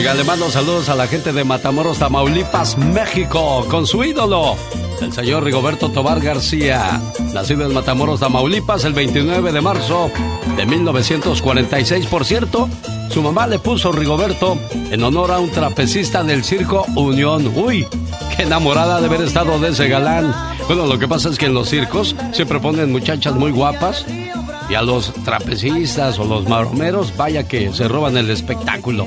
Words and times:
Oiga, 0.00 0.14
le 0.14 0.24
mando 0.24 0.50
saludos 0.50 0.88
a 0.88 0.94
la 0.94 1.06
gente 1.06 1.30
de 1.30 1.44
Matamoros, 1.44 1.98
Tamaulipas, 1.98 2.78
México, 2.78 3.66
con 3.68 3.86
su 3.86 4.02
ídolo, 4.02 4.56
el 5.02 5.12
señor 5.12 5.44
Rigoberto 5.44 5.90
Tobar 5.90 6.22
García, 6.22 6.98
nacido 7.34 7.66
en 7.66 7.74
Matamoros, 7.74 8.18
Tamaulipas, 8.18 8.86
el 8.86 8.94
29 8.94 9.52
de 9.52 9.60
marzo 9.60 10.10
de 10.56 10.64
1946. 10.64 12.06
Por 12.06 12.24
cierto, 12.24 12.66
su 13.10 13.20
mamá 13.20 13.46
le 13.46 13.58
puso 13.58 13.92
Rigoberto 13.92 14.56
en 14.90 15.04
honor 15.04 15.32
a 15.32 15.38
un 15.38 15.50
trapecista 15.50 16.24
del 16.24 16.44
circo 16.44 16.86
Unión. 16.96 17.52
Uy, 17.54 17.86
qué 18.34 18.44
enamorada 18.44 19.00
de 19.00 19.06
haber 19.06 19.20
estado 19.20 19.58
de 19.58 19.68
ese 19.68 19.88
galán. 19.88 20.34
Bueno, 20.66 20.86
lo 20.86 20.98
que 20.98 21.08
pasa 21.08 21.28
es 21.28 21.36
que 21.36 21.44
en 21.44 21.52
los 21.52 21.68
circos 21.68 22.16
siempre 22.32 22.58
ponen 22.58 22.90
muchachas 22.90 23.34
muy 23.34 23.50
guapas 23.50 24.06
y 24.70 24.74
a 24.76 24.80
los 24.80 25.12
trapecistas 25.26 26.18
o 26.18 26.24
los 26.24 26.48
maromeros, 26.48 27.14
vaya 27.18 27.46
que 27.46 27.70
se 27.74 27.86
roban 27.86 28.16
el 28.16 28.30
espectáculo. 28.30 29.06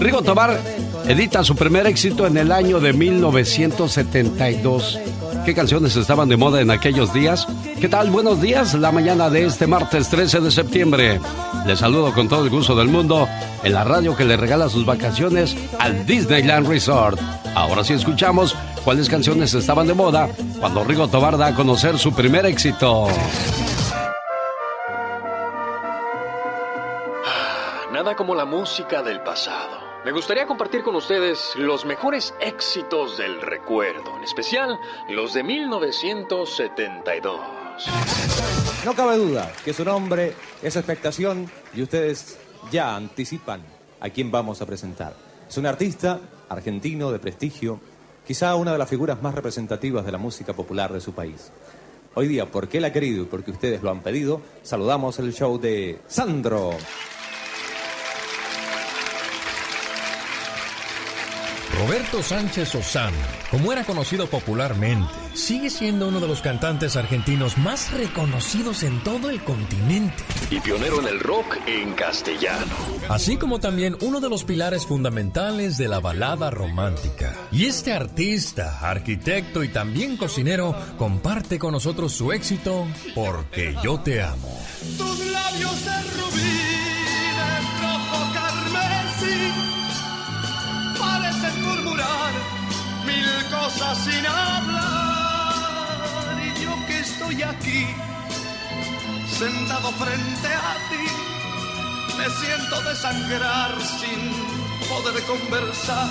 Rigo 0.00 0.22
Tobar 0.22 0.58
edita 1.08 1.44
su 1.44 1.54
primer 1.54 1.86
éxito 1.86 2.26
en 2.26 2.38
el 2.38 2.52
año 2.52 2.80
de 2.80 2.94
1972. 2.94 4.98
¿Qué 5.44 5.54
canciones 5.54 5.94
estaban 5.94 6.30
de 6.30 6.38
moda 6.38 6.62
en 6.62 6.70
aquellos 6.70 7.12
días? 7.12 7.46
¿Qué 7.78 7.86
tal? 7.86 8.08
Buenos 8.08 8.40
días, 8.40 8.72
la 8.72 8.92
mañana 8.92 9.28
de 9.28 9.44
este 9.44 9.66
martes 9.66 10.08
13 10.08 10.40
de 10.40 10.50
septiembre. 10.50 11.20
Les 11.66 11.80
saludo 11.80 12.14
con 12.14 12.30
todo 12.30 12.44
el 12.44 12.50
gusto 12.50 12.74
del 12.74 12.88
mundo 12.88 13.28
en 13.62 13.74
la 13.74 13.84
radio 13.84 14.16
que 14.16 14.24
le 14.24 14.38
regala 14.38 14.70
sus 14.70 14.86
vacaciones 14.86 15.54
al 15.78 16.06
Disneyland 16.06 16.66
Resort. 16.66 17.20
Ahora 17.54 17.84
sí 17.84 17.92
escuchamos 17.92 18.56
cuáles 18.82 19.06
canciones 19.06 19.52
estaban 19.52 19.86
de 19.86 19.92
moda 19.92 20.30
cuando 20.60 20.82
Rigo 20.82 21.08
Tobar 21.08 21.36
da 21.36 21.48
a 21.48 21.54
conocer 21.54 21.98
su 21.98 22.14
primer 22.14 22.46
éxito. 22.46 23.06
Nada 27.92 28.16
como 28.16 28.34
la 28.34 28.46
música 28.46 29.02
del 29.02 29.20
pasado. 29.20 29.89
Me 30.02 30.12
gustaría 30.12 30.46
compartir 30.46 30.82
con 30.82 30.96
ustedes 30.96 31.52
los 31.56 31.84
mejores 31.84 32.32
éxitos 32.40 33.18
del 33.18 33.38
recuerdo, 33.42 34.16
en 34.16 34.24
especial 34.24 34.80
los 35.10 35.34
de 35.34 35.42
1972. 35.42 37.40
No 38.86 38.94
cabe 38.94 39.18
duda 39.18 39.52
que 39.62 39.74
su 39.74 39.84
nombre 39.84 40.32
es 40.62 40.76
expectación 40.76 41.50
y 41.74 41.82
ustedes 41.82 42.38
ya 42.72 42.96
anticipan 42.96 43.60
a 44.00 44.08
quién 44.08 44.30
vamos 44.30 44.62
a 44.62 44.66
presentar. 44.66 45.14
Es 45.46 45.58
un 45.58 45.66
artista 45.66 46.18
argentino 46.48 47.12
de 47.12 47.18
prestigio, 47.18 47.78
quizá 48.26 48.54
una 48.54 48.72
de 48.72 48.78
las 48.78 48.88
figuras 48.88 49.20
más 49.20 49.34
representativas 49.34 50.06
de 50.06 50.12
la 50.12 50.18
música 50.18 50.54
popular 50.54 50.94
de 50.94 51.02
su 51.02 51.12
país. 51.12 51.52
Hoy 52.14 52.26
día, 52.26 52.50
porque 52.50 52.78
él 52.78 52.86
ha 52.86 52.92
querido 52.92 53.24
y 53.24 53.26
porque 53.26 53.50
ustedes 53.50 53.82
lo 53.82 53.90
han 53.90 54.00
pedido, 54.00 54.40
saludamos 54.62 55.18
el 55.18 55.34
show 55.34 55.58
de 55.58 56.00
Sandro. 56.08 56.70
Roberto 61.78 62.22
Sánchez 62.22 62.74
Osán, 62.74 63.14
como 63.50 63.72
era 63.72 63.84
conocido 63.84 64.26
popularmente, 64.26 65.08
sigue 65.34 65.70
siendo 65.70 66.08
uno 66.08 66.20
de 66.20 66.28
los 66.28 66.40
cantantes 66.42 66.96
argentinos 66.96 67.56
más 67.58 67.92
reconocidos 67.92 68.82
en 68.82 69.02
todo 69.02 69.30
el 69.30 69.42
continente. 69.42 70.22
Y 70.50 70.60
pionero 70.60 71.00
en 71.00 71.06
el 71.08 71.20
rock 71.20 71.56
en 71.66 71.94
castellano. 71.94 72.74
Así 73.08 73.36
como 73.36 73.60
también 73.60 73.96
uno 74.02 74.20
de 74.20 74.28
los 74.28 74.44
pilares 74.44 74.84
fundamentales 74.84 75.78
de 75.78 75.88
la 75.88 76.00
balada 76.00 76.50
romántica. 76.50 77.34
Y 77.52 77.66
este 77.66 77.92
artista, 77.92 78.80
arquitecto 78.80 79.62
y 79.62 79.68
también 79.68 80.16
cocinero 80.16 80.74
comparte 80.98 81.58
con 81.58 81.72
nosotros 81.72 82.12
su 82.12 82.32
éxito 82.32 82.86
Porque 83.14 83.76
yo 83.82 84.00
te 84.00 84.22
amo. 84.22 84.60
Tus 84.98 85.18
labios 85.26 85.84
de 85.84 86.02
rubí, 86.16 86.60
de 87.38 87.60
rojo 87.80 88.32
carmesí, 88.34 89.69
parecen 91.00 91.62
murmurar 91.62 92.32
mil 93.06 93.44
cosas 93.50 93.98
sin 94.04 94.26
hablar. 94.26 95.60
Y 96.44 96.62
yo 96.62 96.72
que 96.86 97.00
estoy 97.00 97.42
aquí, 97.42 97.86
sentado 99.38 99.90
frente 99.92 100.48
a 100.48 100.76
ti, 100.90 101.06
me 102.18 102.28
siento 102.40 102.82
desangrar 102.82 103.72
sin 103.80 104.20
poder 104.88 105.22
conversar. 105.24 106.08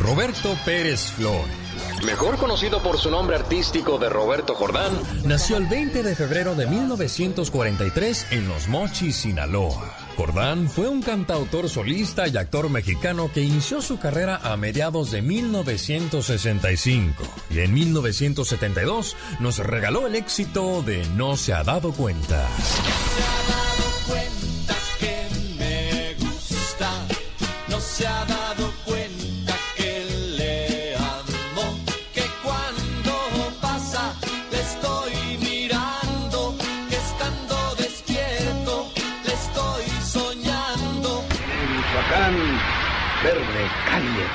Roberto 0.00 0.56
Pérez 0.64 1.12
Flores. 1.12 1.60
Mejor 2.04 2.38
conocido 2.38 2.82
por 2.82 2.98
su 2.98 3.10
nombre 3.10 3.36
artístico 3.36 3.98
de 3.98 4.08
Roberto 4.08 4.54
Jordán, 4.54 4.98
Nació 5.24 5.58
el 5.58 5.66
20 5.66 6.02
de 6.02 6.16
febrero 6.16 6.54
de 6.54 6.66
1943 6.66 8.28
en 8.30 8.48
Los 8.48 8.68
Mochis, 8.68 9.16
Sinaloa. 9.16 9.99
Jordán 10.20 10.68
fue 10.68 10.86
un 10.86 11.00
cantautor 11.00 11.70
solista 11.70 12.28
y 12.28 12.36
actor 12.36 12.68
mexicano 12.68 13.30
que 13.32 13.40
inició 13.40 13.80
su 13.80 13.98
carrera 13.98 14.38
a 14.42 14.54
mediados 14.58 15.12
de 15.12 15.22
1965 15.22 17.24
y 17.48 17.60
en 17.60 17.72
1972 17.72 19.16
nos 19.38 19.58
regaló 19.60 20.06
el 20.06 20.16
éxito 20.16 20.82
de 20.82 21.02
No 21.16 21.38
se 21.38 21.54
ha 21.54 21.64
dado 21.64 21.92
cuenta. 21.92 22.46
cuenta 24.06 24.76
que 24.98 25.26
me 25.58 26.14
gusta, 26.22 26.90
no 27.68 27.80
se 27.80 28.06
ha 28.06 28.26
dado 28.26 28.39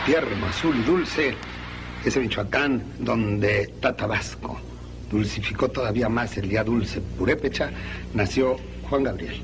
tierno, 0.05 0.45
azul 0.45 0.75
y 0.77 0.83
dulce, 0.83 1.33
ese 2.05 2.19
Michoacán 2.19 2.83
donde 2.99 3.61
está 3.61 3.95
Tabasco 3.95 4.59
dulcificó 5.09 5.69
todavía 5.69 6.09
más 6.09 6.37
el 6.37 6.47
día 6.47 6.63
dulce 6.63 7.01
purépecha, 7.01 7.71
nació 8.13 8.57
Juan 8.87 9.03
Gabriel, 9.03 9.41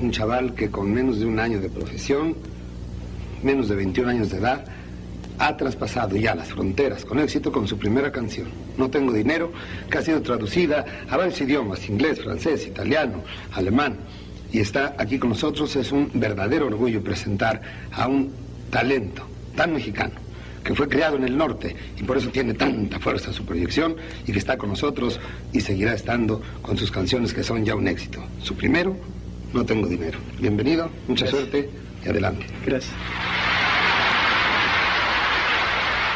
un 0.00 0.10
chaval 0.10 0.54
que 0.54 0.70
con 0.70 0.92
menos 0.92 1.18
de 1.18 1.26
un 1.26 1.38
año 1.38 1.60
de 1.60 1.68
profesión, 1.68 2.34
menos 3.42 3.68
de 3.68 3.76
21 3.76 4.10
años 4.10 4.30
de 4.30 4.38
edad, 4.38 4.64
ha 5.38 5.56
traspasado 5.56 6.16
ya 6.16 6.34
las 6.34 6.48
fronteras 6.48 7.04
con 7.04 7.20
éxito 7.20 7.52
con 7.52 7.68
su 7.68 7.78
primera 7.78 8.10
canción, 8.10 8.48
No 8.78 8.88
tengo 8.90 9.12
dinero, 9.12 9.52
que 9.90 9.98
ha 9.98 10.02
sido 10.02 10.22
traducida 10.22 10.84
a 11.08 11.16
varios 11.16 11.40
idiomas, 11.40 11.88
inglés, 11.88 12.22
francés, 12.22 12.66
italiano, 12.66 13.22
alemán, 13.52 13.98
y 14.50 14.60
está 14.60 14.94
aquí 14.98 15.18
con 15.18 15.30
nosotros. 15.30 15.76
Es 15.76 15.92
un 15.92 16.10
verdadero 16.14 16.66
orgullo 16.66 17.02
presentar 17.02 17.60
a 17.92 18.08
un 18.08 18.32
talento 18.70 19.27
tan 19.58 19.74
mexicano, 19.74 20.14
que 20.62 20.72
fue 20.72 20.88
creado 20.88 21.16
en 21.16 21.24
el 21.24 21.36
norte 21.36 21.74
y 21.98 22.04
por 22.04 22.16
eso 22.16 22.28
tiene 22.30 22.54
tanta 22.54 23.00
fuerza 23.00 23.32
su 23.32 23.44
proyección 23.44 23.96
y 24.24 24.30
que 24.30 24.38
está 24.38 24.56
con 24.56 24.68
nosotros 24.68 25.18
y 25.52 25.60
seguirá 25.60 25.94
estando 25.94 26.40
con 26.62 26.78
sus 26.78 26.92
canciones 26.92 27.34
que 27.34 27.42
son 27.42 27.64
ya 27.64 27.74
un 27.74 27.88
éxito. 27.88 28.24
Su 28.40 28.54
primero, 28.54 28.96
No 29.52 29.64
tengo 29.64 29.88
dinero. 29.88 30.18
Bienvenido, 30.38 30.90
mucha 31.08 31.26
suerte 31.26 31.70
y 32.04 32.08
adelante. 32.08 32.44
Gracias. 32.66 32.92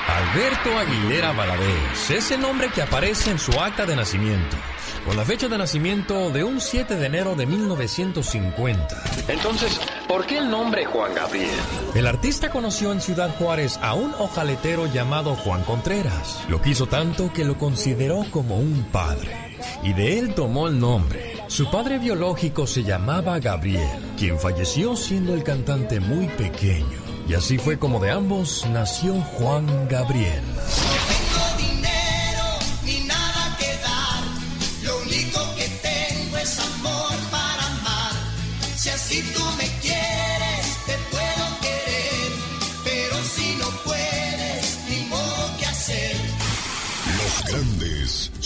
Alberto 0.07 0.79
Aguilera 0.79 1.33
Valadez 1.33 2.11
es 2.11 2.31
el 2.31 2.43
nombre 2.43 2.69
que 2.69 2.83
aparece 2.83 3.31
en 3.31 3.39
su 3.39 3.53
acta 3.59 3.87
de 3.87 3.97
nacimiento, 3.97 4.57
con 5.05 5.17
la 5.17 5.25
fecha 5.25 5.49
de 5.49 5.59
nacimiento 5.59 6.31
de 6.31 6.45
un 6.45 6.61
7 6.61 6.97
de 6.97 7.07
enero 7.07 7.35
de 7.35 7.47
1950. 7.47 9.03
Entonces, 9.29 9.81
¿por 10.09 10.27
qué 10.27 10.39
el 10.39 10.51
nombre 10.51 10.85
Juan 10.85 11.15
Gabriel? 11.15 11.51
El 11.95 12.07
artista 12.07 12.51
conoció 12.51 12.93
en 12.93 13.01
Ciudad 13.01 13.35
Juárez 13.37 13.79
a 13.83 13.95
un 13.95 14.15
ojaletero 14.15 14.87
llamado 14.87 15.35
Juan 15.35 15.65
Contreras. 15.65 16.45
Lo 16.49 16.61
quiso 16.61 16.87
tanto 16.87 17.33
que 17.33 17.45
lo 17.45 17.59
consideró 17.59 18.25
como 18.31 18.57
un 18.57 18.85
padre. 18.93 19.57
Y 19.83 19.93
de 19.93 20.19
él 20.19 20.35
tomó 20.35 20.69
el 20.69 20.79
nombre. 20.79 21.37
Su 21.49 21.71
padre 21.71 21.99
biológico 21.99 22.67
se 22.67 22.83
llamaba 22.83 23.39
Gabriel, 23.39 24.15
quien 24.17 24.39
falleció 24.39 24.97
siendo 24.97 25.35
el 25.35 25.43
cantante 25.43 26.01
muy 26.01 26.27
pequeño. 26.29 27.03
Y 27.29 27.35
así 27.35 27.59
fue 27.59 27.79
como 27.79 28.01
de 28.01 28.11
ambos 28.11 28.67
nació 28.71 29.15
Juan 29.15 29.67
Gabriel. 29.89 30.43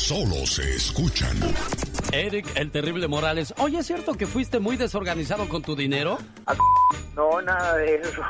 Solo 0.07 0.47
se 0.47 0.63
escuchan. 0.77 1.37
Eric, 2.13 2.47
el 2.55 2.71
terrible 2.71 3.09
Morales. 3.09 3.53
Oye, 3.59 3.81
¿es 3.81 3.87
cierto 3.89 4.15
que 4.15 4.25
fuiste 4.25 4.61
muy 4.61 4.77
desorganizado 4.77 5.49
con 5.49 5.63
tu 5.63 5.75
dinero? 5.75 6.19
No, 7.17 7.43
nada 7.43 7.77
de 7.79 7.97
eso. 7.97 8.23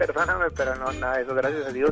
Perdóname, 0.00 0.46
pero 0.56 0.74
no, 0.76 0.90
nada 0.94 1.18
de 1.18 1.24
eso, 1.24 1.34
gracias 1.34 1.66
a 1.66 1.72
Dios. 1.72 1.90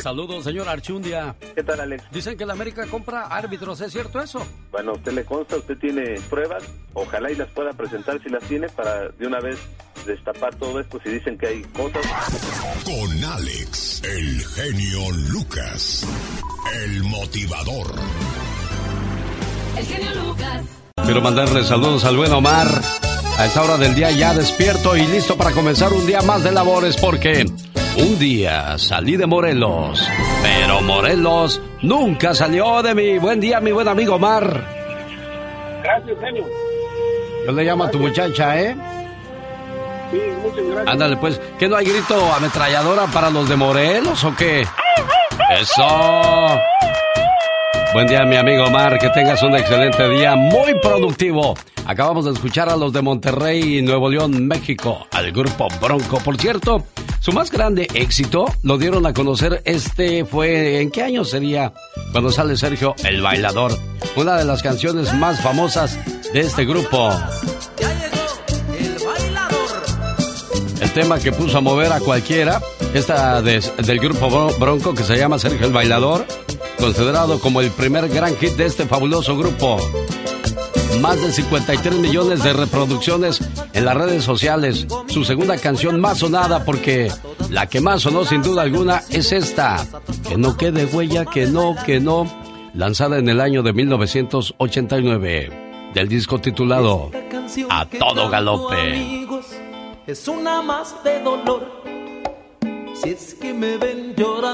Saludos, 0.00 0.44
señor 0.44 0.68
Archundia. 0.68 1.34
¿Qué 1.56 1.64
tal, 1.64 1.80
Alex? 1.80 2.04
Dicen 2.12 2.38
que 2.38 2.46
la 2.46 2.52
América 2.52 2.86
compra 2.86 3.22
árbitros, 3.22 3.80
¿es 3.80 3.90
cierto 3.90 4.20
eso? 4.20 4.46
Bueno, 4.70 4.92
a 4.92 4.94
usted 4.94 5.10
le 5.10 5.24
consta, 5.24 5.56
usted 5.56 5.76
tiene 5.78 6.20
pruebas, 6.30 6.62
ojalá 6.94 7.28
y 7.32 7.34
las 7.34 7.48
pueda 7.48 7.72
presentar 7.72 8.22
si 8.22 8.28
las 8.28 8.44
tiene 8.44 8.68
para 8.68 9.08
de 9.08 9.26
una 9.26 9.40
vez 9.40 9.58
destapar 10.06 10.54
todo 10.54 10.78
esto 10.78 11.00
si 11.02 11.10
dicen 11.10 11.36
que 11.36 11.48
hay 11.48 11.62
cosas. 11.62 12.06
Con 12.84 13.24
Alex, 13.24 14.02
el 14.04 14.46
genio 14.46 15.10
Lucas, 15.32 16.06
el 16.84 17.02
motivador. 17.02 17.86
El 19.76 19.86
genio 19.86 20.14
Lucas. 20.24 20.62
Quiero 21.04 21.20
mandarle 21.20 21.64
saludos 21.64 22.04
al 22.04 22.16
buen 22.16 22.32
Omar. 22.32 22.68
A 23.40 23.46
esta 23.46 23.62
hora 23.62 23.78
del 23.78 23.94
día 23.94 24.10
ya 24.10 24.34
despierto 24.34 24.94
y 24.94 25.06
listo 25.06 25.34
para 25.34 25.52
comenzar 25.52 25.94
un 25.94 26.06
día 26.06 26.20
más 26.20 26.44
de 26.44 26.52
labores 26.52 26.98
porque 26.98 27.46
un 27.96 28.18
día 28.18 28.76
salí 28.76 29.16
de 29.16 29.24
Morelos, 29.24 30.06
pero 30.42 30.82
Morelos 30.82 31.58
nunca 31.80 32.34
salió 32.34 32.82
de 32.82 32.94
mí. 32.94 33.16
Buen 33.16 33.40
día, 33.40 33.58
mi 33.60 33.72
buen 33.72 33.88
amigo 33.88 34.16
Omar. 34.16 34.62
Gracias, 35.82 36.18
genio. 36.20 36.44
Yo 37.46 37.52
le 37.52 37.64
llamo 37.64 37.84
a 37.84 37.90
tu 37.90 37.98
muchacha, 37.98 38.60
¿eh? 38.60 38.76
Sí, 40.10 40.20
muchas 40.42 40.66
gracias. 40.66 40.88
Ándale, 40.88 41.16
pues, 41.16 41.40
¿qué 41.58 41.66
no 41.66 41.76
hay 41.76 41.86
grito 41.86 42.30
ametralladora 42.34 43.06
para 43.06 43.30
los 43.30 43.48
de 43.48 43.56
Morelos 43.56 44.22
o 44.22 44.36
qué? 44.36 44.66
Eso. 45.58 46.60
Buen 47.94 48.06
día, 48.06 48.22
mi 48.26 48.36
amigo 48.36 48.64
Omar. 48.64 48.98
Que 48.98 49.08
tengas 49.08 49.42
un 49.42 49.56
excelente 49.56 50.10
día, 50.10 50.36
muy 50.36 50.74
productivo. 50.74 51.54
Acabamos 51.90 52.24
de 52.24 52.30
escuchar 52.30 52.68
a 52.68 52.76
los 52.76 52.92
de 52.92 53.02
Monterrey 53.02 53.78
y 53.78 53.82
Nuevo 53.82 54.08
León, 54.08 54.46
México, 54.46 55.08
al 55.10 55.32
grupo 55.32 55.66
Bronco. 55.80 56.18
Por 56.20 56.36
cierto, 56.40 56.84
su 57.18 57.32
más 57.32 57.50
grande 57.50 57.88
éxito 57.94 58.44
lo 58.62 58.78
dieron 58.78 59.06
a 59.06 59.12
conocer 59.12 59.60
este 59.64 60.24
fue 60.24 60.80
¿en 60.82 60.92
qué 60.92 61.02
año 61.02 61.24
sería? 61.24 61.72
Cuando 62.12 62.30
sale 62.30 62.56
Sergio 62.56 62.94
el 63.02 63.20
bailador, 63.20 63.76
una 64.14 64.36
de 64.36 64.44
las 64.44 64.62
canciones 64.62 65.12
más 65.14 65.40
famosas 65.40 65.98
de 66.32 66.38
este 66.42 66.64
grupo. 66.64 67.10
El 70.80 70.90
tema 70.92 71.18
que 71.18 71.32
puso 71.32 71.58
a 71.58 71.60
mover 71.60 71.92
a 71.92 71.98
cualquiera, 71.98 72.62
esta 72.94 73.42
de- 73.42 73.60
del 73.84 73.98
grupo 73.98 74.52
Bronco 74.60 74.94
que 74.94 75.02
se 75.02 75.16
llama 75.16 75.40
Sergio 75.40 75.66
el 75.66 75.72
Bailador, 75.72 76.24
considerado 76.78 77.40
como 77.40 77.60
el 77.60 77.70
primer 77.72 78.08
gran 78.08 78.36
hit 78.36 78.52
de 78.52 78.66
este 78.66 78.86
fabuloso 78.86 79.36
grupo. 79.36 79.76
Más 80.98 81.22
de 81.22 81.32
53 81.32 81.94
millones 81.94 82.42
de 82.42 82.52
reproducciones 82.52 83.40
en 83.72 83.84
las 83.84 83.96
redes 83.96 84.24
sociales. 84.24 84.86
Su 85.06 85.24
segunda 85.24 85.56
canción 85.56 86.00
más 86.00 86.18
sonada 86.18 86.64
porque 86.64 87.10
la 87.48 87.66
que 87.66 87.80
más 87.80 88.02
sonó 88.02 88.24
sin 88.24 88.42
duda 88.42 88.62
alguna 88.62 89.02
es 89.08 89.32
esta. 89.32 89.86
Que 90.28 90.36
no 90.36 90.56
quede 90.56 90.84
huella, 90.86 91.24
que 91.24 91.46
no, 91.46 91.74
que 91.86 92.00
no. 92.00 92.26
Lanzada 92.74 93.18
en 93.18 93.28
el 93.28 93.40
año 93.40 93.62
de 93.62 93.72
1989. 93.72 95.90
Del 95.94 96.08
disco 96.08 96.38
titulado 96.38 97.10
A 97.70 97.86
Todo 97.86 98.28
Galope. 98.28 99.26
es 100.06 100.28
una 100.28 100.62
más 100.62 101.02
de 101.02 101.20
dolor. 101.22 101.79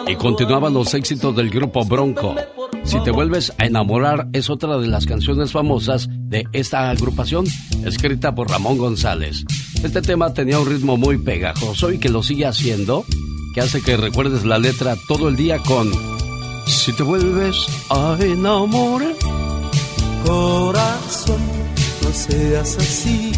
Y 0.07 0.17
continuaban 0.17 0.75
los 0.75 0.95
éxitos 0.95 1.35
del 1.35 1.51
grupo 1.51 1.85
Bronco. 1.85 2.35
Si 2.85 3.01
te 3.01 3.11
vuelves 3.11 3.53
a 3.59 3.67
enamorar 3.67 4.29
es 4.33 4.49
otra 4.51 4.79
de 4.79 4.87
las 4.87 5.07
canciones 5.07 5.53
famosas 5.53 6.09
de 6.11 6.47
esta 6.53 6.91
agrupación, 6.91 7.47
escrita 7.85 8.35
por 8.35 8.49
Ramón 8.49 8.79
González. 8.79 9.45
Este 9.83 10.03
tema 10.03 10.33
tenía 10.33 10.59
un 10.59 10.69
ritmo 10.69 10.97
muy 10.97 11.19
pegajoso 11.19 11.91
y 11.93 11.99
que 11.99 12.09
lo 12.09 12.23
sigue 12.23 12.47
haciendo, 12.47 13.05
que 13.55 13.61
hace 13.61 13.83
que 13.83 13.97
recuerdes 13.97 14.45
la 14.45 14.59
letra 14.59 14.97
todo 15.09 15.29
el 15.29 15.37
día 15.37 15.59
con 15.59 15.91
Si 16.67 16.93
te 16.93 17.03
vuelves 17.03 17.67
a 17.91 18.17
enamorar. 18.21 19.15
Corazón, 20.25 21.41
no 22.03 22.11
seas 22.13 22.77
así. 22.79 23.33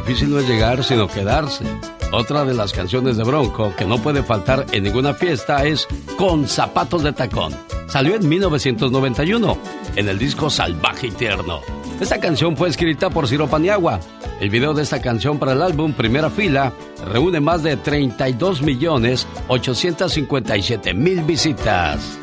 Difícil 0.00 0.30
no 0.30 0.38
es 0.38 0.48
llegar, 0.48 0.84
sino 0.84 1.08
quedarse. 1.08 1.64
Otra 2.12 2.44
de 2.44 2.54
las 2.54 2.72
canciones 2.72 3.16
de 3.16 3.24
Bronco 3.24 3.74
que 3.76 3.84
no 3.84 3.98
puede 3.98 4.22
faltar 4.22 4.64
en 4.72 4.84
ninguna 4.84 5.14
fiesta 5.14 5.64
es 5.64 5.88
Con 6.16 6.48
zapatos 6.48 7.02
de 7.02 7.12
tacón. 7.12 7.52
Salió 7.88 8.14
en 8.14 8.28
1991 8.28 9.58
en 9.96 10.08
el 10.08 10.18
disco 10.18 10.50
Salvaje 10.50 11.08
y 11.08 11.10
Tierno. 11.10 11.60
Esta 12.00 12.20
canción 12.20 12.56
fue 12.56 12.68
escrita 12.68 13.10
por 13.10 13.26
Ciro 13.26 13.48
Paniagua. 13.48 13.98
El 14.40 14.50
video 14.50 14.72
de 14.72 14.84
esta 14.84 15.02
canción 15.02 15.38
para 15.38 15.52
el 15.52 15.62
álbum 15.62 15.92
Primera 15.92 16.30
Fila 16.30 16.72
reúne 17.06 17.40
más 17.40 17.62
de 17.62 17.76
32 17.76 18.62
millones 18.62 19.26
857 19.48 20.94
mil 20.94 21.22
visitas. 21.22 22.18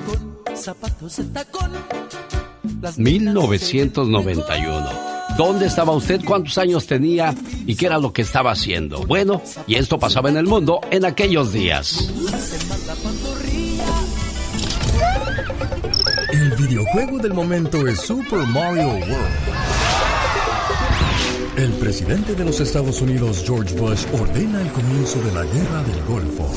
Zapatos 0.56 1.18
de 1.18 1.25
tacón. 1.25 1.71
Las 2.81 2.98
1991. 2.98 5.15
¿Dónde 5.38 5.66
estaba 5.66 5.92
usted? 5.92 6.22
¿Cuántos 6.24 6.58
años 6.58 6.88
tenía? 6.88 7.36
¿Y 7.66 7.76
qué 7.76 7.88
era 7.88 7.98
lo 7.98 8.14
que 8.14 8.22
estaba 8.22 8.52
haciendo? 8.52 9.06
Bueno, 9.06 9.42
y 9.68 9.76
esto 9.76 10.00
pasaba 10.00 10.30
en 10.30 10.38
el 10.38 10.46
mundo 10.46 10.80
en 10.92 11.04
aquellos 11.04 11.52
días. 11.52 12.10
El 16.32 16.52
videojuego 16.52 17.18
del 17.18 17.34
momento 17.34 17.86
es 17.86 18.00
Super 18.00 18.40
Mario 18.48 18.88
World. 18.88 19.76
El 21.58 21.72
presidente 21.74 22.34
de 22.34 22.46
los 22.46 22.60
Estados 22.60 23.02
Unidos, 23.02 23.44
George 23.46 23.76
Bush, 23.76 24.06
ordena 24.20 24.62
el 24.62 24.70
comienzo 24.70 25.22
de 25.22 25.31
la 25.34 25.44
Guerra 25.44 25.84
del 25.84 26.04
Golfo. 26.06 26.48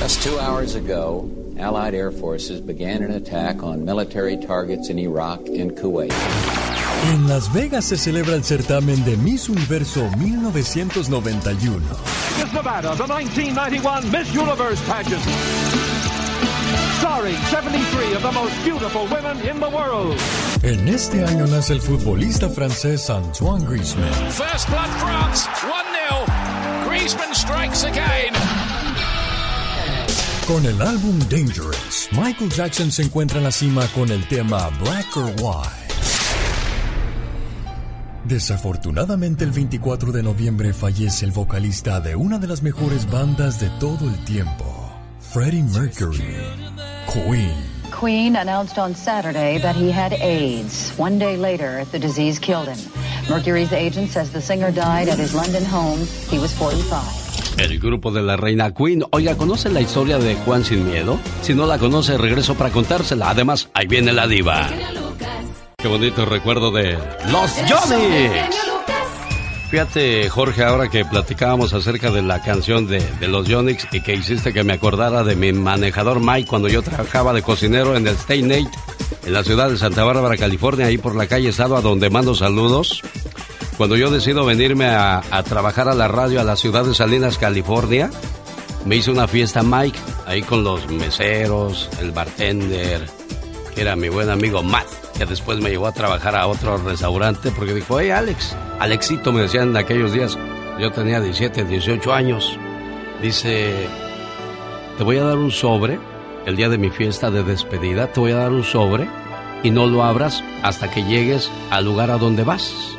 Just 0.00 0.22
two 0.22 0.38
hours 0.38 0.74
ago, 0.74 1.28
Allied 1.58 1.94
air 1.94 2.10
forces 2.10 2.60
began 2.60 3.02
an 3.02 3.12
attack 3.12 3.62
on 3.62 3.84
military 3.84 4.36
targets 4.36 4.90
in 4.90 4.98
Iraq 4.98 5.40
and 5.48 5.72
Kuwait. 5.76 6.65
En 7.04 7.28
Las 7.28 7.52
Vegas 7.52 7.84
se 7.84 7.96
celebra 7.96 8.34
el 8.34 8.44
certamen 8.44 9.04
de 9.04 9.16
Miss 9.16 9.48
Universo 9.48 10.08
1991. 10.18 11.80
Miss 12.42 12.52
Nevada, 12.52 12.96
the 12.96 13.06
1991 13.06 14.10
Miss 14.10 14.34
Universe 14.34 14.80
pageant. 14.88 15.22
Starring 16.98 17.36
73 17.50 18.14
of 18.14 18.22
the 18.22 18.32
most 18.32 18.54
beautiful 18.64 19.06
women 19.06 19.38
in 19.48 19.60
the 19.60 19.68
world. 19.68 20.16
En 20.62 20.88
este 20.88 21.24
año 21.24 21.46
nace 21.46 21.74
el 21.74 21.80
futbolista 21.80 22.48
francés 22.48 23.08
Antoine 23.10 23.64
Griezmann. 23.64 24.12
First 24.32 24.68
blood 24.68 24.90
France, 24.98 25.48
1-0. 25.62 26.88
Griezmann 26.88 27.34
strikes 27.34 27.84
again. 27.84 28.32
Con 30.46 30.64
el 30.64 30.80
álbum 30.80 31.18
Dangerous, 31.28 32.08
Michael 32.12 32.50
Jackson 32.50 32.90
se 32.90 33.02
encuentra 33.02 33.38
en 33.38 33.44
la 33.44 33.52
cima 33.52 33.86
con 33.94 34.10
el 34.10 34.26
tema 34.28 34.70
Black 34.80 35.16
or 35.16 35.32
White. 35.40 35.85
Desafortunadamente 38.28 39.44
el 39.44 39.52
24 39.52 40.10
de 40.10 40.20
noviembre 40.20 40.72
fallece 40.72 41.24
el 41.24 41.30
vocalista 41.30 42.00
de 42.00 42.16
una 42.16 42.38
de 42.38 42.48
las 42.48 42.60
mejores 42.60 43.08
bandas 43.08 43.60
de 43.60 43.70
todo 43.78 44.08
el 44.08 44.16
tiempo, 44.24 44.64
Freddie 45.20 45.62
Mercury, 45.62 46.34
Queen. 47.06 47.54
Queen 48.00 48.34
announced 48.34 48.78
on 48.78 48.96
Saturday 48.96 49.58
that 49.58 49.76
he 49.76 49.92
had 49.92 50.12
AIDS. 50.14 50.92
One 50.98 51.20
day 51.20 51.36
later, 51.36 51.84
the 51.92 52.00
disease 52.00 52.40
killed 52.40 52.66
him. 52.66 52.78
Mercury's 53.30 53.72
agent 53.72 54.10
says 54.10 54.32
the 54.32 54.40
singer 54.40 54.72
died 54.72 55.08
at 55.08 55.18
his 55.18 55.32
London 55.32 55.64
home. 55.64 56.00
He 56.28 56.40
was 56.40 56.52
45. 56.54 57.00
El 57.58 57.78
grupo 57.78 58.10
de 58.10 58.22
la 58.22 58.36
reina 58.36 58.74
Queen. 58.74 59.04
Oiga, 59.12 59.36
¿conoce 59.36 59.70
la 59.70 59.80
historia 59.80 60.18
de 60.18 60.34
Juan 60.34 60.64
Sin 60.64 60.84
Miedo? 60.84 61.20
Si 61.42 61.54
no 61.54 61.64
la 61.64 61.78
conoce, 61.78 62.18
regreso 62.18 62.56
para 62.56 62.70
contársela. 62.70 63.30
Además, 63.30 63.68
ahí 63.72 63.86
viene 63.86 64.12
la 64.12 64.26
diva. 64.26 64.68
Qué 65.86 65.92
bonito 65.92 66.24
recuerdo 66.24 66.72
de 66.72 66.98
Los 67.30 67.52
Johnny. 67.68 68.28
Fíjate, 69.70 70.28
Jorge, 70.28 70.64
ahora 70.64 70.88
que 70.88 71.04
platicábamos 71.04 71.72
acerca 71.74 72.10
de 72.10 72.22
la 72.22 72.42
canción 72.42 72.88
de, 72.88 72.98
de 73.20 73.28
los 73.28 73.46
Yonix 73.46 73.86
y 73.92 74.00
que 74.00 74.16
hiciste 74.16 74.52
que 74.52 74.64
me 74.64 74.72
acordara 74.72 75.22
de 75.22 75.36
mi 75.36 75.52
manejador 75.52 76.18
Mike 76.18 76.48
cuando 76.48 76.66
yo 76.66 76.82
trabajaba 76.82 77.32
de 77.32 77.42
cocinero 77.42 77.96
en 77.96 78.08
el 78.08 78.16
Stay 78.16 78.42
Nate 78.42 78.68
en 79.26 79.32
la 79.32 79.44
ciudad 79.44 79.70
de 79.70 79.78
Santa 79.78 80.02
Bárbara, 80.02 80.36
California, 80.36 80.86
ahí 80.86 80.98
por 80.98 81.14
la 81.14 81.28
calle 81.28 81.50
Estado, 81.50 81.80
donde 81.80 82.10
mando 82.10 82.34
saludos. 82.34 83.00
Cuando 83.76 83.94
yo 83.94 84.10
decido 84.10 84.44
venirme 84.44 84.86
a, 84.86 85.22
a 85.30 85.42
trabajar 85.44 85.88
a 85.88 85.94
la 85.94 86.08
radio 86.08 86.40
a 86.40 86.44
la 86.44 86.56
ciudad 86.56 86.84
de 86.84 86.94
Salinas, 86.94 87.38
California, 87.38 88.10
me 88.86 88.96
hizo 88.96 89.12
una 89.12 89.28
fiesta 89.28 89.62
Mike, 89.62 90.00
ahí 90.26 90.42
con 90.42 90.64
los 90.64 90.88
meseros, 90.90 91.88
el 92.00 92.10
bartender, 92.10 93.06
que 93.72 93.82
era 93.82 93.94
mi 93.94 94.08
buen 94.08 94.30
amigo 94.30 94.64
Matt, 94.64 95.05
que 95.16 95.26
después 95.26 95.58
me 95.60 95.70
llevó 95.70 95.86
a 95.86 95.92
trabajar 95.92 96.36
a 96.36 96.46
otro 96.46 96.76
restaurante 96.78 97.50
porque 97.50 97.74
dijo, 97.74 97.98
hey 97.98 98.10
Alex, 98.10 98.56
Alexito 98.78 99.32
me 99.32 99.42
decían 99.42 99.70
en 99.70 99.76
aquellos 99.76 100.12
días, 100.12 100.38
yo 100.78 100.92
tenía 100.92 101.20
17, 101.20 101.64
18 101.64 102.12
años, 102.12 102.58
dice, 103.22 103.88
te 104.98 105.04
voy 105.04 105.16
a 105.18 105.24
dar 105.24 105.38
un 105.38 105.50
sobre, 105.50 105.98
el 106.44 106.56
día 106.56 106.68
de 106.68 106.78
mi 106.78 106.90
fiesta 106.90 107.30
de 107.30 107.42
despedida, 107.42 108.12
te 108.12 108.20
voy 108.20 108.32
a 108.32 108.36
dar 108.36 108.52
un 108.52 108.64
sobre 108.64 109.08
y 109.62 109.70
no 109.70 109.86
lo 109.86 110.04
abras 110.04 110.44
hasta 110.62 110.90
que 110.90 111.02
llegues 111.02 111.50
al 111.70 111.86
lugar 111.86 112.10
a 112.10 112.18
donde 112.18 112.44
vas. 112.44 112.96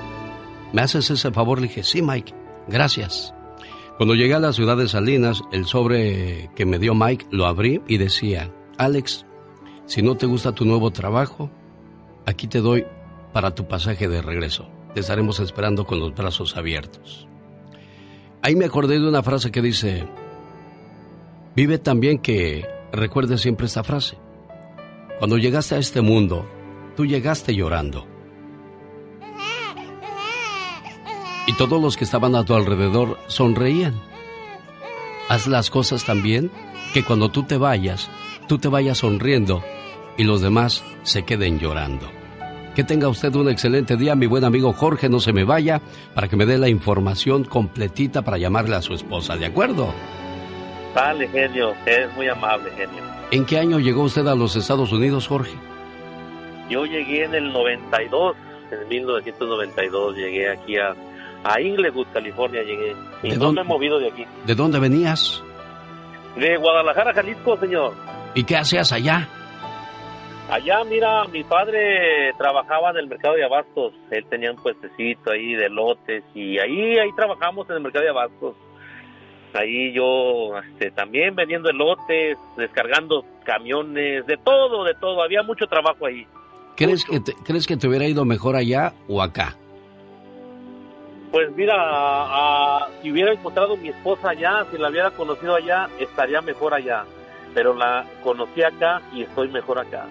¿Me 0.74 0.82
haces 0.82 1.10
ese 1.10 1.32
favor? 1.32 1.62
Le 1.62 1.68
dije, 1.68 1.84
sí 1.84 2.02
Mike, 2.02 2.34
gracias. 2.68 3.34
Cuando 3.98 4.16
llegué 4.16 4.34
a 4.34 4.40
la 4.40 4.54
ciudad 4.54 4.78
de 4.78 4.88
Salinas, 4.88 5.42
el 5.52 5.66
sobre 5.66 6.50
que 6.56 6.66
me 6.66 6.78
dio 6.80 6.94
Mike 6.94 7.28
lo 7.32 7.46
abrí 7.46 7.82
y 7.88 7.98
decía, 7.98 8.52
Alex, 8.78 9.26
si 9.86 10.02
no 10.02 10.18
te 10.18 10.26
gusta 10.26 10.52
tu 10.52 10.66
nuevo 10.66 10.92
trabajo, 10.92 11.50
aquí 12.28 12.48
te 12.48 12.60
doy 12.60 12.86
para 13.34 13.56
tu 13.56 13.68
pasaje 13.68 14.08
de 14.08 14.22
regreso. 14.22 14.70
te 14.94 15.00
estaremos 15.02 15.40
esperando 15.40 15.86
con 15.86 16.00
los 16.00 16.14
brazos 16.14 16.58
abiertos. 16.58 17.28
Ahí 18.42 18.56
me 18.56 18.66
acordé 18.66 19.00
de 19.00 19.08
una 19.08 19.22
frase 19.22 19.52
que 19.52 19.62
dice, 19.62 20.08
vive 21.56 21.78
también 21.78 22.20
que 22.20 22.66
recuerde 22.92 23.38
siempre 23.38 23.68
esta 23.68 23.84
frase. 23.84 24.18
Cuando 25.20 25.38
llegaste 25.38 25.76
a 25.76 25.78
este 25.78 26.02
mundo, 26.02 26.48
tú 26.96 27.06
llegaste 27.06 27.56
llorando. 27.56 28.08
Y 31.46 31.54
todos 31.54 31.82
los 31.82 31.96
que 31.96 32.04
estaban 32.04 32.36
a 32.36 32.44
tu 32.44 32.56
alrededor 32.56 33.20
sonreían. 33.28 33.94
Haz 35.30 35.48
las 35.48 35.70
cosas 35.70 36.06
también 36.06 36.52
que 36.94 37.04
cuando 37.04 37.30
tú 37.30 37.44
te 37.44 37.58
vayas, 37.58 38.10
tú 38.48 38.58
te 38.58 38.68
vayas 38.68 39.00
sonriendo 39.00 39.64
y 40.18 40.24
los 40.24 40.42
demás 40.42 40.84
se 41.04 41.24
queden 41.24 41.60
llorando. 41.60 42.17
Que 42.78 42.84
tenga 42.84 43.10
usted 43.10 43.34
un 43.34 43.50
excelente 43.50 43.98
día, 43.98 44.14
mi 44.14 44.28
buen 44.28 44.44
amigo 44.44 44.72
Jorge, 44.72 45.10
no 45.10 45.20
se 45.20 45.34
me 45.34 45.44
vaya 45.44 45.82
para 46.14 46.28
que 46.28 46.36
me 46.36 46.46
dé 46.46 46.60
la 46.60 46.70
información 46.70 47.44
completita 47.44 48.22
para 48.22 48.38
llamarle 48.38 48.76
a 48.76 48.84
su 48.84 48.94
esposa, 48.94 49.36
¿de 49.36 49.48
acuerdo? 49.48 49.92
Vale, 50.94 51.28
genio, 51.30 51.74
es 51.88 52.14
muy 52.16 52.28
amable, 52.28 52.70
genio. 52.78 53.02
¿En 53.32 53.46
qué 53.48 53.58
año 53.58 53.80
llegó 53.80 54.04
usted 54.04 54.28
a 54.28 54.36
los 54.36 54.56
Estados 54.56 54.92
Unidos, 54.92 55.28
Jorge? 55.28 55.56
Yo 56.70 56.86
llegué 56.86 57.24
en 57.24 57.34
el 57.34 57.52
92, 57.52 58.36
en 58.70 58.88
1992 58.90 60.16
llegué 60.16 60.52
aquí 60.52 60.78
a, 60.78 60.94
a 61.46 61.60
Inglewood, 61.60 62.06
California, 62.14 62.62
llegué. 62.62 62.96
Y 63.24 63.30
¿De 63.32 63.38
no 63.38 63.46
dónde? 63.46 63.62
me 63.62 63.66
he 63.66 63.70
movido 63.70 63.98
de 63.98 64.10
aquí. 64.10 64.24
¿De 64.46 64.54
dónde 64.54 64.78
venías? 64.78 65.42
De 66.36 66.56
Guadalajara, 66.58 67.12
Jalisco, 67.12 67.58
señor. 67.58 67.96
¿Y 68.36 68.44
qué 68.44 68.56
hacías 68.56 68.92
allá? 68.92 69.28
Allá, 70.50 70.84
mira, 70.86 71.26
mi 71.26 71.44
padre 71.44 72.34
trabajaba 72.38 72.92
en 72.92 72.98
el 72.98 73.08
mercado 73.08 73.36
de 73.36 73.44
abastos. 73.44 73.94
Él 74.12 74.26
tenía 74.30 74.52
un 74.52 74.58
puestecito 74.58 75.32
ahí 75.32 75.54
de 75.56 75.70
lotes 75.70 76.24
y 76.34 76.58
ahí 76.58 76.98
ahí 76.98 77.10
trabajamos 77.18 77.70
en 77.70 77.76
el 77.76 77.82
mercado 77.82 78.06
de 78.06 78.12
abastos. 78.12 78.56
Ahí 79.54 79.92
yo 79.94 80.58
este, 80.60 80.92
también 80.92 81.36
vendiendo 81.36 81.70
elotes, 81.70 82.38
descargando 82.56 83.26
camiones, 83.44 84.26
de 84.26 84.38
todo, 84.38 84.86
de 84.86 84.94
todo. 84.96 85.22
Había 85.22 85.44
mucho 85.44 85.68
trabajo 85.68 86.06
ahí. 86.06 86.26
¿Crees 86.78 87.04
que, 87.04 87.20
te, 87.20 87.34
¿Crees 87.44 87.68
que 87.68 87.76
te 87.76 87.88
hubiera 87.88 88.06
ido 88.06 88.24
mejor 88.24 88.56
allá 88.56 88.94
o 89.10 89.22
acá? 89.22 89.56
Pues 91.32 91.52
mira, 91.58 91.76
a- 91.76 92.78
a- 92.86 92.90
si 93.02 93.12
hubiera 93.12 93.34
encontrado 93.34 93.76
mi 93.76 93.90
esposa 93.90 94.30
allá, 94.30 94.66
si 94.72 94.78
la 94.78 94.90
hubiera 94.90 95.12
conocido 95.12 95.56
allá, 95.56 95.90
estaría 96.00 96.40
mejor 96.42 96.74
allá. 96.74 97.04
Pero 97.54 97.74
la 97.74 98.06
conocí 98.24 98.62
acá 98.64 99.02
y 99.14 99.24
estoy 99.24 99.50
mejor 99.50 99.80
acá. 99.80 100.06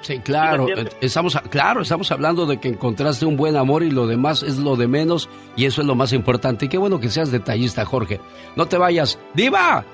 Sí, 0.00 0.18
claro, 0.20 0.66
estamos, 1.00 1.36
claro, 1.50 1.82
estamos 1.82 2.10
hablando 2.12 2.46
de 2.46 2.58
que 2.58 2.68
encontraste 2.68 3.26
un 3.26 3.36
buen 3.36 3.56
amor 3.56 3.82
y 3.82 3.90
lo 3.90 4.06
demás 4.06 4.42
es 4.42 4.58
lo 4.58 4.76
de 4.76 4.88
menos 4.88 5.28
y 5.56 5.66
eso 5.66 5.80
es 5.80 5.86
lo 5.86 5.94
más 5.94 6.12
importante. 6.12 6.66
Y 6.66 6.68
qué 6.68 6.78
bueno 6.78 7.00
que 7.00 7.10
seas 7.10 7.30
detallista, 7.30 7.84
Jorge. 7.84 8.20
No 8.56 8.66
te 8.66 8.78
vayas. 8.78 9.18
¡Diva! 9.34 9.84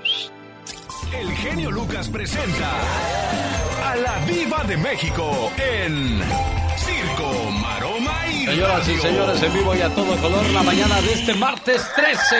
El 1.18 1.30
genio 1.32 1.70
Lucas 1.70 2.08
presenta 2.08 2.70
a 3.84 3.96
la 3.96 4.18
Viva 4.26 4.64
de 4.64 4.76
México 4.76 5.52
en 5.56 6.20
Circo, 6.76 7.50
Maroma 7.60 8.26
y 8.28 8.46
Señoras 8.46 8.88
y 8.88 8.96
señores, 8.96 9.42
en 9.42 9.52
vivo 9.52 9.74
y 9.74 9.80
a 9.80 9.88
todo 9.94 10.16
color, 10.16 10.44
la 10.50 10.62
mañana 10.62 11.00
de 11.00 11.12
este 11.12 11.34
martes 11.34 11.82
13. 11.94 12.36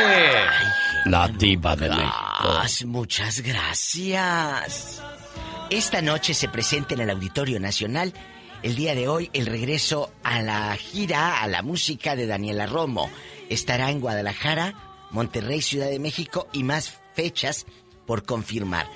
La 1.06 1.28
diva 1.28 1.76
de 1.76 1.88
México. 1.88 2.86
Muchas 2.86 3.40
gracias. 3.40 5.02
Esta 5.70 6.02
noche 6.02 6.34
se 6.34 6.48
presenta 6.48 6.94
en 6.94 7.00
el 7.00 7.10
Auditorio 7.10 7.58
Nacional 7.58 8.12
el 8.62 8.76
día 8.76 8.94
de 8.94 9.08
hoy 9.08 9.30
el 9.32 9.46
regreso 9.46 10.12
a 10.22 10.42
la 10.42 10.76
gira, 10.76 11.42
a 11.42 11.48
la 11.48 11.62
música 11.62 12.16
de 12.16 12.26
Daniela 12.26 12.66
Romo. 12.66 13.10
Estará 13.48 13.90
en 13.90 14.00
Guadalajara, 14.00 14.74
Monterrey, 15.10 15.62
Ciudad 15.62 15.88
de 15.88 15.98
México 15.98 16.48
y 16.52 16.64
más 16.64 17.00
fechas 17.14 17.66
por 18.06 18.24
confirmar. 18.24 18.86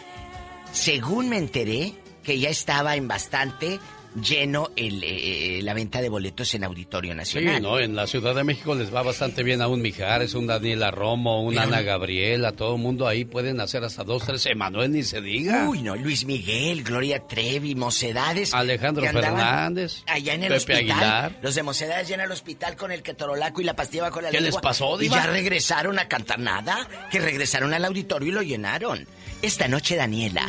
Según 0.73 1.31
me 1.31 1.39
enteré 1.39 1.95
que 2.23 2.39
ya 2.39 2.51
estaba 2.51 2.97
en 2.97 3.09
bastante 3.09 3.81
lleno 4.23 4.71
el, 4.77 5.03
eh, 5.05 5.61
la 5.63 5.75
venta 5.75 6.01
de 6.01 6.09
boletos 6.09 6.53
en 6.55 6.65
Auditorio 6.65 7.13
Sí, 7.13 7.17
Nacional. 7.17 7.63
no, 7.63 7.79
en 7.79 7.95
la 7.95 8.07
Ciudad 8.07 8.35
de 8.35 8.43
México 8.45 8.75
les 8.75 8.93
va 8.95 9.03
bastante 9.03 9.43
bien 9.43 9.63
a 9.63 9.69
un 9.69 9.81
Mijares, 9.83 10.35
un 10.35 10.47
Daniela 10.47 10.91
Romo, 10.91 11.43
un 11.43 11.59
Ana 11.59 11.83
Gabriela, 11.83 12.53
todo 12.53 12.77
el 12.77 12.81
mundo 12.83 13.07
ahí 13.07 13.25
pueden 13.25 13.61
hacer 13.61 13.85
hasta 13.85 14.05
dos, 14.05 14.25
tres, 14.25 14.47
Emanuel 14.47 14.93
ni 14.93 15.03
se 15.03 15.21
diga. 15.21 15.69
Uy, 15.69 15.83
no, 15.83 15.95
Luis 15.97 16.25
Miguel, 16.25 16.83
Gloria 16.83 17.21
Trevi, 17.27 17.75
Mocedades. 17.75 18.55
Alejandro 18.55 19.03
que 19.05 19.11
Fernández, 19.11 20.03
Allá 20.07 20.35
en 20.35 20.43
el 20.45 20.49
Pepe 20.49 20.57
hospital. 20.57 20.79
Aguilar. 20.91 21.39
Los 21.43 21.55
de 21.55 21.63
Mocedades 21.63 22.09
llenan 22.09 22.27
el 22.27 22.33
hospital 22.33 22.77
con 22.77 22.91
el 22.93 23.03
ketorolaco 23.03 23.61
y 23.61 23.65
la 23.65 23.75
pastilla 23.77 24.05
bajo 24.05 24.21
la 24.21 24.31
¿Qué 24.31 24.41
les 24.41 24.57
pasó, 24.57 24.97
Y 24.99 25.05
Diva? 25.05 25.17
ya 25.17 25.27
regresaron 25.27 25.99
a 25.99 26.09
cantar 26.09 26.39
nada. 26.39 26.89
Que 27.11 27.21
regresaron 27.21 27.73
al 27.75 27.85
auditorio 27.85 28.29
y 28.29 28.33
lo 28.33 28.43
llenaron. 28.43 29.07
Esta 29.43 29.69
noche, 29.69 29.95
Daniela. 29.97 30.47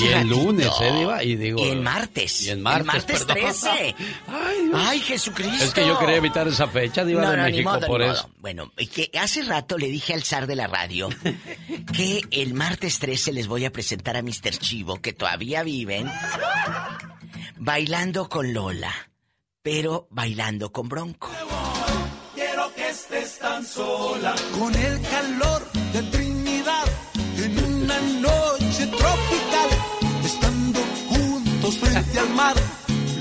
Hace 0.00 0.04
Y 0.04 0.08
el 0.08 0.14
ratito. 0.14 0.36
lunes, 0.44 0.68
¿eh, 0.80 0.92
Diva? 0.92 1.24
Y 1.24 1.36
digo... 1.36 1.64
Y 1.64 1.68
el 1.70 1.80
martes. 1.80 2.42
Y 2.42 2.50
el 2.50 2.58
martes, 2.60 2.80
El 2.80 2.86
martes 2.86 3.24
perdón. 3.24 3.44
13. 3.44 3.94
Ay, 4.74 5.00
Jesucristo. 5.00 5.64
Es 5.64 5.72
que 5.74 5.86
yo 5.86 5.98
quería 5.98 6.16
evitar 6.16 6.46
esa 6.48 6.68
fecha, 6.68 7.04
Diva 7.04 7.22
No, 7.22 7.30
de 7.32 7.36
no, 7.36 7.44
ni 7.46 7.50
México, 7.52 7.70
modo, 7.70 7.86
por 7.86 8.00
ni 8.00 8.06
eso. 8.06 8.22
modo. 8.22 8.34
Bueno, 8.38 8.72
que 8.92 9.10
hace 9.18 9.42
rato 9.42 9.76
le 9.78 9.88
dije 9.88 10.14
al 10.14 10.22
zar 10.22 10.46
de 10.46 10.56
la 10.56 10.66
radio 10.66 11.08
que 11.94 12.22
el 12.30 12.54
martes 12.54 12.98
13 12.98 13.32
les 13.32 13.46
voy 13.48 13.64
a 13.64 13.72
presentar 13.72 14.16
a 14.16 14.22
Mr. 14.22 14.56
Chivo, 14.58 15.00
que 15.00 15.12
todavía 15.12 15.62
viven, 15.62 16.10
bailando 17.58 18.28
con 18.28 18.52
Lola, 18.52 18.92
pero 19.62 20.06
bailando 20.10 20.72
con 20.72 20.88
Bronco. 20.88 21.30
Quiero 22.34 22.72
que 22.74 22.88
estés 22.88 23.38
tan 23.38 23.64
sola 23.64 24.34
con 24.58 24.74
el 24.74 25.00
calor 25.02 25.70
de 25.92 26.02
al 32.20 32.30
mar. 32.34 32.56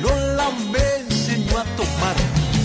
Lola 0.01 0.49
me 0.71 0.85
enseñó 1.03 1.57
a 1.57 1.63
tomar. 1.79 2.15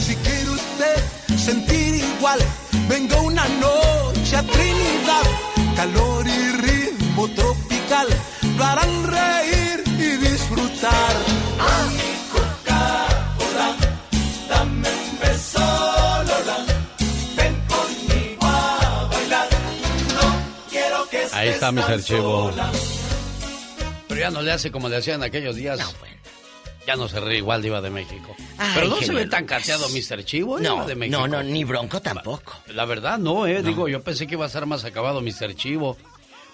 Si 0.04 0.14
quiere 0.16 0.50
usted 0.50 0.96
sentir 1.36 1.94
igual, 1.94 2.40
venga 2.88 3.20
una 3.20 3.46
noche 3.66 4.36
a 4.36 4.42
Trinidad, 4.42 5.26
calor 5.76 6.26
y 6.26 6.48
ritmo 6.66 7.28
tropical, 7.28 8.08
lo 8.56 8.64
harán 8.64 8.92
reír 9.16 9.84
y 9.86 10.16
disfrutar. 10.28 11.12
Ah, 11.60 11.88
Coca-Cola, 12.32 13.68
dame 14.48 14.88
un 14.88 15.18
beso, 15.20 15.60
Lola. 16.28 16.58
Ven 17.36 17.54
conmigo 17.72 18.46
a 18.46 19.08
bailar. 19.12 19.48
No 20.14 20.26
quiero 20.70 21.08
que 21.10 21.26
Ahí 21.32 21.48
está 21.48 21.72
mi 21.72 21.80
archivo. 21.82 22.50
Pero 24.08 24.20
ya 24.20 24.30
no 24.30 24.42
le 24.42 24.52
hace 24.52 24.70
como 24.70 24.88
le 24.88 24.96
hacían 24.96 25.22
aquellos 25.22 25.56
días. 25.56 25.80
Ya 26.86 26.96
no 26.96 27.08
se 27.08 27.18
ríe 27.20 27.38
igual 27.38 27.62
Diva 27.62 27.80
de 27.80 27.90
México. 27.90 28.34
Pero 28.74 28.88
no 28.88 28.96
se 29.00 29.12
ve 29.12 29.26
tan 29.26 29.46
cateado 29.46 29.88
Mr. 29.88 30.24
Chivo, 30.24 30.58
No, 30.60 30.74
Diva 30.74 30.86
de 30.86 30.94
México. 30.94 31.18
no, 31.18 31.28
no, 31.28 31.42
ni 31.42 31.64
Bronco 31.64 32.00
tampoco. 32.02 32.52
La 32.68 32.84
verdad, 32.84 33.18
no, 33.18 33.46
eh. 33.46 33.62
Digo, 33.62 33.88
yo 33.88 34.02
pensé 34.02 34.26
que 34.26 34.34
iba 34.34 34.44
a 34.44 34.48
estar 34.48 34.66
más 34.66 34.84
acabado 34.84 35.20
Mr. 35.22 35.54
Chivo. 35.54 35.96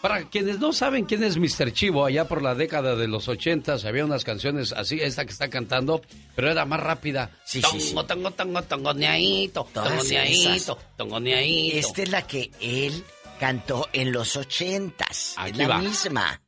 Para 0.00 0.22
quienes 0.30 0.58
no 0.60 0.72
saben 0.72 1.04
quién 1.04 1.22
es 1.24 1.36
Mr. 1.36 1.72
Chivo, 1.74 2.06
allá 2.06 2.26
por 2.26 2.40
la 2.42 2.54
década 2.54 2.96
de 2.96 3.06
los 3.06 3.28
ochentas 3.28 3.84
había 3.84 4.02
unas 4.04 4.24
canciones 4.24 4.72
así, 4.72 4.98
esta 4.98 5.26
que 5.26 5.32
está 5.32 5.50
cantando, 5.50 6.00
pero 6.34 6.50
era 6.50 6.64
más 6.64 6.80
rápida. 6.80 7.30
Sí, 7.44 7.60
tongo, 7.60 7.78
sí, 7.78 7.88
sí. 7.88 7.94
tongo, 8.08 8.30
tongo, 8.30 8.62
tongoneadito, 8.62 9.68
tongoneadito, 9.74 10.78
tongoneadito. 10.96 11.76
Esta 11.76 12.02
es 12.02 12.08
la 12.08 12.26
que 12.26 12.50
él 12.62 13.04
cantó 13.38 13.88
en 13.92 14.10
los 14.12 14.36
ochentas. 14.36 15.34
Aquí 15.36 15.50
es 15.50 15.58
la 15.58 15.68
va. 15.68 15.78
misma. 15.80 16.40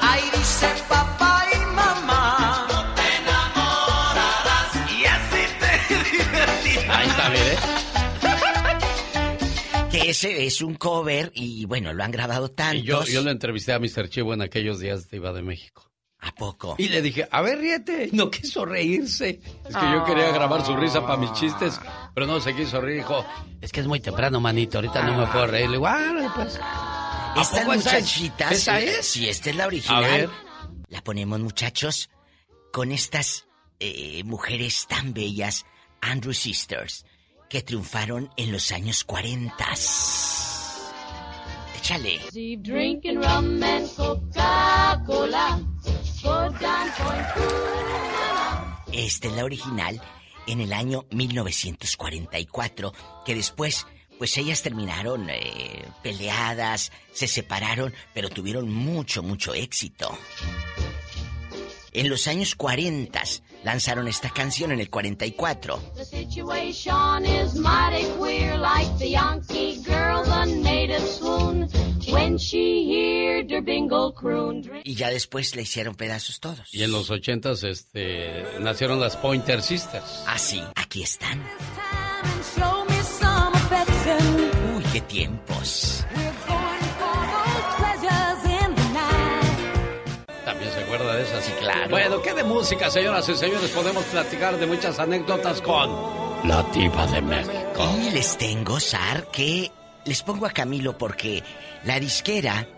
Ahí 0.00 0.22
dice 0.34 0.68
papá 0.88 1.37
ese 10.10 10.46
es 10.46 10.60
un 10.62 10.74
cover 10.74 11.30
y 11.34 11.64
bueno, 11.64 11.92
lo 11.92 12.02
han 12.04 12.10
grabado 12.10 12.50
tantos. 12.50 12.82
Y 12.82 12.86
yo, 12.86 13.04
yo 13.04 13.22
lo 13.22 13.30
entrevisté 13.30 13.72
a 13.72 13.78
Mr. 13.78 14.08
Chivo 14.08 14.34
en 14.34 14.42
aquellos 14.42 14.80
días 14.80 15.10
de 15.10 15.16
Iba 15.18 15.32
de 15.32 15.42
México. 15.42 15.84
¿A 16.20 16.34
poco? 16.34 16.74
Y 16.78 16.88
le 16.88 17.00
dije, 17.00 17.28
a 17.30 17.42
ver, 17.42 17.58
ríete. 17.58 18.08
No 18.12 18.30
quiso 18.30 18.64
reírse. 18.64 19.40
Es 19.68 19.76
que 19.76 19.92
yo 19.92 20.04
quería 20.04 20.30
grabar 20.32 20.66
su 20.66 20.76
risa 20.76 21.02
para 21.02 21.16
mis 21.16 21.32
chistes, 21.32 21.80
pero 22.14 22.26
no 22.26 22.40
se 22.40 22.54
quiso 22.56 22.80
reír. 22.80 22.98
Dijo, 22.98 23.24
es 23.60 23.70
que 23.70 23.80
es 23.80 23.86
muy 23.86 24.00
temprano, 24.00 24.40
manito. 24.40 24.78
Ahorita 24.78 25.02
no 25.04 25.16
me 25.16 25.26
puedo 25.28 25.46
reír. 25.46 25.66
Le 25.66 25.76
digo, 25.76 25.86
"Árale, 25.86 26.28
pues. 26.34 26.58
¿A 26.60 27.34
Estas 27.40 27.64
muchachitas. 27.66 28.50
¿Esa 28.52 28.80
es? 28.80 29.06
Si 29.06 29.28
esta 29.28 29.50
es 29.50 29.56
la 29.56 29.66
original. 29.68 30.04
A 30.04 30.08
ver. 30.08 30.30
La 30.88 31.02
ponemos, 31.04 31.38
muchachos, 31.38 32.10
con 32.72 32.90
estas 32.90 33.46
eh, 33.78 34.22
mujeres 34.24 34.86
tan 34.88 35.12
bellas, 35.14 35.66
Andrew 36.00 36.32
Sisters, 36.34 37.04
que 37.48 37.62
triunfaron 37.62 38.30
en 38.36 38.52
los 38.52 38.70
años 38.72 39.04
40. 39.04 39.54
Échale. 41.78 42.20
Esta 48.92 49.28
es 49.28 49.34
la 49.34 49.44
original 49.44 50.02
en 50.46 50.60
el 50.60 50.72
año 50.72 51.06
1944, 51.10 52.92
que 53.24 53.34
después, 53.34 53.86
pues 54.18 54.36
ellas 54.36 54.62
terminaron 54.62 55.28
eh, 55.30 55.84
peleadas, 56.02 56.92
se 57.12 57.26
separaron, 57.26 57.94
pero 58.14 58.28
tuvieron 58.28 58.70
mucho, 58.70 59.22
mucho 59.22 59.54
éxito. 59.54 60.16
En 61.92 62.10
los 62.10 62.26
años 62.28 62.54
40 62.54 63.22
lanzaron 63.64 64.08
esta 64.08 64.30
canción 64.30 64.72
en 64.72 64.80
el 64.80 64.90
44. 64.90 65.80
The 65.96 66.04
situation 66.04 67.24
is 67.26 67.54
mighty 67.54 68.06
queer, 68.18 68.58
like 68.58 68.90
the 68.98 69.10
Yankee 69.10 69.82
girl, 69.84 70.22
the 70.24 70.46
native 70.46 71.06
swoon. 71.06 71.68
When 72.10 72.38
she 72.38 72.88
heard 72.88 73.50
her 73.50 73.60
bingle 73.60 74.14
croon. 74.14 74.62
Y 74.82 74.94
ya 74.94 75.10
después 75.10 75.54
le 75.54 75.62
hicieron 75.62 75.94
pedazos 75.94 76.40
todos. 76.40 76.72
Y 76.72 76.82
en 76.82 76.92
los 76.92 77.10
ochentas, 77.10 77.64
este, 77.64 78.44
nacieron 78.60 78.98
las 78.98 79.16
Pointer 79.16 79.60
Sisters. 79.62 80.24
Ah, 80.26 80.38
sí, 80.38 80.62
aquí 80.74 81.02
están. 81.02 81.42
Uy, 84.76 84.84
qué 84.92 85.00
tiempos. 85.02 85.97
¿Qué 92.22 92.34
de 92.34 92.44
música, 92.44 92.90
señoras 92.90 93.28
y 93.28 93.36
señores? 93.36 93.70
Podemos 93.70 94.04
platicar 94.04 94.58
de 94.58 94.66
muchas 94.66 94.98
anécdotas 94.98 95.60
con 95.62 95.90
la 96.44 96.62
diva 96.74 97.06
de 97.06 97.20
México. 97.22 97.96
Y 98.02 98.10
les 98.10 98.36
tengo, 98.36 98.80
Sar, 98.80 99.28
que 99.30 99.70
les 100.04 100.22
pongo 100.22 100.46
a 100.46 100.50
Camilo 100.50 100.96
porque 100.96 101.42
la 101.84 102.00
disquera 102.00 102.68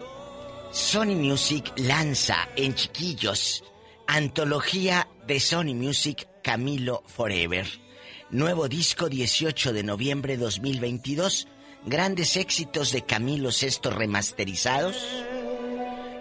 Sony 0.71 1.17
Music 1.17 1.73
lanza 1.77 2.49
en 2.57 2.75
chiquillos 2.75 3.65
antología 4.07 5.09
de 5.27 5.39
Sony 5.39 5.75
Music 5.75 6.29
Camilo 6.43 7.03
Forever. 7.07 7.67
Nuevo 8.31 8.69
disco 8.69 9.09
18 9.09 9.73
de 9.73 9.83
noviembre 9.83 10.37
2022. 10.37 11.47
Grandes 11.87 12.37
éxitos 12.37 12.93
de 12.93 13.03
Camilo 13.03 13.53
Sesto 13.53 13.91
remasterizados. 13.91 14.97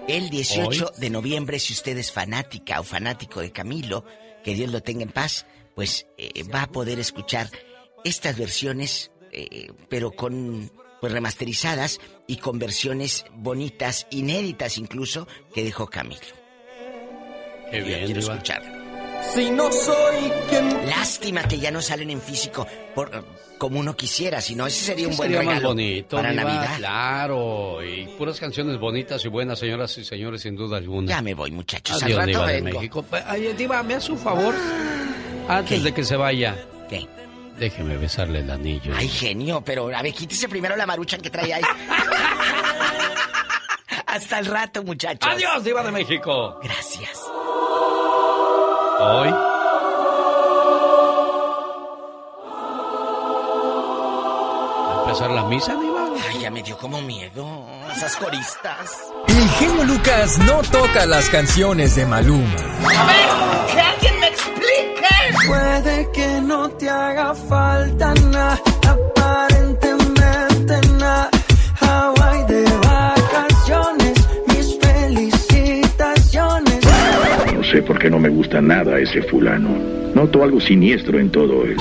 El 0.10 0.30
18 0.30 0.94
de 0.98 1.10
noviembre, 1.10 1.60
si 1.60 1.74
usted 1.74 1.98
es 1.98 2.12
fanática 2.12 2.80
o 2.80 2.84
fanático 2.84 3.42
de 3.42 3.52
Camilo, 3.52 4.06
que 4.44 4.56
Dios 4.56 4.72
lo 4.72 4.82
tenga 4.82 5.04
en 5.04 5.12
paz, 5.12 5.46
pues 5.76 6.08
eh, 6.18 6.44
va 6.44 6.64
a 6.64 6.72
poder 6.72 7.00
escuchar 7.00 7.50
estas 8.04 8.38
versiones, 8.38 9.12
eh, 9.32 9.72
pero 9.88 10.12
con 10.12 10.72
pues 11.00 11.14
remasterizadas 11.14 12.00
y 12.28 12.38
con 12.38 12.60
versiones 12.60 13.26
bonitas, 13.34 14.08
inéditas 14.10 14.78
incluso, 14.78 15.28
que 15.54 15.64
dejó 15.64 15.88
Camilo. 15.88 16.20
Qué 17.72 17.84
quiero 17.84 18.22
diva. 18.22 18.79
Si 19.34 19.50
no 19.52 19.72
soy 19.72 20.32
quien 20.50 20.88
Lástima 20.88 21.44
que 21.44 21.60
ya 21.60 21.72
no 21.72 21.82
salen 21.82 22.10
en 22.10 22.22
físico 22.22 22.66
por, 22.96 23.24
como 23.58 23.80
uno 23.80 23.96
quisiera, 23.96 24.42
si 24.42 24.56
no, 24.56 24.68
ese 24.68 24.86
sería 24.86 25.08
un 25.08 25.16
buen 25.18 25.30
Sería 25.30 25.44
más 25.44 25.56
regalo 25.56 25.70
bonito, 25.70 26.16
para 26.16 26.34
Navidad. 26.34 26.78
Claro, 26.78 27.84
y 27.84 28.06
puras 28.18 28.40
canciones 28.40 28.80
bonitas 28.80 29.24
y 29.26 29.28
buenas, 29.28 29.60
señoras 29.60 29.98
y 29.98 30.06
señores, 30.06 30.42
sin 30.42 30.56
duda 30.56 30.78
alguna. 30.78 31.10
Ya 31.10 31.22
me 31.22 31.34
voy, 31.34 31.52
muchachos. 31.52 32.02
Adiós, 32.02 32.20
Al 32.20 32.28
rato 32.28 32.40
diva 32.40 32.48
de. 32.48 32.62
México. 32.62 33.06
Ay, 33.28 33.54
diva, 33.58 33.84
me 33.84 33.96
hace 33.96 34.12
un 34.12 34.18
favor. 34.18 34.56
Antes 35.48 35.84
de 35.84 35.94
que 35.94 36.04
se 36.04 36.16
vaya. 36.16 36.56
¿Qué? 36.90 37.08
Déjeme 37.60 37.98
besarle 37.98 38.40
el 38.40 38.50
anillo. 38.50 38.94
Ay, 38.96 39.10
genio, 39.10 39.62
pero 39.62 39.94
a 39.96 40.02
ver, 40.02 40.14
quítese 40.14 40.48
primero 40.48 40.76
la 40.76 40.86
maruchan 40.86 41.20
que 41.22 41.30
trae 41.30 41.54
ahí. 41.54 41.62
Hasta 44.08 44.40
el 44.40 44.46
rato, 44.48 44.84
muchachos. 44.84 45.30
Adiós, 45.32 45.64
diva 45.64 45.84
de 45.84 45.92
México. 45.92 46.60
Gracias. 46.64 47.29
Hoy. 49.02 49.30
¿Va 54.88 54.98
a 54.98 55.02
empezar 55.04 55.32
la 55.32 55.44
misa, 55.46 55.74
diva? 55.76 56.06
Ay, 56.30 56.40
ya 56.42 56.52
me 56.52 56.62
dio 56.62 56.78
como 56.78 57.02
miedo. 57.02 57.46
Esas 57.96 58.18
coristas. 58.18 59.10
El 59.28 59.50
genio 59.52 59.84
Lucas 59.86 60.38
no 60.40 60.62
toca 60.64 61.06
las 61.06 61.30
canciones 61.30 61.96
de 61.96 62.06
Maluma. 62.06 62.56
A 62.56 63.06
ver, 63.06 63.74
que 63.74 63.80
alguien 63.80 64.20
me 64.20 64.28
explique. 64.28 65.08
Puede 65.48 66.12
que 66.12 66.42
no 66.42 66.70
te 66.72 66.90
haga 66.90 67.34
falta 67.34 68.14
nada, 68.16 68.59
sé 77.70 77.82
por 77.84 78.00
qué 78.00 78.10
no 78.10 78.20
me 78.20 78.30
gusta 78.30 78.62
nada 78.62 79.00
ese 79.00 79.22
fulano. 79.22 79.70
Noto 80.16 80.44
algo 80.44 80.60
siniestro 80.60 81.20
en 81.20 81.30
todo 81.30 81.64
él. 81.64 81.78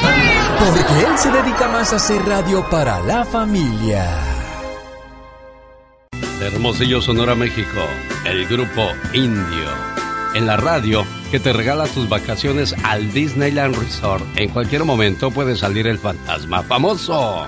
Porque 0.59 1.07
él 1.07 1.16
se 1.18 1.31
dedica 1.31 1.68
más 1.68 1.92
a 1.92 1.96
hacer 1.96 2.20
radio 2.27 2.64
para 2.70 3.01
la 3.01 3.24
familia. 3.24 4.05
De 6.38 6.46
Hermosillo, 6.46 7.01
Sonora, 7.01 7.35
México. 7.35 7.81
El 8.24 8.46
grupo 8.46 8.83
Indio. 9.12 9.68
En 10.35 10.46
la 10.46 10.57
radio 10.57 11.05
que 11.31 11.40
te 11.40 11.53
regala 11.53 11.87
tus 11.87 12.09
vacaciones 12.09 12.74
al 12.85 13.12
Disneyland 13.12 13.77
Resort. 13.77 14.24
En 14.37 14.51
cualquier 14.51 14.85
momento 14.85 15.31
puede 15.31 15.57
salir 15.57 15.87
el 15.87 15.98
fantasma 15.98 16.62
famoso. 16.62 17.46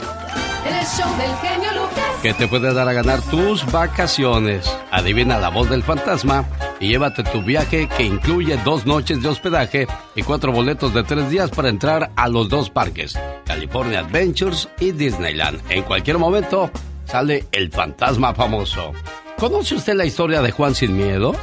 El 0.67 0.87
show 0.87 1.17
del 1.17 1.37
genio 1.37 1.73
Lucas. 1.75 2.05
que 2.23 2.35
te 2.35 2.49
puede 2.49 2.73
dar 2.73 2.89
a 2.89 2.93
ganar 2.93 3.21
tus 3.23 3.71
vacaciones. 3.71 4.71
Adivina 4.91 5.39
la 5.39 5.51
voz 5.51 5.69
del 5.69 5.83
fantasma 5.83 6.47
y 6.81 6.89
llévate 6.89 7.23
tu 7.25 7.43
viaje 7.43 7.89
que 7.97 8.03
incluye 8.05 8.57
dos 8.65 8.87
noches 8.87 9.23
de 9.23 9.29
hospedaje 9.29 9.87
y 10.17 10.23
cuatro 10.23 10.51
boletos 10.51 10.95
de 10.95 11.03
tres 11.05 11.29
días 11.31 11.51
para 11.51 11.69
entrar 11.69 12.11
a 12.17 12.27
los 12.29 12.49
dos 12.49 12.71
parques, 12.71 13.19
California 13.45 14.01
Adventures 14.01 14.69
y 14.81 14.93
Disneyland. 14.93 15.61
En 15.71 15.83
cualquier 15.83 16.19
momento 16.19 16.71
sale 17.05 17.45
el 17.53 17.71
fantasma 17.71 18.35
famoso. 18.35 18.93
¿Conoce 19.39 19.75
usted 19.75 19.95
la 19.95 20.05
historia 20.07 20.43
de 20.43 20.51
Juan 20.53 20.75
Sin 20.75 20.97
Miedo? 20.97 21.35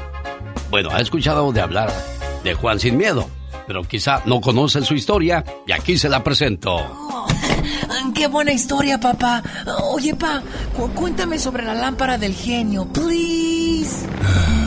Bueno, 0.70 0.90
ha 0.92 1.00
escuchado 1.00 1.52
de 1.52 1.62
hablar 1.62 1.92
de 2.44 2.54
Juan 2.54 2.80
Sin 2.80 2.98
Miedo, 2.98 3.30
pero 3.68 3.84
quizá 3.84 4.22
no 4.26 4.42
conoce 4.42 4.82
su 4.82 4.96
historia 4.96 5.44
y 5.68 5.72
aquí 5.72 5.98
se 5.98 6.10
la 6.10 6.24
presento. 6.24 6.78
¡Qué 8.16 8.28
buena 8.28 8.52
historia, 8.52 9.00
papá! 9.00 9.44
Oye, 9.92 10.16
pa, 10.16 10.42
cu- 10.76 10.90
cuéntame 10.92 11.38
sobre 11.38 11.64
la 11.64 11.76
lámpara 11.76 12.18
del 12.18 12.34
genio, 12.34 12.86
please. 12.92 14.08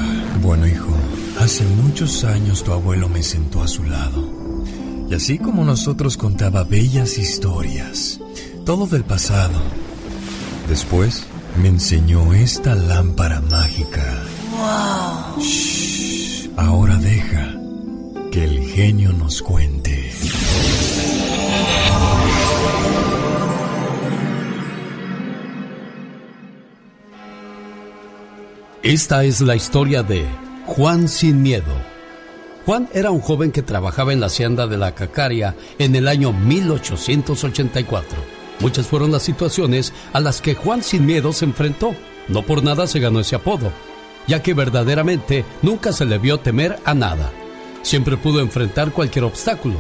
Bueno, 0.43 0.67
hijo, 0.67 0.93
hace 1.39 1.65
muchos 1.65 2.25
años 2.25 2.65
tu 2.65 2.73
abuelo 2.73 3.09
me 3.09 3.23
sentó 3.23 3.63
a 3.63 3.69
su 3.69 3.85
lado. 3.85 4.27
Y 5.11 5.15
así 5.15 5.39
como 5.39 5.65
nosotros 5.65 6.17
contaba 6.17 6.65
bellas 6.65 7.19
historias, 7.19 8.21
todo 8.65 8.87
del 8.87 9.05
pasado. 9.05 9.61
Después 10.69 11.27
me 11.61 11.69
enseñó 11.69 12.33
esta 12.33 12.75
lámpara 12.75 13.41
mágica. 13.43 14.03
¡Wow! 14.53 15.43
Shh, 15.43 16.49
ahora 16.57 16.97
deja 16.97 17.55
que 18.31 18.45
el 18.45 18.65
genio 18.65 19.13
nos 19.13 19.43
cuente. 19.43 20.11
Esta 28.83 29.25
es 29.25 29.43
la 29.43 29.57
historia 29.57 30.03
de 30.03 30.27
Juan 30.65 31.07
sin 31.07 31.43
miedo. 31.43 31.75
Juan 32.65 32.89
era 32.95 33.11
un 33.11 33.21
joven 33.21 33.53
que 33.53 33.61
trabajaba 33.61 34.15
en 34.15 34.21
la 34.21 34.27
hacienda 34.27 34.67
de 34.67 34.79
la 34.79 34.95
Cacaria 34.95 35.55
en 35.79 35.95
el 35.97 36.09
año 36.09 36.33
1884. 36.33 38.17
Muchas 38.61 38.87
fueron 38.87 39.13
las 39.13 39.23
situaciones 39.23 39.93
a 40.15 40.21
las 40.21 40.41
que 40.41 40.55
Juan 40.55 40.83
sin 40.83 41.05
miedo 41.05 41.35
se 41.35 41.45
enfrentó. 41.45 41.95
No 42.29 42.41
por 42.41 42.65
nada 42.65 42.87
se 42.87 43.01
ganó 43.01 43.21
ese 43.21 43.37
apodo, 43.37 43.71
ya 44.27 44.43
que 44.43 44.55
verdaderamente 44.55 45.45
nunca 45.61 45.93
se 45.93 46.07
le 46.07 46.17
vio 46.17 46.41
temer 46.41 46.79
a 46.87 46.95
nada. 46.95 47.31
Siempre 47.83 48.17
pudo 48.17 48.41
enfrentar 48.41 48.93
cualquier 48.93 49.27
obstáculo, 49.27 49.77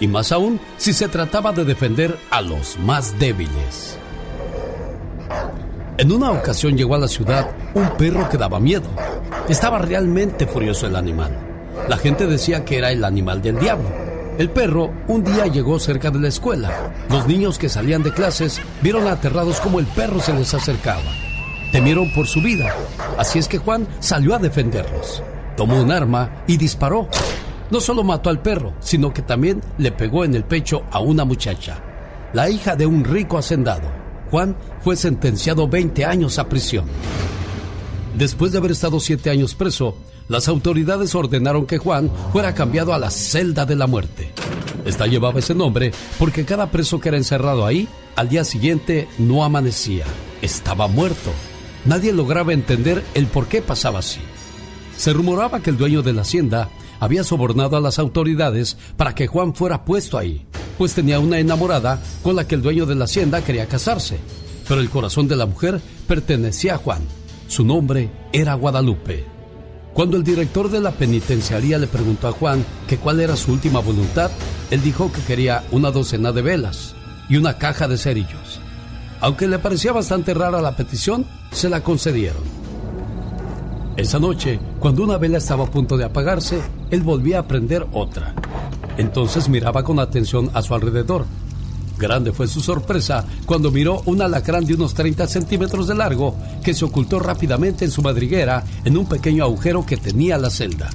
y 0.00 0.08
más 0.08 0.32
aún 0.32 0.58
si 0.76 0.92
se 0.92 1.06
trataba 1.06 1.52
de 1.52 1.64
defender 1.64 2.18
a 2.30 2.42
los 2.42 2.76
más 2.80 3.16
débiles. 3.16 3.96
En 6.00 6.10
una 6.10 6.30
ocasión 6.30 6.78
llegó 6.78 6.94
a 6.94 6.98
la 6.98 7.08
ciudad 7.08 7.50
un 7.74 7.86
perro 7.98 8.26
que 8.30 8.38
daba 8.38 8.58
miedo. 8.58 8.88
Estaba 9.50 9.78
realmente 9.80 10.46
furioso 10.46 10.86
el 10.86 10.96
animal. 10.96 11.30
La 11.90 11.98
gente 11.98 12.26
decía 12.26 12.64
que 12.64 12.78
era 12.78 12.90
el 12.90 13.04
animal 13.04 13.42
del 13.42 13.58
diablo. 13.58 13.90
El 14.38 14.48
perro 14.48 14.90
un 15.08 15.22
día 15.22 15.44
llegó 15.44 15.78
cerca 15.78 16.10
de 16.10 16.18
la 16.18 16.28
escuela. 16.28 16.90
Los 17.10 17.26
niños 17.26 17.58
que 17.58 17.68
salían 17.68 18.02
de 18.02 18.14
clases 18.14 18.62
vieron 18.80 19.08
aterrados 19.08 19.60
como 19.60 19.78
el 19.78 19.84
perro 19.84 20.20
se 20.20 20.32
les 20.32 20.54
acercaba. 20.54 21.02
Temieron 21.70 22.10
por 22.14 22.26
su 22.26 22.40
vida, 22.40 22.74
así 23.18 23.38
es 23.38 23.46
que 23.46 23.58
Juan 23.58 23.86
salió 23.98 24.34
a 24.34 24.38
defenderlos. 24.38 25.22
Tomó 25.54 25.82
un 25.82 25.92
arma 25.92 26.44
y 26.46 26.56
disparó. 26.56 27.10
No 27.70 27.78
solo 27.78 28.04
mató 28.04 28.30
al 28.30 28.40
perro, 28.40 28.72
sino 28.80 29.12
que 29.12 29.20
también 29.20 29.60
le 29.76 29.92
pegó 29.92 30.24
en 30.24 30.34
el 30.34 30.44
pecho 30.44 30.82
a 30.90 31.00
una 31.00 31.26
muchacha, 31.26 31.76
la 32.32 32.48
hija 32.48 32.74
de 32.74 32.86
un 32.86 33.04
rico 33.04 33.36
hacendado. 33.36 33.99
Juan 34.30 34.56
fue 34.82 34.96
sentenciado 34.96 35.68
20 35.68 36.04
años 36.04 36.38
a 36.38 36.48
prisión. 36.48 36.84
Después 38.16 38.52
de 38.52 38.58
haber 38.58 38.70
estado 38.70 39.00
siete 39.00 39.30
años 39.30 39.54
preso, 39.54 39.96
las 40.28 40.48
autoridades 40.48 41.14
ordenaron 41.14 41.66
que 41.66 41.78
Juan 41.78 42.10
fuera 42.32 42.54
cambiado 42.54 42.94
a 42.94 42.98
la 42.98 43.10
celda 43.10 43.66
de 43.66 43.76
la 43.76 43.86
muerte. 43.86 44.30
Esta 44.84 45.06
llevaba 45.06 45.40
ese 45.40 45.54
nombre 45.54 45.92
porque 46.18 46.44
cada 46.44 46.70
preso 46.70 47.00
que 47.00 47.08
era 47.08 47.18
encerrado 47.18 47.66
ahí, 47.66 47.88
al 48.16 48.28
día 48.28 48.44
siguiente 48.44 49.08
no 49.18 49.44
amanecía, 49.44 50.04
estaba 50.42 50.86
muerto. 50.86 51.30
Nadie 51.84 52.12
lograba 52.12 52.52
entender 52.52 53.02
el 53.14 53.26
por 53.26 53.46
qué 53.46 53.62
pasaba 53.62 53.98
así. 53.98 54.20
Se 54.96 55.12
rumoraba 55.12 55.60
que 55.60 55.70
el 55.70 55.78
dueño 55.78 56.02
de 56.02 56.12
la 56.12 56.22
hacienda 56.22 56.68
había 57.00 57.24
sobornado 57.24 57.76
a 57.76 57.80
las 57.80 57.98
autoridades 57.98 58.76
para 58.96 59.14
que 59.14 59.26
Juan 59.26 59.54
fuera 59.54 59.84
puesto 59.84 60.18
ahí, 60.18 60.46
pues 60.78 60.94
tenía 60.94 61.18
una 61.18 61.38
enamorada 61.38 62.00
con 62.22 62.36
la 62.36 62.46
que 62.46 62.54
el 62.54 62.62
dueño 62.62 62.86
de 62.86 62.94
la 62.94 63.06
hacienda 63.06 63.42
quería 63.42 63.66
casarse. 63.66 64.18
Pero 64.68 64.80
el 64.80 64.90
corazón 64.90 65.26
de 65.26 65.36
la 65.36 65.46
mujer 65.46 65.80
pertenecía 66.06 66.74
a 66.74 66.78
Juan. 66.78 67.02
Su 67.48 67.64
nombre 67.64 68.10
era 68.32 68.54
Guadalupe. 68.54 69.24
Cuando 69.94 70.16
el 70.16 70.22
director 70.22 70.70
de 70.70 70.80
la 70.80 70.92
penitenciaría 70.92 71.78
le 71.78 71.88
preguntó 71.88 72.28
a 72.28 72.32
Juan 72.32 72.64
que 72.86 72.98
cuál 72.98 73.18
era 73.18 73.34
su 73.34 73.50
última 73.50 73.80
voluntad, 73.80 74.30
él 74.70 74.82
dijo 74.82 75.10
que 75.10 75.22
quería 75.22 75.64
una 75.72 75.90
docena 75.90 76.30
de 76.30 76.42
velas 76.42 76.94
y 77.28 77.36
una 77.36 77.58
caja 77.58 77.88
de 77.88 77.98
cerillos. 77.98 78.60
Aunque 79.20 79.48
le 79.48 79.58
parecía 79.58 79.92
bastante 79.92 80.32
rara 80.32 80.62
la 80.62 80.76
petición, 80.76 81.26
se 81.50 81.68
la 81.68 81.82
concedieron. 81.82 82.59
Esa 84.00 84.18
noche, 84.18 84.58
cuando 84.78 85.04
una 85.04 85.18
vela 85.18 85.36
estaba 85.36 85.64
a 85.64 85.70
punto 85.70 85.98
de 85.98 86.04
apagarse, 86.04 86.62
él 86.90 87.02
volvía 87.02 87.38
a 87.38 87.46
prender 87.46 87.86
otra. 87.92 88.34
Entonces 88.96 89.50
miraba 89.50 89.82
con 89.82 89.98
atención 89.98 90.50
a 90.54 90.62
su 90.62 90.74
alrededor. 90.74 91.26
Grande 91.98 92.32
fue 92.32 92.48
su 92.48 92.62
sorpresa 92.62 93.26
cuando 93.44 93.70
miró 93.70 94.00
un 94.06 94.22
alacrán 94.22 94.64
de 94.64 94.72
unos 94.72 94.94
30 94.94 95.26
centímetros 95.26 95.86
de 95.86 95.96
largo 95.96 96.34
que 96.64 96.72
se 96.72 96.86
ocultó 96.86 97.18
rápidamente 97.18 97.84
en 97.84 97.90
su 97.90 98.00
madriguera 98.00 98.64
en 98.86 98.96
un 98.96 99.04
pequeño 99.04 99.44
agujero 99.44 99.84
que 99.84 99.98
tenía 99.98 100.38
la 100.38 100.48
celda. 100.48 100.88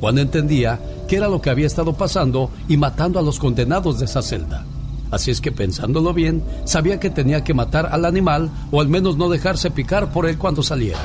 Juan 0.00 0.16
entendía 0.16 0.80
que 1.08 1.16
era 1.16 1.28
lo 1.28 1.42
que 1.42 1.50
había 1.50 1.66
estado 1.66 1.92
pasando 1.92 2.50
y 2.68 2.78
matando 2.78 3.18
a 3.18 3.22
los 3.22 3.38
condenados 3.38 3.98
de 3.98 4.06
esa 4.06 4.22
celda. 4.22 4.64
Así 5.10 5.30
es 5.30 5.42
que 5.42 5.52
pensándolo 5.52 6.14
bien, 6.14 6.42
sabía 6.64 6.98
que 6.98 7.10
tenía 7.10 7.44
que 7.44 7.52
matar 7.52 7.90
al 7.92 8.06
animal 8.06 8.50
o 8.70 8.80
al 8.80 8.88
menos 8.88 9.18
no 9.18 9.28
dejarse 9.28 9.70
picar 9.70 10.10
por 10.10 10.24
él 10.24 10.38
cuando 10.38 10.62
saliera. 10.62 11.00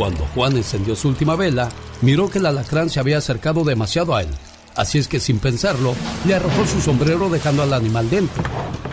Cuando 0.00 0.24
Juan 0.34 0.56
encendió 0.56 0.96
su 0.96 1.08
última 1.08 1.36
vela, 1.36 1.68
miró 2.00 2.30
que 2.30 2.38
el 2.38 2.46
alacrán 2.46 2.88
se 2.88 3.00
había 3.00 3.18
acercado 3.18 3.64
demasiado 3.64 4.16
a 4.16 4.22
él. 4.22 4.30
Así 4.74 4.96
es 4.96 5.06
que 5.08 5.20
sin 5.20 5.38
pensarlo, 5.38 5.94
le 6.24 6.34
arrojó 6.34 6.64
su 6.64 6.80
sombrero 6.80 7.28
dejando 7.28 7.62
al 7.62 7.74
animal 7.74 8.08
dentro. 8.08 8.42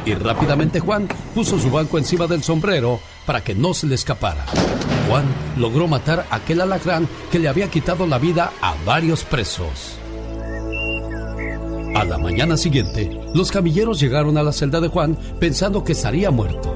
Y 0.05 0.15
rápidamente 0.15 0.81
Juan 0.81 1.07
puso 1.33 1.57
su 1.59 1.71
banco 1.71 1.97
encima 1.97 2.27
del 2.27 2.43
sombrero 2.43 2.99
para 3.25 3.41
que 3.41 3.55
no 3.55 3.73
se 3.73 3.87
le 3.87 3.95
escapara. 3.95 4.43
Juan 5.07 5.23
logró 5.55 5.87
matar 5.87 6.27
a 6.29 6.35
aquel 6.35 6.59
alacrán 6.59 7.07
que 7.31 7.39
le 7.39 7.47
había 7.47 7.69
quitado 7.69 8.05
la 8.05 8.19
vida 8.19 8.51
a 8.61 8.75
varios 8.85 9.23
presos. 9.23 9.97
A 11.95 12.03
la 12.03 12.17
mañana 12.17 12.57
siguiente, 12.57 13.17
los 13.33 13.49
camilleros 13.49 14.01
llegaron 14.01 14.37
a 14.37 14.43
la 14.43 14.51
celda 14.51 14.81
de 14.81 14.89
Juan 14.89 15.17
pensando 15.39 15.85
que 15.85 15.93
estaría 15.93 16.31
muerto. 16.31 16.75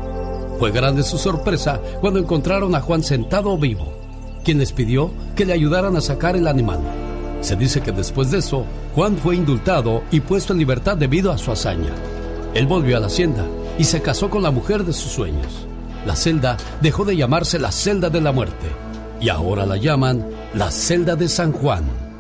Fue 0.58 0.72
grande 0.72 1.04
su 1.04 1.18
sorpresa 1.18 1.82
cuando 2.00 2.18
encontraron 2.18 2.74
a 2.76 2.80
Juan 2.80 3.04
sentado 3.04 3.58
vivo, 3.58 4.01
quien 4.44 4.60
les 4.60 4.72
pidió 4.72 5.12
que 5.36 5.46
le 5.46 5.54
ayudaran 5.54 5.96
a 5.96 6.02
sacar 6.02 6.36
el 6.36 6.48
animal. 6.48 6.80
Se 7.42 7.56
dice 7.56 7.82
que 7.82 7.92
después 7.92 8.32
de 8.32 8.40
eso, 8.40 8.66
Juan 8.96 9.18
fue 9.18 9.36
indultado 9.36 10.04
y 10.12 10.20
puesto 10.20 10.54
en 10.54 10.60
libertad 10.60 10.98
debido 10.98 11.32
a 11.32 11.38
su 11.38 11.52
hazaña. 11.52 11.94
Él 12.54 12.68
volvió 12.68 12.98
a 12.98 13.00
la 13.00 13.08
hacienda 13.08 13.46
y 13.78 13.84
se 13.84 14.02
casó 14.02 14.30
con 14.30 14.44
la 14.44 14.52
mujer 14.52 14.84
de 14.84 14.94
sus 14.94 15.12
sueños. 15.12 15.66
La 16.06 16.16
celda 16.16 16.58
dejó 16.82 17.06
de 17.06 17.16
llamarse 17.16 17.60
la 17.60 17.72
celda 17.72 18.10
de 18.10 18.22
la 18.22 18.32
muerte 18.32 18.68
y 19.20 19.30
ahora 19.30 19.66
la 19.66 19.78
llaman 19.78 20.26
la 20.54 20.72
celda 20.72 21.16
de 21.16 21.28
San 21.28 21.52
Juan. 21.52 22.11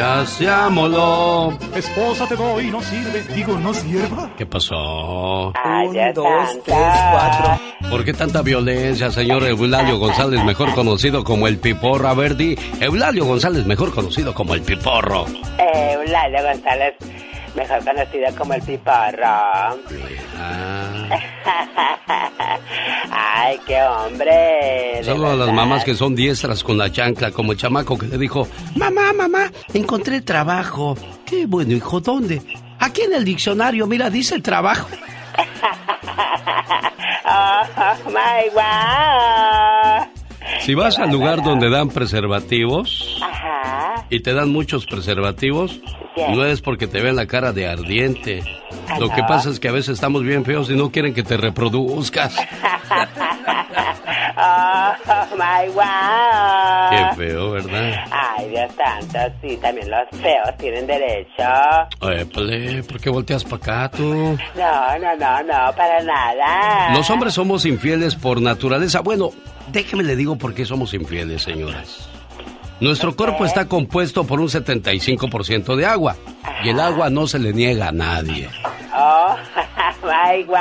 Ya 0.00 0.24
se 0.24 0.48
amoló. 0.48 1.52
Esposa 1.76 2.26
te 2.26 2.34
doy, 2.34 2.70
no 2.70 2.80
sirve. 2.80 3.22
Digo, 3.34 3.58
no 3.58 3.74
sirva. 3.74 4.34
¿Qué 4.34 4.46
pasó? 4.46 5.48
Un, 5.48 6.14
dos, 6.14 6.48
tres, 6.64 6.94
cuatro. 7.12 7.60
¿Por 7.90 8.02
qué 8.02 8.14
tanta 8.14 8.40
violencia, 8.40 9.10
señor 9.10 9.44
Eulalio 9.44 9.98
González, 9.98 10.42
mejor 10.42 10.74
conocido 10.74 11.22
como 11.22 11.46
el 11.46 11.58
Piporro? 11.58 12.08
A 12.08 12.14
ver, 12.14 12.34
di, 12.34 12.56
Eulalio 12.80 13.26
González, 13.26 13.66
mejor 13.66 13.92
conocido 13.94 14.32
como 14.32 14.54
el 14.54 14.62
Piporro. 14.62 15.26
Eulalio 15.58 16.44
González, 16.44 16.94
mejor 17.54 17.84
conocido 17.84 18.26
como 18.36 18.54
el 18.54 18.62
Piporro. 18.62 19.78
Ay, 23.10 23.58
qué 23.66 23.82
hombre. 23.82 24.98
de 24.98 25.04
Solo 25.04 25.30
a 25.30 25.34
las 25.34 25.52
mamás 25.52 25.84
que 25.84 25.94
son 25.94 26.14
diestras 26.14 26.62
con 26.62 26.78
la 26.78 26.90
chancla, 26.90 27.30
como 27.30 27.52
el 27.52 27.58
chamaco 27.58 27.98
que 27.98 28.06
le 28.06 28.18
dijo, 28.18 28.46
mamá, 28.76 29.12
mamá, 29.12 29.50
encontré 29.74 30.20
trabajo. 30.20 30.96
Qué 31.26 31.46
bueno, 31.46 31.72
hijo, 31.72 32.00
¿dónde? 32.00 32.42
Aquí 32.78 33.02
en 33.02 33.14
el 33.14 33.24
diccionario, 33.24 33.86
mira, 33.86 34.10
dice 34.10 34.40
trabajo. 34.40 34.88
Oh, 37.32 37.62
my 38.06 38.50
wow. 38.54 40.04
Si 40.62 40.74
vas 40.74 40.98
al 40.98 41.12
lugar 41.12 41.44
donde 41.44 41.70
dan 41.70 41.88
preservativos 41.88 43.20
Ajá. 43.22 43.49
Y 44.10 44.20
te 44.20 44.34
dan 44.34 44.50
muchos 44.50 44.86
preservativos, 44.86 45.80
no 46.16 46.44
es 46.44 46.60
porque 46.60 46.86
te 46.86 47.00
vean 47.00 47.16
la 47.16 47.26
cara 47.26 47.52
de 47.52 47.68
ardiente. 47.68 48.42
Lo 48.98 49.08
que 49.08 49.22
pasa 49.22 49.50
es 49.50 49.60
que 49.60 49.68
a 49.68 49.72
veces 49.72 49.94
estamos 49.94 50.22
bien 50.22 50.44
feos 50.44 50.68
y 50.70 50.74
no 50.74 50.90
quieren 50.90 51.14
que 51.14 51.22
te 51.22 51.36
reproduzcas. 51.36 52.36
Oh, 54.42 55.36
my 55.36 55.68
wow. 55.74 56.90
Qué 56.90 57.16
feo, 57.16 57.50
¿verdad? 57.50 58.04
Ay, 58.10 58.48
Dios 58.48 58.70
santo, 58.74 59.36
sí, 59.42 59.56
también 59.58 59.90
los 59.90 60.08
feos 60.18 60.56
tienen 60.58 60.86
derecho. 60.86 61.42
Épale, 62.00 62.82
¿por 62.84 63.00
qué 63.00 63.10
volteas 63.10 63.44
para 63.44 63.56
acá 63.56 63.90
tú? 63.96 64.38
No, 64.56 64.98
no, 64.98 65.16
no, 65.16 65.42
no, 65.42 65.76
para 65.76 66.02
nada. 66.02 66.94
Los 66.94 67.10
hombres 67.10 67.34
somos 67.34 67.66
infieles 67.66 68.14
por 68.14 68.40
naturaleza. 68.40 69.00
Bueno, 69.00 69.30
déjeme 69.72 70.04
le 70.04 70.16
digo 70.16 70.36
por 70.36 70.54
qué 70.54 70.64
somos 70.64 70.94
infieles, 70.94 71.42
señoras. 71.42 72.09
Nuestro 72.80 73.14
cuerpo 73.14 73.44
está 73.44 73.66
compuesto 73.68 74.24
por 74.24 74.40
un 74.40 74.48
75% 74.48 75.76
de 75.76 75.86
agua 75.86 76.16
y 76.64 76.70
el 76.70 76.80
agua 76.80 77.10
no 77.10 77.26
se 77.26 77.38
le 77.38 77.52
niega 77.52 77.88
a 77.88 77.92
nadie. 77.92 78.48
Oh, 78.96 79.36
my 80.02 80.44
wow. 80.44 80.56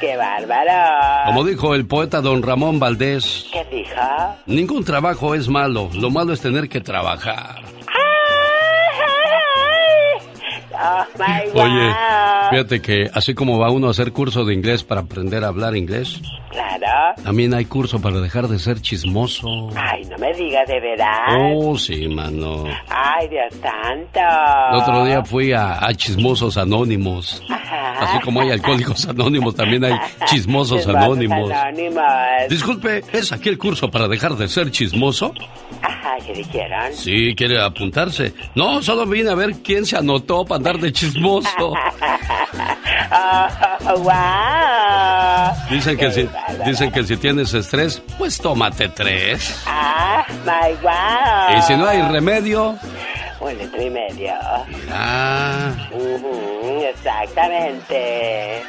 Qué 0.00 0.16
bárbaro. 0.16 1.26
Como 1.26 1.44
dijo 1.44 1.74
el 1.74 1.86
poeta 1.86 2.20
don 2.20 2.42
Ramón 2.42 2.78
Valdés, 2.80 3.46
¿Qué 3.52 3.64
dijo? 3.70 4.00
ningún 4.46 4.84
trabajo 4.84 5.34
es 5.34 5.48
malo, 5.48 5.90
lo 5.94 6.10
malo 6.10 6.32
es 6.32 6.40
tener 6.40 6.68
que 6.68 6.80
trabajar. 6.80 7.62
Oh, 10.82 11.04
my 11.18 11.50
wow. 11.52 11.62
Oye, 11.64 11.94
fíjate 12.50 12.80
que 12.80 13.10
así 13.12 13.34
como 13.34 13.58
va 13.58 13.70
uno 13.70 13.88
a 13.88 13.90
hacer 13.90 14.12
curso 14.12 14.44
de 14.44 14.54
inglés 14.54 14.82
para 14.82 15.02
aprender 15.02 15.44
a 15.44 15.48
hablar 15.48 15.76
inglés, 15.76 16.20
Claro. 16.50 17.14
también 17.22 17.52
hay 17.54 17.64
curso 17.66 18.00
para 18.00 18.18
dejar 18.20 18.48
de 18.48 18.58
ser 18.58 18.80
chismoso. 18.80 19.46
Ay, 19.76 20.02
no 20.06 20.16
me 20.18 20.32
digas 20.34 20.66
de 20.66 20.80
verdad. 20.80 21.36
Oh, 21.54 21.76
sí, 21.78 22.08
mano. 22.08 22.64
Ay, 22.88 23.28
Dios 23.28 23.54
santo. 23.60 24.20
El 24.72 24.78
otro 24.80 25.04
día 25.04 25.22
fui 25.24 25.52
a, 25.52 25.84
a 25.84 25.94
Chismosos 25.94 26.56
Anónimos. 26.56 27.42
Ajá. 27.50 27.92
Así 28.00 28.20
como 28.20 28.40
hay 28.40 28.50
alcohólicos 28.50 29.06
anónimos, 29.06 29.54
también 29.54 29.84
hay 29.84 29.92
chismosos 30.24 30.78
Chismosos 30.78 30.86
anónimos. 31.02 31.50
anónimos. 31.50 32.02
Disculpe, 32.48 33.04
¿es 33.12 33.30
aquí 33.32 33.48
el 33.50 33.58
curso 33.58 33.90
para 33.90 34.08
dejar 34.08 34.34
de 34.36 34.48
ser 34.48 34.70
chismoso? 34.70 35.34
Ajá, 35.82 36.16
¿qué 36.26 36.32
dijeron? 36.32 36.92
Sí, 36.94 37.34
quiere 37.36 37.60
apuntarse. 37.62 38.32
No, 38.54 38.82
solo 38.82 39.06
vine 39.06 39.30
a 39.30 39.34
ver 39.34 39.56
quién 39.62 39.84
se 39.86 39.96
anotó 39.96 40.44
para 40.44 40.56
andar 40.56 40.69
de 40.78 40.92
chismoso. 40.92 41.72
Oh, 43.12 43.46
wow. 43.98 45.54
Dicen 45.70 45.96
que 45.96 46.10
si, 46.12 46.28
dicen 46.64 46.90
que 46.92 47.04
si 47.04 47.16
tienes 47.16 47.52
estrés, 47.54 48.02
pues 48.18 48.38
tómate 48.38 48.88
tres. 48.88 49.62
Ah, 49.66 50.24
my 50.44 50.74
wow. 50.82 51.58
Y 51.58 51.62
si 51.62 51.76
no 51.76 51.86
hay 51.86 52.02
remedio, 52.02 52.76
Un 53.40 53.56
litro 53.58 53.82
y 53.82 53.90
medio. 53.90 54.34
Ujú, 55.92 56.82
exactamente. 56.92 58.62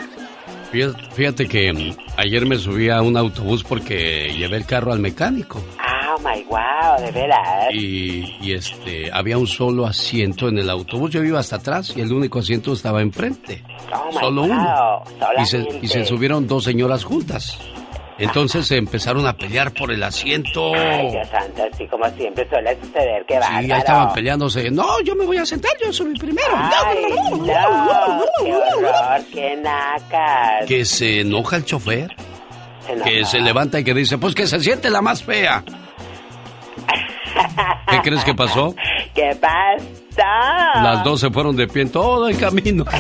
Fíjate, 1.13 1.47
que 1.47 1.73
mm, 1.73 1.97
ayer 2.17 2.45
me 2.45 2.57
subí 2.57 2.89
a 2.89 3.01
un 3.01 3.17
autobús 3.17 3.63
porque 3.63 4.33
llevé 4.35 4.57
el 4.57 4.65
carro 4.65 4.91
al 4.91 4.99
mecánico. 4.99 5.61
Ah, 5.79 6.15
my 6.23 6.43
wow, 6.43 7.05
de 7.05 7.11
veras. 7.11 7.73
y, 7.73 8.37
y, 8.41 8.53
este 8.53 9.09
había 9.11 9.37
un 9.37 9.47
solo 9.47 9.85
asiento 9.85 10.47
en 10.49 10.57
el 10.57 10.69
autobús. 10.69 11.11
Yo 11.11 11.23
iba 11.23 11.39
hasta 11.39 11.57
atrás 11.57 11.93
y 11.95 12.01
el 12.01 12.11
único 12.11 12.39
asiento 12.39 12.73
estaba 12.73 13.01
enfrente. 13.01 13.63
Oh, 13.93 14.07
my 14.11 14.19
Solo 14.19 14.41
wow, 14.41 14.51
uno. 14.51 15.03
Y 15.41 15.45
se, 15.45 15.61
solamente. 15.61 15.85
y 15.85 15.87
se 15.87 16.05
subieron 16.05 16.47
dos 16.47 16.63
señoras 16.63 17.03
juntas. 17.03 17.57
Entonces 18.21 18.67
se 18.67 18.77
empezaron 18.77 19.25
a 19.27 19.33
pelear 19.33 19.71
por 19.71 19.91
el 19.91 20.03
asiento. 20.03 20.73
Ay, 20.75 21.11
Dios 21.11 21.27
santo, 21.29 21.63
así 21.71 21.87
como 21.87 22.07
siempre 22.11 22.47
suele 22.47 22.77
suceder, 22.79 23.25
que 23.25 23.39
va. 23.39 23.47
Sí, 23.47 23.53
ahí 23.53 23.71
estaban 23.71 24.13
peleándose. 24.13 24.71
No, 24.71 25.01
yo 25.01 25.15
me 25.15 25.25
voy 25.25 25.37
a 25.37 25.45
sentar, 25.45 25.71
yo 25.83 25.91
soy 25.91 26.13
primero. 26.17 26.49
Ay, 26.53 26.97
no, 27.31 28.23
qué 28.43 28.53
horror, 28.53 29.21
qué 29.33 29.55
nacas. 29.57 30.65
Que 30.67 30.85
se 30.85 31.21
enoja 31.21 31.57
el 31.57 31.65
chofer. 31.65 32.15
Se 32.85 32.93
enoja. 32.93 33.09
Que 33.09 33.25
se 33.25 33.39
levanta 33.39 33.79
y 33.79 33.83
que 33.83 33.93
dice, 33.93 34.17
pues 34.17 34.35
que 34.35 34.47
se 34.47 34.59
siente 34.59 34.89
la 34.89 35.01
más 35.01 35.23
fea. 35.23 35.63
¿Qué 37.89 38.01
crees 38.01 38.23
que 38.23 38.33
pasó? 38.33 38.75
¿Qué 39.13 39.35
pasó? 39.39 40.00
Las 40.17 41.03
dos 41.03 41.19
se 41.19 41.29
fueron 41.29 41.55
de 41.55 41.67
pie 41.67 41.83
en 41.83 41.91
todo 41.91 42.27
el 42.27 42.37
camino. 42.37 42.85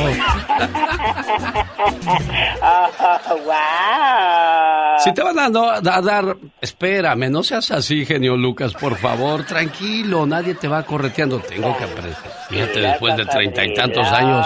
Oh, 2.63 3.35
wow. 3.45 4.99
Si 4.99 5.11
te 5.13 5.23
van 5.23 5.39
a, 5.39 5.49
no- 5.49 5.69
a 5.71 5.81
dar, 5.81 6.35
espérame, 6.61 7.29
no 7.31 7.41
seas 7.43 7.71
así, 7.71 8.05
genio 8.05 8.35
Lucas, 8.37 8.73
por 8.73 8.95
favor, 8.97 9.43
tranquilo, 9.45 10.25
nadie 10.27 10.53
te 10.55 10.67
va 10.67 10.83
correteando. 10.83 11.39
Tengo 11.39 11.75
que 11.77 11.83
aprender. 11.85 12.15
Fíjate, 12.49 12.81
después 12.81 13.17
de 13.17 13.25
treinta 13.25 13.65
y 13.65 13.73
tantos 13.73 14.07
años, 14.11 14.45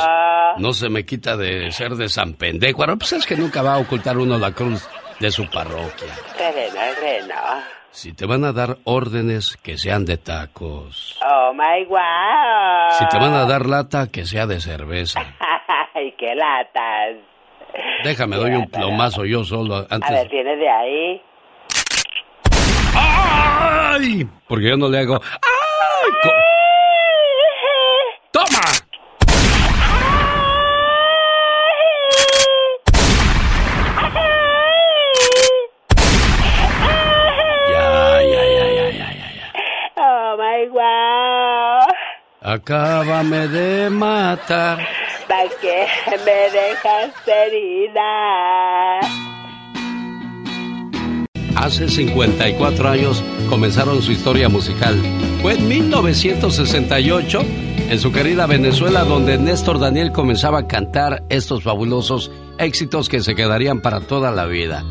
no 0.58 0.74
se 0.74 0.88
me 0.90 1.06
quita 1.06 1.36
de 1.36 1.72
ser 1.72 1.96
de 1.96 2.08
San 2.08 2.34
Pendejo. 2.34 2.82
Ahora, 2.82 2.96
pues 2.96 3.12
es 3.14 3.26
que 3.26 3.36
nunca 3.36 3.62
va 3.62 3.74
a 3.76 3.78
ocultar 3.80 4.18
uno 4.18 4.38
la 4.38 4.52
cruz 4.52 4.88
de 5.20 5.32
su 5.32 5.50
parroquia. 5.50 6.14
Sereno, 6.38 6.80
sereno. 7.00 7.36
Si 8.06 8.14
te 8.14 8.28
van 8.28 8.44
a 8.44 8.52
dar 8.54 8.78
órdenes, 8.84 9.58
que 9.58 9.80
sean 9.80 10.06
de 10.06 10.18
tacos. 10.18 11.18
Oh 11.26 11.52
my 11.56 11.86
wow. 11.90 12.92
Si 13.00 13.08
te 13.10 13.18
van 13.18 13.34
a 13.34 13.46
dar 13.46 13.66
lata, 13.66 14.12
que 14.12 14.26
sea 14.28 14.46
de 14.46 14.62
cerveza. 14.62 15.22
Ay, 15.96 16.14
qué 16.16 16.36
latas. 16.36 17.16
Déjame, 18.04 18.36
doy 18.36 18.52
un 18.52 18.70
plomazo 18.70 19.26
yo 19.26 19.44
solo 19.44 19.74
A 19.78 19.80
ver, 19.82 19.88
antes. 19.90 20.30
¿tienes 20.30 20.60
de 20.60 20.70
ahí? 20.70 21.22
¡Ay! 22.94 24.30
Porque 24.48 24.70
yo 24.70 24.78
no 24.78 24.88
le 24.88 25.00
hago. 25.00 25.16
¡Ay! 25.16 26.12
Co- 26.22 26.32
¡Toma! 28.32 28.62
Ya, 37.72 38.22
ya, 38.22 38.44
ya, 38.56 38.66
ya, 38.78 38.86
ya, 38.92 39.08
ya, 39.12 39.28
ya. 39.38 39.48
Oh 39.98 40.38
my 40.38 40.62
wow. 40.70 41.82
Acábame 42.48 43.48
de 43.48 43.90
matar. 43.90 44.78
¿Para 45.28 45.50
qué 45.60 45.88
me 46.24 46.52
dejas 46.52 47.12
herida? 47.26 49.00
Hace 51.56 51.90
54 51.90 52.88
años 52.88 53.24
comenzaron 53.50 54.00
su 54.04 54.12
historia 54.12 54.48
musical. 54.48 54.96
Fue 55.42 55.56
en 55.56 55.68
1968, 55.68 57.42
en 57.90 58.00
su 58.00 58.12
querida 58.12 58.46
Venezuela, 58.46 59.04
donde 59.06 59.40
Néstor 59.40 59.80
Daniel 59.80 60.12
comenzaba 60.12 60.60
a 60.60 60.68
cantar 60.68 61.24
estos 61.30 61.64
fabulosos 61.64 62.30
éxitos 62.60 63.10
que 63.10 63.22
se 63.22 63.34
quedarían 63.34 63.82
para 63.82 64.02
toda 64.02 64.30
la 64.30 64.46
vida. 64.46 64.86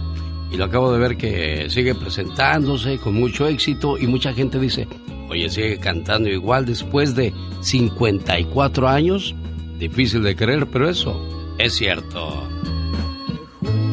Y 0.55 0.57
lo 0.57 0.67
acabo 0.67 0.93
de 0.93 1.01
ver 1.01 1.17
que 1.17 1.67
sigue 1.69 1.97
presentándose 1.97 2.99
con 2.99 3.15
mucho 3.15 3.49
éxito 3.49 3.99
y 3.99 4.07
mucha 4.07 4.33
gente 4.33 4.61
dice, 4.61 4.87
oye, 5.29 5.51
sigue 5.51 5.79
cantando 5.79 6.29
igual 6.29 6.65
después 6.65 7.17
de 7.17 7.35
54 7.61 8.89
años. 8.89 9.35
Difícil 9.81 10.23
de 10.23 10.37
creer, 10.37 10.69
pero 10.69 10.89
eso 10.89 11.21
es 11.59 11.73
cierto 11.75 12.49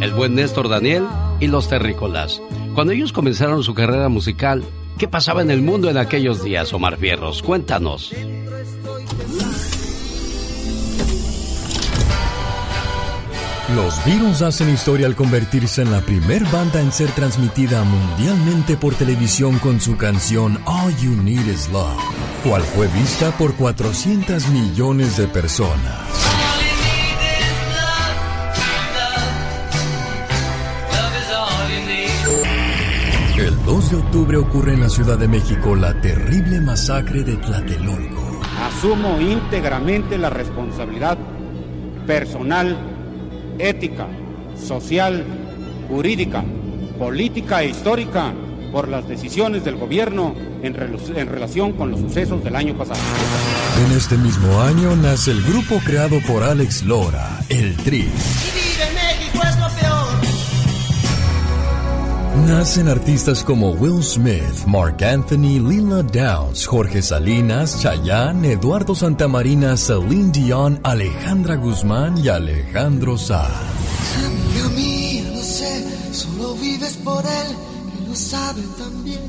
el 0.01 0.11
buen 0.13 0.35
Néstor 0.35 0.69
Daniel 0.69 1.07
y 1.39 1.47
los 1.47 1.67
terrícolas. 1.67 2.39
Cuando 2.75 2.93
ellos 2.93 3.11
comenzaron 3.11 3.63
su 3.63 3.73
carrera 3.73 4.07
musical, 4.07 4.63
¿qué 4.99 5.07
pasaba 5.07 5.41
en 5.41 5.49
el 5.49 5.63
mundo 5.63 5.89
en 5.89 5.97
aquellos 5.97 6.43
días, 6.43 6.73
Omar 6.73 6.97
Fierros? 6.97 7.41
Cuéntanos. 7.41 8.13
Los 13.75 14.03
Beatles 14.03 14.41
hacen 14.41 14.69
historia 14.69 15.07
al 15.07 15.15
convertirse 15.15 15.81
en 15.81 15.91
la 15.91 16.01
primer 16.01 16.43
banda 16.45 16.81
en 16.81 16.91
ser 16.91 17.09
transmitida 17.11 17.83
mundialmente 17.85 18.75
por 18.75 18.95
televisión 18.95 19.59
con 19.59 19.79
su 19.79 19.95
canción 19.95 20.59
All 20.65 20.93
You 20.97 21.15
Need 21.15 21.47
Is 21.47 21.69
Love, 21.69 21.95
cual 22.43 22.63
fue 22.63 22.87
vista 22.87 23.31
por 23.37 23.55
400 23.55 24.49
millones 24.49 25.15
de 25.15 25.27
personas. 25.27 26.01
El 33.37 33.63
2 33.63 33.91
de 33.91 33.97
octubre 33.97 34.37
ocurre 34.37 34.73
en 34.73 34.81
la 34.81 34.89
Ciudad 34.89 35.17
de 35.17 35.29
México 35.29 35.75
la 35.75 35.99
terrible 36.01 36.59
masacre 36.59 37.23
de 37.23 37.37
Tlatelolco. 37.37 38.41
Asumo 38.61 39.21
íntegramente 39.21 40.17
la 40.17 40.29
responsabilidad 40.29 41.17
personal, 42.05 42.90
ética, 43.69 44.07
social, 44.57 45.23
jurídica, 45.89 46.43
política 46.97 47.63
e 47.63 47.69
histórica 47.69 48.33
por 48.71 48.87
las 48.87 49.07
decisiones 49.07 49.65
del 49.65 49.75
gobierno 49.75 50.33
en, 50.63 50.73
relación 50.73 51.73
con 51.73 51.91
los 51.91 51.99
sucesos 51.99 52.43
del 52.43 52.55
año 52.55 52.77
pasado. 52.77 52.99
En 53.85 53.97
este 53.97 54.17
mismo 54.17 54.61
año 54.61 54.95
nace 54.95 55.31
el 55.31 55.41
grupo 55.43 55.79
creado 55.83 56.19
por 56.21 56.43
Alex 56.43 56.83
Lora, 56.83 57.39
el 57.49 57.75
Tri. 57.77 58.01
Vivir 58.03 59.00
Nacen 62.35 62.87
artistas 62.87 63.43
como 63.43 63.71
Will 63.71 64.01
Smith, 64.01 64.65
Mark 64.65 65.03
Anthony, 65.03 65.59
Lila 65.59 66.01
Downs, 66.01 66.65
Jorge 66.65 67.01
Salinas, 67.01 67.81
Chayanne, 67.81 68.53
Eduardo 68.53 68.95
Santamarina, 68.95 69.75
Celine 69.75 70.31
Dion, 70.31 70.79
Alejandra 70.83 71.55
Guzmán 71.55 72.17
y 72.17 72.29
Alejandro 72.29 73.17
Sanz. 73.17 73.51
Amiga 74.17 74.69
mía, 74.69 75.23
no 75.33 75.41
sé, 75.41 76.13
solo 76.13 76.55
vives 76.55 76.97
por 77.03 77.23
él, 77.25 77.55
que 77.97 78.09
lo 78.09 78.15
saben 78.15 78.67
también. 78.77 79.21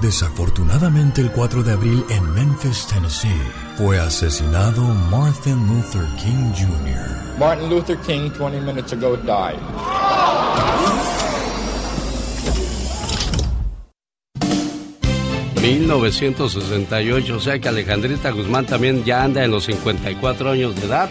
Desafortunadamente 0.00 1.20
el 1.20 1.30
4 1.30 1.62
de 1.62 1.72
abril 1.72 2.04
en 2.08 2.34
Memphis, 2.34 2.86
Tennessee, 2.86 3.28
fue 3.76 4.00
asesinado 4.00 4.82
Martin 5.10 5.68
Luther 5.68 6.06
King 6.16 6.52
Jr. 6.54 7.38
Martin 7.38 7.68
Luther 7.68 7.98
King, 7.98 8.30
20 8.30 8.60
minutes 8.62 8.92
ago, 8.92 9.16
died. 9.18 9.60
1968, 15.62 17.36
o 17.36 17.40
sea 17.40 17.60
que 17.60 17.68
Alejandrita 17.68 18.30
Guzmán 18.30 18.66
también 18.66 19.04
ya 19.04 19.22
anda 19.22 19.44
en 19.44 19.52
los 19.52 19.64
54 19.66 20.50
años 20.50 20.74
de 20.74 20.86
edad. 20.86 21.08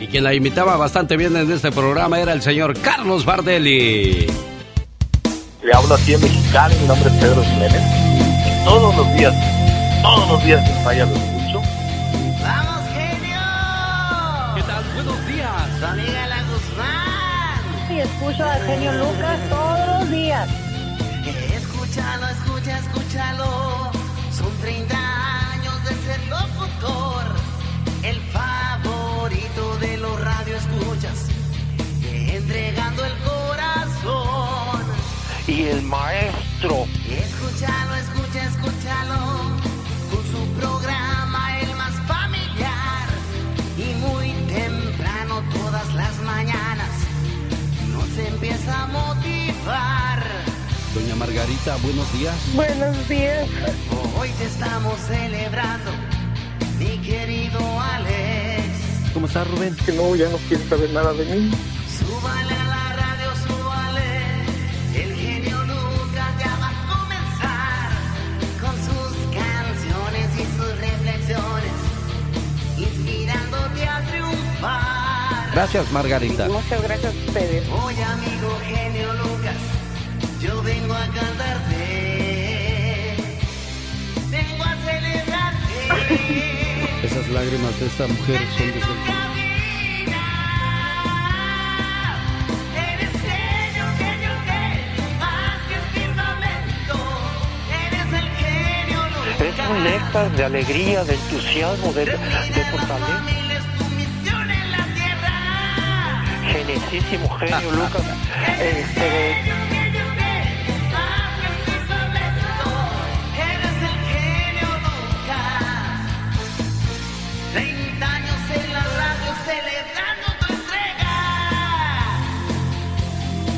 Y 0.00 0.06
quien 0.06 0.24
la 0.24 0.32
imitaba 0.32 0.78
bastante 0.78 1.18
bien 1.18 1.36
en 1.36 1.52
este 1.52 1.70
programa 1.70 2.18
era 2.18 2.32
el 2.32 2.40
señor 2.40 2.72
Carlos 2.80 3.26
Bardelli. 3.26 4.26
Le 5.62 5.74
hablo 5.74 5.94
aquí 5.94 6.14
en 6.14 6.22
Mexicali, 6.22 6.74
mi 6.76 6.86
nombre 6.86 7.10
es 7.10 7.16
Pedro 7.16 7.44
Jiménez. 7.44 7.82
Todos 8.64 8.96
los 8.96 9.14
días, 9.14 9.34
todos 10.02 10.28
los 10.30 10.44
días 10.44 10.66
sin 10.66 10.84
falla 10.84 11.04
lo 11.04 11.14
escucho. 11.14 11.62
¡Vamos, 12.42 12.82
genio! 12.94 13.40
¿Qué 14.54 14.62
tal? 14.62 14.84
Buenos 14.94 15.26
días. 15.26 15.82
Amiga 15.82 16.26
la 16.28 16.42
Guzmán. 16.44 17.94
Y 17.94 18.00
escucho 18.00 18.42
al 18.42 18.62
genio 18.62 18.92
Lucas 18.92 19.38
todos 19.50 20.00
los 20.00 20.10
días. 20.10 20.48
Escúchalo, 21.54 22.26
escúchalo. 22.94 23.90
Son 24.30 24.50
30 24.60 24.96
años 25.52 25.84
de 25.84 25.90
ser 25.90 26.20
locutor. 26.28 27.24
El 28.02 28.20
favorito 28.32 29.76
de 29.78 29.96
los 29.98 30.20
radioescuchas. 30.20 31.28
Entregando 32.12 33.04
el 33.04 33.12
corazón. 33.18 34.82
Y 35.46 35.64
el 35.64 35.82
maestro. 35.82 36.43
Margarita, 51.34 51.76
buenos 51.82 52.12
días. 52.12 52.34
Buenos 52.54 53.08
días. 53.08 53.48
Hoy 54.16 54.28
te 54.38 54.44
estamos 54.44 54.94
celebrando, 55.00 55.90
mi 56.78 56.96
querido 56.98 57.58
Alex. 57.80 58.62
¿Cómo 59.12 59.26
estás, 59.26 59.50
Rubén? 59.50 59.74
Que 59.84 59.90
no, 59.94 60.14
ya 60.14 60.28
no 60.28 60.36
quieres 60.46 60.68
saber 60.68 60.90
nada 60.90 61.12
de 61.12 61.24
mí. 61.24 61.50
Súbale 61.98 62.54
a 62.54 62.64
la 62.66 62.92
radio, 62.94 63.32
súbale. 63.48 64.44
El 64.94 65.12
genio 65.16 65.58
Lucas 65.64 66.30
ya 66.38 66.56
va 66.60 66.68
a 66.68 66.86
comenzar 66.94 67.90
con 68.60 68.76
sus 68.76 69.16
canciones 69.34 70.30
y 70.38 70.44
sus 70.56 70.78
reflexiones, 70.78 71.74
inspirándote 72.78 73.88
a 73.88 74.00
triunfar. 74.08 75.52
Gracias, 75.52 75.90
Margarita. 75.90 76.46
Muchas 76.46 76.80
gracias 76.80 77.12
a 77.12 77.26
ustedes. 77.26 77.68
Oye, 77.84 78.04
amigo 78.04 78.56
genio 78.64 79.12
Lucas, 79.14 79.33
Esas 87.02 87.28
lágrimas 87.28 87.78
de 87.80 87.86
esta 87.86 88.06
mujer 88.06 88.40
son 88.56 88.66
de 88.66 88.80
Eres 92.76 93.10
genio, 93.22 93.84
genio, 93.98 94.32
genio, 94.46 95.04
más 95.20 95.58
que 95.68 95.74
el 95.74 95.86
firmamento. 95.92 96.96
Eres 97.86 98.08
el 98.12 98.28
genio 98.40 99.00
Lucas. 99.06 99.40
Es 99.40 99.56
un 99.70 99.84
néctar 99.84 100.30
de 100.32 100.44
alegría, 100.44 101.04
de 101.04 101.14
entusiasmo, 101.14 101.92
de, 101.92 102.04
de 102.06 102.64
fortaleza. 102.70 103.22
Genesísimo 106.52 107.28
genio 107.38 107.70
Lucas. 107.72 108.02
Este, 108.60 109.73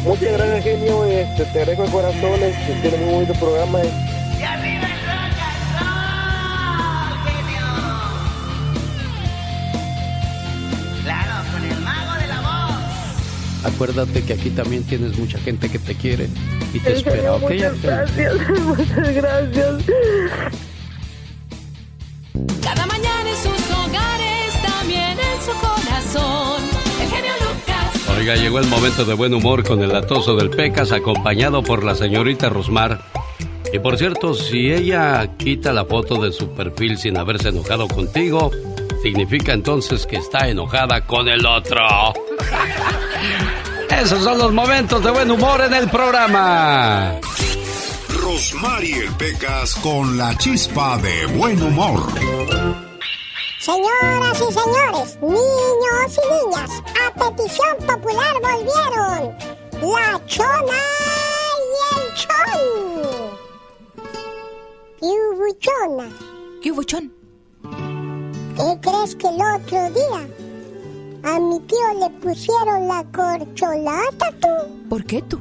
muchas 0.06 0.32
gracias 0.32 0.64
genio, 0.64 1.04
este, 1.04 1.44
te 1.44 1.60
agradezco 1.60 1.82
de 1.84 1.90
corazón, 1.90 2.42
este, 2.42 2.72
tiene 2.80 2.96
muy 3.04 3.14
bonito 3.14 3.34
programa. 3.34 3.78
Y 3.82 4.42
arriba 4.42 4.86
el 4.86 5.00
rock 5.06 5.38
and 5.46 5.62
roll, 5.80 7.18
genio. 7.26 7.66
Claro, 11.02 11.34
con 11.52 11.64
el 11.64 11.80
mago 11.80 12.14
de 12.20 12.26
la 12.28 12.40
voz. 12.40 13.74
Acuérdate 13.74 14.22
que 14.22 14.32
aquí 14.34 14.50
también 14.50 14.84
tienes 14.84 15.18
mucha 15.18 15.38
gente 15.38 15.68
que 15.68 15.78
te 15.78 15.94
quiere 15.94 16.28
y 16.72 16.78
te 16.80 16.92
espera, 16.92 17.34
¿ok? 17.34 17.42
muchas 17.50 17.82
gracias, 17.82 18.34
muchas 18.64 19.14
gracias. 19.14 19.82
Llegó 28.34 28.58
el 28.58 28.66
momento 28.66 29.04
de 29.04 29.14
buen 29.14 29.32
humor 29.34 29.62
con 29.62 29.82
el 29.82 29.94
atoso 29.94 30.34
del 30.34 30.50
Pecas, 30.50 30.90
acompañado 30.90 31.62
por 31.62 31.84
la 31.84 31.94
señorita 31.94 32.48
Rosmar. 32.48 33.00
Y 33.72 33.78
por 33.78 33.96
cierto, 33.96 34.34
si 34.34 34.72
ella 34.72 35.36
quita 35.36 35.72
la 35.72 35.84
foto 35.84 36.20
de 36.20 36.32
su 36.32 36.50
perfil 36.50 36.98
sin 36.98 37.16
haberse 37.16 37.50
enojado 37.50 37.86
contigo, 37.86 38.50
significa 39.02 39.52
entonces 39.52 40.06
que 40.06 40.16
está 40.16 40.48
enojada 40.48 41.06
con 41.06 41.28
el 41.28 41.46
otro. 41.46 41.86
Esos 43.90 44.22
son 44.22 44.38
los 44.38 44.52
momentos 44.52 45.02
de 45.02 45.10
buen 45.12 45.30
humor 45.30 45.62
en 45.62 45.74
el 45.74 45.88
programa. 45.88 47.14
Rosmarie 48.08 49.08
Pecas 49.18 49.76
con 49.76 50.18
la 50.18 50.36
chispa 50.36 50.98
de 50.98 51.26
buen 51.26 51.62
humor. 51.62 52.85
Señoras 53.66 54.40
y 54.48 54.52
señores, 54.52 55.18
niños 55.20 56.20
y 56.22 56.46
niñas, 56.46 56.70
a 57.02 57.12
petición 57.18 57.76
popular 57.78 58.34
volvieron 58.40 59.36
la 59.82 60.24
chona 60.26 60.82
y 61.64 61.78
el 61.90 62.14
chon. 62.14 62.60
¿Qué 65.00 65.06
hubo, 65.06 65.46
chona? 65.58 66.08
¿Qué 66.62 66.70
hubo, 66.70 66.82
chon? 66.84 67.12
¿Qué 68.54 68.78
crees 68.82 69.16
que 69.16 69.26
el 69.26 69.34
otro 69.34 69.90
día 69.90 70.28
a 71.24 71.40
mi 71.40 71.58
tío 71.58 71.92
le 71.98 72.10
pusieron 72.20 72.86
la 72.86 73.04
corcholata 73.12 74.30
tú? 74.40 74.88
¿Por 74.88 75.04
qué 75.06 75.22
tú? 75.22 75.40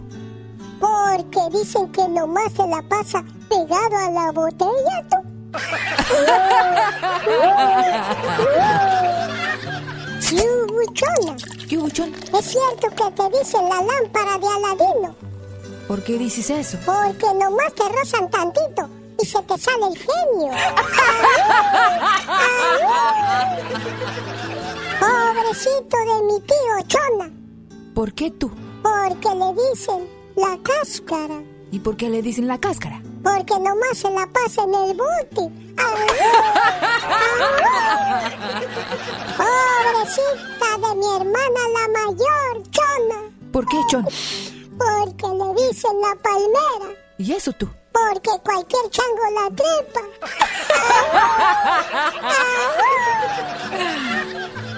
Porque 0.80 1.42
dicen 1.60 1.92
que 1.92 2.08
nomás 2.08 2.52
se 2.54 2.66
la 2.66 2.82
pasa 2.90 3.24
pegado 3.48 3.98
a 3.98 4.10
la 4.10 4.32
botella 4.32 5.06
tú. 5.12 5.35
Yubuchona. 10.32 11.36
Yubuchona. 11.68 12.16
Es 12.38 12.46
cierto 12.46 12.90
que 12.90 13.12
te 13.12 13.30
dicen 13.38 13.68
la 13.70 13.82
lámpara 13.82 14.38
de 14.38 14.48
Aladino. 14.48 15.16
¿Por 15.88 16.04
qué 16.04 16.18
dices 16.18 16.50
eso? 16.50 16.78
Porque 16.86 17.34
nomás 17.34 17.74
te 17.74 17.84
rozan 17.90 18.30
tantito 18.30 18.90
y 19.22 19.26
se 19.26 19.42
te 19.44 19.58
sale 19.58 19.88
el 19.88 19.98
genio. 19.98 20.52
Pobrecito 25.00 25.98
de 25.98 26.24
mi 26.24 26.40
tío 26.42 26.82
Chona. 26.88 27.32
¿Por 27.94 28.14
qué 28.14 28.32
tú? 28.32 28.52
Porque 28.82 29.30
le 29.36 29.54
dicen 29.72 30.08
la 30.36 30.58
cáscara. 30.64 31.42
¿Y 31.72 31.80
por 31.80 31.96
qué 31.98 32.10
le 32.10 32.22
dicen 32.22 32.48
la 32.48 32.58
cáscara? 32.60 33.02
Porque 33.26 33.58
nomás 33.60 33.98
se 33.98 34.10
la 34.12 34.26
pasa 34.28 34.64
en 34.64 34.76
el 34.76 34.94
bote. 34.96 35.36
Pobrecita 39.36 40.78
de 40.78 40.96
mi 40.96 41.08
hermana 41.16 41.62
la 41.74 41.88
mayor, 41.88 42.62
Chona. 42.70 43.20
¿Por 43.52 43.66
qué, 43.68 43.78
chon? 43.90 44.06
Porque 44.78 45.28
le 45.28 45.54
dicen 45.66 46.00
la 46.02 46.14
palmera. 46.22 46.94
¿Y 47.18 47.34
eso 47.34 47.52
tú? 47.54 47.68
Porque 47.92 48.30
cualquier 48.44 48.88
chango 48.92 49.32
la 49.34 49.50
trepa. 49.56 50.02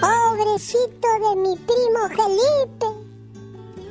Pobrecito 0.00 1.08
de 1.20 1.36
mi 1.36 1.54
primo 1.54 2.08
Felipe. 2.08 2.86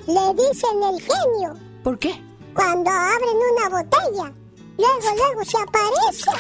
Le 0.08 0.34
dicen 0.34 0.82
el 0.82 1.00
genio. 1.00 1.54
¿Por 1.84 2.00
qué? 2.00 2.20
Cuando 2.56 2.90
abren 2.90 3.38
una 3.52 3.70
botella, 3.70 4.34
luego, 4.78 5.16
luego 5.18 5.44
se 5.46 5.58
aparece. 5.58 6.32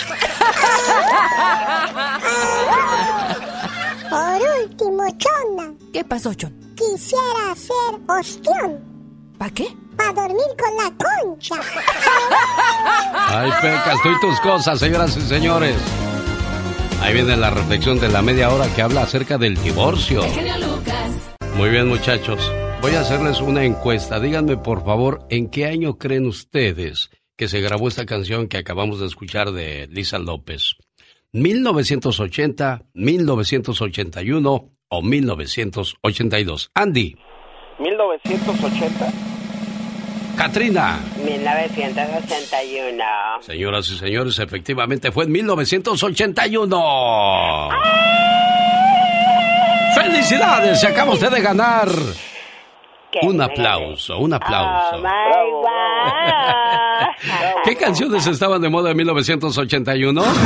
Por 4.09 4.41
último, 4.63 5.03
Chona, 5.17 5.73
¿Qué 5.93 6.03
pasó, 6.03 6.33
chon? 6.33 6.53
quisiera 6.75 7.51
hacer 7.51 7.99
ostión 8.07 8.79
¿Para 9.37 9.53
qué? 9.53 9.67
para 9.97 10.13
dormir 10.13 10.45
con 10.59 10.75
la 10.77 10.91
concha. 10.95 11.55
Ay, 13.29 13.51
Pecas, 13.61 14.01
tú 14.03 14.09
y 14.09 14.19
tus 14.19 14.39
cosas, 14.41 14.79
señoras 14.79 15.17
y 15.17 15.21
señores. 15.21 15.75
Ahí 17.01 17.13
viene 17.15 17.35
la 17.35 17.49
reflexión 17.49 17.99
de 17.99 18.07
la 18.09 18.21
media 18.21 18.49
hora 18.51 18.67
que 18.75 18.83
habla 18.83 19.01
acerca 19.03 19.37
del 19.39 19.55
divorcio. 19.61 20.21
Muy 21.55 21.69
bien, 21.69 21.87
muchachos. 21.87 22.39
Voy 22.81 22.93
a 22.95 23.01
hacerles 23.01 23.41
una 23.41 23.63
encuesta. 23.63 24.19
Díganme, 24.19 24.57
por 24.57 24.85
favor, 24.85 25.25
¿en 25.29 25.49
qué 25.49 25.65
año 25.65 25.97
creen 25.97 26.27
ustedes 26.27 27.09
que 27.37 27.47
se 27.47 27.61
grabó 27.61 27.87
esta 27.87 28.05
canción 28.05 28.47
que 28.47 28.57
acabamos 28.57 28.99
de 28.99 29.05
escuchar 29.05 29.51
de 29.51 29.87
Lisa 29.87 30.17
López? 30.17 30.75
¿1980, 31.33 32.85
1981 32.93 34.71
o 34.89 35.01
1982? 35.01 36.71
Andy, 36.73 37.15
1980. 37.79 39.13
Katrina. 40.35 40.99
1981. 41.23 43.03
Señoras 43.41 43.89
y 43.89 43.97
señores, 43.97 44.39
efectivamente 44.39 45.11
fue 45.11 45.25
en 45.25 45.31
1981. 45.31 47.69
¡Felicidades! 49.95 50.79
Se 50.79 50.87
acaba 50.87 51.13
usted 51.13 51.31
de 51.31 51.41
ganar 51.41 51.89
un 53.23 53.41
aplauso, 53.41 54.19
un 54.19 54.33
aplauso. 54.33 54.95
Oh, 54.95 54.99
my 54.99 55.51
God. 55.51 56.36
¿Qué 57.67 57.75
canciones 57.75 58.25
estaban 58.27 58.61
de 58.61 58.69
moda 58.69 58.91
en 58.91 58.97
1981? 58.97 60.21
Bueno, 60.21 60.37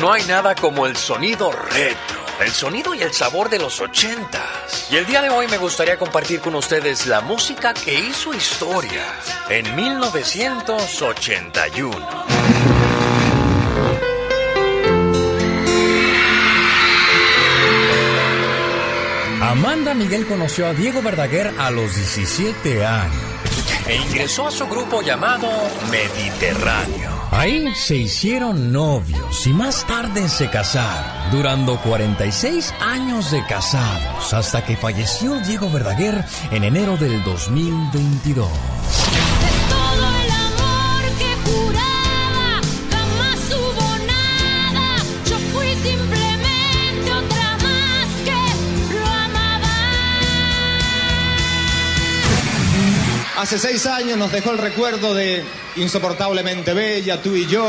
no 0.00 0.12
hay 0.12 0.24
nada 0.24 0.56
como 0.56 0.86
el 0.86 0.96
sonido 0.96 1.52
retro, 1.52 2.18
el 2.40 2.50
sonido 2.50 2.96
y 2.96 3.02
el 3.02 3.12
sabor 3.12 3.48
de 3.48 3.60
los 3.60 3.80
ochentas. 3.80 4.88
Y 4.90 4.96
el 4.96 5.06
día 5.06 5.22
de 5.22 5.30
hoy 5.30 5.46
me 5.46 5.58
gustaría 5.58 5.96
compartir 5.96 6.40
con 6.40 6.56
ustedes 6.56 7.06
la 7.06 7.20
música 7.20 7.72
que 7.74 7.94
hizo 7.94 8.34
historia 8.34 9.04
en 9.48 9.76
1981. 9.76 12.61
Amanda 19.52 19.92
Miguel 19.92 20.26
conoció 20.26 20.66
a 20.66 20.72
Diego 20.72 21.02
Verdaguer 21.02 21.52
a 21.58 21.70
los 21.70 21.94
17 21.94 22.86
años. 22.86 23.22
E 23.86 23.96
ingresó 23.96 24.46
a 24.46 24.50
su 24.50 24.66
grupo 24.66 25.02
llamado 25.02 25.46
Mediterráneo. 25.90 27.10
Ahí 27.30 27.74
se 27.74 27.96
hicieron 27.96 28.72
novios 28.72 29.46
y 29.46 29.50
más 29.50 29.86
tarde 29.86 30.26
se 30.30 30.48
casaron, 30.48 31.30
durando 31.30 31.78
46 31.82 32.72
años 32.80 33.30
de 33.30 33.44
casados, 33.44 34.32
hasta 34.32 34.64
que 34.64 34.74
falleció 34.74 35.38
Diego 35.40 35.70
Verdaguer 35.70 36.24
en 36.50 36.64
enero 36.64 36.96
del 36.96 37.22
2022. 37.22 38.48
Hace 53.42 53.58
seis 53.58 53.86
años 53.86 54.16
nos 54.16 54.30
dejó 54.30 54.52
el 54.52 54.58
recuerdo 54.58 55.14
de 55.14 55.42
insoportablemente 55.74 56.74
bella, 56.74 57.20
tú 57.20 57.34
y 57.34 57.44
yo. 57.48 57.66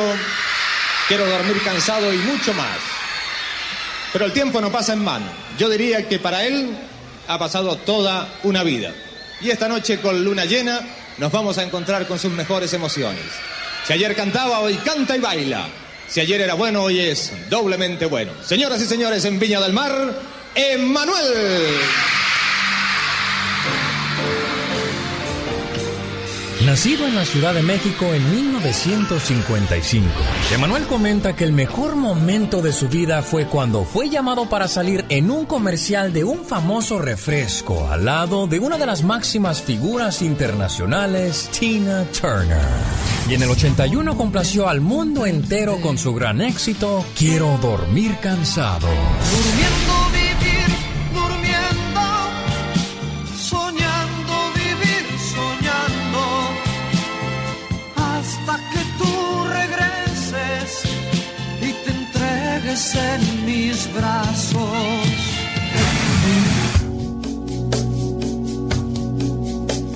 Quiero 1.07 1.25
dormir 1.25 1.59
cansado 1.63 2.13
y 2.13 2.17
mucho 2.17 2.53
más. 2.53 2.77
Pero 4.11 4.25
el 4.25 4.33
tiempo 4.33 4.61
no 4.61 4.71
pasa 4.71 4.93
en 4.93 5.03
vano. 5.03 5.25
Yo 5.57 5.69
diría 5.69 6.07
que 6.07 6.19
para 6.19 6.45
él 6.45 6.77
ha 7.27 7.39
pasado 7.39 7.75
toda 7.77 8.35
una 8.43 8.61
vida. 8.61 8.93
Y 9.41 9.49
esta 9.49 9.67
noche 9.67 9.99
con 9.99 10.23
luna 10.23 10.45
llena 10.45 10.79
nos 11.17 11.31
vamos 11.31 11.57
a 11.57 11.63
encontrar 11.63 12.05
con 12.05 12.19
sus 12.19 12.31
mejores 12.31 12.71
emociones. 12.73 13.23
Si 13.87 13.93
ayer 13.93 14.15
cantaba, 14.15 14.59
hoy 14.59 14.75
canta 14.75 15.17
y 15.17 15.21
baila. 15.21 15.65
Si 16.07 16.19
ayer 16.19 16.39
era 16.39 16.53
bueno, 16.53 16.83
hoy 16.83 16.99
es 16.99 17.31
doblemente 17.49 18.05
bueno. 18.05 18.31
Señoras 18.45 18.79
y 18.79 18.85
señores, 18.85 19.25
en 19.25 19.39
Viña 19.39 19.59
del 19.59 19.73
Mar, 19.73 20.21
Emanuel. 20.53 21.79
Nacido 26.65 27.05
en 27.05 27.15
la 27.15 27.25
Ciudad 27.25 27.53
de 27.53 27.61
México 27.61 28.05
en 28.13 28.31
1955, 28.31 30.07
Emanuel 30.53 30.83
comenta 30.83 31.35
que 31.35 31.43
el 31.43 31.51
mejor 31.51 31.97
momento 31.97 32.61
de 32.61 32.71
su 32.71 32.87
vida 32.87 33.21
fue 33.21 33.47
cuando 33.47 33.83
fue 33.83 34.09
llamado 34.09 34.47
para 34.47 34.69
salir 34.69 35.03
en 35.09 35.29
un 35.29 35.45
comercial 35.45 36.13
de 36.13 36.23
un 36.23 36.45
famoso 36.45 36.99
refresco 36.99 37.89
al 37.89 38.05
lado 38.05 38.47
de 38.47 38.59
una 38.59 38.77
de 38.77 38.85
las 38.85 39.03
máximas 39.03 39.61
figuras 39.61 40.21
internacionales, 40.21 41.49
Tina 41.59 42.05
Turner. 42.05 42.61
Y 43.29 43.33
en 43.33 43.43
el 43.43 43.49
81 43.49 44.15
complació 44.15 44.69
al 44.69 44.79
mundo 44.79 45.25
entero 45.25 45.81
con 45.81 45.97
su 45.97 46.13
gran 46.13 46.39
éxito, 46.39 47.03
Quiero 47.17 47.57
dormir 47.61 48.15
cansado. 48.21 48.87
Durmiendo 48.87 50.22
en 62.73 63.45
mis 63.45 63.93
brazos. 63.93 64.59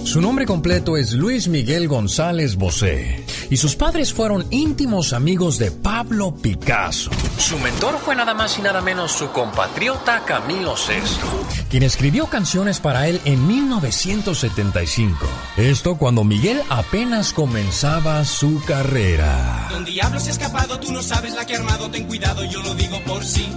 Su 0.03 0.21
nombre 0.21 0.45
completo 0.45 0.95
es 0.95 1.13
Luis 1.13 1.47
Miguel 1.47 1.87
González 1.87 2.55
Bosé 2.55 3.23
y 3.49 3.57
sus 3.57 3.75
padres 3.75 4.13
fueron 4.13 4.45
íntimos 4.49 5.13
amigos 5.13 5.57
de 5.57 5.71
Pablo 5.71 6.35
Picasso, 6.35 7.09
Su 7.37 7.57
mentor 7.59 7.97
fue 8.03 8.15
nada 8.15 8.33
más 8.33 8.57
y 8.57 8.61
nada 8.61 8.81
menos 8.81 9.11
su 9.11 9.31
compatriota 9.31 10.23
Camilo 10.25 10.75
VI. 10.75 11.65
quien 11.69 11.83
escribió 11.83 12.27
canciones 12.27 12.79
para 12.79 13.07
él 13.07 13.21
en 13.25 13.45
1975. 13.47 15.25
Esto 15.57 15.97
cuando 15.97 16.23
Miguel 16.23 16.61
apenas 16.69 17.33
comenzaba 17.33 18.23
su 18.25 18.61
carrera. 18.65 19.67
Don 19.71 19.85
Diablo 19.85 20.19
se 20.19 20.29
ha 20.29 20.33
escapado, 20.33 20.79
tú 20.79 20.91
no 20.91 21.01
sabes 21.01 21.33
la 21.33 21.45
que 21.45 21.55
ha 21.55 21.59
armado, 21.59 21.89
ten 21.89 22.05
cuidado, 22.05 22.43
yo 22.45 22.61
lo 22.61 22.73
digo 22.75 23.01
por 23.05 23.23
sí. 23.23 23.47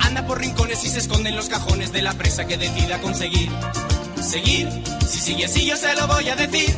Anda 0.00 0.26
por 0.26 0.38
rincones 0.40 0.84
y 0.84 0.88
se 0.88 0.98
esconde 0.98 1.30
en 1.30 1.36
los 1.36 1.48
cajones 1.48 1.92
de 1.92 2.02
la 2.02 2.12
presa 2.14 2.46
que 2.46 2.56
decida 2.56 3.00
conseguir. 3.00 3.50
Seguir, 4.22 4.68
si 5.06 5.18
sigue 5.18 5.44
así 5.44 5.66
yo 5.66 5.76
se 5.76 5.94
lo 5.94 6.06
voy 6.06 6.28
a 6.28 6.36
decir. 6.36 6.74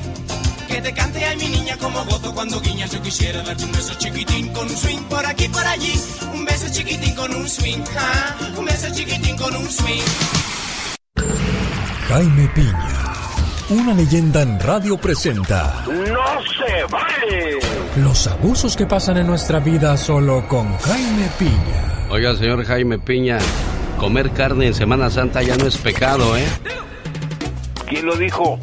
Que 0.68 0.80
te 0.82 0.92
cante 0.92 1.24
ay 1.24 1.36
mi 1.36 1.48
niña 1.48 1.76
como 1.78 2.04
gozo 2.04 2.34
cuando 2.34 2.60
guiñas 2.60 2.90
yo 2.90 3.00
quisiera 3.02 3.42
darte 3.42 3.64
un 3.64 3.72
beso 3.72 3.94
chiquitín 3.94 4.48
con 4.52 4.64
un 4.64 4.76
swing 4.76 5.02
por 5.08 5.24
aquí 5.24 5.48
por 5.48 5.64
allí. 5.66 5.92
Un 6.34 6.44
beso 6.44 6.66
chiquitín 6.72 7.14
con 7.14 7.34
un 7.34 7.48
swing, 7.48 7.82
ah, 7.96 8.36
un 8.56 8.64
beso 8.64 8.88
chiquitín 8.92 9.36
con 9.36 9.56
un 9.56 9.70
swing. 9.70 10.02
Jaime 12.08 12.48
Piña, 12.54 12.88
una 13.70 13.94
leyenda 13.94 14.42
en 14.42 14.60
radio 14.60 14.96
presenta 14.96 15.84
¡No 15.86 16.42
se 16.42 16.84
vale! 16.90 17.58
los 17.96 18.26
abusos 18.28 18.76
que 18.76 18.86
pasan 18.86 19.16
en 19.16 19.26
nuestra 19.26 19.58
vida 19.58 19.96
solo 19.96 20.46
con 20.46 20.76
Jaime 20.78 21.28
Piña. 21.38 22.06
Oiga, 22.10 22.34
señor 22.36 22.64
Jaime 22.64 22.98
Piña, 22.98 23.38
comer 23.98 24.30
carne 24.30 24.68
en 24.68 24.74
Semana 24.74 25.10
Santa 25.10 25.42
ya 25.42 25.56
no 25.56 25.66
es 25.66 25.76
pecado, 25.78 26.36
¿eh? 26.36 26.46
¿Quién 27.88 28.06
lo 28.06 28.14
dijo? 28.16 28.58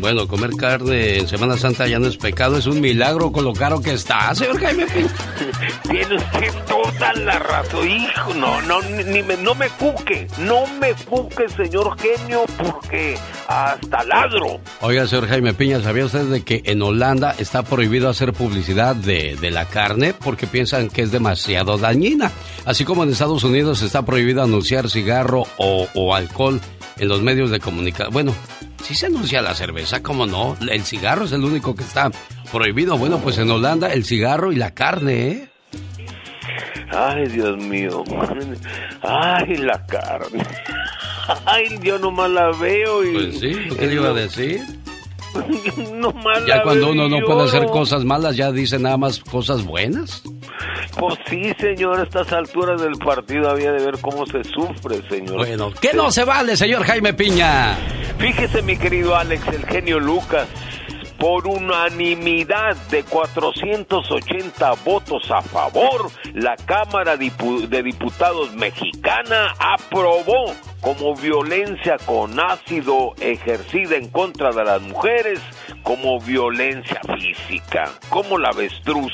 Bueno, 0.00 0.28
comer 0.28 0.50
carne 0.56 1.18
en 1.18 1.28
Semana 1.28 1.56
Santa 1.56 1.86
ya 1.86 1.98
no 1.98 2.06
es 2.06 2.16
pecado, 2.16 2.56
es 2.56 2.66
un 2.66 2.80
milagro 2.80 3.32
con 3.32 3.44
lo 3.44 3.52
caro 3.52 3.80
que 3.80 3.92
está, 3.92 4.34
señor 4.34 4.60
Jaime 4.60 4.86
Piña. 4.86 5.08
Tiene 5.82 6.16
usted 6.16 6.54
toda 6.66 7.12
la 7.14 7.38
razón, 7.38 7.88
hijo. 7.88 8.34
No, 8.34 8.60
no, 8.62 8.80
ni 8.82 9.22
me, 9.22 9.36
no 9.36 9.54
me 9.54 9.68
cuque, 9.70 10.28
no 10.38 10.66
me 10.80 10.92
cuque, 11.04 11.48
señor 11.48 11.96
genio, 11.98 12.44
porque 12.56 13.18
hasta 13.48 14.04
ladro. 14.04 14.60
Oiga, 14.80 15.06
señor 15.06 15.28
Jaime 15.28 15.52
Piña, 15.54 15.82
¿sabía 15.82 16.04
usted 16.04 16.24
de 16.26 16.42
que 16.42 16.62
en 16.64 16.80
Holanda 16.80 17.34
está 17.38 17.62
prohibido 17.62 18.08
hacer 18.08 18.32
publicidad 18.32 18.94
de, 18.94 19.36
de 19.40 19.50
la 19.50 19.64
carne 19.64 20.14
porque 20.14 20.46
piensan 20.46 20.90
que 20.90 21.02
es 21.02 21.10
demasiado 21.10 21.76
dañina? 21.76 22.30
Así 22.64 22.84
como 22.84 23.02
en 23.02 23.10
Estados 23.10 23.42
Unidos 23.42 23.82
está 23.82 24.02
prohibido 24.02 24.42
anunciar 24.42 24.88
cigarro 24.88 25.44
o, 25.56 25.88
o 25.94 26.14
alcohol 26.14 26.60
en 26.98 27.08
los 27.08 27.22
medios 27.22 27.50
de 27.50 27.60
comunicación. 27.60 28.12
Bueno, 28.12 28.34
sí 28.82 28.94
se 28.94 29.06
anuncia 29.06 29.42
la 29.42 29.54
cerveza, 29.54 30.02
¿cómo 30.02 30.26
no? 30.26 30.56
El 30.60 30.82
cigarro 30.84 31.24
es 31.24 31.32
el 31.32 31.44
único 31.44 31.74
que 31.74 31.84
está 31.84 32.10
prohibido. 32.50 32.96
Bueno, 32.96 33.18
pues 33.18 33.38
en 33.38 33.50
Holanda 33.50 33.92
el 33.92 34.04
cigarro 34.04 34.52
y 34.52 34.56
la 34.56 34.72
carne, 34.72 35.28
¿eh? 35.28 35.48
Ay, 36.90 37.26
Dios 37.26 37.56
mío. 37.58 38.02
Ay, 39.02 39.56
la 39.58 39.84
carne. 39.86 40.42
Ay, 41.44 41.78
yo 41.82 41.98
nomás 41.98 42.30
la 42.30 42.50
veo 42.52 43.04
y... 43.04 43.12
Pues 43.12 43.40
sí, 43.40 43.68
¿qué 43.78 43.86
le 43.86 43.94
iba 43.94 44.08
a 44.08 44.14
decir? 44.14 44.62
nomás 45.94 46.46
Ya 46.46 46.56
la 46.56 46.62
cuando 46.62 46.90
uno 46.90 47.08
no 47.08 47.20
puede 47.24 47.44
hacer 47.44 47.66
cosas 47.66 48.04
malas, 48.04 48.36
ya 48.36 48.50
dice 48.52 48.78
nada 48.78 48.96
más 48.96 49.20
cosas 49.20 49.64
buenas. 49.64 50.22
Pues 50.98 51.14
sí, 51.28 51.52
señor, 51.58 52.00
a 52.00 52.02
estas 52.02 52.32
alturas 52.32 52.80
del 52.80 52.98
partido 52.98 53.48
había 53.48 53.72
de 53.72 53.84
ver 53.84 53.98
cómo 54.00 54.26
se 54.26 54.42
sufre, 54.44 55.00
señor. 55.08 55.36
Bueno, 55.36 55.72
¿qué 55.80 55.92
no 55.92 56.10
se 56.10 56.24
vale, 56.24 56.56
señor 56.56 56.82
Jaime 56.84 57.12
Piña? 57.14 57.76
Fíjese, 58.18 58.62
mi 58.62 58.76
querido 58.76 59.14
Alex, 59.14 59.46
el 59.48 59.64
genio 59.66 60.00
Lucas, 60.00 60.48
por 61.18 61.46
unanimidad 61.48 62.76
de 62.90 63.02
480 63.02 64.72
votos 64.84 65.30
a 65.30 65.42
favor, 65.42 66.10
la 66.32 66.56
Cámara 66.56 67.16
de 67.16 67.82
Diputados 67.82 68.54
mexicana 68.54 69.54
aprobó 69.58 70.54
como 70.80 71.16
violencia 71.16 71.96
con 72.06 72.38
ácido 72.38 73.14
ejercida 73.20 73.96
en 73.96 74.08
contra 74.10 74.52
de 74.52 74.64
las 74.64 74.80
mujeres 74.80 75.40
como 75.82 76.20
violencia 76.20 77.00
física, 77.18 77.90
como 78.08 78.38
la 78.38 78.50
avestruz, 78.50 79.12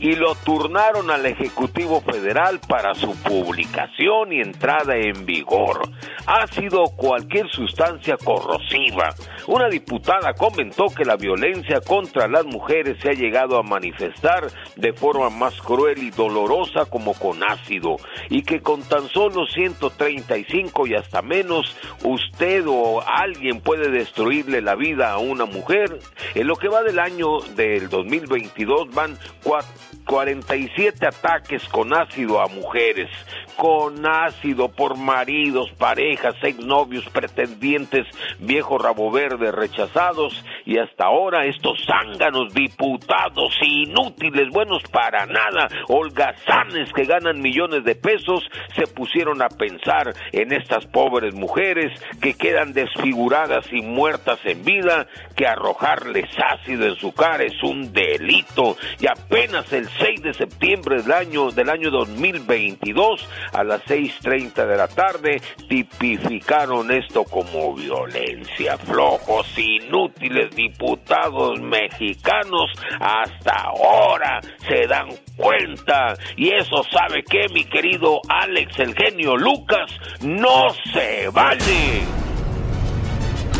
y 0.00 0.16
lo 0.16 0.34
turnaron 0.36 1.10
al 1.10 1.26
Ejecutivo 1.26 2.00
Federal 2.00 2.60
para 2.66 2.94
su 2.94 3.14
publicación 3.22 4.32
y 4.32 4.40
entrada 4.40 4.96
en 4.96 5.26
vigor. 5.26 5.88
Ácido 6.26 6.84
cualquier 6.96 7.50
sustancia 7.50 8.16
corrosiva. 8.16 9.10
Una 9.46 9.68
diputada 9.68 10.32
comentó 10.32 10.86
que 10.86 11.04
la 11.04 11.16
violencia 11.16 11.80
contra 11.80 12.26
las 12.28 12.46
mujeres 12.46 12.96
se 13.02 13.10
ha 13.10 13.12
llegado 13.12 13.58
a 13.58 13.62
manifestar 13.62 14.46
de 14.76 14.92
forma 14.94 15.28
más 15.28 15.60
cruel 15.60 16.02
y 16.02 16.10
dolorosa 16.10 16.86
como 16.86 17.12
con 17.14 17.42
ácido 17.44 17.96
y 18.30 18.42
que 18.42 18.60
con 18.60 18.82
tan 18.82 19.08
solo 19.10 19.44
135 19.46 20.86
y 20.86 20.94
hasta 20.94 21.20
menos 21.22 21.76
usted 22.02 22.64
o 22.66 23.02
alguien 23.06 23.60
puede 23.60 23.90
destruirle 23.90 24.62
la 24.62 24.74
vida 24.76 25.12
a 25.12 25.18
una 25.18 25.44
mujer. 25.44 25.98
En 26.34 26.46
lo 26.46 26.56
que 26.56 26.68
va 26.68 26.82
del 26.82 26.98
año 26.98 27.40
del 27.54 27.88
2022 27.90 28.94
van 28.94 29.16
cua- 29.44 29.64
47 30.06 31.06
ataques 31.06 31.66
con 31.68 31.94
ácido 31.94 32.40
a 32.40 32.46
mujeres, 32.48 33.08
con 33.56 34.06
ácido 34.06 34.68
por 34.68 34.96
maridos, 34.96 35.70
parejas, 35.78 36.34
exnovios, 36.42 37.08
pretendientes, 37.10 38.06
viejo 38.38 38.78
rabo 38.78 39.10
verde 39.10 39.52
rechazados 39.52 40.44
y 40.64 40.78
hasta 40.78 41.06
ahora 41.06 41.46
estos 41.46 41.78
zánganos 41.86 42.52
diputados 42.54 43.52
inútiles, 43.62 44.48
buenos 44.50 44.82
para 44.84 45.26
nada, 45.26 45.68
holgazanes 45.88 46.92
que 46.92 47.04
ganan 47.04 47.40
millones 47.40 47.84
de 47.84 47.94
pesos, 47.94 48.42
se 48.74 48.86
pusieron 48.86 49.42
a 49.42 49.48
pensar 49.48 50.14
en 50.32 50.52
estas 50.52 50.86
pobres 50.86 51.34
mujeres 51.34 51.92
que 52.20 52.34
quedan 52.34 52.72
desfiguradas 52.72 53.66
y 53.72 53.82
muertas 53.82 54.38
en 54.44 54.64
vida, 54.64 55.06
que 55.36 55.46
arrojarles 55.46 56.28
ácido 56.38 56.86
en 56.86 56.96
su 56.96 57.12
cara 57.12 57.44
es 57.44 57.62
un 57.62 57.92
delito. 57.92 58.76
Y 59.00 59.06
apenas 59.06 59.72
el 59.72 59.88
6 59.88 60.22
de 60.22 60.34
septiembre 60.34 61.02
del 61.02 61.12
año 61.12 61.50
del 61.50 61.70
año 61.70 61.90
2022 61.90 63.28
a 63.52 63.64
las 63.64 63.82
6:30 63.84 64.66
de 64.66 64.76
la 64.76 64.88
tarde 64.88 65.40
tipificaron 65.68 66.90
esto 66.90 67.24
como 67.24 67.74
violencia. 67.74 68.76
Flojos, 68.78 69.46
inútiles 69.56 70.54
diputados 70.54 71.60
mexicanos 71.60 72.70
hasta 73.00 73.52
ahora 73.52 74.40
se 74.68 74.86
dan 74.86 75.08
cuenta 75.36 76.14
y 76.36 76.54
eso 76.54 76.82
sabe 76.90 77.22
que 77.24 77.48
mi 77.52 77.64
querido 77.64 78.20
Alex 78.28 78.78
el 78.78 78.94
genio 78.94 79.36
Lucas 79.36 79.90
no 80.20 80.68
se 80.92 81.28
vale. 81.30 82.02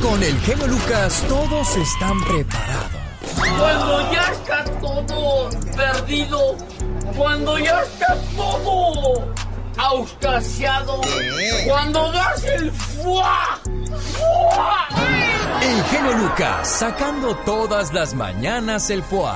Con 0.03 0.23
el 0.23 0.39
genio 0.41 0.67
Lucas 0.67 1.25
todos 1.29 1.77
están 1.77 2.23
preparados. 2.25 3.05
Cuando 3.59 4.13
ya 4.13 4.21
está 4.33 4.65
todo 4.81 5.51
perdido, 5.77 6.57
cuando 7.17 7.59
ya 7.59 7.81
está 7.81 8.17
todo 8.37 9.35
auscasiado, 9.77 11.01
cuando 11.67 12.13
das 12.13 12.45
el 12.45 12.71
fuá, 12.71 13.59
fuá. 14.13 14.89
El 15.63 15.83
genio 15.85 16.13
Lucas 16.19 16.69
sacando 16.69 17.35
todas 17.45 17.93
las 17.93 18.15
mañanas 18.15 18.91
el 18.91 19.03
foie. 19.03 19.33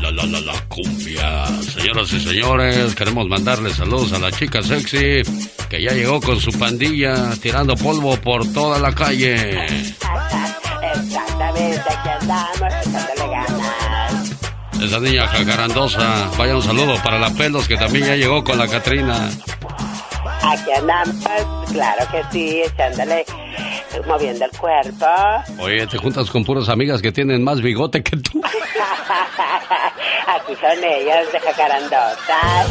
La 0.00 0.10
la 0.10 0.24
la 0.24 0.40
la 0.40 0.54
cumbia. 0.68 1.46
Señoras 1.62 2.12
y 2.12 2.20
señores, 2.20 2.94
queremos 2.94 3.28
mandarle 3.28 3.72
saludos 3.72 4.12
a 4.14 4.18
la 4.18 4.32
chica 4.32 4.62
sexy 4.62 5.22
que 5.68 5.82
ya 5.82 5.92
llegó 5.92 6.20
con 6.20 6.40
su 6.40 6.50
pandilla 6.52 7.30
tirando 7.42 7.76
polvo 7.76 8.16
por 8.16 8.50
toda 8.52 8.78
la 8.78 8.94
calle. 8.94 9.66
Exactamente, 9.66 11.80
aquí 11.80 12.08
andamos. 12.08 13.89
Esa 14.82 14.98
niña 14.98 15.26
jacarandosa. 15.26 16.30
Vaya 16.38 16.56
un 16.56 16.62
saludo 16.62 16.94
para 17.02 17.18
la 17.18 17.30
pelos 17.30 17.68
que 17.68 17.76
también 17.76 18.06
ya 18.06 18.16
llegó 18.16 18.42
con 18.42 18.58
la 18.58 18.66
Catrina. 18.66 19.30
Aquí 20.42 20.72
andamos, 20.72 21.70
claro 21.70 22.06
que 22.10 22.22
sí, 22.32 22.62
echándole, 22.62 23.24
moviendo 24.06 24.46
el 24.46 24.50
cuerpo. 24.52 25.06
Oye, 25.58 25.86
te 25.86 25.98
juntas 25.98 26.30
con 26.30 26.44
puras 26.44 26.68
amigas 26.68 27.02
que 27.02 27.12
tienen 27.12 27.44
más 27.44 27.60
bigote 27.60 28.02
que 28.02 28.16
tú. 28.16 28.40
Aquí 30.26 30.54
son 30.60 30.82
ellas 30.82 31.30
de 31.32 31.40
jacarandosas. 31.40 32.66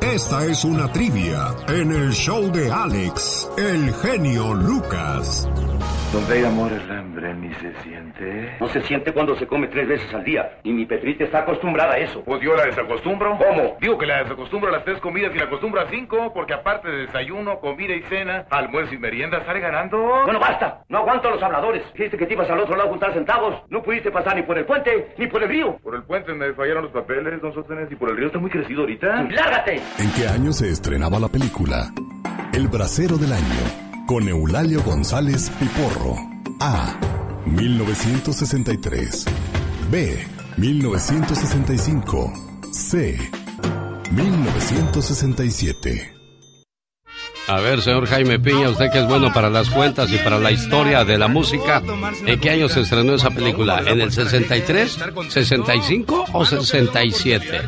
Esta 0.00 0.44
es 0.46 0.64
una 0.64 0.90
trivia 0.92 1.54
en 1.68 1.90
el 1.90 2.12
show 2.12 2.50
de 2.52 2.70
Alex, 2.70 3.48
el 3.58 3.92
genio 3.96 4.54
Lucas. 4.54 5.48
Donde 6.12 6.34
hay 6.34 6.44
amor 6.44 6.72
el 6.72 6.90
hambre 6.90 7.34
ni 7.34 7.52
se 7.54 7.74
siente. 7.82 8.56
No 8.60 8.68
se 8.68 8.80
siente 8.82 9.12
cuando 9.12 9.36
se 9.36 9.46
come 9.46 9.66
tres 9.68 9.86
veces 9.88 10.14
al 10.14 10.24
día. 10.24 10.58
Y 10.62 10.72
mi 10.72 10.86
Petrita 10.86 11.24
está 11.24 11.40
acostumbrada 11.40 11.94
a 11.94 11.98
eso. 11.98 12.22
Pues 12.24 12.40
yo 12.40 12.54
la 12.54 12.64
desacostumbro. 12.64 13.36
¿Cómo? 13.36 13.76
Digo 13.80 13.98
que 13.98 14.06
la 14.06 14.22
desacostumbro 14.22 14.70
a 14.70 14.72
las 14.72 14.84
tres 14.84 14.98
comidas 15.00 15.32
y 15.34 15.38
la 15.38 15.44
acostumbro 15.44 15.80
a 15.80 15.90
cinco, 15.90 16.32
porque 16.32 16.54
aparte 16.54 16.88
de 16.88 17.06
desayuno, 17.06 17.58
comida 17.60 17.94
y 17.94 18.02
cena, 18.04 18.46
almuerzo 18.50 18.94
y 18.94 18.98
merienda, 18.98 19.44
sale 19.44 19.60
ganando. 19.60 19.98
Bueno, 20.24 20.40
basta. 20.40 20.84
No 20.88 20.98
aguanto 20.98 21.28
a 21.28 21.32
los 21.32 21.42
habladores. 21.42 21.82
Dijiste 21.92 22.16
que 22.16 22.26
te 22.26 22.34
ibas 22.34 22.48
al 22.48 22.60
otro 22.60 22.76
lado 22.76 22.88
a 22.88 22.92
juntar 22.92 23.12
centavos. 23.12 23.62
No 23.68 23.82
pudiste 23.82 24.10
pasar 24.10 24.36
ni 24.36 24.42
por 24.42 24.56
el 24.56 24.64
puente, 24.64 25.14
ni 25.18 25.26
por 25.26 25.42
el 25.42 25.48
río. 25.48 25.76
Por 25.82 25.96
el 25.96 26.04
puente 26.04 26.32
me 26.32 26.52
fallaron 26.54 26.84
los 26.84 26.92
papeles, 26.92 27.42
don 27.42 27.52
Sostenes, 27.52 27.90
y 27.90 27.96
por 27.96 28.10
el 28.10 28.16
río 28.16 28.28
está 28.28 28.38
muy 28.38 28.50
crecido 28.50 28.82
ahorita. 28.82 29.22
¡Lárgate! 29.24 29.82
¿En 29.98 30.10
qué 30.12 30.28
año 30.28 30.52
se 30.52 30.70
estrenaba 30.70 31.18
la 31.18 31.28
película? 31.28 31.90
El 32.54 32.68
bracero 32.68 33.16
del 33.18 33.32
año, 33.32 33.85
con 34.06 34.28
Eulalio 34.28 34.82
González 34.82 35.50
Piporro. 35.58 36.16
A. 36.60 36.96
1963. 37.44 39.24
B. 39.90 40.24
1965. 40.56 42.32
C. 42.72 43.18
1967. 44.12 46.16
A 47.48 47.60
ver, 47.60 47.80
señor 47.80 48.06
Jaime 48.06 48.40
Piña, 48.40 48.70
usted 48.70 48.90
que 48.90 48.98
es 48.98 49.06
bueno 49.06 49.32
para 49.32 49.48
las 49.50 49.70
cuentas 49.70 50.10
y 50.12 50.18
para 50.18 50.38
la 50.38 50.50
historia 50.50 51.04
de 51.04 51.16
la 51.16 51.28
música, 51.28 51.80
¿en 52.26 52.40
qué 52.40 52.50
año 52.50 52.68
se 52.68 52.80
estrenó 52.80 53.14
esa 53.14 53.30
película? 53.30 53.84
¿En 53.86 54.00
el 54.00 54.10
63, 54.10 54.98
65 55.28 56.24
o 56.32 56.44
67? 56.44 57.62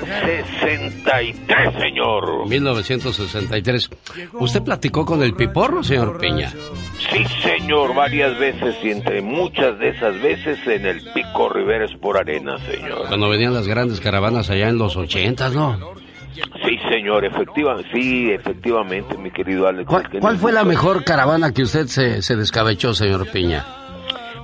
63, 0.00 1.74
señor. 1.78 2.48
1963. 2.48 3.90
¿Usted 4.34 4.62
platicó 4.62 5.04
con 5.04 5.22
el 5.22 5.34
Piporro, 5.34 5.82
señor 5.82 6.18
Piña? 6.18 6.50
Sí, 6.50 7.24
señor, 7.42 7.94
varias 7.94 8.38
veces 8.38 8.76
y 8.82 8.90
entre 8.90 9.20
muchas 9.22 9.78
de 9.78 9.90
esas 9.90 10.20
veces 10.22 10.58
en 10.66 10.86
el 10.86 11.02
Pico 11.12 11.48
Riveres 11.48 11.90
por 12.00 12.16
arena, 12.16 12.58
señor. 12.66 13.06
Cuando 13.08 13.28
venían 13.28 13.54
las 13.54 13.66
grandes 13.68 14.00
caravanas 14.00 14.50
allá 14.50 14.68
en 14.68 14.78
los 14.78 14.96
80, 14.96 15.50
¿no? 15.50 15.92
Sí, 16.34 16.78
señor, 16.88 17.24
efectiva, 17.24 17.76
sí, 17.92 18.30
efectivamente, 18.30 19.18
mi 19.18 19.30
querido 19.30 19.68
Alex. 19.68 19.86
¿Cuál, 19.86 20.08
cuál 20.18 20.38
fue 20.38 20.52
la 20.52 20.64
mejor 20.64 21.04
caravana 21.04 21.52
que 21.52 21.62
usted 21.62 21.86
se, 21.86 22.22
se 22.22 22.36
descabechó, 22.36 22.94
señor 22.94 23.30
Piña? 23.30 23.64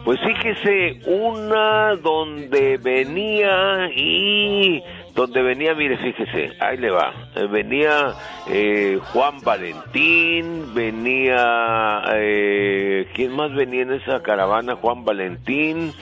Pues 0.05 0.19
fíjese, 0.21 1.01
una 1.07 1.95
donde 1.97 2.79
venía 2.79 3.91
y 3.95 4.83
donde 5.19 5.43
venía, 5.43 5.75
mire, 5.75 5.99
fíjese, 5.99 6.57
ahí 6.61 6.77
le 6.77 6.93
va, 6.93 7.13
eh, 7.35 7.49
venía 7.51 8.15
eh, 8.49 9.01
Juan 9.13 9.41
Valentín, 9.43 10.73
venía, 10.73 12.03
eh, 12.15 13.09
¿quién 13.17 13.35
más 13.35 13.53
venía 13.53 13.83
en 13.83 13.95
esa 13.95 14.23
caravana? 14.23 14.77
Juan 14.77 15.05
Valentín. 15.05 15.93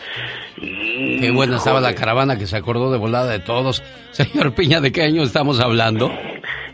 Y, 0.58 1.18
Qué 1.18 1.30
buena 1.30 1.56
estaba 1.56 1.80
la 1.80 1.94
caravana 1.94 2.36
que 2.36 2.46
se 2.46 2.58
acordó 2.58 2.92
de 2.92 2.98
volada 2.98 3.32
de 3.32 3.38
todos. 3.38 3.82
Señor 4.10 4.54
Piña, 4.54 4.82
¿de 4.82 4.92
qué 4.92 5.04
año 5.04 5.22
estamos 5.22 5.60
hablando? 5.60 6.12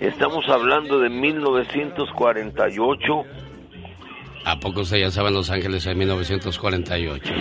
Estamos 0.01 0.45
hablando 0.49 0.99
de 0.99 1.11
1948. 1.11 3.25
¿A 4.45 4.59
poco 4.59 4.81
usted 4.81 4.97
ya 4.97 5.07
estaba 5.07 5.29
en 5.29 5.35
Los 5.35 5.49
Ángeles 5.49 5.87
en 5.87 5.97
1948? 5.97 7.35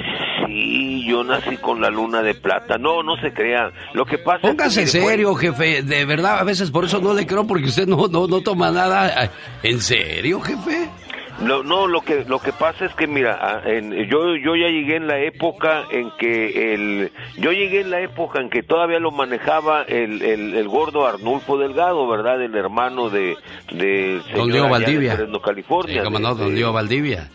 Sí, 0.51 1.05
yo 1.07 1.23
nací 1.23 1.55
con 1.57 1.79
la 1.81 1.89
luna 1.89 2.21
de 2.21 2.35
plata. 2.35 2.77
No, 2.77 3.03
no 3.03 3.15
se 3.17 3.31
crea. 3.33 3.71
Lo 3.93 4.05
que 4.05 4.17
pasa 4.17 4.41
Póngase 4.41 4.83
es 4.83 4.91
que... 4.91 4.99
fue- 5.01 5.11
serio, 5.11 5.33
jefe. 5.35 5.81
De 5.83 6.03
verdad, 6.05 6.39
a 6.39 6.43
veces 6.43 6.71
por 6.71 6.83
eso 6.85 6.99
no 6.99 7.13
le 7.13 7.25
creo, 7.25 7.47
porque 7.47 7.65
usted 7.65 7.87
no, 7.87 8.07
no, 8.07 8.27
no 8.27 8.41
toma 8.41 8.69
nada. 8.71 9.31
¿En 9.63 9.79
serio, 9.79 10.41
jefe? 10.41 10.89
No, 11.39 11.63
no, 11.63 11.87
lo 11.87 12.01
que 12.01 12.23
lo 12.27 12.37
que 12.39 12.51
pasa 12.51 12.85
es 12.85 12.93
que 12.93 13.07
mira, 13.07 13.39
ah, 13.41 13.61
en- 13.65 13.93
yo 14.09 14.35
yo 14.35 14.55
ya 14.55 14.67
llegué 14.67 14.97
en 14.97 15.07
la 15.07 15.17
época 15.19 15.85
en 15.89 16.11
que 16.19 16.73
el 16.75 17.11
yo 17.37 17.51
llegué 17.51 17.81
en 17.81 17.89
la 17.89 17.99
época 18.01 18.39
en 18.41 18.49
que 18.51 18.61
todavía 18.61 18.99
lo 18.99 19.09
manejaba 19.09 19.81
el, 19.83 20.21
el, 20.21 20.53
el 20.53 20.67
gordo 20.67 21.07
Arnulfo 21.07 21.57
Delgado, 21.57 22.07
¿verdad? 22.07 22.39
El 22.43 22.53
hermano 22.55 23.09
de 23.09 23.37
de 23.71 24.21
Don 24.35 24.51
Leo 24.51 24.69
Valdivia. 24.69 25.15
Fresno, 25.15 25.41
California. 25.41 26.03
Sí, 26.05 26.11
de- 26.13 26.19
no, 26.19 26.35
don 26.35 26.49
de- 26.49 26.55
Leo 26.59 26.73
Valdivia. 26.73 27.29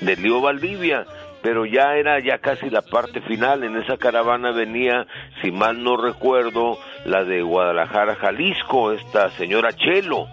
de 0.00 0.16
Lío 0.16 0.40
Valdivia, 0.40 1.04
pero 1.42 1.64
ya 1.64 1.96
era 1.96 2.20
ya 2.20 2.38
casi 2.38 2.68
la 2.70 2.82
parte 2.82 3.20
final. 3.22 3.64
En 3.64 3.76
esa 3.76 3.96
caravana 3.96 4.52
venía, 4.52 5.06
si 5.42 5.50
mal 5.50 5.82
no 5.82 5.96
recuerdo, 5.96 6.78
la 7.04 7.24
de 7.24 7.42
Guadalajara, 7.42 8.16
Jalisco, 8.16 8.92
esta 8.92 9.30
señora 9.30 9.72
Chelo. 9.72 10.26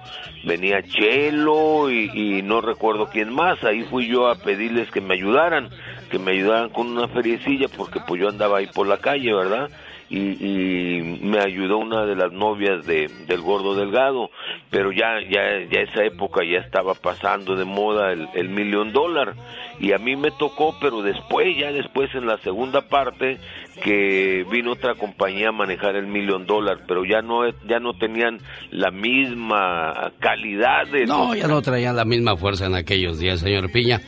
Venía 0.43 0.82
Chelo 0.84 1.89
y, 1.89 2.12
y 2.14 2.41
no 2.41 2.62
recuerdo 2.62 3.10
quién 3.10 3.34
más. 3.34 3.64
Ahí 3.64 3.84
fui 3.84 4.08
yo 4.08 4.28
a 4.28 4.36
pedirles 4.36 4.89
que 4.91 5.01
me 5.01 5.14
ayudaran, 5.14 5.70
que 6.10 6.20
me 6.20 6.32
ayudaran 6.32 6.70
con 6.70 6.88
una 6.88 7.08
feriecilla 7.08 7.68
porque 7.76 7.99
pues 8.08 8.22
yo 8.22 8.30
andaba 8.30 8.60
ahí 8.60 8.68
por 8.68 8.88
la 8.88 8.97
calle, 8.97 9.34
¿verdad? 9.34 9.70
Y, 10.10 10.20
y 10.20 11.20
me 11.22 11.39
ayudó 11.39 11.80
una 11.80 12.05
de 12.05 12.16
las 12.16 12.32
novias 12.32 12.86
de, 12.86 13.10
del 13.28 13.41
gordo 13.41 13.76
delgado, 13.76 14.30
pero 14.70 14.93
ya, 14.93 15.20
ya, 15.20 15.60
ya 15.70 15.82
esa 15.82 16.05
época 16.05 16.45
ya 16.45 16.60
estaba 16.60 16.93
pasando 16.93 17.58
de 17.58 17.66
moda 17.66 18.14
el, 18.14 18.30
el 18.34 18.47
millón 18.47 18.93
dólar 18.93 19.34
y 19.80 19.94
a 19.94 19.98
mí 19.98 20.16
me 20.16 20.32
tocó, 20.32 20.76
pero 20.82 21.02
después, 21.02 21.56
ya 21.58 21.72
después 21.72 22.10
en 22.16 22.26
la 22.26 22.38
segunda 22.40 22.82
parte 22.82 23.40
que 23.84 24.44
vino 24.52 24.72
otra 24.72 24.96
compañía 24.96 25.50
a 25.50 25.52
manejar 25.52 25.96
el 25.96 26.08
millón 26.08 26.48
dólar, 26.48 26.80
pero 26.88 27.06
ya 27.06 27.22
no, 27.22 27.48
ya 27.68 27.80
no 27.80 27.94
tenían 27.94 28.40
la 28.72 28.90
misma 28.90 30.12
calidad 30.20 30.88
de 30.92 31.06
No, 31.06 31.36
ya 31.36 31.48
no 31.48 31.62
traían 31.62 31.96
la 31.96 32.06
misma 32.06 32.36
fuerza 32.38 32.66
en 32.66 32.76
aquellos 32.76 33.20
días, 33.20 33.40
señor 33.40 33.72
Piña. 33.72 34.02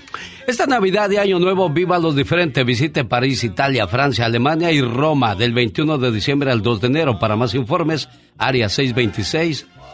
Esta 0.47 0.65
Navidad 0.65 1.09
de 1.09 1.19
Año 1.19 1.37
Nuevo, 1.37 1.69
viva 1.69 1.99
los 1.99 2.15
diferentes. 2.15 2.65
Visite 2.65 3.05
París, 3.05 3.43
Italia, 3.43 3.87
Francia, 3.87 4.25
Alemania 4.25 4.71
y 4.71 4.81
Roma 4.81 5.35
del 5.35 5.53
21 5.53 5.99
de 5.99 6.11
diciembre 6.11 6.51
al 6.51 6.63
2 6.63 6.81
de 6.81 6.87
enero. 6.87 7.19
Para 7.19 7.35
más 7.35 7.53
informes, 7.53 8.09
área 8.39 8.67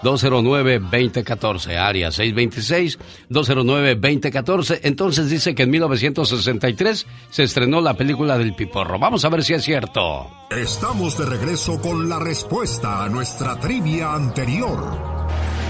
626-209-2014. 0.05 1.77
Área 1.77 2.09
626-209-2014. 2.09 4.81
Entonces 4.83 5.29
dice 5.29 5.55
que 5.55 5.63
en 5.63 5.71
1963 5.71 7.07
se 7.29 7.43
estrenó 7.43 7.79
la 7.81 7.95
película 7.95 8.37
del 8.37 8.55
Piporro. 8.55 8.99
Vamos 8.99 9.25
a 9.25 9.29
ver 9.29 9.43
si 9.43 9.53
es 9.53 9.63
cierto. 9.63 10.29
Estamos 10.51 11.17
de 11.17 11.25
regreso 11.25 11.81
con 11.81 12.07
la 12.07 12.19
respuesta 12.19 13.03
a 13.03 13.09
nuestra 13.09 13.59
trivia 13.59 14.13
anterior. 14.13 15.25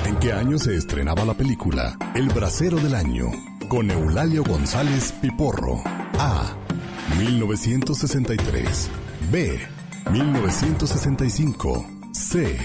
¿En 0.05 0.17
qué 0.17 0.33
año 0.33 0.59
se 0.59 0.75
estrenaba 0.75 1.23
la 1.25 1.33
película 1.33 1.97
El 2.13 2.27
bracero 2.29 2.77
del 2.77 2.93
año? 2.93 3.25
Con 3.67 3.89
Eulalio 3.89 4.43
González 4.43 5.11
Piporro. 5.21 5.81
A. 6.19 6.55
1963. 7.17 8.91
B. 9.31 9.59
1965. 10.11 11.87
C. 12.11 12.55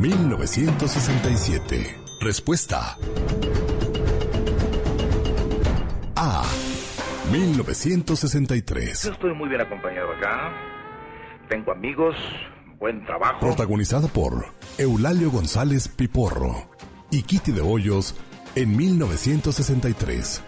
1967. 0.00 1.94
Respuesta. 2.22 2.96
A. 6.16 6.42
1963. 7.30 9.02
Yo 9.04 9.12
estoy 9.12 9.34
muy 9.34 9.50
bien 9.50 9.60
acompañado 9.60 10.10
acá. 10.12 10.52
Tengo 11.50 11.72
amigos, 11.72 12.16
buen 12.78 13.04
trabajo. 13.04 13.40
Protagonizada 13.40 14.08
por 14.08 14.46
Eulalio 14.78 15.30
González 15.30 15.88
Piporro 15.88 16.70
y 17.10 17.24
Kitty 17.24 17.52
de 17.52 17.60
Hoyos 17.60 18.16
en 18.54 18.74
1963. 18.74 20.42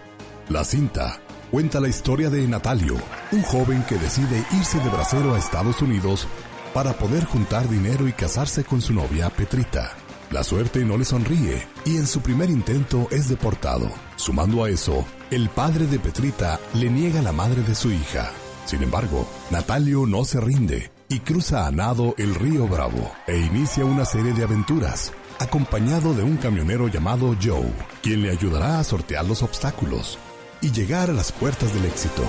La 0.49 0.63
cinta 0.63 1.19
cuenta 1.51 1.79
la 1.79 1.89
historia 1.89 2.31
de 2.31 2.47
Natalio, 2.47 2.95
un 3.31 3.43
joven 3.43 3.83
que 3.87 3.99
decide 3.99 4.43
irse 4.57 4.79
de 4.79 4.89
bracero 4.89 5.35
a 5.35 5.37
Estados 5.37 5.83
Unidos 5.83 6.27
para 6.73 6.93
poder 6.93 7.25
juntar 7.25 7.69
dinero 7.69 8.07
y 8.07 8.13
casarse 8.13 8.63
con 8.63 8.81
su 8.81 8.93
novia 8.93 9.29
Petrita. 9.29 9.91
La 10.31 10.43
suerte 10.43 10.83
no 10.83 10.97
le 10.97 11.05
sonríe 11.05 11.67
y 11.85 11.97
en 11.97 12.07
su 12.07 12.21
primer 12.21 12.49
intento 12.49 13.07
es 13.11 13.29
deportado. 13.29 13.91
Sumando 14.15 14.63
a 14.63 14.69
eso, 14.69 15.05
el 15.29 15.49
padre 15.49 15.85
de 15.85 15.99
Petrita 15.99 16.59
le 16.73 16.89
niega 16.89 17.21
la 17.21 17.31
madre 17.31 17.61
de 17.61 17.75
su 17.75 17.91
hija. 17.91 18.31
Sin 18.65 18.81
embargo, 18.81 19.27
Natalio 19.51 20.07
no 20.07 20.25
se 20.25 20.39
rinde 20.39 20.91
y 21.07 21.19
cruza 21.19 21.67
a 21.67 21.71
nado 21.71 22.15
el 22.17 22.33
río 22.33 22.67
Bravo 22.67 23.11
e 23.27 23.37
inicia 23.37 23.85
una 23.85 24.05
serie 24.05 24.33
de 24.33 24.43
aventuras, 24.43 25.11
acompañado 25.39 26.15
de 26.15 26.23
un 26.23 26.37
camionero 26.37 26.87
llamado 26.87 27.35
Joe, 27.41 27.71
quien 28.01 28.23
le 28.23 28.31
ayudará 28.31 28.79
a 28.79 28.83
sortear 28.83 29.25
los 29.25 29.43
obstáculos 29.43 30.17
y 30.61 30.71
llegar 30.71 31.11
a 31.11 31.13
las 31.13 31.31
puertas 31.31 31.73
del 31.75 31.85
éxito. 31.85 32.23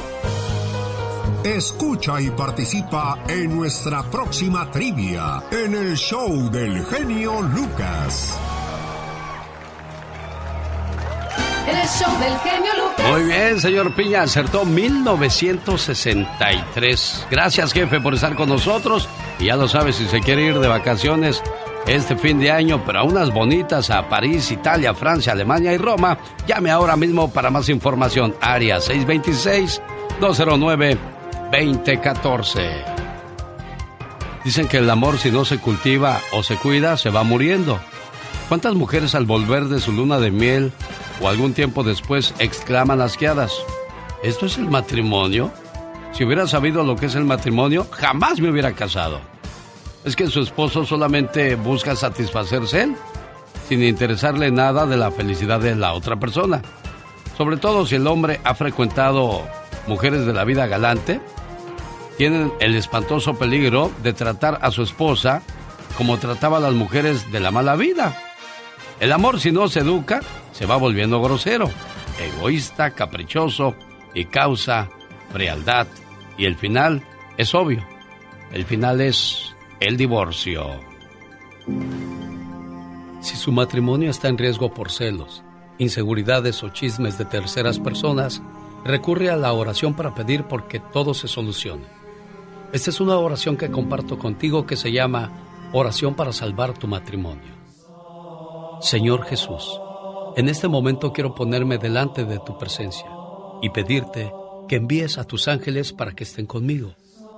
Escucha 1.45 2.21
y 2.21 2.31
participa 2.31 3.19
en 3.29 3.57
nuestra 3.57 4.03
próxima 4.05 4.71
trivia 4.71 5.43
en 5.51 5.75
el 5.75 5.97
show 5.97 6.49
del 6.51 6.87
genio 6.87 7.43
Lucas. 7.43 8.39
En 11.67 11.77
el 11.77 11.89
show 11.89 12.17
del 12.19 12.39
genio 12.39 12.71
Lucas. 12.77 13.11
Muy 13.11 13.25
bien, 13.25 13.61
señor 13.61 13.93
Piña, 13.95 14.23
acertó 14.23 14.65
1963. 14.65 17.27
Gracias, 17.31 17.73
jefe, 17.73 18.01
por 18.01 18.15
estar 18.15 18.35
con 18.35 18.49
nosotros. 18.49 19.09
Y 19.39 19.45
ya 19.47 19.57
lo 19.57 19.69
sabe, 19.69 19.93
si 19.93 20.07
se 20.07 20.21
quiere 20.21 20.47
ir 20.47 20.59
de 20.59 20.69
vacaciones 20.69 21.43
este 21.87 22.17
fin 22.17 22.41
de 22.41 22.51
año, 22.51 22.83
pero 22.85 23.01
a 23.01 23.05
unas 23.05 23.33
bonitas 23.33 23.91
a 23.91 24.09
París, 24.09 24.51
Italia, 24.51 24.95
Francia, 24.95 25.33
Alemania 25.33 25.73
y 25.73 25.79
Roma, 25.79 26.19
llame 26.47 26.71
ahora 26.71 26.97
mismo 26.97 27.31
para 27.31 27.51
más 27.51 27.69
información. 27.69 28.35
Área 28.41 28.81
626-209-2014. 31.55 32.85
Dicen 34.45 34.69
que 34.69 34.79
el 34.79 34.91
amor 34.91 35.19
si 35.19 35.31
no 35.31 35.45
se 35.45 35.59
cultiva 35.59 36.21
o 36.33 36.43
se 36.43 36.57
cuida, 36.57 36.97
se 36.97 37.11
va 37.11 37.23
muriendo. 37.23 37.81
¿Cuántas 38.49 38.75
mujeres 38.75 39.15
al 39.15 39.25
volver 39.25 39.65
de 39.67 39.81
su 39.81 39.93
luna 39.93 40.19
de 40.19 40.31
miel 40.31 40.73
o 41.21 41.29
algún 41.29 41.55
tiempo 41.55 41.83
después 41.83 42.35
exclaman 42.39 43.01
asqueadas? 43.01 43.55
¿Esto 44.23 44.47
es 44.47 44.59
el 44.59 44.69
matrimonio? 44.69 45.51
Si 46.13 46.25
hubiera 46.25 46.47
sabido 46.47 46.85
lo 46.85 46.97
que 46.97 47.07
es 47.07 47.15
el 47.15 47.25
matrimonio, 47.25 47.87
jamás 47.91 48.41
me 48.41 48.51
hubiera 48.51 48.73
casado. 48.73 49.21
Es 50.05 50.15
que 50.17 50.27
su 50.27 50.41
esposo 50.41 50.85
solamente 50.85 51.55
busca 51.55 51.97
satisfacerse 51.97 52.83
él, 52.83 52.97
sin 53.69 53.83
interesarle 53.83 54.51
nada 54.51 54.85
de 54.87 54.99
la 54.99 55.11
felicidad 55.11 55.61
de 55.61 55.75
la 55.75 55.95
otra 55.95 56.17
persona. 56.17 56.61
Sobre 57.39 57.57
todo 57.57 57.87
si 57.87 57.95
el 57.95 58.07
hombre 58.07 58.41
ha 58.45 58.55
frecuentado 58.55 59.43
mujeres 59.87 60.27
de 60.27 60.35
la 60.35 60.45
vida 60.45 60.67
galante, 60.67 61.21
tienen 62.17 62.53
el 62.61 62.75
espantoso 62.75 63.35
peligro 63.35 63.91
de 64.03 64.13
tratar 64.13 64.59
a 64.63 64.71
su 64.71 64.83
esposa 64.83 65.43
como 65.97 66.19
trataba 66.19 66.59
a 66.59 66.61
las 66.61 66.75
mujeres 66.75 67.31
de 67.33 67.41
la 67.41 67.51
mala 67.51 67.77
vida. 67.77 68.17
El 69.01 69.13
amor 69.13 69.41
si 69.41 69.53
no 69.53 69.69
se 69.69 69.81
educa 69.81 70.21
se 70.53 70.67
va 70.67 70.77
volviendo 70.77 71.21
grosero, 71.21 71.71
egoísta, 72.21 72.91
caprichoso 72.91 73.75
y 74.15 74.27
causa 74.27 74.89
frialdad. 75.33 75.87
Y 76.39 76.47
el 76.47 76.57
final 76.57 77.03
es 77.37 77.55
obvio. 77.55 77.85
El 78.53 78.65
final 78.65 79.01
es 79.01 79.55
el 79.81 79.97
divorcio. 79.97 80.81
Si 83.21 83.37
su 83.37 83.53
matrimonio 83.53 84.11
está 84.11 84.29
en 84.29 84.39
riesgo 84.39 84.73
por 84.73 84.91
celos, 84.91 85.43
inseguridades 85.79 86.63
o 86.63 86.69
chismes 86.69 87.19
de 87.19 87.25
terceras 87.25 87.79
personas, 87.79 88.43
recurre 88.85 89.31
a 89.31 89.37
la 89.37 89.53
oración 89.53 89.95
para 89.95 90.15
pedir 90.15 90.45
porque 90.45 90.79
todo 90.79 91.15
se 91.15 91.27
solucione. 91.27 92.04
Esta 92.75 92.91
es 92.91 93.01
una 93.01 93.17
oración 93.19 93.57
que 93.57 93.71
comparto 93.71 94.19
contigo 94.19 94.67
que 94.67 94.75
se 94.75 94.91
llama 94.91 95.71
Oración 95.73 96.17
para 96.17 96.33
salvar 96.33 96.77
tu 96.77 96.89
matrimonio. 96.89 97.55
Señor 98.81 99.23
Jesús, 99.27 99.81
en 100.35 100.49
este 100.49 100.67
momento 100.67 101.13
quiero 101.13 101.37
ponerme 101.37 101.79
delante 101.79 102.25
de 102.25 102.41
tu 102.41 102.59
presencia 102.59 103.07
y 103.63 103.71
pedirte 103.71 104.33
que 104.67 104.75
envíes 104.75 105.19
a 105.19 105.25
tus 105.25 105.47
ángeles 105.47 105.93
para 105.93 106.17
que 106.17 106.25
estén 106.25 106.47
conmigo 106.47 106.97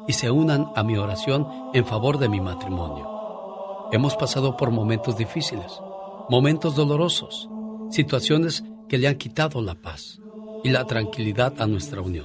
y 0.09 0.14
se 0.14 0.30
unan 0.30 0.68
a 0.74 0.82
mi 0.82 0.97
oración 0.97 1.47
en 1.74 1.84
favor 1.84 2.16
de 2.16 2.30
mi 2.30 2.41
matrimonio. 2.41 3.91
Hemos 3.93 4.16
pasado 4.16 4.57
por 4.57 4.70
momentos 4.70 5.18
difíciles, 5.18 5.82
momentos 6.30 6.74
dolorosos, 6.74 7.51
situaciones 7.91 8.64
que 8.89 8.97
le 8.97 9.07
han 9.07 9.16
quitado 9.16 9.61
la 9.61 9.74
paz 9.74 10.18
y 10.64 10.70
la 10.70 10.87
tranquilidad 10.87 11.61
a 11.61 11.66
nuestra 11.66 12.01
unión, 12.01 12.24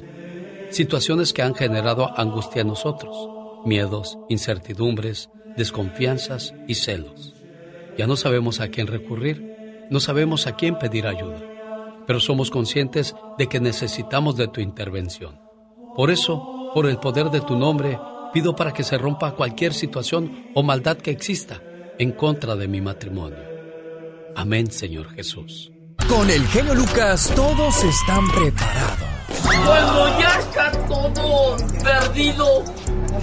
situaciones 0.71 1.33
que 1.33 1.41
han 1.41 1.53
generado 1.55 2.09
angustia 2.19 2.61
en 2.61 2.69
nosotros, 2.69 3.15
miedos, 3.65 4.17
incertidumbres, 4.29 5.29
desconfianzas 5.55 6.53
y 6.67 6.75
celos. 6.75 7.33
Ya 7.97 8.07
no 8.07 8.15
sabemos 8.15 8.59
a 8.59 8.69
quién 8.69 8.87
recurrir, 8.87 9.87
no 9.89 9.99
sabemos 9.99 10.47
a 10.47 10.55
quién 10.55 10.79
pedir 10.79 11.05
ayuda, 11.07 11.41
pero 12.07 12.19
somos 12.19 12.49
conscientes 12.49 13.15
de 13.37 13.47
que 13.47 13.59
necesitamos 13.59 14.37
de 14.37 14.47
tu 14.47 14.61
intervención. 14.61 15.39
Por 15.95 16.09
eso, 16.09 16.71
por 16.73 16.87
el 16.87 16.97
poder 16.97 17.29
de 17.29 17.41
tu 17.41 17.57
nombre, 17.57 17.99
pido 18.33 18.55
para 18.55 18.73
que 18.73 18.83
se 18.83 18.97
rompa 18.97 19.35
cualquier 19.35 19.73
situación 19.73 20.47
o 20.55 20.63
maldad 20.63 20.97
que 20.97 21.11
exista 21.11 21.61
en 21.99 22.11
contra 22.13 22.55
de 22.55 22.67
mi 22.67 22.81
matrimonio. 22.81 23.43
Amén, 24.35 24.71
Señor 24.71 25.09
Jesús. 25.09 25.71
Con 26.09 26.29
el 26.29 26.45
genio 26.47 26.75
Lucas 26.75 27.31
todos 27.35 27.83
están 27.83 28.27
preparados. 28.31 28.97
Cuando 29.65 30.19
ya 30.19 30.39
está 30.39 30.71
todo 30.87 31.57
perdido, 31.83 32.63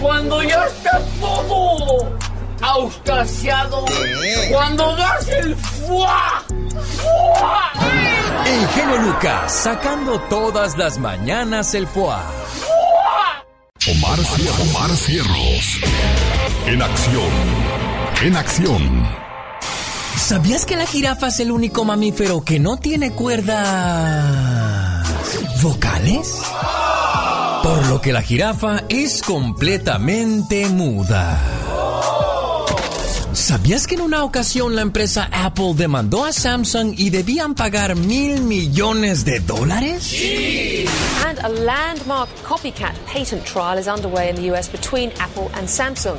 cuando 0.00 0.42
ya 0.42 0.64
está 0.66 1.00
todo 1.20 2.16
auscasiado, 2.62 3.84
cuando 4.50 4.96
das 4.96 5.28
el 5.28 5.54
fuá, 5.56 6.42
fuá, 6.96 7.72
El 8.46 8.68
genio 8.68 8.96
Lucas 9.02 9.52
sacando 9.52 10.18
todas 10.30 10.76
las 10.78 10.98
mañanas 10.98 11.74
el 11.74 11.86
foie. 11.86 12.14
Omar, 13.90 14.18
Cier- 14.18 14.70
Omar 14.70 14.90
Cierros. 14.96 15.80
En 16.66 16.82
acción. 16.82 17.30
En 18.22 18.36
acción. 18.36 19.27
¿Sabías 20.18 20.66
que 20.66 20.76
la 20.76 20.84
jirafa 20.84 21.28
es 21.28 21.40
el 21.40 21.50
único 21.50 21.84
mamífero 21.84 22.42
que 22.44 22.58
no 22.58 22.76
tiene 22.76 23.12
cuerdas 23.12 25.06
vocales? 25.62 26.42
Por 27.62 27.86
lo 27.86 28.00
que 28.00 28.12
la 28.12 28.20
jirafa 28.20 28.82
es 28.88 29.22
completamente 29.22 30.66
muda. 30.68 31.40
¿Sabías 33.32 33.86
que 33.86 33.94
en 33.94 34.02
una 34.02 34.24
ocasión 34.24 34.74
la 34.74 34.82
empresa 34.82 35.30
Apple 35.32 35.72
demandó 35.74 36.24
a 36.24 36.32
Samsung 36.32 36.94
y 36.98 37.10
debían 37.10 37.54
pagar 37.54 37.94
mil 37.96 38.42
millones 38.42 39.24
de 39.24 39.38
dólares? 39.40 40.12
And 41.26 41.38
a 41.38 41.48
landmark 41.48 42.28
copycat 42.42 42.94
patent 43.06 43.44
trial 43.44 43.78
is 43.78 43.86
underway 43.86 44.28
in 44.30 44.36
the 44.36 44.52
US 44.52 44.68
between 44.68 45.12
Apple 45.20 45.48
and 45.54 45.68
Samsung. 45.68 46.18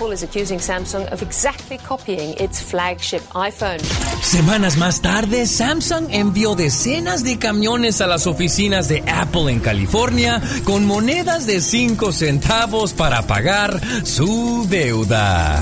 Apple 0.00 0.14
is 0.14 0.22
accusing 0.22 0.58
Samsung 0.58 1.12
of 1.12 1.20
exactly 1.20 1.76
copying 1.76 2.34
its 2.38 2.62
flagship 2.62 3.20
iPhone. 3.34 3.80
Semanas 4.22 4.78
más 4.78 5.02
tarde, 5.02 5.46
Samsung 5.46 6.06
envió 6.10 6.54
decenas 6.54 7.22
de 7.22 7.38
camiones 7.38 8.00
a 8.00 8.06
las 8.06 8.26
oficinas 8.26 8.88
de 8.88 9.04
Apple 9.06 9.52
en 9.52 9.60
California 9.60 10.40
con 10.64 10.86
monedas 10.86 11.44
de 11.44 11.60
5 11.60 12.12
centavos 12.12 12.94
para 12.94 13.26
pagar 13.26 13.78
su 14.06 14.66
deuda. 14.70 15.60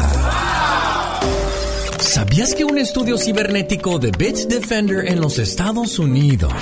¿Sabías 2.00 2.54
que 2.54 2.64
un 2.64 2.78
estudio 2.78 3.18
cibernético 3.18 3.98
de 3.98 4.12
Bitdefender 4.12 5.08
en 5.08 5.20
los 5.20 5.38
Estados 5.38 5.98
Unidos 5.98 6.52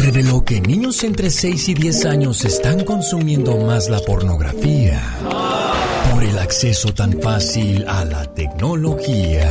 reveló 0.00 0.44
que 0.44 0.60
niños 0.60 1.02
entre 1.02 1.30
6 1.30 1.70
y 1.70 1.74
10 1.74 2.04
años 2.06 2.44
están 2.44 2.84
consumiendo 2.84 3.56
más 3.56 3.88
la 3.88 3.98
pornografía 3.98 5.02
por 6.12 6.22
el 6.22 6.38
acceso 6.38 6.94
tan 6.94 7.20
fácil 7.20 7.84
a 7.88 8.04
la 8.04 8.24
tecnología? 8.26 9.50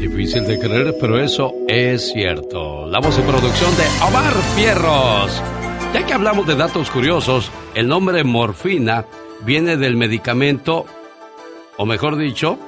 Difícil 0.00 0.46
de 0.46 0.58
creer, 0.58 0.96
pero 0.98 1.22
eso 1.22 1.52
es 1.68 2.10
cierto. 2.12 2.86
La 2.86 2.98
voz 2.98 3.18
y 3.18 3.22
producción 3.22 3.70
de 3.76 4.06
Omar 4.06 4.34
Fierros. 4.56 5.42
Ya 5.92 6.04
que 6.06 6.14
hablamos 6.14 6.46
de 6.46 6.56
datos 6.56 6.90
curiosos, 6.90 7.50
el 7.74 7.88
nombre 7.88 8.24
morfina 8.24 9.04
viene 9.44 9.76
del 9.76 9.96
medicamento, 9.96 10.86
o 11.76 11.86
mejor 11.86 12.16
dicho, 12.16 12.58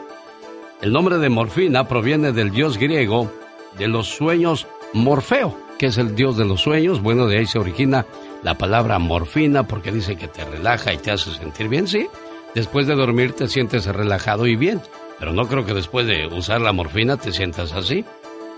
el 0.83 0.93
nombre 0.93 1.19
de 1.19 1.29
morfina 1.29 1.87
proviene 1.87 2.33
del 2.33 2.51
dios 2.51 2.79
griego 2.79 3.31
de 3.79 3.89
los 3.89 4.09
sueños 4.09 4.67
Morfeo, 4.93 5.57
que 5.79 5.87
es 5.87 5.99
el 5.99 6.15
dios 6.15 6.37
de 6.37 6.45
los 6.45 6.63
sueños. 6.63 7.03
Bueno, 7.03 7.27
de 7.27 7.39
ahí 7.39 7.47
se 7.47 7.59
origina 7.59 8.07
la 8.43 8.57
palabra 8.57 8.99
morfina 8.99 9.67
porque 9.67 9.93
dice 9.93 10.17
que 10.17 10.29
te 10.29 10.45
relaja 10.45 10.93
y 10.93 10.99
te 10.99 11.11
hace 11.11 11.33
sentir 11.33 11.69
bien, 11.69 11.87
sí. 11.87 12.09
Después 12.55 12.87
de 12.87 12.95
dormir 12.95 13.33
te 13.33 13.47
sientes 13.47 13.87
relajado 13.87 14.47
y 14.47 14.57
bien, 14.57 14.81
pero 15.19 15.33
no 15.33 15.47
creo 15.47 15.65
que 15.65 15.75
después 15.75 16.07
de 16.07 16.27
usar 16.27 16.61
la 16.61 16.73
morfina 16.73 17.17
te 17.17 17.33
sientas 17.33 17.73
así. 17.73 18.05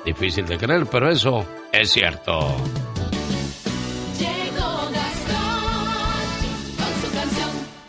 Difícil 0.05 0.47
de 0.47 0.59
creer, 0.59 0.87
pero 0.87 1.11
eso 1.11 1.45
es 1.73 1.91
cierto. 1.91 2.57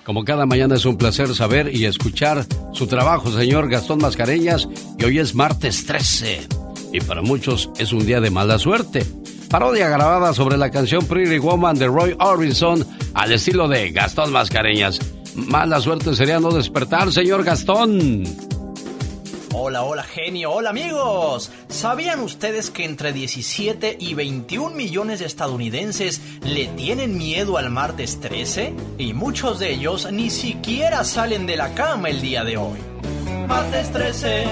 Como 0.04 0.26
cada 0.26 0.46
mañana 0.46 0.76
es 0.76 0.86
un 0.86 0.98
placer 0.98 1.34
saber 1.34 1.74
y 1.74 1.86
escuchar 1.86 2.46
su 2.74 2.88
trabajo, 2.88 3.32
señor 3.32 3.70
Gastón 3.70 4.00
Mascareñas, 4.00 4.68
y 5.00 5.06
hoy 5.06 5.20
es 5.20 5.34
martes 5.34 5.86
13. 5.86 6.48
Y 6.92 7.00
para 7.00 7.22
muchos 7.22 7.70
es 7.78 7.94
un 7.94 8.06
día 8.06 8.20
de 8.20 8.30
mala 8.30 8.60
suerte. 8.60 9.06
Parodia 9.50 9.88
grabada 9.88 10.34
sobre 10.34 10.58
la 10.58 10.72
canción 10.72 11.06
Pretty 11.06 11.38
Woman 11.38 11.78
de 11.78 11.88
Roy 11.88 12.16
Orbison 12.20 12.86
al 13.14 13.32
estilo 13.32 13.70
de 13.70 13.92
Gastón 13.92 14.34
Mascareñas. 14.34 15.00
Mala 15.36 15.80
suerte 15.80 16.14
sería 16.16 16.40
no 16.40 16.52
despertar, 16.52 17.12
señor 17.12 17.44
Gastón. 17.46 18.24
Hola, 19.56 19.84
hola 19.84 20.02
genio, 20.02 20.52
hola 20.52 20.72
amigos. 20.72 21.52
¿Sabían 21.68 22.22
ustedes 22.22 22.72
que 22.72 22.86
entre 22.86 23.14
17 23.14 23.98
y 24.00 24.16
21 24.16 24.76
millones 24.76 25.20
de 25.20 25.28
estadounidenses 25.28 26.22
le 26.44 26.66
tienen 26.70 27.20
miedo 27.20 27.60
al 27.60 27.70
martes 27.70 28.20
13? 28.20 28.74
Y 28.98 29.14
muchos 29.14 29.60
de 29.60 29.74
ellos 29.74 30.12
ni 30.12 30.32
siquiera 30.32 31.04
salen 31.04 31.46
de 31.46 31.58
la 31.58 31.76
cama 31.76 32.10
el 32.10 32.20
día 32.20 32.44
de 32.44 32.58
hoy. 32.58 32.80
Martes 33.48 33.92
13, 33.92 34.46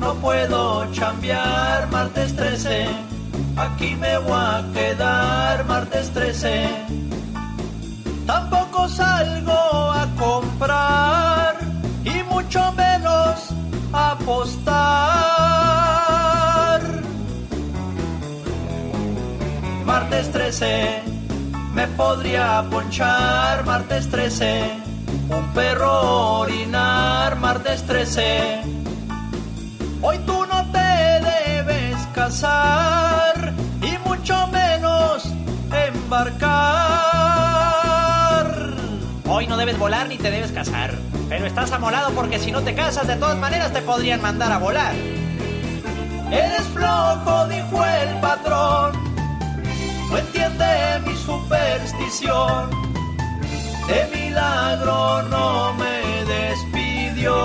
no 0.00 0.14
puedo 0.14 0.90
chambear, 0.92 1.86
martes 1.90 2.34
13. 2.34 2.86
Aquí 3.58 3.96
me 3.96 4.16
voy 4.16 4.32
a 4.32 4.64
quedar, 4.72 5.66
martes 5.66 6.10
13. 6.14 6.70
Tampoco 8.26 8.88
salgo 8.88 9.52
a 9.52 10.08
comprar 10.18 11.58
y 12.02 12.22
mucho 12.32 12.72
menos 12.72 12.85
apostar. 14.26 15.30
Martes 19.84 20.32
13, 20.32 21.02
me 21.72 21.86
podría 21.88 22.64
ponchar, 22.68 23.64
martes 23.64 24.10
13. 24.10 24.82
Un 25.28 25.52
perro 25.54 26.40
orinar, 26.40 27.36
martes 27.36 27.84
13. 27.86 28.62
Hoy 30.02 30.18
tú 30.26 30.44
no 30.46 30.72
te 30.72 31.20
debes 31.30 31.96
casar 32.12 33.54
y 33.80 33.96
mucho 34.08 34.48
menos 34.48 35.24
embarcar. 35.70 37.45
Hoy 39.36 39.46
no 39.46 39.58
debes 39.58 39.78
volar 39.78 40.08
ni 40.08 40.16
te 40.16 40.30
debes 40.30 40.50
casar. 40.50 40.94
Pero 41.28 41.44
estás 41.44 41.70
amolado 41.70 42.10
porque 42.12 42.38
si 42.38 42.50
no 42.50 42.62
te 42.62 42.74
casas, 42.74 43.06
de 43.06 43.16
todas 43.16 43.36
maneras 43.36 43.70
te 43.70 43.82
podrían 43.82 44.22
mandar 44.22 44.50
a 44.50 44.56
volar. 44.56 44.94
Eres 46.32 46.62
flojo, 46.72 47.46
dijo 47.46 47.84
el 47.84 48.18
patrón. 48.20 48.92
No 50.08 50.16
entiende 50.16 50.64
mi 51.06 51.14
superstición. 51.16 52.70
De 53.86 54.08
milagro 54.16 55.20
no 55.24 55.74
me 55.74 56.24
despidió. 56.24 57.36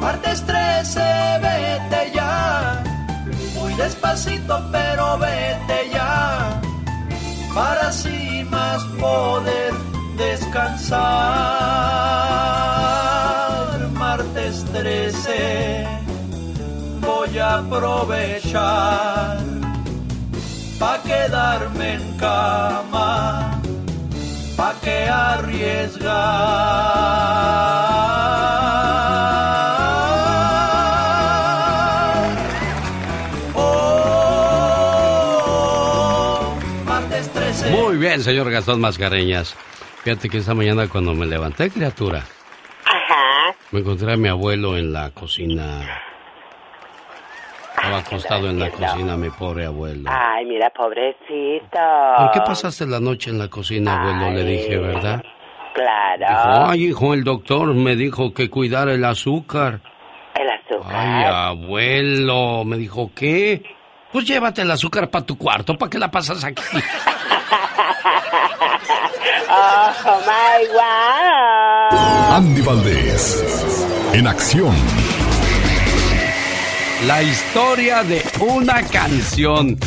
Martes 0.00 0.46
13, 0.46 1.00
vete 1.42 2.12
ya. 2.14 2.82
Muy 3.52 3.74
despacito, 3.74 4.66
pero 4.72 5.18
vete 5.18 5.90
ya. 5.92 6.41
Para 7.54 7.88
así 7.88 8.46
más 8.50 8.82
poder 8.98 9.74
descansar. 10.16 11.00
Martes 13.92 14.64
13, 14.72 15.86
voy 17.00 17.38
a 17.38 17.58
aprovechar. 17.58 19.38
Pa' 20.78 21.02
quedarme 21.02 21.94
en 21.94 22.16
cama. 22.16 23.60
Pa' 24.56 24.74
que 24.82 25.08
arriesgar. 25.08 26.12
Señor 38.42 38.54
Gastón 38.54 38.80
Mascareñas. 38.80 39.56
Fíjate 40.02 40.28
que 40.28 40.38
esta 40.38 40.52
mañana 40.52 40.88
cuando 40.88 41.14
me 41.14 41.26
levanté, 41.26 41.70
criatura, 41.70 42.24
Ajá. 42.84 43.54
me 43.70 43.80
encontré 43.80 44.12
a 44.12 44.16
mi 44.16 44.28
abuelo 44.28 44.76
en 44.76 44.92
la 44.92 45.10
cocina. 45.10 46.00
Estaba 47.76 47.98
acostado 47.98 48.50
en 48.50 48.58
la 48.58 48.70
cocina, 48.70 49.16
mi 49.16 49.30
pobre 49.30 49.66
abuelo. 49.66 50.10
Ay, 50.12 50.44
mira, 50.46 50.70
pobrecito. 50.70 51.78
¿Por 52.18 52.30
qué 52.32 52.40
pasaste 52.44 52.84
la 52.86 52.98
noche 52.98 53.30
en 53.30 53.38
la 53.38 53.46
cocina, 53.46 54.00
abuelo? 54.00 54.30
Le 54.32 54.44
dije, 54.44 54.76
¿verdad? 54.76 55.22
Claro. 55.72 56.26
Dijo, 56.28 56.70
ay, 56.70 56.84
hijo, 56.86 57.14
el 57.14 57.22
doctor 57.22 57.74
me 57.74 57.94
dijo 57.94 58.34
que 58.34 58.50
cuidara 58.50 58.92
el 58.92 59.04
azúcar. 59.04 59.80
El 60.34 60.48
azúcar. 60.50 60.96
Ay, 60.96 61.24
abuelo, 61.26 62.64
me 62.64 62.76
dijo, 62.76 63.12
¿qué? 63.14 63.62
Pues 64.12 64.26
llévate 64.26 64.62
el 64.62 64.70
azúcar 64.70 65.08
para 65.10 65.24
tu 65.24 65.38
cuarto, 65.38 65.78
¿para 65.78 65.88
qué 65.90 65.98
la 65.98 66.10
pasas 66.10 66.42
aquí? 66.42 66.62
Oh, 69.54 70.22
my 70.24 70.66
wow. 70.72 72.36
Andy 72.36 72.62
Valdés, 72.62 73.44
en 74.14 74.26
acción. 74.26 74.74
La 77.06 77.22
historia 77.22 78.02
de 78.02 78.22
una 78.40 78.82
canción. 78.84 79.78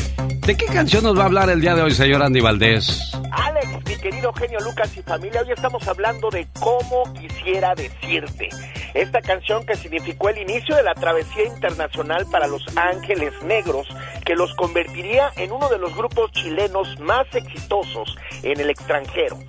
¿De 0.46 0.56
qué 0.56 0.68
canción 0.68 1.04
nos 1.04 1.18
va 1.18 1.24
a 1.24 1.26
hablar 1.26 1.50
el 1.50 1.62
día 1.62 1.74
de 1.74 1.82
hoy, 1.82 1.96
señor 1.96 2.22
Andy 2.22 2.42
Valdés? 2.42 3.12
Alex, 3.32 3.68
mi 3.68 3.75
querido 4.06 4.32
genio 4.34 4.60
Lucas 4.60 4.96
y 4.96 5.02
familia, 5.02 5.42
hoy 5.42 5.52
estamos 5.52 5.88
hablando 5.88 6.30
de 6.30 6.48
cómo 6.60 7.12
quisiera 7.14 7.74
decirte. 7.74 8.50
Esta 8.94 9.20
canción 9.20 9.66
que 9.66 9.76
significó 9.76 10.30
el 10.30 10.38
inicio 10.38 10.76
de 10.76 10.84
la 10.84 10.94
travesía 10.94 11.46
internacional 11.46 12.28
para 12.32 12.46
los 12.46 12.64
Ángeles 12.78 13.34
Negros, 13.42 13.88
que 14.24 14.36
los 14.36 14.54
convertiría 14.58 15.32
en 15.38 15.52
uno 15.52 15.70
de 15.70 15.80
los 15.80 15.96
grupos 15.96 16.32
chilenos 16.34 17.00
más 17.00 17.26
exitosos 17.34 18.16
en 18.44 18.60
el 18.60 18.70
extranjero, 18.70 19.40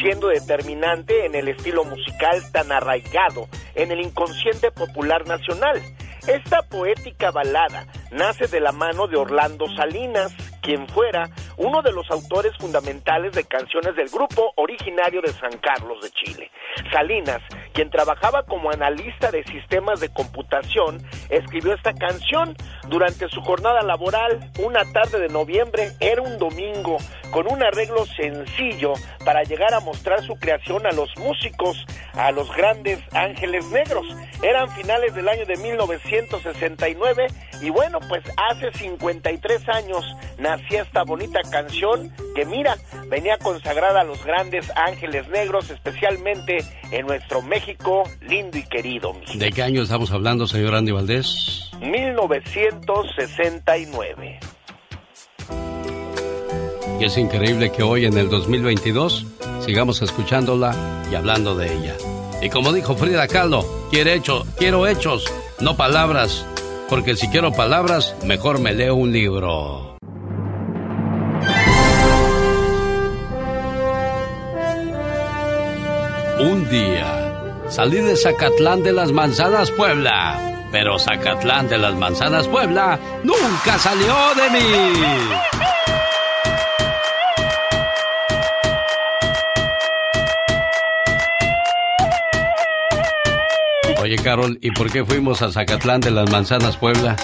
siendo 0.00 0.28
determinante 0.28 1.26
en 1.26 1.34
el 1.34 1.48
estilo 1.48 1.82
musical 1.82 2.40
tan 2.52 2.70
arraigado 2.70 3.48
en 3.74 3.90
el 3.90 4.00
inconsciente 4.00 4.70
popular 4.70 5.26
nacional. 5.26 5.82
Esta 6.28 6.62
poética 6.62 7.32
balada 7.32 7.88
nace 8.12 8.46
de 8.46 8.60
la 8.60 8.70
mano 8.70 9.08
de 9.08 9.16
Orlando 9.16 9.66
Salinas, 9.74 10.32
quien 10.64 10.88
fuera 10.88 11.28
uno 11.58 11.82
de 11.82 11.92
los 11.92 12.10
autores 12.10 12.52
fundamentales 12.58 13.32
de 13.32 13.44
canciones 13.44 13.94
del 13.94 14.08
grupo 14.08 14.52
originario 14.56 15.20
de 15.20 15.32
San 15.32 15.52
Carlos 15.58 16.02
de 16.02 16.10
Chile. 16.10 16.50
Salinas, 16.90 17.42
quien 17.72 17.90
trabajaba 17.90 18.42
como 18.44 18.70
analista 18.70 19.30
de 19.30 19.44
sistemas 19.44 20.00
de 20.00 20.12
computación, 20.12 20.98
escribió 21.28 21.74
esta 21.74 21.92
canción 21.92 22.56
durante 22.88 23.28
su 23.28 23.42
jornada 23.42 23.82
laboral 23.82 24.50
una 24.58 24.90
tarde 24.92 25.20
de 25.20 25.28
noviembre, 25.28 25.92
era 26.00 26.22
un 26.22 26.38
domingo, 26.38 26.96
con 27.30 27.50
un 27.52 27.62
arreglo 27.62 28.06
sencillo 28.06 28.94
para 29.24 29.42
llegar 29.42 29.74
a 29.74 29.80
mostrar 29.80 30.22
su 30.22 30.34
creación 30.36 30.86
a 30.86 30.92
los 30.92 31.10
músicos, 31.18 31.84
a 32.14 32.30
los 32.30 32.50
grandes 32.56 33.00
ángeles 33.12 33.66
negros. 33.66 34.06
Eran 34.42 34.70
finales 34.70 35.14
del 35.14 35.28
año 35.28 35.44
de 35.44 35.56
1969 35.56 37.26
y 37.60 37.70
bueno, 37.70 37.98
pues 38.08 38.22
hace 38.36 38.72
53 38.72 39.68
años 39.68 40.04
nacía 40.56 40.82
esta 40.82 41.02
bonita 41.02 41.40
canción 41.50 42.12
que 42.34 42.44
mira, 42.44 42.76
venía 43.08 43.38
consagrada 43.38 44.02
a 44.02 44.04
los 44.04 44.22
grandes 44.24 44.70
ángeles 44.76 45.26
negros, 45.28 45.70
especialmente 45.70 46.58
en 46.90 47.06
nuestro 47.06 47.40
México 47.42 48.02
lindo 48.20 48.58
y 48.58 48.64
querido. 48.64 49.16
¿De 49.34 49.50
qué 49.50 49.62
año 49.62 49.80
estamos 49.82 50.10
hablando, 50.12 50.46
señor 50.46 50.74
Andy 50.74 50.92
Valdés? 50.92 51.70
1969. 51.80 54.40
Y 57.00 57.04
es 57.04 57.16
increíble 57.18 57.72
que 57.72 57.82
hoy, 57.82 58.06
en 58.06 58.16
el 58.16 58.30
2022, 58.30 59.26
sigamos 59.60 60.00
escuchándola 60.02 61.02
y 61.10 61.16
hablando 61.16 61.56
de 61.56 61.74
ella. 61.74 61.96
Y 62.40 62.48
como 62.50 62.72
dijo 62.72 62.94
Frida 62.94 63.26
Kahlo, 63.26 63.66
quiero, 63.90 64.10
hecho, 64.10 64.46
quiero 64.56 64.86
hechos, 64.86 65.24
no 65.60 65.76
palabras, 65.76 66.46
porque 66.88 67.16
si 67.16 67.26
quiero 67.28 67.50
palabras, 67.52 68.14
mejor 68.24 68.60
me 68.60 68.72
leo 68.72 68.94
un 68.94 69.10
libro. 69.12 69.93
Un 76.44 76.68
día 76.68 77.32
salí 77.70 78.02
de 78.02 78.16
Zacatlán 78.16 78.82
de 78.82 78.92
las 78.92 79.10
Manzanas, 79.12 79.70
Puebla. 79.70 80.66
Pero 80.70 80.98
Zacatlán 80.98 81.68
de 81.70 81.78
las 81.78 81.94
Manzanas, 81.94 82.46
Puebla, 82.48 82.98
nunca 83.22 83.78
salió 83.78 84.14
de 84.36 84.50
mí. 84.50 84.60
Oye, 94.02 94.16
Carol, 94.16 94.58
¿y 94.60 94.70
por 94.72 94.92
qué 94.92 95.02
fuimos 95.02 95.40
a 95.40 95.50
Zacatlán 95.50 96.02
de 96.02 96.10
las 96.10 96.30
Manzanas, 96.30 96.76
Puebla? 96.76 97.16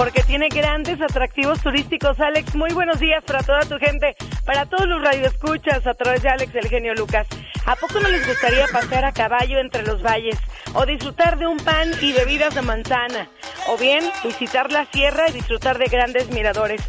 Porque 0.00 0.22
tiene 0.22 0.48
grandes 0.48 0.98
atractivos 1.02 1.60
turísticos, 1.60 2.18
Alex. 2.20 2.54
Muy 2.56 2.72
buenos 2.72 2.98
días 3.00 3.22
para 3.22 3.42
toda 3.42 3.60
tu 3.60 3.76
gente, 3.76 4.16
para 4.46 4.64
todos 4.64 4.88
los 4.88 5.02
radioescuchas 5.02 5.86
a 5.86 5.92
través 5.92 6.22
de 6.22 6.30
Alex 6.30 6.54
el 6.54 6.68
genio 6.68 6.94
Lucas. 6.94 7.26
¿A 7.66 7.76
poco 7.76 8.00
no 8.00 8.08
les 8.08 8.26
gustaría 8.26 8.66
pasear 8.72 9.04
a 9.04 9.12
caballo 9.12 9.58
entre 9.58 9.82
los 9.82 10.02
valles? 10.02 10.38
O 10.74 10.86
disfrutar 10.86 11.38
de 11.38 11.46
un 11.46 11.58
pan 11.58 11.90
y 12.00 12.12
bebidas 12.12 12.54
de 12.54 12.62
manzana. 12.62 13.28
O 13.68 13.76
bien 13.76 14.04
visitar 14.24 14.70
la 14.70 14.86
sierra 14.86 15.28
y 15.28 15.32
disfrutar 15.32 15.78
de 15.78 15.86
grandes 15.86 16.30
miradores. 16.30 16.80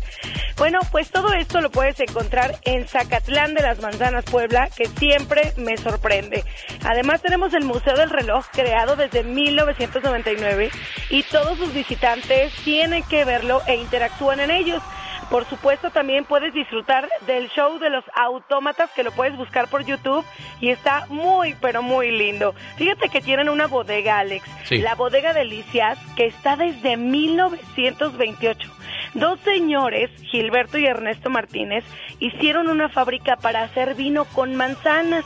Bueno, 0.57 0.79
pues 0.91 1.09
todo 1.09 1.33
esto 1.33 1.59
lo 1.59 1.71
puedes 1.71 1.99
encontrar 1.99 2.59
en 2.65 2.87
Zacatlán 2.87 3.55
de 3.55 3.63
las 3.63 3.79
Manzanas, 3.79 4.25
Puebla, 4.25 4.69
que 4.69 4.85
siempre 4.85 5.53
me 5.57 5.75
sorprende. 5.75 6.43
Además 6.83 7.23
tenemos 7.23 7.53
el 7.55 7.63
Museo 7.63 7.95
del 7.95 8.11
Reloj, 8.11 8.45
creado 8.51 8.95
desde 8.95 9.23
1999, 9.23 10.69
y 11.09 11.23
todos 11.23 11.57
sus 11.57 11.73
visitantes 11.73 12.53
tienen 12.63 13.01
que 13.03 13.25
verlo 13.25 13.63
e 13.65 13.75
interactúan 13.75 14.39
en 14.39 14.51
ellos. 14.51 14.83
Por 15.31 15.45
supuesto, 15.45 15.89
también 15.91 16.25
puedes 16.25 16.53
disfrutar 16.53 17.07
del 17.25 17.47
show 17.51 17.79
de 17.79 17.89
los 17.89 18.03
autómatas 18.15 18.91
que 18.91 19.01
lo 19.01 19.11
puedes 19.13 19.35
buscar 19.37 19.69
por 19.69 19.85
YouTube 19.85 20.25
y 20.59 20.69
está 20.69 21.05
muy, 21.07 21.55
pero 21.61 21.81
muy 21.81 22.11
lindo. 22.11 22.53
Fíjate 22.75 23.07
que 23.07 23.21
tienen 23.21 23.47
una 23.47 23.67
bodega, 23.67 24.19
Alex, 24.19 24.45
Sí. 24.65 24.79
la 24.79 24.93
bodega 24.95 25.31
Delicias, 25.33 25.97
que 26.17 26.25
está 26.25 26.57
desde 26.57 26.97
1928. 26.97 28.69
Dos 29.13 29.39
señores, 29.39 30.09
Gilberto 30.23 30.77
y 30.77 30.85
Ernesto 30.85 31.29
Martínez, 31.29 31.85
hicieron 32.19 32.67
una 32.67 32.89
fábrica 32.89 33.37
para 33.37 33.63
hacer 33.63 33.95
vino 33.95 34.25
con 34.25 34.55
manzanas. 34.55 35.23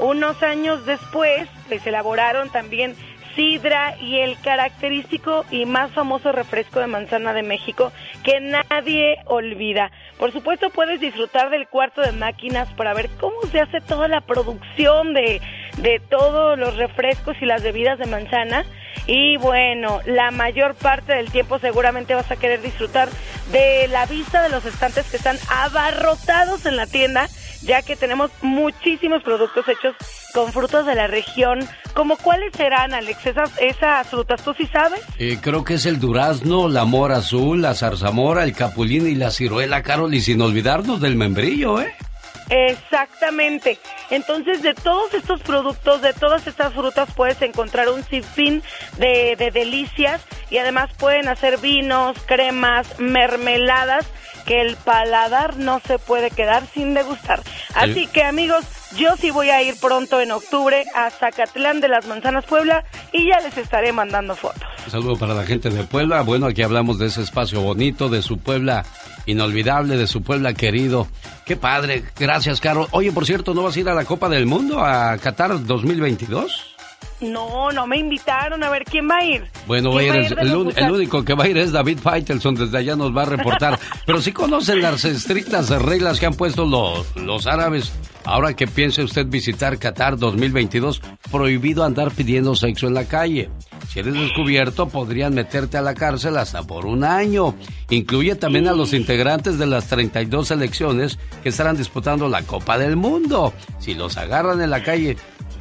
Unos 0.00 0.42
años 0.42 0.84
después 0.86 1.48
les 1.70 1.86
elaboraron 1.86 2.50
también 2.50 2.94
sidra 3.36 3.96
y 4.00 4.18
el 4.18 4.36
característico 4.40 5.44
y 5.50 5.66
más 5.66 5.92
famoso 5.92 6.32
refresco 6.32 6.80
de 6.80 6.88
manzana 6.88 7.32
de 7.34 7.42
México 7.42 7.92
que 8.24 8.40
nadie 8.40 9.18
olvida. 9.26 9.92
Por 10.18 10.32
supuesto 10.32 10.70
puedes 10.70 10.98
disfrutar 10.98 11.50
del 11.50 11.68
cuarto 11.68 12.00
de 12.00 12.12
máquinas 12.12 12.68
para 12.72 12.94
ver 12.94 13.10
cómo 13.20 13.40
se 13.52 13.60
hace 13.60 13.80
toda 13.80 14.08
la 14.08 14.22
producción 14.22 15.12
de, 15.14 15.40
de 15.76 16.00
todos 16.10 16.58
los 16.58 16.76
refrescos 16.76 17.36
y 17.40 17.46
las 17.46 17.62
bebidas 17.62 17.98
de 17.98 18.06
manzana. 18.06 18.64
Y 19.06 19.36
bueno, 19.36 20.00
la 20.04 20.30
mayor 20.30 20.74
parte 20.74 21.14
del 21.14 21.30
tiempo 21.30 21.58
seguramente 21.58 22.14
vas 22.14 22.30
a 22.30 22.36
querer 22.36 22.60
disfrutar 22.60 23.08
de 23.52 23.86
la 23.88 24.06
vista 24.06 24.42
de 24.42 24.48
los 24.48 24.64
estantes 24.64 25.08
que 25.10 25.16
están 25.16 25.38
abarrotados 25.48 26.66
en 26.66 26.76
la 26.76 26.86
tienda, 26.86 27.28
ya 27.62 27.82
que 27.82 27.94
tenemos 27.94 28.30
muchísimos 28.42 29.22
productos 29.22 29.68
hechos 29.68 29.94
con 30.32 30.52
frutos 30.52 30.86
de 30.86 30.96
la 30.96 31.06
región. 31.06 31.60
¿Como 31.94 32.16
cuáles 32.16 32.52
serán, 32.56 32.94
Alex? 32.94 33.26
Esas, 33.26 33.50
esas 33.60 34.08
frutas, 34.08 34.42
¿tú 34.42 34.54
sí 34.54 34.66
sabes? 34.66 35.00
Eh, 35.18 35.38
creo 35.40 35.62
que 35.62 35.74
es 35.74 35.86
el 35.86 36.00
durazno, 36.00 36.68
la 36.68 36.84
mora 36.84 37.18
azul, 37.18 37.62
la 37.62 37.74
zarzamora, 37.74 38.42
el 38.42 38.54
capulín 38.54 39.06
y 39.06 39.14
la 39.14 39.30
ciruela, 39.30 39.82
Carol, 39.82 40.12
y 40.14 40.20
sin 40.20 40.40
olvidarnos 40.40 41.00
del 41.00 41.16
membrillo, 41.16 41.80
¿eh? 41.80 41.94
Exactamente. 42.48 43.78
Entonces, 44.10 44.62
de 44.62 44.74
todos 44.74 45.12
estos 45.14 45.40
productos, 45.42 46.02
de 46.02 46.12
todas 46.12 46.46
estas 46.46 46.72
frutas, 46.72 47.08
puedes 47.14 47.40
encontrar 47.42 47.88
un 47.88 48.04
sinfín 48.04 48.62
de, 48.98 49.34
de 49.36 49.50
delicias 49.50 50.22
y 50.50 50.58
además 50.58 50.90
pueden 50.96 51.28
hacer 51.28 51.58
vinos, 51.58 52.16
cremas, 52.26 52.98
mermeladas 52.98 54.06
que 54.46 54.60
el 54.60 54.76
paladar 54.76 55.56
no 55.56 55.80
se 55.80 55.98
puede 55.98 56.30
quedar 56.30 56.62
sin 56.72 56.94
degustar. 56.94 57.40
Así 57.74 58.06
que 58.06 58.22
amigos, 58.22 58.64
yo 58.96 59.16
sí 59.16 59.30
voy 59.30 59.50
a 59.50 59.62
ir 59.62 59.74
pronto 59.80 60.20
en 60.20 60.30
octubre 60.30 60.84
a 60.94 61.10
Zacatlán 61.10 61.80
de 61.80 61.88
las 61.88 62.06
Manzanas 62.06 62.44
Puebla 62.44 62.84
y 63.12 63.28
ya 63.28 63.40
les 63.40 63.56
estaré 63.58 63.92
mandando 63.92 64.36
fotos. 64.36 64.62
Un 64.84 64.90
saludo 64.90 65.16
para 65.16 65.34
la 65.34 65.44
gente 65.44 65.70
de 65.70 65.84
Puebla. 65.84 66.22
Bueno, 66.22 66.46
aquí 66.46 66.62
hablamos 66.62 66.98
de 66.98 67.06
ese 67.06 67.22
espacio 67.22 67.60
bonito, 67.60 68.08
de 68.08 68.22
su 68.22 68.38
Puebla 68.38 68.84
inolvidable, 69.26 69.96
de 69.96 70.06
su 70.06 70.22
Puebla 70.22 70.54
querido. 70.54 71.08
Qué 71.44 71.56
padre. 71.56 72.04
Gracias, 72.18 72.60
Carol. 72.60 72.86
Oye, 72.92 73.12
por 73.12 73.26
cierto, 73.26 73.54
¿no 73.54 73.62
vas 73.62 73.76
a 73.76 73.80
ir 73.80 73.88
a 73.88 73.94
la 73.94 74.04
Copa 74.04 74.28
del 74.28 74.46
Mundo 74.46 74.84
a 74.84 75.18
Qatar 75.18 75.64
2022? 75.64 76.75
No, 77.20 77.70
no 77.70 77.86
me 77.86 77.98
invitaron 77.98 78.62
a 78.62 78.70
ver 78.70 78.84
quién 78.84 79.08
va 79.08 79.16
a 79.18 79.24
ir. 79.24 79.44
Bueno, 79.66 79.92
va 79.92 80.00
a 80.00 80.02
ir 80.04 80.12
¿Quién 80.12 80.38
el, 80.38 80.90
único 80.90 81.24
que 81.24 81.34
va 81.34 81.44
a 81.44 81.48
ir 81.48 81.56
es 81.56 81.72
David 81.72 81.98
Faitelson, 81.98 82.54
desde 82.54 82.76
allá 82.76 82.94
nos 82.94 83.16
va 83.16 83.22
a 83.22 83.26
reportar. 83.26 83.78
Pero 84.06 84.20
sí 84.20 84.32
conocen 84.32 84.82
las 84.82 85.04
estrictas 85.04 85.70
reglas 85.70 86.20
que 86.20 86.26
han 86.26 86.34
puesto 86.34 86.66
los, 86.66 87.16
los 87.16 87.46
árabes. 87.46 87.92
Ahora 88.24 88.54
que 88.54 88.66
piense 88.66 89.02
usted 89.02 89.26
visitar 89.26 89.78
Qatar 89.78 90.18
2022, 90.18 91.00
prohibido 91.30 91.84
andar 91.84 92.10
pidiendo 92.10 92.54
sexo 92.56 92.88
en 92.88 92.94
la 92.94 93.04
calle. 93.04 93.48
Si 93.88 94.00
eres 94.00 94.14
descubierto, 94.14 94.88
podrían 94.88 95.34
meterte 95.34 95.78
a 95.78 95.82
la 95.82 95.94
cárcel 95.94 96.36
hasta 96.36 96.64
por 96.64 96.86
un 96.86 97.04
año. 97.04 97.54
Incluye 97.88 98.34
también 98.34 98.66
a 98.66 98.72
los 98.72 98.92
integrantes 98.92 99.58
de 99.58 99.66
las 99.66 99.86
32 99.86 100.48
selecciones 100.48 101.18
que 101.42 101.50
estarán 101.50 101.76
disputando 101.76 102.28
la 102.28 102.42
Copa 102.42 102.78
del 102.78 102.96
Mundo. 102.96 103.52
Si 103.78 103.94
los 103.94 104.16
agarran 104.16 104.60
en 104.60 104.70
la 104.70 104.82
calle, 104.82 105.16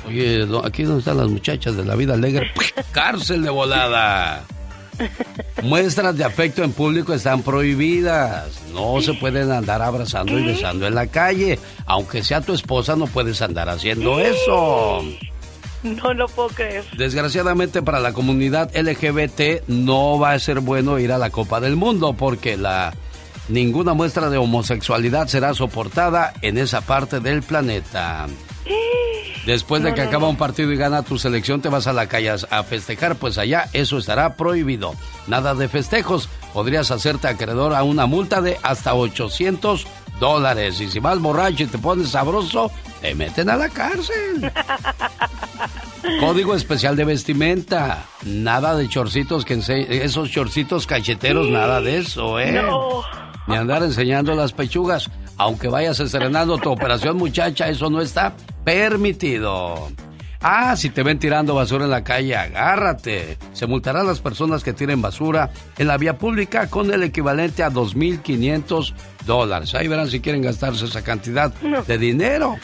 oye, 0.08 0.46
¿dó- 0.46 0.66
aquí 0.66 0.84
donde 0.84 1.00
están 1.00 1.18
las 1.18 1.28
muchachas 1.30 1.76
de 1.76 1.86
la 1.86 1.96
vida 1.96 2.14
alegre, 2.14 2.52
cárcel 2.92 3.44
de 3.44 3.50
volada. 3.50 4.44
Muestras 5.62 6.16
de 6.18 6.24
afecto 6.24 6.64
en 6.64 6.72
público 6.72 7.14
están 7.14 7.42
prohibidas. 7.42 8.62
No 8.74 9.02
se 9.02 9.14
pueden 9.14 9.52
andar 9.52 9.82
abrazando 9.82 10.40
y 10.40 10.46
besando 10.46 10.88
en 10.88 10.96
la 10.96 11.08
calle. 11.08 11.60
Aunque 11.86 12.24
sea 12.24 12.40
tu 12.42 12.54
esposa, 12.54 12.96
no 12.96 13.06
puedes 13.08 13.42
andar 13.42 13.68
haciendo 13.68 14.20
eso. 14.20 15.04
No 15.84 16.14
lo 16.14 16.28
puedo 16.28 16.48
creer. 16.50 16.86
Desgraciadamente 16.98 17.82
para 17.82 18.00
la 18.00 18.14
comunidad 18.14 18.72
LGBT 18.76 19.68
no 19.68 20.18
va 20.18 20.32
a 20.32 20.40
ser 20.40 20.62
bueno 20.62 20.98
ir 20.98 21.12
a 21.12 21.18
la 21.18 21.30
Copa 21.30 21.60
del 21.60 21.76
Mundo 21.76 22.14
porque 22.14 22.56
la 22.58 22.94
ninguna 23.50 23.94
muestra 23.94 24.30
de 24.30 24.38
homosexualidad 24.38 25.28
será 25.28 25.54
soportada 25.54 26.34
en 26.42 26.58
esa 26.58 26.82
parte 26.82 27.20
del 27.20 27.44
planeta. 27.44 28.28
Después 29.46 29.84
de 29.84 29.90
No, 29.90 29.96
que 29.96 30.02
no, 30.02 30.08
acaba 30.08 30.24
no. 30.24 30.30
un 30.32 30.38
partido 30.38 30.72
y 30.72 30.78
gana 30.78 31.04
tu 31.04 31.18
selección, 31.20 31.62
te 31.62 31.70
vas 31.70 31.86
a 31.88 31.94
la 31.94 32.08
calle 32.08 32.32
a 32.50 32.64
festejar, 32.64 33.16
pues 33.16 33.38
allá 33.38 33.70
eso 33.74 33.98
estará 33.98 34.36
prohibido. 34.36 34.94
Nada 35.28 35.54
de 35.56 35.68
festejos. 35.70 36.30
Podrías 36.54 36.90
hacerte 36.92 37.28
acreedor 37.28 37.74
a 37.74 37.84
una 37.84 38.06
multa 38.08 38.42
de 38.42 38.58
hasta 38.64 38.94
800 38.96 39.86
dólares. 40.20 40.80
Y 40.82 40.88
si 40.90 41.00
vas 41.00 41.20
borracho 41.20 41.64
y 41.64 41.68
te 41.68 41.78
pones 41.78 42.10
sabroso, 42.10 42.72
te 43.02 43.14
meten 43.14 43.50
a 43.50 43.56
la 43.58 43.70
cárcel. 43.70 44.52
Código 46.20 46.56
especial 46.56 46.96
de 46.96 47.04
vestimenta. 47.06 48.06
Nada 48.24 48.76
de 48.76 48.88
chorcitos 48.88 49.44
que 49.44 49.58
ense- 49.58 49.88
esos 49.90 50.30
chorcitos 50.32 50.86
cacheteros, 50.88 51.50
nada 51.50 51.82
de 51.82 51.98
eso, 51.98 52.40
¿eh? 52.40 52.52
No. 52.52 53.02
Ni 53.48 53.56
andar 53.56 53.84
enseñando 53.84 54.36
las 54.36 54.54
pechugas. 54.54 55.10
Aunque 55.38 55.68
vayas 55.68 56.00
estrenando 56.00 56.58
tu 56.58 56.72
operación, 56.72 57.18
muchacha, 57.18 57.68
eso 57.68 57.90
no 57.90 58.02
está 58.02 58.34
permitido. 58.64 59.90
Ah, 60.48 60.76
si 60.76 60.92
te 60.92 61.02
ven 61.02 61.18
tirando 61.18 61.56
basura 61.56 61.86
en 61.86 61.92
la 61.92 62.04
calle, 62.04 62.36
agárrate. 62.36 63.38
Se 63.54 63.66
multará 63.66 64.02
a 64.02 64.04
las 64.04 64.20
personas 64.20 64.64
que 64.64 64.74
tiren 64.74 65.02
basura 65.02 65.52
en 65.78 65.88
la 65.88 65.98
vía 65.98 66.20
pública 66.20 66.70
con 66.70 66.94
el 66.94 67.02
equivalente 67.04 67.64
a 67.64 67.72
2.500 67.72 68.94
dólares. 69.26 69.74
Ahí 69.74 69.88
verán 69.88 70.10
si 70.10 70.20
quieren 70.20 70.44
gastarse 70.44 70.86
esa 70.86 71.04
cantidad 71.04 71.52
de 71.52 71.98
dinero. 71.98 72.58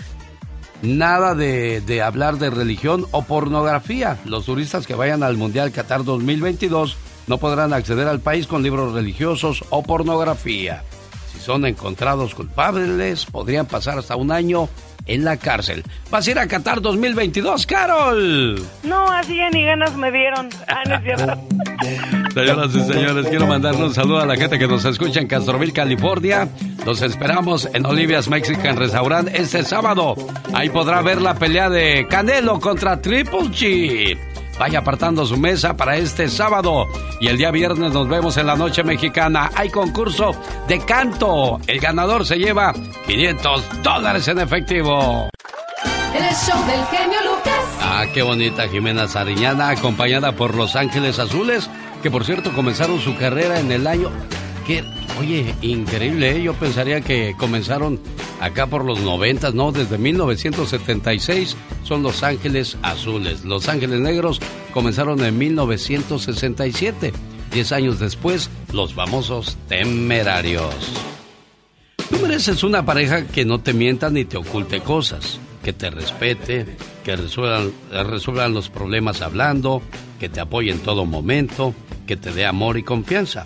Nada 0.83 1.35
de, 1.35 1.81
de 1.81 2.01
hablar 2.01 2.37
de 2.37 2.51
religión 2.51 3.05
o 3.11 3.23
pornografía. 3.23 4.19
Los 4.25 4.45
turistas 4.45 4.85
que 4.85 4.95
vayan 4.95 5.23
al 5.23 5.37
Mundial 5.37 5.71
Qatar 5.71 6.03
2022 6.03 6.97
no 7.27 7.37
podrán 7.37 7.73
acceder 7.73 8.07
al 8.07 8.19
país 8.19 8.47
con 8.47 8.63
libros 8.63 8.93
religiosos 8.93 9.63
o 9.69 9.83
pornografía. 9.83 10.83
Si 11.31 11.39
son 11.39 11.65
encontrados 11.65 12.35
culpables, 12.35 13.25
podrían 13.25 13.65
pasar 13.65 13.97
hasta 13.97 14.15
un 14.15 14.31
año 14.31 14.69
en 15.05 15.25
la 15.25 15.37
cárcel. 15.37 15.83
¿Vas 16.09 16.27
a 16.27 16.31
ir 16.31 16.39
a 16.39 16.47
Qatar 16.47 16.81
2022, 16.81 17.65
Carol? 17.65 18.61
No, 18.83 19.11
así 19.11 19.37
ya 19.37 19.49
ni 19.49 19.63
ganas 19.65 19.95
me 19.95 20.11
dieron. 20.11 20.49
Ah, 20.67 20.83
no 20.87 20.95
es 20.95 21.03
cierto. 21.03 21.41
Señoras 22.33 22.75
y 22.75 22.79
señores, 22.81 23.27
quiero 23.27 23.45
mandarle 23.45 23.83
un 23.83 23.93
saludo 23.93 24.19
a 24.19 24.25
la 24.25 24.37
gente 24.37 24.57
que 24.57 24.67
nos 24.67 24.85
escucha 24.85 25.19
en 25.19 25.27
Castroville, 25.27 25.73
California. 25.73 26.47
Los 26.85 27.01
esperamos 27.01 27.67
en 27.73 27.85
Olivia's 27.85 28.29
Mexican 28.29 28.77
Restaurant 28.77 29.27
este 29.33 29.63
sábado. 29.63 30.15
Ahí 30.53 30.69
podrá 30.69 31.01
ver 31.01 31.21
la 31.21 31.35
pelea 31.35 31.69
de 31.69 32.07
Canelo 32.07 32.59
contra 32.59 33.01
Triple 33.01 33.49
G. 33.49 34.30
Vaya 34.61 34.77
apartando 34.77 35.25
su 35.25 35.37
mesa 35.37 35.75
para 35.75 35.97
este 35.97 36.29
sábado. 36.29 36.87
Y 37.19 37.29
el 37.29 37.37
día 37.39 37.49
viernes 37.49 37.91
nos 37.91 38.07
vemos 38.07 38.37
en 38.37 38.45
la 38.45 38.55
noche 38.55 38.83
mexicana. 38.83 39.49
Hay 39.55 39.71
concurso 39.71 40.35
de 40.67 40.77
canto. 40.85 41.59
El 41.65 41.79
ganador 41.79 42.27
se 42.27 42.37
lleva 42.37 42.71
500 43.07 43.81
dólares 43.81 44.27
en 44.27 44.37
efectivo. 44.37 45.31
El 46.13 46.35
show 46.35 46.63
del 46.67 46.85
genio 46.85 47.17
Lucas. 47.23 47.79
Ah, 47.81 48.05
qué 48.13 48.21
bonita 48.21 48.67
Jimena 48.67 49.07
Sariñana, 49.07 49.69
acompañada 49.69 50.33
por 50.33 50.53
Los 50.53 50.75
Ángeles 50.75 51.17
Azules, 51.17 51.67
que 52.03 52.11
por 52.11 52.23
cierto 52.23 52.53
comenzaron 52.53 52.99
su 52.99 53.17
carrera 53.17 53.59
en 53.59 53.71
el 53.71 53.87
año. 53.87 54.11
¿Qué, 54.65 54.83
Oye, 55.19 55.53
increíble, 55.61 56.37
¿eh? 56.37 56.41
yo 56.41 56.53
pensaría 56.53 57.01
que 57.01 57.35
comenzaron 57.37 57.99
acá 58.39 58.65
por 58.65 58.83
los 58.85 59.01
90, 59.01 59.51
¿no? 59.51 59.71
Desde 59.71 59.97
1976 59.97 61.55
son 61.83 62.01
Los 62.01 62.23
Ángeles 62.23 62.77
Azules. 62.81 63.45
Los 63.45 63.67
Ángeles 63.67 63.99
Negros 63.99 64.39
comenzaron 64.73 65.23
en 65.23 65.37
1967. 65.37 67.13
Diez 67.51 67.71
años 67.71 67.99
después, 67.99 68.49
los 68.73 68.93
famosos 68.93 69.57
Temerarios. 69.67 70.73
Tú 72.09 72.17
mereces 72.19 72.63
una 72.63 72.83
pareja 72.83 73.27
que 73.27 73.45
no 73.45 73.59
te 73.59 73.73
mienta 73.73 74.09
ni 74.09 74.25
te 74.25 74.37
oculte 74.37 74.81
cosas, 74.81 75.39
que 75.63 75.71
te 75.71 75.91
respete, 75.91 76.65
que 77.03 77.15
resuelvan, 77.15 77.71
resuelvan 77.91 78.53
los 78.53 78.69
problemas 78.69 79.21
hablando, 79.21 79.83
que 80.19 80.29
te 80.29 80.39
apoye 80.39 80.71
en 80.71 80.79
todo 80.79 81.05
momento, 81.05 81.75
que 82.07 82.17
te 82.17 82.31
dé 82.31 82.45
amor 82.45 82.77
y 82.77 82.83
confianza 82.83 83.43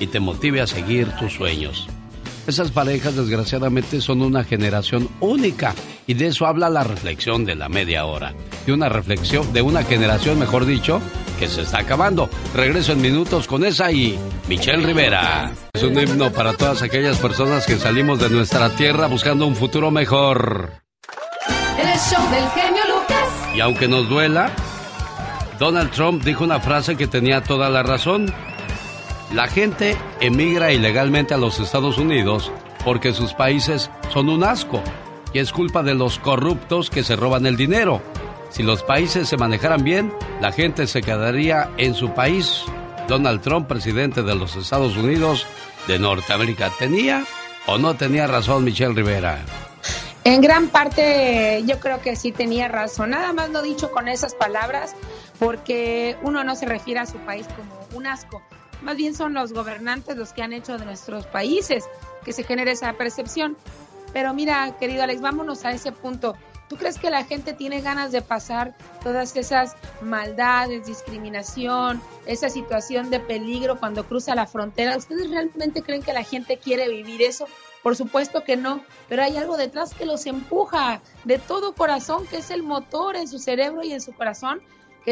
y 0.00 0.06
te 0.06 0.20
motive 0.20 0.60
a 0.60 0.66
seguir 0.66 1.10
tus 1.18 1.34
sueños. 1.34 1.88
Esas 2.48 2.70
parejas 2.70 3.14
desgraciadamente 3.14 4.00
son 4.00 4.22
una 4.22 4.42
generación 4.42 5.10
única 5.20 5.74
y 6.06 6.14
de 6.14 6.28
eso 6.28 6.46
habla 6.46 6.70
la 6.70 6.82
reflexión 6.82 7.44
de 7.44 7.54
la 7.54 7.68
media 7.68 8.06
hora. 8.06 8.32
De 8.64 8.72
una 8.72 8.88
reflexión, 8.88 9.52
de 9.52 9.60
una 9.60 9.82
generación, 9.82 10.38
mejor 10.38 10.64
dicho, 10.64 11.02
que 11.38 11.46
se 11.46 11.60
está 11.60 11.80
acabando. 11.80 12.30
Regreso 12.54 12.92
en 12.92 13.02
minutos 13.02 13.46
con 13.46 13.66
esa 13.66 13.92
y 13.92 14.18
Michelle 14.48 14.86
Rivera. 14.86 15.52
Es 15.74 15.82
un 15.82 15.98
himno 15.98 16.32
para 16.32 16.54
todas 16.54 16.80
aquellas 16.80 17.18
personas 17.18 17.66
que 17.66 17.76
salimos 17.76 18.18
de 18.18 18.30
nuestra 18.30 18.70
tierra 18.70 19.08
buscando 19.08 19.46
un 19.46 19.54
futuro 19.54 19.90
mejor. 19.90 20.72
El 21.78 21.98
show 21.98 22.30
del 22.30 22.48
genio 22.48 22.82
Lucas. 22.88 23.28
Y 23.54 23.60
aunque 23.60 23.88
nos 23.88 24.08
duela, 24.08 24.50
Donald 25.58 25.90
Trump 25.90 26.24
dijo 26.24 26.44
una 26.44 26.60
frase 26.60 26.96
que 26.96 27.06
tenía 27.06 27.42
toda 27.42 27.68
la 27.68 27.82
razón. 27.82 28.32
La 29.32 29.46
gente 29.46 29.94
emigra 30.20 30.72
ilegalmente 30.72 31.34
a 31.34 31.36
los 31.36 31.60
Estados 31.60 31.98
Unidos 31.98 32.50
porque 32.82 33.12
sus 33.12 33.34
países 33.34 33.90
son 34.10 34.30
un 34.30 34.42
asco 34.42 34.82
y 35.34 35.38
es 35.38 35.52
culpa 35.52 35.82
de 35.82 35.94
los 35.94 36.18
corruptos 36.18 36.88
que 36.88 37.04
se 37.04 37.14
roban 37.14 37.44
el 37.44 37.56
dinero. 37.56 38.00
Si 38.48 38.62
los 38.62 38.82
países 38.82 39.28
se 39.28 39.36
manejaran 39.36 39.84
bien, 39.84 40.14
la 40.40 40.50
gente 40.50 40.86
se 40.86 41.02
quedaría 41.02 41.68
en 41.76 41.92
su 41.92 42.14
país. 42.14 42.64
Donald 43.06 43.42
Trump, 43.42 43.68
presidente 43.68 44.22
de 44.22 44.34
los 44.34 44.56
Estados 44.56 44.96
Unidos 44.96 45.46
de 45.86 45.98
Norteamérica, 45.98 46.70
¿tenía 46.78 47.24
o 47.66 47.76
no 47.76 47.96
tenía 47.96 48.26
razón 48.26 48.64
Michelle 48.64 48.94
Rivera? 48.94 49.44
En 50.24 50.40
gran 50.40 50.68
parte 50.68 51.62
yo 51.66 51.78
creo 51.80 52.00
que 52.00 52.16
sí 52.16 52.32
tenía 52.32 52.68
razón. 52.68 53.10
Nada 53.10 53.34
más 53.34 53.50
lo 53.50 53.60
dicho 53.60 53.90
con 53.90 54.08
esas 54.08 54.34
palabras 54.34 54.94
porque 55.38 56.16
uno 56.22 56.44
no 56.44 56.54
se 56.54 56.64
refiere 56.64 57.00
a 57.00 57.06
su 57.06 57.18
país 57.18 57.46
como 57.54 57.78
un 57.94 58.06
asco 58.06 58.42
más 58.82 58.96
bien 58.96 59.14
son 59.14 59.34
los 59.34 59.52
gobernantes 59.52 60.16
los 60.16 60.32
que 60.32 60.42
han 60.42 60.52
hecho 60.52 60.78
de 60.78 60.84
nuestros 60.84 61.26
países 61.26 61.84
que 62.24 62.32
se 62.32 62.44
genere 62.44 62.72
esa 62.72 62.92
percepción. 62.94 63.56
Pero 64.12 64.32
mira, 64.34 64.76
querido 64.78 65.02
Alex, 65.02 65.20
vámonos 65.20 65.64
a 65.64 65.72
ese 65.72 65.92
punto. 65.92 66.36
¿Tú 66.68 66.76
crees 66.76 66.98
que 66.98 67.10
la 67.10 67.24
gente 67.24 67.54
tiene 67.54 67.80
ganas 67.80 68.12
de 68.12 68.20
pasar 68.20 68.76
todas 69.02 69.34
esas 69.36 69.74
maldades, 70.02 70.86
discriminación, 70.86 72.02
esa 72.26 72.50
situación 72.50 73.10
de 73.10 73.20
peligro 73.20 73.78
cuando 73.78 74.06
cruza 74.06 74.34
la 74.34 74.46
frontera? 74.46 74.96
¿Ustedes 74.96 75.30
realmente 75.30 75.82
creen 75.82 76.02
que 76.02 76.12
la 76.12 76.24
gente 76.24 76.58
quiere 76.58 76.88
vivir 76.88 77.22
eso? 77.22 77.46
Por 77.82 77.96
supuesto 77.96 78.44
que 78.44 78.56
no, 78.56 78.82
pero 79.08 79.22
hay 79.22 79.36
algo 79.38 79.56
detrás 79.56 79.94
que 79.94 80.04
los 80.04 80.26
empuja 80.26 81.00
de 81.24 81.38
todo 81.38 81.74
corazón, 81.74 82.26
que 82.26 82.38
es 82.38 82.50
el 82.50 82.62
motor 82.62 83.16
en 83.16 83.28
su 83.28 83.38
cerebro 83.38 83.82
y 83.82 83.92
en 83.92 84.02
su 84.02 84.12
corazón, 84.12 84.60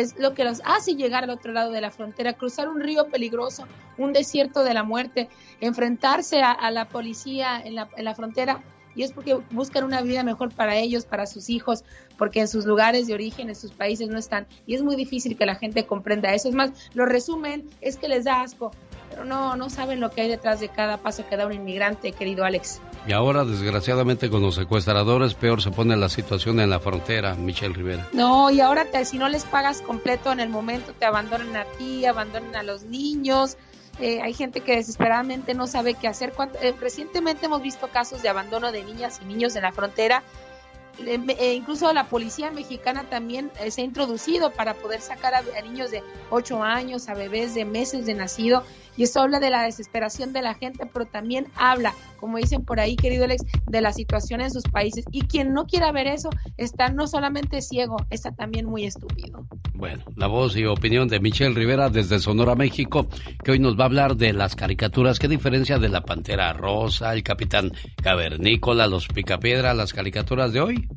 es 0.01 0.19
lo 0.19 0.35
que 0.35 0.45
los 0.45 0.61
hace 0.65 0.95
llegar 0.95 1.25
al 1.25 1.31
otro 1.31 1.53
lado 1.53 1.71
de 1.71 1.81
la 1.81 1.91
frontera, 1.91 2.35
cruzar 2.35 2.69
un 2.69 2.81
río 2.81 3.09
peligroso, 3.09 3.67
un 3.99 4.13
desierto 4.13 4.65
de 4.65 4.75
la 4.75 4.83
muerte, 4.83 5.29
enfrentarse 5.61 6.43
a, 6.43 6.71
la 6.71 6.89
policía 6.89 7.61
en 7.63 7.75
la, 7.75 7.89
en 7.97 8.05
la 8.05 8.15
frontera 8.15 8.63
y 8.97 9.03
es 9.03 9.13
porque 9.13 9.35
buscan 9.51 9.85
una 9.85 10.01
vida 10.01 10.25
mejor 10.25 10.53
para 10.53 10.75
ellos, 10.77 11.05
para 11.05 11.27
sus 11.27 11.51
hijos, 11.51 11.85
porque 12.17 12.41
en 12.41 12.49
sus 12.49 12.65
lugares 12.65 13.07
de 13.07 13.15
origen, 13.15 13.51
en 13.51 13.55
sus 13.55 13.71
países 13.73 14.09
no 14.09 14.19
están. 14.19 14.47
Y 14.67 14.75
es 14.75 14.83
muy 14.83 14.97
difícil 14.97 15.37
que 15.37 15.45
la 15.45 15.55
gente 15.55 15.85
comprenda 15.85 16.33
eso. 16.33 16.49
Es 16.49 16.55
más, 16.55 16.91
lo 16.95 17.05
resumen, 17.05 17.69
es 17.83 17.99
que 17.99 18.09
les 18.09 18.25
da 18.25 18.41
asco, 18.41 18.73
pero 19.11 19.25
no, 19.25 19.55
no 19.55 19.69
saben 19.69 20.01
lo 20.01 20.11
que 20.11 20.23
hay 20.23 20.29
detrás 20.29 20.61
de 20.61 20.71
cada 20.71 20.97
paso 20.97 21.29
que 21.29 21.37
da 21.37 21.47
un 21.47 21.53
inmigrante, 21.53 22.13
querido 22.13 22.45
Alex. 22.45 22.81
Y 23.07 23.13
ahora, 23.13 23.45
desgraciadamente, 23.45 24.29
con 24.29 24.43
los 24.43 24.57
secuestradores, 24.57 25.35
peor 25.35 25.63
se 25.63 25.71
pone 25.71 25.97
la 25.97 26.09
situación 26.09 26.59
en 26.59 26.71
la 26.71 26.81
frontera, 26.81 27.35
Michelle 27.37 27.73
Rivera. 27.73 28.09
No, 28.13 28.51
y 28.51 28.61
ahora 28.61 28.85
te, 28.87 29.05
si 29.05 29.17
no 29.17 29.29
les 29.29 29.45
pagas 29.45 29.81
completo 29.81 30.33
en 30.33 30.41
el 30.41 30.49
momento, 30.49 30.93
te 30.99 31.05
abandonan 31.05 31.55
a 31.55 31.65
ti, 31.79 32.05
abandonan 32.05 32.57
a 32.57 32.65
los 32.65 32.83
niños, 32.83 33.57
eh, 33.99 34.21
hay 34.21 34.35
gente 34.35 34.61
que 34.61 34.77
desesperadamente 34.77 35.55
no 35.55 35.67
sabe 35.67 35.95
qué 35.95 36.09
hacer. 36.09 36.33
Eh, 36.61 36.75
recientemente 36.81 37.47
hemos 37.47 37.63
visto 37.63 37.89
casos 37.89 38.23
de 38.23 38.29
abandono 38.29 38.73
de 38.73 38.85
niñas 38.85 39.21
y 39.23 39.25
niños 39.25 39.57
en 39.57 39.63
la 39.63 39.73
frontera. 39.73 40.23
Eh, 40.99 41.55
incluso 41.55 41.93
la 41.93 42.09
policía 42.09 42.51
mexicana 42.51 43.05
también 43.05 43.51
se 43.69 43.83
ha 43.83 43.85
introducido 43.85 44.51
para 44.51 44.75
poder 44.75 45.03
sacar 45.03 45.35
a, 45.35 45.39
a 45.39 45.63
niños 45.63 45.91
de 45.91 46.03
8 46.31 46.63
años, 46.63 47.09
a 47.09 47.15
bebés 47.15 47.55
de 47.55 47.67
meses 47.67 48.07
de 48.07 48.15
nacido 48.15 48.65
y 48.97 49.03
esto 49.03 49.21
habla 49.21 49.41
de 49.41 49.51
la 49.51 49.63
desesperación 49.63 50.33
de 50.33 50.43
la 50.43 50.55
gente, 50.55 50.87
pero 50.93 51.07
también 51.07 51.47
habla, 51.57 51.95
como 52.19 52.39
dicen 52.39 52.65
por 52.65 52.81
ahí, 52.81 52.97
querido 52.97 53.25
Alex, 53.25 53.45
de 53.67 53.81
la 53.81 53.93
situación 53.93 54.41
en 54.41 54.51
sus 54.51 54.65
países. 54.65 55.05
Y 55.11 55.23
quien 55.23 55.53
no 55.53 55.67
quiera 55.67 55.93
ver 55.93 56.07
eso 56.07 56.31
está 56.57 56.89
no 56.89 57.07
solamente 57.07 57.61
ciego, 57.63 57.97
está 58.11 58.33
también 58.33 58.67
muy 58.67 58.85
estúpido. 58.85 59.47
Bueno, 59.75 60.05
la 60.17 60.27
voz 60.27 60.57
y 60.57 60.65
opinión 60.65 61.09
de 61.09 61.21
Michelle 61.21 61.55
Rivera 61.55 61.91
desde 61.91 62.19
Sonora, 62.19 62.55
México, 62.55 63.07
que 63.45 63.53
hoy 63.53 63.59
nos 63.59 63.79
va 63.79 63.83
a 63.83 63.87
hablar 63.87 64.17
de 64.17 64.33
las 64.33 64.57
caricaturas. 64.57 65.19
¿Qué 65.19 65.29
diferencia 65.29 65.79
de 65.79 65.91
la 65.91 66.01
Pantera 66.01 66.53
Rosa, 66.55 67.13
el 67.13 67.23
Capitán 67.23 67.73
Cavernícola, 68.03 68.87
los 68.87 69.09
Picapiedra, 69.09 69.75
las 69.75 69.93
caricaturas 69.93 70.53
de 70.53 70.61
hoy? 70.61 70.89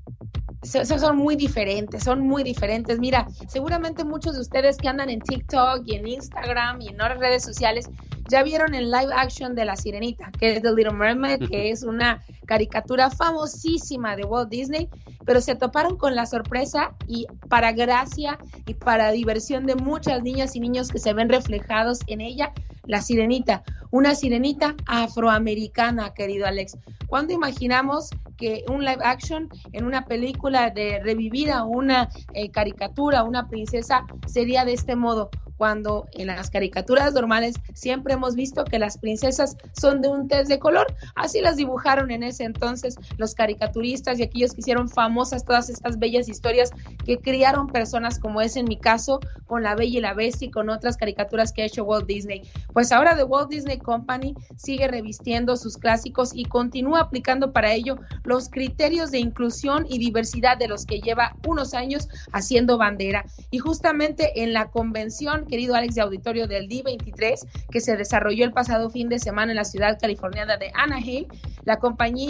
Son 0.61 1.17
muy 1.17 1.35
diferentes, 1.35 2.03
son 2.03 2.21
muy 2.21 2.43
diferentes. 2.43 2.99
Mira, 2.99 3.27
seguramente 3.47 4.03
muchos 4.03 4.35
de 4.35 4.41
ustedes 4.41 4.77
que 4.77 4.87
andan 4.87 5.09
en 5.09 5.21
TikTok 5.21 5.83
y 5.85 5.95
en 5.95 6.07
Instagram 6.07 6.81
y 6.81 6.89
en 6.89 6.95
otras 7.01 7.19
redes 7.19 7.43
sociales 7.43 7.89
ya 8.27 8.43
vieron 8.43 8.75
el 8.75 8.91
live 8.91 9.13
action 9.13 9.55
de 9.55 9.65
La 9.65 9.75
Sirenita, 9.75 10.31
que 10.39 10.55
es 10.55 10.61
The 10.61 10.73
Little 10.73 10.93
Mermaid, 10.93 11.49
que 11.49 11.71
es 11.71 11.83
una 11.83 12.23
caricatura 12.49 13.11
famosísima 13.11 14.15
de 14.15 14.23
Walt 14.23 14.49
Disney, 14.49 14.89
pero 15.23 15.39
se 15.39 15.53
toparon 15.53 15.97
con 15.97 16.15
la 16.15 16.25
sorpresa 16.25 16.95
y 17.07 17.27
para 17.47 17.73
gracia 17.73 18.39
y 18.65 18.73
para 18.73 19.11
diversión 19.11 19.67
de 19.67 19.75
muchas 19.75 20.23
niñas 20.23 20.55
y 20.55 20.59
niños 20.59 20.87
que 20.87 20.97
se 20.97 21.13
ven 21.13 21.29
reflejados 21.29 21.99
en 22.07 22.21
ella, 22.21 22.51
La 22.85 23.03
Sirenita, 23.03 23.61
una 23.91 24.15
sirenita 24.15 24.75
afroamericana, 24.87 26.15
querido 26.15 26.47
Alex. 26.47 26.75
¿Cuándo 27.05 27.33
imaginamos 27.33 28.09
que 28.35 28.65
un 28.67 28.83
live 28.83 29.03
action 29.03 29.47
en 29.71 29.85
una 29.85 30.05
película 30.05 30.71
de 30.71 30.99
revivir 31.03 31.51
a 31.51 31.63
una 31.63 32.09
eh, 32.33 32.49
caricatura, 32.49 33.23
una 33.23 33.47
princesa, 33.47 34.07
sería 34.25 34.65
de 34.65 34.73
este 34.73 34.95
modo? 34.95 35.29
cuando 35.59 36.07
en 36.13 36.27
las 36.27 36.49
caricaturas 36.49 37.13
normales 37.13 37.55
siempre 37.73 38.13
hemos 38.13 38.33
visto 38.33 38.63
que 38.63 38.79
las 38.79 38.97
princesas 38.97 39.57
son 39.73 40.01
de 40.01 40.07
un 40.07 40.29
test 40.29 40.49
de 40.49 40.57
color. 40.57 40.87
Así 41.15 41.41
las 41.41 41.57
dibujaron 41.57 42.11
en 42.11 42.23
ese 42.23 42.38
entonces 42.45 42.97
los 43.17 43.35
caricaturistas 43.35 44.19
y 44.19 44.23
aquellos 44.23 44.53
que 44.53 44.61
hicieron 44.61 44.89
famosas 44.89 45.45
todas 45.45 45.69
estas 45.69 45.99
bellas 45.99 46.29
historias 46.29 46.71
que 47.05 47.19
criaron 47.19 47.67
personas 47.67 48.19
como 48.19 48.41
es 48.41 48.55
en 48.55 48.65
mi 48.65 48.77
caso 48.77 49.19
con 49.47 49.63
La 49.63 49.75
Bella 49.75 49.97
y 49.97 50.01
la 50.01 50.13
Bestia 50.13 50.47
y 50.47 50.51
con 50.51 50.69
otras 50.69 50.97
caricaturas 50.97 51.53
que 51.53 51.61
ha 51.61 51.65
hecho 51.65 51.83
Walt 51.83 52.07
Disney. 52.07 52.43
Pues 52.73 52.91
ahora 52.91 53.15
The 53.15 53.23
Walt 53.23 53.49
Disney 53.49 53.77
Company 53.77 54.35
sigue 54.57 54.87
revistiendo 54.87 55.57
sus 55.57 55.77
clásicos 55.77 56.31
y 56.33 56.45
continúa 56.45 57.01
aplicando 57.01 57.51
para 57.51 57.73
ello 57.73 57.97
los 58.23 58.49
criterios 58.49 59.11
de 59.11 59.19
inclusión 59.19 59.85
y 59.89 59.97
diversidad 59.97 60.57
de 60.57 60.67
los 60.67 60.85
que 60.85 61.01
lleva 61.01 61.35
unos 61.47 61.73
años 61.73 62.07
haciendo 62.31 62.77
bandera. 62.77 63.25
Y 63.51 63.59
justamente 63.59 64.43
en 64.43 64.53
la 64.53 64.69
convención 64.69 65.45
querido 65.45 65.75
Alex 65.75 65.95
de 65.95 66.01
Auditorio 66.01 66.47
del 66.47 66.67
D23, 66.69 67.47
que 67.71 67.81
se 67.81 67.97
desarrolló 67.97 68.45
el 68.45 68.53
pasado 68.53 68.89
fin 68.89 69.09
de 69.09 69.19
semana 69.19 69.51
en 69.51 69.57
la 69.57 69.65
ciudad 69.65 69.99
californiana 69.99 70.57
de 70.57 70.71
Anaheim. 70.73 71.25
La 71.65 71.77
compañía 71.77 72.28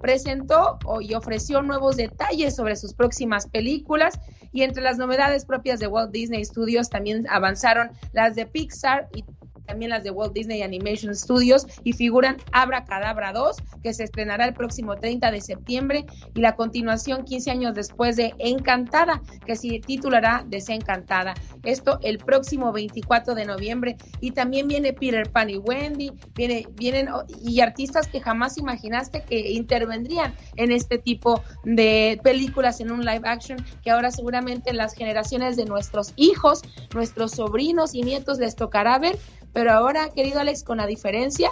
presentó 0.00 0.78
y 1.00 1.14
ofreció 1.14 1.62
nuevos 1.62 1.96
detalles 1.96 2.54
sobre 2.56 2.76
sus 2.76 2.94
próximas 2.94 3.46
películas. 3.46 4.18
Y 4.52 4.62
entre 4.62 4.82
las 4.82 4.98
novedades 4.98 5.44
propias 5.44 5.80
de 5.80 5.86
Walt 5.88 6.12
Disney 6.12 6.44
Studios 6.44 6.88
también 6.88 7.26
avanzaron 7.28 7.90
las 8.12 8.34
de 8.36 8.46
Pixar 8.46 9.08
y 9.14 9.24
también 9.66 9.90
las 9.90 10.02
de 10.02 10.10
Walt 10.10 10.32
Disney 10.32 10.62
Animation 10.62 11.14
Studios 11.14 11.66
y 11.84 11.92
figuran 11.92 12.36
Abra 12.52 12.84
Cadabra 12.84 13.32
2, 13.32 13.56
que 13.82 13.94
se 13.94 14.04
estrenará 14.04 14.44
el 14.44 14.54
próximo 14.54 14.96
30 14.96 15.30
de 15.30 15.40
septiembre, 15.40 16.06
y 16.34 16.40
la 16.40 16.56
continuación 16.56 17.24
15 17.24 17.50
años 17.50 17.74
después 17.74 18.16
de 18.16 18.34
Encantada, 18.38 19.22
que 19.46 19.56
se 19.56 19.80
titulará 19.80 20.44
Desencantada. 20.48 21.34
Esto 21.62 21.98
el 22.02 22.18
próximo 22.18 22.72
24 22.72 23.34
de 23.34 23.44
noviembre. 23.44 23.96
Y 24.20 24.32
también 24.32 24.68
viene 24.68 24.92
Peter 24.92 25.30
Pan 25.30 25.50
y 25.50 25.56
Wendy, 25.56 26.12
viene, 26.34 26.66
vienen 26.74 27.08
y 27.42 27.60
artistas 27.60 28.08
que 28.08 28.20
jamás 28.20 28.58
imaginaste 28.58 29.22
que 29.22 29.52
intervendrían 29.52 30.34
en 30.56 30.72
este 30.72 30.98
tipo 30.98 31.42
de 31.64 32.20
películas 32.22 32.80
en 32.80 32.90
un 32.90 33.04
live 33.04 33.22
action, 33.24 33.58
que 33.82 33.90
ahora 33.90 34.10
seguramente 34.10 34.72
las 34.72 34.94
generaciones 34.94 35.56
de 35.56 35.64
nuestros 35.64 36.12
hijos, 36.16 36.62
nuestros 36.94 37.32
sobrinos 37.32 37.94
y 37.94 38.02
nietos 38.02 38.38
les 38.38 38.56
tocará 38.56 38.98
ver 38.98 39.18
pero 39.54 39.72
ahora, 39.72 40.10
querido 40.14 40.40
Alex, 40.40 40.64
con 40.64 40.76
la 40.78 40.86
diferencia 40.86 41.50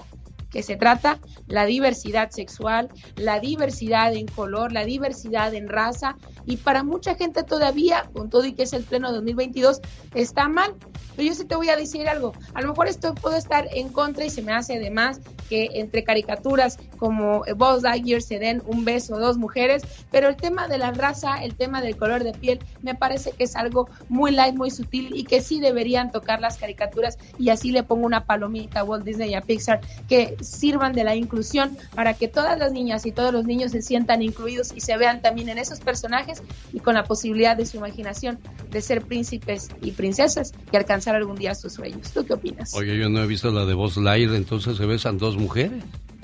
que 0.50 0.62
se 0.62 0.76
trata 0.76 1.18
la 1.46 1.64
diversidad 1.64 2.30
sexual, 2.30 2.90
la 3.16 3.40
diversidad 3.40 4.12
en 4.12 4.26
color, 4.26 4.72
la 4.72 4.84
diversidad 4.84 5.55
en 5.55 5.68
raza 5.68 6.16
y 6.47 6.57
para 6.57 6.82
mucha 6.82 7.14
gente 7.14 7.43
todavía, 7.43 8.09
con 8.12 8.30
todo 8.30 8.45
y 8.45 8.53
que 8.53 8.64
es 8.64 8.72
el 8.72 8.84
pleno 8.84 9.12
2022, 9.12 9.80
está 10.14 10.49
mal. 10.49 10.74
Pero 11.16 11.28
yo 11.28 11.34
sí 11.34 11.45
te 11.45 11.57
voy 11.57 11.68
a 11.68 11.76
decir 11.76 12.09
algo, 12.09 12.32
a 12.55 12.62
lo 12.62 12.68
mejor 12.68 12.88
esto 12.88 13.14
puede 13.14 13.38
estar 13.38 13.68
en 13.72 13.90
contra 13.90 14.24
y 14.24 14.30
se 14.30 14.40
me 14.40 14.53
hace 14.53 14.78
de 14.78 14.90
más 14.90 15.20
que 15.49 15.68
entre 15.74 16.05
caricaturas 16.05 16.78
como 16.97 17.45
Buzz 17.57 17.82
Lightyear 17.82 18.22
se 18.22 18.38
den 18.38 18.62
un 18.64 18.86
beso 18.86 19.18
dos 19.18 19.36
mujeres, 19.36 19.82
pero 20.11 20.28
el 20.28 20.36
tema 20.36 20.68
de 20.68 20.78
la 20.78 20.93
raza, 20.93 21.43
el 21.43 21.55
tema 21.55 21.82
del 21.82 21.97
color 21.97 22.24
de 22.24 22.32
piel, 22.32 22.61
me 22.80 22.95
parece 22.95 23.32
que 23.32 23.45
es 23.45 23.57
algo 23.57 23.88
muy 24.09 24.30
light, 24.30 24.55
muy 24.55 24.70
sutil 24.70 25.14
y 25.14 25.24
que 25.24 25.43
sí 25.43 25.61
deberían 25.61 26.11
tocar 26.11 26.40
las 26.40 26.57
caricaturas 26.57 27.18
y 27.38 27.51
así 27.51 27.72
le 27.72 27.82
pongo 27.82 28.07
una 28.07 28.24
palomita 28.24 28.80
a 28.80 28.84
Walt 28.84 29.05
Disney 29.05 29.30
y 29.30 29.34
a 29.34 29.43
Pixar 29.43 29.80
que 30.09 30.36
sirvan 30.40 30.93
de 30.93 31.05
la 31.05 31.14
inclusión 31.14 31.76
para 31.95 32.14
que 32.14 32.28
todas 32.28 32.59
las 32.59 32.72
niñas 32.72 33.05
y 33.05 33.12
todos 33.12 33.32
los 33.32 33.45
niños 33.45 33.72
se 33.72 33.82
sientan 33.82 34.22
incluidos 34.22 34.72
y 34.74 34.80
se 34.80 34.97
vean 34.97 35.20
también 35.20 35.49
en 35.49 35.59
esos 35.59 35.80
personajes 35.80 36.32
y 36.72 36.80
con 36.80 36.95
la 36.95 37.05
posibilidad 37.05 37.57
de 37.57 37.66
su 37.66 37.76
imaginación 37.76 38.39
de 38.70 38.80
ser 38.80 39.03
príncipes 39.03 39.68
y 39.83 39.93
princesas 39.93 40.53
y 40.72 40.76
alcanzar 40.76 41.16
algún 41.16 41.37
día 41.37 41.55
sus 41.55 41.72
sueños. 41.72 42.12
¿Tú 42.12 42.24
qué 42.24 42.35
opinas? 42.35 42.74
Oye, 42.74 42.97
yo 42.97 43.09
no 43.09 43.22
he 43.22 43.26
visto 43.26 43.51
la 43.51 43.66
de 43.66 43.74
Buzz 43.74 43.97
Lightyear, 43.97 44.35
entonces 44.35 44.76
se 44.76 44.87
besan 44.87 45.18
dos 45.18 45.37
mujeres. 45.37 45.83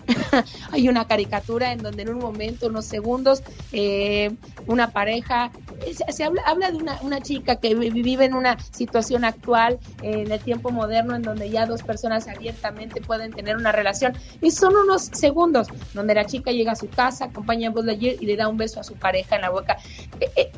Hay 0.72 0.88
una 0.88 1.06
caricatura 1.06 1.72
en 1.72 1.78
donde 1.78 2.02
en 2.02 2.10
un 2.10 2.18
momento, 2.18 2.66
unos 2.66 2.86
segundos, 2.86 3.42
eh, 3.72 4.34
una 4.66 4.90
pareja, 4.90 5.50
eh, 5.84 5.94
se, 6.12 6.24
habla, 6.24 6.42
habla, 6.46 6.70
de 6.70 6.78
una, 6.78 6.98
una, 7.02 7.20
chica 7.20 7.56
que 7.56 7.74
vive 7.74 8.24
en 8.24 8.34
una 8.34 8.58
situación 8.60 9.24
actual, 9.24 9.78
eh, 10.02 10.22
en 10.22 10.32
el 10.32 10.40
tiempo 10.40 10.70
moderno, 10.70 11.14
en 11.14 11.22
donde 11.22 11.50
ya 11.50 11.66
dos 11.66 11.82
personas 11.82 12.28
abiertamente 12.28 13.00
pueden 13.00 13.32
tener 13.32 13.56
una 13.56 13.72
relación. 13.72 14.14
Y 14.40 14.50
son 14.50 14.76
unos 14.76 15.02
segundos 15.12 15.68
donde 15.94 16.14
la 16.14 16.24
chica 16.24 16.52
llega 16.52 16.72
a 16.72 16.76
su 16.76 16.88
casa, 16.88 17.26
acompaña 17.26 17.68
a 17.68 17.72
Buzz 17.72 17.86
y 18.00 18.26
le 18.26 18.36
da 18.36 18.48
un 18.48 18.56
beso 18.56 18.80
a 18.80 18.84
su 18.84 18.94
pareja 18.94 19.36
en 19.36 19.42
la 19.42 19.50
boca. 19.50 19.76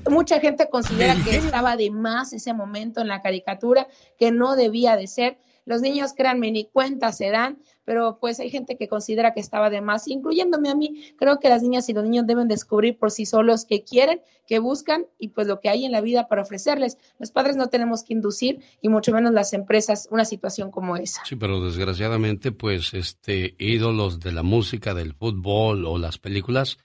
mucha 0.08 0.40
gente 0.40 0.68
considera 0.68 1.14
que 1.24 1.36
estaba 1.36 1.76
de 1.76 1.90
más 1.90 2.32
ese 2.32 2.52
momento 2.52 3.00
en 3.00 3.08
la 3.08 3.22
caricatura, 3.22 3.86
que 4.18 4.30
no 4.30 4.56
debía 4.56 4.96
de 4.96 5.06
ser. 5.06 5.38
Los 5.70 5.80
niños, 5.80 6.12
créanme, 6.12 6.50
ni 6.50 6.66
cuenta 6.66 7.12
se 7.12 7.30
dan 7.30 7.58
pero 7.90 8.18
pues 8.20 8.38
hay 8.38 8.50
gente 8.50 8.76
que 8.76 8.86
considera 8.86 9.34
que 9.34 9.40
estaba 9.40 9.68
de 9.68 9.80
más, 9.80 10.06
incluyéndome 10.06 10.68
a 10.68 10.76
mí. 10.76 11.12
Creo 11.18 11.40
que 11.40 11.48
las 11.48 11.60
niñas 11.60 11.88
y 11.88 11.92
los 11.92 12.04
niños 12.04 12.24
deben 12.24 12.46
descubrir 12.46 12.96
por 12.96 13.10
sí 13.10 13.26
solos 13.26 13.64
qué 13.64 13.82
quieren, 13.82 14.20
qué 14.46 14.60
buscan 14.60 15.06
y 15.18 15.30
pues 15.30 15.48
lo 15.48 15.58
que 15.58 15.70
hay 15.70 15.84
en 15.84 15.90
la 15.90 16.00
vida 16.00 16.28
para 16.28 16.42
ofrecerles. 16.42 16.98
Los 17.18 17.32
padres 17.32 17.56
no 17.56 17.66
tenemos 17.66 18.04
que 18.04 18.12
inducir 18.12 18.60
y 18.80 18.88
mucho 18.88 19.10
menos 19.10 19.32
las 19.32 19.52
empresas 19.54 20.06
una 20.12 20.24
situación 20.24 20.70
como 20.70 20.96
esa. 20.96 21.24
Sí, 21.24 21.34
pero 21.34 21.64
desgraciadamente 21.64 22.52
pues 22.52 22.94
este 22.94 23.56
ídolos 23.58 24.20
de 24.20 24.30
la 24.30 24.44
música, 24.44 24.94
del 24.94 25.14
fútbol 25.14 25.84
o 25.84 25.98
las 25.98 26.18
películas 26.18 26.78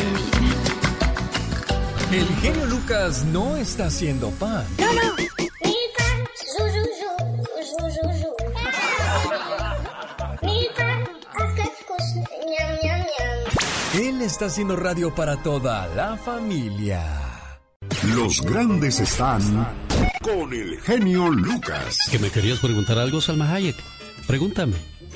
El 2.12 2.26
genio 2.40 2.64
Lucas 2.64 3.26
no 3.26 3.58
está 3.58 3.88
haciendo 3.88 4.30
pan. 4.30 4.64
No, 4.78 4.90
no. 4.94 5.39
Él 13.94 14.22
está 14.22 14.46
haciendo 14.46 14.76
radio 14.76 15.12
para 15.12 15.42
toda 15.42 15.88
la 15.96 16.16
familia. 16.16 17.02
Los 18.14 18.40
grandes 18.40 19.00
están 19.00 19.42
con 20.22 20.52
el 20.52 20.80
genio 20.80 21.28
Lucas. 21.28 21.98
¿Que 22.08 22.20
me 22.20 22.30
querías 22.30 22.60
preguntar 22.60 22.98
algo, 22.98 23.20
Salma 23.20 23.52
Hayek? 23.52 23.74
Pregúntame. 24.28 24.76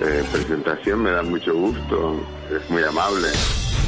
eh, 0.00 0.24
presentación, 0.32 1.02
me 1.02 1.10
da 1.10 1.22
mucho 1.22 1.54
gusto, 1.54 2.20
es 2.50 2.70
muy 2.70 2.82
amable. 2.82 3.28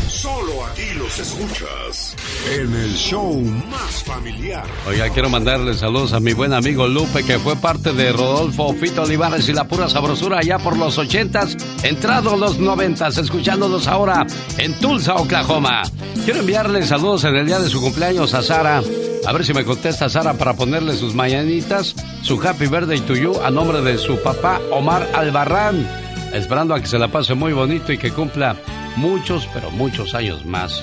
Solo 0.09 0.65
aquí 0.67 0.95
los 0.97 1.19
escuchas 1.19 2.15
en 2.53 2.73
el 2.73 2.95
show 2.95 3.35
más 3.71 4.05
familiar. 4.05 4.65
Oiga, 4.87 5.09
quiero 5.11 5.29
mandarle 5.29 5.75
saludos 5.75 6.13
a 6.13 6.21
mi 6.21 6.33
buen 6.35 6.53
amigo 6.53 6.87
Lupe, 6.87 7.25
que 7.25 7.39
fue 7.39 7.57
parte 7.57 7.93
de 7.93 8.13
Rodolfo 8.13 8.75
Fito 8.75 9.03
Olivares 9.03 9.49
y 9.49 9.53
la 9.53 9.65
pura 9.65 9.89
sabrosura 9.89 10.39
allá 10.39 10.59
por 10.59 10.77
los 10.77 10.99
ochentas, 10.99 11.57
entrados 11.83 12.39
los 12.39 12.59
noventas, 12.59 13.19
escuchándolos 13.19 13.89
ahora 13.89 14.27
en 14.59 14.75
Tulsa, 14.79 15.15
Oklahoma. 15.15 15.83
Quiero 16.25 16.41
enviarle 16.41 16.87
saludos 16.87 17.25
en 17.25 17.37
el 17.37 17.47
día 17.47 17.59
de 17.59 17.69
su 17.69 17.81
cumpleaños 17.81 18.35
a 18.35 18.43
Sara. 18.43 18.83
A 19.27 19.33
ver 19.33 19.45
si 19.45 19.55
me 19.55 19.65
contesta 19.65 20.09
Sara 20.09 20.35
para 20.35 20.55
ponerle 20.55 20.95
sus 20.97 21.15
mañanitas, 21.15 21.95
su 22.23 22.41
happy 22.41 22.67
birthday 22.67 23.01
to 23.01 23.15
you 23.15 23.35
a 23.43 23.51
nombre 23.51 23.81
de 23.81 23.97
su 23.97 24.19
papá 24.23 24.61
Omar 24.71 25.09
Albarrán. 25.15 26.04
Esperando 26.35 26.75
a 26.75 26.81
que 26.81 26.87
se 26.87 26.99
la 26.99 27.07
pase 27.07 27.35
muy 27.35 27.53
bonito 27.53 27.93
y 27.93 27.99
que 27.99 28.11
cumpla 28.11 28.57
muchos, 28.97 29.49
pero 29.55 29.71
muchos 29.71 30.17
años 30.17 30.45
más. 30.45 30.83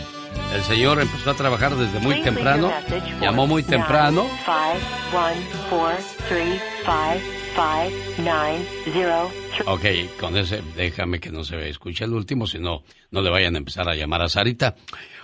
El 0.55 0.63
señor 0.63 1.01
empezó 1.01 1.31
a 1.31 1.33
trabajar 1.33 1.75
desde 1.75 1.99
muy 1.99 2.21
temprano, 2.21 2.71
llamó 3.19 3.47
muy 3.47 3.61
temprano. 3.61 4.25
Ok, 9.65 9.85
con 10.17 10.37
ese, 10.37 10.61
déjame 10.77 11.19
que 11.19 11.31
no 11.31 11.43
se 11.43 11.67
escuche 11.67 12.05
el 12.05 12.13
último, 12.13 12.47
si 12.47 12.57
no, 12.57 12.83
no 13.11 13.21
le 13.21 13.29
vayan 13.29 13.55
a 13.55 13.57
empezar 13.57 13.89
a 13.89 13.95
llamar 13.95 14.21
a 14.21 14.29
Sarita. 14.29 14.75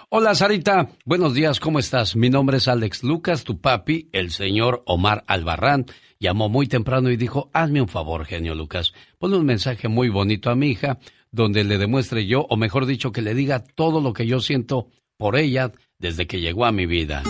Hola 0.10 0.36
Sarita, 0.36 0.90
buenos 1.06 1.34
días, 1.34 1.62
¿cómo 1.62 1.80
estás? 1.80 2.18
Mi 2.18 2.30
nombre 2.30 2.58
es 2.58 2.68
Alex 2.68 3.04
Lucas, 3.04 3.46
tu 3.46 3.60
papi, 3.60 4.10
el 4.12 4.32
señor 4.32 4.84
Omar 4.86 5.24
Albarrán, 5.28 5.86
llamó 6.20 6.50
muy 6.50 6.68
temprano 6.68 7.10
y 7.10 7.18
dijo, 7.18 7.50
hazme 7.54 7.82
un 7.82 7.88
favor, 7.88 8.26
genio 8.26 8.56
Lucas, 8.56 8.94
ponle 9.18 9.38
un 9.38 9.46
mensaje 9.46 9.88
muy 9.88 10.10
bonito 10.10 10.50
a 10.50 10.56
mi 10.56 10.70
hija, 10.70 11.00
donde 11.32 11.64
le 11.64 11.78
demuestre 11.78 12.26
yo, 12.26 12.46
o 12.50 12.58
mejor 12.58 12.86
dicho, 12.86 13.12
que 13.12 13.22
le 13.22 13.34
diga 13.34 13.64
todo 13.64 14.02
lo 14.02 14.14
que 14.14 14.26
yo 14.26 14.40
siento 14.40 14.88
por 15.18 15.36
ella 15.36 15.72
desde 16.00 16.28
que 16.28 16.40
llegó 16.40 16.66
a 16.66 16.72
mi 16.72 16.86
vida. 16.86 17.24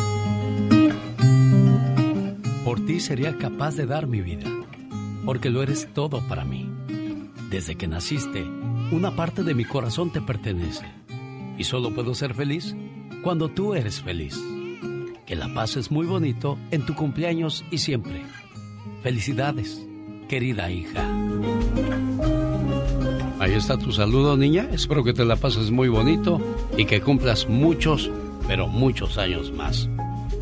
Por 2.63 2.85
ti 2.85 2.99
sería 2.99 3.37
capaz 3.37 3.75
de 3.75 3.85
dar 3.85 4.07
mi 4.07 4.21
vida, 4.21 4.45
porque 5.25 5.49
lo 5.49 5.63
eres 5.63 5.87
todo 5.93 6.21
para 6.27 6.43
mí. 6.43 6.69
Desde 7.49 7.75
que 7.75 7.87
naciste, 7.87 8.43
una 8.91 9.15
parte 9.15 9.43
de 9.43 9.53
mi 9.53 9.63
corazón 9.63 10.11
te 10.11 10.21
pertenece, 10.21 10.85
y 11.57 11.63
solo 11.63 11.93
puedo 11.93 12.13
ser 12.13 12.33
feliz 12.33 12.75
cuando 13.23 13.49
tú 13.49 13.73
eres 13.73 14.01
feliz. 14.01 14.37
que 15.25 15.35
la 15.35 15.53
pases 15.53 15.91
muy 15.91 16.05
bonito 16.05 16.57
en 16.71 16.85
tu 16.85 16.95
cumpleaños 16.95 17.65
y 17.69 17.79
siempre. 17.79 18.23
Felicidades, 19.01 19.85
querida 20.27 20.69
hija. 20.69 21.07
Ahí 23.39 23.53
está 23.53 23.77
tu 23.77 23.91
saludo, 23.91 24.35
niña. 24.35 24.67
Espero 24.71 25.03
que 25.03 25.13
te 25.13 25.23
la 25.23 25.35
pases 25.35 25.71
muy 25.71 25.87
bonito 25.87 26.41
y 26.75 26.85
que 26.85 27.01
cumplas 27.01 27.47
muchos, 27.47 28.09
pero 28.47 28.67
muchos 28.67 29.17
años 29.17 29.51
más. 29.51 29.87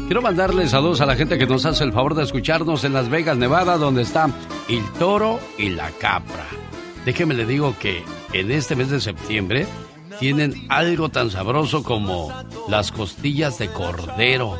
Quiero 0.05 0.21
mandarle 0.21 0.67
saludos 0.67 1.01
a 1.01 1.05
la 1.05 1.15
gente 1.15 1.37
que 1.37 1.47
nos 1.47 1.65
hace 1.65 1.83
el 1.83 1.91
favor 1.91 2.15
de 2.15 2.23
escucharnos 2.23 2.83
en 2.83 2.93
Las 2.93 3.09
Vegas, 3.09 3.37
Nevada, 3.37 3.77
donde 3.77 4.03
está 4.03 4.29
el 4.69 4.83
toro 4.99 5.39
y 5.57 5.69
la 5.69 5.89
capra. 5.91 6.45
Déjeme 7.05 7.33
le 7.33 7.45
digo 7.45 7.75
que 7.79 8.03
en 8.33 8.51
este 8.51 8.75
mes 8.75 8.89
de 8.89 9.01
septiembre 9.01 9.67
tienen 10.19 10.65
algo 10.69 11.09
tan 11.09 11.31
sabroso 11.31 11.83
como 11.83 12.31
las 12.69 12.91
costillas 12.91 13.57
de 13.59 13.67
cordero. 13.69 14.57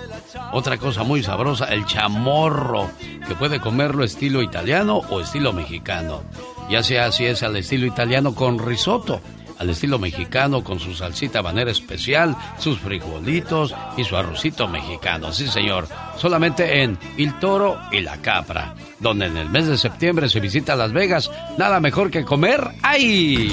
Otra 0.53 0.77
cosa 0.77 1.03
muy 1.03 1.23
sabrosa, 1.23 1.65
el 1.65 1.85
chamorro, 1.85 2.89
que 3.27 3.35
puede 3.35 3.59
comerlo 3.59 4.03
estilo 4.03 4.41
italiano 4.41 5.01
o 5.09 5.21
estilo 5.21 5.53
mexicano. 5.53 6.23
Ya 6.69 6.81
sea 6.83 7.11
si 7.11 7.25
es 7.25 7.43
al 7.43 7.55
estilo 7.55 7.85
italiano 7.85 8.33
con 8.33 8.59
risotto 8.59 9.21
al 9.57 9.69
estilo 9.69 9.99
mexicano 9.99 10.63
con 10.63 10.79
su 10.79 10.93
salsita 10.93 11.41
banera 11.41 11.71
especial, 11.71 12.35
sus 12.59 12.79
frijolitos 12.79 13.73
y 13.97 14.03
su 14.03 14.15
arrocito 14.15 14.67
mexicano. 14.67 15.31
Sí, 15.31 15.47
señor. 15.47 15.87
Solamente 16.17 16.83
en 16.83 16.97
El 17.17 17.37
Toro 17.39 17.79
y 17.91 18.01
la 18.01 18.17
Capra, 18.17 18.75
donde 18.99 19.27
en 19.27 19.37
el 19.37 19.49
mes 19.49 19.67
de 19.67 19.77
septiembre 19.77 20.29
se 20.29 20.39
visita 20.39 20.75
Las 20.75 20.93
Vegas. 20.93 21.31
Nada 21.57 21.79
mejor 21.79 22.11
que 22.11 22.25
comer 22.25 22.61
ahí. 22.81 23.51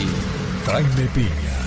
Jaime 0.66 1.08
Piña, 1.14 1.61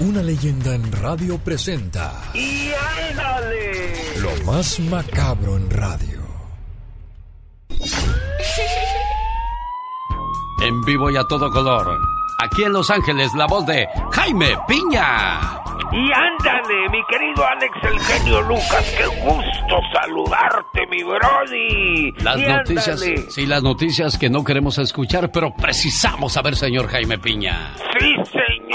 una 0.00 0.22
leyenda 0.22 0.74
en 0.74 0.90
radio 0.92 1.38
presenta. 1.38 2.12
¡Y 2.34 2.70
ándale! 3.10 3.92
Lo 4.20 4.44
más 4.44 4.78
macabro 4.80 5.56
en 5.56 5.70
radio. 5.70 6.18
En 10.60 10.80
vivo 10.82 11.10
y 11.10 11.16
a 11.16 11.24
todo 11.24 11.50
color 11.50 11.98
Aquí 12.40 12.62
en 12.62 12.72
Los 12.72 12.88
Ángeles, 12.88 13.34
la 13.34 13.46
voz 13.46 13.66
de 13.66 13.88
Jaime 14.12 14.56
Piña. 14.68 15.40
Y 15.90 16.12
ándale, 16.12 16.88
mi 16.88 17.02
querido 17.10 17.44
Alex 17.44 17.76
el 17.82 17.98
genio 17.98 18.42
Lucas, 18.42 18.94
qué 18.96 19.06
gusto 19.06 19.80
saludarte, 19.92 20.86
mi 20.88 21.02
brody. 21.02 22.12
Las 22.22 22.38
noticias, 22.38 23.04
sí, 23.30 23.44
las 23.44 23.64
noticias 23.64 24.16
que 24.16 24.30
no 24.30 24.44
queremos 24.44 24.78
escuchar, 24.78 25.32
pero 25.32 25.52
precisamos 25.52 26.34
saber, 26.34 26.54
señor 26.54 26.86
Jaime 26.86 27.18
Piña. 27.18 27.74
Sí, 27.98 28.14
señor, 28.30 28.67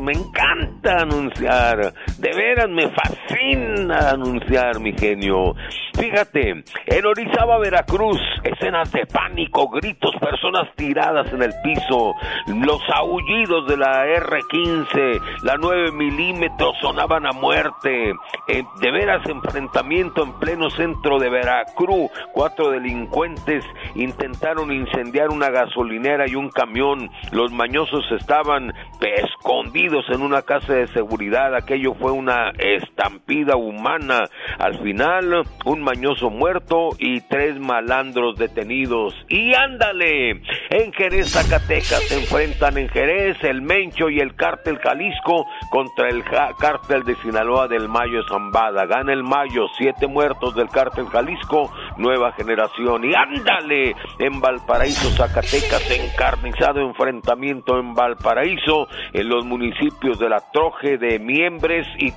me 0.00 0.12
encanta 0.12 1.02
anunciar, 1.02 1.92
de 2.18 2.34
veras 2.34 2.68
me 2.68 2.88
fascina 2.88 4.10
anunciar, 4.10 4.80
mi 4.80 4.92
genio. 4.92 5.54
Fíjate, 5.98 6.62
en 6.86 7.06
Orizaba, 7.06 7.58
Veracruz, 7.58 8.20
escenas 8.44 8.90
de 8.92 9.04
pánico, 9.06 9.68
gritos, 9.68 10.14
personas 10.20 10.68
tiradas 10.76 11.32
en 11.32 11.42
el 11.42 11.52
piso, 11.62 12.14
los 12.46 12.80
aullidos 12.94 13.66
de 13.66 13.76
la 13.76 14.06
R-15, 14.06 15.20
la 15.42 15.56
9 15.56 15.90
milímetros 15.92 16.76
sonaban 16.80 17.26
a 17.26 17.32
muerte. 17.32 18.14
Eh, 18.46 18.62
de 18.80 18.90
veras, 18.92 19.26
enfrentamiento 19.28 20.22
en 20.22 20.32
pleno 20.38 20.70
centro 20.70 21.18
de 21.18 21.30
Veracruz. 21.30 22.10
Cuatro 22.32 22.70
delincuentes 22.70 23.64
intentaron 23.96 24.72
incendiar 24.72 25.30
una 25.30 25.50
gasolinera 25.50 26.28
y 26.28 26.36
un 26.36 26.50
camión. 26.50 27.10
Los 27.32 27.52
mañosos 27.52 28.04
estaban 28.12 28.72
escondidos 29.00 30.04
en 30.10 30.22
una 30.22 30.42
casa 30.42 30.74
de 30.74 30.86
seguridad. 30.88 31.54
Aquello 31.54 31.94
fue 31.94 32.10
una 32.10 32.50
estampida 32.58 33.56
humana. 33.56 34.24
Al 34.58 34.78
final, 34.82 35.44
un 35.64 35.82
mañoso 35.82 36.30
muerto 36.30 36.90
y 36.98 37.20
tres 37.22 37.58
malandros 37.58 38.36
detenidos. 38.36 39.14
Y 39.28 39.54
ándale, 39.54 40.42
en 40.70 40.92
Jerez, 40.92 41.32
Zacatecas 41.32 42.02
se 42.08 42.18
enfrentan 42.18 42.78
en 42.78 42.88
Jerez 42.88 43.36
el 43.42 43.62
Mencho 43.62 44.08
y 44.10 44.20
el 44.20 44.34
Cártel 44.34 44.78
Jalisco 44.78 45.46
contra 45.70 46.08
el 46.08 46.24
Cártel 46.24 47.04
de 47.04 47.14
Sinaloa 47.16 47.68
del 47.68 47.88
Mayo 47.88 48.22
Zambada. 48.28 48.86
Gana 48.86 49.12
el 49.12 49.22
Mayo, 49.22 49.66
siete 49.76 50.06
muertos 50.06 50.54
del 50.54 50.68
Cártel 50.68 51.06
Jalisco, 51.06 51.72
nueva 51.96 52.32
generación. 52.32 53.04
Y 53.04 53.14
ándale, 53.14 53.94
en 54.18 54.40
Valparaíso, 54.40 55.10
Zacatecas, 55.10 55.90
encarnizado 55.90 56.80
enfrentamiento 56.80 57.78
en 57.78 57.94
Valparaíso, 57.94 58.67
en 59.14 59.28
los 59.30 59.46
municipios 59.46 60.18
de 60.18 60.28
la 60.28 60.42
Troje 60.52 60.98
de 60.98 61.18
Miembres 61.18 61.86
y, 61.98 62.12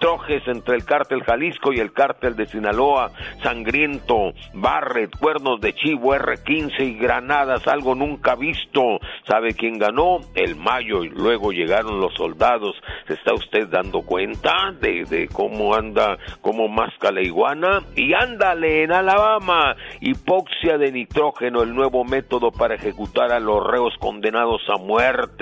Trojes 0.00 0.42
entre 0.48 0.74
el 0.74 0.84
Cártel 0.84 1.22
Jalisco 1.22 1.72
y 1.72 1.78
el 1.78 1.92
Cártel 1.92 2.34
de 2.34 2.46
Sinaloa, 2.46 3.12
Sangriento, 3.42 4.32
Barret, 4.54 5.16
Cuernos 5.16 5.60
de 5.60 5.72
Chivo, 5.72 6.14
R15 6.14 6.80
y 6.80 6.94
Granadas, 6.94 7.66
algo 7.68 7.94
nunca 7.94 8.34
visto. 8.34 8.98
¿Sabe 9.28 9.54
quién 9.54 9.78
ganó? 9.78 10.18
El 10.34 10.56
Mayo 10.56 11.04
y 11.04 11.10
luego 11.10 11.52
llegaron 11.52 12.00
los 12.00 12.14
soldados. 12.14 12.74
¿Se 13.06 13.14
está 13.14 13.32
usted 13.34 13.68
dando 13.68 14.02
cuenta 14.02 14.72
de, 14.80 15.04
de 15.04 15.28
cómo 15.28 15.76
anda, 15.76 16.18
cómo 16.40 16.66
masca 16.66 17.12
la 17.12 17.22
iguana? 17.22 17.82
Y 17.94 18.14
ándale 18.14 18.82
en 18.82 18.92
Alabama, 18.92 19.76
hipoxia 20.00 20.76
de 20.76 20.90
nitrógeno, 20.90 21.62
el 21.62 21.72
nuevo 21.72 22.04
método 22.04 22.50
para 22.50 22.74
ejecutar 22.74 23.32
a 23.32 23.38
los 23.38 23.64
reos 23.64 23.94
condenados 24.00 24.62
a 24.68 24.78
muerte, 24.78 25.35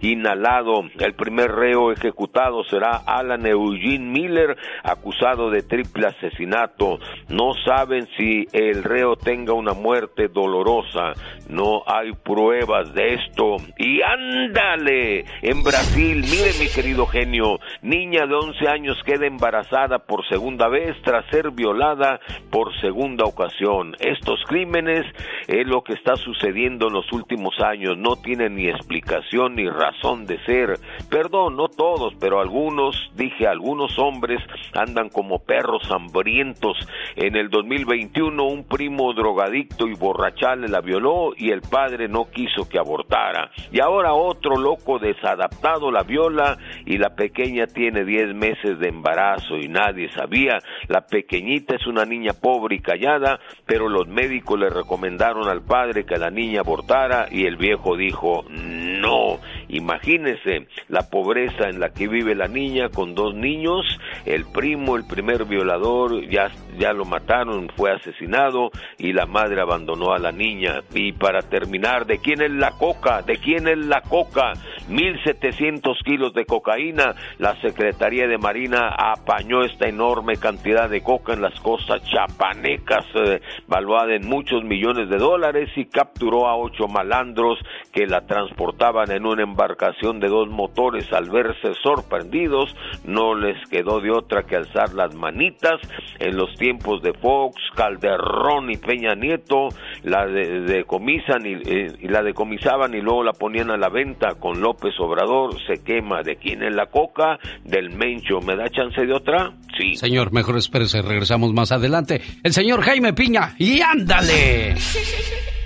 inhalado. 0.00 0.84
El 0.98 1.14
primer 1.14 1.50
reo 1.52 1.92
ejecutado 1.92 2.64
será 2.64 3.02
Alan 3.06 3.46
Eugene 3.46 4.10
Miller, 4.10 4.56
acusado 4.82 5.50
de 5.50 5.62
triple 5.62 6.06
asesinato. 6.06 6.98
No 7.28 7.52
saben 7.64 8.06
si 8.16 8.46
el 8.52 8.82
reo 8.84 9.16
tenga 9.16 9.52
una 9.52 9.72
muerte 9.72 10.28
dolorosa. 10.28 11.12
No 11.48 11.82
hay 11.86 12.12
pruebas 12.12 12.92
de 12.94 13.14
esto. 13.14 13.56
Y 13.78 14.00
ándale, 14.02 15.24
en 15.42 15.62
Brasil, 15.62 16.16
mire 16.22 16.50
mi 16.58 16.68
querido 16.68 17.06
genio, 17.06 17.58
niña 17.82 18.26
de 18.26 18.34
11 18.34 18.68
años 18.68 19.02
queda 19.04 19.26
embarazada 19.26 19.98
por 19.98 20.26
segunda 20.28 20.68
vez 20.68 20.96
tras 21.02 21.26
ser 21.30 21.50
violada 21.50 22.20
por 22.50 22.74
segunda 22.80 23.24
ocasión. 23.24 23.94
Estos 24.00 24.42
crímenes 24.46 25.04
es 25.46 25.66
lo 25.66 25.82
que 25.82 25.94
está 25.94 26.16
sucediendo 26.16 26.88
en 26.88 26.94
los 26.94 27.12
últimos 27.12 27.54
años. 27.60 27.96
No 27.98 28.16
tienen 28.16 28.56
ni 28.56 28.68
explicación 28.68 29.33
ni 29.34 29.68
razón 29.68 30.26
de 30.26 30.38
ser. 30.44 30.78
Perdón, 31.10 31.56
no 31.56 31.68
todos, 31.68 32.14
pero 32.20 32.40
algunos, 32.40 33.10
dije, 33.14 33.46
algunos 33.46 33.98
hombres 33.98 34.40
andan 34.74 35.08
como 35.08 35.40
perros 35.40 35.90
hambrientos. 35.90 36.76
En 37.16 37.36
el 37.36 37.50
2021 37.50 38.44
un 38.44 38.64
primo 38.64 39.12
drogadicto 39.12 39.88
y 39.88 39.94
borrachal 39.94 40.70
la 40.70 40.80
violó 40.80 41.32
y 41.36 41.50
el 41.50 41.60
padre 41.62 42.08
no 42.08 42.30
quiso 42.30 42.68
que 42.68 42.78
abortara. 42.78 43.50
Y 43.72 43.80
ahora 43.80 44.14
otro 44.14 44.56
loco 44.56 44.98
desadaptado 44.98 45.90
la 45.90 46.04
viola 46.04 46.56
y 46.86 46.98
la 46.98 47.14
pequeña 47.14 47.66
tiene 47.66 48.04
10 48.04 48.34
meses 48.34 48.78
de 48.78 48.88
embarazo 48.88 49.56
y 49.56 49.68
nadie 49.68 50.10
sabía. 50.10 50.58
La 50.88 51.02
pequeñita 51.06 51.76
es 51.76 51.86
una 51.86 52.04
niña 52.04 52.32
pobre 52.32 52.76
y 52.76 52.80
callada, 52.80 53.40
pero 53.66 53.88
los 53.88 54.06
médicos 54.08 54.58
le 54.58 54.70
recomendaron 54.70 55.48
al 55.48 55.62
padre 55.62 56.04
que 56.04 56.16
la 56.16 56.30
niña 56.30 56.60
abortara 56.60 57.26
y 57.30 57.46
el 57.46 57.56
viejo 57.56 57.96
dijo 57.96 58.44
no. 58.50 59.38
Imagínese 59.68 60.66
la 60.88 61.08
pobreza 61.08 61.68
en 61.68 61.80
la 61.80 61.90
que 61.90 62.08
vive 62.08 62.34
la 62.34 62.48
niña 62.48 62.88
con 62.88 63.14
dos 63.14 63.34
niños, 63.34 63.84
el 64.24 64.44
primo, 64.44 64.96
el 64.96 65.06
primer 65.06 65.44
violador, 65.44 66.28
ya, 66.28 66.50
ya 66.78 66.92
lo 66.92 67.04
mataron, 67.04 67.68
fue 67.76 67.92
asesinado 67.92 68.70
y 68.98 69.12
la 69.12 69.26
madre 69.26 69.60
abandonó 69.60 70.12
a 70.12 70.18
la 70.18 70.32
niña. 70.32 70.82
Y 70.94 71.12
para 71.12 71.42
terminar, 71.42 72.06
¿de 72.06 72.18
quién 72.18 72.42
es 72.42 72.50
la 72.50 72.72
coca? 72.72 73.22
¿De 73.22 73.36
quién 73.36 73.68
es 73.68 73.78
la 73.78 74.00
coca? 74.02 74.52
1.700 74.88 76.02
kilos 76.04 76.34
de 76.34 76.44
cocaína. 76.44 77.14
La 77.38 77.60
Secretaría 77.60 78.26
de 78.26 78.38
Marina 78.38 78.88
apañó 78.88 79.62
esta 79.62 79.88
enorme 79.88 80.36
cantidad 80.36 80.88
de 80.88 81.02
coca 81.02 81.32
en 81.32 81.42
las 81.42 81.58
costas 81.60 82.02
chapanecas, 82.04 83.04
eh, 83.14 83.40
valuada 83.66 84.14
en 84.14 84.26
muchos 84.26 84.64
millones 84.64 85.08
de 85.08 85.16
dólares, 85.16 85.70
y 85.76 85.86
capturó 85.86 86.46
a 86.46 86.56
ocho 86.56 86.86
malandros 86.88 87.58
que 87.92 88.06
la 88.06 88.26
transportaban 88.26 89.10
en 89.10 89.26
una 89.26 89.42
embarcación 89.64 90.20
de 90.20 90.28
dos 90.28 90.48
motores. 90.48 91.10
Al 91.12 91.30
verse 91.30 91.72
sorprendidos, 91.82 92.74
no 93.04 93.34
les 93.34 93.56
quedó 93.68 94.00
de 94.00 94.10
otra 94.10 94.42
que 94.44 94.56
alzar 94.56 94.94
las 94.94 95.14
manitas. 95.14 95.80
En 96.18 96.36
los 96.36 96.54
tiempos 96.56 97.02
de 97.02 97.12
Fox, 97.14 97.56
Calderón 97.74 98.70
y 98.70 98.76
Peña 98.76 99.14
Nieto, 99.14 99.68
la 100.02 100.26
decomisan 100.26 101.46
y, 101.46 101.54
eh, 101.54 101.92
y 102.00 102.08
la 102.08 102.22
decomisaban 102.22 102.94
y 102.94 103.00
luego 103.00 103.24
la 103.24 103.32
ponían 103.32 103.70
a 103.70 103.76
la 103.76 103.88
venta 103.88 104.34
con 104.38 104.60
López 104.60 104.94
Obrador. 104.98 105.56
Se 105.66 105.82
quema 105.82 106.22
de 106.22 106.36
quién 106.36 106.62
es 106.62 106.74
la 106.74 106.86
coca, 106.86 107.38
del 107.64 107.90
Mencho. 107.90 108.40
¿Me 108.40 108.56
da 108.56 108.68
chance 108.68 109.04
de 109.04 109.12
otra? 109.12 109.52
Sí. 109.78 109.94
Señor, 109.96 110.32
mejor 110.32 110.56
espérese, 110.58 111.02
regresamos 111.02 111.52
más 111.52 111.72
adelante. 111.72 112.20
El 112.42 112.52
señor 112.52 112.82
Jaime 112.82 113.12
Piña, 113.12 113.54
y 113.58 113.80
ándale. 113.80 114.74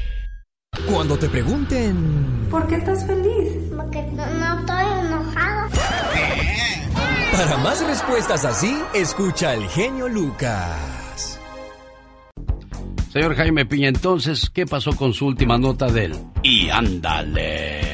Cuando 0.86 1.18
te 1.18 1.28
pregunten... 1.28 2.48
¿Por 2.50 2.66
qué 2.66 2.76
estás 2.76 3.06
feliz? 3.06 3.52
Porque 3.76 4.02
no, 4.12 4.60
estoy 4.60 4.84
enojado. 5.06 5.70
Para 7.32 7.56
más 7.58 7.86
respuestas 7.86 8.44
así, 8.44 8.82
escucha 8.94 9.54
el 9.54 9.68
genio 9.68 10.08
Lucas. 10.08 11.38
Señor 13.12 13.34
Jaime 13.34 13.64
Piña, 13.66 13.88
entonces, 13.88 14.50
¿qué 14.52 14.66
pasó 14.66 14.94
con 14.94 15.12
su 15.12 15.26
última 15.26 15.58
nota 15.58 15.86
de 15.86 16.06
él? 16.06 16.14
Y 16.42 16.68
ándale. 16.68 17.87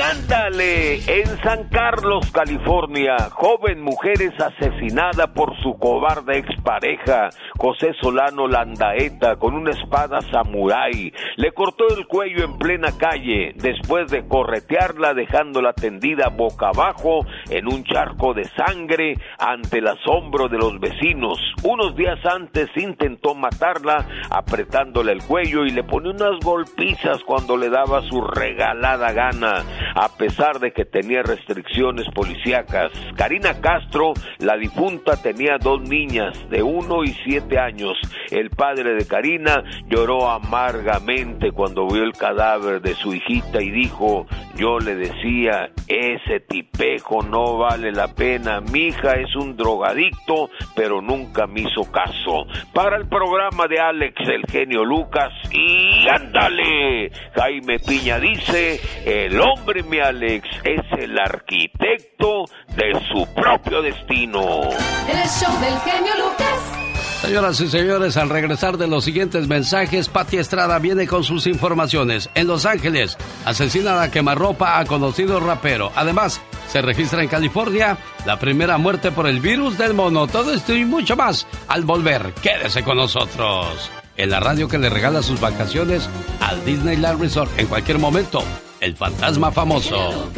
Ándale, 0.00 0.94
en 0.94 1.26
San 1.42 1.68
Carlos, 1.70 2.30
California, 2.30 3.16
joven 3.32 3.80
mujer 3.80 4.22
es 4.22 4.40
asesinada 4.40 5.34
por 5.34 5.60
su 5.60 5.76
cobarde 5.76 6.38
expareja, 6.38 7.30
José 7.58 7.92
Solano 8.00 8.46
Landaeta, 8.46 9.36
con 9.36 9.54
una 9.54 9.72
espada 9.72 10.20
samurái. 10.20 11.12
Le 11.36 11.52
cortó 11.52 11.84
el 11.96 12.06
cuello 12.06 12.44
en 12.44 12.58
plena 12.58 12.92
calle, 12.96 13.52
después 13.56 14.08
de 14.10 14.26
corretearla 14.28 15.14
dejándola 15.14 15.72
tendida 15.72 16.28
boca 16.28 16.68
abajo 16.68 17.26
en 17.50 17.66
un 17.66 17.82
charco 17.82 18.34
de 18.34 18.44
sangre 18.44 19.16
ante 19.38 19.78
el 19.78 19.88
asombro 19.88 20.48
de 20.48 20.58
los 20.58 20.78
vecinos. 20.78 21.38
Unos 21.64 21.96
días 21.96 22.24
antes 22.24 22.68
intentó 22.76 23.34
matarla 23.34 24.06
apretándole 24.30 25.12
el 25.12 25.24
cuello 25.24 25.64
y 25.64 25.70
le 25.70 25.82
pone 25.82 26.10
unas 26.10 26.38
golpizas 26.40 27.22
cuando 27.24 27.56
le 27.56 27.68
daba 27.68 28.00
su 28.02 28.20
regalada 28.20 29.12
gana 29.12 29.64
a 29.94 30.08
pesar 30.16 30.58
de 30.60 30.72
que 30.72 30.84
tenía 30.84 31.22
restricciones 31.22 32.06
policíacas. 32.14 32.92
Karina 33.16 33.60
Castro, 33.60 34.12
la 34.38 34.56
difunta, 34.56 35.20
tenía 35.20 35.58
dos 35.58 35.82
niñas 35.82 36.48
de 36.50 36.62
uno 36.62 37.04
y 37.04 37.14
siete 37.24 37.58
años. 37.58 37.96
El 38.30 38.50
padre 38.50 38.94
de 38.94 39.06
Karina 39.06 39.62
lloró 39.88 40.30
amargamente 40.30 41.52
cuando 41.52 41.86
vio 41.86 42.04
el 42.04 42.12
cadáver 42.12 42.80
de 42.80 42.94
su 42.94 43.14
hijita 43.14 43.62
y 43.62 43.70
dijo, 43.70 44.26
yo 44.56 44.78
le 44.78 44.96
decía, 44.96 45.70
ese 45.86 46.40
tipejo 46.40 47.22
no 47.22 47.58
vale 47.58 47.92
la 47.92 48.08
pena, 48.08 48.60
mi 48.60 48.88
hija 48.88 49.12
es 49.12 49.34
un 49.36 49.56
drogadicto, 49.56 50.50
pero 50.74 51.00
nunca 51.00 51.46
me 51.46 51.62
hizo 51.62 51.90
caso. 51.90 52.46
Para 52.74 52.96
el 52.96 53.08
programa 53.08 53.66
de 53.66 53.80
Alex, 53.80 54.16
el 54.28 54.42
genio 54.50 54.84
Lucas, 54.84 55.32
y 55.52 56.06
ándale, 56.08 57.10
Jaime 57.34 57.78
Piña 57.78 58.18
dice, 58.18 58.80
el 59.04 59.40
hombre, 59.40 59.77
mi 59.82 59.98
Alex, 59.98 60.48
es 60.64 60.80
el 60.98 61.18
arquitecto 61.18 62.44
de 62.76 62.92
su 63.12 63.26
propio 63.34 63.82
destino. 63.82 64.62
El 65.08 65.28
show 65.28 65.60
del 65.60 65.78
genio 65.80 66.12
Lucas. 66.16 66.78
Señoras 67.20 67.60
y 67.60 67.68
señores, 67.68 68.16
al 68.16 68.30
regresar 68.30 68.78
de 68.78 68.86
los 68.86 69.04
siguientes 69.04 69.48
mensajes, 69.48 70.08
Pati 70.08 70.38
Estrada 70.38 70.78
viene 70.78 71.06
con 71.06 71.24
sus 71.24 71.46
informaciones. 71.48 72.30
En 72.34 72.46
Los 72.46 72.64
Ángeles, 72.64 73.18
asesina 73.44 74.00
a 74.00 74.10
quemarropa 74.10 74.78
a 74.78 74.84
conocido 74.84 75.40
rapero. 75.40 75.90
Además, 75.96 76.40
se 76.68 76.80
registra 76.80 77.22
en 77.22 77.28
California 77.28 77.98
la 78.24 78.38
primera 78.38 78.78
muerte 78.78 79.10
por 79.10 79.26
el 79.26 79.40
virus 79.40 79.76
del 79.76 79.94
mono. 79.94 80.28
Todo 80.28 80.54
esto 80.54 80.74
y 80.74 80.84
mucho 80.84 81.16
más 81.16 81.46
al 81.66 81.84
volver. 81.84 82.32
Quédese 82.40 82.84
con 82.84 82.96
nosotros. 82.96 83.90
En 84.16 84.30
la 84.30 84.40
radio 84.40 84.68
que 84.68 84.78
le 84.78 84.88
regala 84.88 85.22
sus 85.22 85.40
vacaciones 85.40 86.08
al 86.40 86.64
Disneyland 86.64 87.20
Resort 87.20 87.50
en 87.58 87.66
cualquier 87.66 87.98
momento. 87.98 88.42
El 88.80 88.96
fantasma 88.96 89.50
famoso. 89.50 90.30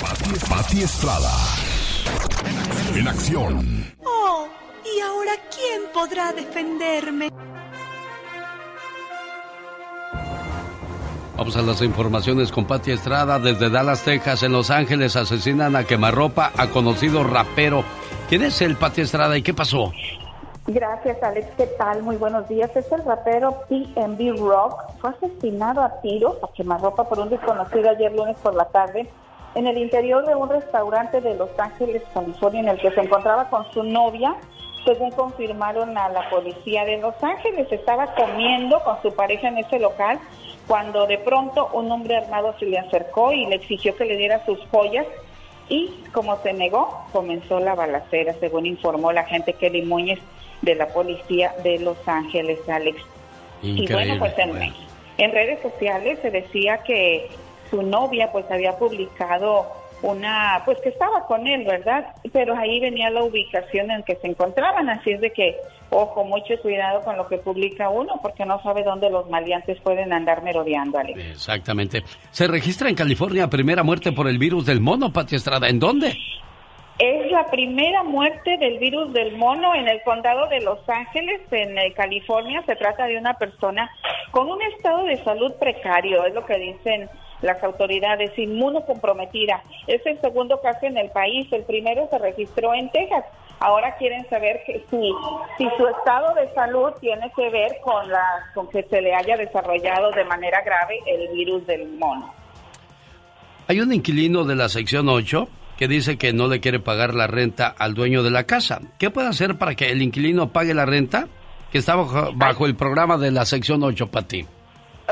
Pati, 0.00 0.30
Pati 0.48 0.82
Estrada. 0.82 1.32
En 2.94 3.08
acción. 3.08 3.94
Oh, 4.02 4.48
¿y 4.84 5.00
ahora 5.00 5.32
quién 5.54 5.82
podrá 5.92 6.32
defenderme? 6.32 7.28
Vamos 11.36 11.56
a 11.58 11.62
las 11.62 11.82
informaciones 11.82 12.50
con 12.50 12.66
Pati 12.66 12.92
Estrada 12.92 13.38
desde 13.38 13.68
Dallas, 13.68 14.02
Texas. 14.02 14.42
En 14.42 14.52
Los 14.52 14.70
Ángeles 14.70 15.16
asesinan 15.16 15.76
a 15.76 15.84
quemarropa 15.84 16.52
a 16.56 16.68
conocido 16.68 17.22
rapero. 17.22 17.84
¿Quién 18.30 18.42
es 18.42 18.62
el 18.62 18.76
Pati 18.76 19.02
Estrada 19.02 19.36
y 19.36 19.42
qué 19.42 19.52
pasó? 19.52 19.92
Gracias, 20.68 21.22
Alex. 21.22 21.46
¿Qué 21.56 21.66
tal? 21.78 22.02
Muy 22.02 22.16
buenos 22.16 22.48
días. 22.48 22.74
Es 22.74 22.90
el 22.90 23.04
rapero 23.04 23.62
PNB 23.68 24.36
Rock. 24.36 24.82
Fue 24.98 25.10
asesinado 25.10 25.80
a 25.80 26.00
tiros 26.00 26.42
a 26.42 26.52
quemarropa 26.52 27.04
por 27.04 27.20
un 27.20 27.28
desconocido 27.28 27.88
ayer 27.88 28.12
lunes 28.12 28.36
por 28.42 28.52
la 28.52 28.64
tarde 28.64 29.08
en 29.54 29.68
el 29.68 29.78
interior 29.78 30.26
de 30.26 30.34
un 30.34 30.48
restaurante 30.48 31.20
de 31.20 31.36
Los 31.36 31.50
Ángeles, 31.56 32.02
California, 32.12 32.60
en 32.62 32.68
el 32.68 32.80
que 32.80 32.90
se 32.90 33.00
encontraba 33.00 33.48
con 33.48 33.64
su 33.70 33.84
novia. 33.84 34.34
Según 34.84 35.12
confirmaron 35.12 35.96
a 35.96 36.08
la 36.08 36.28
policía 36.30 36.84
de 36.84 36.98
Los 36.98 37.14
Ángeles, 37.22 37.70
estaba 37.70 38.12
comiendo 38.16 38.82
con 38.82 39.00
su 39.02 39.14
pareja 39.14 39.46
en 39.46 39.58
ese 39.58 39.78
local 39.78 40.18
cuando 40.66 41.06
de 41.06 41.18
pronto 41.18 41.70
un 41.74 41.92
hombre 41.92 42.16
armado 42.16 42.56
se 42.58 42.66
le 42.66 42.78
acercó 42.78 43.30
y 43.30 43.46
le 43.46 43.54
exigió 43.54 43.96
que 43.96 44.04
le 44.04 44.16
diera 44.16 44.44
sus 44.44 44.58
joyas 44.72 45.06
y 45.68 45.90
como 46.12 46.36
se 46.38 46.52
negó, 46.52 47.06
comenzó 47.12 47.60
la 47.60 47.76
balacera, 47.76 48.34
según 48.40 48.66
informó 48.66 49.12
la 49.12 49.20
agente 49.20 49.52
Kelly 49.52 49.82
Muñez 49.82 50.18
de 50.62 50.74
la 50.74 50.88
policía 50.88 51.52
de 51.62 51.78
Los 51.78 51.96
Ángeles, 52.06 52.58
Alex. 52.68 53.00
Y 53.62 53.90
bueno, 53.90 54.18
pues 54.18 54.34
en, 54.38 54.72
en 55.18 55.32
redes 55.32 55.60
sociales 55.62 56.18
se 56.22 56.30
decía 56.30 56.78
que 56.78 57.28
su 57.70 57.82
novia 57.82 58.30
pues 58.32 58.44
había 58.50 58.76
publicado 58.78 59.66
una, 60.02 60.62
pues 60.64 60.78
que 60.82 60.90
estaba 60.90 61.26
con 61.26 61.46
él, 61.46 61.64
¿verdad? 61.64 62.06
Pero 62.32 62.54
ahí 62.56 62.80
venía 62.80 63.10
la 63.10 63.24
ubicación 63.24 63.90
en 63.90 64.02
que 64.02 64.16
se 64.16 64.28
encontraban, 64.28 64.88
así 64.90 65.12
es 65.12 65.20
de 65.20 65.32
que, 65.32 65.56
ojo, 65.90 66.24
mucho 66.24 66.60
cuidado 66.60 67.00
con 67.00 67.16
lo 67.16 67.26
que 67.26 67.38
publica 67.38 67.88
uno, 67.88 68.20
porque 68.22 68.44
no 68.44 68.62
sabe 68.62 68.82
dónde 68.82 69.10
los 69.10 69.28
maleantes 69.30 69.80
pueden 69.80 70.12
andar 70.12 70.42
merodeando, 70.42 70.98
Alex. 70.98 71.18
Exactamente. 71.18 72.02
Se 72.30 72.46
registra 72.46 72.88
en 72.88 72.94
California 72.94 73.48
primera 73.48 73.82
muerte 73.82 74.12
por 74.12 74.28
el 74.28 74.38
virus 74.38 74.66
del 74.66 74.80
mono, 74.80 75.12
Pati 75.12 75.36
Estrada. 75.36 75.68
¿En 75.68 75.78
dónde? 75.78 76.16
Es 76.98 77.30
la 77.30 77.44
primera 77.50 78.02
muerte 78.04 78.56
del 78.56 78.78
virus 78.78 79.12
del 79.12 79.36
mono 79.36 79.74
en 79.74 79.86
el 79.86 80.02
condado 80.02 80.48
de 80.48 80.62
Los 80.62 80.78
Ángeles, 80.88 81.42
en 81.50 81.76
eh, 81.76 81.92
California. 81.92 82.62
Se 82.64 82.74
trata 82.74 83.04
de 83.04 83.18
una 83.18 83.34
persona 83.34 83.90
con 84.30 84.48
un 84.50 84.62
estado 84.62 85.04
de 85.04 85.22
salud 85.22 85.52
precario, 85.60 86.24
es 86.24 86.32
lo 86.32 86.46
que 86.46 86.56
dicen 86.56 87.10
las 87.42 87.62
autoridades, 87.62 88.38
inmunocomprometida. 88.38 89.62
Es 89.86 90.06
el 90.06 90.18
segundo 90.22 90.58
caso 90.62 90.86
en 90.86 90.96
el 90.96 91.10
país. 91.10 91.46
El 91.52 91.64
primero 91.64 92.08
se 92.10 92.16
registró 92.18 92.72
en 92.72 92.90
Texas. 92.90 93.26
Ahora 93.60 93.94
quieren 93.96 94.26
saber 94.30 94.62
si, 94.66 95.12
si 95.58 95.68
su 95.76 95.86
estado 95.86 96.34
de 96.34 96.48
salud 96.54 96.92
tiene 96.98 97.30
que 97.36 97.50
ver 97.50 97.76
con, 97.82 98.10
la, 98.10 98.24
con 98.54 98.70
que 98.70 98.82
se 98.84 99.02
le 99.02 99.14
haya 99.14 99.36
desarrollado 99.36 100.12
de 100.12 100.24
manera 100.24 100.62
grave 100.62 100.98
el 101.06 101.28
virus 101.36 101.66
del 101.66 101.86
mono. 101.88 102.32
Hay 103.68 103.80
un 103.80 103.92
inquilino 103.92 104.44
de 104.44 104.56
la 104.56 104.70
sección 104.70 105.10
8 105.10 105.46
que 105.78 105.88
dice 105.88 106.16
que 106.16 106.32
no 106.32 106.48
le 106.48 106.60
quiere 106.60 106.80
pagar 106.80 107.14
la 107.14 107.26
renta 107.26 107.74
al 107.78 107.94
dueño 107.94 108.22
de 108.22 108.30
la 108.30 108.44
casa. 108.44 108.80
¿Qué 108.98 109.10
puede 109.10 109.28
hacer 109.28 109.56
para 109.58 109.74
que 109.74 109.90
el 109.90 110.02
inquilino 110.02 110.48
pague 110.48 110.74
la 110.74 110.86
renta 110.86 111.26
que 111.70 111.78
está 111.78 111.96
bajo, 111.96 112.32
bajo 112.34 112.66
el 112.66 112.76
programa 112.76 113.18
de 113.18 113.30
la 113.30 113.44
sección 113.44 113.82
8 113.82 114.06
para 114.08 114.26
ti? 114.26 114.46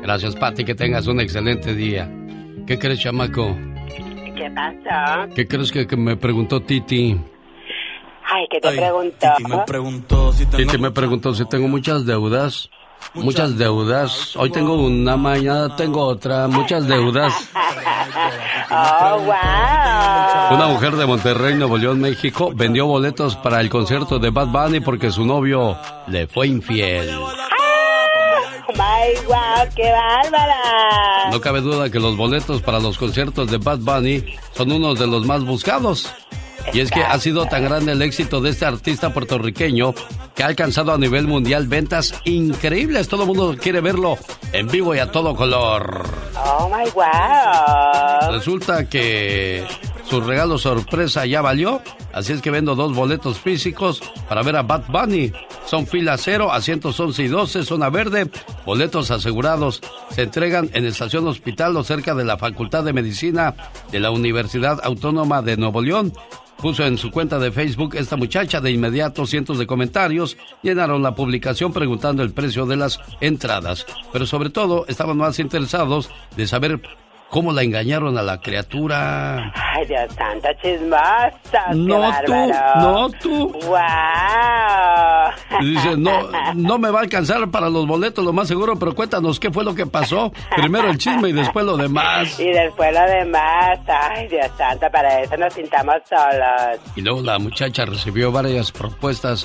Gracias, 0.00 0.36
Patti, 0.36 0.64
que 0.64 0.76
tengas 0.76 1.08
un 1.08 1.18
excelente 1.18 1.74
día. 1.74 2.08
¿Qué 2.64 2.78
crees, 2.78 3.00
chamaco? 3.00 3.56
¿Qué 4.36 4.48
pasa? 4.54 5.26
¿Qué 5.34 5.48
crees 5.48 5.72
que, 5.72 5.84
que 5.84 5.96
me 5.96 6.16
preguntó 6.16 6.60
Titi? 6.60 7.20
Ay, 8.26 8.46
¿qué 8.48 8.60
te 8.60 8.70
preguntó? 8.70 9.26
Titi 9.36 9.50
me 9.50 9.64
preguntó 9.66 10.32
si 10.32 10.46
tengo, 10.46 10.56
Titi 10.58 10.78
me 10.78 10.90
preguntó 10.92 11.34
si 11.34 11.44
tengo 11.48 11.66
muchas 11.66 12.06
deudas. 12.06 12.70
Muchas 13.14 13.56
deudas. 13.56 14.34
Hoy 14.36 14.50
tengo 14.50 14.74
una, 14.74 15.16
mañana 15.16 15.76
tengo 15.76 16.04
otra. 16.04 16.48
Muchas 16.48 16.86
deudas. 16.86 17.32
Oh, 18.70 19.18
wow. 19.20 20.56
Una 20.56 20.66
mujer 20.68 20.96
de 20.96 21.06
Monterrey, 21.06 21.54
Nuevo 21.54 21.78
León, 21.78 22.00
México, 22.00 22.50
vendió 22.54 22.86
boletos 22.86 23.36
para 23.36 23.60
el 23.60 23.70
concierto 23.70 24.18
de 24.18 24.30
Bad 24.30 24.48
Bunny 24.48 24.80
porque 24.80 25.10
su 25.10 25.24
novio 25.24 25.76
le 26.08 26.26
fue 26.26 26.48
infiel. 26.48 27.10
¡Ay, 28.76 29.14
wow! 29.26 29.68
¡Qué 29.76 29.90
bárbara! 29.92 31.30
No 31.30 31.40
cabe 31.40 31.60
duda 31.60 31.90
que 31.90 32.00
los 32.00 32.16
boletos 32.16 32.62
para 32.62 32.80
los 32.80 32.98
conciertos 32.98 33.50
de 33.50 33.58
Bad 33.58 33.78
Bunny 33.78 34.24
son 34.56 34.72
unos 34.72 34.98
de 34.98 35.06
los 35.06 35.24
más 35.24 35.44
buscados. 35.44 36.12
Y 36.72 36.80
es 36.80 36.90
que 36.90 37.00
ha 37.00 37.18
sido 37.18 37.46
tan 37.46 37.64
grande 37.64 37.92
el 37.92 38.02
éxito 38.02 38.40
de 38.40 38.50
este 38.50 38.64
artista 38.64 39.12
puertorriqueño 39.12 39.94
que 40.34 40.42
ha 40.42 40.46
alcanzado 40.46 40.92
a 40.92 40.98
nivel 40.98 41.26
mundial 41.26 41.68
ventas 41.68 42.14
increíbles. 42.24 43.08
Todo 43.08 43.22
el 43.22 43.28
mundo 43.28 43.56
quiere 43.60 43.80
verlo 43.80 44.18
en 44.52 44.68
vivo 44.68 44.94
y 44.94 44.98
a 44.98 45.10
todo 45.10 45.36
color. 45.36 46.04
Oh 46.36 46.68
my 46.68 46.90
wow. 46.90 48.32
Resulta 48.32 48.88
que 48.88 49.64
su 50.08 50.20
regalo 50.20 50.58
sorpresa 50.58 51.26
ya 51.26 51.40
valió, 51.40 51.80
así 52.12 52.32
es 52.32 52.42
que 52.42 52.50
vendo 52.50 52.74
dos 52.74 52.94
boletos 52.94 53.38
físicos 53.38 54.00
para 54.28 54.42
ver 54.42 54.56
a 54.56 54.62
Bad 54.62 54.84
Bunny. 54.88 55.32
Son 55.66 55.86
fila 55.86 56.16
cero, 56.18 56.52
asientos 56.52 57.00
11 57.00 57.22
y 57.22 57.28
12, 57.28 57.64
zona 57.64 57.88
verde, 57.88 58.30
boletos 58.66 59.10
asegurados. 59.10 59.80
Se 60.10 60.22
entregan 60.22 60.70
en 60.74 60.84
Estación 60.84 61.26
Hospital 61.26 61.76
o 61.76 61.84
cerca 61.84 62.14
de 62.14 62.24
la 62.24 62.36
Facultad 62.36 62.84
de 62.84 62.92
Medicina 62.92 63.54
de 63.90 64.00
la 64.00 64.10
Universidad 64.10 64.80
Autónoma 64.84 65.42
de 65.42 65.56
Nuevo 65.56 65.80
León. 65.80 66.12
Puso 66.58 66.84
en 66.84 66.98
su 66.98 67.10
cuenta 67.10 67.38
de 67.38 67.50
Facebook 67.50 67.94
esta 67.96 68.16
muchacha 68.16 68.60
de 68.60 68.70
inmediato 68.70 69.26
cientos 69.26 69.58
de 69.58 69.66
comentarios 69.66 70.36
llenaron 70.62 71.02
la 71.02 71.14
publicación 71.14 71.72
preguntando 71.72 72.22
el 72.22 72.32
precio 72.32 72.64
de 72.64 72.76
las 72.76 73.00
entradas, 73.20 73.84
pero 74.12 74.24
sobre 74.24 74.50
todo 74.50 74.86
estaban 74.86 75.16
más 75.16 75.38
interesados 75.40 76.10
de 76.36 76.46
saber 76.46 76.80
cómo 77.34 77.52
la 77.52 77.64
engañaron 77.64 78.16
a 78.16 78.22
la 78.22 78.40
criatura. 78.40 79.52
Ay, 79.56 79.84
Dios 79.86 80.14
santo, 80.14 80.46
chismosa. 80.62 81.74
No 81.74 82.12
tú, 82.24 82.32
no 82.76 83.10
tú. 83.10 83.52
Wow. 83.66 83.80
Dice, 85.60 85.96
no, 85.96 86.30
no 86.54 86.78
me 86.78 86.92
va 86.92 87.00
a 87.00 87.02
alcanzar 87.02 87.50
para 87.50 87.68
los 87.68 87.88
boletos, 87.88 88.24
lo 88.24 88.32
más 88.32 88.46
seguro, 88.46 88.78
pero 88.78 88.94
cuéntanos 88.94 89.40
qué 89.40 89.50
fue 89.50 89.64
lo 89.64 89.74
que 89.74 89.84
pasó. 89.84 90.32
Primero 90.54 90.88
el 90.88 90.96
chisme 90.96 91.30
y 91.30 91.32
después 91.32 91.66
lo 91.66 91.76
demás. 91.76 92.38
Y 92.38 92.52
después 92.52 92.94
lo 92.94 93.04
demás. 93.04 93.80
Ay, 93.88 94.28
Dios 94.28 94.46
santo, 94.56 94.86
para 94.92 95.22
eso 95.22 95.36
nos 95.36 95.52
sintamos 95.54 95.96
solos. 96.08 96.78
Y 96.94 97.00
luego 97.00 97.20
la 97.20 97.40
muchacha 97.40 97.84
recibió 97.84 98.30
varias 98.30 98.70
propuestas. 98.70 99.44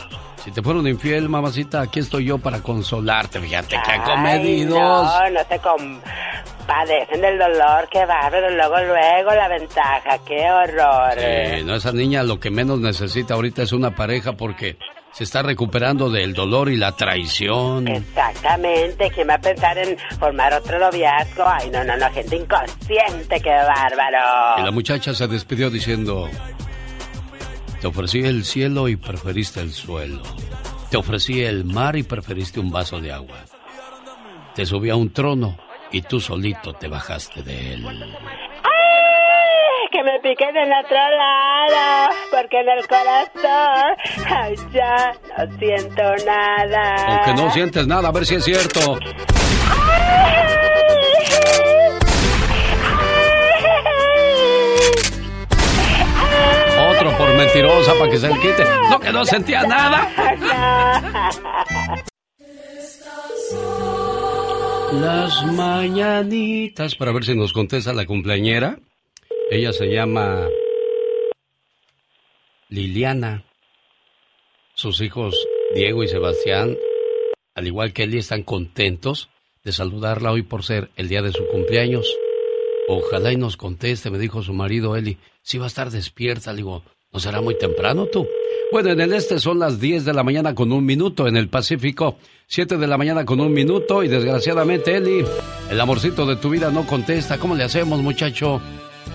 Si 0.50 0.56
te 0.56 0.64
fueron 0.64 0.88
infiel, 0.88 1.30
mamacita, 1.30 1.82
aquí 1.82 2.00
estoy 2.00 2.26
yo 2.26 2.40
para 2.40 2.64
consolarte. 2.64 3.40
Fíjate 3.40 3.76
qué 3.86 3.92
Ay, 3.92 4.00
comedidos. 4.00 4.80
No, 4.80 5.30
no 5.30 5.40
se 5.48 5.60
compadecen 5.60 7.22
del 7.22 7.38
dolor, 7.38 7.88
qué 7.92 8.04
bárbaro. 8.04 8.50
Luego, 8.50 8.78
luego 8.78 9.32
la 9.36 9.48
ventaja, 9.48 10.18
qué 10.26 10.50
horror. 10.50 11.14
Sí, 11.20 11.64
no, 11.64 11.76
esa 11.76 11.92
niña 11.92 12.24
lo 12.24 12.40
que 12.40 12.50
menos 12.50 12.80
necesita 12.80 13.36
ahorita 13.36 13.62
es 13.62 13.74
una 13.74 13.94
pareja 13.94 14.34
porque 14.34 14.80
se 15.12 15.24
está 15.24 15.44
recuperando 15.44 16.10
del 16.10 16.34
dolor 16.34 16.72
y 16.72 16.78
la 16.78 16.94
traición. 16.94 17.88
Exactamente, 17.88 19.12
¿quién 19.14 19.30
va 19.30 19.36
a 19.36 19.42
pensar 19.42 19.78
en 19.78 20.00
formar 20.18 20.52
otro 20.56 20.80
noviazgo? 20.80 21.44
Ay, 21.46 21.70
no, 21.70 21.84
no, 21.84 21.96
no, 21.96 22.10
gente 22.10 22.38
inconsciente, 22.38 23.40
qué 23.40 23.52
bárbaro. 23.52 24.58
Y 24.58 24.64
la 24.64 24.72
muchacha 24.72 25.14
se 25.14 25.28
despidió 25.28 25.70
diciendo, 25.70 26.28
te 27.80 27.88
ofrecí 27.88 28.24
el 28.24 28.44
cielo 28.44 28.88
y 28.88 28.96
preferiste 28.96 29.62
el 29.62 29.72
suelo. 29.72 30.22
Te 30.90 30.98
ofrecí 30.98 31.44
el 31.44 31.66
mar 31.66 31.96
y 31.96 32.04
preferiste 32.04 32.60
un 32.60 32.72
vaso 32.72 33.00
de 33.00 33.12
agua. 33.12 33.38
Te 34.56 34.66
subí 34.66 34.90
a 34.90 34.96
un 34.96 35.14
trono 35.14 35.58
y 35.92 36.02
tú 36.02 36.20
solito 36.20 36.74
te 36.74 36.88
bajaste 36.88 37.42
de 37.42 37.74
él. 37.74 37.86
¡Ay! 37.88 38.00
Que 39.92 40.04
me 40.04 40.20
piquen 40.20 40.56
en 40.58 40.72
otro 40.74 40.98
lado, 40.98 42.14
porque 42.32 42.60
en 42.60 42.70
el 42.70 42.88
corazón, 42.88 43.96
ay, 44.30 44.56
ya 44.74 45.14
no 45.38 45.58
siento 45.58 46.04
nada. 46.26 46.96
Aunque 47.08 47.42
no 47.42 47.52
sientes 47.52 47.88
nada, 47.88 48.10
a 48.10 48.12
ver 48.12 48.26
si 48.26 48.36
es 48.36 48.44
cierto. 48.44 49.00
Por 57.00 57.34
mentirosa 57.34 57.94
para 57.98 58.12
que 58.12 58.18
se 58.18 58.28
le 58.28 58.34
quite. 58.36 58.64
No, 58.90 59.00
que 59.00 59.12
no 59.14 59.24
sentía 59.24 59.64
nada. 59.64 60.12
Las 65.00 65.46
mañanitas, 65.46 66.96
para 66.96 67.14
ver 67.14 67.24
si 67.24 67.36
nos 67.36 67.54
contesta 67.54 67.94
la 67.94 68.06
cumpleañera. 68.06 68.80
Ella 69.50 69.72
se 69.72 69.86
llama 69.86 70.48
Liliana. 72.68 73.46
Sus 74.74 75.00
hijos 75.00 75.36
Diego 75.74 76.04
y 76.04 76.10
Sebastián, 76.10 76.78
al 77.56 77.68
igual 77.68 77.94
que 77.94 78.04
Eli, 78.04 78.18
están 78.18 78.44
contentos 78.44 79.30
de 79.64 79.72
saludarla 79.72 80.32
hoy 80.32 80.42
por 80.42 80.66
ser 80.66 80.90
el 80.98 81.08
día 81.08 81.22
de 81.22 81.32
su 81.32 81.48
cumpleaños. 81.48 82.14
Ojalá 82.92 83.32
y 83.32 83.38
nos 83.38 83.56
conteste, 83.56 84.10
me 84.10 84.18
dijo 84.18 84.42
su 84.42 84.52
marido 84.52 84.96
Eli. 84.96 85.20
Si 85.44 85.60
va 85.60 85.66
a 85.66 85.68
estar 85.68 85.92
despierta, 85.92 86.52
le 86.52 86.58
digo, 86.58 86.82
¿no 87.14 87.20
será 87.20 87.40
muy 87.40 87.56
temprano 87.56 88.08
tú? 88.08 88.28
Bueno, 88.72 88.90
en 88.90 89.00
el 89.00 89.14
este 89.14 89.38
son 89.38 89.60
las 89.60 89.80
10 89.80 90.06
de 90.06 90.14
la 90.14 90.24
mañana 90.24 90.56
con 90.56 90.72
un 90.72 90.84
minuto, 90.84 91.28
en 91.28 91.38
el 91.38 91.50
Pacífico 91.50 92.18
7 92.48 92.78
de 92.78 92.88
la 92.88 92.98
mañana 92.98 93.26
con 93.26 93.42
un 93.42 93.54
minuto 93.54 94.04
y 94.04 94.08
desgraciadamente 94.08 94.98
Eli, 94.98 95.24
el 95.70 95.80
amorcito 95.80 96.26
de 96.26 96.38
tu 96.38 96.50
vida 96.50 96.72
no 96.72 96.88
contesta. 96.88 97.38
¿Cómo 97.38 97.54
le 97.54 97.64
hacemos, 97.64 98.02
muchacho? 98.02 98.60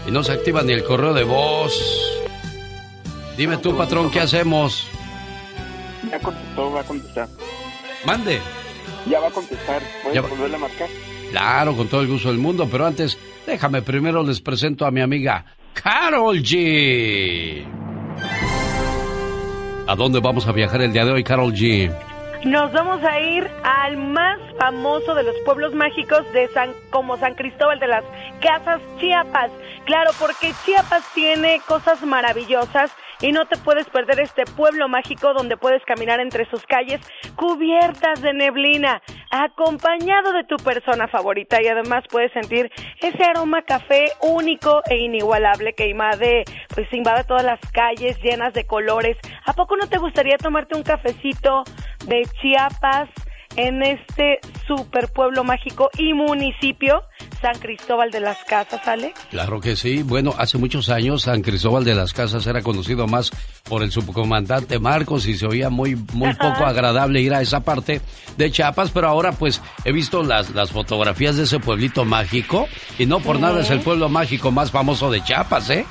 Y 0.06 0.12
no 0.12 0.22
se 0.22 0.30
activa 0.30 0.62
ni 0.62 0.72
el 0.72 0.84
correo 0.84 1.12
de 1.12 1.24
voz. 1.24 1.76
Dime 3.36 3.56
tú, 3.56 3.76
patrón, 3.76 4.08
¿qué 4.12 4.20
hacemos? 4.20 4.86
Ya 6.12 6.20
contestó, 6.20 6.70
va 6.70 6.80
a 6.82 6.84
contestar. 6.84 7.28
Mande. 8.06 8.38
Ya 9.10 9.18
va 9.18 9.26
a 9.26 9.32
contestar. 9.32 9.82
¿Puedes 10.04 10.30
volverle 10.30 10.54
a 10.54 10.60
marcar? 10.60 10.88
Claro, 11.32 11.76
con 11.76 11.88
todo 11.88 12.02
el 12.02 12.06
gusto 12.06 12.28
del 12.28 12.38
mundo, 12.38 12.68
pero 12.70 12.86
antes, 12.86 13.18
déjame 13.46 13.82
primero 13.82 14.22
les 14.22 14.40
presento 14.40 14.86
a 14.86 14.90
mi 14.90 15.00
amiga 15.00 15.44
Carol 15.74 16.38
G. 16.38 17.64
¿A 19.86 19.94
dónde 19.96 20.20
vamos 20.20 20.46
a 20.46 20.52
viajar 20.52 20.80
el 20.80 20.92
día 20.92 21.04
de 21.04 21.12
hoy, 21.12 21.24
Carol 21.24 21.52
G? 21.52 21.92
Nos 22.44 22.72
vamos 22.72 23.02
a 23.02 23.20
ir 23.20 23.50
al 23.62 23.96
más 23.96 24.38
famoso 24.58 25.14
de 25.14 25.22
los 25.22 25.34
pueblos 25.44 25.74
mágicos 25.74 26.20
de 26.32 26.48
San, 26.48 26.70
como 26.90 27.16
San 27.16 27.34
Cristóbal 27.34 27.78
de 27.80 27.88
las 27.88 28.04
Casas 28.40 28.80
Chiapas. 28.98 29.50
Claro, 29.86 30.10
porque 30.18 30.52
Chiapas 30.64 31.02
tiene 31.14 31.60
cosas 31.66 32.02
maravillosas 32.02 32.92
y 33.24 33.32
no 33.32 33.46
te 33.46 33.56
puedes 33.56 33.88
perder 33.88 34.20
este 34.20 34.44
pueblo 34.44 34.86
mágico 34.86 35.32
donde 35.32 35.56
puedes 35.56 35.82
caminar 35.86 36.20
entre 36.20 36.44
sus 36.50 36.62
calles 36.66 37.00
cubiertas 37.36 38.20
de 38.20 38.34
neblina, 38.34 39.00
acompañado 39.30 40.34
de 40.34 40.44
tu 40.44 40.56
persona 40.56 41.08
favorita 41.08 41.62
y 41.62 41.68
además 41.68 42.04
puedes 42.10 42.30
sentir 42.32 42.70
ese 43.00 43.24
aroma 43.24 43.62
café 43.62 44.12
único 44.20 44.82
e 44.90 44.98
inigualable 44.98 45.72
que 45.72 45.88
invade, 45.88 46.44
pues 46.74 46.86
invade 46.92 47.24
todas 47.24 47.44
las 47.44 47.60
calles 47.72 48.20
llenas 48.22 48.52
de 48.52 48.66
colores. 48.66 49.16
¿A 49.46 49.54
poco 49.54 49.74
no 49.78 49.88
te 49.88 49.96
gustaría 49.96 50.36
tomarte 50.36 50.76
un 50.76 50.82
cafecito 50.82 51.64
de 52.06 52.28
Chiapas 52.42 53.08
en 53.56 53.82
este 53.82 54.40
super 54.66 55.08
pueblo 55.12 55.44
mágico 55.44 55.90
y 55.98 56.12
municipio 56.14 57.02
San 57.40 57.58
Cristóbal 57.58 58.10
de 58.10 58.20
las 58.20 58.38
Casas, 58.44 58.86
Alex? 58.88 59.20
Claro 59.30 59.60
que 59.60 59.76
sí. 59.76 60.02
Bueno, 60.02 60.34
hace 60.38 60.56
muchos 60.58 60.88
años 60.88 61.22
San 61.22 61.42
Cristóbal 61.42 61.84
de 61.84 61.94
las 61.94 62.12
Casas 62.12 62.46
era 62.46 62.62
conocido 62.62 63.06
más 63.06 63.30
por 63.64 63.82
el 63.82 63.90
subcomandante 63.92 64.78
Marcos 64.78 65.26
y 65.26 65.34
se 65.36 65.46
oía 65.46 65.70
muy, 65.70 65.94
muy 66.14 66.32
poco 66.34 66.64
agradable 66.64 67.20
ir 67.20 67.34
a 67.34 67.42
esa 67.42 67.60
parte 67.60 68.00
de 68.36 68.50
Chiapas, 68.50 68.90
pero 68.90 69.08
ahora 69.08 69.32
pues 69.32 69.60
he 69.84 69.92
visto 69.92 70.22
las, 70.22 70.50
las 70.50 70.70
fotografías 70.70 71.36
de 71.36 71.44
ese 71.44 71.60
pueblito 71.60 72.04
mágico 72.04 72.66
y 72.98 73.06
no 73.06 73.20
por 73.20 73.36
Sí. 73.36 73.42
nada 73.42 73.60
es 73.60 73.70
el 73.70 73.80
pueblo 73.80 74.08
mágico 74.08 74.50
más 74.50 74.70
famoso 74.70 75.10
de 75.10 75.22
Chiapas, 75.22 75.68
¿eh? 75.70 75.84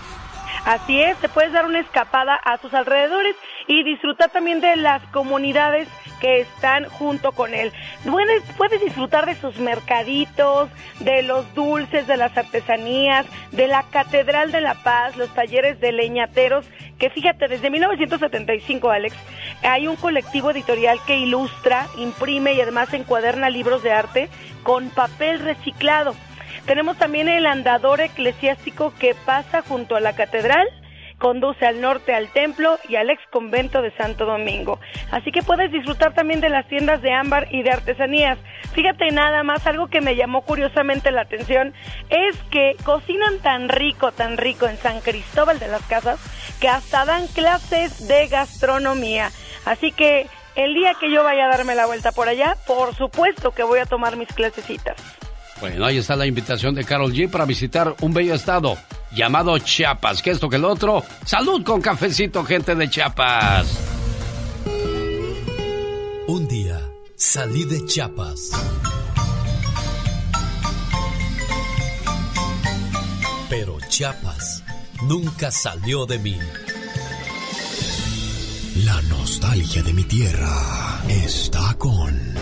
Así 0.66 1.02
es, 1.02 1.18
te 1.18 1.28
puedes 1.28 1.52
dar 1.52 1.66
una 1.66 1.80
escapada 1.80 2.36
a 2.36 2.58
sus 2.58 2.74
alrededores 2.74 3.36
y 3.68 3.84
disfrutar 3.84 4.30
también 4.30 4.62
de 4.62 4.78
las 4.78 5.04
comunidades 5.08 5.90
que 6.22 6.40
están 6.40 6.86
junto 6.86 7.34
con 7.34 7.54
él. 7.54 7.74
Puedes, 8.10 8.44
puedes 8.56 8.80
disfrutar 8.82 9.26
de 9.26 9.36
sus 9.36 9.58
mercaditos, 9.58 10.70
de 11.02 11.22
los 11.24 11.54
dulces, 11.54 12.08
de 12.08 12.16
las 12.16 12.38
artesanías, 12.38 13.26
de 13.52 13.68
la 13.68 13.84
Catedral 13.84 14.54
de 14.54 14.62
la 14.62 14.76
Paz, 14.76 15.18
los 15.18 15.34
talleres 15.34 15.82
de 15.82 15.92
leñateros, 15.92 16.66
que 16.98 17.10
fíjate, 17.10 17.50
desde 17.50 17.70
1975, 17.70 18.90
Alex, 18.90 19.18
hay 19.64 19.88
un 19.88 19.98
colectivo 19.98 20.52
editorial 20.52 20.98
que 21.06 21.18
ilustra, 21.18 21.88
imprime 21.98 22.54
y 22.54 22.62
además 22.62 22.94
encuaderna 22.94 23.50
libros 23.50 23.84
de 23.84 23.92
arte 23.92 24.30
con 24.64 24.90
papel 24.92 25.40
reciclado. 25.40 26.16
Tenemos 26.66 26.98
también 26.98 27.28
el 27.28 27.46
andador 27.46 28.00
eclesiástico 28.00 28.94
que 28.98 29.16
pasa 29.26 29.62
junto 29.62 29.96
a 29.96 30.00
la 30.00 30.16
catedral, 30.16 30.68
conduce 31.18 31.66
al 31.66 31.82
norte 31.82 32.14
al 32.14 32.30
templo 32.30 32.78
y 32.88 32.96
al 32.96 33.10
ex 33.10 33.22
convento 33.32 33.82
de 33.82 33.96
Santo 33.96 34.26
Domingo. 34.26 34.80
Así 35.12 35.32
que 35.32 35.42
puedes 35.42 35.72
disfrutar 35.72 36.14
también 36.14 36.42
de 36.42 36.50
las 36.50 36.68
tiendas 36.68 37.02
de 37.02 37.14
ámbar 37.14 37.48
y 37.52 37.64
de 37.64 37.72
artesanías. 37.72 38.38
Fíjate 38.74 39.12
nada 39.12 39.44
más, 39.44 39.66
algo 39.68 39.88
que 39.88 40.02
me 40.02 40.16
llamó 40.16 40.42
curiosamente 40.42 41.12
la 41.12 41.22
atención 41.22 41.74
es 42.10 42.36
que 42.50 42.76
cocinan 42.84 43.40
tan 43.40 43.70
rico, 43.70 44.12
tan 44.12 44.38
rico 44.38 44.68
en 44.68 44.78
San 44.78 45.02
Cristóbal 45.02 45.60
de 45.60 45.68
las 45.68 45.84
Casas 45.84 46.20
que 46.60 46.70
hasta 46.70 47.06
dan 47.06 47.28
clases 47.28 48.08
de 48.08 48.28
gastronomía. 48.28 49.32
Así 49.66 49.92
que 49.92 50.28
el 50.56 50.74
día 50.74 50.94
que 51.00 51.12
yo 51.12 51.24
vaya 51.24 51.46
a 51.46 51.50
darme 51.50 51.76
la 51.76 51.86
vuelta 51.86 52.12
por 52.12 52.30
allá, 52.30 52.56
por 52.68 52.96
supuesto 52.96 53.52
que 53.52 53.64
voy 53.64 53.80
a 53.80 53.86
tomar 53.86 54.18
mis 54.18 54.30
clasecitas. 54.30 54.98
Bueno, 55.64 55.86
ahí 55.86 55.98
está 55.98 56.18
la 56.18 56.26
invitación 56.26 56.76
de 56.76 56.84
Carol 56.84 57.14
G 57.14 57.30
para 57.30 57.46
visitar 57.46 57.96
un 58.02 58.14
bello 58.14 58.34
estado 58.34 58.78
llamado 59.16 59.58
Chiapas. 59.60 60.22
Que 60.22 60.32
esto 60.32 60.50
que 60.50 60.58
el 60.58 60.66
otro. 60.66 61.06
Salud 61.26 61.64
con 61.64 61.80
cafecito, 61.80 62.44
gente 62.44 62.76
de 62.76 62.90
Chiapas. 62.90 63.66
Un 66.28 66.48
día 66.50 66.82
salí 67.16 67.64
de 67.64 67.86
Chiapas. 67.86 68.50
Pero 73.50 73.78
Chiapas 73.88 74.66
nunca 75.04 75.50
salió 75.50 76.06
de 76.06 76.20
mí. 76.20 76.38
La 78.84 79.02
nostalgia 79.04 79.82
de 79.82 79.94
mi 79.94 80.04
tierra 80.04 81.02
está 81.08 81.74
con... 81.76 82.33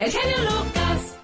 El 0.00 0.10
genio 0.10 0.36
Lucas. 0.44 1.18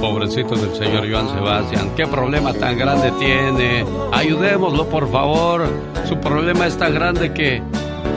Pobrecito 0.00 0.56
del 0.56 0.74
señor 0.74 1.08
Joan 1.08 1.28
Sebastián, 1.28 1.92
¿qué 1.96 2.08
problema 2.08 2.52
tan 2.52 2.76
grande 2.76 3.12
tiene? 3.20 3.84
Ayudémoslo, 4.12 4.88
por 4.88 5.08
favor. 5.12 5.68
Su 6.08 6.18
problema 6.18 6.66
es 6.66 6.76
tan 6.76 6.92
grande 6.92 7.32
que 7.32 7.62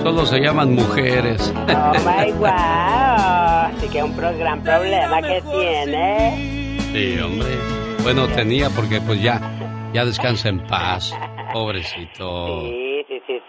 solo 0.02 0.26
se 0.26 0.40
llaman 0.40 0.74
mujeres. 0.74 1.54
Oh 1.56 1.94
my 2.00 2.32
wow. 2.40 2.50
Así 2.50 3.88
que 3.88 4.02
un 4.02 4.18
gran 4.18 4.64
problema 4.64 5.22
que 5.22 5.44
tiene. 5.44 6.80
Sí, 6.92 7.20
hombre. 7.20 7.50
Bueno, 8.02 8.28
tenía 8.30 8.72
porque 8.72 9.00
pues 9.00 9.22
ya, 9.22 9.40
ya 9.94 10.06
descansa 10.06 10.50
en 10.50 10.66
paz. 10.66 11.14
Pobrecito. 11.54 12.62
Sí, 12.62 12.85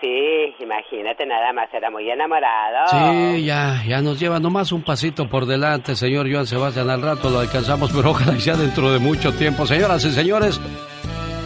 sí. 0.00 0.54
Imagínate 0.60 1.26
nada 1.26 1.52
más, 1.52 1.72
era 1.72 1.90
muy 1.90 2.08
enamorado. 2.10 2.88
Sí, 2.88 3.44
ya, 3.44 3.82
ya 3.86 4.00
nos 4.02 4.18
lleva 4.18 4.40
nomás 4.40 4.72
un 4.72 4.82
pasito 4.82 5.28
por 5.28 5.46
delante, 5.46 5.94
señor 5.94 6.30
Joan 6.30 6.46
Sebastián. 6.46 6.90
Al 6.90 7.02
rato 7.02 7.30
lo 7.30 7.40
alcanzamos, 7.40 7.92
pero 7.92 8.10
ojalá 8.10 8.38
sea 8.38 8.56
dentro 8.56 8.92
de 8.92 8.98
mucho 8.98 9.32
tiempo. 9.32 9.66
Señoras 9.66 10.04
y 10.04 10.12
señores, 10.12 10.60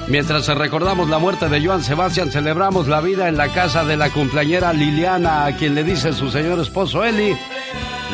mientras 0.09 0.47
recordamos 0.57 1.09
la 1.09 1.19
muerte 1.19 1.49
de 1.49 1.65
Joan 1.65 1.83
Sebastián, 1.83 2.31
celebramos 2.31 2.89
la 2.89 3.01
vida 3.01 3.29
en 3.29 3.37
la 3.37 3.49
casa 3.49 3.85
de 3.85 3.97
la 3.97 4.11
cumpleañera 4.11 4.73
Liliana, 4.73 5.47
a 5.47 5.57
quien 5.57 5.75
le 5.75 5.85
dice 5.85 6.13
su 6.13 6.31
señor 6.31 6.59
esposo 6.61 7.05
Eli 7.05 7.37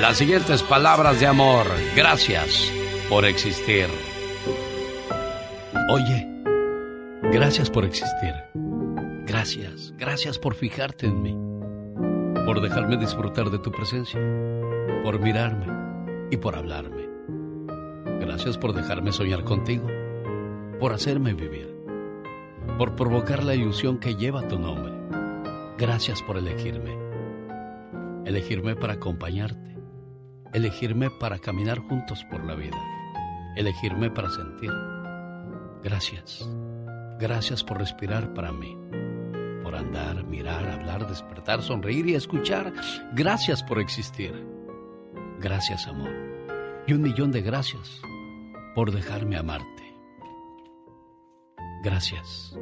las 0.00 0.18
siguientes 0.18 0.62
palabras 0.62 1.20
de 1.20 1.26
amor. 1.26 1.66
Gracias 1.94 2.70
por 3.08 3.24
existir. 3.24 3.86
Oye, 5.90 6.26
gracias 7.32 7.70
por 7.70 7.84
existir. 7.84 8.34
Gracias, 9.26 9.92
gracias 9.98 10.38
por 10.38 10.54
fijarte 10.54 11.06
en 11.06 11.20
mí, 11.20 11.36
por 12.46 12.60
dejarme 12.60 12.96
disfrutar 12.96 13.50
de 13.50 13.58
tu 13.58 13.72
presencia, 13.72 14.20
por 15.02 15.18
mirarme 15.18 15.66
y 16.30 16.36
por 16.36 16.54
hablarme. 16.54 17.08
Gracias 18.20 18.56
por 18.56 18.72
dejarme 18.72 19.10
soñar 19.10 19.42
contigo, 19.42 19.88
por 20.78 20.92
hacerme 20.92 21.34
vivir, 21.34 21.76
por 22.78 22.94
provocar 22.94 23.42
la 23.42 23.56
ilusión 23.56 23.98
que 23.98 24.14
lleva 24.14 24.46
tu 24.46 24.60
nombre. 24.60 24.94
Gracias 25.76 26.22
por 26.22 26.36
elegirme, 26.38 26.96
elegirme 28.26 28.76
para 28.76 28.92
acompañarte, 28.92 29.76
elegirme 30.52 31.10
para 31.10 31.40
caminar 31.40 31.80
juntos 31.80 32.24
por 32.30 32.44
la 32.44 32.54
vida, 32.54 32.78
elegirme 33.56 34.08
para 34.08 34.30
sentir. 34.30 34.70
Gracias, 35.82 36.48
gracias 37.18 37.64
por 37.64 37.78
respirar 37.78 38.32
para 38.32 38.52
mí 38.52 38.85
por 39.76 39.84
andar, 39.84 40.24
mirar, 40.24 40.68
hablar, 40.68 41.06
despertar, 41.06 41.60
sonreír 41.62 42.06
y 42.06 42.14
escuchar. 42.14 42.72
Gracias 43.12 43.62
por 43.62 43.78
existir. 43.78 44.32
Gracias, 45.38 45.86
amor. 45.86 46.10
Y 46.86 46.94
un 46.94 47.02
millón 47.02 47.30
de 47.32 47.42
gracias 47.42 48.00
por 48.74 48.90
dejarme 48.90 49.36
amarte. 49.36 49.82
Gracias 51.82 52.58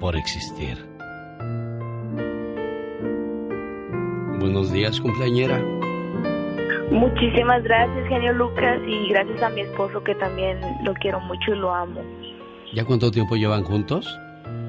por 0.00 0.16
existir. 0.16 0.78
Buenos 4.38 4.72
días, 4.72 5.00
cumpleañera. 5.00 5.62
Muchísimas 6.90 7.62
gracias, 7.64 8.08
genio 8.08 8.32
Lucas, 8.34 8.80
y 8.86 9.08
gracias 9.08 9.42
a 9.42 9.50
mi 9.50 9.62
esposo 9.62 10.02
que 10.04 10.14
también 10.14 10.60
lo 10.84 10.94
quiero 10.94 11.20
mucho 11.20 11.52
y 11.52 11.56
lo 11.56 11.74
amo. 11.74 12.00
¿Ya 12.72 12.84
cuánto 12.84 13.10
tiempo 13.10 13.36
llevan 13.36 13.64
juntos? 13.64 14.06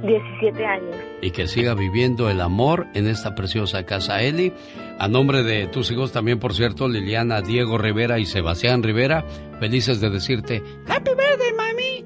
17 0.03 0.65
años. 0.65 0.95
Y 1.25 1.31
que 1.31 1.47
siga 1.47 1.73
viviendo 1.73 2.29
el 2.29 2.39
amor 2.39 2.85
en 2.93 3.07
esta 3.07 3.33
preciosa 3.33 3.83
casa 3.83 4.21
Eli. 4.21 4.53
A 4.99 5.07
nombre 5.07 5.41
de 5.41 5.65
tus 5.65 5.89
hijos 5.89 6.11
también, 6.11 6.37
por 6.37 6.53
cierto, 6.53 6.87
Liliana, 6.87 7.41
Diego 7.41 7.79
Rivera 7.79 8.19
y 8.19 8.27
Sebastián 8.27 8.83
Rivera, 8.83 9.25
felices 9.59 9.99
de 9.99 10.11
decirte 10.11 10.61
¡Happy 10.87 11.09
birthday, 11.09 11.53
mami! 11.57 12.05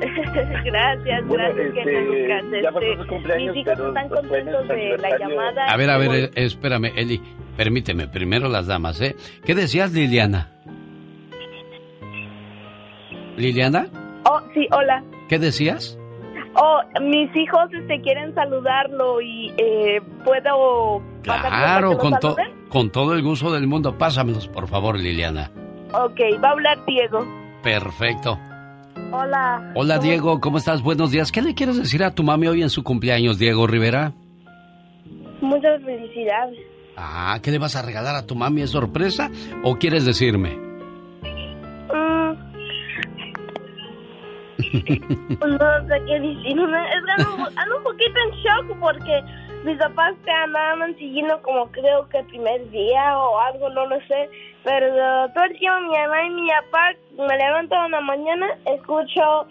gracias, 0.64 1.26
Bueno, 1.28 1.44
gracias, 1.54 1.76
este, 1.76 2.00
Lucas. 2.02 2.44
ya 2.50 2.68
Este, 2.90 3.06
cumpleaños, 3.06 3.54
mis 3.54 3.62
hijos 3.62 3.74
pero 3.76 3.88
están 3.88 4.08
pues, 4.08 4.20
contentos 4.22 4.68
de 4.68 4.98
la 4.98 5.18
llamada. 5.18 5.66
A 5.66 5.76
ver, 5.76 5.90
a 5.90 5.98
ver, 5.98 6.10
eh, 6.10 6.30
espérame, 6.34 6.92
Eli, 6.96 7.22
permíteme, 7.56 8.08
primero 8.08 8.48
las 8.48 8.66
damas, 8.66 9.00
¿eh? 9.02 9.14
¿Qué 9.44 9.54
decías, 9.54 9.92
Liliana? 9.92 10.50
¿Liliana? 13.36 13.86
Oh, 14.24 14.40
sí, 14.52 14.66
hola. 14.72 15.04
¿Qué 15.28 15.38
decías? 15.38 15.99
Oh, 16.54 16.80
mis 17.00 17.34
hijos 17.36 17.72
este, 17.72 18.00
quieren 18.02 18.34
saludarlo 18.34 19.20
y 19.20 19.52
eh, 19.56 20.00
puedo... 20.24 21.02
Claro, 21.22 21.96
con, 21.98 22.18
to- 22.18 22.36
con 22.68 22.90
todo 22.90 23.14
el 23.14 23.22
gusto 23.22 23.52
del 23.52 23.66
mundo. 23.66 23.96
Pásamelos, 23.96 24.48
por 24.48 24.66
favor, 24.68 24.98
Liliana. 24.98 25.50
Ok, 25.92 26.18
va 26.42 26.48
a 26.48 26.52
hablar 26.52 26.84
Diego. 26.86 27.24
Perfecto. 27.62 28.38
Hola. 29.12 29.72
Hola, 29.74 29.96
¿Cómo- 29.96 30.06
Diego, 30.06 30.40
¿cómo 30.40 30.58
estás? 30.58 30.82
Buenos 30.82 31.10
días. 31.12 31.30
¿Qué 31.30 31.40
le 31.42 31.54
quieres 31.54 31.76
decir 31.76 32.02
a 32.02 32.14
tu 32.14 32.22
mami 32.22 32.48
hoy 32.48 32.62
en 32.62 32.70
su 32.70 32.82
cumpleaños, 32.82 33.38
Diego 33.38 33.66
Rivera? 33.66 34.12
Muchas 35.40 35.82
felicidades. 35.82 36.58
Ah, 36.96 37.38
¿qué 37.42 37.50
le 37.50 37.58
vas 37.58 37.76
a 37.76 37.82
regalar 37.82 38.14
a 38.16 38.26
tu 38.26 38.34
mami? 38.34 38.62
¿Es 38.62 38.70
sorpresa 38.70 39.30
o 39.64 39.76
quieres 39.76 40.04
decirme? 40.04 40.69
no 45.40 45.88
sé 45.88 46.02
qué 46.06 46.20
decir. 46.20 46.58
Es 46.58 47.24
ando, 47.24 47.48
ando 47.56 47.76
un 47.78 47.82
poquito 47.84 48.14
en 48.24 48.30
shock 48.42 48.78
porque 48.80 49.22
mis 49.64 49.78
papás 49.78 50.14
te 50.24 50.30
andaban 50.30 50.96
siguiendo 50.96 51.40
como 51.42 51.70
creo 51.70 52.08
que 52.08 52.18
el 52.18 52.26
primer 52.26 52.70
día 52.70 53.18
o 53.18 53.38
algo, 53.40 53.70
no 53.70 53.86
lo 53.86 53.96
sé. 54.06 54.28
Pero 54.64 54.86
uh, 54.88 55.32
todo 55.32 55.44
el 55.44 55.58
tiempo 55.58 55.80
mi 55.80 55.98
mamá 55.98 56.24
y 56.24 56.30
mi 56.30 56.48
papá 56.48 56.92
me 57.16 57.36
levanto 57.36 57.74
en 57.84 57.90
la 57.90 58.00
mañana, 58.00 58.46
escucho 58.66 59.46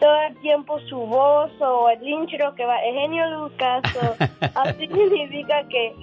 todo 0.00 0.20
el 0.28 0.36
tiempo 0.40 0.78
su 0.88 0.96
voz 0.96 1.50
o 1.60 1.90
el 1.90 2.06
intro 2.06 2.54
que 2.54 2.64
va 2.64 2.84
Eugenio 2.84 3.26
Lucas 3.30 3.82
o 3.96 4.16
así 4.60 4.86
significa 4.86 5.66
que 5.68 5.94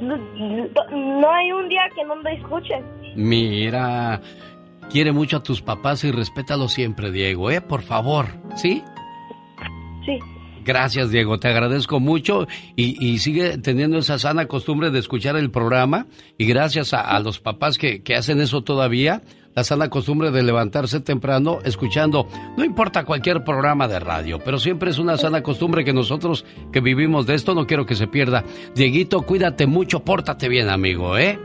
no, 0.00 1.30
hay 1.30 1.52
un 1.52 1.68
día 1.68 1.88
que 1.94 2.04
no 2.04 2.16
lo 2.16 2.28
escuchen. 2.28 2.84
Mira, 3.14 4.20
quiere 4.90 5.12
mucho 5.12 5.38
a 5.38 5.42
tus 5.42 5.62
papás 5.62 6.04
y 6.04 6.10
respétalo 6.10 6.68
siempre, 6.68 7.10
Diego, 7.10 7.50
¿eh? 7.50 7.60
Por 7.60 7.82
favor, 7.82 8.26
¿sí? 8.56 8.82
Sí. 10.04 10.18
Gracias, 10.64 11.10
Diego, 11.10 11.38
te 11.38 11.46
agradezco 11.48 12.00
mucho 12.00 12.48
y, 12.74 12.96
y 13.04 13.18
sigue 13.18 13.56
teniendo 13.58 13.98
esa 13.98 14.18
sana 14.18 14.46
costumbre 14.46 14.90
de 14.90 14.98
escuchar 14.98 15.36
el 15.36 15.50
programa 15.52 16.06
y 16.38 16.46
gracias 16.46 16.92
a, 16.92 17.02
a 17.02 17.20
los 17.20 17.38
papás 17.38 17.78
que, 17.78 18.02
que 18.02 18.16
hacen 18.16 18.40
eso 18.40 18.62
todavía, 18.62 19.22
la 19.54 19.62
sana 19.62 19.88
costumbre 19.88 20.32
de 20.32 20.42
levantarse 20.42 20.98
temprano 21.00 21.60
escuchando, 21.64 22.26
no 22.56 22.64
importa 22.64 23.04
cualquier 23.04 23.44
programa 23.44 23.86
de 23.86 24.00
radio, 24.00 24.40
pero 24.44 24.58
siempre 24.58 24.90
es 24.90 24.98
una 24.98 25.16
sana 25.16 25.42
costumbre 25.42 25.84
que 25.84 25.92
nosotros 25.92 26.44
que 26.72 26.80
vivimos 26.80 27.26
de 27.26 27.34
esto 27.34 27.54
no 27.54 27.66
quiero 27.66 27.86
que 27.86 27.94
se 27.94 28.08
pierda. 28.08 28.42
Dieguito, 28.74 29.22
cuídate 29.22 29.66
mucho, 29.68 30.00
pórtate 30.00 30.48
bien, 30.48 30.68
amigo, 30.68 31.16
¿eh? 31.16 31.38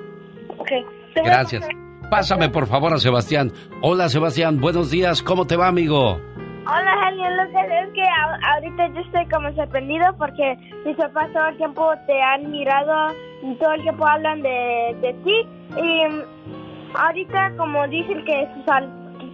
Ok. 0.57 0.71
Gracias. 1.15 1.63
Pásame 2.11 2.49
por 2.49 2.67
favor 2.67 2.93
a 2.93 2.97
Sebastián. 2.97 3.53
Hola 3.81 4.09
Sebastián, 4.09 4.59
buenos 4.59 4.91
días, 4.91 5.23
¿cómo 5.23 5.47
te 5.47 5.55
va, 5.55 5.67
amigo? 5.69 6.19
Hola, 6.67 6.93
genio 7.05 7.29
Lucas. 7.41 7.65
Es 7.87 7.93
que 7.93 8.03
a- 8.03 8.53
ahorita 8.53 8.87
yo 8.93 8.99
estoy 8.99 9.25
como 9.29 9.49
sorprendido 9.55 10.05
porque 10.17 10.57
mis 10.85 10.97
papás 10.97 11.31
todo 11.31 11.47
el 11.47 11.55
tiempo 11.55 11.89
te 12.07 12.21
han 12.21 12.51
mirado 12.51 13.13
y 13.43 13.55
todo 13.55 13.71
el 13.75 13.81
tiempo 13.83 14.05
hablan 14.05 14.41
de, 14.41 14.93
de 15.01 15.13
ti. 15.23 15.47
Y 15.77 16.05
mm, 16.09 16.95
ahorita, 16.97 17.53
como 17.57 17.87
dicen 17.87 18.25
que 18.25 18.45
tus, 18.55 18.65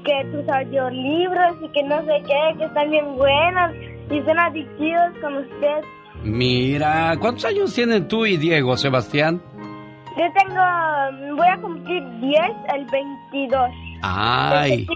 que 0.06 0.26
tus 0.32 0.48
audiolibros 0.48 1.58
y 1.64 1.70
que 1.70 1.82
no 1.84 1.98
sé 2.06 2.22
qué, 2.28 2.58
que 2.60 2.66
están 2.66 2.92
bien 2.92 3.16
buenos 3.18 3.72
y 4.12 4.22
son 4.22 4.38
adictivos 4.40 5.10
con 5.20 5.38
usted. 5.38 5.82
Mira, 6.24 7.16
¿cuántos 7.20 7.46
años 7.46 7.74
tienen 7.74 8.08
tú 8.08 8.28
y 8.28 8.38
Diego, 8.38 8.78
Sebastián? 8.78 9.42
Yo 10.18 10.26
tengo, 10.34 11.36
voy 11.36 11.48
a 11.48 11.58
cumplir 11.62 12.04
10 12.22 12.42
el 12.76 12.86
22. 12.86 13.70
Ay, 14.02 14.88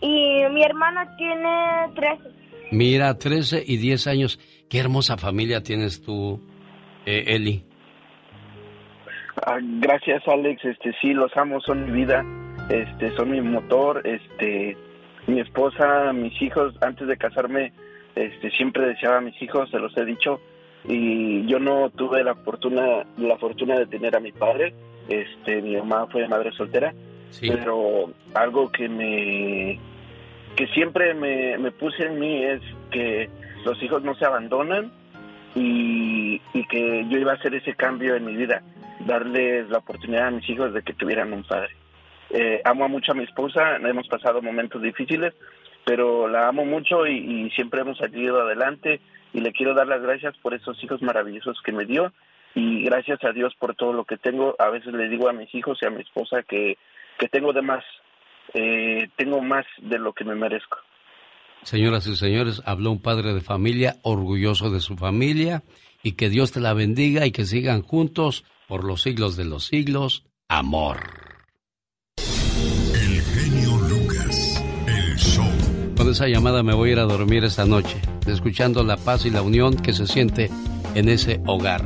Y 0.00 0.42
mi 0.50 0.62
hermana 0.62 1.08
tiene 1.16 1.88
13. 1.94 2.30
mira, 2.72 3.16
13 3.16 3.62
y 3.66 3.76
10 3.76 4.06
años. 4.08 4.40
Qué 4.68 4.78
hermosa 4.80 5.16
familia 5.16 5.62
tienes 5.62 6.02
tú, 6.02 6.40
eh, 7.06 7.24
Eli. 7.28 7.64
Ah, 9.46 9.58
gracias, 9.60 10.26
Alex. 10.26 10.64
Este, 10.64 10.92
sí, 11.00 11.12
los 11.12 11.36
amo, 11.36 11.60
son 11.60 11.84
mi 11.86 12.04
vida. 12.04 12.24
Este, 12.70 13.14
son 13.16 13.30
mi 13.30 13.40
motor. 13.40 14.02
Este, 14.06 14.76
mi 15.26 15.40
esposa, 15.40 16.12
mis 16.12 16.40
hijos, 16.42 16.74
antes 16.80 17.06
de 17.06 17.16
casarme, 17.16 17.72
este, 18.14 18.50
siempre 18.52 18.86
deseaba 18.86 19.18
a 19.18 19.20
mis 19.20 19.40
hijos, 19.42 19.70
se 19.70 19.78
los 19.78 19.96
he 19.96 20.04
dicho, 20.04 20.40
y 20.86 21.46
yo 21.46 21.58
no 21.58 21.90
tuve 21.90 22.22
la 22.22 22.34
fortuna, 22.34 23.04
la 23.16 23.38
fortuna 23.38 23.78
de 23.78 23.86
tener 23.86 24.14
a 24.14 24.20
mi 24.20 24.32
padre, 24.32 24.74
este, 25.08 25.62
mi 25.62 25.76
mamá 25.76 26.06
fue 26.10 26.28
madre 26.28 26.52
soltera, 26.52 26.92
pero 27.40 28.12
algo 28.34 28.70
que 28.70 28.88
me, 28.88 29.80
que 30.56 30.66
siempre 30.68 31.14
me, 31.14 31.58
me 31.58 31.70
puse 31.72 32.04
en 32.04 32.18
mí 32.18 32.44
es 32.44 32.60
que 32.90 33.28
los 33.64 33.82
hijos 33.82 34.02
no 34.02 34.14
se 34.14 34.26
abandonan 34.26 34.92
y, 35.54 36.40
y 36.52 36.64
que 36.66 37.06
yo 37.08 37.18
iba 37.18 37.32
a 37.32 37.36
hacer 37.36 37.54
ese 37.54 37.74
cambio 37.74 38.14
en 38.14 38.26
mi 38.26 38.36
vida, 38.36 38.62
darles 39.06 39.68
la 39.70 39.78
oportunidad 39.78 40.28
a 40.28 40.32
mis 40.32 40.48
hijos 40.48 40.74
de 40.74 40.82
que 40.82 40.92
tuvieran 40.92 41.32
un 41.32 41.44
padre. 41.44 41.70
Eh, 42.30 42.60
amo 42.64 42.88
mucho 42.88 43.12
a 43.12 43.14
mi 43.14 43.24
esposa, 43.24 43.76
hemos 43.76 44.08
pasado 44.08 44.42
momentos 44.42 44.82
difíciles, 44.82 45.32
pero 45.84 46.28
la 46.28 46.48
amo 46.48 46.64
mucho 46.64 47.06
y, 47.06 47.16
y 47.16 47.50
siempre 47.50 47.80
hemos 47.80 47.96
salido 47.98 48.42
adelante 48.42 49.00
y 49.34 49.40
le 49.40 49.52
quiero 49.52 49.74
dar 49.74 49.86
las 49.86 50.00
gracias 50.00 50.34
por 50.38 50.54
esos 50.54 50.82
hijos 50.82 51.02
maravillosos 51.02 51.60
que 51.62 51.72
me 51.72 51.84
dio 51.84 52.12
y 52.54 52.84
gracias 52.84 53.22
a 53.24 53.32
Dios 53.32 53.52
por 53.58 53.74
todo 53.74 53.92
lo 53.92 54.04
que 54.04 54.16
tengo. 54.16 54.54
A 54.58 54.70
veces 54.70 54.94
le 54.94 55.08
digo 55.08 55.28
a 55.28 55.32
mis 55.32 55.52
hijos 55.54 55.78
y 55.82 55.86
a 55.86 55.90
mi 55.90 56.00
esposa 56.00 56.42
que, 56.48 56.78
que 57.18 57.28
tengo 57.28 57.52
de 57.52 57.60
más, 57.60 57.84
eh, 58.54 59.08
tengo 59.16 59.42
más 59.42 59.66
de 59.82 59.98
lo 59.98 60.12
que 60.12 60.24
me 60.24 60.36
merezco. 60.36 60.78
Señoras 61.62 62.06
y 62.06 62.14
señores, 62.14 62.62
habló 62.64 62.92
un 62.92 63.02
padre 63.02 63.34
de 63.34 63.40
familia 63.40 63.96
orgulloso 64.02 64.70
de 64.70 64.80
su 64.80 64.96
familia 64.96 65.62
y 66.02 66.12
que 66.12 66.28
Dios 66.28 66.52
te 66.52 66.60
la 66.60 66.74
bendiga 66.74 67.26
y 67.26 67.32
que 67.32 67.44
sigan 67.44 67.82
juntos 67.82 68.44
por 68.68 68.84
los 68.84 69.02
siglos 69.02 69.36
de 69.36 69.46
los 69.46 69.64
siglos. 69.64 70.24
Amor. 70.48 70.98
El 72.94 73.20
genio 73.22 73.78
Lucas, 73.88 74.62
el 74.86 75.16
show. 75.16 75.44
Con 75.96 76.10
esa 76.10 76.28
llamada 76.28 76.62
me 76.62 76.74
voy 76.74 76.90
a 76.90 76.92
ir 76.92 76.98
a 76.98 77.04
dormir 77.04 77.44
esta 77.44 77.64
noche, 77.64 78.00
escuchando 78.26 78.82
la 78.82 78.96
paz 78.96 79.24
y 79.26 79.30
la 79.30 79.42
unión 79.42 79.76
que 79.76 79.92
se 79.92 80.06
siente 80.06 80.50
en 80.94 81.08
ese 81.08 81.40
hogar. 81.46 81.84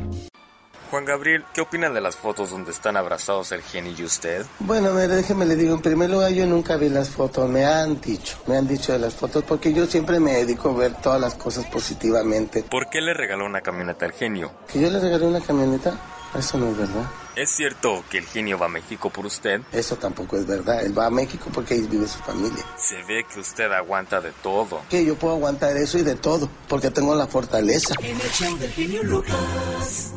Juan 0.89 1.05
Gabriel, 1.05 1.43
¿qué 1.53 1.61
opina 1.61 1.91
de 1.91 2.01
las 2.01 2.15
fotos 2.15 2.49
donde 2.49 2.71
están 2.71 2.97
abrazados 2.97 3.51
el 3.51 3.61
genio 3.61 3.93
y 3.95 4.03
usted? 4.03 4.43
Bueno, 4.59 4.91
mire, 4.91 5.09
déjeme 5.09 5.45
le 5.45 5.55
digo, 5.55 5.75
en 5.75 5.81
primer 5.81 6.09
lugar 6.09 6.31
yo 6.31 6.47
nunca 6.47 6.77
vi 6.77 6.89
las 6.89 7.09
fotos, 7.09 7.47
me 7.47 7.63
han 7.63 8.01
dicho, 8.01 8.37
me 8.47 8.57
han 8.57 8.67
dicho 8.67 8.93
de 8.93 8.97
las 8.97 9.13
fotos, 9.13 9.43
porque 9.43 9.71
yo 9.71 9.85
siempre 9.85 10.19
me 10.19 10.33
dedico 10.33 10.69
a 10.69 10.73
ver 10.73 10.93
todas 10.95 11.21
las 11.21 11.35
cosas 11.35 11.65
positivamente. 11.67 12.63
¿Por 12.63 12.89
qué 12.89 13.01
le 13.01 13.13
regaló 13.13 13.45
una 13.45 13.61
camioneta 13.61 14.07
al 14.07 14.13
genio? 14.13 14.51
¿Que 14.71 14.81
yo 14.81 14.89
le 14.89 14.99
regalé 14.99 15.27
una 15.27 15.41
camioneta? 15.41 15.95
Eso 16.37 16.57
no 16.57 16.69
es 16.69 16.77
verdad. 16.77 17.09
¿Es 17.35 17.51
cierto 17.51 18.03
que 18.09 18.17
el 18.17 18.25
genio 18.25 18.59
va 18.59 18.65
a 18.65 18.69
México 18.69 19.09
por 19.09 19.25
usted? 19.25 19.61
Eso 19.71 19.95
tampoco 19.95 20.37
es 20.37 20.45
verdad. 20.45 20.83
Él 20.83 20.97
va 20.97 21.05
a 21.05 21.09
México 21.09 21.49
porque 21.53 21.73
ahí 21.73 21.81
vive 21.89 22.07
su 22.07 22.19
familia. 22.19 22.63
Se 22.75 23.01
ve 23.03 23.25
que 23.33 23.39
usted 23.39 23.71
aguanta 23.71 24.19
de 24.19 24.31
todo. 24.43 24.81
Que 24.89 25.05
yo 25.05 25.15
puedo 25.15 25.35
aguantar 25.35 25.77
eso 25.77 25.97
y 25.97 26.03
de 26.03 26.15
todo, 26.15 26.49
porque 26.67 26.91
tengo 26.91 27.15
la 27.15 27.27
fortaleza. 27.27 27.95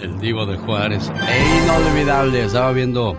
El 0.01 0.19
divo 0.19 0.47
de 0.47 0.57
Juárez. 0.59 1.11
¡Ey, 1.29 1.59
inolvidable! 1.65 2.45
Estaba 2.45 2.73
viendo 2.73 3.17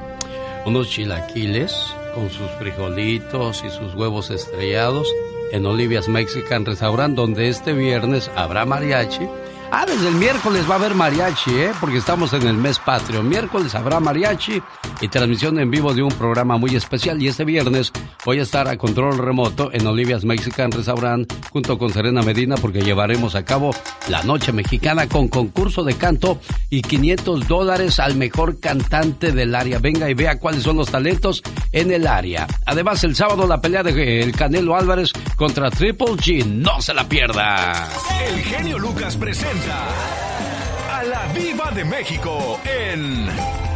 unos 0.66 0.90
chilaquiles 0.90 1.74
con 2.14 2.30
sus 2.30 2.50
frijolitos 2.60 3.64
y 3.66 3.70
sus 3.70 3.96
huevos 3.96 4.30
estrellados 4.30 5.08
en 5.52 5.66
Olivia's 5.66 6.10
Mexican 6.10 6.66
Restaurant, 6.66 7.16
donde 7.16 7.48
este 7.48 7.74
viernes 7.74 8.30
habrá 8.36 8.66
mariachi. 8.66 9.28
Ah, 9.76 9.88
desde 9.88 10.08
el 10.08 10.14
miércoles 10.14 10.70
va 10.70 10.76
a 10.76 10.78
haber 10.78 10.94
mariachi, 10.94 11.50
¿eh? 11.50 11.72
Porque 11.82 11.98
estamos 11.98 12.32
en 12.34 12.46
el 12.46 12.56
mes 12.56 12.78
patrio. 12.78 13.24
Miércoles 13.24 13.74
habrá 13.74 14.00
mariachi 14.00 14.62
y 15.02 15.08
transmisión 15.08 15.58
en 15.58 15.72
vivo 15.72 15.96
de 15.96 16.04
un 16.04 16.12
programa 16.12 16.58
muy 16.58 16.76
especial. 16.76 17.20
Y 17.20 17.28
este 17.28 17.44
viernes 17.44 17.92
voy 18.24 18.38
a 18.38 18.44
estar 18.44 18.68
a 18.68 18.78
control 18.78 19.18
remoto 19.18 19.72
en 19.74 19.88
Olivia's 19.88 20.26
Mexican 20.26 20.72
Restaurant 20.72 21.28
junto 21.50 21.80
con 21.80 21.92
Serena 21.92 22.22
Medina 22.22 22.54
porque 22.56 22.84
llevaremos 22.84 23.34
a 23.34 23.46
cabo 23.46 23.72
la 24.10 24.22
noche 24.22 24.52
mexicana 24.52 25.10
con 25.10 25.28
concurso 25.28 25.84
de 25.84 25.96
canto 25.96 26.40
y 26.70 26.84
500 26.84 27.48
dólares 27.48 28.00
al 28.00 28.16
mejor 28.16 28.60
cantante 28.60 29.32
del 29.32 29.56
área. 29.56 29.80
Venga 29.80 30.08
y 30.08 30.14
vea 30.14 30.38
cuáles 30.38 30.62
son 30.62 30.78
los 30.78 30.92
talentos 30.92 31.42
en 31.72 31.92
el 31.92 32.06
área. 32.06 32.46
Además, 32.68 33.04
el 33.04 33.16
sábado 33.16 33.48
la 33.48 33.60
pelea 33.60 33.82
de 33.82 34.22
el 34.22 34.34
Canelo 34.34 34.76
Álvarez 34.76 35.14
contra 35.36 35.72
Triple 35.72 36.14
G. 36.14 36.46
No 36.46 36.80
se 36.80 36.94
la 36.94 37.10
pierda. 37.10 37.90
El 38.24 38.40
genio 38.44 38.78
Lucas 38.78 39.18
presenta 39.18 39.63
a 39.70 41.04
la 41.04 41.26
Viva 41.34 41.72
de 41.72 41.86
México 41.86 42.60
en 42.66 43.28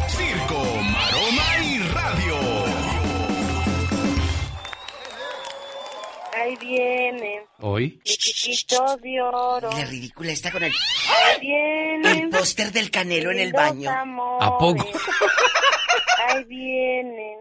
Circo, 0.08 0.64
Maroma 0.84 1.64
y 1.64 1.80
Radio. 1.80 2.36
Ahí 6.36 6.56
viene. 6.58 7.42
Hoy. 7.60 8.00
Mi 8.06 8.12
chiquito 8.12 8.98
de 8.98 9.22
oro. 9.22 9.70
La 9.72 9.86
ridícula 9.86 10.32
está 10.32 10.52
con 10.52 10.64
el, 10.64 10.72
Ahí 10.72 11.40
viene. 11.42 12.12
el 12.12 12.30
póster 12.30 12.72
del 12.72 12.92
canelo 12.92 13.32
en 13.32 13.40
el 13.40 13.54
baño. 13.54 13.90
amores. 13.90 14.44
¿A 14.48 14.58
poco? 14.58 14.86
Ahí 16.28 16.44
vienen. 16.46 17.40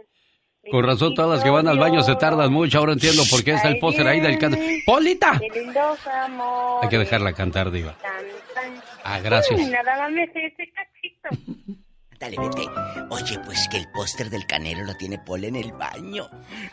Con 0.70 0.84
razón, 0.84 1.14
todas 1.14 1.30
las 1.36 1.44
que 1.44 1.51
van 1.51 1.68
al 1.68 1.78
baño 1.78 2.02
se 2.02 2.14
tardan 2.16 2.52
mucho. 2.52 2.78
Ahora 2.78 2.93
entiendo 2.93 3.22
por 3.30 3.43
qué 3.44 3.52
está 3.55 3.68
el 3.68 3.78
póster 3.78 4.06
ahí 4.06 4.20
del 4.20 4.38
canto. 4.38 4.59
¡Polita! 4.84 5.34
Mi 5.34 5.48
lindos 5.51 5.98
amores. 6.06 6.82
Hay 6.82 6.88
que 6.88 6.98
dejarla 6.98 7.32
cantar, 7.32 7.70
Diva. 7.70 7.97
Ah, 9.05 9.20
gracias. 9.20 9.59
Uy, 9.60 9.66
nada 9.66 9.97
más 9.98 10.10
me 10.10 10.26
sé 10.32 10.47
ese 10.47 10.72
cachito. 10.72 11.52
Dale, 12.18 12.36
vete. 12.38 12.62
Oye, 13.10 13.38
pues 13.44 13.68
que 13.70 13.76
el 13.76 13.86
póster 13.93 14.30
del 14.30 14.47
canelo 14.47 14.84
lo 14.84 14.94
tiene 14.94 15.18
Paul 15.18 15.44
en 15.44 15.55
el 15.56 15.70
baño. 15.72 16.28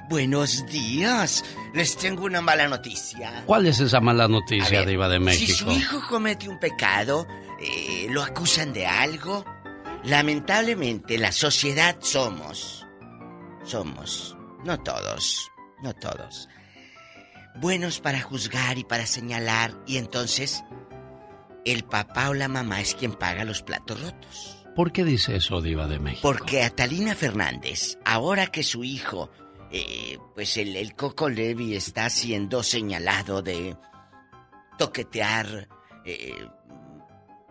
Buenos 0.09 0.65
días. 0.67 1.43
Les 1.73 1.97
tengo 1.97 2.23
una 2.23 2.39
mala 2.41 2.67
noticia. 2.69 3.43
¿Cuál 3.45 3.67
es 3.67 3.79
esa 3.81 3.99
mala 3.99 4.29
noticia, 4.29 4.79
ver, 4.79 4.87
Diva 4.87 5.09
de 5.09 5.17
Si 5.17 5.23
México? 5.23 5.53
su 5.69 5.71
hijo 5.71 5.99
comete 6.07 6.47
un 6.47 6.59
pecado, 6.59 7.27
eh, 7.59 8.07
lo 8.09 8.23
acusan 8.23 8.71
de 8.71 8.87
algo, 8.87 9.43
lamentablemente 10.05 11.17
la 11.17 11.33
sociedad 11.33 11.97
somos, 11.99 12.82
somos, 13.63 14.35
no 14.63 14.79
todos, 14.79 15.51
no 15.81 15.93
todos, 15.93 16.47
buenos 17.59 17.99
para 17.99 18.21
juzgar 18.21 18.77
y 18.77 18.83
para 18.83 19.05
señalar 19.05 19.73
y 19.87 19.97
entonces 19.97 20.63
el 21.65 21.83
papá 21.83 22.29
o 22.29 22.33
la 22.33 22.47
mamá 22.47 22.81
es 22.81 22.95
quien 22.95 23.13
paga 23.13 23.45
los 23.45 23.61
platos 23.61 24.01
rotos. 24.01 24.65
¿Por 24.75 24.91
qué 24.91 25.03
dice 25.03 25.35
eso, 25.35 25.61
Diva 25.61 25.87
de 25.87 25.99
México? 25.99 26.21
Porque 26.23 26.63
a 26.63 26.69
Talina 26.71 27.13
Fernández, 27.15 27.97
ahora 28.03 28.47
que 28.47 28.63
su 28.63 28.83
hijo, 28.83 29.29
eh, 29.71 30.17
pues 30.33 30.57
el, 30.57 30.75
el 30.75 30.95
Coco 30.95 31.29
Levi 31.29 31.75
está 31.75 32.09
siendo 32.09 32.63
señalado 32.63 33.41
de 33.43 33.77
toquetear, 34.79 35.69
eh, 36.05 36.47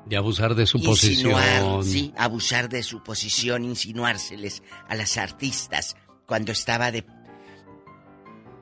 De 0.06 0.16
abusar 0.16 0.56
de 0.56 0.66
su 0.66 0.78
insinuar, 0.78 1.62
posición. 1.62 1.84
sí, 1.84 2.12
abusar 2.18 2.68
de 2.68 2.82
su 2.82 3.02
posición, 3.05 3.64
insinuárseles 3.64 4.62
a 4.89 4.97
las 4.97 5.16
artistas 5.16 5.97
cuando 6.33 6.53
estaba 6.53 6.91
de, 6.91 7.05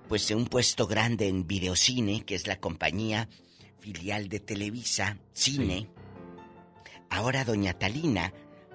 pues 0.08 0.26
de 0.26 0.34
un 0.34 0.46
puesto 0.46 0.88
grande 0.88 1.28
en 1.28 1.46
Videocine, 1.46 2.24
que 2.24 2.34
es 2.34 2.48
la 2.48 2.58
compañía 2.58 3.28
filial 3.78 4.28
de 4.28 4.40
Televisa, 4.40 5.18
Cine. 5.32 5.88
Ahora 7.10 7.44
doña 7.44 7.74
Talina, 7.74 8.32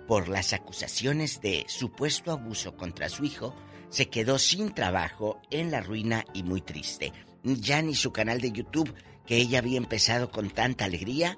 por 0.08 0.30
las 0.30 0.54
acusaciones 0.54 1.42
de 1.42 1.66
supuesto 1.68 2.32
abuso 2.32 2.78
contra 2.78 3.10
su 3.10 3.26
hijo, 3.26 3.54
se 3.90 4.08
quedó 4.08 4.40
sin 4.40 4.74
trabajo, 4.74 5.42
en 5.52 5.72
la 5.72 5.82
ruina 5.82 6.24
y 6.34 6.44
muy 6.44 6.62
triste. 6.62 7.12
Ya 7.44 7.82
ni 7.82 7.96
su 7.96 8.14
canal 8.14 8.40
de 8.40 8.54
YouTube, 8.54 8.96
que 9.26 9.36
ella 9.36 9.60
había 9.60 9.76
empezado 9.78 10.32
con 10.32 10.52
tanta 10.52 10.86
alegría, 10.86 11.38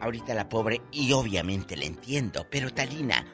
ahorita 0.00 0.34
la 0.34 0.48
pobre, 0.48 0.82
y 0.92 1.14
obviamente 1.14 1.76
le 1.76 1.86
entiendo, 1.86 2.46
pero 2.48 2.72
Talina, 2.72 3.26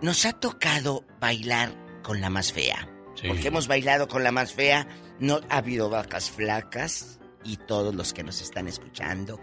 nos 0.00 0.24
ha 0.26 0.32
tocado 0.32 1.04
bailar 1.18 1.89
con 2.02 2.20
la 2.20 2.30
más 2.30 2.52
fea. 2.52 2.88
Sí. 3.14 3.28
Porque 3.28 3.48
hemos 3.48 3.68
bailado 3.68 4.08
con 4.08 4.22
la 4.24 4.32
más 4.32 4.52
fea, 4.52 4.86
no 5.18 5.40
ha 5.48 5.58
habido 5.58 5.90
vacas 5.90 6.30
flacas, 6.30 7.20
y 7.44 7.56
todos 7.56 7.94
los 7.94 8.12
que 8.12 8.22
nos 8.22 8.40
están 8.40 8.68
escuchando, 8.68 9.40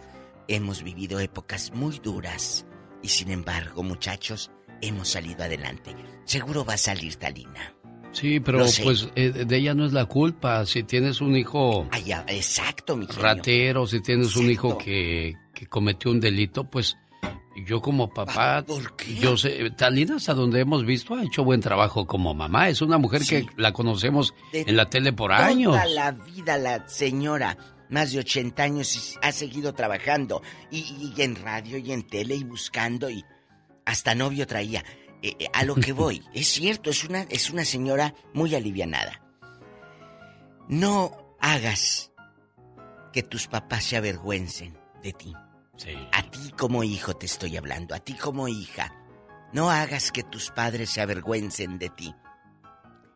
hemos 0.47 0.83
vivido 0.83 1.19
épocas 1.19 1.71
muy 1.73 1.99
duras, 1.99 2.65
y 3.01 3.09
sin 3.09 3.31
embargo, 3.31 3.83
muchachos, 3.83 4.51
hemos 4.81 5.09
salido 5.09 5.43
adelante. 5.43 5.95
Seguro 6.25 6.65
va 6.65 6.73
a 6.73 6.77
salir 6.77 7.15
Talina. 7.15 7.73
Sí, 8.11 8.39
pero 8.39 8.67
sé. 8.67 8.83
pues 8.83 9.09
eh, 9.15 9.29
de 9.29 9.57
ella 9.57 9.73
no 9.73 9.85
es 9.85 9.93
la 9.93 10.05
culpa. 10.05 10.65
Si 10.65 10.83
tienes 10.83 11.21
un 11.21 11.35
hijo 11.35 11.87
exacto, 12.27 12.95
mi 12.95 13.05
genio. 13.05 13.21
ratero, 13.21 13.85
si 13.85 14.01
tienes 14.01 14.35
un 14.35 14.49
hijo 14.49 14.77
que, 14.77 15.35
que 15.53 15.67
cometió 15.67 16.09
un 16.09 16.19
delito, 16.19 16.63
pues 16.63 16.97
yo 17.65 17.81
como 17.81 18.09
papá, 18.13 18.63
yo 19.19 19.37
sé, 19.37 19.71
Talina 19.71 20.17
hasta 20.17 20.33
donde 20.33 20.61
hemos 20.61 20.85
visto 20.85 21.15
ha 21.15 21.23
hecho 21.23 21.43
buen 21.43 21.61
trabajo 21.61 22.05
como 22.05 22.33
mamá. 22.33 22.69
Es 22.69 22.81
una 22.81 22.97
mujer 22.97 23.23
que 23.23 23.47
la 23.55 23.73
conocemos 23.73 24.33
De 24.51 24.61
en 24.61 24.77
la 24.77 24.89
tele 24.89 25.13
por 25.13 25.31
años. 25.31 25.73
Toda 25.73 25.85
la 25.87 26.11
vida 26.11 26.57
la 26.57 26.87
señora, 26.87 27.57
más 27.89 28.11
de 28.11 28.19
80 28.19 28.63
años, 28.63 28.95
y 28.95 29.17
ha 29.21 29.31
seguido 29.31 29.73
trabajando. 29.73 30.41
Y, 30.71 31.13
y 31.15 31.21
en 31.21 31.35
radio 31.35 31.77
y 31.77 31.91
en 31.91 32.03
tele 32.03 32.35
y 32.35 32.43
buscando 32.43 33.09
y 33.09 33.23
hasta 33.85 34.13
novio 34.13 34.45
traía. 34.45 34.83
Eh, 35.21 35.35
eh, 35.39 35.47
a 35.53 35.63
lo 35.63 35.75
que 35.75 35.91
voy, 35.93 36.23
es 36.33 36.47
cierto, 36.47 36.89
es 36.89 37.03
una, 37.03 37.21
es 37.23 37.49
una 37.49 37.65
señora 37.65 38.13
muy 38.33 38.53
alivianada. 38.53 39.21
no 40.67 41.35
hagas 41.39 42.11
que 43.13 43.23
tus 43.23 43.47
papás 43.47 43.85
se 43.85 43.97
avergüencen 43.97 44.77
de 45.01 45.13
ti. 45.13 45.33
A 46.11 46.23
ti 46.23 46.51
como 46.57 46.83
hijo 46.83 47.15
te 47.15 47.25
estoy 47.25 47.57
hablando, 47.57 47.93
a 47.93 47.99
ti 47.99 48.13
como 48.13 48.47
hija. 48.47 48.93
No 49.53 49.69
hagas 49.69 50.11
que 50.11 50.23
tus 50.23 50.51
padres 50.51 50.89
se 50.89 51.01
avergüencen 51.01 51.77
de 51.77 51.89
ti. 51.89 52.13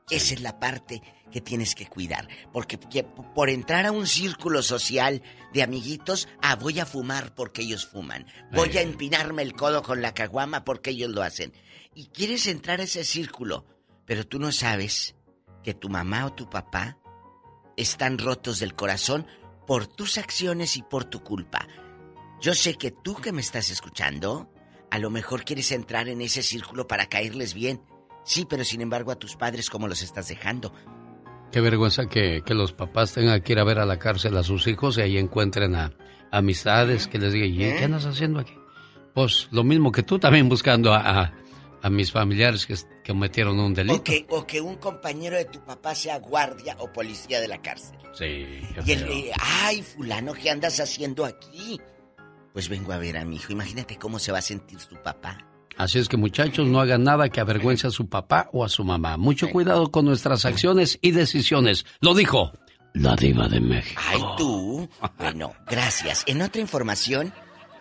Esa 0.09 0.33
es 0.33 0.41
la 0.41 0.59
parte 0.59 1.01
que 1.31 1.41
tienes 1.41 1.73
que 1.73 1.87
cuidar. 1.87 2.27
Porque 2.51 2.77
por 2.77 3.49
entrar 3.49 3.85
a 3.85 3.91
un 3.91 4.05
círculo 4.05 4.61
social 4.61 5.23
de 5.53 5.63
amiguitos, 5.63 6.27
ah, 6.41 6.55
voy 6.55 6.79
a 6.79 6.85
fumar 6.85 7.33
porque 7.33 7.61
ellos 7.61 7.87
fuman. 7.87 8.27
Voy 8.51 8.77
a 8.77 8.81
empinarme 8.81 9.41
el 9.41 9.53
codo 9.53 9.81
con 9.81 10.01
la 10.01 10.13
caguama 10.13 10.63
porque 10.63 10.91
ellos 10.91 11.11
lo 11.11 11.23
hacen. 11.23 11.53
Y 11.95 12.07
quieres 12.07 12.47
entrar 12.47 12.79
a 12.79 12.83
ese 12.83 13.03
círculo, 13.03 13.65
pero 14.05 14.27
tú 14.27 14.37
no 14.39 14.51
sabes 14.51 15.15
que 15.63 15.73
tu 15.73 15.89
mamá 15.89 16.25
o 16.25 16.33
tu 16.33 16.49
papá 16.49 16.97
están 17.77 18.17
rotos 18.17 18.59
del 18.59 18.75
corazón 18.75 19.25
por 19.65 19.87
tus 19.87 20.17
acciones 20.17 20.75
y 20.75 20.83
por 20.83 21.05
tu 21.05 21.23
culpa. 21.23 21.67
Yo 22.41 22.55
sé 22.55 22.73
que 22.73 22.89
tú 22.89 23.15
que 23.15 23.31
me 23.31 23.41
estás 23.41 23.69
escuchando, 23.69 24.49
a 24.89 24.97
lo 24.97 25.11
mejor 25.11 25.43
quieres 25.43 25.71
entrar 25.71 26.09
en 26.09 26.21
ese 26.21 26.41
círculo 26.41 26.87
para 26.87 27.05
caerles 27.05 27.53
bien. 27.53 27.81
Sí, 28.23 28.47
pero 28.49 28.63
sin 28.63 28.81
embargo 28.81 29.11
a 29.11 29.15
tus 29.15 29.35
padres, 29.35 29.69
¿cómo 29.69 29.87
los 29.87 30.01
estás 30.01 30.27
dejando? 30.27 30.73
Qué 31.51 31.61
vergüenza 31.61 32.07
que, 32.07 32.41
los 32.47 32.73
papás 32.73 33.13
tengan 33.13 33.41
que 33.41 33.53
ir 33.53 33.59
a 33.59 33.63
ver 33.63 33.77
a 33.77 33.85
la 33.85 33.99
cárcel 33.99 34.35
a 34.37 34.43
sus 34.43 34.65
hijos 34.65 34.97
y 34.97 35.01
ahí 35.01 35.17
encuentren 35.19 35.75
a 35.75 35.93
amistades 36.31 37.07
que 37.07 37.19
les 37.19 37.31
digan, 37.33 37.49
¿y 37.49 37.57
qué 37.77 37.83
andas 37.83 38.05
haciendo 38.05 38.39
aquí? 38.39 38.53
Pues 39.13 39.47
lo 39.51 39.63
mismo 39.63 39.91
que 39.91 40.01
tú 40.01 40.17
también 40.17 40.49
buscando 40.49 40.93
a, 40.93 41.33
a, 41.81 41.89
mis 41.91 42.11
familiares 42.11 42.65
que, 42.65 42.73
que, 43.03 43.11
cometieron 43.11 43.59
un 43.59 43.75
delito. 43.75 43.97
O 43.97 44.03
que, 44.03 44.25
o 44.29 44.47
que 44.47 44.61
un 44.61 44.77
compañero 44.77 45.35
de 45.35 45.45
tu 45.45 45.63
papá 45.63 45.93
sea 45.93 46.17
guardia 46.17 46.75
o 46.79 46.91
policía 46.91 47.39
de 47.39 47.49
la 47.49 47.61
cárcel. 47.61 47.97
Sí. 48.13 48.61
y 48.85 48.91
el, 48.91 49.31
ay, 49.39 49.83
fulano, 49.83 50.33
¿qué 50.33 50.49
andas 50.49 50.79
haciendo 50.79 51.25
aquí? 51.25 51.79
Pues 52.53 52.69
vengo 52.69 52.93
a 52.93 52.97
ver 52.97 53.17
a 53.17 53.25
mi 53.25 53.37
hijo. 53.37 53.51
Imagínate 53.51 53.97
cómo 53.97 54.19
se 54.19 54.31
va 54.31 54.39
a 54.39 54.41
sentir 54.43 54.79
su 54.79 54.95
papá. 54.95 55.37
Así 55.77 55.99
es 55.99 56.09
que 56.09 56.17
muchachos, 56.17 56.67
no 56.67 56.79
hagan 56.79 57.03
nada 57.03 57.29
que 57.29 57.39
avergüence 57.39 57.87
a 57.87 57.91
su 57.91 58.07
papá 58.07 58.49
o 58.51 58.63
a 58.63 58.69
su 58.69 58.83
mamá. 58.83 59.17
Mucho 59.17 59.49
cuidado 59.49 59.89
con 59.89 60.05
nuestras 60.05 60.45
acciones 60.45 60.99
y 61.01 61.11
decisiones. 61.11 61.85
Lo 62.01 62.13
dijo 62.13 62.51
la 62.93 63.15
diva 63.15 63.47
de 63.47 63.61
México. 63.61 64.01
Ay, 64.05 64.21
tú. 64.37 64.89
Bueno, 65.17 65.53
gracias. 65.67 66.23
En 66.27 66.41
otra 66.41 66.61
información, 66.61 67.33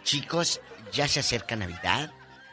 chicos, 0.05 0.61
ya 0.93 1.09
se 1.09 1.21
acerca 1.21 1.57
Navidad. 1.57 2.13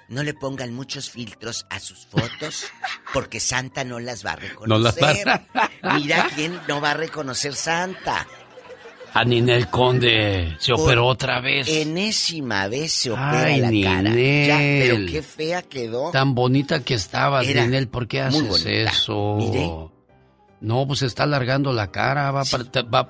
No 0.10 0.24
le 0.24 0.34
pongan 0.34 0.74
muchos 0.74 1.10
filtros 1.10 1.66
a 1.70 1.80
sus 1.80 2.06
fotos 2.08 2.66
porque 3.14 3.40
Santa 3.40 3.84
no 3.84 4.00
las 4.00 4.26
va 4.26 4.32
a 4.32 4.36
reconocer. 4.38 4.68
No 4.68 4.80
las 4.80 4.98
va 4.98 5.70
Mira 5.96 6.28
quién 6.34 6.60
no 6.68 6.82
va 6.82 6.92
a 6.92 6.94
reconocer 6.96 7.54
Santa. 7.54 8.26
A 9.18 9.24
Ninel 9.24 9.68
Conde 9.70 10.56
se 10.60 10.74
operó 10.74 11.08
otra 11.08 11.42
vez. 11.42 11.68
Enésima 11.68 12.68
vez 12.68 12.92
se 12.92 13.10
opera 13.10 13.58
la 13.58 13.72
cara. 13.84 14.12
Ya, 14.12 14.58
pero 14.60 15.06
qué 15.08 15.24
fea 15.24 15.64
quedó. 15.64 16.12
Tan 16.12 16.36
bonita 16.36 16.84
que 16.84 16.94
estabas, 16.94 17.48
Ninel. 17.48 17.88
¿Por 17.88 18.08
qué 18.08 18.22
haces 18.22 18.64
eso? 18.68 19.92
No, 20.62 20.86
pues 20.86 21.02
está 21.02 21.24
alargando 21.24 21.74
la 21.74 21.90
cara, 21.90 22.30
va, 22.30 22.44
va 22.94 23.10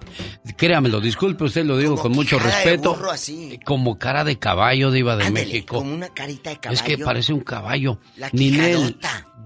créamelo, 0.56 1.02
disculpe 1.02 1.44
usted, 1.44 1.66
lo 1.66 1.78
digo 1.78 1.98
con 1.98 2.14
mucho 2.14 2.40
respeto. 2.40 2.98
Como 3.66 4.00
cara 4.00 4.24
de 4.24 4.40
caballo 4.40 4.92
de 4.92 5.00
Iba 5.00 5.18
de 5.18 5.30
México. 5.30 5.80
Como 5.80 5.94
una 5.94 6.08
carita 6.08 6.52
de 6.52 6.58
caballo. 6.58 6.74
Es 6.74 6.84
que 6.84 6.98
parece 6.98 7.34
un 7.34 7.42
caballo. 7.42 8.00
Ninel, 8.32 8.98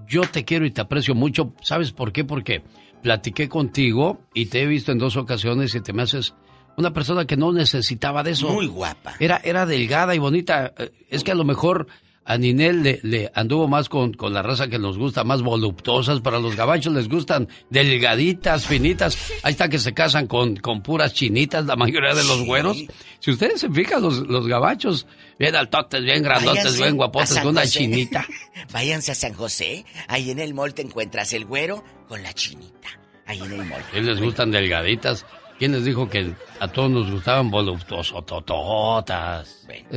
yo 0.06 0.22
te 0.22 0.44
quiero 0.44 0.64
y 0.64 0.70
te 0.70 0.80
aprecio 0.80 1.16
mucho. 1.16 1.54
¿Sabes 1.60 1.90
por 1.90 2.12
qué? 2.12 2.22
Porque 2.22 2.62
platiqué 3.02 3.48
contigo 3.48 4.20
y 4.32 4.46
te 4.46 4.62
he 4.62 4.66
visto 4.66 4.92
en 4.92 4.98
dos 4.98 5.16
ocasiones 5.16 5.74
y 5.74 5.80
te 5.80 5.92
me 5.92 6.02
haces 6.02 6.34
una 6.76 6.92
persona 6.92 7.26
que 7.26 7.36
no 7.36 7.52
necesitaba 7.52 8.22
de 8.22 8.32
eso. 8.32 8.48
Muy 8.48 8.66
guapa. 8.66 9.14
Era, 9.20 9.40
era 9.44 9.66
delgada 9.66 10.14
y 10.14 10.18
bonita. 10.18 10.72
Eh, 10.78 10.90
es 11.08 11.24
que 11.24 11.32
a 11.32 11.34
lo 11.34 11.44
mejor 11.44 11.86
a 12.24 12.38
Ninel 12.38 12.82
le, 12.82 13.00
le 13.02 13.32
anduvo 13.34 13.66
más 13.66 13.88
con, 13.88 14.12
con, 14.12 14.32
la 14.32 14.42
raza 14.42 14.68
que 14.68 14.78
nos 14.78 14.96
gusta, 14.96 15.24
más 15.24 15.42
voluptuosas. 15.42 16.20
Para 16.20 16.38
los 16.38 16.54
gabachos 16.54 16.92
les 16.92 17.08
gustan 17.08 17.48
delgaditas, 17.70 18.66
finitas. 18.66 19.18
Ahí 19.42 19.52
está 19.52 19.68
que 19.68 19.78
se 19.78 19.92
casan 19.92 20.26
con, 20.26 20.56
con 20.56 20.82
puras 20.82 21.12
chinitas, 21.14 21.66
la 21.66 21.76
mayoría 21.76 22.14
de 22.14 22.24
los 22.24 22.44
güeros. 22.46 22.78
Si 23.18 23.30
ustedes 23.30 23.60
se 23.60 23.70
fijan, 23.70 24.02
los, 24.02 24.18
los 24.18 24.46
gabachos, 24.46 25.06
bien 25.38 25.56
altotes, 25.56 26.02
bien 26.02 26.22
grandotes, 26.22 26.78
bien 26.78 26.96
guapotes, 26.96 27.38
con 27.38 27.48
una 27.48 27.66
chinita. 27.66 28.26
Váyanse 28.72 29.12
a 29.12 29.14
San 29.14 29.34
José. 29.34 29.84
Ahí 30.06 30.30
en 30.30 30.38
el 30.38 30.54
mall 30.54 30.74
te 30.74 30.82
encuentras 30.82 31.32
el 31.32 31.44
güero 31.44 31.82
con 32.08 32.22
la 32.22 32.32
chinita. 32.32 32.88
Ahí 33.26 33.40
en 33.40 33.52
el 33.52 33.64
mall. 33.64 33.82
les 33.92 34.20
gustan 34.20 34.50
delgaditas. 34.50 35.26
¿Quién 35.62 35.70
les 35.70 35.84
dijo 35.84 36.08
que 36.08 36.34
a 36.58 36.66
todos 36.66 36.90
nos 36.90 37.08
gustaban 37.08 37.48
voluptuosos, 37.48 38.26
tototas? 38.26 39.62
Bueno, 39.64 39.90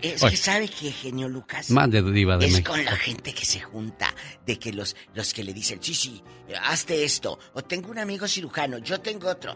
es 0.00 0.22
que 0.24 0.36
sabe 0.38 0.66
que 0.66 0.90
genio 0.90 1.28
Lucas. 1.28 1.70
Mande 1.70 2.00
diva 2.00 2.38
de 2.38 2.46
Es 2.46 2.62
con 2.62 2.82
la 2.82 2.96
gente 2.96 3.34
que 3.34 3.44
se 3.44 3.60
junta, 3.60 4.14
de 4.46 4.58
que 4.58 4.72
los, 4.72 4.96
los 5.12 5.34
que 5.34 5.44
le 5.44 5.52
dicen, 5.52 5.80
sí, 5.82 5.92
sí, 5.92 6.22
hazte 6.62 7.04
esto, 7.04 7.38
o 7.52 7.60
tengo 7.60 7.90
un 7.90 7.98
amigo 7.98 8.26
cirujano, 8.26 8.78
yo 8.78 9.02
tengo 9.02 9.28
otro. 9.28 9.54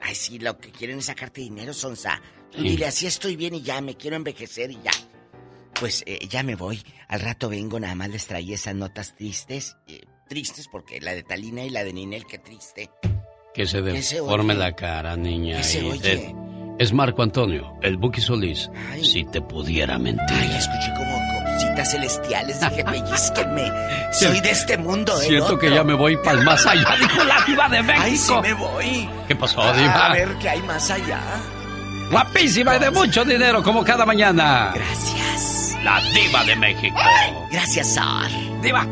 Ay, 0.00 0.14
sí, 0.14 0.38
lo 0.38 0.56
que 0.56 0.70
quieren 0.70 1.00
es 1.00 1.04
sacarte 1.04 1.42
dinero, 1.42 1.74
Sonsa. 1.74 2.22
Tú 2.50 2.62
dile, 2.62 2.86
así 2.86 3.06
estoy 3.06 3.36
bien 3.36 3.54
y 3.54 3.60
ya, 3.60 3.82
me 3.82 3.98
quiero 3.98 4.16
envejecer 4.16 4.70
y 4.70 4.80
ya. 4.82 4.92
Pues 5.78 6.02
eh, 6.06 6.26
ya 6.30 6.42
me 6.42 6.54
voy. 6.54 6.82
Al 7.08 7.20
rato 7.20 7.50
vengo, 7.50 7.78
nada 7.78 7.94
más 7.94 8.08
les 8.08 8.26
traí 8.26 8.54
esas 8.54 8.74
notas 8.74 9.14
tristes. 9.16 9.76
Eh, 9.86 10.06
tristes 10.30 10.66
porque 10.66 10.98
la 10.98 11.12
de 11.12 11.24
Talina 11.24 11.62
y 11.62 11.68
la 11.68 11.84
de 11.84 11.92
Ninel, 11.92 12.24
qué 12.24 12.38
triste. 12.38 12.88
Que 13.54 13.66
se 13.66 13.82
deforme 13.82 14.54
la 14.54 14.72
cara, 14.72 15.16
niña. 15.16 15.60
Es 16.78 16.92
Marco 16.92 17.22
Antonio, 17.22 17.74
el 17.82 17.98
Buki 17.98 18.20
Solís. 18.20 18.70
Si 19.02 19.24
te 19.24 19.42
pudiera 19.42 19.98
mentir. 19.98 20.24
Ay, 20.30 20.56
escuché 20.56 20.92
como 20.96 21.18
cositas 21.44 21.90
celestiales. 21.90 22.60
Dije, 22.60 22.84
pellizquenme. 22.84 23.70
Soy 24.12 24.40
de 24.40 24.50
este 24.50 24.78
mundo, 24.78 25.12
¿eh? 25.20 25.26
Siento 25.26 25.58
que 25.58 25.70
ya 25.70 25.84
me 25.84 25.92
voy 25.92 26.16
para 26.16 26.38
el 26.38 26.44
más 26.44 26.64
allá, 26.66 26.96
dijo 26.98 27.24
la 27.24 27.44
diva 27.46 27.68
de 27.68 27.82
México. 27.82 28.02
Ay, 28.02 28.16
sí 28.16 28.34
me 28.42 28.54
voy. 28.54 29.08
¿Qué 29.28 29.36
pasó, 29.36 29.60
diva? 29.74 30.06
A 30.06 30.12
ver 30.14 30.34
qué 30.40 30.48
hay 30.48 30.62
más 30.62 30.90
allá. 30.90 31.20
Guapísima 32.10 32.76
y 32.76 32.78
de 32.78 32.90
mucho 32.90 33.24
dinero, 33.24 33.62
como 33.62 33.84
cada 33.84 34.06
mañana. 34.06 34.72
Gracias. 34.74 35.76
La 35.84 36.00
diva 36.14 36.42
de 36.44 36.56
México. 36.56 36.96
Gracias, 37.50 37.94
Sar. 37.94 38.30
Diva. 38.62 38.86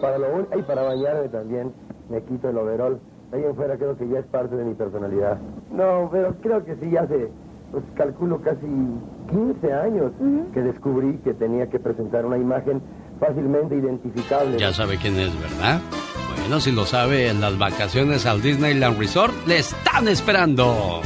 Para 0.00 0.18
lo 0.18 0.40
y 0.56 0.62
para 0.62 0.82
bañarme 0.82 1.28
también 1.28 1.72
me 2.10 2.22
quito 2.22 2.48
el 2.48 2.58
overol. 2.58 3.00
Ahí 3.32 3.42
en 3.42 3.54
fuera 3.56 3.76
creo 3.76 3.96
que 3.96 4.08
ya 4.08 4.20
es 4.20 4.26
parte 4.26 4.54
de 4.54 4.64
mi 4.64 4.74
personalidad. 4.74 5.38
No, 5.72 6.08
pero 6.12 6.34
creo 6.40 6.64
que 6.64 6.76
sí, 6.76 6.96
hace, 6.96 7.30
pues 7.72 7.84
calculo 7.96 8.40
casi 8.40 8.66
15 9.30 9.72
años 9.72 10.12
que 10.52 10.62
descubrí 10.62 11.18
que 11.18 11.34
tenía 11.34 11.68
que 11.68 11.78
presentar 11.78 12.24
una 12.26 12.38
imagen 12.38 12.80
fácilmente 13.18 13.76
identificable. 13.76 14.58
Ya 14.58 14.72
sabe 14.72 14.98
quién 14.98 15.18
es, 15.18 15.32
¿verdad? 15.40 15.80
Bueno, 16.38 16.60
si 16.60 16.72
lo 16.72 16.84
sabe, 16.84 17.28
en 17.28 17.40
las 17.40 17.58
vacaciones 17.58 18.26
al 18.26 18.42
Disneyland 18.42 18.98
Resort 18.98 19.32
le 19.46 19.58
están 19.58 20.08
esperando. 20.08 21.00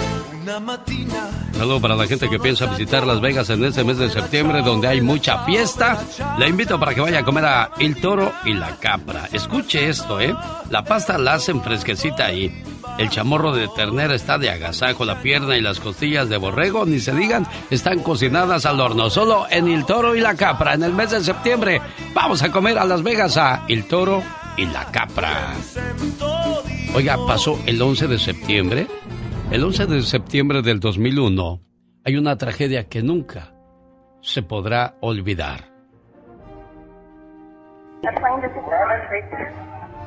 Saludo 1.52 1.80
para 1.80 1.94
la 1.94 2.06
gente 2.06 2.28
que 2.30 2.38
piensa 2.38 2.66
visitar 2.66 3.06
Las 3.06 3.20
Vegas 3.20 3.50
en 3.50 3.64
este 3.64 3.84
mes 3.84 3.98
de 3.98 4.08
septiembre, 4.08 4.62
donde 4.62 4.88
hay 4.88 5.00
mucha 5.00 5.44
fiesta. 5.44 5.98
Le 6.38 6.48
invito 6.48 6.80
para 6.80 6.94
que 6.94 7.02
vaya 7.02 7.18
a 7.18 7.24
comer 7.24 7.44
a 7.44 7.70
El 7.78 8.00
Toro 8.00 8.32
y 8.46 8.54
la 8.54 8.76
Capra. 8.76 9.28
Escuche 9.32 9.88
esto, 9.88 10.20
¿eh? 10.20 10.34
La 10.70 10.84
pasta 10.84 11.18
la 11.18 11.34
hacen 11.34 11.62
fresquecita 11.62 12.26
ahí. 12.26 12.62
El 12.96 13.10
chamorro 13.10 13.52
de 13.52 13.68
ternera 13.68 14.14
está 14.14 14.38
de 14.38 14.48
agasajo, 14.50 15.04
la 15.04 15.20
pierna 15.20 15.56
y 15.56 15.60
las 15.60 15.80
costillas 15.80 16.28
de 16.28 16.38
borrego, 16.38 16.86
ni 16.86 16.98
se 16.98 17.14
digan, 17.14 17.46
están 17.70 18.00
cocinadas 18.00 18.64
al 18.64 18.80
horno. 18.80 19.10
Solo 19.10 19.46
en 19.50 19.68
El 19.68 19.84
Toro 19.84 20.16
y 20.16 20.20
la 20.20 20.34
Capra, 20.34 20.74
en 20.74 20.82
el 20.82 20.94
mes 20.94 21.10
de 21.10 21.22
septiembre, 21.22 21.82
vamos 22.14 22.42
a 22.42 22.50
comer 22.50 22.78
a 22.78 22.84
Las 22.84 23.02
Vegas 23.02 23.36
a 23.36 23.64
El 23.68 23.84
Toro 23.84 24.22
y 24.56 24.64
la 24.64 24.86
Capra. 24.86 25.54
Oiga, 26.94 27.18
pasó 27.26 27.58
el 27.66 27.80
11 27.80 28.08
de 28.08 28.18
septiembre 28.18 28.86
el 29.50 29.64
11 29.64 29.86
de 29.86 30.02
septiembre 30.02 30.60
del 30.60 30.78
2001 30.78 31.60
hay 32.04 32.16
una 32.16 32.36
tragedia 32.36 32.88
que 32.88 33.02
nunca 33.02 33.54
se 34.20 34.42
podrá 34.42 34.96
olvidar. 35.00 35.60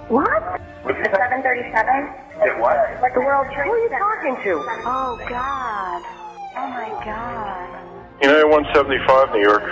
What? 0.09 0.59
The 0.85 0.93
737? 0.93 2.59
what? 2.59 2.75
The 3.13 3.19
World 3.19 3.47
Trade 3.53 3.65
Who 3.65 3.73
are 3.73 3.79
you 3.79 3.89
talking 3.89 4.35
to? 4.43 4.59
Oh, 4.85 5.17
God. 5.29 6.01
Oh, 6.57 6.67
my 6.67 6.89
God. 7.05 7.69
United 8.21 8.45
175, 8.45 9.31
New 9.31 9.41
York. 9.41 9.63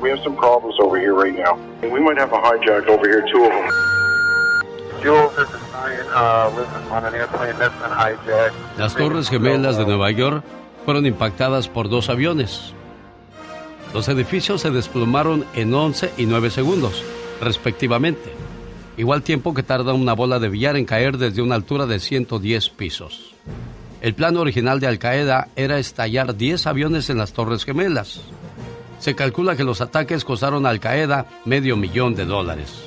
We 0.00 0.10
have 0.10 0.20
some 0.24 0.36
problems 0.36 0.76
over 0.80 0.98
here 0.98 1.14
right 1.14 1.34
now. 1.36 1.56
We 1.82 2.00
might 2.00 2.18
have 2.18 2.32
a 2.32 2.38
hijack 2.38 2.86
over 2.88 3.06
here, 3.06 3.26
two 3.30 3.44
of 3.44 3.50
them. 3.50 3.95
Las 8.78 8.94
Torres 8.94 9.28
Gemelas 9.28 9.76
de 9.78 9.86
Nueva 9.86 10.10
York 10.10 10.44
fueron 10.84 11.06
impactadas 11.06 11.68
por 11.68 11.88
dos 11.88 12.08
aviones. 12.08 12.72
Los 13.94 14.08
edificios 14.08 14.60
se 14.60 14.70
desplomaron 14.70 15.44
en 15.54 15.72
11 15.72 16.12
y 16.16 16.26
9 16.26 16.50
segundos. 16.50 17.02
respectivamente. 17.40 18.32
Igual 18.96 19.22
tiempo 19.22 19.52
que 19.52 19.62
tarda 19.62 19.92
una 19.92 20.14
bola 20.14 20.38
de 20.38 20.48
billar 20.48 20.76
en 20.76 20.86
caer 20.86 21.18
desde 21.18 21.42
una 21.42 21.54
altura 21.54 21.84
de 21.84 22.00
110 22.00 22.70
pisos. 22.70 23.34
El 24.00 24.14
plan 24.14 24.36
original 24.36 24.80
de 24.80 24.86
Al 24.86 24.98
Qaeda 24.98 25.48
era 25.54 25.78
estallar 25.78 26.36
10 26.36 26.66
aviones 26.66 27.10
en 27.10 27.18
las 27.18 27.32
Torres 27.32 27.64
Gemelas. 27.64 28.22
Se 29.00 29.14
calcula 29.14 29.56
que 29.56 29.64
los 29.64 29.82
ataques 29.82 30.24
costaron 30.24 30.64
a 30.64 30.70
Al 30.70 30.80
Qaeda 30.80 31.26
medio 31.44 31.76
millón 31.76 32.14
de 32.14 32.24
dólares. 32.24 32.85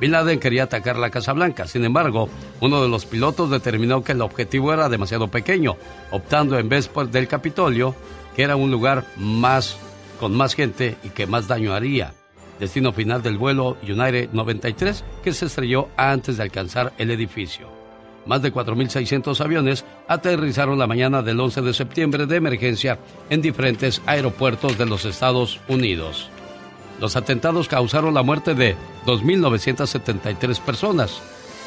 Bin 0.00 0.12
Laden 0.12 0.40
quería 0.40 0.62
atacar 0.62 0.96
la 0.96 1.10
Casa 1.10 1.34
Blanca, 1.34 1.66
sin 1.66 1.84
embargo, 1.84 2.30
uno 2.60 2.82
de 2.82 2.88
los 2.88 3.04
pilotos 3.04 3.50
determinó 3.50 4.02
que 4.02 4.12
el 4.12 4.22
objetivo 4.22 4.72
era 4.72 4.88
demasiado 4.88 5.28
pequeño, 5.28 5.76
optando 6.10 6.58
en 6.58 6.70
vez 6.70 6.90
del 7.10 7.28
Capitolio, 7.28 7.94
que 8.34 8.42
era 8.42 8.56
un 8.56 8.70
lugar 8.70 9.04
más 9.16 9.76
con 10.18 10.34
más 10.34 10.54
gente 10.54 10.96
y 11.04 11.10
que 11.10 11.26
más 11.26 11.48
daño 11.48 11.74
haría. 11.74 12.14
Destino 12.58 12.92
final 12.92 13.22
del 13.22 13.36
vuelo 13.36 13.76
United 13.82 14.30
93 14.32 15.04
que 15.22 15.32
se 15.32 15.46
estrelló 15.46 15.88
antes 15.96 16.38
de 16.38 16.44
alcanzar 16.44 16.92
el 16.96 17.10
edificio. 17.10 17.68
Más 18.26 18.40
de 18.42 18.52
4.600 18.52 19.40
aviones 19.40 19.84
aterrizaron 20.08 20.78
la 20.78 20.86
mañana 20.86 21.22
del 21.22 21.40
11 21.40 21.62
de 21.62 21.74
septiembre 21.74 22.26
de 22.26 22.36
emergencia 22.36 22.98
en 23.28 23.42
diferentes 23.42 24.00
aeropuertos 24.06 24.78
de 24.78 24.86
los 24.86 25.04
Estados 25.04 25.58
Unidos. 25.68 26.30
Los 27.00 27.16
atentados 27.16 27.68
causaron 27.68 28.14
la 28.14 28.22
muerte 28.22 28.54
de 28.54 28.76
2.973 29.06 30.60
personas. 30.60 31.20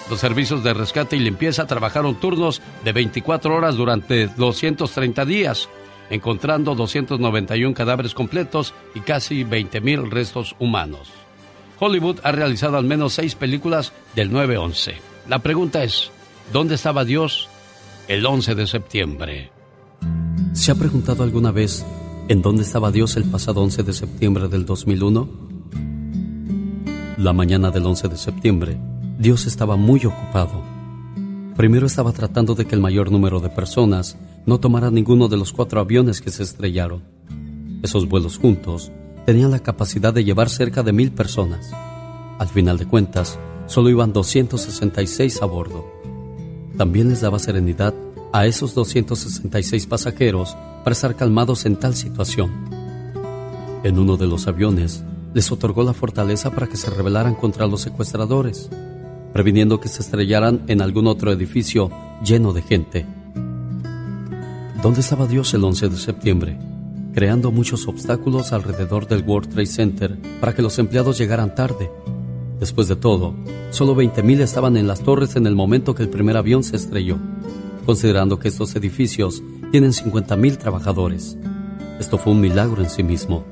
Los 0.09 0.19
servicios 0.19 0.63
de 0.63 0.73
rescate 0.73 1.15
y 1.15 1.19
limpieza 1.19 1.65
trabajaron 1.65 2.15
turnos 2.15 2.61
de 2.83 2.91
24 2.91 3.55
horas 3.55 3.75
durante 3.75 4.27
230 4.27 5.25
días, 5.25 5.69
encontrando 6.09 6.75
291 6.75 7.73
cadáveres 7.73 8.13
completos 8.13 8.73
y 8.93 8.99
casi 8.99 9.43
20.000 9.43 10.09
restos 10.09 10.55
humanos. 10.59 11.09
Hollywood 11.79 12.19
ha 12.23 12.31
realizado 12.31 12.77
al 12.77 12.85
menos 12.85 13.13
seis 13.13 13.35
películas 13.35 13.93
del 14.15 14.31
9-11. 14.31 14.93
La 15.27 15.39
pregunta 15.39 15.83
es, 15.83 16.11
¿Dónde 16.51 16.75
estaba 16.75 17.05
Dios 17.05 17.47
el 18.07 18.25
11 18.25 18.55
de 18.55 18.67
septiembre? 18.67 19.51
¿Se 20.53 20.71
ha 20.71 20.75
preguntado 20.75 21.23
alguna 21.23 21.51
vez 21.51 21.85
en 22.29 22.41
dónde 22.41 22.63
estaba 22.63 22.91
Dios 22.91 23.17
el 23.17 23.25
pasado 23.25 23.61
11 23.61 23.83
de 23.83 23.93
septiembre 23.93 24.47
del 24.47 24.65
2001? 24.65 25.29
La 27.17 27.33
mañana 27.33 27.69
del 27.69 27.85
11 27.85 28.07
de 28.07 28.17
septiembre, 28.17 28.77
Dios 29.19 29.45
estaba 29.45 29.75
muy 29.75 30.05
ocupado. 30.05 30.61
Primero 31.57 31.85
estaba 31.85 32.13
tratando 32.13 32.55
de 32.55 32.65
que 32.65 32.75
el 32.75 32.81
mayor 32.81 33.11
número 33.11 33.39
de 33.39 33.49
personas 33.49 34.17
no 34.45 34.59
tomara 34.59 34.89
ninguno 34.89 35.27
de 35.27 35.37
los 35.37 35.51
cuatro 35.51 35.81
aviones 35.81 36.21
que 36.21 36.31
se 36.31 36.43
estrellaron. 36.43 37.03
Esos 37.83 38.07
vuelos 38.07 38.37
juntos 38.37 38.91
tenían 39.25 39.51
la 39.51 39.59
capacidad 39.59 40.13
de 40.13 40.23
llevar 40.23 40.49
cerca 40.49 40.81
de 40.81 40.93
mil 40.93 41.11
personas. 41.11 41.71
Al 42.39 42.47
final 42.47 42.77
de 42.77 42.87
cuentas, 42.87 43.37
solo 43.67 43.89
iban 43.89 44.13
266 44.13 45.41
a 45.41 45.45
bordo. 45.45 45.85
También 46.77 47.09
les 47.09 47.21
daba 47.21 47.37
serenidad 47.37 47.93
a 48.33 48.45
esos 48.45 48.75
266 48.75 49.85
pasajeros 49.85 50.57
para 50.83 50.91
estar 50.91 51.15
calmados 51.15 51.65
en 51.65 51.77
tal 51.77 51.95
situación. 51.95 52.51
En 53.83 53.97
uno 53.97 54.17
de 54.17 54.27
los 54.27 54.47
aviones, 54.47 55.03
les 55.33 55.51
otorgó 55.51 55.83
la 55.83 55.93
fortaleza 55.93 56.51
para 56.51 56.67
que 56.67 56.75
se 56.75 56.89
rebelaran 56.89 57.35
contra 57.35 57.67
los 57.67 57.81
secuestradores, 57.81 58.69
previniendo 59.31 59.79
que 59.79 59.87
se 59.87 60.01
estrellaran 60.01 60.63
en 60.67 60.81
algún 60.81 61.07
otro 61.07 61.31
edificio 61.31 61.89
lleno 62.25 62.51
de 62.51 62.61
gente. 62.61 63.05
¿Dónde 64.81 64.99
estaba 64.99 65.27
Dios 65.27 65.53
el 65.53 65.63
11 65.63 65.89
de 65.89 65.97
septiembre? 65.97 66.59
Creando 67.13 67.51
muchos 67.51 67.87
obstáculos 67.87 68.51
alrededor 68.51 69.07
del 69.07 69.23
World 69.23 69.49
Trade 69.49 69.67
Center 69.67 70.17
para 70.41 70.53
que 70.53 70.61
los 70.61 70.77
empleados 70.79 71.17
llegaran 71.17 71.55
tarde 71.55 71.89
Después 72.63 72.87
de 72.87 72.95
todo, 72.95 73.35
solo 73.71 73.93
20.000 73.93 74.39
estaban 74.39 74.77
en 74.77 74.87
las 74.87 75.01
torres 75.01 75.35
en 75.35 75.47
el 75.47 75.53
momento 75.53 75.95
que 75.95 76.03
el 76.03 76.07
primer 76.07 76.37
avión 76.37 76.63
se 76.63 76.77
estrelló, 76.77 77.17
considerando 77.83 78.39
que 78.39 78.47
estos 78.47 78.75
edificios 78.75 79.43
tienen 79.71 79.91
50.000 79.91 80.57
trabajadores. 80.57 81.37
Esto 81.99 82.17
fue 82.17 82.33
un 82.33 82.41
milagro 82.41 82.81
en 82.81 82.89
sí 82.89 83.03
mismo. 83.03 83.45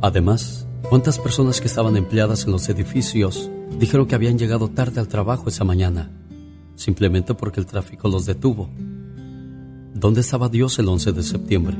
Además, 0.00 0.66
¿cuántas 0.88 1.18
personas 1.18 1.60
que 1.60 1.66
estaban 1.66 1.96
empleadas 1.96 2.44
en 2.44 2.52
los 2.52 2.68
edificios 2.68 3.50
dijeron 3.78 4.06
que 4.06 4.14
habían 4.14 4.38
llegado 4.38 4.68
tarde 4.68 5.00
al 5.00 5.08
trabajo 5.08 5.48
esa 5.48 5.64
mañana? 5.64 6.10
Simplemente 6.74 7.34
porque 7.34 7.60
el 7.60 7.66
tráfico 7.66 8.08
los 8.08 8.26
detuvo. 8.26 8.68
¿Dónde 9.94 10.20
estaba 10.20 10.48
Dios 10.48 10.78
el 10.78 10.88
11 10.88 11.12
de 11.12 11.22
septiembre? 11.22 11.76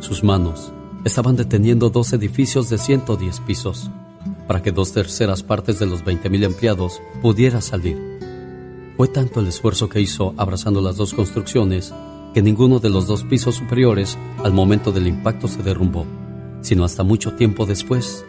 Sus 0.00 0.24
manos 0.24 0.72
estaban 1.04 1.36
deteniendo 1.36 1.90
dos 1.90 2.12
edificios 2.12 2.70
de 2.70 2.78
110 2.78 3.40
pisos 3.40 3.90
para 4.46 4.62
que 4.62 4.72
dos 4.72 4.92
terceras 4.92 5.42
partes 5.42 5.78
de 5.78 5.86
los 5.86 6.04
20.000 6.04 6.44
empleados 6.44 7.00
pudiera 7.20 7.60
salir. 7.60 8.11
Fue 8.96 9.08
tanto 9.08 9.40
el 9.40 9.48
esfuerzo 9.48 9.88
que 9.88 10.00
hizo 10.00 10.34
abrazando 10.36 10.80
las 10.80 10.96
dos 10.96 11.14
construcciones 11.14 11.92
que 12.34 12.42
ninguno 12.42 12.78
de 12.78 12.90
los 12.90 13.06
dos 13.06 13.24
pisos 13.24 13.56
superiores 13.56 14.16
al 14.42 14.52
momento 14.52 14.92
del 14.92 15.06
impacto 15.06 15.48
se 15.48 15.62
derrumbó, 15.62 16.06
sino 16.60 16.84
hasta 16.84 17.02
mucho 17.02 17.34
tiempo 17.34 17.66
después. 17.66 18.24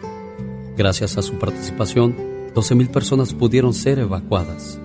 Gracias 0.76 1.16
a 1.16 1.22
su 1.22 1.34
participación, 1.34 2.16
12.000 2.54 2.88
personas 2.88 3.32
pudieron 3.32 3.72
ser 3.72 3.98
evacuadas. 3.98 4.78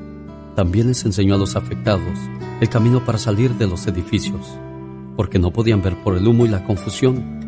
También 0.56 0.88
les 0.88 1.04
enseñó 1.06 1.36
a 1.36 1.40
los 1.40 1.56
afectados 1.56 2.18
el 2.62 2.70
camino 2.70 3.04
para 3.06 3.18
salir 3.18 3.54
de 3.56 3.68
los 3.68 3.88
edificios, 3.88 4.46
porque 5.16 5.40
no 5.40 5.52
podían 5.52 5.82
ver 5.82 6.02
por 6.04 6.16
el 6.16 6.28
humo 6.28 6.46
y 6.46 6.50
la 6.50 6.64
confusión 6.64 7.40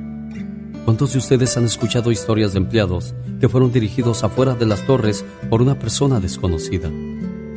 ¿Cuántos 0.86 1.14
de 1.14 1.20
ustedes 1.20 1.56
han 1.58 1.66
escuchado 1.66 2.12
historias 2.12 2.54
de 2.54 2.60
empleados 2.60 3.14
que 3.40 3.48
fueron 3.48 3.72
dirigidos 3.72 4.24
afuera 4.24 4.56
de 4.56 4.66
las 4.66 4.86
torres 4.86 5.24
por 5.50 5.62
una 5.62 5.78
persona 5.78 6.20
desconocida? 6.20 6.90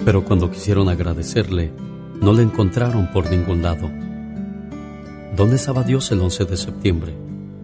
Pero 0.04 0.24
cuando 0.24 0.50
quisieron 0.50 0.88
agradecerle, 0.88 1.72
no 2.20 2.32
le 2.32 2.42
encontraron 2.42 3.10
por 3.12 3.30
ningún 3.30 3.62
lado. 3.62 3.90
¿Dónde 5.36 5.56
estaba 5.56 5.82
Dios 5.82 6.12
el 6.12 6.20
11 6.20 6.44
de 6.44 6.56
septiembre? 6.56 7.14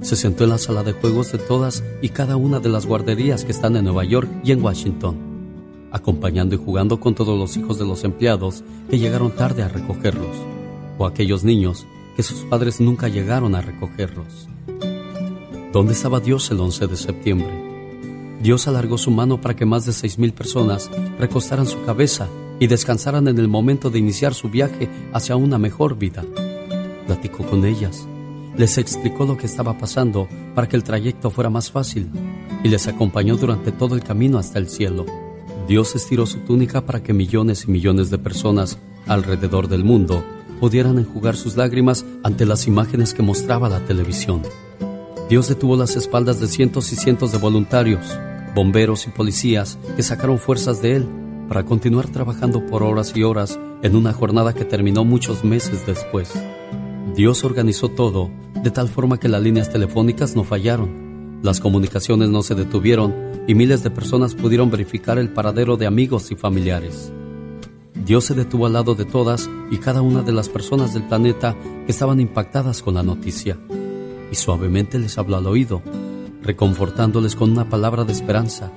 Se 0.01 0.17
sentó 0.17 0.45
en 0.45 0.51
la 0.51 0.59
sala 0.59 0.83
de 0.83 0.93
juegos 0.93 1.31
de 1.31 1.39
todas 1.39 1.85
y 2.01 2.09
cada 2.09 2.37
una 2.37 2.59
de 2.59 2.71
las 2.71 2.87
guarderías 2.87 3.45
que 3.45 3.53
están 3.53 3.77
en 3.77 3.85
Nueva 3.85 4.05
York 4.05 4.29
y 4.43 4.53
en 4.53 4.62
Washington, 4.62 5.17
acompañando 5.93 6.55
y 6.55 6.59
jugando 6.59 6.99
con 6.99 7.15
todos 7.15 7.39
los 7.39 7.57
hijos 7.57 7.79
de 7.79 7.85
los 7.85 8.03
empleados 8.05 8.65
que 8.89 8.99
llegaron 8.99 9.31
tarde 9.33 9.62
a 9.62 9.69
recogerlos, 9.69 10.37
o 10.99 11.07
aquellos 11.07 11.45
niños 11.45 11.87
que 12.17 12.23
sus 12.23 12.41
padres 12.45 12.81
nunca 12.81 13.09
llegaron 13.09 13.55
a 13.55 13.61
recogerlos. 13.61 14.49
¿Dónde 15.73 15.93
estaba 15.93 16.19
Dios 16.19 16.51
el 16.51 16.61
11 16.61 16.87
de 16.87 16.97
septiembre? 16.97 17.69
Dios 18.41 18.67
alargó 18.67 18.97
su 18.97 19.11
mano 19.11 19.41
para 19.41 19.55
que 19.55 19.67
más 19.67 19.85
de 19.85 19.93
seis 19.93 20.19
mil 20.19 20.33
personas 20.33 20.91
recostaran 21.19 21.67
su 21.67 21.83
cabeza 21.85 22.27
y 22.59 22.67
descansaran 22.69 23.29
en 23.29 23.39
el 23.39 23.49
momento 23.49 23.91
de 23.91 23.99
iniciar 23.99 24.33
su 24.33 24.49
viaje 24.49 24.89
hacia 25.12 25.37
una 25.37 25.59
mejor 25.59 25.99
vida. 25.99 26.25
Platicó 27.07 27.45
con 27.45 27.67
ellas, 27.67 28.07
les 28.57 28.79
explicó 28.79 29.27
lo 29.27 29.37
que 29.37 29.47
estaba 29.47 29.77
pasando 29.77 30.27
para 30.55 30.69
que 30.69 30.77
el 30.77 30.85
trayecto 30.85 31.31
fuera 31.31 31.51
más 31.51 31.71
fácil 31.71 32.09
y 32.65 32.69
les 32.69 32.89
acompañó 32.89 33.37
durante 33.37 33.73
todo 33.73 33.95
el 33.95 34.03
camino 34.03 34.39
hasta 34.39 34.59
el 34.59 34.69
cielo. 34.69 35.05
Dios 35.69 35.95
estiró 35.95 36.27
su 36.27 36.39
túnica 36.39 36.85
para 36.85 37.03
que 37.03 37.12
millones 37.12 37.65
y 37.67 37.71
millones 37.71 38.11
de 38.11 38.19
personas 38.19 38.79
alrededor 39.07 39.69
del 39.69 39.85
mundo 39.85 40.25
pudieran 40.61 40.99
enjugar 40.99 41.37
sus 41.37 41.57
lágrimas 41.57 42.05
ante 42.23 42.47
las 42.47 42.67
imágenes 42.67 43.15
que 43.15 43.23
mostraba 43.23 43.69
la 43.69 43.81
televisión. 43.81 44.43
Dios 45.29 45.49
detuvo 45.49 45.77
las 45.77 45.95
espaldas 45.97 46.41
de 46.41 46.49
cientos 46.49 46.93
y 46.93 46.97
cientos 46.97 47.33
de 47.33 47.39
voluntarios, 47.39 48.19
bomberos 48.55 49.06
y 49.06 49.10
policías 49.10 49.78
que 49.97 50.02
sacaron 50.02 50.39
fuerzas 50.39 50.82
de 50.82 50.97
Él 50.97 51.06
para 51.48 51.64
continuar 51.64 52.09
trabajando 52.09 52.64
por 52.66 52.82
horas 52.82 53.12
y 53.16 53.22
horas 53.22 53.59
en 53.82 53.97
una 53.97 54.12
jornada 54.12 54.55
que 54.55 54.64
terminó 54.64 55.05
muchos 55.05 55.44
meses 55.44 55.86
después. 55.86 56.32
Dios 57.16 57.44
organizó 57.44 57.89
todo 57.89 58.31
de 58.62 58.70
tal 58.70 58.89
forma 58.89 59.18
que 59.18 59.28
las 59.28 59.43
líneas 59.43 59.70
telefónicas 59.70 60.36
no 60.36 60.44
fallaron, 60.44 61.40
las 61.43 61.60
comunicaciones 61.60 62.28
no 62.28 62.43
se 62.43 62.55
detuvieron 62.55 63.14
y 63.47 63.55
miles 63.55 63.82
de 63.82 63.90
personas 63.90 64.35
pudieron 64.35 64.70
verificar 64.70 65.18
el 65.18 65.31
paradero 65.31 65.77
de 65.77 65.86
amigos 65.86 66.31
y 66.31 66.36
familiares. 66.36 67.12
Dios 68.05 68.24
se 68.24 68.35
detuvo 68.35 68.66
al 68.66 68.74
lado 68.74 68.94
de 68.94 69.05
todas 69.05 69.48
y 69.70 69.78
cada 69.78 70.02
una 70.02 70.22
de 70.22 70.32
las 70.32 70.48
personas 70.48 70.94
del 70.94 71.05
planeta 71.05 71.56
que 71.85 71.93
estaban 71.93 72.20
impactadas 72.20 72.82
con 72.82 72.94
la 72.94 73.02
noticia 73.02 73.59
y 74.31 74.35
suavemente 74.35 74.98
les 74.98 75.18
habló 75.18 75.36
al 75.36 75.47
oído, 75.47 75.82
reconfortándoles 76.43 77.37
con 77.37 77.51
una 77.51 77.69
palabra 77.69 78.05
de 78.05 78.12
esperanza, 78.12 78.73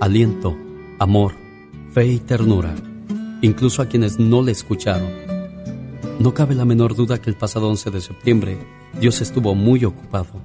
aliento, 0.00 0.56
amor, 0.98 1.34
fe 1.92 2.06
y 2.06 2.18
ternura, 2.18 2.74
incluso 3.42 3.82
a 3.82 3.86
quienes 3.86 4.18
no 4.18 4.42
le 4.42 4.52
escucharon. 4.52 5.10
No 6.18 6.32
cabe 6.34 6.54
la 6.54 6.64
menor 6.64 6.94
duda 6.94 7.20
que 7.20 7.30
el 7.30 7.36
pasado 7.36 7.68
11 7.68 7.90
de 7.90 8.00
septiembre 8.00 8.58
Dios 9.00 9.20
estuvo 9.20 9.54
muy 9.54 9.84
ocupado. 9.84 10.40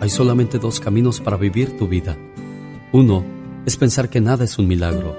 Hay 0.00 0.08
solamente 0.08 0.58
dos 0.58 0.80
caminos 0.80 1.20
para 1.20 1.36
vivir 1.36 1.76
tu 1.76 1.86
vida. 1.86 2.16
Uno 2.92 3.24
es 3.66 3.76
pensar 3.76 4.08
que 4.08 4.20
nada 4.20 4.44
es 4.44 4.58
un 4.58 4.66
milagro. 4.66 5.16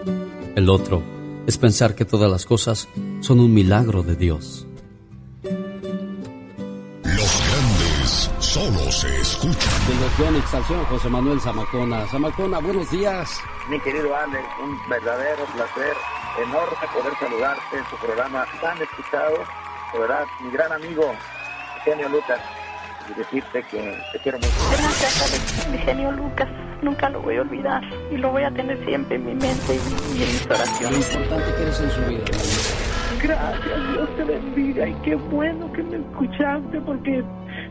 El 0.55 0.69
otro 0.69 1.01
es 1.47 1.57
pensar 1.57 1.95
que 1.95 2.05
todas 2.05 2.29
las 2.29 2.45
cosas 2.45 2.87
son 3.21 3.39
un 3.39 3.53
milagro 3.53 4.03
de 4.03 4.15
Dios. 4.15 4.67
Escucha. 9.41 9.69
De 9.87 9.95
los 9.95 10.17
Yonix 10.17 10.53
al 10.53 10.63
señor 10.65 10.85
José 10.85 11.09
Manuel 11.09 11.39
Zamacona. 11.41 12.05
Zamacona, 12.07 12.59
buenos 12.59 12.89
días. 12.91 13.41
Mi 13.69 13.79
querido 13.79 14.15
Alex, 14.15 14.43
un 14.63 14.77
verdadero 14.89 15.45
placer, 15.45 15.93
enorme 16.43 16.87
poder 16.93 17.13
saludarte 17.19 17.77
en 17.77 17.83
tu 17.85 17.95
programa 17.97 18.45
tan 18.61 18.81
escuchado. 18.81 19.37
De 19.93 19.99
verdad, 19.99 20.25
mi 20.41 20.51
gran 20.51 20.71
amigo, 20.71 21.13
Genio 21.83 22.09
Lucas, 22.09 22.39
y 23.09 23.13
decirte 23.17 23.63
que 23.63 23.97
te 24.11 24.19
quiero 24.19 24.37
mucho. 24.37 24.51
Gracias, 24.71 25.21
Alex. 25.21 25.67
Mi 25.69 25.77
genio 25.79 26.11
Lucas, 26.11 26.47
nunca 26.81 27.09
lo 27.09 27.21
voy 27.21 27.37
a 27.37 27.41
olvidar 27.41 27.83
y 28.11 28.17
lo 28.17 28.31
voy 28.31 28.43
a 28.43 28.51
tener 28.51 28.83
siempre 28.85 29.15
en 29.15 29.25
mi 29.25 29.33
mente 29.33 29.75
y, 29.75 30.23
en 30.23 30.27
mis 30.27 30.47
Lo 30.47 30.55
oraciones. 30.55 31.13
importante 31.13 31.55
que 31.55 31.61
eres 31.63 31.79
en 31.79 31.91
su 31.91 32.01
vida. 32.05 32.23
Gracias, 33.21 33.93
Dios 33.93 34.15
te 34.15 34.23
bendiga 34.23 34.87
y 34.87 34.93
qué 35.03 35.15
bueno 35.15 35.71
que 35.73 35.83
me 35.83 35.97
escuchaste 35.97 36.81
porque 36.81 37.23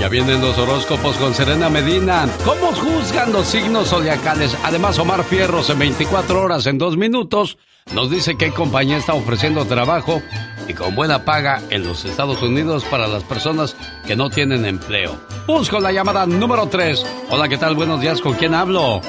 Ya 0.00 0.08
vienen 0.08 0.40
los 0.40 0.58
horóscopos 0.58 1.16
con 1.16 1.32
Serena 1.34 1.70
Medina. 1.70 2.26
¿Cómo 2.44 2.72
juzgan 2.72 3.32
los 3.32 3.46
signos 3.46 3.88
zodiacales? 3.88 4.56
Además, 4.64 4.98
Omar 4.98 5.24
Fierros 5.24 5.70
en 5.70 5.78
24 5.78 6.42
horas, 6.42 6.66
en 6.66 6.78
2 6.78 6.96
minutos, 6.96 7.56
nos 7.94 8.10
dice 8.10 8.36
qué 8.36 8.50
compañía 8.50 8.96
está 8.98 9.14
ofreciendo 9.14 9.64
trabajo 9.64 10.20
y 10.68 10.74
con 10.74 10.94
buena 10.94 11.24
paga 11.24 11.62
en 11.70 11.84
los 11.84 12.04
Estados 12.04 12.42
Unidos 12.42 12.84
para 12.84 13.06
las 13.06 13.22
personas 13.22 13.76
que 14.06 14.16
no 14.16 14.30
tienen 14.30 14.66
empleo. 14.66 15.16
Busco 15.46 15.78
la 15.78 15.92
llamada 15.92 16.26
número 16.26 16.66
3. 16.66 17.04
Hola, 17.30 17.48
¿qué 17.48 17.56
tal? 17.56 17.74
Buenos 17.74 18.00
días. 18.00 18.20
¿Con 18.20 18.34
quién 18.34 18.52
hablo? 18.54 19.00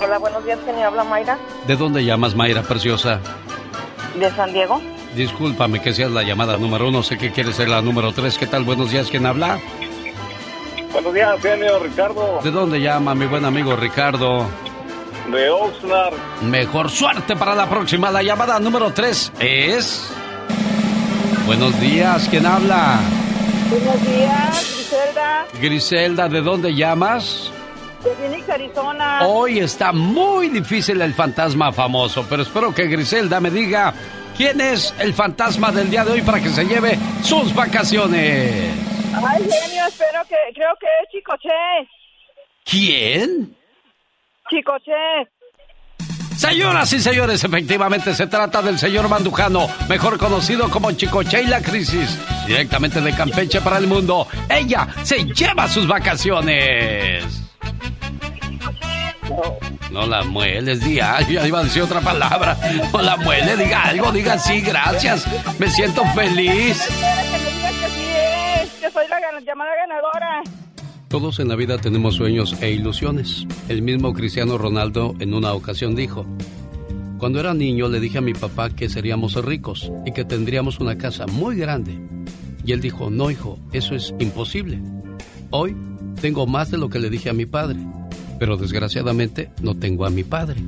Hola, 0.00 0.18
buenos 0.18 0.44
días, 0.44 0.58
genio. 0.64 0.86
Habla 0.88 1.04
Mayra 1.04 1.38
¿De 1.68 1.76
dónde 1.76 2.04
llamas, 2.04 2.34
Mayra 2.34 2.62
Preciosa? 2.62 3.20
de 4.18 4.30
San 4.32 4.52
Diego. 4.52 4.80
Discúlpame 5.14 5.80
que 5.80 5.92
seas 5.92 6.10
la 6.10 6.22
llamada 6.22 6.56
número 6.56 6.88
uno. 6.88 7.02
Sé 7.02 7.18
que 7.18 7.30
quieres 7.30 7.56
ser 7.56 7.68
la 7.68 7.82
número 7.82 8.12
3. 8.12 8.38
¿Qué 8.38 8.46
tal? 8.46 8.64
Buenos 8.64 8.90
días. 8.90 9.08
¿Quién 9.10 9.26
habla? 9.26 9.58
Buenos 10.92 11.14
días, 11.14 11.40
genio 11.40 11.78
Ricardo. 11.78 12.40
¿De 12.42 12.50
dónde 12.50 12.80
llama 12.80 13.14
mi 13.14 13.26
buen 13.26 13.44
amigo 13.44 13.74
Ricardo? 13.76 14.46
De 15.30 15.48
Oxnard. 15.50 16.14
Mejor 16.42 16.90
suerte 16.90 17.36
para 17.36 17.54
la 17.54 17.68
próxima. 17.68 18.10
La 18.10 18.22
llamada 18.22 18.58
número 18.58 18.92
3 18.92 19.32
es... 19.38 20.12
Buenos 21.46 21.78
días, 21.80 22.28
¿quién 22.30 22.46
habla? 22.46 23.00
Buenos 23.68 24.06
días, 24.06 24.74
Griselda, 24.76 25.46
Griselda, 25.60 26.28
¿de 26.28 26.40
dónde 26.40 26.74
llamas? 26.74 27.50
de 28.04 28.10
Phoenix, 28.14 28.48
Arizona. 28.48 29.20
Hoy 29.26 29.58
está 29.58 29.92
muy 29.92 30.48
difícil 30.48 31.00
el 31.00 31.14
fantasma 31.14 31.72
famoso, 31.72 32.26
pero 32.28 32.42
espero 32.42 32.74
que 32.74 32.86
Griselda 32.86 33.40
me 33.40 33.50
diga 33.50 33.94
quién 34.36 34.60
es 34.60 34.94
el 34.98 35.14
fantasma 35.14 35.70
del 35.72 35.90
día 35.90 36.04
de 36.04 36.12
hoy 36.12 36.22
para 36.22 36.40
que 36.40 36.48
se 36.48 36.64
lleve 36.64 36.98
sus 37.22 37.54
vacaciones. 37.54 38.74
Ay, 39.14 39.42
genio, 39.42 39.86
espero 39.86 40.22
que, 40.28 40.36
creo 40.54 40.74
que 40.80 40.86
es 41.02 41.10
Chicoche. 41.10 41.48
¿Quién? 42.64 43.56
Chicoche. 44.48 44.92
Señoras 46.36 46.92
y 46.92 47.00
señores, 47.00 47.44
efectivamente 47.44 48.14
se 48.14 48.26
trata 48.26 48.62
del 48.62 48.78
señor 48.78 49.08
Mandujano, 49.08 49.68
mejor 49.88 50.18
conocido 50.18 50.68
como 50.70 50.90
Chicoche 50.92 51.42
y 51.42 51.46
la 51.46 51.60
crisis, 51.60 52.18
directamente 52.46 53.00
de 53.00 53.14
Campeche 53.14 53.60
para 53.60 53.78
el 53.78 53.86
mundo. 53.86 54.26
Ella 54.48 54.88
se 55.02 55.24
lleva 55.24 55.68
sus 55.68 55.86
vacaciones. 55.86 57.42
No 59.90 60.06
la 60.06 60.22
mueles, 60.24 60.80
diga 60.80 61.16
algo. 61.16 61.30
Ya 61.32 61.46
iba 61.46 61.60
a 61.60 61.64
decir 61.64 61.82
otra 61.82 62.00
palabra. 62.00 62.56
No 62.92 63.02
la 63.02 63.16
muele, 63.16 63.56
diga 63.56 63.84
algo, 63.84 64.10
diga 64.12 64.38
sí, 64.38 64.60
gracias. 64.60 65.26
Me 65.58 65.68
siento 65.68 66.02
feliz. 66.14 66.88
Que 68.80 68.90
soy 68.90 69.04
la 69.08 69.40
llamada 69.40 69.70
ganadora. 69.76 70.42
Todos 71.08 71.40
en 71.40 71.48
la 71.48 71.56
vida 71.56 71.76
tenemos 71.76 72.14
sueños 72.14 72.56
e 72.62 72.70
ilusiones. 72.70 73.46
El 73.68 73.82
mismo 73.82 74.14
Cristiano 74.14 74.56
Ronaldo 74.56 75.14
en 75.20 75.34
una 75.34 75.52
ocasión 75.52 75.94
dijo, 75.94 76.24
cuando 77.18 77.38
era 77.38 77.52
niño 77.52 77.88
le 77.88 78.00
dije 78.00 78.18
a 78.18 78.22
mi 78.22 78.32
papá 78.32 78.70
que 78.70 78.88
seríamos 78.88 79.34
ricos 79.44 79.92
y 80.06 80.12
que 80.12 80.24
tendríamos 80.24 80.80
una 80.80 80.96
casa 80.96 81.26
muy 81.26 81.56
grande. 81.56 82.00
Y 82.64 82.72
él 82.72 82.80
dijo, 82.80 83.10
no 83.10 83.30
hijo, 83.30 83.58
eso 83.72 83.94
es 83.94 84.14
imposible. 84.18 84.80
Hoy 85.50 85.76
tengo 86.20 86.46
más 86.46 86.70
de 86.70 86.78
lo 86.78 86.88
que 86.88 86.98
le 86.98 87.10
dije 87.10 87.28
a 87.28 87.34
mi 87.34 87.44
padre, 87.44 87.78
pero 88.42 88.56
desgraciadamente 88.56 89.50
no 89.62 89.76
tengo 89.76 90.04
a 90.04 90.10
mi 90.10 90.24
padre. 90.24 90.60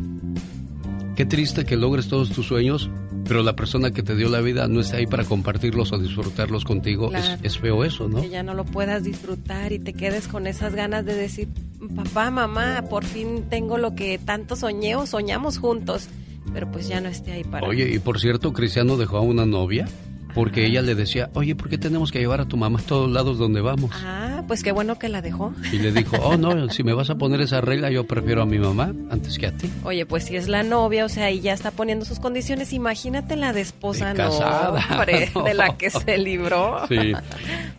Qué 1.17 1.27
triste 1.27 1.65
que 1.65 1.77
logres 1.77 2.07
todos 2.07 2.31
tus 2.31 2.47
sueños, 2.47 2.89
pero 3.27 3.43
la 3.43 3.57
persona 3.57 3.91
que 3.91 4.05
te 4.05 4.15
dio 4.15 4.29
la 4.29 4.41
vida 4.41 4.69
no 4.69 4.79
está 4.79 4.99
ahí 4.99 5.09
para 5.09 5.25
compartirlos 5.25 5.91
o 5.93 5.99
disfrutarlos 5.99 6.65
contigo. 6.65 7.13
Es- 7.13 7.37
es 7.43 7.59
feo 7.59 7.83
eso, 7.85 8.09
¿no? 8.09 8.21
Que 8.21 8.29
ya 8.29 8.45
no 8.45 8.55
lo 8.55 8.65
puedas 8.65 9.03
disfrutar 9.03 9.73
y 9.73 9.81
te 9.81 9.93
quedes 9.93 10.29
con 10.29 10.47
esas 10.47 10.77
ganas 10.77 11.05
de 11.05 11.15
decir, 11.17 11.49
papá, 11.97 12.31
mamá, 12.31 12.85
por 12.89 13.05
fin 13.05 13.43
tengo 13.51 13.77
lo 13.77 13.97
que 13.97 14.19
tanto 14.19 14.55
soñé 14.55 14.95
o 14.95 15.05
soñamos 15.05 15.59
juntos, 15.59 16.07
pero 16.53 16.71
pues 16.71 16.87
ya 16.87 17.01
no 17.01 17.09
esté 17.09 17.33
ahí 17.33 17.43
para 17.43 17.67
Oye, 17.67 17.93
y 17.93 17.99
por 17.99 18.21
cierto, 18.21 18.53
Cristiano 18.53 18.97
dejó 18.97 19.17
a 19.17 19.23
una 19.23 19.47
novia 19.47 19.89
porque 20.35 20.67
ella 20.67 20.83
le 20.83 20.95
decía, 20.95 21.31
oye, 21.35 21.55
¿por 21.55 21.69
qué 21.69 21.79
tenemos 21.79 22.11
que 22.11 22.19
llevar 22.19 22.41
a 22.41 22.47
tu 22.47 22.57
mamá 22.57 22.81
a 22.81 22.83
todos 22.83 23.11
lados 23.11 23.39
donde 23.39 23.61
vamos? 23.61 23.91
Ah, 23.95 24.43
pues 24.49 24.63
qué 24.63 24.73
bueno 24.73 24.99
que 24.99 25.09
la 25.09 25.23
dejó. 25.23 25.55
Y 25.73 25.79
le 25.79 25.93
dijo, 25.93 26.17
oh, 26.23 26.37
no, 26.37 26.69
si 26.71 26.83
me 26.83 26.93
vas 26.93 27.11
a 27.11 27.15
poner 27.17 27.41
esa 27.41 27.61
regla, 27.61 27.91
yo 27.91 28.05
prefiero 28.07 28.43
a 28.43 28.47
mi 28.47 28.59
mamá 28.59 28.93
antes 29.11 29.39
que 29.39 29.47
a 29.47 29.57
ti. 29.57 29.71
Oye, 29.85 30.05
pues 30.07 30.25
si 30.25 30.37
es 30.37 30.49
la 30.49 30.63
novia, 30.63 31.05
o 31.05 31.09
sea, 31.09 31.31
y 31.31 31.41
ya 31.41 31.53
está 31.53 31.71
poniendo 31.71 32.05
sus 32.05 32.19
condiciones, 32.19 32.73
imagínate 32.73 33.37
la 33.37 33.53
de 33.53 33.61
esposa, 33.61 34.09
De 34.13 34.17
casada. 34.19 34.85
no, 34.91 34.97
hombre, 34.97 35.31
No. 35.35 35.43
de 35.45 35.55
la 35.55 35.77
que 35.77 35.91
se 35.91 36.19
libró. 36.19 36.81
Sí. 36.89 37.13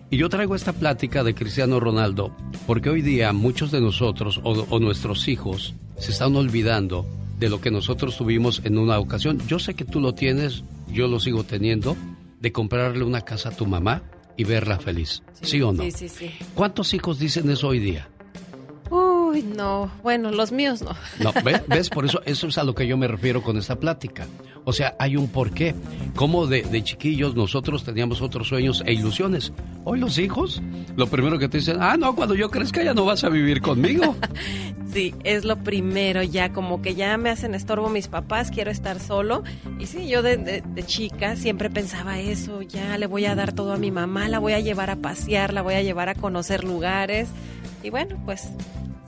Y 0.09 0.17
yo 0.17 0.29
traigo 0.29 0.55
esta 0.55 0.71
plática 0.73 1.23
de 1.23 1.35
Cristiano 1.35 1.79
Ronaldo 1.79 2.31
porque 2.67 2.89
hoy 2.89 3.01
día 3.01 3.33
muchos 3.33 3.71
de 3.71 3.81
nosotros 3.81 4.39
o, 4.43 4.51
o 4.69 4.79
nuestros 4.79 5.27
hijos 5.27 5.73
se 5.97 6.11
están 6.11 6.35
olvidando 6.35 7.05
de 7.39 7.49
lo 7.49 7.59
que 7.59 7.69
nosotros 7.71 8.15
tuvimos 8.17 8.61
en 8.63 8.77
una 8.77 8.97
ocasión. 8.99 9.39
Yo 9.47 9.59
sé 9.59 9.73
que 9.73 9.83
tú 9.83 9.99
lo 9.99 10.13
tienes, 10.13 10.63
yo 10.89 11.07
lo 11.09 11.19
sigo 11.19 11.43
teniendo, 11.43 11.97
de 12.45 12.51
comprarle 12.51 13.03
una 13.03 13.21
casa 13.21 13.49
a 13.49 13.51
tu 13.51 13.65
mamá 13.65 14.03
y 14.37 14.43
verla 14.43 14.77
feliz. 14.77 15.23
¿Sí, 15.41 15.63
o 15.63 15.73
no? 15.73 15.81
Sí, 15.81 15.89
sí, 15.89 16.07
sí. 16.07 16.31
¿Cuántos 16.53 16.93
hijos 16.93 17.17
dicen 17.17 17.49
eso 17.49 17.69
hoy 17.69 17.79
día? 17.79 18.07
Uy, 19.35 19.43
no. 19.43 19.91
Bueno, 20.03 20.31
los 20.31 20.51
míos 20.51 20.81
no. 20.81 20.91
No, 21.19 21.31
¿ves? 21.43 21.61
¿ves? 21.67 21.89
Por 21.89 22.05
eso, 22.05 22.21
eso 22.25 22.47
es 22.47 22.57
a 22.57 22.63
lo 22.63 22.73
que 22.73 22.87
yo 22.87 22.97
me 22.97 23.07
refiero 23.07 23.41
con 23.43 23.57
esta 23.57 23.75
plática. 23.77 24.25
O 24.63 24.73
sea, 24.73 24.95
hay 24.97 25.15
un 25.17 25.27
porqué. 25.27 25.75
Como 26.15 26.47
de, 26.47 26.63
de 26.63 26.83
chiquillos 26.83 27.35
nosotros 27.35 27.83
teníamos 27.83 28.21
otros 28.21 28.47
sueños 28.47 28.81
e 28.85 28.93
ilusiones. 28.93 29.51
Hoy 29.83 29.99
los 29.99 30.17
hijos, 30.17 30.61
lo 30.95 31.07
primero 31.07 31.37
que 31.37 31.47
te 31.49 31.57
dicen, 31.59 31.77
ah, 31.81 31.97
no, 31.97 32.15
cuando 32.15 32.33
yo 32.35 32.49
crezca 32.49 32.81
ya 32.83 32.93
no 32.93 33.05
vas 33.05 33.23
a 33.23 33.29
vivir 33.29 33.61
conmigo. 33.61 34.15
Sí, 34.95 35.13
es 35.25 35.43
lo 35.43 35.57
primero 35.57 36.23
ya, 36.23 36.53
como 36.53 36.81
que 36.81 36.95
ya 36.95 37.17
me 37.17 37.29
hacen 37.29 37.53
estorbo 37.53 37.89
mis 37.89 38.07
papás, 38.07 38.49
quiero 38.49 38.71
estar 38.71 39.01
solo. 39.01 39.43
Y 39.77 39.87
sí, 39.87 40.07
yo 40.07 40.21
de, 40.21 40.37
de- 40.37 40.61
de 40.65 40.83
chica 40.85 41.35
siempre 41.35 41.69
pensaba 41.69 42.17
eso, 42.21 42.61
ya 42.61 42.97
le 42.97 43.05
voy 43.05 43.25
a 43.25 43.35
dar 43.35 43.51
todo 43.51 43.73
a 43.73 43.77
mi 43.77 43.91
mamá, 43.91 44.29
la 44.29 44.39
voy 44.39 44.53
a 44.53 44.61
llevar 44.61 44.89
a 44.89 44.95
pasear, 44.95 45.51
la 45.51 45.61
voy 45.63 45.73
a 45.73 45.81
llevar 45.81 46.07
a 46.07 46.15
conocer 46.15 46.63
lugares. 46.63 47.27
Y 47.83 47.89
bueno, 47.89 48.15
pues 48.23 48.47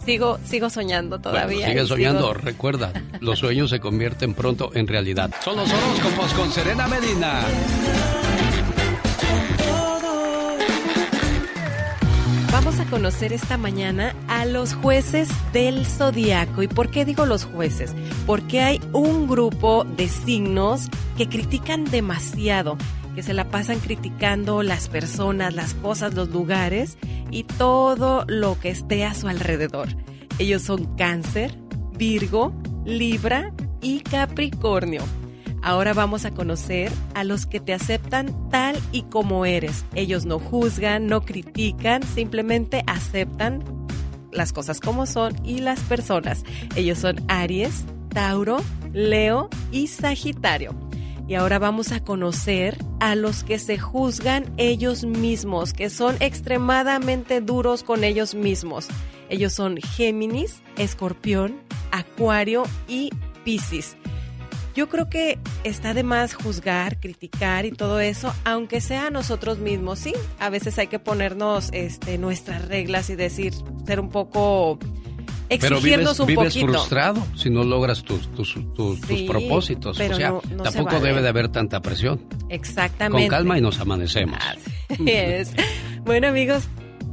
sigo, 0.07 0.39
sigo 0.45 0.69
soñando 0.71 1.19
todavía. 1.19 1.57
Bueno, 1.67 1.71
sigue 1.73 1.85
soñando, 1.87 2.31
sigo- 2.31 2.41
recuerda, 2.41 2.93
los 3.19 3.37
sueños 3.39 3.69
se 3.69 3.79
convierten 3.79 4.33
pronto 4.33 4.71
en 4.73 4.87
realidad. 4.87 5.29
Son 5.43 5.55
los 5.57 5.69
horóscopos 5.71 6.33
con 6.33 6.51
Serena 6.51 6.87
Medina. 6.87 7.41
Vamos 12.51 12.79
a 12.79 12.85
conocer 12.85 13.33
esta 13.33 13.57
mañana 13.57 14.15
a 14.27 14.45
los 14.45 14.73
jueces 14.73 15.29
del 15.53 15.85
zodiaco. 15.85 16.63
¿Y 16.63 16.67
por 16.67 16.89
qué 16.89 17.05
digo 17.05 17.25
los 17.25 17.45
jueces? 17.45 17.93
Porque 18.25 18.61
hay 18.61 18.81
un 18.93 19.27
grupo 19.27 19.83
de 19.95 20.07
signos 20.07 20.87
que 21.17 21.29
critican 21.29 21.85
demasiado, 21.85 22.77
que 23.17 23.23
se 23.23 23.33
la 23.33 23.49
pasan 23.49 23.79
criticando 23.79 24.61
las 24.61 24.89
personas, 24.89 25.55
las 25.55 25.73
cosas, 25.73 26.13
los 26.13 26.29
lugares 26.29 26.99
y 27.31 27.45
todo 27.45 28.25
lo 28.27 28.59
que 28.59 28.69
esté 28.69 29.05
a 29.05 29.15
su 29.15 29.27
alrededor. 29.27 29.87
Ellos 30.37 30.61
son 30.61 30.95
Cáncer, 30.97 31.57
Virgo, 31.97 32.53
Libra 32.85 33.55
y 33.81 34.01
Capricornio. 34.01 35.01
Ahora 35.63 35.95
vamos 35.95 36.25
a 36.25 36.31
conocer 36.35 36.91
a 37.15 37.23
los 37.23 37.47
que 37.47 37.59
te 37.59 37.73
aceptan 37.73 38.51
tal 38.51 38.77
y 38.91 39.01
como 39.01 39.47
eres. 39.47 39.83
Ellos 39.95 40.27
no 40.27 40.37
juzgan, 40.37 41.07
no 41.07 41.21
critican, 41.21 42.03
simplemente 42.03 42.83
aceptan 42.85 43.63
las 44.31 44.53
cosas 44.53 44.79
como 44.79 45.07
son 45.07 45.33
y 45.43 45.61
las 45.61 45.79
personas. 45.79 46.43
Ellos 46.75 46.99
son 46.99 47.15
Aries, 47.29 47.83
Tauro, 48.09 48.57
Leo 48.93 49.49
y 49.71 49.87
Sagitario. 49.87 50.86
Y 51.27 51.35
ahora 51.35 51.59
vamos 51.59 51.91
a 51.91 52.03
conocer 52.03 52.77
a 52.99 53.15
los 53.15 53.43
que 53.43 53.59
se 53.59 53.77
juzgan 53.77 54.45
ellos 54.55 55.03
mismos, 55.03 55.73
que 55.73 55.89
son 55.89 56.15
extremadamente 56.21 57.41
duros 57.41 57.83
con 57.83 58.03
ellos 58.05 58.33
mismos. 58.33 58.87
Ellos 59.29 59.53
son 59.53 59.77
Géminis, 59.77 60.61
Escorpión, 60.77 61.59
Acuario 61.91 62.63
y 62.87 63.09
Piscis. 63.43 63.97
Yo 64.73 64.89
creo 64.89 65.09
que 65.09 65.39
está 65.63 65.95
de 65.95 66.03
más 66.03 66.35
juzgar, 66.35 66.99
criticar 66.99 67.65
y 67.65 67.71
todo 67.71 67.99
eso, 67.99 68.31
aunque 68.45 68.79
sea 68.79 69.09
nosotros 69.09 69.57
mismos, 69.57 69.97
sí. 69.97 70.13
A 70.39 70.49
veces 70.49 70.77
hay 70.77 70.85
que 70.85 70.99
ponernos 70.99 71.69
este, 71.73 72.19
nuestras 72.19 72.67
reglas 72.67 73.09
y 73.09 73.15
decir, 73.15 73.53
ser 73.87 73.99
un 73.99 74.09
poco 74.09 74.77
pero 75.49 75.79
vives, 75.81 76.19
un 76.19 76.27
vives 76.27 76.53
poquito. 76.53 76.67
frustrado 76.73 77.25
si 77.35 77.49
no 77.49 77.63
logras 77.63 78.03
tus, 78.03 78.27
tus, 78.33 78.53
tus, 78.75 78.99
propósitos. 79.27 79.97
pero 79.97 80.15
o 80.15 80.17
sea, 80.17 80.29
no- 80.29 80.41
no 80.55 80.65
se 80.65 80.71
tampoco 80.71 80.95
vale. 80.97 81.07
debe 81.07 81.21
de 81.21 81.29
haber 81.29 81.47
tanta 81.49 81.81
presión. 81.81 82.21
Exactamente. 82.49 83.27
Con 83.27 83.37
calma 83.37 83.57
y 83.57 83.61
nos 83.61 83.79
amanecemos. 83.79 84.37
Así 84.89 85.03
es. 85.07 85.51
Bueno, 86.03 86.27
amigos, 86.27 86.63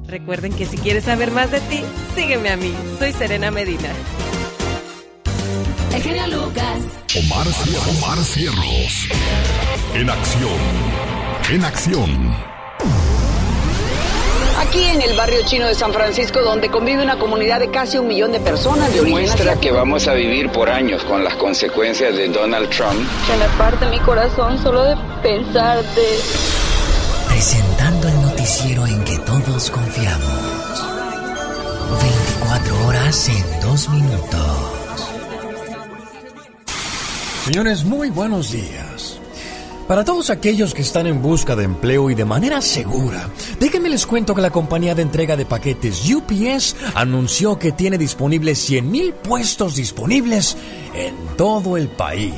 recuerden 0.06 0.52
que 0.52 0.66
si 0.66 0.76
quieres 0.76 1.04
saber 1.04 1.30
más 1.30 1.50
de 1.50 1.60
ti, 1.60 1.80
sígueme 2.14 2.50
a 2.50 2.56
mí. 2.56 2.72
Soy 2.98 3.12
Serena 3.12 3.50
Medina. 3.50 3.88
El 5.94 6.02
genio 6.02 6.26
Lucas. 6.26 6.78
Omar, 7.16 7.46
Cier- 7.46 7.96
Omar 7.98 8.18
Cierros. 8.24 9.08
En 9.94 10.10
acción. 10.10 10.58
En 11.50 11.64
acción. 11.64 12.34
Aquí 14.74 14.82
en 14.82 15.02
el 15.02 15.16
barrio 15.16 15.38
chino 15.44 15.68
de 15.68 15.74
San 15.76 15.92
Francisco, 15.92 16.40
donde 16.40 16.68
convive 16.68 17.00
una 17.00 17.16
comunidad 17.16 17.60
de 17.60 17.70
casi 17.70 17.96
un 17.96 18.08
millón 18.08 18.32
de 18.32 18.40
personas 18.40 18.92
de 18.92 19.02
origen 19.02 19.20
Muestra 19.20 19.44
que 19.44 19.50
asiático. 19.50 19.76
vamos 19.76 20.08
a 20.08 20.14
vivir 20.14 20.50
por 20.50 20.68
años 20.68 21.04
con 21.04 21.22
las 21.22 21.36
consecuencias 21.36 22.16
de 22.16 22.26
Donald 22.26 22.68
Trump. 22.70 23.08
Se 23.24 23.36
me 23.36 23.46
parte 23.56 23.86
mi 23.86 24.00
corazón 24.00 24.60
solo 24.60 24.82
de 24.82 24.96
pensarte. 25.22 26.00
Presentando 27.28 28.08
el 28.08 28.20
noticiero 28.22 28.84
en 28.88 29.04
que 29.04 29.16
todos 29.18 29.70
confiamos. 29.70 30.82
24 32.02 32.86
horas 32.88 33.28
en 33.28 33.60
2 33.60 33.88
minutos. 33.90 34.40
Señores, 37.44 37.84
muy 37.84 38.10
buenos 38.10 38.50
días. 38.50 38.83
Para 39.86 40.02
todos 40.02 40.30
aquellos 40.30 40.72
que 40.72 40.80
están 40.80 41.06
en 41.06 41.20
busca 41.20 41.54
de 41.54 41.64
empleo 41.64 42.08
y 42.08 42.14
de 42.14 42.24
manera 42.24 42.62
segura, 42.62 43.28
déjenme 43.60 43.90
les 43.90 44.06
cuento 44.06 44.34
que 44.34 44.40
la 44.40 44.50
compañía 44.50 44.94
de 44.94 45.02
entrega 45.02 45.36
de 45.36 45.44
paquetes 45.44 46.10
UPS 46.10 46.74
anunció 46.94 47.58
que 47.58 47.72
tiene 47.72 47.98
disponibles 47.98 48.58
100 48.60 48.90
mil 48.90 49.12
puestos 49.12 49.76
disponibles 49.76 50.56
en 50.94 51.14
todo 51.36 51.76
el 51.76 51.88
país. 51.88 52.32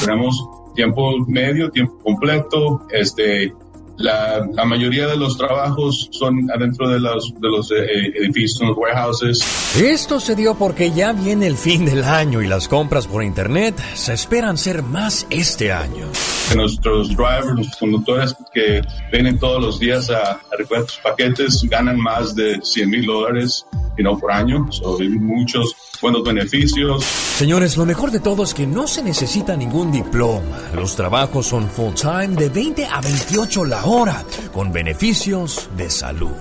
Tenemos 0.00 0.46
tiempo 0.74 1.12
medio, 1.26 1.70
tiempo 1.70 1.96
completo. 2.04 2.86
Este, 2.90 3.50
la, 3.96 4.46
la 4.52 4.64
mayoría 4.66 5.06
de 5.06 5.16
los 5.16 5.38
trabajos 5.38 6.10
son 6.10 6.50
adentro 6.50 6.86
de 6.90 7.00
los, 7.00 7.32
de 7.40 7.48
los 7.48 7.70
eh, 7.70 8.12
edificios, 8.14 8.68
los 8.68 8.76
warehouses. 8.76 9.42
Esto 9.80 10.20
se 10.20 10.36
dio 10.36 10.54
porque 10.54 10.90
ya 10.90 11.14
viene 11.14 11.46
el 11.46 11.56
fin 11.56 11.86
del 11.86 12.04
año 12.04 12.42
y 12.42 12.46
las 12.46 12.68
compras 12.68 13.06
por 13.06 13.24
internet 13.24 13.74
se 13.94 14.12
esperan 14.12 14.58
ser 14.58 14.82
más 14.82 15.26
este 15.30 15.72
año. 15.72 16.08
Que 16.48 16.56
nuestros 16.56 17.08
drivers, 17.08 17.56
los 17.56 17.76
conductores 17.76 18.34
que 18.54 18.82
vienen 19.12 19.38
todos 19.38 19.62
los 19.62 19.78
días 19.78 20.10
a, 20.10 20.32
a 20.32 20.56
recoger 20.58 20.86
sus 20.86 20.98
paquetes 20.98 21.62
ganan 21.64 21.98
más 21.98 22.34
de 22.34 22.60
100 22.62 22.90
mil 22.90 23.06
dólares 23.06 23.66
you 23.98 24.04
know, 24.04 24.18
por 24.18 24.32
año. 24.32 24.66
So, 24.70 24.98
hay 25.00 25.10
muchos 25.10 25.76
buenos 26.00 26.22
beneficios. 26.22 27.04
Señores, 27.04 27.76
lo 27.76 27.84
mejor 27.84 28.10
de 28.10 28.20
todo 28.20 28.44
es 28.44 28.54
que 28.54 28.66
no 28.66 28.86
se 28.86 29.02
necesita 29.02 29.56
ningún 29.56 29.92
diploma. 29.92 30.58
Los 30.74 30.96
trabajos 30.96 31.46
son 31.46 31.68
full 31.68 31.94
time 31.94 32.28
de 32.28 32.48
20 32.48 32.86
a 32.86 33.00
28 33.00 33.64
la 33.64 33.84
hora, 33.84 34.24
con 34.52 34.72
beneficios 34.72 35.68
de 35.76 35.90
salud. 35.90 36.32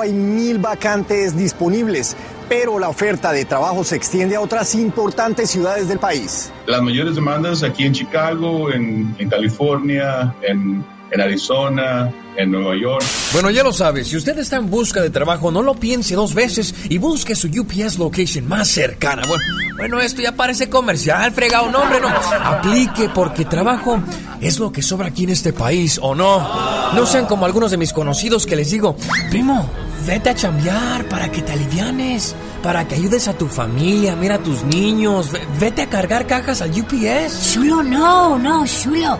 Hay 0.00 0.12
mil 0.12 0.58
vacantes 0.58 1.36
disponibles, 1.36 2.16
pero 2.50 2.80
la 2.80 2.88
oferta 2.88 3.30
de 3.30 3.44
trabajo 3.44 3.84
se 3.84 3.94
extiende 3.94 4.34
a 4.34 4.40
otras 4.40 4.74
importantes 4.74 5.50
ciudades 5.50 5.86
del 5.86 6.00
país. 6.00 6.52
Las 6.66 6.82
mayores 6.82 7.14
demandas 7.14 7.62
aquí 7.62 7.84
en 7.84 7.92
Chicago, 7.92 8.72
en, 8.72 9.14
en 9.18 9.28
California, 9.30 10.34
en, 10.42 10.84
en 11.12 11.20
Arizona, 11.20 12.12
en 12.36 12.50
Nueva 12.50 12.74
York. 12.76 13.04
Bueno, 13.32 13.50
ya 13.50 13.62
lo 13.62 13.72
sabes, 13.72 14.08
si 14.08 14.16
usted 14.16 14.36
está 14.36 14.56
en 14.56 14.68
busca 14.68 15.00
de 15.00 15.10
trabajo, 15.10 15.52
no 15.52 15.62
lo 15.62 15.74
piense 15.74 16.16
dos 16.16 16.34
veces 16.34 16.74
y 16.88 16.98
busque 16.98 17.36
su 17.36 17.46
UPS 17.46 17.98
location 17.98 18.48
más 18.48 18.66
cercana. 18.66 19.22
Bueno, 19.28 19.44
bueno 19.76 20.00
esto 20.00 20.20
ya 20.20 20.32
parece 20.32 20.68
comercial, 20.68 21.30
fregado, 21.30 21.70
no, 21.70 21.82
hombre, 21.82 22.00
no. 22.00 22.08
Aplique 22.08 23.10
porque 23.14 23.44
trabajo 23.44 24.00
es 24.40 24.58
lo 24.58 24.72
que 24.72 24.82
sobra 24.82 25.06
aquí 25.06 25.22
en 25.22 25.30
este 25.30 25.52
país, 25.52 26.00
¿o 26.02 26.16
no? 26.16 26.92
No 26.94 27.06
sean 27.06 27.26
como 27.26 27.46
algunos 27.46 27.70
de 27.70 27.76
mis 27.76 27.92
conocidos 27.92 28.44
que 28.44 28.56
les 28.56 28.72
digo, 28.72 28.96
primo, 29.30 29.70
vete 30.06 30.30
a 30.30 30.34
chambear 30.34 31.04
para 31.08 31.30
que 31.30 31.42
te 31.42 31.52
alivianes, 31.52 32.34
para 32.62 32.86
que 32.86 32.94
ayudes 32.96 33.28
a 33.28 33.32
tu 33.32 33.46
familia, 33.46 34.16
mira 34.16 34.36
a 34.36 34.38
tus 34.38 34.62
niños, 34.64 35.30
ve- 35.32 35.46
vete 35.58 35.82
a 35.82 35.86
cargar 35.88 36.26
cajas 36.26 36.60
al 36.62 36.70
UPS. 36.70 37.52
Chulo, 37.54 37.82
no, 37.82 38.38
no, 38.38 38.64
Chulo. 38.66 39.18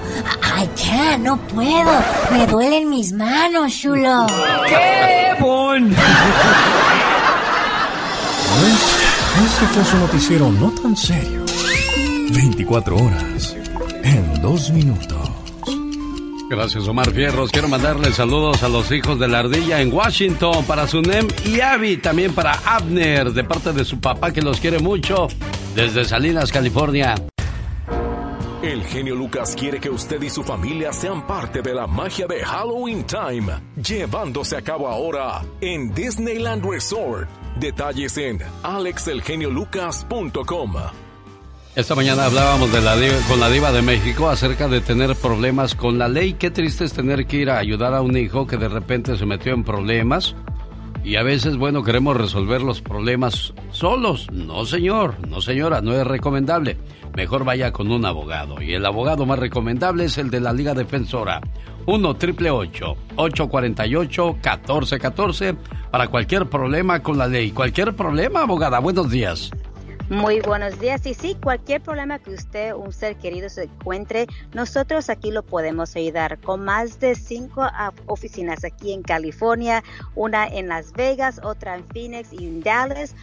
I 0.59 0.65
I 0.65 0.69
can't, 0.77 1.25
no 1.25 1.37
puedo. 1.39 1.91
Me 2.33 2.47
duelen 2.47 2.91
mis 2.91 3.13
manos, 3.13 3.73
Chulo. 3.73 4.27
¡Qué 4.69 5.37
bon! 5.41 5.95
Este 9.45 9.67
fue 9.73 9.85
su 9.85 9.97
noticiero 9.99 10.51
no 10.53 10.71
tan 10.71 10.97
serio. 10.97 11.45
24 12.33 12.97
horas 12.97 13.57
en 14.03 14.41
2 14.43 14.71
minutos. 14.71 15.30
Gracias, 16.51 16.87
Omar 16.89 17.13
Fierros. 17.13 17.53
Quiero 17.53 17.69
mandarle 17.69 18.11
saludos 18.11 18.65
a 18.65 18.69
los 18.69 18.91
hijos 18.91 19.21
de 19.21 19.29
la 19.29 19.39
ardilla 19.39 19.81
en 19.81 19.93
Washington 19.93 20.65
para 20.65 20.89
Sunem 20.89 21.29
y 21.45 21.61
Abby, 21.61 21.99
también 21.99 22.35
para 22.35 22.55
Abner, 22.67 23.33
de 23.33 23.45
parte 23.45 23.73
de 23.73 23.85
su 23.85 24.01
papá 24.01 24.33
que 24.33 24.43
los 24.43 24.59
quiere 24.59 24.81
mucho, 24.81 25.29
desde 25.77 26.05
Salinas, 26.05 26.51
California. 26.51 27.15
El 28.65 28.83
genio 28.83 29.15
Lucas 29.15 29.55
quiere 29.57 29.79
que 29.79 29.91
usted 29.91 30.21
y 30.21 30.29
su 30.29 30.43
familia 30.43 30.93
sean 30.93 31.25
parte 31.25 31.63
de 31.63 31.73
la 31.73 31.87
magia 31.87 32.27
de 32.27 32.45
Halloween 32.45 33.05
Time, 33.05 33.53
llevándose 33.81 34.57
a 34.57 34.63
cabo 34.63 34.89
ahora 34.89 35.43
en 35.61 35.95
Disneyland 35.95 36.69
Resort. 36.69 37.29
Detalles 37.61 38.19
en 38.19 38.41
alexelgeniolucas.com. 38.65 40.75
Esta 41.77 41.95
mañana 41.95 42.25
hablábamos 42.25 42.73
de 42.73 42.81
la 42.81 42.97
con 43.29 43.39
la 43.39 43.49
diva 43.49 43.71
de 43.71 43.81
México 43.81 44.29
acerca 44.29 44.67
de 44.67 44.81
tener 44.81 45.15
problemas 45.15 45.77
con 45.77 45.99
la 45.99 46.09
ley. 46.09 46.33
Qué 46.33 46.51
triste 46.51 46.85
es 46.85 46.93
tener 46.93 47.27
que 47.27 47.37
ir 47.37 47.49
a 47.49 47.59
ayudar 47.59 47.95
a 47.95 48.03
un 48.03 48.17
hijo 48.17 48.45
que 48.45 48.57
de 48.57 48.69
repente 48.69 49.17
se 49.17 49.25
metió 49.25 49.55
en 49.55 49.63
problemas. 49.63 50.35
Y 51.05 51.15
a 51.15 51.23
veces, 51.23 51.57
bueno, 51.57 51.85
queremos 51.85 52.17
resolver 52.17 52.61
los 52.61 52.83
problemas 52.83 53.55
solos. 53.71 54.27
No, 54.33 54.67
señor, 54.67 55.15
no, 55.29 55.41
señora, 55.41 55.81
no 55.81 55.93
es 55.93 56.05
recomendable. 56.05 56.77
Mejor 57.15 57.45
vaya 57.45 57.71
con 57.71 57.91
un 57.93 58.05
abogado. 58.05 58.61
Y 58.61 58.75
el 58.75 58.85
abogado 58.85 59.25
más 59.25 59.39
recomendable 59.39 60.07
es 60.07 60.19
el 60.19 60.29
de 60.29 60.41
la 60.41 60.53
Liga 60.53 60.75
Defensora. 60.75 61.41
1 61.87 62.15
triple 62.17 62.51
848 62.51 64.27
1414 64.35 65.55
para 65.93 66.09
cualquier 66.09 66.47
problema 66.47 67.01
con 67.01 67.17
la 67.17 67.29
ley. 67.29 67.53
Cualquier 67.53 67.95
problema, 67.95 68.43
abogada. 68.43 68.81
Buenos 68.81 69.09
días. 69.09 69.53
Muy 70.11 70.41
buenos 70.41 70.81
días. 70.81 71.07
Y 71.07 71.15
sí, 71.15 71.37
cualquier 71.41 71.81
problema 71.81 72.19
que 72.19 72.33
usted, 72.33 72.75
un 72.75 72.93
ser 72.93 73.15
querido, 73.15 73.49
se 73.49 73.63
encuentre, 73.63 74.27
nosotros 74.53 75.09
aquí 75.09 75.31
lo 75.31 75.45
podemos 75.45 75.95
ayudar 75.95 76.41
con 76.41 76.65
más 76.65 76.99
de 76.99 77.15
cinco 77.15 77.65
oficinas 78.07 78.65
aquí 78.65 78.93
en 78.93 79.03
California, 79.03 79.85
una 80.17 80.49
en 80.49 80.67
Las 80.67 80.93
Vegas, 80.95 81.41
otra 81.45 81.77
en 81.77 81.87
Phoenix 81.87 82.33
y 82.33 82.45
en 82.45 82.61
Dallas. 82.61 83.15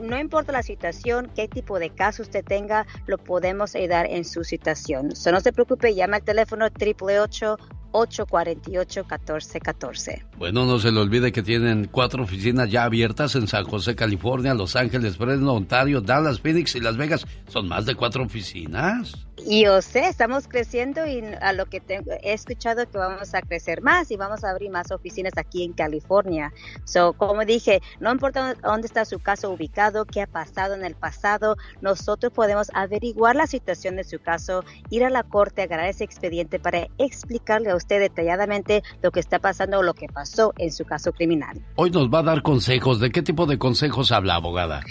No 0.00 0.16
importa 0.16 0.52
la 0.52 0.62
situación, 0.62 1.28
qué 1.34 1.48
tipo 1.48 1.80
de 1.80 1.90
caso 1.90 2.22
usted 2.22 2.44
tenga, 2.44 2.86
lo 3.06 3.18
podemos 3.18 3.74
ayudar 3.74 4.06
en 4.06 4.24
su 4.24 4.44
situación. 4.44 5.16
So, 5.16 5.32
no 5.32 5.40
se 5.40 5.52
preocupe, 5.52 5.96
llama 5.96 6.18
al 6.18 6.22
teléfono 6.22 6.70
888-848-1414. 7.92 10.24
Bueno, 10.36 10.66
no 10.66 10.78
se 10.78 10.92
le 10.92 11.00
olvide 11.00 11.32
que 11.32 11.42
tienen 11.42 11.88
cuatro 11.90 12.22
oficinas 12.22 12.70
ya 12.70 12.84
abiertas 12.84 13.34
en 13.34 13.48
San 13.48 13.64
José, 13.64 13.96
California, 13.96 14.54
Los 14.54 14.76
Ángeles, 14.76 15.16
Fresno, 15.16 15.54
Ontario, 15.54 16.00
Dallas, 16.00 16.40
Phoenix 16.40 16.76
y 16.76 16.80
Las 16.80 16.96
Vegas. 16.96 17.26
Son 17.48 17.68
más 17.68 17.86
de 17.86 17.94
cuatro 17.94 18.24
oficinas. 18.24 19.28
Y 19.46 19.64
Yo 19.64 19.80
sé, 19.82 20.08
estamos 20.08 20.48
creciendo 20.48 21.06
y 21.06 21.22
a 21.40 21.52
lo 21.52 21.66
que 21.66 21.80
tengo, 21.80 22.12
he 22.22 22.32
escuchado 22.32 22.88
que 22.90 22.98
vamos 22.98 23.34
a 23.34 23.40
crecer 23.40 23.82
más 23.82 24.10
y 24.10 24.16
vamos 24.16 24.44
a 24.44 24.50
abrir 24.50 24.70
más 24.70 24.90
oficinas 24.90 25.32
aquí 25.36 25.64
en 25.64 25.72
California. 25.72 26.52
So, 26.84 27.12
como 27.12 27.44
dije, 27.44 27.80
no 28.00 28.10
importa 28.10 28.54
dónde 28.62 28.86
está 28.86 29.04
su 29.04 29.20
caso 29.20 29.50
ubicado, 29.50 30.04
qué 30.04 30.22
ha 30.22 30.26
pasado 30.26 30.74
en 30.74 30.84
el 30.84 30.94
pasado, 30.94 31.56
nosotros 31.80 32.32
podemos 32.32 32.68
averiguar 32.74 33.36
la 33.36 33.46
situación 33.46 33.96
de 33.96 34.04
su 34.04 34.18
caso, 34.18 34.64
ir 34.90 35.04
a 35.04 35.10
la 35.10 35.22
corte, 35.22 35.62
agarrar 35.62 35.88
ese 35.88 36.04
expediente 36.04 36.58
para 36.58 36.88
explicarle 36.98 37.70
a 37.70 37.76
usted 37.76 37.87
detalladamente 37.96 38.82
lo 39.02 39.10
que 39.10 39.20
está 39.20 39.38
pasando 39.38 39.78
o 39.78 39.82
lo 39.82 39.94
que 39.94 40.06
pasó 40.08 40.52
en 40.58 40.72
su 40.72 40.84
caso 40.84 41.12
criminal. 41.12 41.60
Hoy 41.76 41.90
nos 41.90 42.08
va 42.08 42.20
a 42.20 42.24
dar 42.24 42.42
consejos. 42.42 43.00
¿De 43.00 43.10
qué 43.10 43.22
tipo 43.22 43.46
de 43.46 43.58
consejos 43.58 44.12
habla, 44.12 44.34
abogada? 44.34 44.82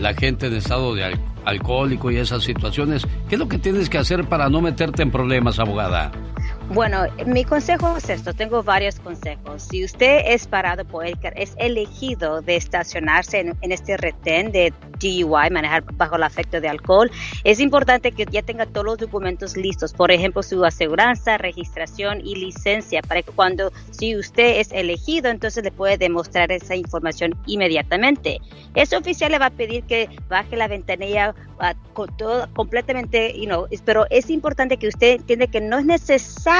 la 0.00 0.14
gente 0.14 0.46
en 0.46 0.54
estado 0.54 0.94
de 0.94 1.18
alcohólico 1.44 2.10
y 2.10 2.16
esas 2.16 2.44
situaciones. 2.44 3.06
¿Qué 3.28 3.34
es 3.34 3.38
lo 3.38 3.48
que 3.48 3.58
tienes 3.58 3.88
que 3.88 3.98
hacer 3.98 4.24
para 4.28 4.48
no 4.48 4.60
meterte 4.60 5.02
en 5.02 5.10
problemas, 5.10 5.58
abogada? 5.58 6.12
Bueno, 6.70 7.06
mi 7.24 7.44
consejo 7.44 7.96
es 7.96 8.10
esto, 8.10 8.34
tengo 8.34 8.62
varios 8.62 9.00
consejos. 9.00 9.62
Si 9.62 9.84
usted 9.84 10.20
es 10.26 10.46
parado 10.46 10.84
por 10.84 11.06
el, 11.06 11.16
es 11.34 11.54
elegido 11.56 12.42
de 12.42 12.56
estacionarse 12.56 13.38
en, 13.38 13.72
este 13.72 13.96
retén 13.96 14.52
de 14.52 14.74
DUI, 15.00 15.48
manejar 15.50 15.82
bajo 15.94 16.16
el 16.16 16.24
efecto 16.24 16.60
de 16.60 16.68
alcohol, 16.68 17.10
es 17.44 17.58
importante 17.60 18.12
que 18.12 18.26
ya 18.30 18.42
tenga 18.42 18.66
todos 18.66 18.84
los 18.84 18.98
documentos 18.98 19.56
listos, 19.56 19.94
por 19.94 20.10
ejemplo, 20.10 20.42
su 20.42 20.62
aseguranza, 20.62 21.38
registración 21.38 22.20
y 22.20 22.34
licencia, 22.34 23.00
para 23.00 23.22
que 23.22 23.32
cuando 23.32 23.72
si 23.90 24.14
usted 24.14 24.60
es 24.60 24.70
elegido, 24.70 25.30
entonces 25.30 25.64
le 25.64 25.72
puede 25.72 25.96
demostrar 25.96 26.52
esa 26.52 26.76
información 26.76 27.34
inmediatamente. 27.46 28.40
Ese 28.74 28.94
oficial 28.94 29.32
le 29.32 29.38
va 29.38 29.46
a 29.46 29.50
pedir 29.50 29.84
que 29.84 30.10
baje 30.28 30.54
la 30.54 30.68
ventanilla 30.68 31.34
uh, 31.60 32.06
todo, 32.18 32.46
completamente, 32.52 33.32
you 33.40 33.46
know, 33.46 33.66
pero 33.86 34.04
es 34.10 34.28
importante 34.28 34.76
que 34.76 34.88
usted 34.88 35.12
entienda 35.12 35.46
que 35.46 35.62
no 35.62 35.78
es 35.78 35.86
necesario 35.86 36.57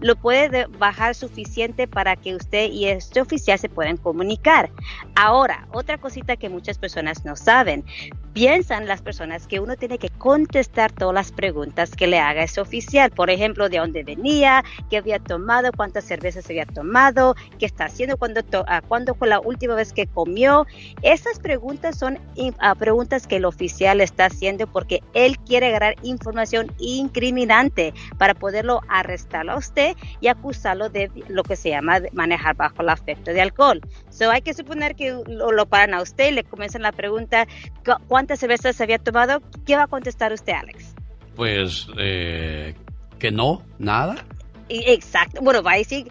lo 0.00 0.16
puede 0.16 0.66
bajar 0.78 1.14
suficiente 1.14 1.86
para 1.86 2.16
que 2.16 2.34
usted 2.34 2.70
y 2.70 2.86
este 2.86 3.20
oficial 3.20 3.58
se 3.58 3.68
puedan 3.68 3.96
comunicar. 3.96 4.70
Ahora, 5.16 5.66
otra 5.72 5.98
cosita 5.98 6.36
que 6.36 6.48
muchas 6.48 6.78
personas 6.78 7.24
no 7.24 7.36
saben, 7.36 7.84
piensan 8.32 8.86
las 8.86 9.02
personas 9.02 9.46
que 9.46 9.58
uno 9.58 9.76
tiene 9.76 9.98
que 9.98 10.10
contestar 10.10 10.92
todas 10.92 11.14
las 11.14 11.32
preguntas 11.32 11.90
que 11.90 12.06
le 12.06 12.20
haga 12.20 12.44
ese 12.44 12.60
oficial. 12.60 13.10
Por 13.10 13.30
ejemplo, 13.30 13.68
de 13.68 13.78
dónde 13.78 14.04
venía, 14.04 14.64
qué 14.88 14.98
había 14.98 15.18
tomado, 15.18 15.72
cuántas 15.76 16.04
cervezas 16.04 16.46
había 16.46 16.64
tomado, 16.64 17.34
qué 17.58 17.66
está 17.66 17.86
haciendo, 17.86 18.16
cuándo, 18.16 18.42
cuándo 18.86 19.14
fue 19.14 19.28
la 19.28 19.40
última 19.40 19.74
vez 19.74 19.92
que 19.92 20.06
comió. 20.06 20.66
Esas 21.02 21.40
preguntas 21.40 21.98
son 21.98 22.18
ah, 22.60 22.74
preguntas 22.76 23.26
que 23.26 23.36
el 23.36 23.44
oficial 23.44 24.00
está 24.00 24.26
haciendo 24.26 24.66
porque 24.68 25.02
él 25.14 25.36
quiere 25.38 25.68
agarrar 25.68 25.96
información 26.02 26.72
incriminante 26.78 27.92
para 28.18 28.34
poderlo 28.34 28.82
arrestar 28.88 29.17
a 29.48 29.56
usted 29.56 29.96
y 30.20 30.28
acusarlo 30.28 30.88
de 30.88 31.10
lo 31.28 31.42
que 31.42 31.56
se 31.56 31.70
llama 31.70 32.00
manejar 32.12 32.56
bajo 32.56 32.82
el 32.82 32.88
afecto 32.88 33.32
de 33.32 33.40
alcohol. 33.40 33.80
So 34.10 34.30
hay 34.30 34.42
que 34.42 34.54
suponer 34.54 34.94
que 34.94 35.16
lo, 35.26 35.66
paran 35.66 35.94
a 35.94 36.02
usted 36.02 36.30
y 36.30 36.32
le 36.32 36.44
comienzan 36.44 36.82
la 36.82 36.92
pregunta, 36.92 37.46
¿cuántas 38.06 38.40
cervezas 38.40 38.80
había 38.80 38.98
tomado? 38.98 39.42
¿Qué 39.66 39.76
va 39.76 39.84
a 39.84 39.86
contestar 39.86 40.32
usted, 40.32 40.52
Alex? 40.52 40.94
Pues 41.34 41.88
eh, 41.98 42.74
que 43.18 43.30
no, 43.30 43.62
nada. 43.78 44.24
Exacto. 44.68 45.40
Bueno, 45.42 45.62
va 45.62 45.72
a 45.72 45.76
decir, 45.78 46.08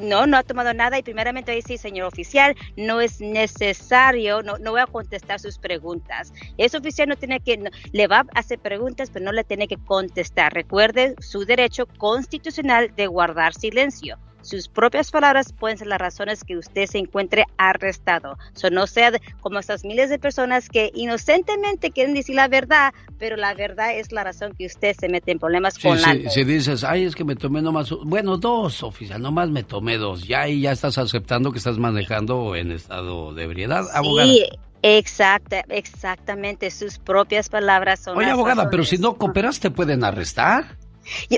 no, 0.00 0.26
no 0.26 0.36
ha 0.36 0.42
tomado 0.44 0.72
nada 0.74 0.98
y 0.98 1.02
primeramente 1.02 1.50
va 1.50 1.54
a 1.54 1.56
decir, 1.56 1.78
señor 1.78 2.06
oficial, 2.06 2.54
no 2.76 3.00
es 3.00 3.20
necesario, 3.20 4.42
no, 4.42 4.58
no 4.58 4.70
voy 4.72 4.80
a 4.80 4.86
contestar 4.86 5.40
sus 5.40 5.58
preguntas. 5.58 6.32
Ese 6.56 6.76
oficial 6.76 7.08
no 7.08 7.16
tiene 7.16 7.40
que, 7.40 7.70
le 7.92 8.06
va 8.06 8.18
a 8.34 8.38
hacer 8.38 8.60
preguntas, 8.60 9.10
pero 9.10 9.24
no 9.24 9.32
le 9.32 9.44
tiene 9.44 9.66
que 9.66 9.78
contestar. 9.78 10.52
Recuerde 10.54 11.16
su 11.18 11.44
derecho 11.44 11.86
constitucional 11.86 12.94
de 12.94 13.06
guardar 13.08 13.54
silencio. 13.54 14.18
Sus 14.44 14.68
propias 14.68 15.10
palabras 15.10 15.52
pueden 15.52 15.78
ser 15.78 15.86
las 15.86 15.98
razones 15.98 16.44
que 16.44 16.58
usted 16.58 16.84
se 16.86 16.98
encuentre 16.98 17.44
arrestado. 17.56 18.36
So, 18.52 18.68
no 18.68 18.86
sea 18.86 19.10
como 19.40 19.58
esas 19.58 19.84
miles 19.84 20.10
de 20.10 20.18
personas 20.18 20.68
que 20.68 20.90
inocentemente 20.94 21.90
quieren 21.90 22.14
decir 22.14 22.34
la 22.34 22.46
verdad, 22.48 22.92
pero 23.18 23.36
la 23.36 23.54
verdad 23.54 23.96
es 23.96 24.12
la 24.12 24.22
razón 24.22 24.52
que 24.52 24.66
usted 24.66 24.94
se 24.98 25.08
mete 25.08 25.32
en 25.32 25.38
problemas 25.38 25.78
con 25.78 26.00
la 26.00 26.12
ley. 26.12 26.28
Si 26.28 26.44
dices, 26.44 26.84
ay, 26.84 27.04
es 27.04 27.14
que 27.14 27.24
me 27.24 27.36
tomé 27.36 27.62
nomás, 27.62 27.90
bueno, 28.04 28.36
dos, 28.36 28.82
oficial, 28.82 29.22
nomás 29.22 29.48
me 29.48 29.62
tomé 29.62 29.96
dos. 29.96 30.28
Ya 30.28 30.42
ahí 30.42 30.60
ya 30.60 30.72
estás 30.72 30.98
aceptando 30.98 31.50
que 31.50 31.58
estás 31.58 31.78
manejando 31.78 32.54
en 32.54 32.70
estado 32.70 33.32
de 33.32 33.44
ebriedad, 33.44 33.86
abogada. 33.94 34.28
Sí. 34.28 34.46
Exacta, 34.86 35.64
exactamente, 35.70 36.70
sus 36.70 36.98
propias 36.98 37.48
palabras 37.48 38.00
son. 38.00 38.18
Oye, 38.18 38.30
abogada, 38.30 38.68
pero 38.68 38.84
si 38.84 38.98
no 38.98 39.16
cooperas, 39.16 39.58
¿te 39.58 39.70
pueden 39.70 40.04
arrestar? 40.04 40.76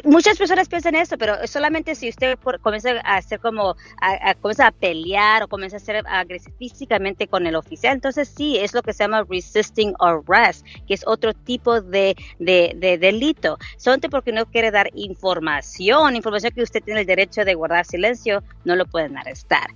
Muchas 0.05 0.39
personas 0.39 0.69
piensan 0.69 0.95
eso, 0.95 1.17
pero 1.19 1.47
solamente 1.47 1.95
si 1.95 2.09
usted 2.09 2.39
comienza 2.63 2.91
a 3.05 3.17
hacer 3.17 3.41
como, 3.41 3.77
a, 4.01 4.35
comienza 4.35 4.69
a 4.69 4.71
pelear 4.71 5.45
o 5.45 5.49
comienza 5.49 5.77
a 5.77 5.81
ser 5.81 6.05
agresivo 6.07 6.57
físicamente 6.59 7.27
con 7.27 7.47
el 7.47 7.57
oficial, 7.57 7.95
entonces 7.95 8.33
sí, 8.35 8.57
es 8.57 8.75
lo 8.75 8.83
que 8.83 8.93
se 8.93 9.05
llama 9.05 9.25
resisting 9.29 9.95
arrest, 9.99 10.65
que 10.87 10.95
es 10.95 11.03
otro 11.07 11.33
tipo 11.35 11.81
de, 11.81 12.17
de, 12.39 12.99
delito. 12.99 13.59
Solamente 13.77 14.09
porque 14.09 14.33
no 14.33 14.47
quiere 14.47 14.71
dar 14.71 14.91
información, 14.95 16.17
información 16.17 16.53
que 16.55 16.63
usted 16.63 16.83
tiene 16.83 17.01
el 17.01 17.07
derecho 17.07 17.45
de 17.45 17.55
guardar 17.55 17.85
silencio, 17.85 18.43
no 18.65 18.77
lo 18.77 18.87
pueden 18.87 19.17
arrestar. 19.17 19.69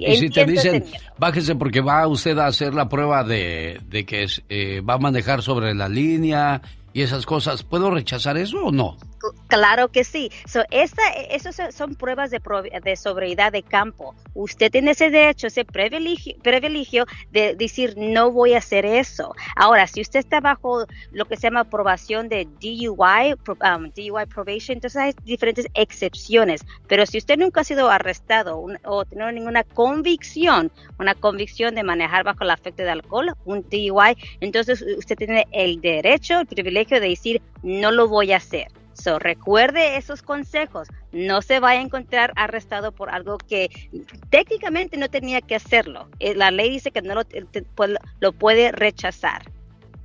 y 0.00 0.16
si 0.16 0.30
te 0.30 0.44
dicen, 0.44 0.84
bájese 1.18 1.54
porque 1.54 1.80
va 1.80 2.06
usted 2.06 2.38
a 2.38 2.46
hacer 2.46 2.74
la 2.74 2.88
prueba 2.88 3.24
de, 3.24 3.80
de 3.86 4.04
que 4.04 4.26
eh, 4.48 4.80
va 4.80 4.94
a 4.94 4.98
manejar 4.98 5.42
sobre 5.42 5.74
la 5.74 5.88
línea 5.88 6.62
y 6.92 7.02
esas 7.02 7.26
cosas, 7.26 7.62
¿puedo 7.62 7.90
rechazar 7.90 8.38
eso 8.38 8.56
o 8.64 8.72
no? 8.72 8.96
Claro 9.48 9.88
que 9.88 10.04
sí. 10.04 10.30
So, 10.46 10.62
esta, 10.70 11.02
eso 11.30 11.50
son, 11.72 11.94
pruebas 11.94 12.30
de, 12.30 12.40
de 12.82 12.96
sobriedad 12.96 13.52
de 13.52 13.62
campo. 13.62 14.14
Usted 14.34 14.70
tiene 14.70 14.90
ese 14.90 15.10
derecho, 15.10 15.46
ese 15.46 15.64
privilegio, 15.64 16.36
privilegio 16.42 17.06
de 17.30 17.54
decir 17.54 17.94
no 17.96 18.30
voy 18.30 18.54
a 18.54 18.58
hacer 18.58 18.84
eso. 18.84 19.34
Ahora, 19.54 19.86
si 19.86 20.00
usted 20.00 20.20
está 20.20 20.40
bajo 20.40 20.86
lo 21.12 21.24
que 21.24 21.36
se 21.36 21.42
llama 21.42 21.60
aprobación 21.60 22.28
de 22.28 22.46
DUI, 22.60 23.34
um, 23.48 23.90
DUI 23.94 24.26
probation, 24.26 24.76
entonces 24.76 25.00
hay 25.00 25.14
diferentes 25.24 25.66
excepciones. 25.74 26.64
Pero 26.86 27.06
si 27.06 27.18
usted 27.18 27.38
nunca 27.38 27.62
ha 27.62 27.64
sido 27.64 27.90
arrestado 27.90 28.64
o 28.84 29.04
tiene 29.04 29.32
ninguna 29.32 29.64
convicción, 29.64 30.70
una 30.98 31.14
convicción 31.14 31.74
de 31.74 31.82
manejar 31.82 32.24
bajo 32.24 32.44
el 32.44 32.50
afecto 32.50 32.82
de 32.82 32.90
alcohol, 32.90 33.34
un 33.44 33.62
DUI, 33.70 34.16
entonces 34.40 34.84
usted 34.98 35.16
tiene 35.16 35.46
el 35.52 35.80
derecho, 35.80 36.40
el 36.40 36.46
privilegio 36.46 37.00
de 37.00 37.08
decir 37.08 37.42
no 37.62 37.90
lo 37.90 38.08
voy 38.08 38.32
a 38.32 38.36
hacer. 38.36 38.68
So, 38.96 39.18
recuerde 39.18 39.96
esos 39.98 40.22
consejos. 40.22 40.88
No 41.12 41.42
se 41.42 41.60
vaya 41.60 41.80
a 41.80 41.82
encontrar 41.82 42.32
arrestado 42.34 42.92
por 42.92 43.10
algo 43.10 43.38
que 43.38 43.68
técnicamente 44.30 44.96
no 44.96 45.08
tenía 45.08 45.40
que 45.40 45.54
hacerlo. 45.54 46.08
Eh, 46.18 46.34
La 46.34 46.50
ley 46.50 46.70
dice 46.70 46.90
que 46.90 47.02
no 47.02 47.14
lo, 47.14 47.24
te- 47.24 47.44
pues, 47.74 47.90
lo 48.20 48.32
puede 48.32 48.72
rechazar. 48.72 49.50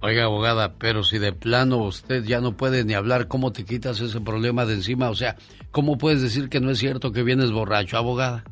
Oiga, 0.01 0.23
abogada, 0.23 0.73
pero 0.80 1.03
si 1.03 1.19
de 1.19 1.31
plano 1.31 1.77
usted 1.77 2.23
ya 2.23 2.41
no 2.41 2.57
puede 2.57 2.84
ni 2.84 2.95
hablar, 2.95 3.27
¿cómo 3.27 3.51
te 3.53 3.65
quitas 3.65 3.99
ese 4.01 4.19
problema 4.19 4.65
de 4.65 4.73
encima? 4.73 5.09
O 5.11 5.15
sea, 5.15 5.35
¿cómo 5.69 5.97
puedes 5.97 6.22
decir 6.23 6.49
que 6.49 6.59
no 6.59 6.72
es 6.72 6.80
cierto 6.80 7.11
que 7.11 7.22
vienes 7.22 7.51
borracho, 7.51 7.97
abogada? 7.97 8.43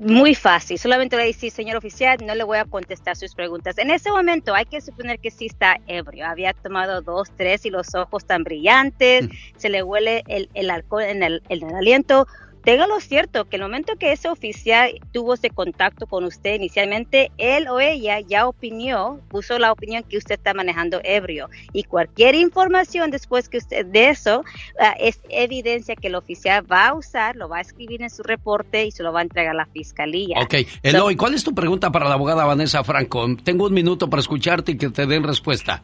Muy 0.00 0.34
fácil, 0.34 0.78
solamente 0.78 1.16
le 1.16 1.22
voy 1.22 1.30
a 1.30 1.32
decir, 1.32 1.50
señor 1.50 1.76
oficial, 1.76 2.18
no 2.24 2.34
le 2.34 2.44
voy 2.44 2.58
a 2.58 2.66
contestar 2.66 3.16
sus 3.16 3.34
preguntas. 3.34 3.78
En 3.78 3.90
ese 3.90 4.10
momento 4.10 4.54
hay 4.54 4.66
que 4.66 4.80
suponer 4.80 5.18
que 5.20 5.30
sí 5.30 5.46
está 5.46 5.78
ebrio, 5.86 6.26
había 6.26 6.52
tomado 6.52 7.00
dos, 7.00 7.30
tres 7.34 7.64
y 7.64 7.70
los 7.70 7.94
ojos 7.94 8.26
tan 8.26 8.44
brillantes, 8.44 9.28
se 9.56 9.68
le 9.70 9.82
huele 9.82 10.22
el, 10.28 10.50
el 10.52 10.70
alcohol 10.70 11.04
en 11.04 11.22
el, 11.22 11.42
en 11.48 11.66
el 11.66 11.74
aliento. 11.74 12.26
Téngalo 12.68 13.00
cierto, 13.00 13.48
que 13.48 13.56
el 13.56 13.62
momento 13.62 13.96
que 13.98 14.12
ese 14.12 14.28
oficial 14.28 15.00
tuvo 15.10 15.32
ese 15.32 15.48
contacto 15.48 16.06
con 16.06 16.24
usted 16.24 16.56
inicialmente, 16.56 17.30
él 17.38 17.66
o 17.66 17.80
ella 17.80 18.20
ya 18.20 18.46
opinió, 18.46 19.20
puso 19.30 19.58
la 19.58 19.72
opinión 19.72 20.02
que 20.02 20.18
usted 20.18 20.34
está 20.34 20.52
manejando 20.52 21.00
ebrio. 21.02 21.48
Y 21.72 21.84
cualquier 21.84 22.34
información 22.34 23.10
después 23.10 23.48
que 23.48 23.56
usted 23.56 23.86
de 23.86 24.10
eso 24.10 24.44
ah, 24.78 24.94
es 25.00 25.18
evidencia 25.30 25.96
que 25.96 26.08
el 26.08 26.14
oficial 26.14 26.70
va 26.70 26.88
a 26.88 26.94
usar, 26.94 27.36
lo 27.36 27.48
va 27.48 27.56
a 27.56 27.60
escribir 27.62 28.02
en 28.02 28.10
su 28.10 28.22
reporte 28.22 28.84
y 28.84 28.90
se 28.90 29.02
lo 29.02 29.14
va 29.14 29.20
a 29.20 29.22
entregar 29.22 29.52
a 29.52 29.56
la 29.56 29.64
fiscalía. 29.64 30.36
Ok, 30.38 30.56
Eloy, 30.82 31.16
¿cuál 31.16 31.32
es 31.32 31.44
tu 31.44 31.54
pregunta 31.54 31.90
para 31.90 32.06
la 32.06 32.16
abogada 32.16 32.44
Vanessa 32.44 32.84
Franco? 32.84 33.26
Tengo 33.42 33.64
un 33.64 33.72
minuto 33.72 34.10
para 34.10 34.20
escucharte 34.20 34.72
y 34.72 34.76
que 34.76 34.90
te 34.90 35.06
den 35.06 35.24
respuesta. 35.24 35.82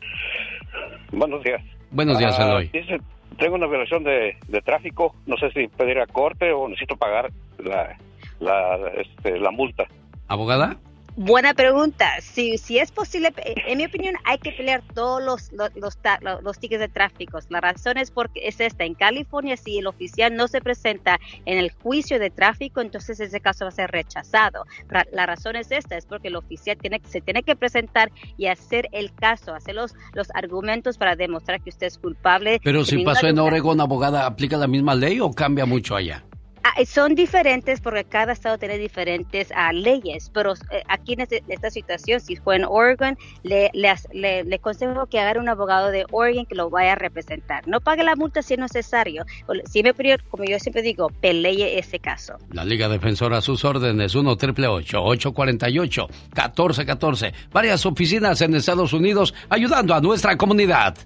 Buenos 1.12 1.42
días. 1.44 1.62
Buenos 1.90 2.18
días, 2.18 2.38
Ah, 2.38 2.44
Eloy. 2.44 2.68
dice, 2.74 2.98
tengo 3.34 3.56
una 3.56 3.66
violación 3.66 4.04
de, 4.04 4.36
de 4.48 4.62
tráfico. 4.62 5.14
No 5.26 5.36
sé 5.36 5.50
si 5.50 5.68
pedir 5.68 5.98
a 5.98 6.06
corte 6.06 6.52
o 6.52 6.68
necesito 6.68 6.96
pagar 6.96 7.30
la, 7.58 7.96
la, 8.40 8.90
este, 8.96 9.38
la 9.38 9.50
multa. 9.50 9.86
¿Abogada? 10.28 10.76
Buena 11.16 11.54
pregunta. 11.54 12.08
Si, 12.20 12.58
si 12.58 12.78
es 12.78 12.90
posible, 12.90 13.32
eh, 13.36 13.54
en 13.68 13.78
mi 13.78 13.84
opinión, 13.84 14.14
hay 14.24 14.38
que 14.38 14.50
pelear 14.50 14.82
todos 14.94 15.22
los, 15.22 15.52
los, 15.52 15.70
los, 15.76 15.96
los- 16.42 16.58
tickets 16.58 16.80
de 16.80 16.88
tráfico. 16.88 17.38
La 17.50 17.60
razón 17.60 17.98
es 17.98 18.10
porque 18.10 18.48
es 18.48 18.58
esta. 18.58 18.84
En 18.84 18.94
California, 18.94 19.56
si 19.56 19.78
el 19.78 19.86
oficial 19.86 20.34
no 20.34 20.48
se 20.48 20.60
presenta 20.60 21.20
en 21.46 21.58
el 21.58 21.70
juicio 21.70 22.18
de 22.18 22.30
tráfico, 22.30 22.80
entonces 22.80 23.20
ese 23.20 23.40
caso 23.40 23.64
va 23.64 23.68
a 23.68 23.72
ser 23.72 23.90
rechazado. 23.92 24.64
La 25.12 25.26
razón 25.26 25.54
es 25.54 25.70
esta, 25.70 25.96
es 25.96 26.04
porque 26.06 26.28
el 26.28 26.36
oficial 26.36 26.76
tiene, 26.78 27.00
se 27.04 27.20
tiene 27.20 27.42
que 27.44 27.54
presentar 27.54 28.10
y 28.36 28.46
hacer 28.46 28.88
el 28.92 29.14
caso, 29.14 29.54
hacer 29.54 29.76
los, 29.76 29.94
los 30.14 30.28
argumentos 30.34 30.98
para 30.98 31.14
demostrar 31.14 31.60
que 31.60 31.70
usted 31.70 31.86
es 31.86 31.98
culpable. 31.98 32.60
Pero 32.64 32.84
si 32.84 33.04
pasó 33.04 33.28
en. 33.28 33.38
Oregón, 33.38 33.80
abogada, 33.80 34.26
¿aplica 34.26 34.56
la 34.56 34.66
misma 34.66 34.94
ley 34.94 35.20
o 35.20 35.30
cambia 35.32 35.64
mucho 35.66 35.94
allá? 35.94 36.24
Ah, 36.66 36.82
son 36.86 37.14
diferentes 37.14 37.82
porque 37.82 38.04
cada 38.04 38.32
estado 38.32 38.56
tiene 38.56 38.78
diferentes 38.78 39.48
ah, 39.54 39.70
leyes, 39.72 40.30
pero 40.32 40.54
eh, 40.70 40.82
aquí 40.88 41.12
en 41.12 41.20
este- 41.20 41.44
esta 41.48 41.70
situación, 41.70 42.20
si 42.20 42.36
fue 42.36 42.56
en 42.56 42.64
Oregon, 42.64 43.18
le, 43.42 43.70
le, 43.74 43.94
le, 44.14 44.44
le 44.44 44.56
aconsejo 44.56 45.04
que 45.06 45.20
haga 45.20 45.38
un 45.38 45.48
abogado 45.50 45.90
de 45.90 46.06
Oregon 46.10 46.46
que 46.46 46.54
lo 46.54 46.70
vaya 46.70 46.92
a 46.92 46.94
representar. 46.94 47.68
No 47.68 47.80
pague 47.82 48.02
la 48.02 48.16
multa 48.16 48.40
si 48.40 48.54
es 48.54 48.60
necesario. 48.60 49.26
Si 49.70 49.82
me 49.82 49.92
como 50.30 50.44
yo 50.44 50.58
siempre 50.58 50.80
digo, 50.80 51.08
pelee 51.20 51.78
ese 51.78 51.98
caso. 51.98 52.38
La 52.50 52.64
Liga 52.64 52.88
Defensora 52.88 53.38
a 53.38 53.42
sus 53.42 53.62
órdenes, 53.64 54.14
1 54.14 54.36
triple 54.36 54.66
848 54.66 56.08
1414 56.08 57.34
Varias 57.52 57.84
oficinas 57.84 58.40
en 58.40 58.54
Estados 58.54 58.92
Unidos 58.94 59.34
ayudando 59.50 59.94
a 59.94 60.00
nuestra 60.00 60.36
comunidad. 60.36 60.96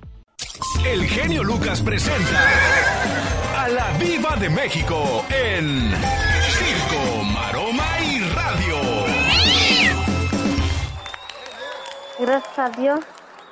El 0.86 1.04
genio 1.04 1.42
Lucas 1.42 1.82
presenta 1.82 3.37
a 3.68 3.72
la 3.72 3.98
Viva 3.98 4.36
de 4.36 4.48
México 4.48 5.24
en 5.28 5.92
Circo, 6.50 7.24
Maroma 7.24 7.86
y 8.00 8.20
Radio. 8.20 8.76
Gracias 12.18 12.58
a 12.58 12.70
Dios 12.80 13.00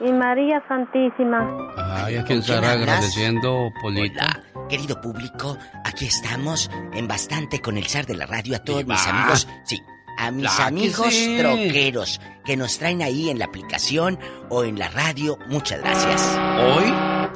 y 0.01 0.13
María 0.13 0.63
Santísima. 0.69 1.47
Ay, 1.77 2.17
¿a 2.17 2.25
quién 2.25 2.25
¿Con 2.25 2.27
quién 2.27 2.39
estará 2.39 2.73
agradeciendo, 2.73 3.71
Polita? 3.81 4.43
Querido 4.69 5.01
público, 5.01 5.59
aquí 5.85 6.07
estamos 6.07 6.71
en 6.93 7.07
bastante 7.07 7.61
con 7.61 7.77
el 7.77 7.87
zar 7.87 8.07
de 8.07 8.17
la 8.17 8.27
radio 8.27 8.57
a 8.57 8.59
todos 8.61 8.87
mis 8.87 9.07
amigos. 9.07 9.49
Sí, 9.65 9.83
a 10.17 10.31
mis 10.31 10.59
amigos 10.61 11.15
troqueros 11.39 12.21
que 12.45 12.57
nos 12.57 12.79
traen 12.79 13.03
ahí 13.03 13.31
en 13.31 13.39
la 13.39 13.47
aplicación 13.47 14.19
o 14.49 14.65
en 14.65 14.79
la 14.79 14.89
radio. 14.89 15.39
Muchas 15.49 15.81
gracias. 15.81 16.23
¿Hoy? 16.61 16.93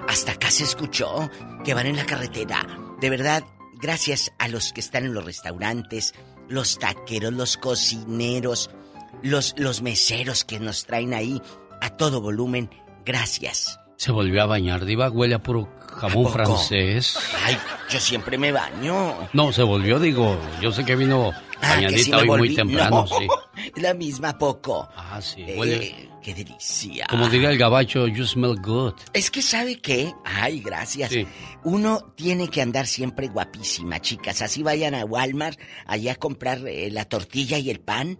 Hasta 0.08 0.32
acá 0.32 0.50
se 0.50 0.64
escuchó 0.64 1.30
que 1.64 1.74
van 1.74 1.86
en 1.86 1.96
la 1.96 2.06
carretera. 2.06 2.66
De 3.00 3.10
verdad, 3.10 3.44
gracias 3.80 4.32
a 4.38 4.48
los 4.48 4.72
que 4.72 4.80
están 4.80 5.04
en 5.04 5.14
los 5.14 5.24
restaurantes, 5.24 6.14
los 6.48 6.78
taqueros, 6.78 7.32
los 7.32 7.56
cocineros, 7.56 8.70
los, 9.22 9.54
los 9.56 9.82
meseros 9.82 10.44
que 10.44 10.60
nos 10.60 10.86
traen 10.86 11.14
ahí 11.14 11.40
a 11.80 11.90
todo 11.90 12.20
volumen. 12.20 12.70
Gracias. 13.04 13.78
Se 13.96 14.12
volvió 14.12 14.42
a 14.42 14.46
bañar, 14.46 14.84
Diva, 14.84 15.10
huele 15.10 15.34
a 15.34 15.42
puro 15.42 15.68
poco? 16.12 16.30
francés. 16.30 17.18
Ay, 17.44 17.58
yo 17.90 18.00
siempre 18.00 18.38
me 18.38 18.50
baño. 18.50 19.28
No, 19.34 19.52
se 19.52 19.62
volvió, 19.62 19.98
digo, 19.98 20.38
yo 20.62 20.72
sé 20.72 20.84
que 20.84 20.96
vino 20.96 21.32
Ah, 21.62 21.78
sí 21.96 22.10
me 22.10 22.16
hoy 22.16 22.26
muy 22.28 22.54
temprano, 22.54 23.06
No, 23.10 23.18
sí. 23.18 23.26
La 23.80 23.94
misma 23.94 24.36
poco. 24.38 24.88
Ah, 24.96 25.20
sí, 25.22 25.42
Eh, 25.46 25.56
huele, 25.58 26.10
qué 26.22 26.34
delicia. 26.34 27.06
como 27.08 27.28
diría 27.28 27.50
el 27.50 27.58
gabacho, 27.58 28.06
you 28.06 28.24
smell 28.24 28.56
good. 28.60 28.94
Es 29.12 29.30
que 29.30 29.42
sabe 29.42 29.80
qué, 29.80 30.12
ay, 30.24 30.60
gracias. 30.60 31.10
Sí. 31.10 31.26
Uno 31.64 32.12
tiene 32.16 32.48
que 32.48 32.62
andar 32.62 32.86
siempre 32.86 33.28
guapísima, 33.28 34.00
chicas. 34.00 34.42
Así 34.42 34.62
vayan 34.62 34.94
a 34.94 35.04
Walmart 35.04 35.58
allá 35.86 36.12
a 36.12 36.16
comprar 36.16 36.66
eh, 36.66 36.90
la 36.90 37.04
tortilla 37.04 37.58
y 37.58 37.70
el 37.70 37.80
pan. 37.80 38.18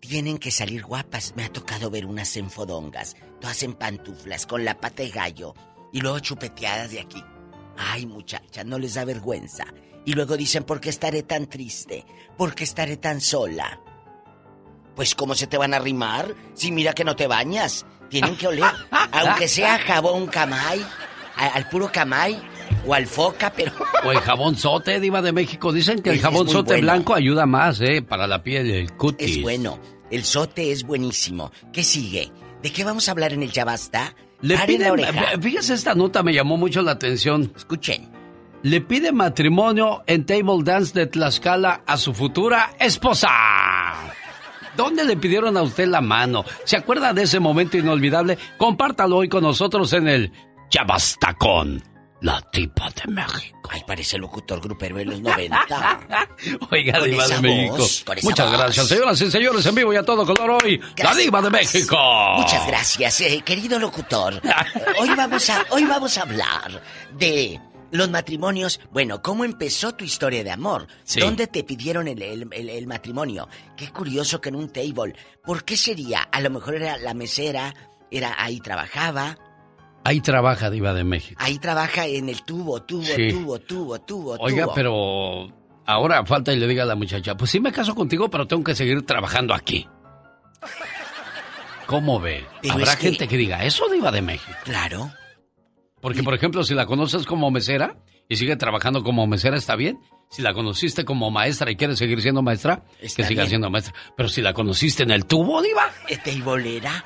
Tienen 0.00 0.38
que 0.38 0.50
salir 0.50 0.82
guapas. 0.82 1.34
Me 1.36 1.44
ha 1.44 1.48
tocado 1.52 1.90
ver 1.90 2.06
unas 2.06 2.36
enfodongas, 2.36 3.14
todas 3.40 3.62
en 3.62 3.74
pantuflas, 3.74 4.46
con 4.46 4.64
la 4.64 4.80
pata 4.80 5.02
de 5.02 5.10
gallo 5.10 5.54
y 5.92 6.00
luego 6.00 6.18
chupeteadas 6.18 6.90
de 6.90 7.00
aquí. 7.00 7.22
Ay, 7.76 8.06
muchacha, 8.06 8.64
no 8.64 8.78
les 8.78 8.94
da 8.94 9.04
vergüenza. 9.04 9.64
Y 10.04 10.14
luego 10.14 10.36
dicen, 10.36 10.64
¿por 10.64 10.80
qué 10.80 10.90
estaré 10.90 11.22
tan 11.22 11.46
triste? 11.46 12.04
¿Por 12.36 12.54
qué 12.54 12.64
estaré 12.64 12.96
tan 12.96 13.20
sola? 13.20 13.80
Pues, 14.96 15.14
¿cómo 15.14 15.34
se 15.34 15.46
te 15.46 15.56
van 15.56 15.74
a 15.74 15.76
arrimar? 15.76 16.34
Si 16.54 16.72
mira 16.72 16.92
que 16.92 17.04
no 17.04 17.16
te 17.16 17.26
bañas. 17.26 17.86
Tienen 18.10 18.36
que 18.36 18.46
oler, 18.46 18.64
aunque 19.12 19.48
sea 19.48 19.78
jabón 19.78 20.26
camay, 20.26 20.84
al 21.36 21.66
puro 21.70 21.90
camay 21.90 22.38
o 22.86 22.92
al 22.92 23.06
foca, 23.06 23.50
pero... 23.56 23.72
O 24.04 24.12
el 24.12 24.18
jabón 24.18 24.56
sote, 24.56 25.00
Diva 25.00 25.22
de 25.22 25.32
México. 25.32 25.72
Dicen 25.72 26.02
que 26.02 26.10
el 26.10 26.20
jabón 26.20 26.46
sote 26.48 26.74
bueno. 26.74 26.82
blanco 26.82 27.14
ayuda 27.14 27.46
más, 27.46 27.80
¿eh? 27.80 28.02
Para 28.02 28.26
la 28.26 28.42
piel, 28.42 28.70
el 28.70 28.92
cutis. 28.92 29.36
Es 29.36 29.42
bueno. 29.42 29.78
El 30.10 30.24
sote 30.24 30.72
es 30.72 30.82
buenísimo. 30.82 31.52
¿Qué 31.72 31.82
sigue? 31.82 32.30
¿De 32.62 32.70
qué 32.70 32.84
vamos 32.84 33.08
a 33.08 33.12
hablar 33.12 33.32
en 33.32 33.42
el 33.42 33.50
Ya 33.50 33.64
Basta? 33.64 34.14
Le 34.42 34.58
piden, 34.58 34.90
oreja. 34.90 35.40
fíjese, 35.40 35.72
esta 35.72 35.94
nota 35.94 36.22
me 36.22 36.34
llamó 36.34 36.58
mucho 36.58 36.82
la 36.82 36.92
atención. 36.92 37.50
Escuchen. 37.56 38.11
Le 38.62 38.80
pide 38.80 39.10
matrimonio 39.10 40.04
en 40.06 40.24
table 40.24 40.62
dance 40.62 40.92
de 40.94 41.06
Tlaxcala 41.06 41.82
a 41.84 41.96
su 41.96 42.14
futura 42.14 42.74
esposa. 42.78 43.28
¿Dónde 44.76 45.04
le 45.04 45.16
pidieron 45.16 45.56
a 45.56 45.62
usted 45.62 45.88
la 45.88 46.00
mano? 46.00 46.44
¿Se 46.64 46.76
acuerda 46.76 47.12
de 47.12 47.24
ese 47.24 47.40
momento 47.40 47.76
inolvidable? 47.76 48.38
Compártalo 48.56 49.16
hoy 49.16 49.28
con 49.28 49.42
nosotros 49.42 49.92
en 49.94 50.06
el 50.08 50.32
Ya 50.70 50.84
Basta 50.84 51.34
con 51.34 51.82
la 52.20 52.40
tipa 52.52 52.88
de 52.90 53.12
México. 53.12 53.68
Ay, 53.68 53.82
parece 53.84 54.16
locutor 54.16 54.60
grupero 54.60 54.96
de 54.96 55.06
los 55.06 55.20
90. 55.20 55.66
Oiga, 56.70 57.00
Con 57.00 57.10
Diva 57.10 57.26
de 57.26 57.40
México. 57.40 57.84
Muchas 58.22 58.48
voz. 58.48 58.58
gracias, 58.58 58.86
señoras 58.88 59.20
y 59.20 59.30
señores, 59.30 59.66
en 59.66 59.74
vivo 59.74 59.92
y 59.92 59.96
a 59.96 60.04
todo 60.04 60.24
color 60.24 60.58
hoy. 60.62 60.78
La 60.78 60.86
Gracias. 60.94 61.24
Diva 61.24 61.42
de 61.42 61.50
México. 61.50 61.96
Muchas 62.36 62.64
gracias, 62.66 63.20
eh, 63.22 63.42
querido 63.44 63.78
locutor. 63.80 64.40
Hoy 65.00 65.10
vamos 65.16 65.50
a, 65.50 65.64
hoy 65.70 65.84
vamos 65.84 66.16
a 66.16 66.22
hablar 66.22 66.80
de 67.18 67.60
los 67.92 68.10
matrimonios. 68.10 68.80
Bueno, 68.90 69.22
¿cómo 69.22 69.44
empezó 69.44 69.92
tu 69.94 70.04
historia 70.04 70.42
de 70.42 70.50
amor? 70.50 70.88
Sí. 71.04 71.20
¿Dónde 71.20 71.46
te 71.46 71.62
pidieron 71.62 72.08
el, 72.08 72.20
el- 72.20 72.48
el- 72.52 72.68
el 72.68 72.86
matrimonio? 72.88 73.48
Qué 73.76 73.88
curioso 73.90 74.40
que 74.40 74.48
en 74.48 74.56
un 74.56 74.68
table. 74.70 75.14
¿Por 75.44 75.64
qué 75.64 75.76
sería? 75.76 76.22
A 76.22 76.40
lo 76.40 76.50
mejor 76.50 76.74
era 76.74 76.96
la 76.98 77.14
mesera, 77.14 77.72
era 78.10 78.34
ahí 78.38 78.58
trabajaba. 78.60 79.38
Ahí 80.04 80.20
trabaja 80.20 80.68
Diva 80.68 80.92
de 80.94 81.04
México. 81.04 81.40
Ahí 81.42 81.58
trabaja 81.60 82.06
en 82.06 82.28
el 82.28 82.42
tubo, 82.42 82.82
tubo, 82.82 83.04
Sí. 83.04 83.28
tubo, 83.30 83.60
tubo, 83.60 84.00
tubo, 84.00 84.36
Oiga, 84.40 84.64
tubo. 84.64 84.74
pero 84.74 85.52
ahora 85.86 86.26
falta 86.26 86.52
y 86.52 86.56
le 86.58 86.66
diga 86.66 86.82
a 86.82 86.86
la 86.86 86.96
muchacha, 86.96 87.36
pues 87.36 87.52
sí 87.52 87.60
me 87.60 87.70
caso 87.70 87.94
contigo, 87.94 88.28
pero 88.28 88.46
tengo 88.48 88.64
que 88.64 88.74
seguir 88.74 89.06
trabajando 89.06 89.54
aquí. 89.54 89.86
¿Cómo 91.86 92.20
ve? 92.20 92.44
Pero 92.62 92.74
Habrá 92.74 92.92
es 92.92 92.96
que- 92.98 93.08
gente 93.08 93.28
que 93.28 93.36
diga, 93.36 93.64
eso 93.64 93.88
Diva 93.88 94.10
de 94.10 94.22
México. 94.22 94.56
Claro. 94.64 95.12
Porque, 96.02 96.22
por 96.22 96.34
ejemplo, 96.34 96.62
si 96.64 96.74
la 96.74 96.84
conoces 96.84 97.24
como 97.24 97.50
mesera 97.50 97.96
y 98.28 98.36
sigue 98.36 98.56
trabajando 98.56 99.02
como 99.02 99.26
mesera, 99.26 99.56
está 99.56 99.76
bien. 99.76 99.98
Si 100.30 100.42
la 100.42 100.52
conociste 100.52 101.04
como 101.04 101.30
maestra 101.30 101.70
y 101.70 101.76
quieres 101.76 101.98
seguir 101.98 102.20
siendo 102.20 102.42
maestra, 102.42 102.84
que 103.00 103.08
siga 103.08 103.42
bien. 103.42 103.48
siendo 103.48 103.70
maestra. 103.70 103.94
Pero 104.16 104.28
si 104.28 104.42
la 104.42 104.52
conociste 104.52 105.04
en 105.04 105.12
el 105.12 105.24
tubo, 105.26 105.62
Diva. 105.62 105.90
¿Este 106.08 106.32
y 106.32 106.40
bolera? 106.40 107.04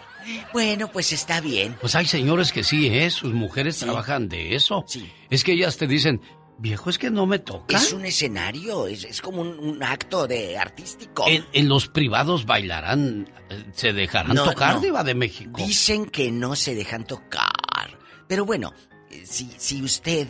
Bueno, 0.53 0.89
pues 0.91 1.13
está 1.13 1.41
bien. 1.41 1.77
Pues 1.81 1.95
hay 1.95 2.07
señores 2.07 2.51
que 2.53 2.65
sí, 2.65 2.89
¿eh? 2.89 3.11
Sus 3.11 3.33
mujeres 3.33 3.79
trabajan 3.79 4.29
de 4.29 4.57
eso. 4.57 4.85
Es 5.31 5.45
que 5.45 5.53
ellas 5.53 5.77
te 5.77 5.87
dicen, 5.87 6.21
viejo, 6.59 6.91
es 6.91 6.99
que 6.99 7.11
no 7.11 7.27
me 7.27 7.39
toca. 7.39 7.77
Es 7.77 7.93
un 7.93 8.05
escenario, 8.07 8.87
es, 8.87 9.05
es 9.05 9.21
como 9.21 9.43
un, 9.43 9.59
un 9.59 9.83
acto 9.85 10.27
de 10.27 10.57
artístico. 10.59 11.25
En, 11.29 11.45
en 11.53 11.69
los 11.69 11.89
privados 11.89 12.45
bailarán, 12.47 13.29
eh, 13.51 13.65
se 13.73 13.93
dejarán 13.93 14.35
No, 14.35 14.45
tocar, 14.45 14.75
no. 14.77 14.81
Diva 14.81 15.05
de 15.05 15.15
México. 15.15 15.61
Dicen 15.65 16.07
que 16.07 16.31
no 16.33 16.57
se 16.57 16.75
dejan 16.75 17.05
tocar. 17.05 17.51
Pero 18.29 18.45
bueno, 18.45 18.73
eh, 19.11 19.23
si, 19.27 19.51
si 19.57 19.83
usted 19.83 20.29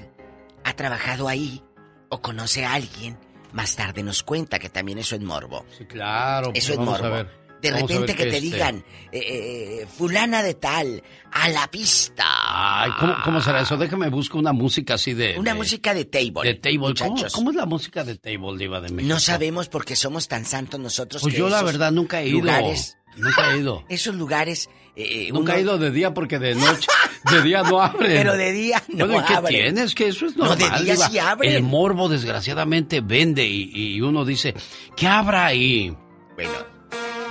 ha 0.64 0.72
trabajado 0.74 1.28
ahí 1.28 1.62
o 2.08 2.20
conoce 2.20 2.64
a 2.64 2.74
alguien, 2.74 3.18
más 3.52 3.76
tarde 3.76 4.02
nos 4.02 4.22
cuenta 4.22 4.58
que 4.58 4.68
también 4.68 4.98
eso 4.98 5.14
es 5.16 5.22
morbo. 5.22 5.64
Sí, 5.76 5.84
claro. 5.86 6.50
pues 6.52 6.64
Eso 6.64 6.72
es 6.72 6.78
vamos 6.78 6.98
a 6.98 7.02
morbo. 7.02 7.14
ver. 7.16 7.46
De 7.62 7.70
Vamos 7.72 7.90
repente 7.90 8.14
que 8.14 8.24
te 8.24 8.36
este, 8.36 8.40
digan, 8.42 8.84
eh, 9.10 9.80
eh, 9.82 9.86
fulana 9.86 10.42
de 10.42 10.54
tal, 10.54 11.02
a 11.32 11.48
la 11.48 11.66
pista. 11.68 12.24
Ay, 12.28 12.90
¿cómo, 13.00 13.14
cómo 13.24 13.40
será 13.40 13.62
eso? 13.62 13.78
Déjame 13.78 14.10
buscar 14.10 14.36
una 14.38 14.52
música 14.52 14.94
así 14.94 15.14
de... 15.14 15.36
Una 15.38 15.52
de- 15.52 15.56
música 15.58 15.94
de 15.94 16.04
table. 16.04 16.42
De 16.44 16.54
table. 16.56 16.94
¿Cómo, 16.98 17.10
muchachos. 17.12 17.32
cómo 17.32 17.50
es 17.50 17.56
la 17.56 17.64
música 17.64 18.04
de 18.04 18.16
table, 18.18 18.58
Diva 18.58 18.82
de 18.82 18.90
México? 18.90 19.12
No 19.12 19.18
sabemos 19.18 19.68
porque 19.70 19.96
somos 19.96 20.28
tan 20.28 20.44
santos 20.44 20.78
nosotros. 20.78 21.22
Pues 21.22 21.32
que 21.34 21.40
yo 21.40 21.48
la 21.48 21.62
verdad 21.62 21.90
nunca 21.92 22.20
he 22.20 22.28
ido. 22.28 22.40
Lugares, 22.40 22.98
Nunca 23.16 23.50
he 23.54 23.58
ido. 23.58 23.82
esos 23.88 24.14
lugares. 24.14 24.68
Eh, 24.96 25.28
Nunca 25.32 25.52
uno- 25.52 25.58
he 25.58 25.60
ido 25.62 25.78
de 25.78 25.90
día 25.90 26.12
porque 26.14 26.38
de 26.38 26.54
noche, 26.54 26.88
de 27.30 27.42
día 27.42 27.62
no 27.62 27.80
abren. 27.82 28.10
Pero 28.16 28.36
de 28.36 28.52
día 28.52 28.82
no 28.88 29.06
Bueno, 29.06 29.22
¿y 29.22 29.26
¿qué 29.26 29.34
abren. 29.34 29.54
tienes? 29.74 29.94
Que 29.94 30.08
eso 30.08 30.26
es 30.26 30.36
No, 30.36 30.46
normal. 30.46 30.58
de 30.78 30.84
día 30.84 30.94
Diva. 30.94 31.08
sí 31.08 31.18
abren. 31.18 31.52
El 31.52 31.62
morbo, 31.62 32.08
desgraciadamente, 32.08 33.00
vende 33.02 33.44
y, 33.46 33.70
y 33.96 34.00
uno 34.00 34.24
dice, 34.24 34.54
¿qué 34.96 35.06
habrá 35.06 35.46
ahí? 35.46 35.94
Bueno, 36.34 36.50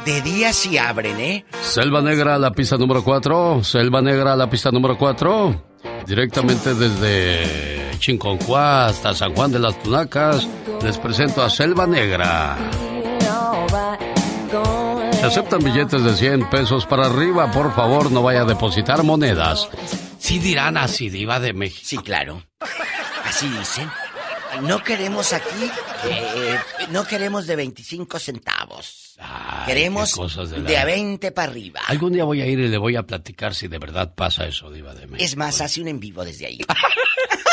de 0.05 0.21
día 0.21 0.53
sí 0.53 0.77
abren, 0.77 1.19
¿eh? 1.19 1.45
Selva 1.61 2.01
Negra, 2.01 2.37
la 2.37 2.51
pista 2.51 2.77
número 2.77 3.03
4. 3.03 3.63
Selva 3.63 4.01
Negra, 4.01 4.35
la 4.35 4.49
pista 4.49 4.69
número 4.71 4.97
4. 4.97 5.63
Directamente 6.05 6.73
desde 6.75 7.91
Chinconcuá 7.97 8.87
hasta 8.87 9.13
San 9.15 9.33
Juan 9.33 9.51
de 9.51 9.57
las 9.59 9.81
Tunacas, 9.81 10.47
les 10.83 10.97
presento 10.99 11.41
a 11.43 11.49
Selva 11.49 11.87
Negra. 11.87 12.55
Aceptan 15.25 15.63
billetes 15.63 16.03
de 16.03 16.15
100 16.15 16.49
pesos 16.49 16.85
para 16.85 17.07
arriba, 17.07 17.51
por 17.51 17.73
favor, 17.75 18.11
no 18.11 18.21
vaya 18.21 18.41
a 18.41 18.45
depositar 18.45 19.03
monedas. 19.03 19.67
Sí 20.19 20.39
dirán 20.39 20.77
así, 20.77 21.09
diva 21.09 21.39
de 21.39 21.53
México. 21.53 21.81
Sí, 21.83 21.97
claro. 21.97 22.43
Así 23.25 23.47
dicen. 23.49 23.89
No 24.61 24.81
queremos 24.83 25.33
aquí, 25.33 25.69
eh, 26.05 26.57
no 26.91 27.05
queremos 27.05 27.45
de 27.45 27.57
25 27.57 28.19
centavos. 28.19 29.17
queremos 29.65 30.13
cosas 30.15 30.49
de 30.51 30.61
de, 30.61 30.73
la- 30.73 30.81
a 30.81 30.85
20 30.85 31.31
para 31.33 31.51
arriba. 31.51 31.81
Algún 31.87 32.13
día 32.13 32.23
voy 32.23 32.41
a 32.41 32.45
ir 32.47 32.59
y 32.59 32.67
le 32.69 32.77
voy 32.77 32.95
a 32.95 33.03
platicar 33.03 33.53
si 33.53 33.67
de 33.67 33.79
verdad 33.79 34.13
pasa 34.15 34.45
eso, 34.47 34.71
diva 34.71 34.93
de 34.93 35.07
México. 35.07 35.17
Es 35.25 35.35
más, 35.35 35.59
hace 35.59 35.81
un 35.81 35.89
en 35.89 35.99
vivo 35.99 36.23
desde 36.23 36.45
ahí. 36.45 36.59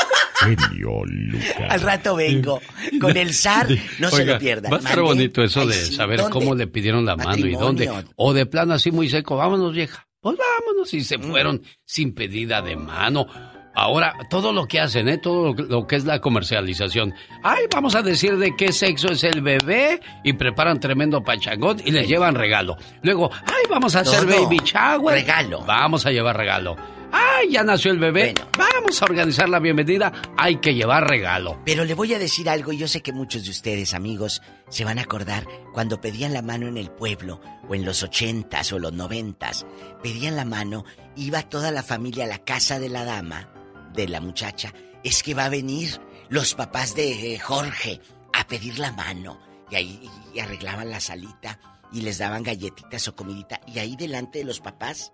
Genio 0.45 1.03
Lucas. 1.05 1.71
Al 1.71 1.81
rato 1.81 2.17
vengo. 2.17 2.61
Con 3.01 3.17
el 3.17 3.33
zar, 3.35 3.67
no 3.99 4.09
se 4.11 4.25
lo 4.25 4.39
pierdan. 4.39 4.73
Va 4.73 4.77
a 4.77 4.79
estar 4.81 4.97
Mande. 4.97 5.09
bonito 5.13 5.43
eso 5.43 5.61
Ay, 5.63 5.69
de 5.69 5.75
sí, 5.75 5.95
saber 5.95 6.19
¿dónde? 6.21 6.33
cómo 6.33 6.55
le 6.55 6.67
pidieron 6.67 7.05
la 7.05 7.17
mano 7.17 7.47
y 7.47 7.53
dónde. 7.55 7.91
O 8.17 8.33
de 8.33 8.47
plano 8.47 8.75
así 8.75 8.91
muy 8.91 9.09
seco, 9.09 9.37
vámonos 9.37 9.73
vieja. 9.75 10.07
Pues 10.21 10.37
vámonos 10.37 10.93
y 10.95 10.99
Mm. 10.99 11.05
se 11.05 11.19
fueron 11.19 11.63
sin 11.85 12.15
pedida 12.15 12.63
de 12.63 12.77
mano. 12.77 13.27
Ahora, 13.75 14.15
todo 14.29 14.53
lo 14.53 14.67
que 14.69 14.79
hacen, 14.81 15.09
¿eh? 15.09 15.17
Todo 15.17 15.47
lo 15.47 15.55
que, 15.55 15.63
lo 15.63 15.87
que 15.87 15.97
es 15.97 16.05
la 16.05 16.21
comercialización. 16.21 17.15
Ay, 17.43 17.65
vamos 17.73 17.95
a 17.95 18.03
decir 18.03 18.37
de 18.37 18.55
qué 18.55 18.71
sexo 18.71 19.09
es 19.09 19.25
el 19.25 19.41
bebé 19.41 19.99
y 20.23 20.35
preparan 20.35 20.79
tremendo 20.79 21.25
pachangón 21.25 21.81
y 21.83 21.91
les 21.91 22.07
llevan 22.07 22.35
regalo. 22.35 22.77
Luego, 23.03 23.31
ay, 23.33 23.63
vamos 23.71 23.97
a 23.97 24.01
hacer 24.01 24.27
Todo. 24.27 24.43
baby 24.45 24.59
shower. 24.63 25.15
Regalo. 25.15 25.65
Vamos 25.65 26.05
a 26.05 26.11
llevar 26.11 26.37
regalo. 26.37 26.77
Ay, 27.13 27.51
ya 27.51 27.63
nació 27.63 27.93
el 27.93 27.99
bebé. 27.99 28.33
Vamos 28.59 29.01
a 29.01 29.05
organizar 29.05 29.49
la 29.49 29.59
bienvenida. 29.59 30.13
Hay 30.39 30.57
que 30.57 30.75
llevar 30.75 31.09
regalo. 31.09 31.61
Pero 31.65 31.85
le 31.85 31.95
voy 31.95 32.15
a 32.15 32.19
decir 32.19 32.49
algo, 32.49 32.73
y 32.73 32.79
yo 32.79 32.89
sé 32.89 33.03
que 33.03 33.13
muchos 33.13 33.45
de 33.45 33.51
ustedes, 33.51 33.93
amigos, 33.93 34.41
se 34.71 34.85
van 34.85 34.99
a 34.99 35.03
acordar 35.03 35.47
cuando 35.75 36.01
pedían 36.01 36.33
la 36.33 36.41
mano 36.41 36.67
en 36.67 36.79
el 36.79 36.91
pueblo, 36.91 37.41
o 37.69 37.75
en 37.75 37.85
los 37.85 38.03
ochentas 38.03 38.73
o 38.73 38.79
los 38.79 38.95
noventas, 38.95 39.67
pedían 40.03 40.37
la 40.37 40.47
mano, 40.47 40.85
iba 41.15 41.43
toda 41.43 41.71
la 41.71 41.83
familia 41.83 42.25
a 42.25 42.29
la 42.29 42.39
casa 42.39 42.81
de 42.81 42.89
la 42.89 43.05
dama, 43.05 43.53
de 43.93 44.09
la 44.09 44.21
muchacha, 44.21 44.73
es 45.05 45.23
que 45.23 45.35
va 45.35 45.45
a 45.45 45.51
venir 45.51 46.01
los 46.31 46.55
papás 46.55 46.95
de 46.95 47.35
eh, 47.35 47.39
Jorge 47.39 48.01
a 48.33 48.47
pedir 48.47 48.79
la 48.79 48.93
mano, 48.93 49.39
y 49.71 49.77
ahí 49.77 50.11
y 50.35 50.41
arreglaban 50.41 50.89
la 50.89 51.01
salita, 51.01 51.61
y 51.93 52.01
les 52.01 52.17
daban 52.17 52.43
galletitas 52.43 53.07
o 53.09 53.15
comidita, 53.15 53.61
y 53.67 53.81
ahí 53.81 53.97
delante 53.97 54.39
de 54.39 54.45
los 54.45 54.61
papás 54.61 55.13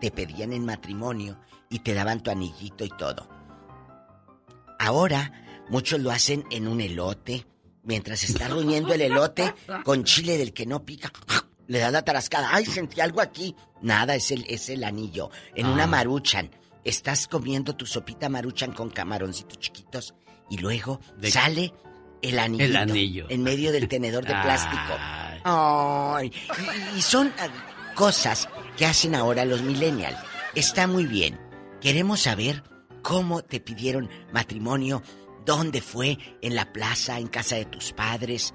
te 0.00 0.10
pedían 0.10 0.52
en 0.52 0.64
matrimonio 0.64 1.38
y 1.70 1.80
te 1.80 1.94
daban 1.94 2.22
tu 2.22 2.30
anillito 2.30 2.84
y 2.84 2.88
todo. 2.90 3.28
Ahora, 4.78 5.32
muchos 5.68 6.00
lo 6.00 6.10
hacen 6.10 6.44
en 6.50 6.68
un 6.68 6.80
elote. 6.80 7.46
Mientras 7.82 8.22
está 8.24 8.48
ruñendo 8.48 8.94
el 8.94 9.02
elote 9.02 9.54
con 9.84 10.04
chile 10.04 10.38
del 10.38 10.52
que 10.52 10.66
no 10.66 10.84
pica, 10.84 11.10
le 11.66 11.78
da 11.78 11.90
la 11.90 12.02
tarascada. 12.02 12.50
¡Ay, 12.52 12.64
sentí 12.66 13.00
algo 13.00 13.20
aquí! 13.20 13.54
Nada, 13.82 14.14
es 14.14 14.30
el, 14.30 14.44
es 14.48 14.68
el 14.68 14.84
anillo. 14.84 15.30
En 15.54 15.66
una 15.66 15.84
Ah. 15.84 15.88
maruchan. 15.88 16.50
Estás 16.84 17.26
comiendo 17.28 17.74
tu 17.76 17.84
sopita 17.86 18.28
maruchan 18.30 18.72
con 18.72 18.88
camaroncitos 18.88 19.58
chiquitos 19.58 20.14
y 20.48 20.56
luego 20.58 21.00
De- 21.18 21.30
sale 21.30 21.74
el 22.22 22.38
anillo. 22.38 22.64
El 22.64 22.76
anillo. 22.76 23.26
En 23.28 23.42
medio 23.42 23.72
del 23.72 23.88
tenedor 23.88 24.24
de 24.24 24.32
plástico. 24.32 24.94
Ay, 25.44 26.32
y, 26.94 26.98
y 26.98 27.02
son 27.02 27.32
cosas 27.94 28.48
que 28.78 28.86
hacen 28.86 29.14
ahora 29.14 29.44
los 29.44 29.60
millennials. 29.62 30.16
Está 30.54 30.86
muy 30.86 31.04
bien. 31.04 31.38
Queremos 31.80 32.20
saber 32.20 32.62
cómo 33.02 33.42
te 33.42 33.60
pidieron 33.60 34.08
matrimonio, 34.32 35.02
dónde 35.44 35.82
fue, 35.82 36.16
en 36.40 36.54
la 36.54 36.72
plaza, 36.72 37.18
en 37.18 37.26
casa 37.28 37.56
de 37.56 37.64
tus 37.66 37.92
padres, 37.92 38.54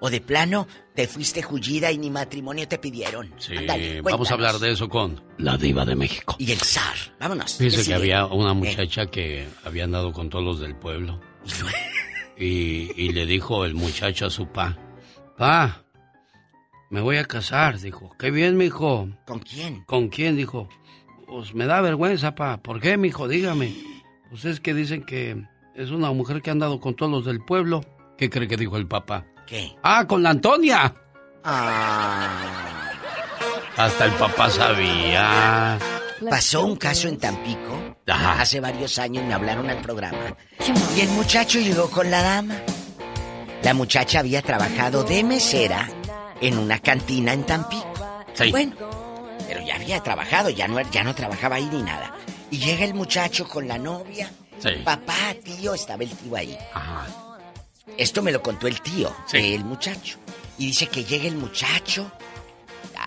o 0.00 0.10
de 0.10 0.20
plano 0.20 0.66
te 0.94 1.06
fuiste 1.06 1.42
jullida 1.42 1.90
y 1.92 1.98
ni 1.98 2.10
matrimonio 2.10 2.66
te 2.66 2.78
pidieron. 2.78 3.32
Sí, 3.38 3.54
vamos 4.02 4.30
a 4.30 4.34
hablar 4.34 4.58
de 4.58 4.72
eso 4.72 4.88
con 4.88 5.22
la 5.38 5.56
diva 5.56 5.84
de 5.84 5.94
México. 5.94 6.34
Y 6.38 6.50
el 6.52 6.58
zar. 6.58 6.96
Vámonos. 7.20 7.54
¿qué 7.58 7.70
que 7.70 7.94
había 7.94 8.26
una 8.26 8.50
Eh, 8.50 8.54
muchacha 8.54 9.06
que 9.06 9.46
había 9.64 9.84
andado 9.84 10.12
con 10.12 10.28
todos 10.28 10.44
los 10.44 10.60
del 10.60 10.74
pueblo. 10.76 11.20
Y, 12.36 12.90
y 12.96 13.12
le 13.12 13.26
dijo 13.26 13.64
el 13.64 13.74
muchacho 13.74 14.26
a 14.26 14.30
su 14.30 14.48
pa, 14.48 14.76
pa, 15.36 15.84
me 16.92 17.00
voy 17.00 17.16
a 17.16 17.24
casar, 17.24 17.80
dijo. 17.80 18.14
Qué 18.18 18.30
bien, 18.30 18.58
mijo. 18.58 19.08
¿Con 19.26 19.38
quién? 19.38 19.82
¿Con 19.84 20.08
quién? 20.08 20.36
Dijo. 20.36 20.68
Pues 21.26 21.54
me 21.54 21.64
da 21.64 21.80
vergüenza, 21.80 22.34
pa. 22.34 22.58
¿Por 22.58 22.80
qué, 22.80 22.98
mijo? 22.98 23.28
Dígame. 23.28 23.74
Pues 24.28 24.44
es 24.44 24.60
que 24.60 24.74
dicen 24.74 25.02
que 25.06 25.42
es 25.74 25.90
una 25.90 26.12
mujer 26.12 26.42
que 26.42 26.50
ha 26.50 26.52
andado 26.52 26.80
con 26.80 26.94
todos 26.94 27.10
los 27.10 27.24
del 27.24 27.42
pueblo. 27.42 27.80
¿Qué 28.18 28.28
cree 28.28 28.46
que 28.46 28.58
dijo 28.58 28.76
el 28.76 28.86
papá? 28.86 29.24
¿Qué? 29.46 29.74
Ah, 29.82 30.06
con 30.06 30.22
la 30.22 30.30
Antonia. 30.30 30.94
Ah. 31.42 32.90
Hasta 33.74 34.04
el 34.04 34.12
papá 34.12 34.50
sabía. 34.50 35.78
Pasó 36.28 36.66
un 36.66 36.76
caso 36.76 37.08
en 37.08 37.16
Tampico. 37.16 37.96
Ajá. 38.06 38.42
Hace 38.42 38.60
varios 38.60 38.98
años 38.98 39.24
me 39.24 39.32
hablaron 39.32 39.70
al 39.70 39.80
programa. 39.80 40.36
Y 40.94 41.00
el 41.00 41.08
muchacho 41.12 41.58
llegó 41.58 41.88
con 41.88 42.10
la 42.10 42.22
dama. 42.22 42.56
La 43.62 43.72
muchacha 43.72 44.18
había 44.18 44.42
trabajado 44.42 45.04
de 45.04 45.24
mesera 45.24 45.88
en 46.42 46.58
una 46.58 46.78
cantina 46.80 47.32
en 47.32 47.44
Tampico. 47.46 47.92
Sí. 48.34 48.50
Bueno, 48.50 48.74
pero 49.48 49.62
ya 49.64 49.76
había 49.76 50.02
trabajado, 50.02 50.50
ya 50.50 50.68
no, 50.68 50.80
ya 50.90 51.02
no 51.04 51.14
trabajaba 51.14 51.56
ahí 51.56 51.68
ni 51.72 51.82
nada. 51.82 52.14
Y 52.50 52.58
llega 52.58 52.84
el 52.84 52.92
muchacho 52.94 53.48
con 53.48 53.66
la 53.66 53.78
novia. 53.78 54.30
Sí. 54.58 54.70
Papá, 54.84 55.34
tío, 55.42 55.72
estaba 55.74 56.02
el 56.04 56.10
tío 56.10 56.36
ahí. 56.36 56.56
Ajá. 56.74 57.06
Esto 57.96 58.22
me 58.22 58.32
lo 58.32 58.42
contó 58.42 58.66
el 58.66 58.80
tío, 58.80 59.14
Sí. 59.26 59.54
el 59.54 59.64
muchacho. 59.64 60.18
Y 60.58 60.66
dice 60.66 60.86
que 60.86 61.04
llega 61.04 61.26
el 61.28 61.36
muchacho. 61.36 62.10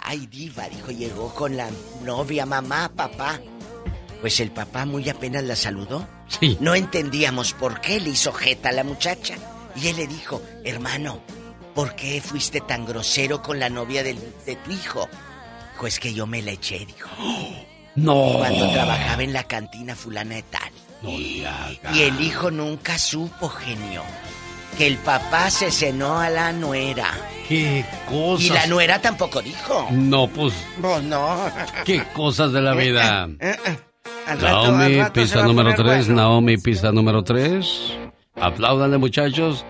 Ay, 0.03 0.28
diva, 0.28 0.68
dijo, 0.70 0.91
llegó 0.91 1.34
con 1.34 1.56
la 1.57 1.70
novia, 2.03 2.45
mamá, 2.45 2.91
papá. 2.95 3.40
Pues 4.22 4.40
el 4.40 4.52
papá 4.52 4.86
muy 4.86 5.07
apenas 5.10 5.44
la 5.44 5.56
saludó. 5.56 6.07
Sí. 6.28 6.57
No 6.60 6.76
entendíamos 6.76 7.53
por 7.53 7.82
qué 7.82 7.99
le 7.99 8.10
hizo 8.12 8.32
jeta 8.34 8.70
a 8.70 8.74
la 8.74 8.84
muchacha. 8.84 9.36
Y 9.76 9.88
él 9.88 9.98
le 9.98 10.07
dijo, 10.07 10.41
hermano, 10.64 11.20
¿por 11.76 11.96
qué 11.96 12.22
fuiste 12.22 12.62
tan 12.62 12.86
grosero 12.86 13.42
con 13.44 13.60
la 13.60 13.70
novia 13.70 14.02
del- 14.04 14.18
de 14.46 14.56
tu 14.56 14.72
hijo? 14.72 15.08
Dijo, 15.74 15.88
es 15.88 16.00
que 16.00 16.14
yo 16.14 16.26
me 16.26 16.42
la 16.42 16.52
eché, 16.52 16.86
dijo. 16.86 17.10
No. 17.98 18.34
Cuando 18.40 18.70
trabajaba 18.74 19.24
en 19.24 19.32
la 19.32 19.44
cantina 19.44 19.96
fulana 19.96 20.36
de 20.36 20.44
tal. 20.44 20.70
No 21.02 21.12
haga. 21.50 21.96
Y 21.96 22.02
el 22.02 22.20
hijo 22.20 22.52
nunca 22.52 22.98
supo, 22.98 23.48
genio, 23.48 24.02
que 24.78 24.86
el 24.88 24.98
papá 24.98 25.50
se 25.50 25.72
cenó 25.72 26.18
a 26.20 26.30
la 26.30 26.52
nuera. 26.52 27.14
Qué 27.48 27.86
cosas. 28.10 28.46
Y 28.46 28.50
la 28.50 28.68
nuera 28.68 29.00
tampoco 29.00 29.42
dijo. 29.42 29.88
No, 29.92 30.28
pues. 30.28 30.54
Pues 30.82 31.04
no. 31.04 31.38
Qué 31.86 32.04
cosas 32.14 32.52
de 32.52 32.62
la 32.62 32.74
vida. 32.74 33.30
Eh, 33.40 33.56
eh. 33.66 33.78
Naomi, 34.42 34.98
rato 34.98 35.14
pista 35.14 35.44
número 35.44 35.72
poner 35.74 35.94
3. 35.96 36.06
bueno. 36.08 36.22
Naomi, 36.22 36.58
pista 36.58 36.92
número 36.92 37.24
3. 37.24 37.94
Apláudanle, 38.42 38.98
muchachos. 38.98 39.64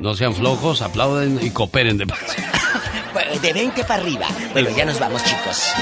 No 0.00 0.14
sean 0.14 0.34
flojos, 0.34 0.82
aplauden 0.82 1.38
y 1.42 1.50
cooperen 1.50 1.98
de 1.98 2.06
De 3.42 3.52
20 3.52 3.84
para 3.84 4.02
arriba. 4.02 4.26
Bueno, 4.52 4.70
ya 4.76 4.84
nos 4.84 4.98
vamos, 4.98 5.22
chicos. 5.24 5.72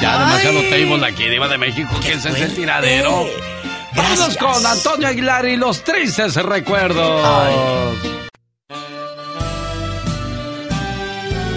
Ya 0.00 0.18
demasiado 0.18 0.58
Ay. 0.60 0.70
table 0.70 1.06
aquí, 1.06 1.28
Diva 1.28 1.48
de 1.48 1.58
México. 1.58 1.90
¿Quién 2.00 2.18
es 2.18 2.24
el 2.26 2.54
tiradero? 2.54 3.26
Vamos 3.94 4.36
con 4.36 4.66
Antonio 4.66 5.08
Aguilar 5.08 5.46
y 5.46 5.56
los 5.56 5.82
tristes 5.82 6.36
recuerdos. 6.36 7.96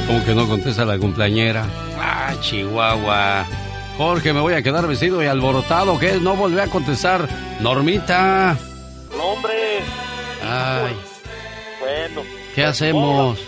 Como 0.07 0.25
que 0.25 0.33
no 0.33 0.47
contesta 0.47 0.85
la 0.85 0.97
cumpleañera. 0.97 1.65
Ah, 1.99 2.33
Chihuahua. 2.41 3.45
Jorge, 3.97 4.33
me 4.33 4.39
voy 4.39 4.53
a 4.53 4.61
quedar 4.63 4.87
vestido 4.87 5.21
y 5.23 5.27
alborotado. 5.27 5.99
¿Qué? 5.99 6.13
No 6.21 6.35
volví 6.35 6.59
a 6.59 6.67
contestar. 6.67 7.27
Normita. 7.59 8.57
No, 9.15 9.23
hombre. 9.23 9.79
Ay, 10.43 10.95
Bueno. 11.79 12.21
¿qué 12.55 12.63
hacemos? 12.63 13.39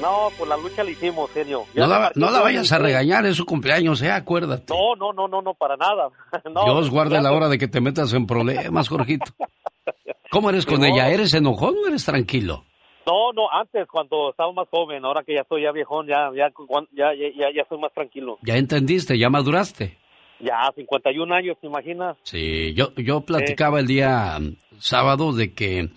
No, 0.00 0.28
pues 0.36 0.48
la 0.48 0.56
lucha 0.56 0.82
la 0.82 0.90
hicimos, 0.90 1.30
genio. 1.30 1.64
No 1.74 1.86
la, 1.86 2.10
no 2.16 2.30
la 2.30 2.40
vayas 2.40 2.72
a 2.72 2.78
regañar, 2.78 3.24
es 3.26 3.36
su 3.36 3.44
cumpleaños, 3.46 4.02
¿eh? 4.02 4.10
Acuérdate. 4.10 4.72
No, 4.74 4.96
no, 4.96 5.12
no, 5.12 5.28
no, 5.28 5.42
no, 5.42 5.54
para 5.54 5.76
nada. 5.76 6.08
No, 6.52 6.64
Dios 6.64 6.90
guarde 6.90 7.20
la 7.22 7.32
hora 7.32 7.48
de 7.48 7.58
que 7.58 7.68
te 7.68 7.80
metas 7.80 8.12
en 8.12 8.26
problemas, 8.26 8.88
Jorgito. 8.88 9.32
¿Cómo 10.30 10.50
eres 10.50 10.66
con 10.66 10.80
No. 10.80 10.86
ella? 10.86 11.08
¿Eres 11.10 11.34
enojón 11.34 11.74
o 11.84 11.86
eres 11.88 12.04
tranquilo? 12.04 12.64
No, 13.06 13.32
no, 13.32 13.50
antes 13.52 13.86
cuando 13.88 14.30
estaba 14.30 14.52
más 14.52 14.68
joven, 14.70 15.04
ahora 15.04 15.22
que 15.24 15.34
ya 15.34 15.40
estoy 15.42 15.62
ya 15.62 15.72
viejón, 15.72 16.06
ya, 16.06 16.30
ya, 16.34 16.48
ya, 16.96 17.12
ya, 17.14 17.46
ya, 17.54 17.64
soy 17.68 17.78
más 17.78 17.92
tranquilo. 17.92 18.38
Ya 18.42 18.56
entendiste, 18.56 19.18
ya 19.18 19.28
maduraste. 19.28 19.98
Ya, 20.40 20.70
51 20.74 21.34
años, 21.34 21.56
¿te 21.60 21.66
imaginas? 21.66 22.16
Sí, 22.22 22.74
yo, 22.74 22.92
yo 22.96 23.20
platicaba 23.20 23.78
el 23.80 23.86
día 23.86 24.38
sábado 24.78 25.32
de 25.32 25.52
que 25.52 25.90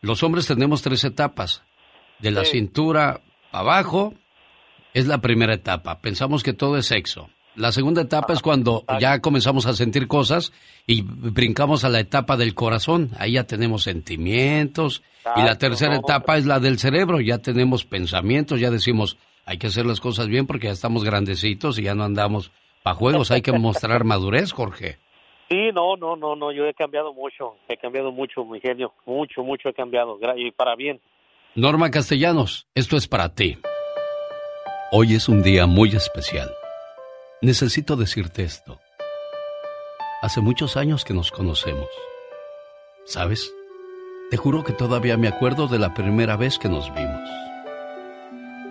los 0.00 0.22
hombres 0.22 0.46
tenemos 0.46 0.82
tres 0.82 1.04
etapas. 1.04 1.62
De 2.18 2.30
la 2.30 2.44
Sí. 2.44 2.52
cintura 2.52 3.20
abajo 3.52 4.14
es 4.94 5.06
la 5.06 5.18
primera 5.18 5.54
etapa. 5.54 6.00
Pensamos 6.00 6.42
que 6.42 6.52
todo 6.52 6.76
es 6.76 6.86
sexo. 6.86 7.30
La 7.54 7.72
segunda 7.72 8.02
etapa 8.02 8.32
es 8.34 8.40
cuando 8.40 8.84
ya 9.00 9.20
comenzamos 9.20 9.66
a 9.66 9.74
sentir 9.74 10.06
cosas 10.06 10.52
y 10.86 11.02
brincamos 11.02 11.82
a 11.84 11.88
la 11.88 11.98
etapa 12.00 12.36
del 12.36 12.54
corazón. 12.54 13.10
Ahí 13.18 13.32
ya 13.32 13.44
tenemos 13.44 13.82
sentimientos. 13.82 15.02
Y 15.36 15.42
la 15.42 15.58
tercera 15.58 15.94
no. 15.94 16.00
etapa 16.00 16.36
es 16.38 16.46
la 16.46 16.60
del 16.60 16.78
cerebro. 16.78 17.20
Ya 17.20 17.38
tenemos 17.38 17.84
pensamientos, 17.84 18.60
ya 18.60 18.70
decimos, 18.70 19.16
hay 19.44 19.58
que 19.58 19.66
hacer 19.68 19.86
las 19.86 20.00
cosas 20.00 20.28
bien 20.28 20.46
porque 20.46 20.66
ya 20.68 20.72
estamos 20.72 21.04
grandecitos 21.04 21.78
y 21.78 21.82
ya 21.82 21.94
no 21.94 22.04
andamos 22.04 22.52
para 22.82 22.94
juegos. 22.96 23.30
Hay 23.30 23.42
que 23.42 23.52
mostrar 23.52 24.04
madurez, 24.04 24.52
Jorge. 24.52 24.98
Sí, 25.48 25.70
no, 25.72 25.96
no, 25.96 26.14
no, 26.14 26.36
no, 26.36 26.52
yo 26.52 26.66
he 26.66 26.74
cambiado 26.74 27.14
mucho, 27.14 27.56
he 27.68 27.76
cambiado 27.78 28.12
mucho, 28.12 28.44
mi 28.44 28.60
genio, 28.60 28.92
mucho, 29.06 29.42
mucho 29.42 29.70
he 29.70 29.72
cambiado, 29.74 30.18
y 30.36 30.50
para 30.50 30.76
bien. 30.76 31.00
Norma 31.54 31.90
Castellanos, 31.90 32.68
esto 32.74 32.98
es 32.98 33.08
para 33.08 33.34
ti. 33.34 33.58
Hoy 34.92 35.14
es 35.14 35.28
un 35.28 35.42
día 35.42 35.66
muy 35.66 35.88
especial. 35.90 36.50
Necesito 37.40 37.96
decirte 37.96 38.42
esto. 38.42 38.78
Hace 40.20 40.40
muchos 40.40 40.76
años 40.76 41.04
que 41.04 41.14
nos 41.14 41.30
conocemos. 41.30 41.88
¿Sabes? 43.04 43.54
Te 44.30 44.36
juro 44.36 44.64
que 44.64 44.72
todavía 44.72 45.16
me 45.16 45.28
acuerdo 45.28 45.66
de 45.66 45.78
la 45.78 45.94
primera 45.94 46.36
vez 46.36 46.58
que 46.58 46.68
nos 46.68 46.92
vimos. 46.94 47.28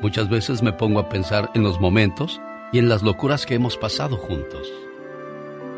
Muchas 0.01 0.29
veces 0.29 0.61
me 0.61 0.73
pongo 0.73 0.99
a 0.99 1.09
pensar 1.09 1.49
en 1.55 1.63
los 1.63 1.79
momentos 1.79 2.39
y 2.71 2.77
en 2.77 2.87
las 2.87 3.01
locuras 3.01 3.47
que 3.47 3.55
hemos 3.55 3.77
pasado 3.77 4.17
juntos. 4.17 4.71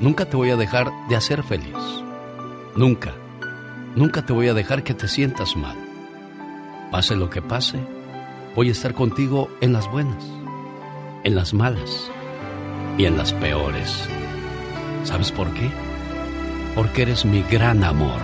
Nunca 0.00 0.26
te 0.26 0.36
voy 0.36 0.50
a 0.50 0.56
dejar 0.56 0.92
de 1.08 1.16
hacer 1.16 1.42
feliz. 1.42 1.74
Nunca, 2.76 3.14
nunca 3.96 4.24
te 4.24 4.32
voy 4.32 4.46
a 4.46 4.54
dejar 4.54 4.84
que 4.84 4.94
te 4.94 5.08
sientas 5.08 5.56
mal. 5.56 5.76
Pase 6.92 7.16
lo 7.16 7.28
que 7.30 7.42
pase, 7.42 7.80
voy 8.54 8.68
a 8.68 8.72
estar 8.72 8.94
contigo 8.94 9.50
en 9.60 9.72
las 9.72 9.90
buenas, 9.90 10.24
en 11.24 11.34
las 11.34 11.52
malas 11.52 12.12
y 12.96 13.06
en 13.06 13.16
las 13.16 13.32
peores. 13.32 14.08
¿Sabes 15.02 15.32
por 15.32 15.52
qué? 15.54 15.68
Porque 16.76 17.02
eres 17.02 17.24
mi 17.24 17.42
gran 17.42 17.82
amor. 17.82 18.20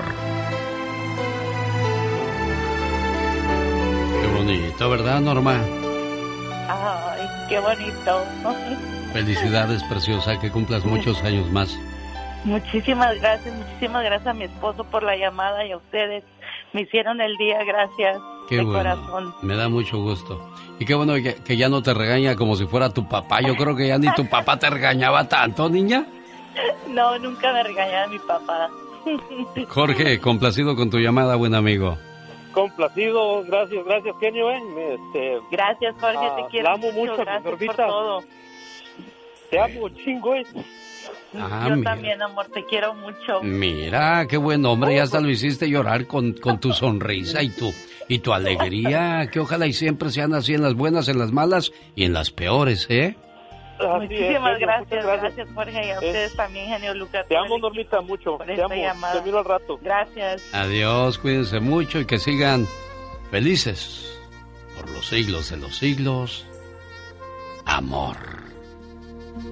Qué 4.22 4.28
bonito, 4.28 4.90
¿verdad, 4.90 5.20
Norma? 5.20 5.58
Ay, 6.68 7.28
qué 7.48 7.58
bonito. 7.58 8.24
Felicidades, 9.14 9.80
preciosa, 9.84 10.40
que 10.40 10.50
cumplas 10.50 10.84
muchos 10.84 11.22
años 11.22 11.48
más. 11.52 11.78
Muchísimas 12.42 13.14
gracias, 13.20 13.54
muchísimas 13.54 14.02
gracias 14.02 14.26
a 14.26 14.34
mi 14.34 14.42
esposo 14.42 14.82
por 14.82 15.04
la 15.04 15.16
llamada 15.16 15.64
y 15.64 15.70
a 15.70 15.76
ustedes. 15.76 16.24
Me 16.72 16.80
hicieron 16.80 17.20
el 17.20 17.36
día, 17.36 17.62
gracias. 17.62 18.20
Qué 18.48 18.56
de 18.56 18.64
bueno. 18.64 18.78
corazón. 18.78 19.34
Me 19.40 19.54
da 19.54 19.68
mucho 19.68 19.98
gusto. 19.98 20.50
Y 20.80 20.84
qué 20.84 20.96
bueno 20.96 21.14
que, 21.14 21.36
que 21.36 21.56
ya 21.56 21.68
no 21.68 21.80
te 21.80 21.94
regaña 21.94 22.34
como 22.34 22.56
si 22.56 22.66
fuera 22.66 22.90
tu 22.90 23.08
papá. 23.08 23.40
Yo 23.40 23.54
creo 23.54 23.76
que 23.76 23.86
ya 23.86 23.98
ni 23.98 24.12
tu 24.14 24.26
papá 24.26 24.58
te 24.58 24.68
regañaba 24.68 25.28
tanto, 25.28 25.70
niña. 25.70 26.04
No, 26.88 27.16
nunca 27.18 27.52
me 27.52 27.62
regañaba 27.62 28.08
mi 28.08 28.18
papá. 28.18 28.68
Jorge, 29.68 30.20
complacido 30.20 30.74
con 30.74 30.90
tu 30.90 30.98
llamada, 30.98 31.36
buen 31.36 31.54
amigo. 31.54 31.98
Complacido, 32.52 33.44
gracias, 33.44 33.84
gracias, 33.84 34.14
genio, 34.18 34.50
eh. 34.50 34.60
Este, 34.94 35.38
Gracias, 35.50 35.94
Jorge, 36.00 36.18
ah, 36.20 36.36
te 36.36 36.50
quiero 36.50 36.68
la 36.68 36.74
amo 36.74 36.92
mucho, 36.92 37.12
mucho, 37.12 37.24
gracias 37.24 37.54
por 37.54 37.76
todo. 37.76 38.24
Te 39.54 39.60
amo, 39.60 39.88
chingo, 39.90 40.34
eh. 40.34 40.44
Ah, 41.36 41.66
Yo 41.68 41.76
mira. 41.76 41.90
también, 41.92 42.22
amor, 42.22 42.46
te 42.52 42.64
quiero 42.64 42.94
mucho. 42.94 43.42
Mira, 43.42 44.26
qué 44.28 44.36
buen 44.36 44.64
hombre, 44.66 44.96
ya 44.96 45.02
hasta 45.02 45.20
lo 45.20 45.28
hiciste 45.30 45.68
llorar 45.68 46.06
con, 46.06 46.32
con 46.34 46.60
tu 46.60 46.72
sonrisa 46.72 47.42
y 47.42 47.48
tu, 47.50 47.72
y 48.08 48.20
tu 48.20 48.32
alegría, 48.32 49.28
que 49.32 49.40
ojalá 49.40 49.66
y 49.66 49.72
siempre 49.72 50.10
sean 50.10 50.32
así 50.34 50.54
en 50.54 50.62
las 50.62 50.74
buenas, 50.74 51.08
en 51.08 51.18
las 51.18 51.32
malas 51.32 51.72
y 51.96 52.04
en 52.04 52.12
las 52.12 52.30
peores, 52.30 52.86
¿eh? 52.88 53.16
Así 53.80 54.06
Muchísimas 54.06 54.58
gracias, 54.60 55.04
gracias, 55.04 55.48
Jorge, 55.52 55.86
y 55.86 55.90
a 55.90 55.94
ustedes 55.96 56.36
también, 56.36 56.68
genio 56.68 56.94
Lucas. 56.94 57.26
Te 57.28 57.36
amo, 57.36 57.58
Normita, 57.58 58.00
mucho. 58.00 58.36
por 58.38 58.46
Te 58.46 58.52
esta 58.52 58.66
amo. 58.66 58.74
llamada. 58.76 59.14
Te 59.14 59.22
miro 59.22 59.38
al 59.40 59.44
rato. 59.44 59.78
Gracias. 59.82 60.42
Adiós, 60.52 61.18
cuídense 61.18 61.58
mucho 61.58 61.98
y 61.98 62.06
que 62.06 62.18
sigan 62.20 62.68
felices 63.32 64.16
por 64.76 64.88
los 64.90 65.06
siglos 65.08 65.50
de 65.50 65.56
los 65.56 65.76
siglos. 65.76 66.46
Amor. 67.66 68.16
Entre 69.36 69.50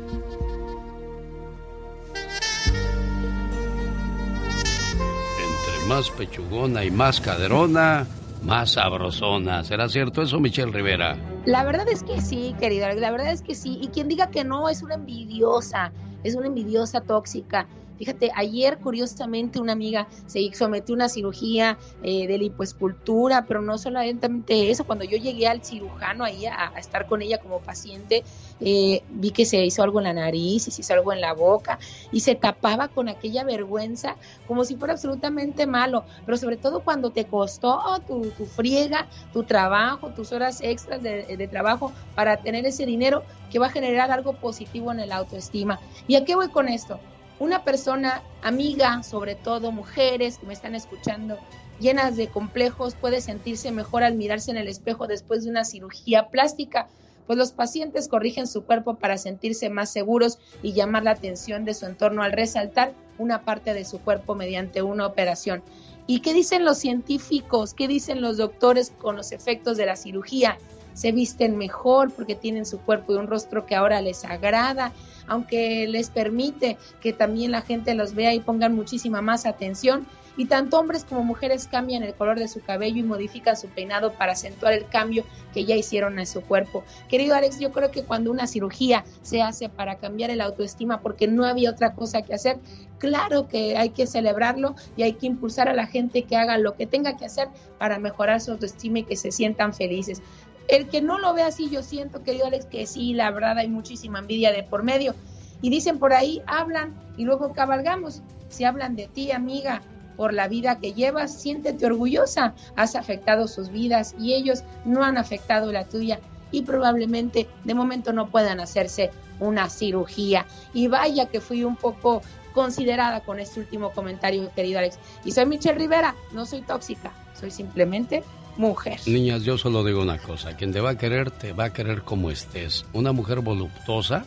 más 5.89 6.11
pechugona 6.11 6.85
y 6.85 6.91
más 6.91 7.21
caderona, 7.21 8.07
más 8.43 8.73
sabrosona. 8.73 9.65
¿Será 9.65 9.89
cierto 9.89 10.23
eso, 10.23 10.39
Michelle 10.39 10.71
Rivera? 10.71 11.17
La 11.45 11.65
verdad 11.65 11.89
es 11.89 12.05
que 12.05 12.21
sí, 12.21 12.55
querido, 12.61 12.87
la 12.95 13.11
verdad 13.11 13.33
es 13.33 13.43
que 13.43 13.57
sí. 13.57 13.79
Y 13.83 13.89
quien 13.89 14.09
diga 14.09 14.31
que 14.31 14.45
no 14.45 14.69
es 14.69 14.83
una 14.83 14.95
envidiosa, 14.95 15.93
es 16.23 16.37
una 16.37 16.47
envidiosa 16.47 17.01
tóxica. 17.01 17.67
Fíjate, 18.03 18.33
ayer 18.35 18.79
curiosamente 18.79 19.61
una 19.61 19.75
amiga 19.75 20.09
se 20.27 20.41
sometió 20.55 20.93
a 20.93 20.97
una 20.97 21.09
cirugía 21.09 21.79
eh, 22.03 22.27
de 22.27 22.37
lipoescultura, 22.37 23.47
pero 23.47 23.63
no 23.63 23.79
solamente 23.79 24.73
eso, 24.73 24.83
cuando 24.83 25.05
yo 25.05 25.17
llegué 25.19 25.47
al 25.47 25.65
cirujano 25.65 26.25
ahí 26.25 26.47
a, 26.47 26.73
estar 26.77 27.07
con 27.07 27.23
ella 27.23 27.39
como 27.39 27.61
paciente, 27.61 28.25
eh, 28.59 29.05
vi 29.09 29.31
que 29.31 29.45
se 29.45 29.65
hizo 29.65 29.85
algo 29.85 30.01
en 30.01 30.07
la 30.07 30.15
nariz 30.15 30.67
y 30.67 30.73
se 30.73 30.81
hizo 30.81 30.95
algo 30.95 31.13
en 31.13 31.21
la 31.21 31.33
boca 31.33 31.79
y 32.11 32.19
se 32.19 32.35
tapaba 32.35 32.89
con 32.89 33.09
aquella 33.09 33.45
vergüenza 33.45 34.17
como 34.49 34.65
si 34.65 34.75
fuera 34.75 34.95
absolutamente 34.95 35.69
malo, 35.69 36.05
pero 36.27 36.37
sobre 36.37 36.57
todo 36.57 36.83
cuando 36.83 37.13
te 37.13 37.27
costó 37.27 37.81
tu, 38.05 38.33
tu 38.33 38.47
friega, 38.47 39.09
tu 39.33 39.45
trabajo, 39.45 40.13
tus 40.13 40.33
horas 40.33 40.59
extras 40.61 41.01
de, 41.05 41.37
de 41.37 41.47
trabajo 41.47 41.93
para 42.17 42.39
tener 42.39 42.67
ese 42.67 42.85
dinero 42.85 43.23
que 43.49 43.61
va 43.61 43.67
a 43.67 43.71
generar 43.71 44.11
algo 44.11 44.33
positivo 44.41 44.91
en 44.91 44.99
el 44.99 45.13
autoestima. 45.13 45.79
¿Y 46.09 46.17
a 46.17 46.25
qué 46.25 46.35
voy 46.35 46.49
con 46.49 46.69
esto? 46.69 47.01
Una 47.43 47.65
persona 47.65 48.23
amiga, 48.41 49.03
sobre 49.03 49.35
todo 49.35 49.73
mujeres 49.73 50.39
que 50.39 50.47
me 50.47 50.53
están 50.53 50.77
escuchando, 50.77 51.39
llenas 51.81 52.17
de 52.17 52.29
complejos, 52.29 52.95
puede 52.95 53.21
sentirse 53.21 53.73
mejor 53.73 54.05
al 54.05 54.15
mirarse 54.15 54.53
en 54.53 54.59
el 54.59 54.69
espejo 54.69 55.09
después 55.09 55.43
de 55.43 55.51
una 55.51 55.65
cirugía 55.65 56.29
plástica, 56.29 56.89
pues 57.27 57.37
los 57.37 57.51
pacientes 57.51 58.07
corrigen 58.07 58.47
su 58.47 58.63
cuerpo 58.63 58.95
para 58.95 59.19
sentirse 59.19 59.71
más 59.71 59.91
seguros 59.91 60.39
y 60.63 60.73
llamar 60.73 61.03
la 61.03 61.11
atención 61.11 61.65
de 61.65 61.75
su 61.75 61.85
entorno 61.87 62.23
al 62.23 62.31
resaltar 62.31 62.93
una 63.19 63.45
parte 63.45 63.75
de 63.75 63.85
su 63.85 63.99
cuerpo 63.99 64.37
mediante 64.37 64.81
una 64.81 65.05
operación. 65.05 65.65
¿Y 66.07 66.21
qué 66.21 66.35
dicen 66.35 66.65
los 66.65 66.79
científicos? 66.79 67.75
¿Qué 67.75 67.89
dicen 67.89 68.21
los 68.21 68.37
doctores 68.37 68.93
con 69.01 69.17
los 69.17 69.33
efectos 69.33 69.77
de 69.77 69.87
la 69.87 69.97
cirugía? 69.97 70.59
Se 70.95 71.11
visten 71.11 71.59
mejor 71.59 72.13
porque 72.13 72.37
tienen 72.37 72.67
su 72.67 72.79
cuerpo 72.79 73.15
y 73.15 73.17
un 73.17 73.27
rostro 73.27 73.67
que 73.67 73.75
ahora 73.75 74.01
les 74.01 74.25
agrada, 74.25 74.93
aunque 75.27 75.87
les 75.89 76.11
permite 76.11 76.79
que 77.01 77.13
también 77.13 77.51
la 77.51 77.63
gente 77.63 77.95
los 77.95 78.15
vea 78.15 78.35
y 78.35 78.41
pongan 78.41 78.75
muchísima 78.75 79.23
más 79.23 79.47
atención 79.47 80.07
y 80.37 80.47
tanto 80.47 80.79
hombres 80.79 81.05
como 81.05 81.25
mujeres 81.25 81.69
cambian 81.71 82.03
el 82.03 82.15
color 82.15 82.39
de 82.39 82.49
su 82.49 82.63
cabello 82.63 82.99
y 82.99 83.03
modifican 83.03 83.57
su 83.57 83.69
peinado 83.69 84.13
para 84.15 84.33
acentuar 84.33 84.73
el 84.73 84.87
cambio 84.89 85.25
que 85.53 85.65
ya 85.65 85.77
hicieron 85.77 86.19
en 86.19 86.27
su 86.27 86.41
cuerpo. 86.43 86.85
Querido 87.09 87.35
Alex, 87.35 87.59
yo 87.59 87.73
creo 87.73 87.91
que 87.91 88.05
cuando 88.05 88.31
una 88.31 88.47
cirugía 88.47 89.05
se 89.23 89.43
hace 89.43 89.69
para 89.69 89.97
cambiar 89.97 90.31
el 90.31 90.41
autoestima 90.41 91.01
porque 91.01 91.29
no 91.29 91.45
había 91.45 91.71
otra 91.71 91.95
cosa 91.95 92.23
que 92.23 92.35
hacer, 92.35 92.59
claro 92.99 93.49
que 93.49 93.77
hay 93.77 93.91
que 93.91 94.07
celebrarlo 94.07 94.75
y 94.97 95.03
hay 95.03 95.15
que 95.15 95.27
impulsar 95.27 95.69
a 95.69 95.75
la 95.75 95.87
gente 95.87 96.23
que 96.23 96.37
haga 96.37 96.57
lo 96.59 96.75
que 96.77 96.87
tenga 96.87 97.17
que 97.17 97.27
hacer 97.27 97.49
para 97.79 97.99
mejorar 97.99 98.41
su 98.41 98.53
autoestima 98.53 99.01
y 99.01 99.05
que 99.05 99.17
se 99.17 99.33
sientan 99.33 99.75
felices. 99.75 100.23
El 100.69 100.89
que 100.89 101.03
no 101.03 101.19
lo 101.19 101.35
ve 101.35 101.43
así, 101.43 101.69
yo 101.71 101.83
siento, 101.83 102.23
querido 102.23 102.47
Alex, 102.47 102.67
que 102.67 102.87
sí, 102.87 103.15
la 103.15 103.31
verdad 103.31 103.59
hay 103.59 103.69
muchísima 103.69 104.19
envidia 104.19 104.53
de 104.53 104.63
por 104.63 104.83
medio. 104.83 105.15
Y 105.61 105.71
dicen 105.71 105.99
por 105.99 106.13
ahí, 106.13 106.43
hablan 106.47 106.95
y 107.17 107.25
luego 107.25 107.53
cabalgamos. 107.53 108.23
Si 108.49 108.65
hablan 108.65 108.97
de 108.97 109.07
ti, 109.09 109.33
amiga, 109.33 109.83
por 110.17 110.35
la 110.35 110.49
vida 110.49 110.79
que 110.79 110.93
llevas, 110.93 111.41
siéntete 111.41 111.87
orgullosa. 111.87 112.55
Has 112.77 112.97
afectado 112.97 113.49
sus 113.49 113.71
vidas 113.71 114.15
y 114.19 114.35
ellos 114.35 114.65
no 114.85 115.03
han 115.03 115.19
afectado 115.19 115.73
la 115.73 115.85
tuya 115.85 116.21
y 116.51 116.63
probablemente 116.63 117.49
de 117.65 117.75
momento 117.75 118.13
no 118.13 118.29
puedan 118.29 118.61
hacerse 118.61 119.11
una 119.41 119.69
cirugía. 119.69 120.47
Y 120.73 120.89
vaya 120.89 121.27
que 121.27 121.41
fui 121.41 121.65
un 121.65 121.77
poco 121.77 122.23
considerada 122.53 123.21
con 123.21 123.41
este 123.41 123.61
último 123.61 123.93
comentario, 123.93 124.53
querido 124.55 124.79
Alex. 124.79 124.99
Y 125.25 125.33
soy 125.33 125.47
Michelle 125.47 125.79
Rivera, 125.79 126.15
no 126.33 126.45
soy 126.45 126.61
tóxica, 126.61 127.13
soy 127.35 127.51
simplemente 127.51 128.23
mujer. 128.57 129.01
Niñas, 129.07 129.43
yo 129.43 129.59
solo 129.59 129.85
digo 129.85 130.03
una 130.03 130.19
cosa, 130.19 130.57
quien 130.57 130.73
te 130.73 130.81
va 130.81 130.91
a 130.91 130.99
querer, 130.99 131.31
te 131.31 131.53
va 131.53 131.65
a 131.65 131.73
querer 131.73 132.03
como 132.03 132.31
estés. 132.31 132.85
Una 132.93 133.13
mujer 133.13 133.41
voluptuosa 133.41 134.25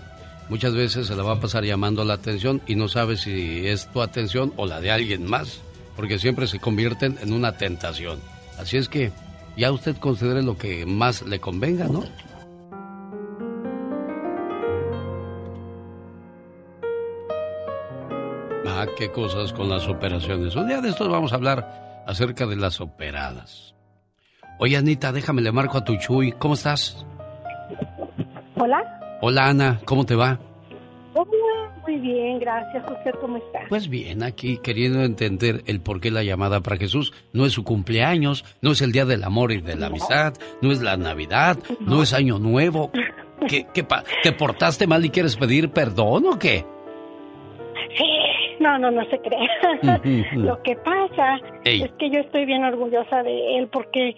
muchas 0.49 0.73
veces 0.73 1.07
se 1.07 1.15
la 1.15 1.23
va 1.23 1.33
a 1.33 1.39
pasar 1.39 1.63
llamando 1.63 2.03
la 2.05 2.13
atención 2.13 2.61
y 2.67 2.75
no 2.75 2.87
sabe 2.87 3.17
si 3.17 3.67
es 3.67 3.87
tu 3.91 4.01
atención 4.01 4.53
o 4.57 4.65
la 4.65 4.81
de 4.81 4.91
alguien 4.91 5.25
más 5.25 5.61
porque 5.95 6.19
siempre 6.19 6.47
se 6.47 6.59
convierten 6.59 7.17
en 7.21 7.33
una 7.33 7.53
tentación. 7.53 8.19
Así 8.59 8.77
es 8.77 8.89
que 8.89 9.11
ya 9.57 9.71
usted 9.71 9.95
considere 9.97 10.43
lo 10.43 10.57
que 10.57 10.85
más 10.85 11.21
le 11.23 11.39
convenga, 11.39 11.87
¿no? 11.87 12.03
Ah, 18.67 18.87
qué 18.97 19.09
cosas 19.09 19.53
con 19.53 19.69
las 19.69 19.87
operaciones. 19.87 20.55
Un 20.55 20.67
día 20.67 20.81
de 20.81 20.89
estos 20.89 21.09
vamos 21.09 21.31
a 21.31 21.35
hablar 21.35 22.03
acerca 22.07 22.45
de 22.45 22.57
las 22.57 22.81
operadas. 22.81 23.74
Oye, 24.59 24.77
Anita, 24.77 25.11
déjame 25.11 25.41
le 25.41 25.51
marco 25.51 25.77
a 25.77 25.83
tu 25.83 25.95
Chuy. 25.97 26.31
¿Cómo 26.33 26.53
estás? 26.53 27.05
Hola. 28.55 29.17
Hola, 29.21 29.47
Ana. 29.47 29.79
¿Cómo 29.85 30.05
te 30.05 30.15
va? 30.15 30.39
Muy 31.85 31.97
bien, 31.97 32.39
gracias. 32.39 32.83
Cómo 33.21 33.37
está? 33.37 33.59
Pues 33.69 33.89
bien, 33.89 34.23
aquí 34.23 34.57
queriendo 34.57 35.03
entender 35.03 35.61
el 35.67 35.81
por 35.81 36.01
qué 36.01 36.09
la 36.09 36.23
llamada 36.23 36.61
para 36.61 36.77
Jesús. 36.77 37.13
No 37.31 37.45
es 37.45 37.53
su 37.53 37.63
cumpleaños, 37.63 38.43
no 38.61 38.71
es 38.71 38.81
el 38.81 38.91
Día 38.91 39.05
del 39.05 39.23
Amor 39.23 39.51
y 39.51 39.61
de 39.61 39.75
la 39.75 39.87
Amistad, 39.87 40.33
no 40.61 40.71
es 40.71 40.81
la 40.81 40.97
Navidad, 40.97 41.57
no, 41.81 42.01
es 42.01 42.13
Año 42.13 42.39
Nuevo. 42.39 42.91
¿Qué, 43.47 43.67
qué 43.71 43.85
¿Te 44.23 44.31
portaste 44.31 44.87
mal 44.87 45.05
y 45.05 45.09
quieres 45.09 45.35
pedir 45.35 45.69
perdón 45.69 46.25
o 46.25 46.39
qué? 46.39 46.65
No, 48.59 48.79
no, 48.79 48.89
no 48.89 49.05
se 49.09 49.19
crea. 49.19 50.01
Lo 50.33 50.61
que 50.63 50.75
pasa 50.77 51.37
es 51.65 51.91
que 51.99 52.09
yo 52.09 52.19
estoy 52.19 52.45
bien 52.45 52.63
orgullosa 52.63 53.21
de 53.21 53.57
él 53.57 53.67
porque, 53.71 54.15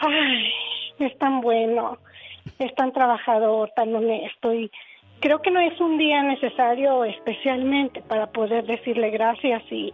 ay, 0.00 0.52
es 0.98 1.16
tan 1.18 1.40
bueno, 1.40 1.98
es 2.58 2.74
tan 2.74 2.92
trabajador, 2.92 3.70
tan 3.74 3.94
honesto 3.94 4.52
y 4.54 4.70
creo 5.20 5.40
que 5.42 5.50
no 5.50 5.60
es 5.60 5.78
un 5.80 5.98
día 5.98 6.22
necesario 6.22 7.04
especialmente 7.04 8.02
para 8.02 8.30
poder 8.32 8.66
decirle 8.66 9.10
gracias 9.10 9.62
y, 9.70 9.92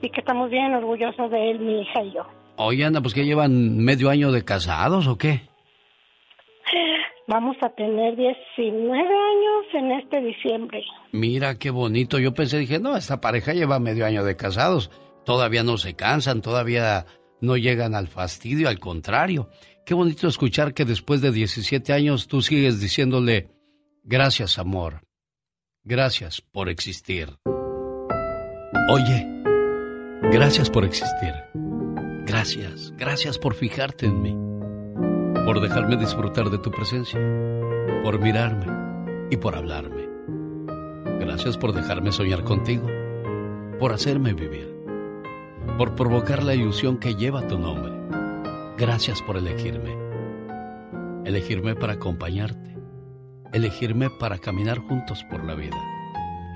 y 0.00 0.10
que 0.10 0.20
estamos 0.20 0.50
bien 0.50 0.74
orgullosos 0.74 1.30
de 1.30 1.50
él, 1.50 1.60
mi 1.60 1.82
hija 1.82 2.02
y 2.02 2.12
yo. 2.12 2.26
Oye, 2.56 2.84
Ana, 2.84 3.00
pues 3.00 3.14
que 3.14 3.24
llevan 3.24 3.78
medio 3.78 4.10
año 4.10 4.32
de 4.32 4.44
casados 4.44 5.06
o 5.06 5.16
qué? 5.16 5.42
Vamos 7.28 7.56
a 7.60 7.68
tener 7.68 8.16
19 8.16 8.98
años 8.98 9.74
en 9.74 9.92
este 9.92 10.22
diciembre. 10.22 10.82
Mira 11.12 11.58
qué 11.58 11.70
bonito. 11.70 12.18
Yo 12.18 12.32
pensé, 12.32 12.58
dije, 12.58 12.80
no, 12.80 12.96
esta 12.96 13.20
pareja 13.20 13.52
lleva 13.52 13.78
medio 13.78 14.06
año 14.06 14.24
de 14.24 14.34
casados. 14.34 14.90
Todavía 15.26 15.62
no 15.62 15.76
se 15.76 15.94
cansan, 15.94 16.40
todavía 16.40 17.04
no 17.40 17.56
llegan 17.56 17.94
al 17.94 18.08
fastidio, 18.08 18.68
al 18.68 18.78
contrario. 18.78 19.48
Qué 19.84 19.94
bonito 19.94 20.28
escuchar 20.28 20.74
que 20.74 20.84
después 20.84 21.20
de 21.20 21.32
17 21.32 21.92
años 21.92 22.28
tú 22.28 22.42
sigues 22.42 22.80
diciéndole, 22.80 23.50
Gracias, 24.10 24.58
amor. 24.58 25.02
Gracias 25.84 26.40
por 26.40 26.70
existir. 26.70 27.28
Oye, 28.90 29.28
gracias 30.32 30.70
por 30.70 30.86
existir. 30.86 31.34
Gracias, 32.24 32.94
gracias 32.96 33.36
por 33.36 33.54
fijarte 33.54 34.06
en 34.06 34.22
mí. 34.22 34.34
Por 35.44 35.60
dejarme 35.60 35.98
disfrutar 35.98 36.48
de 36.48 36.56
tu 36.56 36.70
presencia. 36.70 37.20
Por 38.02 38.18
mirarme 38.18 38.66
y 39.30 39.36
por 39.36 39.56
hablarme. 39.56 40.08
Gracias 41.20 41.58
por 41.58 41.74
dejarme 41.74 42.10
soñar 42.10 42.44
contigo. 42.44 42.86
Por 43.78 43.92
hacerme 43.92 44.32
vivir. 44.32 44.77
Por 45.76 45.94
provocar 45.94 46.42
la 46.42 46.54
ilusión 46.54 46.98
que 46.98 47.14
lleva 47.14 47.46
tu 47.46 47.58
nombre. 47.58 47.92
Gracias 48.76 49.20
por 49.22 49.36
elegirme. 49.36 49.96
Elegirme 51.24 51.74
para 51.74 51.94
acompañarte 51.94 52.68
elegirme 53.52 54.10
para 54.10 54.38
caminar 54.38 54.78
juntos 54.78 55.24
por 55.24 55.44
la 55.44 55.54
vida, 55.54 55.76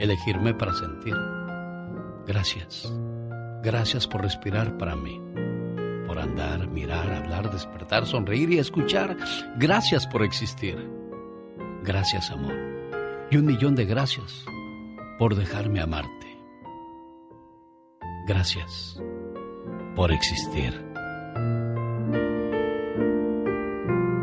elegirme 0.00 0.54
para 0.54 0.74
sentir. 0.74 1.14
Gracias, 2.26 2.92
gracias 3.62 4.06
por 4.06 4.22
respirar 4.22 4.76
para 4.78 4.94
mí, 4.94 5.20
por 6.06 6.18
andar, 6.18 6.68
mirar, 6.68 7.10
hablar, 7.12 7.50
despertar, 7.50 8.06
sonreír 8.06 8.50
y 8.50 8.58
escuchar. 8.58 9.16
Gracias 9.56 10.06
por 10.06 10.22
existir. 10.22 10.76
Gracias, 11.82 12.30
amor. 12.30 12.54
Y 13.30 13.36
un 13.36 13.46
millón 13.46 13.74
de 13.74 13.86
gracias 13.86 14.44
por 15.18 15.34
dejarme 15.34 15.80
amarte. 15.80 16.21
Gracias 18.26 19.00
por 19.96 20.12
existir. 20.12 20.72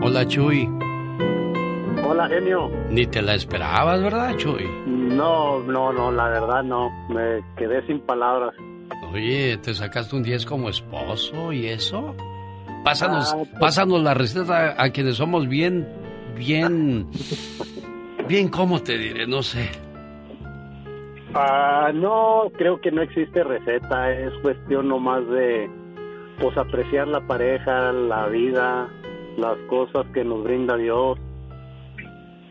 Hola, 0.02 0.26
Chuy. 0.28 0.68
Hola, 2.08 2.28
genio. 2.30 2.72
Ni 2.90 3.06
te 3.06 3.22
la 3.22 3.36
esperabas, 3.36 4.02
¿verdad, 4.02 4.36
Chuy? 4.38 4.66
No, 4.88 5.60
no, 5.60 5.92
no, 5.94 6.12
la 6.12 6.30
verdad 6.30 6.64
no. 6.64 6.90
Me 7.10 7.42
quedé 7.58 7.86
sin 7.86 8.00
palabras. 8.02 8.54
Oye, 9.12 9.58
¿te 9.58 9.74
sacaste 9.74 10.16
un 10.16 10.24
10 10.24 10.46
como 10.46 10.70
esposo 10.70 11.52
y 11.52 11.68
eso? 11.68 12.16
Pásanos, 12.84 13.34
ah, 13.34 13.38
pues- 13.38 13.50
pásanos 13.60 14.02
la 14.02 14.14
receta 14.14 14.82
a 14.82 14.90
quienes 14.92 15.18
somos 15.18 15.48
bien, 15.48 15.88
bien, 16.36 17.08
bien, 18.28 18.48
¿cómo 18.48 18.82
te 18.82 18.98
diré? 18.98 19.28
No 19.28 19.44
sé. 19.44 19.70
Ah, 21.34 21.92
no, 21.94 22.52
creo 22.58 22.82
que 22.82 22.92
no 22.92 23.02
existe 23.02 23.44
receta. 23.44 24.12
Es 24.12 24.34
cuestión 24.42 24.88
nomás 24.88 25.28
de, 25.28 25.70
pues, 26.40 26.58
apreciar 26.58 27.08
la 27.08 27.22
pareja, 27.22 27.92
la 27.92 28.28
vida, 28.28 28.90
las 29.38 29.58
cosas 29.70 30.06
que 30.14 30.24
nos 30.24 30.44
brinda 30.44 30.76
Dios 30.78 31.18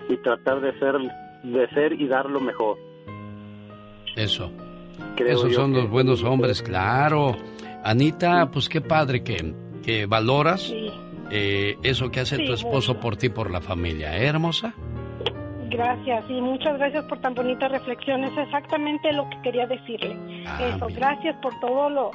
y 0.08 0.16
tratar 0.18 0.60
de 0.60 0.78
ser, 0.78 0.94
de 1.42 1.68
ser 1.70 1.92
y 1.92 2.06
dar 2.06 2.30
lo 2.30 2.40
mejor. 2.40 2.76
Eso, 4.16 4.50
Esos 5.16 5.54
son 5.54 5.72
los 5.72 5.88
buenos 5.88 6.22
hombres, 6.24 6.62
claro. 6.62 7.36
Anita, 7.84 8.50
pues 8.50 8.68
qué 8.68 8.80
padre 8.80 9.22
que, 9.22 9.54
que 9.84 10.06
valoras 10.06 10.72
eh, 11.30 11.76
eso 11.82 12.10
que 12.10 12.20
hace 12.20 12.38
tu 12.38 12.52
esposo 12.52 12.98
por 12.98 13.16
ti, 13.16 13.28
por 13.28 13.50
la 13.50 13.60
familia. 13.60 14.16
¿eh, 14.16 14.26
hermosa? 14.26 14.74
Gracias 15.70 16.24
y 16.30 16.40
muchas 16.40 16.78
gracias 16.78 17.04
por 17.04 17.20
tan 17.20 17.34
bonitas 17.34 17.70
reflexiones. 17.70 18.36
Exactamente 18.36 19.12
lo 19.12 19.28
que 19.28 19.42
quería 19.42 19.66
decirle. 19.66 20.16
Ah, 20.46 20.58
Eso, 20.62 20.86
gracias 20.94 21.36
por 21.42 21.58
todo 21.60 21.90
lo, 21.90 22.10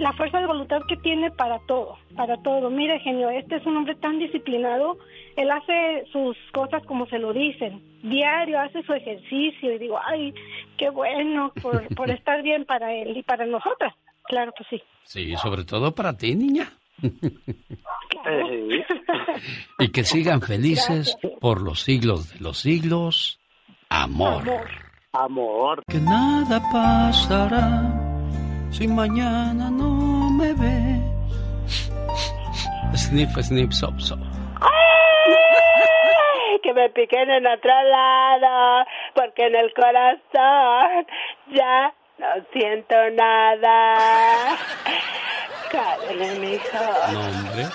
la 0.00 0.12
fuerza 0.12 0.40
de 0.40 0.46
voluntad 0.46 0.80
que 0.88 0.96
tiene 0.96 1.30
para 1.30 1.58
todo, 1.66 1.96
para 2.16 2.36
todo. 2.42 2.70
Mire, 2.70 2.98
genio, 3.00 3.30
este 3.30 3.56
es 3.56 3.66
un 3.66 3.76
hombre 3.76 3.94
tan 3.96 4.18
disciplinado. 4.18 4.98
Él 5.36 5.50
hace 5.50 6.04
sus 6.12 6.36
cosas 6.52 6.84
como 6.86 7.06
se 7.06 7.18
lo 7.18 7.32
dicen. 7.32 7.82
Diario 8.02 8.60
hace 8.60 8.82
su 8.82 8.92
ejercicio 8.92 9.72
y 9.72 9.78
digo, 9.78 9.98
ay, 10.04 10.34
qué 10.76 10.90
bueno 10.90 11.52
por, 11.62 11.86
por 11.94 12.10
estar 12.10 12.42
bien 12.42 12.64
para 12.64 12.92
él 12.92 13.16
y 13.16 13.22
para 13.22 13.46
nosotras. 13.46 13.94
Claro 14.24 14.52
que 14.56 14.64
sí. 14.64 14.82
Sí, 15.04 15.34
sobre 15.36 15.64
todo 15.64 15.94
para 15.94 16.16
ti, 16.16 16.34
niña. 16.34 16.68
y 19.78 19.88
que 19.90 20.04
sigan 20.04 20.42
felices 20.42 21.16
por 21.40 21.62
los 21.62 21.80
siglos 21.82 22.32
de 22.32 22.40
los 22.40 22.58
siglos. 22.58 23.38
Amor. 23.88 24.44
Amor. 25.12 25.82
Que 25.86 25.98
nada 25.98 26.60
pasará 26.72 27.94
si 28.70 28.86
mañana 28.86 29.70
no 29.70 30.28
me 30.30 30.52
ves. 30.54 31.02
Sniff, 32.94 33.30
sniff, 33.42 33.72
sop, 33.72 33.98
sop. 34.00 34.18
¡Ay! 34.60 34.68
Que 36.62 36.72
me 36.74 36.90
piquen 36.90 37.30
en 37.30 37.46
otro 37.46 37.70
lado, 37.70 38.84
porque 39.14 39.46
en 39.46 39.54
el 39.54 39.72
corazón 39.72 41.06
ya 41.54 41.94
no 42.18 42.26
siento 42.52 42.94
nada. 43.14 44.58
Cállate, 45.70 46.38
mijo. 46.40 47.12
No, 47.12 47.20
hombre. 47.20 47.66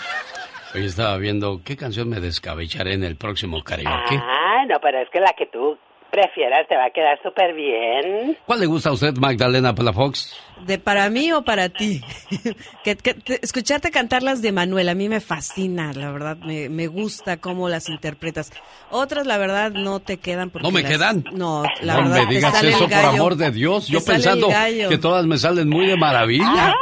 Hoy 0.75 0.85
estaba 0.85 1.17
viendo 1.17 1.61
qué 1.63 1.77
canción 1.77 2.09
me 2.09 2.19
descabecharé 2.19 2.93
en 2.93 3.03
el 3.03 3.15
próximo 3.15 3.63
karaoke. 3.63 4.15
Ah, 4.15 4.65
no, 4.67 4.79
pero 4.81 4.99
es 4.99 5.09
que 5.09 5.19
la 5.19 5.33
que 5.37 5.45
tú 5.45 5.77
prefieras 6.13 6.67
te 6.69 6.75
va 6.77 6.85
a 6.85 6.89
quedar 6.91 7.19
súper 7.23 7.55
bien. 7.55 8.37
¿Cuál 8.45 8.59
le 8.59 8.67
gusta 8.67 8.89
a 8.89 8.93
usted, 8.93 9.15
Magdalena 9.17 9.73
Palafox? 9.73 10.37
¿De 10.67 10.77
para 10.77 11.09
mí 11.09 11.31
o 11.33 11.41
para 11.43 11.69
ti? 11.69 12.01
que, 12.83 12.95
que- 12.95 13.15
te- 13.15 13.39
escucharte 13.43 13.89
cantar 13.89 14.21
las 14.21 14.43
de 14.43 14.51
Manuel, 14.51 14.89
a 14.89 14.93
mí 14.93 15.09
me 15.09 15.19
fascina, 15.21 15.91
la 15.93 16.11
verdad, 16.11 16.37
me, 16.37 16.69
me 16.69 16.85
gusta 16.85 17.37
cómo 17.37 17.67
las 17.67 17.89
interpretas. 17.89 18.51
Otras, 18.91 19.25
la 19.25 19.39
verdad, 19.39 19.71
no 19.71 19.99
te 20.01 20.17
quedan. 20.17 20.51
Porque 20.51 20.67
¿No 20.67 20.71
me 20.71 20.83
las- 20.83 20.91
quedan? 20.91 21.23
No, 21.33 21.63
la 21.81 21.95
no 21.95 22.03
verdad, 22.03 22.21
me 22.21 22.27
te 22.27 22.33
digas 22.35 22.63
eso, 22.63 22.87
por 22.87 22.93
amor 22.93 23.35
de 23.35 23.49
Dios. 23.49 23.87
Yo 23.87 23.99
pensando 24.05 24.49
que 24.89 24.97
todas 24.99 25.25
me 25.25 25.37
salen 25.39 25.67
muy 25.67 25.87
de 25.87 25.97
maravilla. 25.97 26.75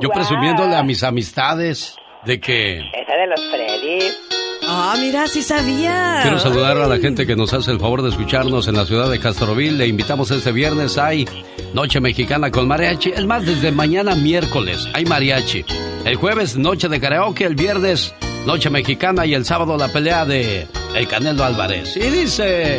Yo 0.00 0.08
guau. 0.08 0.18
presumiéndole 0.18 0.76
a 0.76 0.82
mis 0.82 1.02
amistades 1.02 1.96
de 2.26 2.38
que 2.40 2.78
Esa 2.78 3.16
de 3.16 3.26
los 3.26 3.40
Freddy. 3.50 4.49
Ah, 4.82 4.96
mira, 4.98 5.28
sí 5.28 5.42
sabía. 5.42 6.20
quiero 6.22 6.38
saludar 6.38 6.78
a 6.78 6.88
la 6.88 6.96
gente 6.96 7.26
que 7.26 7.36
nos 7.36 7.52
hace 7.52 7.70
el 7.70 7.78
favor 7.78 8.00
de 8.00 8.08
escucharnos 8.08 8.66
en 8.66 8.76
la 8.76 8.86
ciudad 8.86 9.10
de 9.10 9.18
Castroville. 9.18 9.76
Le 9.76 9.86
invitamos 9.86 10.30
este 10.30 10.52
viernes. 10.52 10.96
Hay 10.96 11.28
Noche 11.74 12.00
Mexicana 12.00 12.50
con 12.50 12.66
mariachi. 12.66 13.10
Es 13.10 13.26
más, 13.26 13.44
desde 13.44 13.72
mañana 13.72 14.14
miércoles 14.14 14.88
hay 14.94 15.04
mariachi. 15.04 15.66
El 16.06 16.16
jueves, 16.16 16.56
Noche 16.56 16.88
de 16.88 16.98
Karaoke. 16.98 17.44
El 17.44 17.56
viernes, 17.56 18.14
Noche 18.46 18.70
Mexicana. 18.70 19.26
Y 19.26 19.34
el 19.34 19.44
sábado, 19.44 19.76
la 19.76 19.88
pelea 19.88 20.24
de 20.24 20.66
El 20.94 21.06
Canelo 21.06 21.44
Álvarez. 21.44 21.94
Y 21.98 22.08
dice: 22.08 22.78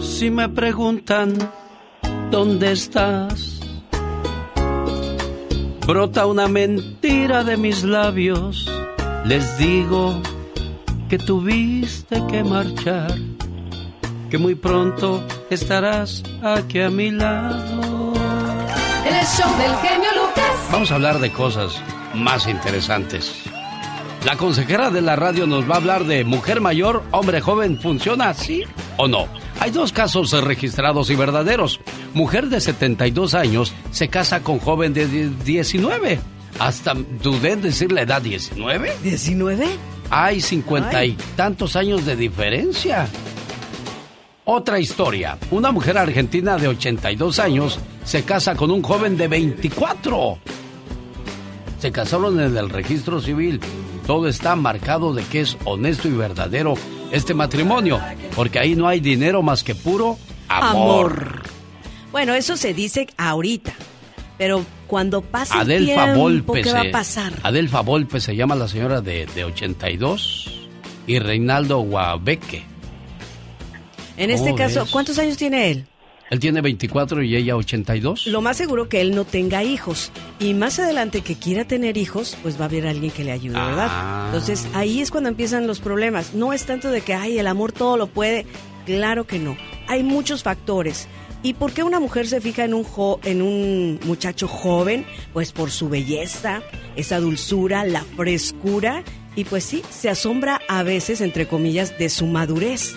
Si 0.00 0.30
me 0.30 0.48
preguntan 0.48 1.34
dónde 2.30 2.72
estás, 2.72 3.60
brota 5.86 6.24
una 6.24 6.48
mentira 6.48 7.44
de 7.44 7.58
mis 7.58 7.84
labios. 7.84 8.70
Les 9.26 9.58
digo 9.58 10.22
que 11.14 11.18
tuviste 11.18 12.20
que 12.26 12.42
marchar, 12.42 13.14
que 14.30 14.36
muy 14.36 14.56
pronto 14.56 15.24
estarás 15.48 16.24
aquí 16.42 16.80
a 16.80 16.90
mi 16.90 17.12
lado. 17.12 18.14
En 19.06 19.14
el 19.14 19.24
show 19.24 19.48
del 19.56 19.76
genio 19.76 20.10
Lucas. 20.16 20.68
Vamos 20.72 20.90
a 20.90 20.96
hablar 20.96 21.20
de 21.20 21.30
cosas 21.30 21.80
más 22.14 22.48
interesantes. 22.48 23.32
La 24.24 24.36
consejera 24.36 24.90
de 24.90 25.02
la 25.02 25.14
radio 25.14 25.46
nos 25.46 25.70
va 25.70 25.74
a 25.74 25.76
hablar 25.76 26.02
de 26.02 26.24
mujer 26.24 26.60
mayor, 26.60 27.04
hombre 27.12 27.40
joven, 27.40 27.78
¿funciona 27.80 28.30
así 28.30 28.64
o 28.96 29.06
no? 29.06 29.28
Hay 29.60 29.70
dos 29.70 29.92
casos 29.92 30.32
registrados 30.32 31.10
y 31.10 31.14
verdaderos. 31.14 31.78
Mujer 32.12 32.48
de 32.48 32.60
72 32.60 33.34
años 33.34 33.72
se 33.92 34.08
casa 34.08 34.42
con 34.42 34.58
joven 34.58 34.92
de 34.92 35.06
19. 35.44 36.18
Hasta 36.58 36.94
dudé 37.22 37.52
en 37.52 37.62
decir 37.62 37.92
la 37.92 38.02
edad 38.02 38.20
19. 38.20 38.96
¿19? 39.04 39.93
Hay 40.16 40.40
cincuenta 40.40 41.04
y 41.04 41.16
tantos 41.34 41.74
años 41.74 42.06
de 42.06 42.14
diferencia. 42.14 43.08
Otra 44.44 44.78
historia. 44.78 45.36
Una 45.50 45.72
mujer 45.72 45.98
argentina 45.98 46.56
de 46.56 46.68
82 46.68 47.40
años 47.40 47.80
se 48.04 48.22
casa 48.22 48.54
con 48.54 48.70
un 48.70 48.80
joven 48.80 49.16
de 49.16 49.26
24. 49.26 50.38
Se 51.80 51.90
casaron 51.90 52.38
en 52.38 52.56
el 52.56 52.70
registro 52.70 53.20
civil. 53.20 53.58
Todo 54.06 54.28
está 54.28 54.54
marcado 54.54 55.14
de 55.14 55.24
que 55.24 55.40
es 55.40 55.56
honesto 55.64 56.06
y 56.06 56.12
verdadero 56.12 56.74
este 57.10 57.34
matrimonio, 57.34 58.00
porque 58.36 58.60
ahí 58.60 58.76
no 58.76 58.86
hay 58.86 59.00
dinero 59.00 59.42
más 59.42 59.64
que 59.64 59.74
puro 59.74 60.16
amor. 60.46 61.42
Bueno, 62.12 62.34
eso 62.34 62.56
se 62.56 62.72
dice 62.72 63.08
ahorita. 63.16 63.72
Pero 64.38 64.64
cuando 64.94 65.22
pase 65.22 65.54
el 65.54 65.60
Adelfa 65.62 66.04
tiempo, 66.04 66.20
Volpe 66.20 66.62
¿qué 66.62 66.72
va 66.72 66.82
se- 66.82 66.88
a 66.88 66.92
pasar? 66.92 67.32
Adelfa 67.42 67.80
Volpe 67.80 68.20
se 68.20 68.36
llama 68.36 68.54
la 68.54 68.68
señora 68.68 69.00
de, 69.00 69.26
de 69.34 69.42
82 69.42 70.68
y 71.08 71.18
Reinaldo 71.18 71.80
Guabeque. 71.80 72.62
En 74.16 74.30
este 74.30 74.50
¿Cómo 74.50 74.56
caso, 74.56 74.82
ves? 74.84 74.90
¿cuántos 74.92 75.18
años 75.18 75.36
tiene 75.36 75.72
él? 75.72 75.86
Él 76.30 76.38
tiene 76.38 76.60
24 76.60 77.24
y 77.24 77.34
ella 77.34 77.56
82. 77.56 78.28
Lo 78.28 78.40
más 78.40 78.56
seguro 78.56 78.88
que 78.88 79.00
él 79.00 79.16
no 79.16 79.24
tenga 79.24 79.64
hijos. 79.64 80.12
Y 80.38 80.54
más 80.54 80.78
adelante 80.78 81.22
que 81.22 81.34
quiera 81.34 81.64
tener 81.64 81.96
hijos, 81.96 82.36
pues 82.40 82.56
va 82.56 82.62
a 82.62 82.68
haber 82.68 82.86
alguien 82.86 83.10
que 83.10 83.24
le 83.24 83.32
ayude, 83.32 83.54
¿verdad? 83.58 83.88
Ah. 83.90 84.24
Entonces 84.26 84.68
ahí 84.74 85.00
es 85.00 85.10
cuando 85.10 85.28
empiezan 85.28 85.66
los 85.66 85.80
problemas. 85.80 86.34
No 86.34 86.52
es 86.52 86.66
tanto 86.66 86.92
de 86.92 87.00
que, 87.00 87.14
ay, 87.14 87.36
el 87.38 87.48
amor 87.48 87.72
todo 87.72 87.96
lo 87.96 88.06
puede. 88.06 88.46
Claro 88.86 89.26
que 89.26 89.40
no. 89.40 89.56
Hay 89.88 90.04
muchos 90.04 90.44
factores. 90.44 91.08
¿Y 91.44 91.52
por 91.52 91.72
qué 91.74 91.82
una 91.82 92.00
mujer 92.00 92.26
se 92.26 92.40
fija 92.40 92.64
en 92.64 92.72
un, 92.72 92.86
en 93.22 93.42
un 93.42 94.00
muchacho 94.06 94.48
joven? 94.48 95.04
Pues 95.34 95.52
por 95.52 95.70
su 95.70 95.90
belleza, 95.90 96.62
esa 96.96 97.20
dulzura, 97.20 97.84
la 97.84 98.02
frescura. 98.02 99.04
Y 99.36 99.44
pues 99.44 99.62
sí, 99.62 99.82
se 99.90 100.08
asombra 100.08 100.62
a 100.68 100.82
veces, 100.82 101.20
entre 101.20 101.46
comillas, 101.46 101.98
de 101.98 102.08
su 102.08 102.24
madurez. 102.24 102.94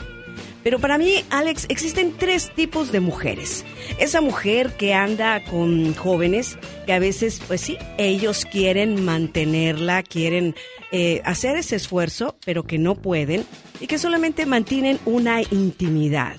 Pero 0.64 0.80
para 0.80 0.98
mí, 0.98 1.26
Alex, 1.30 1.66
existen 1.68 2.14
tres 2.18 2.50
tipos 2.56 2.94
de 2.94 3.02
mujeres. 3.02 3.66
Esa 4.00 4.22
mujer 4.22 4.78
que 4.78 4.94
anda 4.94 5.44
con 5.44 5.94
jóvenes, 5.94 6.58
que 6.86 6.94
a 6.94 7.00
veces, 7.00 7.42
pues 7.48 7.60
sí, 7.60 7.78
ellos 7.98 8.46
quieren 8.50 9.04
mantenerla, 9.04 10.04
quieren 10.04 10.56
eh, 10.94 11.22
hacer 11.26 11.58
ese 11.58 11.76
esfuerzo, 11.76 12.38
pero 12.46 12.64
que 12.64 12.78
no 12.78 12.96
pueden 12.96 13.44
y 13.82 13.88
que 13.88 13.98
solamente 13.98 14.46
mantienen 14.46 15.00
una 15.06 15.42
intimidad. 15.42 16.38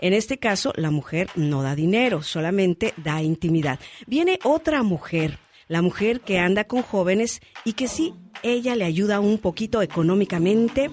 En 0.00 0.14
este 0.14 0.38
caso, 0.38 0.72
la 0.76 0.90
mujer 0.90 1.28
no 1.36 1.62
da 1.62 1.74
dinero, 1.74 2.22
solamente 2.22 2.94
da 2.96 3.22
intimidad. 3.22 3.78
Viene 4.06 4.38
otra 4.44 4.82
mujer, 4.82 5.38
la 5.68 5.82
mujer 5.82 6.22
que 6.22 6.38
anda 6.38 6.64
con 6.64 6.82
jóvenes 6.82 7.40
y 7.66 7.74
que 7.74 7.86
sí, 7.86 8.14
ella 8.42 8.74
le 8.76 8.86
ayuda 8.86 9.20
un 9.20 9.38
poquito 9.38 9.82
económicamente 9.82 10.90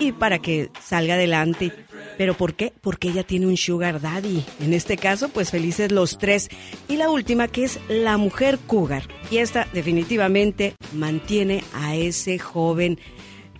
y 0.00 0.10
para 0.10 0.40
que 0.40 0.70
salga 0.82 1.14
adelante. 1.14 1.72
¿Pero 2.18 2.34
por 2.34 2.54
qué? 2.54 2.72
Porque 2.80 3.08
ella 3.08 3.22
tiene 3.22 3.46
un 3.46 3.56
sugar 3.56 4.00
daddy. 4.00 4.44
En 4.60 4.74
este 4.74 4.96
caso, 4.96 5.28
pues 5.28 5.50
felices 5.50 5.92
los 5.92 6.18
tres. 6.18 6.48
Y 6.88 6.96
la 6.96 7.08
última, 7.08 7.48
que 7.48 7.64
es 7.64 7.78
la 7.88 8.16
mujer 8.16 8.58
cougar. 8.66 9.04
Y 9.30 9.38
esta 9.38 9.68
definitivamente 9.72 10.74
mantiene 10.92 11.62
a 11.72 11.94
ese 11.94 12.38
joven, 12.38 12.98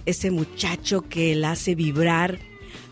ese 0.05 0.31
muchacho 0.31 1.03
que 1.03 1.35
la 1.37 1.53
hace 1.53 1.75
vibrar. 1.75 2.50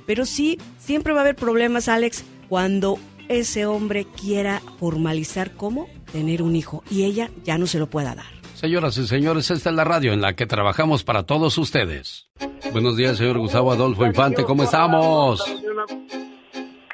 Pero 0.08 0.24
sí, 0.24 0.58
siempre 0.78 1.12
va 1.12 1.20
a 1.20 1.22
haber 1.22 1.36
problemas, 1.36 1.86
Alex, 1.86 2.24
cuando 2.48 2.98
ese 3.28 3.66
hombre 3.66 4.06
quiera 4.06 4.62
formalizar 4.80 5.52
cómo 5.52 5.86
tener 6.10 6.40
un 6.40 6.56
hijo 6.56 6.82
y 6.90 7.04
ella 7.04 7.30
ya 7.44 7.58
no 7.58 7.66
se 7.66 7.78
lo 7.78 7.88
pueda 7.88 8.14
dar. 8.14 8.24
Señoras 8.54 8.96
y 8.96 9.06
señores, 9.06 9.50
esta 9.50 9.68
es 9.68 9.76
la 9.76 9.84
radio 9.84 10.14
en 10.14 10.22
la 10.22 10.32
que 10.32 10.46
trabajamos 10.46 11.04
para 11.04 11.24
todos 11.24 11.58
ustedes. 11.58 12.26
Buenos 12.72 12.96
días, 12.96 13.18
señor 13.18 13.36
Gustavo 13.36 13.70
Adolfo 13.70 14.06
Infante, 14.06 14.44
¿cómo 14.44 14.62
estamos? 14.62 15.44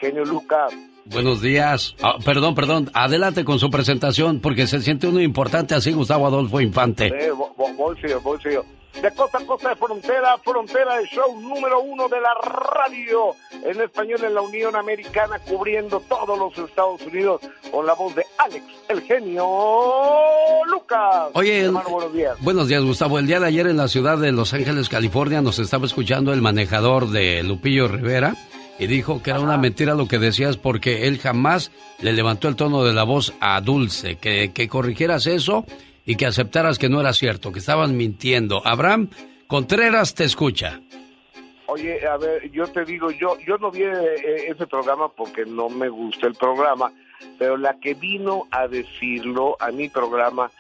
Genio 0.01 0.25
Lucas, 0.25 0.75
Buenos 1.07 1.41
días. 1.41 1.95
Ah, 2.03 2.17
perdón, 2.25 2.55
perdón. 2.55 2.91
Adelante 2.95 3.45
con 3.45 3.59
su 3.59 3.71
presentación 3.71 4.41
porque 4.41 4.67
se 4.67 4.81
siente 4.81 5.07
uno 5.07 5.21
importante 5.21 5.75
así, 5.75 5.93
Gustavo 5.93 6.27
Adolfo 6.27 6.61
Infante. 6.61 7.07
Eh, 7.07 7.31
voy, 7.31 7.73
voy, 7.77 7.97
de 9.03 9.11
costa 9.11 9.39
a 9.39 9.47
costa 9.47 9.69
de 9.71 9.77
frontera 9.77 10.39
frontera, 10.39 10.99
el 10.99 11.07
show 11.07 11.41
número 11.41 11.83
uno 11.83 12.09
de 12.09 12.21
la 12.21 12.33
radio 12.35 13.35
en 13.65 13.81
español 13.81 14.23
en 14.25 14.35
la 14.35 14.41
Unión 14.41 14.77
Americana, 14.77 15.39
cubriendo 15.41 16.01
todos 16.01 16.39
los 16.39 16.57
Estados 16.69 17.03
Unidos 17.03 17.41
con 17.71 17.87
la 17.87 17.95
voz 17.95 18.15
de 18.15 18.25
Alex, 18.39 18.65
el 18.89 19.03
genio 19.03 19.45
Lucas. 20.71 21.31
Oye, 21.33 21.69
buenos 21.69 22.13
días. 22.13 22.37
Buenos 22.41 22.69
días, 22.69 22.85
Gustavo. 22.85 23.19
El 23.19 23.27
día 23.27 23.41
de 23.41 23.47
ayer 23.49 23.67
en 23.67 23.77
la 23.77 23.89
ciudad 23.89 24.17
de 24.17 24.33
Los 24.33 24.55
Ángeles, 24.55 24.89
California, 24.89 25.43
nos 25.43 25.59
estaba 25.59 25.87
escuchando 25.87 26.33
el 26.33 26.41
manejador 26.41 27.11
de 27.11 27.43
Lupillo 27.43 27.89
Rivera 27.89 28.37
y 28.79 28.87
dijo 28.87 29.23
que 29.23 29.31
era 29.31 29.41
una 29.41 29.57
mentira 29.57 29.95
lo 29.95 30.09
que 30.09 30.19
decías 30.19 30.57
porque 30.57 31.07
él 31.07 31.19
jamás 31.19 31.71
le 32.01 32.13
levantó 32.13 32.49
el 32.49 32.57
tono 32.57 32.85
de 32.85 32.93
la 32.93 33.05
voz 33.05 33.35
a 33.41 33.61
Dulce, 33.61 34.17
que, 34.17 34.53
que 34.53 34.69
corrigieras 34.69 35.27
eso 35.27 35.65
y 36.05 36.17
que 36.17 36.27
aceptaras 36.27 36.79
que 36.79 36.89
no 36.89 37.01
era 37.01 37.13
cierto, 37.13 37.53
que 37.53 37.61
estaban 37.61 37.97
mintiendo. 37.97 38.67
Abraham 38.67 39.09
Contreras 39.47 40.15
te 40.15 40.25
escucha. 40.25 40.81
Oye, 41.67 42.07
a 42.07 42.17
ver, 42.17 42.51
yo 42.51 42.67
te 42.67 42.85
digo, 42.85 43.11
yo 43.11 43.39
yo 43.47 43.57
no 43.59 43.71
vi 43.71 43.83
eh, 43.83 44.49
ese 44.49 44.67
programa 44.67 45.09
porque 45.09 45.45
no 45.47 45.69
me 45.69 45.89
gusta 45.89 46.27
el 46.27 46.35
programa, 46.35 46.93
pero 47.39 47.57
la 47.57 47.79
que 47.81 47.95
vino 47.95 48.47
a 48.51 48.69
decirlo 48.69 49.57
a 49.61 49.71
mi 49.71 49.89
programa 49.89 50.51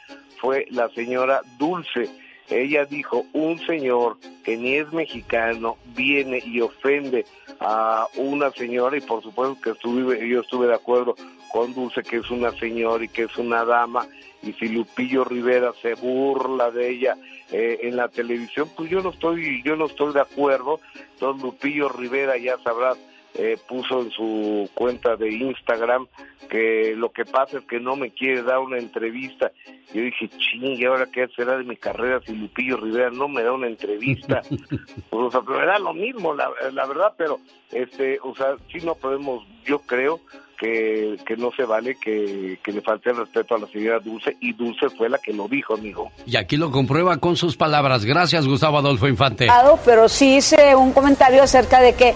fue 0.40 0.66
la 0.70 0.88
señora 0.90 1.42
Dulce. 1.58 2.08
Ella 2.50 2.84
dijo, 2.84 3.24
un 3.32 3.58
señor 3.66 4.18
que 4.44 4.56
ni 4.56 4.74
es 4.74 4.92
mexicano 4.92 5.76
viene 5.94 6.42
y 6.44 6.60
ofende 6.60 7.24
a 7.60 8.06
una 8.16 8.50
señora 8.50 8.96
y 8.96 9.00
por 9.00 9.22
supuesto 9.22 9.60
que 9.62 9.70
estuve, 9.70 10.28
yo 10.28 10.40
estuve 10.40 10.66
de 10.66 10.74
acuerdo 10.74 11.16
con 11.52 11.72
Dulce 11.72 12.02
que 12.02 12.18
es 12.18 12.30
una 12.30 12.50
señora 12.58 13.04
y 13.04 13.08
que 13.08 13.22
es 13.22 13.36
una 13.38 13.64
dama 13.64 14.06
y 14.42 14.52
si 14.54 14.68
Lupillo 14.68 15.24
Rivera 15.24 15.72
se 15.80 15.94
burla 15.94 16.70
de 16.70 16.90
ella 16.90 17.16
eh, 17.50 17.80
en 17.82 17.96
la 17.96 18.08
televisión, 18.08 18.68
pues 18.76 18.90
yo 18.90 19.02
no 19.02 19.10
estoy, 19.10 19.62
yo 19.62 19.76
no 19.76 19.86
estoy 19.86 20.12
de 20.12 20.20
acuerdo. 20.20 20.80
Entonces 21.14 21.42
Lupillo 21.42 21.88
Rivera 21.88 22.36
ya 22.36 22.58
sabrás 22.58 22.98
eh, 23.34 23.56
puso 23.68 24.02
en 24.02 24.10
su 24.10 24.70
cuenta 24.74 25.16
de 25.16 25.28
Instagram 25.32 26.06
que 26.48 26.94
lo 26.96 27.10
que 27.10 27.24
pasa 27.24 27.58
es 27.58 27.64
que 27.64 27.80
no 27.80 27.96
me 27.96 28.10
quiere 28.10 28.42
dar 28.42 28.60
una 28.60 28.78
entrevista. 28.78 29.50
Yo 29.92 30.02
dije, 30.02 30.28
ching, 30.28 30.80
¿y 30.80 30.84
ahora 30.84 31.06
qué 31.06 31.26
será 31.34 31.56
de 31.56 31.64
mi 31.64 31.76
carrera 31.76 32.20
si 32.24 32.32
Lupillo 32.34 32.76
Rivera 32.76 33.10
no 33.10 33.28
me 33.28 33.42
da 33.42 33.52
una 33.52 33.66
entrevista? 33.66 34.40
pues, 35.10 35.10
o 35.10 35.30
sea, 35.30 35.40
pero 35.40 35.62
era 35.62 35.78
lo 35.78 35.94
mismo, 35.94 36.34
la, 36.34 36.50
la 36.72 36.86
verdad, 36.86 37.14
pero, 37.16 37.40
este, 37.72 38.18
o 38.22 38.34
sea, 38.34 38.56
sí 38.70 38.78
no 38.84 38.94
podemos, 38.94 39.44
yo 39.64 39.80
creo, 39.80 40.20
que, 40.58 41.16
que 41.26 41.36
no 41.36 41.50
se 41.56 41.64
vale 41.64 41.96
que, 41.96 42.58
que, 42.62 42.72
le 42.72 42.80
falte 42.80 43.10
el 43.10 43.16
respeto 43.16 43.54
a 43.54 43.58
la 43.58 43.66
señora 43.68 43.98
Dulce 44.00 44.36
y 44.40 44.52
Dulce 44.52 44.88
fue 44.90 45.08
la 45.08 45.18
que 45.18 45.32
lo 45.32 45.48
dijo, 45.48 45.74
amigo. 45.74 46.10
Y 46.26 46.36
aquí 46.36 46.56
lo 46.56 46.70
comprueba 46.70 47.16
con 47.18 47.36
sus 47.36 47.56
palabras. 47.56 48.04
Gracias, 48.04 48.46
Gustavo 48.46 48.78
Adolfo 48.78 49.08
Infante. 49.08 49.48
Pero 49.84 50.08
sí 50.08 50.36
hice 50.36 50.74
un 50.74 50.92
comentario 50.92 51.42
acerca 51.42 51.80
de 51.80 51.94
que 51.94 52.08
eh, 52.10 52.14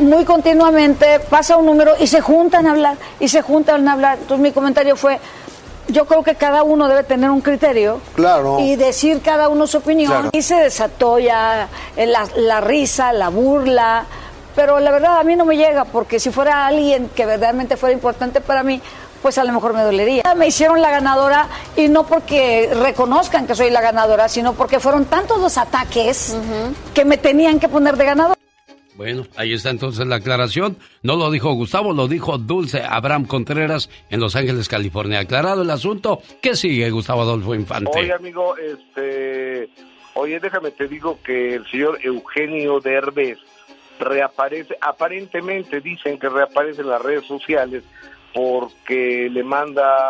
muy 0.00 0.24
continuamente 0.24 1.20
pasa 1.20 1.56
un 1.56 1.66
número 1.66 1.92
y 2.00 2.06
se 2.06 2.20
juntan 2.20 2.66
a 2.66 2.72
hablar 2.72 2.96
y 3.20 3.28
se 3.28 3.42
juntan 3.42 3.88
a 3.88 3.92
hablar. 3.92 4.18
Entonces 4.20 4.42
mi 4.42 4.52
comentario 4.52 4.96
fue, 4.96 5.18
yo 5.88 6.06
creo 6.06 6.22
que 6.22 6.34
cada 6.34 6.62
uno 6.62 6.88
debe 6.88 7.04
tener 7.04 7.30
un 7.30 7.40
criterio 7.40 8.00
claro. 8.14 8.58
y 8.60 8.76
decir 8.76 9.20
cada 9.22 9.48
uno 9.48 9.66
su 9.66 9.78
opinión. 9.78 10.30
Y 10.32 10.42
se 10.42 10.56
desató 10.56 11.18
ya 11.18 11.68
la, 11.96 12.26
la 12.36 12.60
risa, 12.60 13.12
la 13.12 13.28
burla, 13.28 14.06
pero 14.54 14.80
la 14.80 14.90
verdad 14.90 15.18
a 15.18 15.24
mí 15.24 15.36
no 15.36 15.44
me 15.44 15.56
llega 15.56 15.84
porque 15.84 16.20
si 16.20 16.30
fuera 16.30 16.66
alguien 16.66 17.08
que 17.14 17.26
verdaderamente 17.26 17.76
fuera 17.76 17.92
importante 17.92 18.40
para 18.40 18.62
mí, 18.62 18.80
pues 19.22 19.38
a 19.38 19.44
lo 19.44 19.52
mejor 19.52 19.72
me 19.72 19.82
dolería. 19.82 20.22
Me 20.36 20.48
hicieron 20.48 20.82
la 20.82 20.90
ganadora 20.90 21.48
y 21.76 21.88
no 21.88 22.04
porque 22.04 22.70
reconozcan 22.74 23.46
que 23.46 23.54
soy 23.54 23.70
la 23.70 23.80
ganadora, 23.80 24.28
sino 24.28 24.54
porque 24.54 24.80
fueron 24.80 25.04
tantos 25.04 25.40
los 25.40 25.56
ataques 25.58 26.36
que 26.92 27.04
me 27.04 27.16
tenían 27.16 27.60
que 27.60 27.68
poner 27.68 27.96
de 27.96 28.04
ganador. 28.04 28.36
Bueno, 28.94 29.26
ahí 29.36 29.54
está 29.54 29.70
entonces 29.70 30.06
la 30.06 30.16
aclaración. 30.16 30.76
No 31.02 31.16
lo 31.16 31.30
dijo 31.30 31.52
Gustavo, 31.54 31.92
lo 31.92 32.08
dijo 32.08 32.36
Dulce 32.36 32.82
Abraham 32.82 33.24
Contreras 33.24 33.88
en 34.10 34.20
Los 34.20 34.36
Ángeles, 34.36 34.68
California. 34.68 35.20
Aclarado 35.20 35.62
el 35.62 35.70
asunto, 35.70 36.20
¿qué 36.42 36.54
sigue 36.54 36.90
Gustavo 36.90 37.22
Adolfo 37.22 37.54
Infante? 37.54 37.90
Oye, 37.94 38.12
amigo, 38.12 38.54
este... 38.58 39.70
Oye, 40.14 40.38
déjame 40.40 40.72
te 40.72 40.88
digo 40.88 41.18
que 41.24 41.54
el 41.54 41.66
señor 41.70 41.98
Eugenio 42.02 42.80
Derbez 42.80 43.38
reaparece, 44.04 44.76
aparentemente 44.80 45.80
dicen 45.80 46.18
que 46.18 46.28
reaparece 46.28 46.82
en 46.82 46.88
las 46.88 47.02
redes 47.02 47.26
sociales 47.26 47.84
porque 48.34 49.28
le 49.30 49.42
manda 49.44 50.08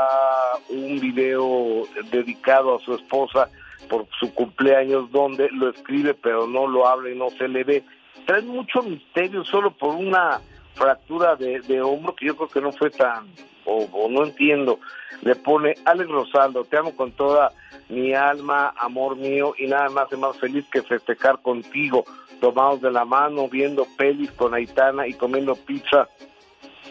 un 0.68 1.00
video 1.00 1.84
dedicado 2.10 2.76
a 2.76 2.80
su 2.80 2.94
esposa 2.94 3.48
por 3.88 4.06
su 4.20 4.32
cumpleaños 4.32 5.10
donde 5.10 5.48
lo 5.50 5.70
escribe 5.70 6.14
pero 6.14 6.46
no 6.46 6.66
lo 6.66 6.86
habla 6.86 7.10
y 7.10 7.16
no 7.16 7.30
se 7.30 7.48
le 7.48 7.64
ve. 7.64 7.84
Trae 8.26 8.42
mucho 8.42 8.82
misterio 8.82 9.44
solo 9.44 9.72
por 9.72 9.94
una 9.96 10.40
fractura 10.74 11.36
de, 11.36 11.82
hombro 11.82 12.14
que 12.14 12.26
yo 12.26 12.36
creo 12.36 12.48
que 12.48 12.60
no 12.60 12.72
fue 12.72 12.90
tan, 12.90 13.26
o, 13.65 14.08
no 14.08 14.24
entiendo. 14.24 14.78
Le 15.23 15.36
pone, 15.36 15.74
Alex 15.84 16.10
Rosaldo, 16.10 16.65
te 16.65 16.76
amo 16.76 16.97
con 16.97 17.12
toda 17.12 17.52
mi 17.89 18.15
alma, 18.15 18.73
amor 18.76 19.16
mío, 19.16 19.55
y 19.58 19.66
nada 19.66 19.89
más 19.91 20.10
es 20.12 20.18
más 20.18 20.36
feliz 20.39 20.65
que 20.73 20.82
festejar 20.82 21.41
contigo 21.42 22.05
tomados 22.41 22.81
de 22.81 22.91
la 22.91 23.05
mano, 23.05 23.49
viendo 23.49 23.86
pelis 23.97 24.31
con 24.32 24.52
Aitana 24.52 25.07
y 25.07 25.15
comiendo 25.15 25.55
pizza. 25.55 26.08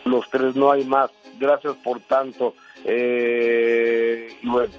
Los 0.06 0.30
tres 0.30 0.56
no 0.56 0.72
hay 0.72 0.86
más. 0.86 1.12
Gracias 1.40 1.76
por 1.84 2.00
tanto. 2.00 2.56
Eh, 2.86 4.30
y 4.42 4.48
bueno, 4.48 4.74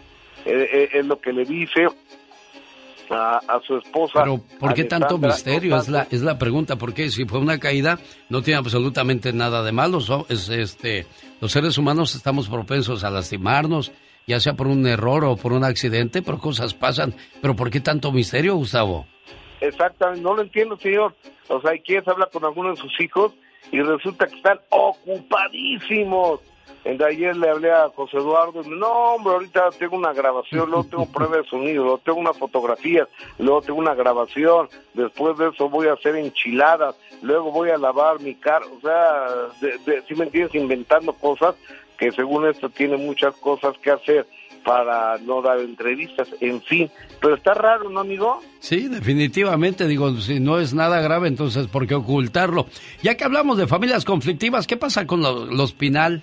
eh, 0.46 0.68
eh, 0.72 0.88
es 0.94 1.06
lo 1.06 1.20
que 1.20 1.32
le 1.32 1.44
dice 1.44 1.88
a, 3.12 3.60
su 3.66 3.76
esposa. 3.76 4.20
Pero 4.22 4.40
¿por 4.58 4.74
qué 4.74 4.84
tanto 4.84 5.18
misterio? 5.18 5.76
es 5.76 5.88
la 5.88 6.06
es 6.10 6.22
la 6.22 6.38
pregunta. 6.38 6.76
Porque 6.76 7.10
si 7.10 7.24
fue 7.24 7.38
una 7.38 7.58
caída, 7.58 7.98
no 8.28 8.42
tiene 8.42 8.58
absolutamente 8.58 9.32
nada 9.32 9.62
de 9.62 9.72
malo. 9.72 9.98
Es, 10.28 10.48
este, 10.48 11.06
los 11.40 11.52
seres 11.52 11.78
humanos 11.78 12.14
estamos 12.14 12.48
propensos 12.48 13.04
a 13.04 13.10
lastimarnos, 13.10 13.92
ya 14.26 14.40
sea 14.40 14.54
por 14.54 14.66
un 14.66 14.86
error 14.86 15.24
o 15.24 15.36
por 15.36 15.52
un 15.52 15.64
accidente, 15.64 16.22
pero 16.22 16.38
cosas 16.38 16.74
pasan. 16.74 17.14
Pero 17.40 17.54
¿por 17.54 17.70
qué 17.70 17.80
tanto 17.80 18.12
misterio, 18.12 18.56
Gustavo? 18.56 19.06
Exactamente, 19.60 20.22
no 20.22 20.34
lo 20.34 20.42
entiendo, 20.42 20.76
señor. 20.76 21.14
O 21.48 21.60
sea, 21.60 21.72
quieres 21.84 22.06
hablar 22.08 22.30
con 22.32 22.44
alguno 22.44 22.70
de 22.70 22.76
sus 22.76 23.00
hijos 23.00 23.32
y 23.70 23.80
resulta 23.80 24.26
que 24.26 24.36
están 24.36 24.58
ocupadísimos. 24.70 26.40
En 26.84 27.00
ayer 27.02 27.36
le 27.36 27.48
hablé 27.48 27.70
a 27.70 27.88
José 27.94 28.16
Eduardo 28.16 28.62
y 28.64 28.68
me 28.68 28.76
no, 28.76 29.14
hombre, 29.14 29.34
ahorita 29.34 29.70
tengo 29.78 29.96
una 29.96 30.12
grabación, 30.12 30.68
luego 30.68 30.84
tengo 30.84 31.06
prueba 31.06 31.36
de 31.36 31.44
sonido, 31.44 31.84
luego 31.84 31.98
tengo 31.98 32.18
una 32.18 32.32
fotografía, 32.32 33.06
luego 33.38 33.62
tengo 33.62 33.78
una 33.78 33.94
grabación, 33.94 34.68
después 34.94 35.38
de 35.38 35.48
eso 35.50 35.68
voy 35.68 35.86
a 35.86 35.92
hacer 35.92 36.16
enchiladas, 36.16 36.96
luego 37.22 37.52
voy 37.52 37.70
a 37.70 37.78
lavar 37.78 38.20
mi 38.20 38.34
carro, 38.34 38.66
o 38.76 38.80
sea, 38.80 39.28
si 40.08 40.14
me 40.14 40.24
entiendes, 40.24 40.54
inventando 40.56 41.12
cosas 41.12 41.54
que 41.98 42.10
según 42.10 42.48
esto 42.48 42.68
tiene 42.68 42.96
muchas 42.96 43.34
cosas 43.36 43.78
que 43.78 43.92
hacer 43.92 44.26
para 44.64 45.18
no 45.18 45.42
dar 45.42 45.60
entrevistas, 45.60 46.28
en 46.40 46.60
fin. 46.62 46.90
Pero 47.20 47.34
está 47.34 47.54
raro, 47.54 47.90
¿no, 47.90 48.00
amigo? 48.00 48.40
Sí, 48.60 48.88
definitivamente. 48.88 49.86
Digo, 49.86 50.12
si 50.20 50.40
no 50.40 50.58
es 50.58 50.74
nada 50.74 51.00
grave, 51.00 51.28
entonces, 51.28 51.66
¿por 51.66 51.86
qué 51.86 51.94
ocultarlo? 51.94 52.66
Ya 53.02 53.16
que 53.16 53.24
hablamos 53.24 53.58
de 53.58 53.66
familias 53.66 54.04
conflictivas, 54.04 54.66
¿qué 54.66 54.76
pasa 54.76 55.06
con 55.06 55.22
los, 55.22 55.72
Pinal? 55.72 56.22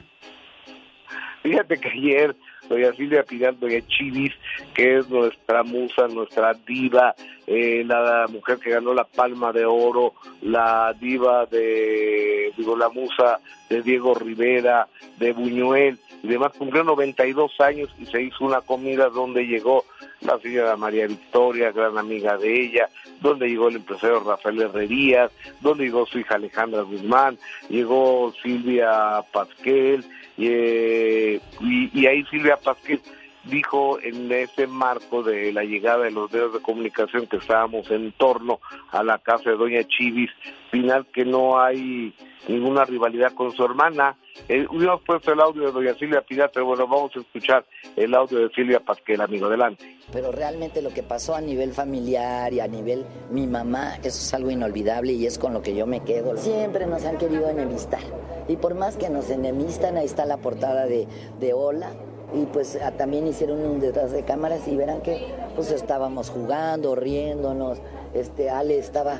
Fíjate 1.41 1.79
que 1.79 1.89
ayer 1.89 2.35
doña 2.69 2.93
Silvia 2.93 3.23
Pinal, 3.23 3.59
doña 3.59 3.81
Chivis, 3.87 4.33
que 4.73 4.99
es 4.99 5.09
nuestra 5.09 5.63
musa, 5.63 6.07
nuestra 6.07 6.53
diva, 6.53 7.15
eh, 7.47 7.83
la 7.85 8.27
mujer 8.29 8.59
que 8.59 8.69
ganó 8.69 8.93
la 8.93 9.05
Palma 9.05 9.51
de 9.51 9.65
Oro, 9.65 10.13
la 10.41 10.93
diva 10.99 11.45
de, 11.47 12.53
digo, 12.55 12.77
la 12.77 12.89
musa 12.89 13.39
de 13.69 13.81
Diego 13.81 14.13
Rivera, 14.13 14.87
de 15.17 15.33
Buñuel, 15.33 15.97
y 16.21 16.27
demás, 16.27 16.51
cumplió 16.57 16.83
92 16.83 17.59
años 17.59 17.89
y 17.97 18.05
se 18.05 18.21
hizo 18.21 18.45
una 18.45 18.61
comida 18.61 19.09
donde 19.09 19.47
llegó 19.47 19.85
la 20.21 20.37
señora 20.39 20.75
María 20.75 21.07
Victoria, 21.07 21.71
gran 21.71 21.97
amiga 21.97 22.37
de 22.37 22.65
ella, 22.65 22.89
donde 23.21 23.47
llegó 23.47 23.69
el 23.69 23.77
empresario 23.77 24.19
Rafael 24.19 24.61
Herrerías, 24.61 25.31
donde 25.61 25.85
llegó 25.85 26.05
su 26.05 26.19
hija 26.19 26.35
Alejandra 26.35 26.81
Guzmán, 26.81 27.37
llegó 27.69 28.33
Silvia 28.43 29.23
Pasquel, 29.31 30.03
eh, 30.47 31.39
y, 31.59 31.99
y, 31.99 32.07
ahí 32.07 32.23
Silvia 32.25 32.57
Pasquel 32.57 33.01
dijo 33.43 33.99
en 34.01 34.31
ese 34.31 34.67
marco 34.67 35.23
de 35.23 35.51
la 35.51 35.63
llegada 35.63 36.05
de 36.05 36.11
los 36.11 36.31
medios 36.31 36.53
de 36.53 36.59
comunicación 36.59 37.27
que 37.27 37.37
estábamos 37.37 37.89
en 37.91 38.11
torno 38.13 38.59
a 38.91 39.03
la 39.03 39.17
casa 39.19 39.49
de 39.49 39.57
Doña 39.57 39.83
Chivis, 39.83 40.31
final 40.71 41.07
que 41.13 41.25
no 41.25 41.59
hay 41.59 42.13
ninguna 42.47 42.85
rivalidad 42.85 43.33
con 43.33 43.51
su 43.51 43.63
hermana. 43.63 44.17
Eh, 44.47 44.65
hubiéramos 44.69 45.01
puesto 45.03 45.33
el 45.33 45.41
audio 45.41 45.65
de 45.65 45.71
Doña 45.71 45.93
Silvia 45.95 46.21
Pilar, 46.21 46.51
pero 46.53 46.65
bueno, 46.65 46.87
vamos 46.87 47.11
a 47.15 47.19
escuchar 47.19 47.65
el 47.95 48.13
audio 48.13 48.39
de 48.39 48.49
Silvia 48.53 48.79
Pasquel, 48.79 49.21
amigo, 49.21 49.47
adelante. 49.47 49.97
Pero 50.11 50.31
realmente 50.31 50.81
lo 50.81 50.89
que 50.89 51.03
pasó 51.03 51.35
a 51.35 51.41
nivel 51.41 51.73
familiar 51.73 52.53
y 52.53 52.59
a 52.59 52.67
nivel 52.67 53.05
mi 53.29 53.47
mamá, 53.47 53.95
eso 53.97 54.07
es 54.07 54.33
algo 54.33 54.49
inolvidable 54.49 55.13
y 55.13 55.25
es 55.25 55.37
con 55.37 55.53
lo 55.53 55.61
que 55.61 55.75
yo 55.75 55.85
me 55.85 56.03
quedo. 56.03 56.37
Siempre 56.37 56.87
nos 56.87 57.05
han 57.05 57.17
querido 57.17 57.49
enemistar. 57.49 58.01
Y 58.47 58.55
por 58.55 58.73
más 58.73 58.97
que 58.97 59.09
nos 59.09 59.29
enemistan, 59.29 59.97
ahí 59.97 60.05
está 60.05 60.25
la 60.25 60.37
portada 60.37 60.85
de, 60.85 61.07
de 61.39 61.53
Hola, 61.53 61.91
y 62.33 62.45
pues 62.45 62.77
también 62.97 63.27
hicieron 63.27 63.59
un 63.59 63.79
detrás 63.79 64.11
de 64.11 64.23
cámaras 64.23 64.67
y 64.67 64.75
verán 64.75 65.01
que 65.01 65.33
pues 65.55 65.71
estábamos 65.71 66.29
jugando, 66.29 66.95
riéndonos, 66.95 67.79
este 68.13 68.49
Ale 68.49 68.77
estaba 68.77 69.19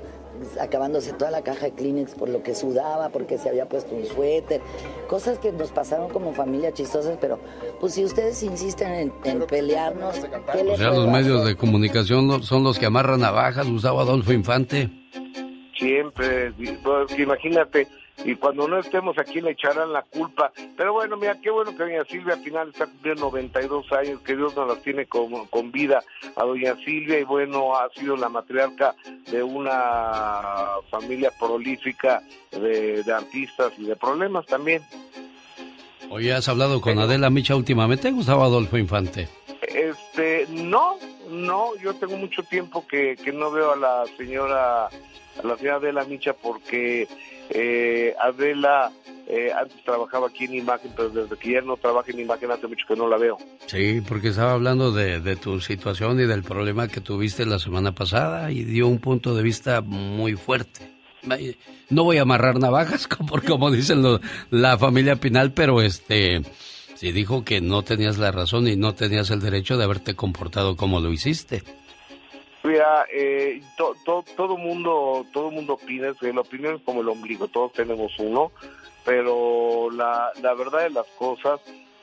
acabándose 0.60 1.14
toda 1.14 1.32
la 1.32 1.42
caja 1.42 1.66
de 1.66 1.72
Kleenex 1.74 2.16
por 2.16 2.30
lo 2.30 2.44
que 2.44 2.56
sudaba, 2.56 3.10
porque 3.10 3.38
se 3.38 3.50
había 3.50 3.68
puesto 3.68 3.96
un 3.96 4.06
suéter, 4.06 4.62
cosas 5.08 5.40
que 5.40 5.52
nos 5.52 5.72
pasaron 5.72 6.10
como 6.10 6.34
familia 6.34 6.72
chistosas, 6.72 7.18
pero 7.20 7.40
pues 7.80 7.94
si 7.94 8.06
ustedes 8.06 8.42
insisten 8.44 9.12
en, 9.24 9.42
pelearnos, 9.46 10.16
¿qué 10.54 10.62
o 10.62 10.78
sea, 10.78 10.92
los 10.92 11.08
medios 11.08 11.46
de 11.46 11.56
comunicación 11.56 12.42
son 12.44 12.64
los 12.64 12.80
que 12.80 12.86
amarran 12.86 13.20
navajas, 13.20 13.70
Gustavo 13.70 14.00
Adolfo 14.00 14.32
Infante. 14.32 14.90
Siempre, 15.78 16.52
pues, 16.84 17.20
imagínate, 17.20 17.88
y 18.26 18.36
cuando 18.36 18.68
no 18.68 18.78
estemos 18.80 19.18
aquí 19.18 19.42
le 19.42 19.52
echarán 19.52 19.94
la 19.94 20.02
culpa. 20.04 20.52
Pero 20.76 20.94
bueno, 20.94 21.18
mira, 21.18 21.40
qué 21.42 21.50
bueno 21.50 21.72
que 21.72 21.84
doña 21.84 22.04
Silvia 22.06 22.34
al 22.34 22.44
final 22.44 22.70
está 22.70 22.86
cumpliendo 22.86 23.22
92 23.24 23.92
años, 23.94 24.22
que 24.22 24.36
Dios 24.36 24.56
nos 24.56 24.68
la 24.68 24.76
tiene 24.82 25.06
con, 25.06 25.46
con 25.48 25.72
vida 25.72 26.04
a 26.36 26.44
doña 26.44 26.76
Silvia 26.84 27.20
y 27.20 27.24
bueno, 27.24 27.76
ha 27.76 27.90
sido 27.92 28.18
la 28.18 28.30
matriarca 28.30 28.96
de 29.32 29.42
una 29.44 30.66
familia 30.90 31.32
prolífica 31.40 32.22
de, 32.52 33.04
artistas 33.14 33.74
y 33.78 33.86
de 33.86 33.96
problemas 33.96 34.46
también. 34.46 34.84
Oye, 36.10 36.34
¿has 36.34 36.48
hablado 36.50 36.82
con 36.82 36.98
Adela 37.00 37.30
Micha 37.30 37.56
últimamente, 37.56 38.12
Gustavo 38.12 38.44
Adolfo 38.44 38.78
Infante? 38.78 39.30
Este, 39.62 40.48
no, 40.50 40.98
no, 41.30 41.76
yo 41.78 41.94
tengo 41.96 42.18
mucho 42.18 42.44
tiempo 42.44 42.86
que, 42.88 43.16
que 43.16 43.32
no 43.32 43.52
veo 43.52 43.74
a 43.74 43.76
la 43.76 44.06
señora, 44.18 44.88
a 44.88 45.44
la 45.44 45.58
señora 45.58 45.78
Adela 45.78 46.04
Micha 46.06 46.34
porque 46.34 47.08
eh, 47.50 48.14
Adela 48.22 48.92
eh, 49.28 49.52
antes 49.56 49.84
trabajaba 49.84 50.28
aquí 50.28 50.46
en 50.46 50.56
imagen, 50.56 50.92
pero 50.96 51.10
desde 51.10 51.38
que 51.38 51.54
ya 51.54 51.62
no 51.62 51.78
trabaja 51.78 52.12
en 52.12 52.20
imagen 52.20 52.50
hace 52.50 52.68
mucho 52.68 52.86
que 52.88 52.96
no 52.96 53.08
la 53.08 53.18
veo. 53.18 53.38
Sí, 53.68 54.02
porque 54.08 54.30
estaba 54.30 54.54
hablando 54.54 54.92
de, 54.92 55.36
tu 55.36 55.60
situación 55.60 56.20
y 56.20 56.26
del 56.26 56.42
problema 56.42 56.88
que 56.88 57.00
tuviste 57.00 57.46
la 57.46 57.60
semana 57.60 57.94
pasada 57.94 58.52
y 58.52 58.64
dio 58.64 58.88
un 58.88 58.98
punto 58.98 59.36
de 59.36 59.44
vista 59.44 59.82
muy 59.82 60.36
fuerte. 60.36 60.82
No 61.90 62.04
voy 62.06 62.18
a 62.18 62.24
amarrar 62.24 62.60
navajas, 62.60 63.08
como, 63.08 63.40
como 63.42 63.70
dicen 63.70 64.04
la 64.50 64.78
familia 64.80 65.18
Pinal, 65.18 65.54
pero 65.54 65.82
este 65.82 66.42
sí 66.96 67.12
dijo 67.12 67.46
que 67.46 67.62
no 67.62 67.84
tenías 67.84 68.18
la 68.18 68.32
razón 68.32 68.68
y 68.68 68.76
no 68.76 68.96
tenías 68.96 69.30
el 69.30 69.42
derecho 69.42 69.78
de 69.78 69.84
haberte 69.84 70.16
comportado 70.16 70.76
como 70.76 71.00
lo 71.00 71.14
hiciste. 71.14 71.64
Mira, 72.64 73.06
eh, 73.12 73.62
todo 73.78 74.58
mundo 74.58 75.26
todo 75.32 75.50
mundo 75.50 75.74
opina, 75.74 76.14
la 76.22 76.42
opinión 76.42 76.76
es 76.76 76.82
como 76.82 77.02
el 77.02 77.10
ombligo, 77.10 77.48
todos 77.48 77.72
tenemos 77.72 78.12
uno, 78.20 78.52
pero 79.06 79.90
la, 79.92 80.32
la 80.42 80.54
verdad 80.56 80.84
de 80.84 80.90
las 80.90 81.08
cosas, 81.18 81.62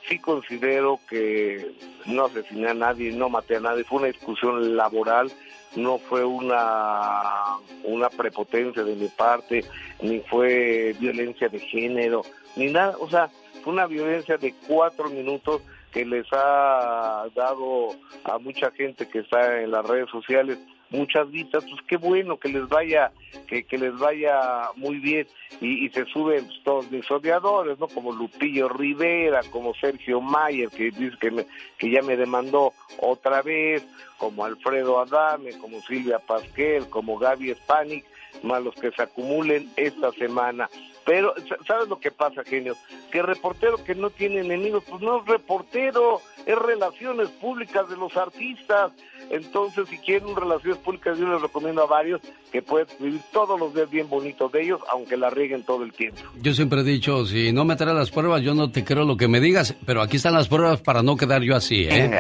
sí 0.09 0.19
considero 0.19 0.99
que 1.09 1.73
no 2.07 2.25
asesiné 2.25 2.69
a 2.69 2.75
nadie, 2.75 3.13
no 3.13 3.29
maté 3.29 3.57
a 3.57 3.61
nadie, 3.61 3.85
fue 3.85 3.99
una 3.99 4.09
discusión 4.09 4.77
laboral, 4.77 5.31
no 5.77 5.99
fue 5.99 6.25
una, 6.25 7.59
una 7.85 8.09
prepotencia 8.09 8.83
de 8.83 8.95
mi 8.95 9.09
parte, 9.09 9.63
ni 10.01 10.21
fue 10.21 10.95
violencia 10.99 11.51
de 11.51 11.61
género, 11.61 12.23
ni 12.57 12.69
nada, 12.69 12.97
o 12.99 13.11
sea, 13.11 13.29
fue 13.63 13.75
una 13.75 13.87
violencia 13.87 14.39
de 14.39 14.55
cuatro 14.67 15.11
minutos 15.11 15.61
que 15.97 16.05
les 16.05 16.27
ha 16.31 17.25
dado 17.35 17.89
a 18.25 18.37
mucha 18.37 18.71
gente 18.73 19.09
que 19.09 19.21
está 19.21 19.63
en 19.63 19.71
las 19.71 19.87
redes 19.87 20.11
sociales 20.11 20.59
muchas 20.91 21.31
vistas, 21.31 21.65
pues 21.65 21.81
qué 21.89 21.97
bueno 21.97 22.39
que 22.39 22.51
les 22.51 22.69
vaya, 22.69 23.13
que, 23.49 23.65
que 23.65 23.79
les 23.79 23.97
vaya 23.99 24.69
muy 24.77 24.99
bien 24.99 25.27
y, 25.63 25.89
se 25.89 26.05
suben 26.05 26.45
pues, 26.45 26.63
todos 26.65 26.91
mis 26.91 27.11
odiadores, 27.11 27.79
¿no? 27.79 27.89
Como 27.89 28.13
Lupillo 28.13 28.69
Rivera, 28.69 29.41
como 29.51 29.73
Sergio 29.75 30.21
Mayer, 30.21 30.69
que 30.69 30.91
dice 30.91 31.17
que, 31.19 31.47
que 31.79 31.91
ya 31.91 32.03
me 32.03 32.19
demandó 32.19 32.75
otra 32.99 33.41
vez, 33.41 33.83
como 34.19 34.45
Alfredo 34.45 35.01
Adame, 35.01 35.57
como 35.59 35.81
Silvia 35.81 36.19
Pasquel, 36.19 36.91
como 36.91 37.19
Gaby 37.19 37.55
Spanik, 37.55 38.05
más 38.43 38.63
los 38.63 38.75
que 38.75 38.91
se 38.91 39.03
acumulen 39.03 39.71
esta 39.77 40.13
semana. 40.13 40.69
Pero, 41.07 41.33
¿sabes 41.67 41.89
lo 41.89 42.01
que 42.01 42.11
pasa, 42.11 42.43
genio? 42.45 42.75
Que 43.13 43.21
el 43.21 43.27
reportero 43.27 43.83
que 43.83 43.95
no 43.95 44.11
tiene 44.11 44.41
enemigos, 44.41 44.83
pues 44.91 45.01
no 45.01 45.21
es 45.21 45.27
reportero, 45.27 46.21
es 46.45 46.59
relaciones 46.59 47.29
públicas 47.29 47.89
de 47.89 47.97
los 47.97 48.17
artistas. 48.17 48.91
Entonces, 49.31 49.89
si 49.89 49.99
quieren 49.99 50.35
relaciones 50.35 50.79
públicas, 50.79 51.17
yo 51.17 51.29
les 51.29 51.41
recomiendo 51.41 51.83
a 51.83 51.87
varios 51.87 52.21
que 52.51 52.61
pueden 52.61 52.89
vivir 52.99 53.21
todos 53.33 53.59
los 53.59 53.73
días 53.73 53.89
bien 53.89 54.09
bonitos 54.09 54.51
de 54.51 54.63
ellos, 54.63 54.81
aunque 54.91 55.17
la 55.17 55.31
rieguen 55.31 55.63
todo 55.63 55.85
el 55.85 55.93
tiempo. 55.93 56.21
Yo 56.43 56.53
siempre 56.55 56.81
he 56.81 56.85
dicho, 56.85 57.25
si 57.25 57.53
no 57.53 57.65
me 57.65 57.77
traes 57.77 57.95
las 57.95 58.11
pruebas, 58.11 58.43
yo 58.43 58.55
no 58.55 58.73
te 58.73 58.85
creo 58.85 59.05
lo 59.05 59.17
que 59.17 59.29
me 59.29 59.41
digas, 59.41 59.77
pero 59.87 60.03
aquí 60.03 60.17
están 60.17 60.35
las 60.35 60.49
pruebas 60.49 60.81
para 60.81 61.03
no 61.03 61.17
quedar 61.17 61.43
yo 61.43 61.55
así, 61.55 61.85
¿eh? 61.89 62.11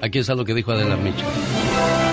Aquí 0.00 0.18
está 0.18 0.34
lo 0.34 0.46
que 0.46 0.54
dijo 0.54 0.72
Adela 0.72 0.96
Micho. 0.96 1.26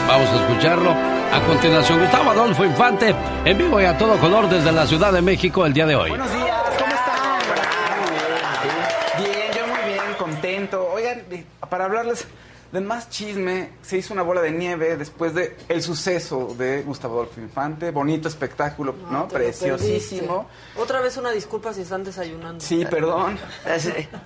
Vamos 0.08 0.30
a 0.30 0.45
escucharlo. 0.45 1.10
A 1.32 1.40
continuación, 1.45 2.00
Gustavo 2.01 2.32
Adolfo 2.32 2.66
Infante, 2.66 3.16
en 3.45 3.58
vivo 3.58 3.80
y 3.80 3.85
a 3.85 3.98
todo 3.98 4.18
color 4.18 4.50
desde 4.50 4.69
la 4.72 4.85
Ciudad 4.85 5.14
de 5.14 5.22
México 5.22 5.66
el 5.66 5.72
día 5.72 5.85
de 5.85 5.95
hoy. 5.95 6.10
Buenos 6.10 6.30
días, 6.34 6.61
¿cómo 6.77 6.93
están? 6.93 7.40
Bien, 9.18 9.51
yo 9.56 9.68
muy 9.68 9.93
bien, 9.93 10.01
contento. 10.19 10.90
Oigan, 10.93 11.22
para 11.69 11.85
hablarles 11.85 12.27
de 12.72 12.82
más 12.82 13.09
chisme, 13.09 13.72
se 13.82 13.98
hizo 13.98 14.14
una 14.14 14.24
bola 14.24 14.41
de 14.41 14.51
nieve 14.51 14.95
después 14.95 15.33
de 15.33 15.58
el 15.67 15.82
suceso 15.82 16.56
de 16.58 16.83
Gustavo 16.83 17.16
Adolfo 17.16 17.41
Infante. 17.41 17.91
Bonito 17.91 18.27
espectáculo, 18.27 18.95
¿no? 19.09 19.27
Preciosísimo. 19.27 20.48
Otra 20.77 21.01
vez 21.01 21.17
una 21.17 21.32
disculpa 21.32 21.74
si 21.74 21.82
están 21.82 22.03
desayunando. 22.03 22.64
Sí, 22.64 22.85
perdón. 22.90 23.38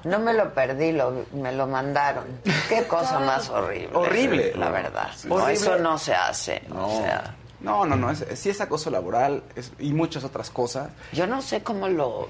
No 0.04 0.20
me 0.20 0.34
lo 0.34 0.54
perdí, 0.54 0.92
lo, 0.92 1.26
me 1.34 1.52
lo 1.52 1.68
mandaron. 1.68 2.26
Qué 2.70 2.86
cosa 2.88 3.20
más 3.20 3.50
horrible. 3.50 3.90
Horrible. 3.94 4.54
La 4.56 4.70
verdad. 4.70 5.10
eso 5.50 5.78
no 5.78 5.98
se 5.98 6.14
hace. 6.14 6.62
No. 6.70 6.88
O 6.88 7.02
sea, 7.02 7.36
no, 7.62 7.86
no, 7.86 7.96
no, 7.96 8.12
es, 8.12 8.24
sí 8.36 8.50
es 8.50 8.62
acoso 8.62 8.92
laboral 8.92 9.44
y 9.80 9.92
muchas 9.92 10.24
otras 10.24 10.52
cosas. 10.52 10.90
Yo 11.14 11.26
no 11.26 11.42
sé 11.42 11.64
cómo 11.64 11.88
lo 11.88 12.30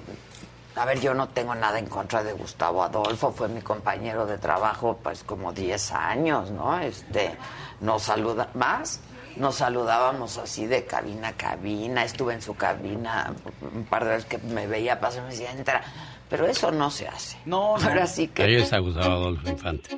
a 0.75 0.85
ver, 0.85 0.99
yo 0.99 1.13
no 1.13 1.29
tengo 1.29 1.55
nada 1.55 1.79
en 1.79 1.85
contra 1.85 2.23
de 2.23 2.33
Gustavo 2.33 2.83
Adolfo, 2.83 3.31
fue 3.31 3.47
mi 3.47 3.61
compañero 3.61 4.25
de 4.25 4.37
trabajo 4.37 4.99
pues 5.01 5.23
como 5.23 5.53
10 5.53 5.91
años, 5.93 6.51
¿no? 6.51 6.77
Este, 6.79 7.35
nos 7.79 8.03
saluda 8.03 8.49
más, 8.55 9.01
nos 9.37 9.55
saludábamos 9.55 10.37
así 10.37 10.65
de 10.65 10.85
cabina 10.85 11.29
a 11.29 11.33
cabina, 11.33 12.03
estuve 12.03 12.33
en 12.33 12.41
su 12.41 12.55
cabina 12.55 13.33
un 13.61 13.85
par 13.85 14.03
de 14.03 14.11
veces 14.11 14.25
que 14.25 14.37
me 14.37 14.67
veía 14.67 14.99
pasar 14.99 15.23
y 15.23 15.25
me 15.25 15.31
decía, 15.31 15.51
entra, 15.51 15.81
pero 16.29 16.45
eso 16.45 16.71
no 16.71 16.89
se 16.89 17.07
hace. 17.07 17.37
No, 17.45 17.77
no. 17.77 17.87
Ahora 17.87 18.07
sí 18.07 18.27
que... 18.27 18.43
Ahí 18.43 18.55
está 18.55 18.79
Gustavo 18.79 19.15
Adolfo 19.15 19.49
Infante. 19.49 19.97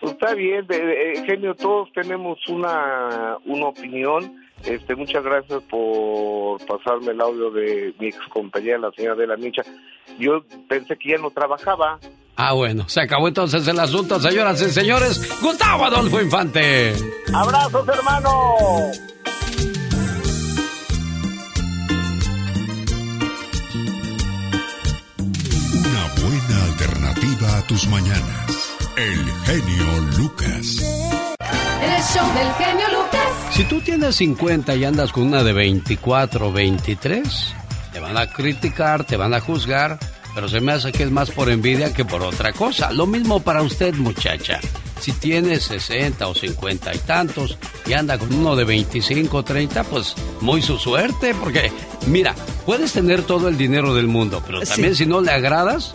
Está 0.00 0.34
bien, 0.34 0.66
genio, 1.26 1.54
todos 1.54 1.90
tenemos 1.92 2.38
una, 2.48 3.38
una 3.46 3.66
opinión 3.68 4.43
este, 4.66 4.94
muchas 4.94 5.22
gracias 5.22 5.62
por 5.64 6.64
pasarme 6.66 7.12
el 7.12 7.20
audio 7.20 7.50
de 7.50 7.94
mi 7.98 8.08
ex 8.08 8.18
compañera, 8.30 8.78
la 8.78 8.90
señora 8.92 9.16
de 9.16 9.26
la 9.26 9.36
Micha. 9.36 9.62
Yo 10.18 10.42
pensé 10.68 10.96
que 10.96 11.10
ya 11.10 11.18
no 11.18 11.30
trabajaba. 11.30 11.98
Ah, 12.36 12.52
bueno, 12.52 12.88
se 12.88 13.00
acabó 13.00 13.28
entonces 13.28 13.66
el 13.68 13.78
asunto, 13.78 14.18
señoras 14.18 14.60
y 14.62 14.70
señores. 14.70 15.40
Gustavo 15.40 15.84
Adolfo 15.84 16.20
Infante. 16.20 16.92
Abrazos, 17.32 17.86
hermano. 17.88 18.30
Una 25.78 26.04
buena 26.22 26.64
alternativa 26.64 27.58
a 27.58 27.66
tus 27.66 27.86
mañanas. 27.88 28.76
El 28.96 29.30
genio 29.44 30.00
Lucas. 30.18 31.23
El 31.82 32.02
show 32.02 32.26
del 32.34 32.52
genio 32.54 32.86
Lucas. 32.88 33.20
Si 33.52 33.64
tú 33.64 33.80
tienes 33.80 34.16
50 34.16 34.74
y 34.76 34.84
andas 34.84 35.12
con 35.12 35.24
una 35.24 35.42
de 35.42 35.52
24 35.52 36.48
o 36.48 36.52
23, 36.52 37.54
te 37.92 38.00
van 38.00 38.16
a 38.16 38.26
criticar, 38.26 39.04
te 39.04 39.16
van 39.16 39.34
a 39.34 39.40
juzgar, 39.40 39.98
pero 40.34 40.48
se 40.48 40.60
me 40.60 40.72
hace 40.72 40.90
que 40.90 41.04
es 41.04 41.10
más 41.10 41.30
por 41.30 41.48
envidia 41.48 41.92
que 41.92 42.04
por 42.04 42.22
otra 42.22 42.52
cosa. 42.52 42.90
Lo 42.92 43.06
mismo 43.06 43.40
para 43.40 43.62
usted, 43.62 43.94
muchacha. 43.94 44.60
Si 45.00 45.12
tiene 45.12 45.60
60 45.60 46.26
o 46.26 46.34
50 46.34 46.94
y 46.94 46.98
tantos 46.98 47.58
y 47.86 47.92
anda 47.92 48.18
con 48.18 48.32
uno 48.34 48.56
de 48.56 48.64
25 48.64 49.36
o 49.36 49.42
30, 49.44 49.84
pues 49.84 50.14
muy 50.40 50.62
su 50.62 50.78
suerte, 50.78 51.34
porque 51.34 51.70
mira, 52.06 52.34
puedes 52.64 52.92
tener 52.92 53.22
todo 53.22 53.48
el 53.48 53.56
dinero 53.56 53.94
del 53.94 54.08
mundo, 54.08 54.42
pero 54.44 54.62
también 54.62 54.96
si 54.96 55.04
no 55.06 55.20
le 55.20 55.30
agradas, 55.30 55.94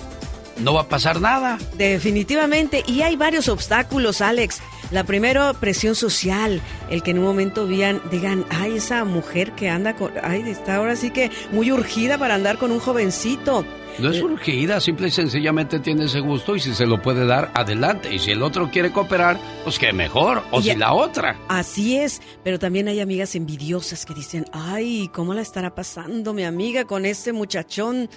no 0.62 0.74
va 0.74 0.82
a 0.82 0.88
pasar 0.88 1.22
nada. 1.22 1.58
Definitivamente. 1.78 2.84
Y 2.88 3.02
hay 3.02 3.16
varios 3.16 3.48
obstáculos, 3.50 4.22
Alex. 4.22 4.62
La 4.92 5.04
primera, 5.04 5.54
presión 5.54 5.96
social. 5.96 6.62
El 6.90 7.04
que 7.04 7.12
en 7.12 7.20
un 7.20 7.26
momento 7.26 7.68
vean, 7.68 8.02
digan, 8.12 8.46
ay, 8.50 8.78
esa 8.78 9.04
mujer 9.06 9.52
que 9.54 9.70
anda 9.70 9.96
con. 9.96 10.12
Ay, 10.24 10.42
está 10.48 10.76
ahora 10.76 10.96
sí 10.96 11.12
que 11.12 11.32
muy 11.52 11.72
urgida 11.72 12.18
para 12.18 12.36
andar 12.36 12.58
con 12.58 12.72
un 12.72 12.80
jovencito. 12.80 13.66
No 14.00 14.12
es 14.12 14.22
urgida, 14.22 14.80
simple 14.80 15.10
y 15.10 15.12
sencillamente 15.12 15.80
tiene 15.80 16.06
ese 16.06 16.22
gusto 16.22 16.56
y 16.56 16.62
si 16.62 16.74
se 16.74 16.86
lo 16.86 17.02
puede 17.02 17.26
dar, 17.26 17.52
adelante. 17.54 18.14
Y 18.14 18.20
si 18.20 18.32
el 18.32 18.42
otro 18.42 18.72
quiere 18.72 18.92
cooperar, 18.92 19.38
pues 19.64 19.78
que 19.78 19.92
mejor. 19.92 20.42
O 20.52 20.62
si 20.62 20.74
la 20.76 20.94
otra. 20.94 21.38
Así 21.50 21.98
es, 21.98 22.22
pero 22.44 22.60
también 22.60 22.88
hay 22.88 23.02
amigas 23.02 23.36
envidiosas 23.36 24.06
que 24.06 24.14
dicen, 24.14 24.46
ay, 24.54 25.10
¿cómo 25.14 25.34
la 25.34 25.42
estará 25.42 25.76
pasando 25.76 26.34
mi 26.34 26.44
amiga 26.44 26.86
con 26.86 27.06
ese 27.06 27.34
muchachón? 27.34 28.10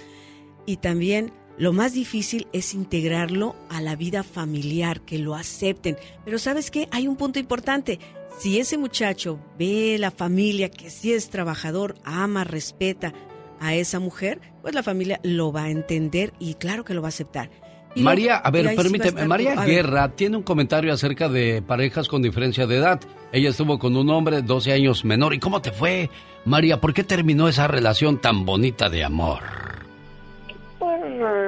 Y 0.65 0.77
también 0.77 1.33
lo 1.57 1.73
más 1.73 1.93
difícil 1.93 2.47
es 2.53 2.73
integrarlo 2.73 3.55
a 3.69 3.81
la 3.81 3.95
vida 3.95 4.23
familiar, 4.23 5.01
que 5.01 5.19
lo 5.19 5.35
acepten. 5.35 5.97
Pero 6.25 6.39
sabes 6.39 6.71
qué, 6.71 6.87
hay 6.91 7.07
un 7.07 7.15
punto 7.15 7.39
importante. 7.39 7.99
Si 8.39 8.59
ese 8.59 8.77
muchacho 8.77 9.39
ve 9.59 9.97
la 9.99 10.11
familia 10.11 10.69
que 10.69 10.89
sí 10.89 11.13
es 11.13 11.29
trabajador, 11.29 11.95
ama, 12.03 12.43
respeta, 12.43 13.13
a 13.59 13.75
esa 13.75 13.99
mujer, 13.99 14.41
pues 14.61 14.75
la 14.75 14.83
familia 14.83 15.19
lo 15.23 15.53
va 15.53 15.63
a 15.63 15.69
entender 15.69 16.33
y 16.37 16.55
claro 16.55 16.83
que 16.83 16.93
lo 16.93 17.01
va 17.01 17.07
a 17.07 17.09
aceptar. 17.09 17.49
María, 17.95 18.37
a 18.37 18.51
ver, 18.51 18.75
permíteme, 18.75 19.25
María 19.25 19.55
Guerra 19.63 20.15
tiene 20.15 20.37
un 20.37 20.43
comentario 20.43 20.91
acerca 20.91 21.29
de 21.29 21.61
parejas 21.61 22.07
con 22.07 22.21
diferencia 22.21 22.65
de 22.65 22.77
edad. 22.77 22.99
Ella 23.31 23.51
estuvo 23.51 23.77
con 23.77 23.95
un 23.95 24.09
hombre 24.09 24.41
12 24.41 24.73
años 24.73 25.05
menor. 25.05 25.33
¿Y 25.33 25.39
cómo 25.39 25.61
te 25.61 25.71
fue, 25.71 26.09
María? 26.43 26.81
¿Por 26.81 26.93
qué 26.93 27.03
terminó 27.03 27.47
esa 27.47 27.67
relación 27.67 28.19
tan 28.19 28.45
bonita 28.45 28.89
de 28.89 29.03
amor? 29.03 29.82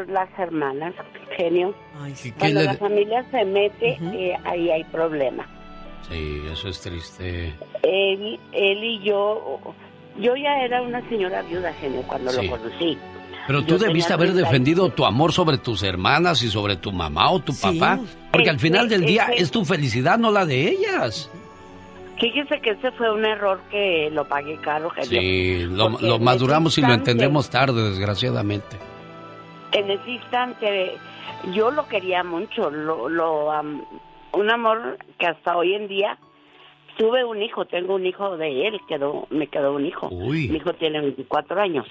Las 0.08 0.30
hermanas, 0.38 0.94
genio. 1.38 1.74
Cuando 2.40 2.62
la 2.62 2.74
familia 2.76 3.26
se 3.32 3.46
mete, 3.46 3.98
eh, 4.14 4.38
ahí 4.44 4.70
hay 4.70 4.84
problema. 4.86 5.48
Sí, 6.10 6.42
eso 6.52 6.68
es 6.70 6.82
triste. 6.82 7.54
Él, 7.84 8.40
él 8.52 8.84
y 8.84 9.00
yo 9.04 9.60
yo 10.20 10.36
ya 10.36 10.64
era 10.64 10.82
una 10.82 11.08
señora 11.10 11.42
viuda, 11.42 11.74
genio, 11.74 12.02
cuando 12.04 12.32
lo 12.32 12.50
conocí. 12.50 12.98
Pero 13.48 13.64
tú 13.64 13.78
debiste 13.78 14.14
haber 14.14 14.34
defendido 14.34 14.90
tu 14.90 15.06
amor 15.06 15.32
sobre 15.32 15.58
tus 15.58 15.84
hermanas 15.84 16.42
y 16.42 16.50
sobre 16.50 16.78
tu 16.78 16.92
mamá 16.92 17.30
o 17.32 17.40
tu 17.40 17.54
papá, 17.54 18.00
porque 18.32 18.50
al 18.50 18.60
final 18.60 18.90
del 18.90 19.06
día 19.06 19.28
es 19.36 19.52
tu 19.52 19.66
felicidad, 19.66 20.18
no 20.18 20.32
la 20.32 20.46
de 20.46 20.70
ellas. 20.70 21.30
Fíjese 22.20 22.62
que 22.62 22.72
ese 22.72 22.92
fue 22.94 23.14
un 23.14 23.26
error 23.26 23.60
que 23.70 24.10
lo 24.12 24.28
pagué 24.28 24.58
caro, 24.62 24.90
genio. 24.90 25.22
Sí, 25.22 25.64
lo, 25.70 26.20
maduramos 26.20 26.78
y 26.78 26.82
lo 26.82 26.94
entendemos 26.94 27.50
tarde, 27.50 27.90
desgraciadamente. 27.90 28.78
En 29.72 29.92
ese 29.92 30.12
instante, 30.12 30.98
yo 31.54 31.72
lo 31.72 31.88
quería 31.88 32.24
mucho, 32.24 32.70
lo, 32.70 33.10
lo 33.10 33.52
un 34.34 34.52
amor 34.52 34.98
que 35.18 35.28
hasta 35.28 35.58
hoy 35.58 35.74
en 35.74 35.88
día 35.88 36.18
tuve 36.98 37.24
un 37.24 37.42
hijo, 37.42 37.66
tengo 37.66 37.96
un 37.96 38.06
hijo 38.06 38.38
de 38.38 38.68
él, 38.68 38.80
quedó, 38.88 39.28
me 39.30 39.48
quedó 39.48 39.74
un 39.74 39.86
hijo. 39.86 40.10
Mi 40.10 40.46
hijo 40.46 40.74
tiene 40.74 41.02
24 41.02 41.62
años. 41.62 41.88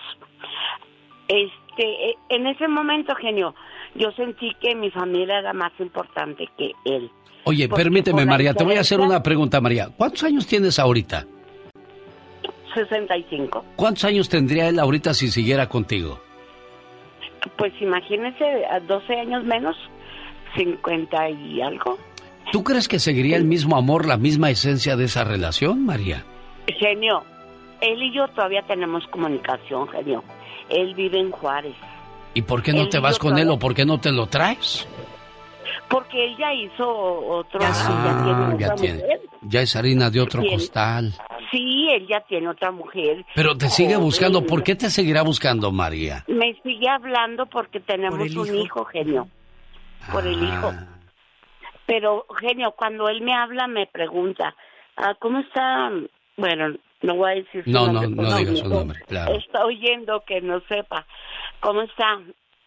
Este, 1.28 2.10
e, 2.10 2.16
en 2.30 2.46
ese 2.46 2.68
momento, 2.68 3.14
genio, 3.14 3.54
yo 3.94 4.12
sentí 4.12 4.52
que 4.60 4.74
mi 4.74 4.90
familia 4.90 5.38
era 5.38 5.52
más 5.52 5.72
importante 5.78 6.48
que 6.56 6.72
él. 6.84 7.10
Oye, 7.44 7.68
permíteme, 7.68 8.24
María, 8.24 8.54
te 8.54 8.64
voy 8.64 8.76
a 8.76 8.80
hacer 8.80 9.00
una 9.00 9.22
pregunta, 9.22 9.60
María. 9.60 9.90
¿Cuántos 9.96 10.24
años 10.24 10.46
tienes 10.46 10.78
ahorita? 10.78 11.26
65. 12.74 13.64
¿Cuántos 13.76 14.04
años 14.04 14.28
tendría 14.28 14.68
él 14.68 14.78
ahorita 14.78 15.14
si 15.14 15.28
siguiera 15.28 15.68
contigo? 15.68 16.20
Pues 17.56 17.72
imagínese, 17.80 18.64
a 18.66 18.80
12 18.80 19.14
años 19.14 19.44
menos, 19.44 19.76
50 20.56 21.30
y 21.30 21.62
algo. 21.62 21.98
¿Tú 22.52 22.62
crees 22.62 22.88
que 22.88 22.98
seguiría 22.98 23.36
el 23.36 23.44
mismo 23.44 23.76
amor, 23.76 24.06
la 24.06 24.16
misma 24.16 24.50
esencia 24.50 24.96
de 24.96 25.04
esa 25.04 25.24
relación, 25.24 25.84
María? 25.84 26.24
Genio, 26.78 27.24
él 27.80 28.02
y 28.02 28.14
yo 28.14 28.28
todavía 28.28 28.62
tenemos 28.62 29.06
comunicación, 29.08 29.88
genio. 29.88 30.22
Él 30.68 30.94
vive 30.94 31.18
en 31.18 31.30
Juárez. 31.30 31.74
¿Y 32.34 32.42
por 32.42 32.62
qué 32.62 32.72
no 32.72 32.88
te 32.88 32.98
vas 32.98 33.18
con 33.18 33.38
él 33.38 33.50
o 33.50 33.58
por 33.58 33.74
qué 33.74 33.84
no 33.84 34.00
te 34.00 34.10
lo 34.10 34.26
traes? 34.26 34.86
Porque 35.88 36.24
él 36.24 36.36
ya 36.36 36.52
hizo 36.52 36.88
otro. 36.88 37.60
Ah, 37.62 38.54
ya, 38.58 38.74
tiene, 38.74 39.02
ya, 39.42 39.60
es 39.60 39.76
harina 39.76 40.10
de 40.10 40.20
otro 40.20 40.42
costal. 40.50 41.12
Sí, 41.50 41.88
él 41.90 42.06
ya 42.06 42.20
tiene 42.20 42.48
otra 42.48 42.70
mujer. 42.70 43.24
Pero 43.34 43.56
te 43.56 43.68
sigue 43.68 43.96
buscando. 43.96 44.44
¿Por 44.46 44.62
qué 44.62 44.74
te 44.74 44.90
seguirá 44.90 45.22
buscando, 45.22 45.70
María? 45.72 46.24
Me 46.28 46.54
sigue 46.62 46.88
hablando 46.88 47.46
porque 47.46 47.80
tenemos 47.80 48.34
un 48.34 48.54
hijo, 48.56 48.84
genio. 48.84 49.28
Por 50.12 50.26
el 50.26 50.42
hijo. 50.42 50.72
Ah. 50.72 50.88
Pero, 51.86 52.26
genio, 52.40 52.72
cuando 52.72 53.08
él 53.08 53.20
me 53.22 53.34
habla, 53.34 53.66
me 53.66 53.86
pregunta, 53.86 54.54
ah, 54.96 55.14
¿cómo 55.18 55.40
está? 55.40 55.90
Bueno, 56.36 56.74
no 57.02 57.16
voy 57.16 57.30
a 57.30 57.34
decir 57.34 57.64
su 57.64 57.70
no, 57.70 57.86
nombre. 57.92 58.08
No, 58.08 58.22
no, 58.22 58.36
diga 58.36 58.56
su 58.56 58.68
nombre, 58.68 59.00
claro. 59.06 59.34
Está 59.34 59.64
oyendo 59.64 60.22
que 60.26 60.40
no 60.40 60.60
sepa. 60.68 61.06
¿Cómo 61.60 61.82
está? 61.82 62.20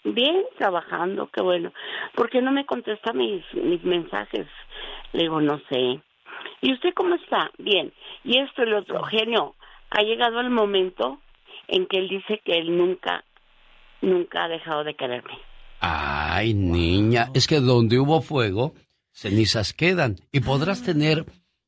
Bien, 0.04 0.44
trabajando, 0.58 1.30
qué 1.34 1.42
bueno. 1.42 1.74
¿Por 2.16 2.30
qué 2.30 2.42
no 2.42 2.52
me 2.52 2.66
contesta 2.66 3.12
mis, 3.14 3.44
mis 3.54 3.84
mensajes? 3.84 4.48
Le 5.14 5.24
digo, 5.24 5.42
no 5.42 5.60
sé. 5.70 6.00
¿Y 6.62 6.74
usted 6.74 6.94
cómo 6.94 7.16
está? 7.16 7.52
Bien. 7.58 7.92
Y 8.28 8.40
esto 8.40 8.66
lo 8.66 8.80
otro. 8.80 9.04
Genio, 9.04 9.56
ha 9.90 10.02
llegado 10.02 10.42
el 10.42 10.50
momento 10.50 11.22
en 11.70 11.88
que 11.88 11.98
él 11.98 12.10
dice 12.10 12.42
que 12.44 12.60
él 12.60 12.78
nunca, 12.78 13.24
nunca 14.02 14.44
ha 14.44 14.48
dejado 14.50 14.84
de 14.84 14.96
quererme. 14.96 15.40
Ay, 15.80 16.54
niña, 16.54 17.30
es 17.34 17.48
que 17.48 17.62
donde 17.62 17.98
hubo 17.98 18.22
fuego, 18.22 18.74
cenizas 19.14 19.72
quedan 19.72 20.18
y 20.34 20.42
podrás 20.42 20.84
tener 20.84 21.26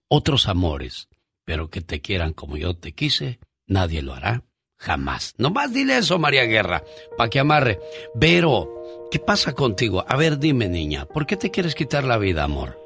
otros 0.09 0.49
amores, 0.49 1.07
pero 1.45 1.69
que 1.69 1.79
te 1.79 2.01
quieran 2.01 2.33
como 2.33 2.57
yo 2.57 2.73
te 2.75 2.91
quise, 2.91 3.39
nadie 3.65 4.01
lo 4.01 4.13
hará. 4.13 4.43
Jamás. 4.75 5.35
Nomás 5.37 5.73
dile 5.73 5.97
eso, 5.97 6.19
María 6.19 6.43
Guerra, 6.43 6.83
para 7.17 7.29
que 7.29 7.39
amarre. 7.39 7.79
Vero, 8.15 9.07
¿qué 9.11 9.19
pasa 9.19 9.53
contigo? 9.53 10.03
A 10.07 10.17
ver, 10.17 10.39
dime, 10.39 10.67
niña, 10.67 11.05
¿por 11.05 11.25
qué 11.25 11.37
te 11.37 11.51
quieres 11.51 11.73
quitar 11.73 12.03
la 12.03 12.17
vida, 12.17 12.43
amor? 12.43 12.77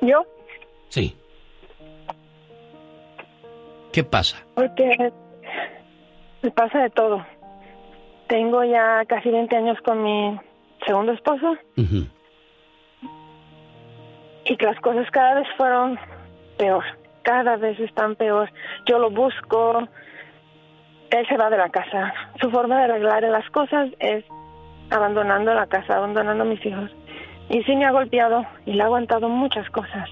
¿Yo? 0.00 0.24
Sí. 0.90 1.16
¿Qué 3.96 4.04
pasa? 4.04 4.36
Porque 4.54 5.10
me 6.42 6.50
pasa 6.50 6.80
de 6.80 6.90
todo. 6.90 7.24
Tengo 8.26 8.62
ya 8.62 9.02
casi 9.06 9.30
20 9.30 9.56
años 9.56 9.78
con 9.80 10.02
mi 10.02 10.38
segundo 10.86 11.12
esposo 11.12 11.56
y 14.44 14.56
que 14.58 14.66
las 14.66 14.78
cosas 14.80 15.10
cada 15.12 15.36
vez 15.36 15.48
fueron 15.56 15.98
peor, 16.58 16.84
cada 17.22 17.56
vez 17.56 17.80
están 17.80 18.16
peor. 18.16 18.50
Yo 18.84 18.98
lo 18.98 19.08
busco, 19.08 19.88
él 21.08 21.26
se 21.26 21.38
va 21.38 21.48
de 21.48 21.56
la 21.56 21.70
casa. 21.70 22.12
Su 22.38 22.50
forma 22.50 22.76
de 22.76 22.84
arreglar 22.92 23.22
las 23.22 23.48
cosas 23.48 23.88
es 23.98 24.26
abandonando 24.90 25.54
la 25.54 25.68
casa, 25.68 25.96
abandonando 25.96 26.44
a 26.44 26.46
mis 26.46 26.66
hijos. 26.66 26.90
Y 27.48 27.62
sí 27.62 27.74
me 27.74 27.86
ha 27.86 27.92
golpeado 27.92 28.44
y 28.66 28.74
le 28.74 28.82
ha 28.82 28.84
aguantado 28.84 29.30
muchas 29.30 29.70
cosas. 29.70 30.10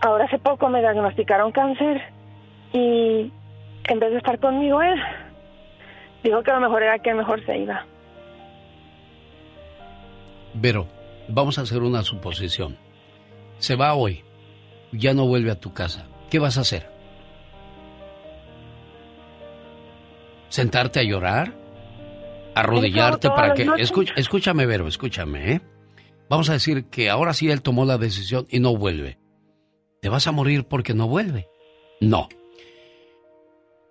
Ahora 0.00 0.24
hace 0.24 0.40
poco 0.40 0.68
me 0.68 0.80
diagnosticaron 0.80 1.52
cáncer 1.52 2.17
y 2.72 3.32
en 3.84 3.98
vez 3.98 4.10
de 4.10 4.18
estar 4.18 4.38
conmigo 4.38 4.82
él, 4.82 5.00
dijo 6.22 6.42
que 6.42 6.52
lo 6.52 6.60
mejor 6.60 6.82
era 6.82 6.98
que 6.98 7.14
mejor 7.14 7.44
se 7.44 7.58
iba. 7.58 7.84
Pero 10.60 10.86
vamos 11.28 11.58
a 11.58 11.62
hacer 11.62 11.82
una 11.82 12.02
suposición 12.02 12.76
se 13.58 13.74
va 13.76 13.94
hoy, 13.94 14.24
ya 14.92 15.14
no 15.14 15.26
vuelve 15.26 15.50
a 15.50 15.60
tu 15.60 15.72
casa, 15.72 16.06
¿qué 16.30 16.38
vas 16.38 16.58
a 16.58 16.62
hacer? 16.62 16.90
¿Sentarte 20.48 21.00
a 21.00 21.02
llorar? 21.02 21.54
¿Arrodillarte 22.54 23.28
para 23.28 23.54
que... 23.54 23.66
escúchame, 24.16 24.66
Vero, 24.66 24.88
escúchame, 24.88 25.52
¿eh? 25.52 25.60
Vamos 26.28 26.50
a 26.50 26.54
decir 26.54 26.86
que 26.86 27.10
ahora 27.10 27.34
sí 27.34 27.50
él 27.50 27.62
tomó 27.62 27.84
la 27.84 27.98
decisión 27.98 28.46
y 28.50 28.58
no 28.60 28.76
vuelve. 28.76 29.18
¿Te 30.00 30.08
vas 30.08 30.26
a 30.26 30.32
morir 30.32 30.64
porque 30.64 30.94
no 30.94 31.08
vuelve? 31.08 31.48
No. 32.00 32.28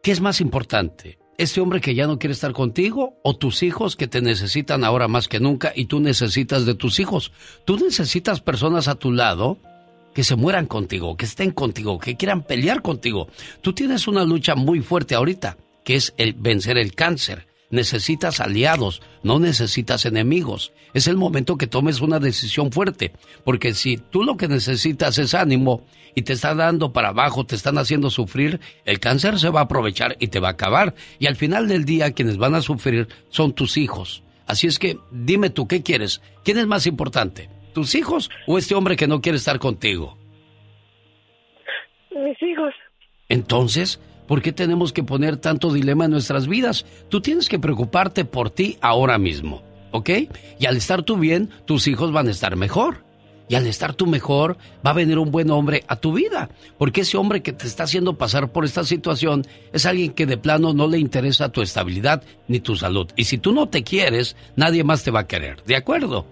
¿Qué 0.07 0.13
es 0.13 0.21
más 0.21 0.39
importante? 0.39 1.19
¿Este 1.37 1.59
hombre 1.59 1.81
que 1.81 1.93
ya 1.93 2.07
no 2.07 2.17
quiere 2.17 2.31
estar 2.31 2.53
contigo 2.53 3.19
o 3.25 3.35
tus 3.35 3.61
hijos 3.61 3.97
que 3.97 4.07
te 4.07 4.21
necesitan 4.21 4.85
ahora 4.85 5.09
más 5.09 5.27
que 5.27 5.41
nunca 5.41 5.73
y 5.75 5.87
tú 5.87 5.99
necesitas 5.99 6.65
de 6.65 6.75
tus 6.75 7.01
hijos? 7.01 7.33
Tú 7.65 7.75
necesitas 7.75 8.39
personas 8.39 8.87
a 8.87 8.95
tu 8.95 9.11
lado 9.11 9.57
que 10.13 10.23
se 10.23 10.37
mueran 10.37 10.65
contigo, 10.65 11.17
que 11.17 11.25
estén 11.25 11.51
contigo, 11.51 11.99
que 11.99 12.15
quieran 12.15 12.43
pelear 12.43 12.81
contigo. 12.81 13.27
Tú 13.59 13.73
tienes 13.73 14.07
una 14.07 14.23
lucha 14.23 14.55
muy 14.55 14.79
fuerte 14.79 15.13
ahorita, 15.13 15.57
que 15.83 15.95
es 15.95 16.13
el 16.15 16.35
vencer 16.35 16.77
el 16.77 16.95
cáncer. 16.95 17.45
Necesitas 17.69 18.39
aliados, 18.39 19.01
no 19.23 19.39
necesitas 19.39 20.05
enemigos. 20.05 20.71
Es 20.93 21.07
el 21.07 21.17
momento 21.17 21.57
que 21.57 21.67
tomes 21.67 21.99
una 21.99 22.19
decisión 22.19 22.71
fuerte, 22.71 23.11
porque 23.43 23.73
si 23.73 23.97
tú 23.97 24.23
lo 24.23 24.37
que 24.37 24.47
necesitas 24.47 25.17
es 25.17 25.33
ánimo 25.33 25.85
y 26.15 26.21
te 26.21 26.33
está 26.33 26.55
dando 26.55 26.93
para 26.93 27.09
abajo, 27.09 27.45
te 27.45 27.55
están 27.55 27.77
haciendo 27.77 28.09
sufrir, 28.09 28.61
el 28.85 28.99
cáncer 28.99 29.37
se 29.37 29.49
va 29.49 29.59
a 29.59 29.63
aprovechar 29.63 30.15
y 30.19 30.29
te 30.29 30.39
va 30.39 30.47
a 30.47 30.51
acabar. 30.51 30.95
Y 31.19 31.27
al 31.27 31.35
final 31.35 31.67
del 31.67 31.83
día 31.83 32.11
quienes 32.11 32.37
van 32.37 32.55
a 32.55 32.61
sufrir 32.61 33.09
son 33.29 33.53
tus 33.53 33.77
hijos. 33.77 34.23
Así 34.47 34.65
es 34.65 34.79
que 34.79 34.97
dime 35.11 35.49
tú, 35.49 35.67
¿qué 35.67 35.83
quieres? 35.83 36.21
¿Quién 36.43 36.57
es 36.57 36.67
más 36.67 36.87
importante? 36.87 37.49
¿Tus 37.73 37.95
hijos 37.95 38.31
o 38.47 38.57
este 38.57 38.75
hombre 38.75 38.95
que 38.95 39.07
no 39.07 39.21
quiere 39.21 39.37
estar 39.37 39.59
contigo? 39.59 40.17
Mis 42.11 42.41
hijos. 42.41 42.73
Entonces, 43.29 43.99
¿por 44.27 44.41
qué 44.41 44.51
tenemos 44.51 44.93
que 44.93 45.03
poner 45.03 45.37
tanto 45.37 45.73
dilema 45.73 46.05
en 46.05 46.11
nuestras 46.11 46.47
vidas? 46.47 46.85
Tú 47.09 47.21
tienes 47.21 47.49
que 47.49 47.59
preocuparte 47.59 48.25
por 48.25 48.49
ti 48.49 48.77
ahora 48.81 49.17
mismo, 49.17 49.63
¿ok? 49.91 50.09
Y 50.59 50.65
al 50.65 50.77
estar 50.77 51.03
tú 51.03 51.17
bien, 51.17 51.49
tus 51.65 51.87
hijos 51.87 52.11
van 52.11 52.27
a 52.27 52.31
estar 52.31 52.55
mejor. 52.55 53.05
Y 53.49 53.55
al 53.55 53.65
estar 53.65 53.93
tú 53.93 54.07
mejor, 54.07 54.57
va 54.85 54.91
a 54.91 54.93
venir 54.93 55.17
un 55.19 55.31
buen 55.31 55.49
hombre 55.51 55.83
a 55.87 55.95
tu 55.95 56.11
vida. 56.11 56.49
Porque 56.77 57.01
ese 57.01 57.17
hombre 57.17 57.41
que 57.41 57.53
te 57.53 57.65
está 57.65 57.83
haciendo 57.83 58.17
pasar 58.17 58.51
por 58.51 58.65
esta 58.65 58.83
situación 58.83 59.45
es 59.71 59.85
alguien 59.85 60.11
que 60.11 60.25
de 60.25 60.37
plano 60.37 60.73
no 60.73 60.87
le 60.87 60.99
interesa 60.99 61.49
tu 61.49 61.61
estabilidad 61.61 62.23
ni 62.49 62.59
tu 62.59 62.75
salud. 62.75 63.07
Y 63.15 63.23
si 63.23 63.37
tú 63.37 63.53
no 63.53 63.69
te 63.69 63.83
quieres, 63.83 64.35
nadie 64.57 64.83
más 64.83 65.03
te 65.03 65.11
va 65.11 65.21
a 65.21 65.27
querer. 65.27 65.63
¿De 65.65 65.77
acuerdo? 65.77 66.25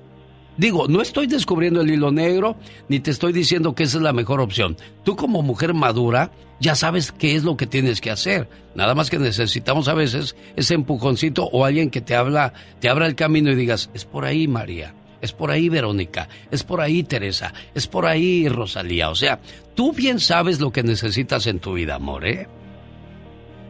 Digo, 0.58 0.88
no 0.88 1.02
estoy 1.02 1.28
descubriendo 1.28 1.82
el 1.82 1.92
hilo 1.92 2.12
negro, 2.12 2.56
ni 2.88 3.00
te 3.00 3.12
estoy 3.12 3.34
diciendo 3.34 3.76
que 3.76 3.84
esa 3.84 3.98
es 3.98 4.04
la 4.04 4.14
mejor 4.14 4.40
opción. 4.40 4.78
Tú 5.04 5.16
como 5.16 5.42
mujer 5.42 5.74
madura 5.74 6.32
ya 6.60 6.76
sabes 6.76 7.12
qué 7.12 7.36
es 7.36 7.44
lo 7.44 7.58
que 7.58 7.68
tienes 7.68 8.00
que 8.02 8.12
hacer. 8.12 8.48
Nada 8.76 8.96
más 8.96 9.10
que 9.10 9.20
necesitamos 9.20 9.88
a 9.88 9.94
veces 9.94 10.36
ese 10.56 10.74
empujoncito 10.74 11.46
o 11.52 11.66
alguien 11.66 11.90
que 11.90 12.02
te 12.02 12.16
habla, 12.16 12.54
te 12.80 12.90
abra 12.90 13.08
el 13.08 13.16
camino 13.16 13.52
y 13.52 13.56
digas, 13.56 13.90
es 13.94 14.06
por 14.06 14.26
ahí 14.26 14.48
María, 14.48 14.94
es 15.22 15.34
por 15.34 15.52
ahí 15.52 15.70
Verónica, 15.70 16.30
es 16.52 16.64
por 16.64 16.82
ahí 16.82 17.04
Teresa, 17.04 17.54
es 17.74 17.88
por 17.88 18.06
ahí 18.06 18.48
Rosalía. 18.48 19.10
O 19.10 19.16
sea, 19.16 19.40
tú 19.76 19.92
bien 19.92 20.20
sabes 20.20 20.60
lo 20.60 20.72
que 20.72 20.84
necesitas 20.84 21.48
en 21.48 21.60
tu 21.60 21.74
vida, 21.74 21.96
amor, 21.96 22.26
¿eh? 22.26 22.48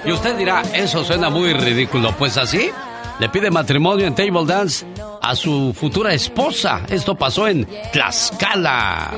Y 0.04 0.12
usted 0.12 0.36
dirá, 0.36 0.62
eso 0.74 1.04
suena 1.04 1.30
muy 1.30 1.52
ridículo. 1.54 2.14
Pues 2.16 2.36
así, 2.36 2.70
le 3.18 3.28
pide 3.28 3.50
matrimonio 3.50 4.06
en 4.06 4.14
Table 4.14 4.44
Dance 4.44 4.84
a 5.22 5.34
su 5.36 5.74
futura 5.78 6.12
esposa. 6.12 6.82
Esto 6.88 7.14
pasó 7.14 7.46
en 7.48 7.66
Tlaxcala. 7.92 9.12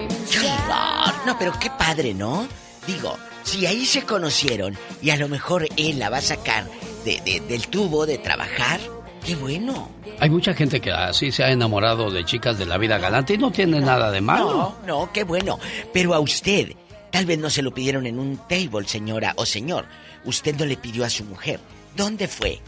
No, 1.26 1.36
pero 1.39 1.52
qué 1.58 1.70
padre, 1.70 2.15
¿no? 2.15 2.47
Digo, 2.86 3.16
si 3.42 3.66
ahí 3.66 3.84
se 3.84 4.02
conocieron 4.02 4.76
y 5.02 5.10
a 5.10 5.16
lo 5.16 5.28
mejor 5.28 5.66
él 5.76 5.98
la 5.98 6.10
va 6.10 6.18
a 6.18 6.23
sacar 6.23 6.66
de- 7.05 7.20
de- 7.24 7.40
del 7.40 7.66
tubo 7.68 8.06
de 8.06 8.18
trabajar, 8.18 8.78
qué 9.26 9.34
bueno. 9.34 9.88
Hay 10.20 10.30
mucha 10.30 10.55
gente 10.55 10.80
que 10.80 10.92
así 10.92 11.32
se 11.32 11.44
ha 11.44 11.50
enamorado 11.50 12.10
de 12.10 12.24
chicas 12.24 12.58
de 12.58 12.66
la 12.66 12.78
vida 12.78 12.98
galante 12.98 13.34
y 13.34 13.38
no 13.38 13.50
tiene 13.50 13.80
nada 13.80 14.10
de 14.10 14.20
malo. 14.20 14.74
No, 14.86 14.86
no, 14.86 15.12
qué 15.12 15.24
bueno. 15.24 15.58
Pero 15.92 16.14
a 16.14 16.20
usted, 16.20 16.72
tal 17.10 17.26
vez 17.26 17.38
no 17.38 17.50
se 17.50 17.62
lo 17.62 17.74
pidieron 17.74 18.06
en 18.06 18.18
un 18.18 18.36
table, 18.48 18.86
señora 18.86 19.34
o 19.36 19.44
señor. 19.44 19.86
Usted 20.24 20.56
no 20.56 20.64
le 20.64 20.76
pidió 20.76 21.05
a 21.05 21.10
su 21.10 21.24
mujer. 21.24 21.60
¿Dónde 21.96 22.28
fue? 22.28 22.60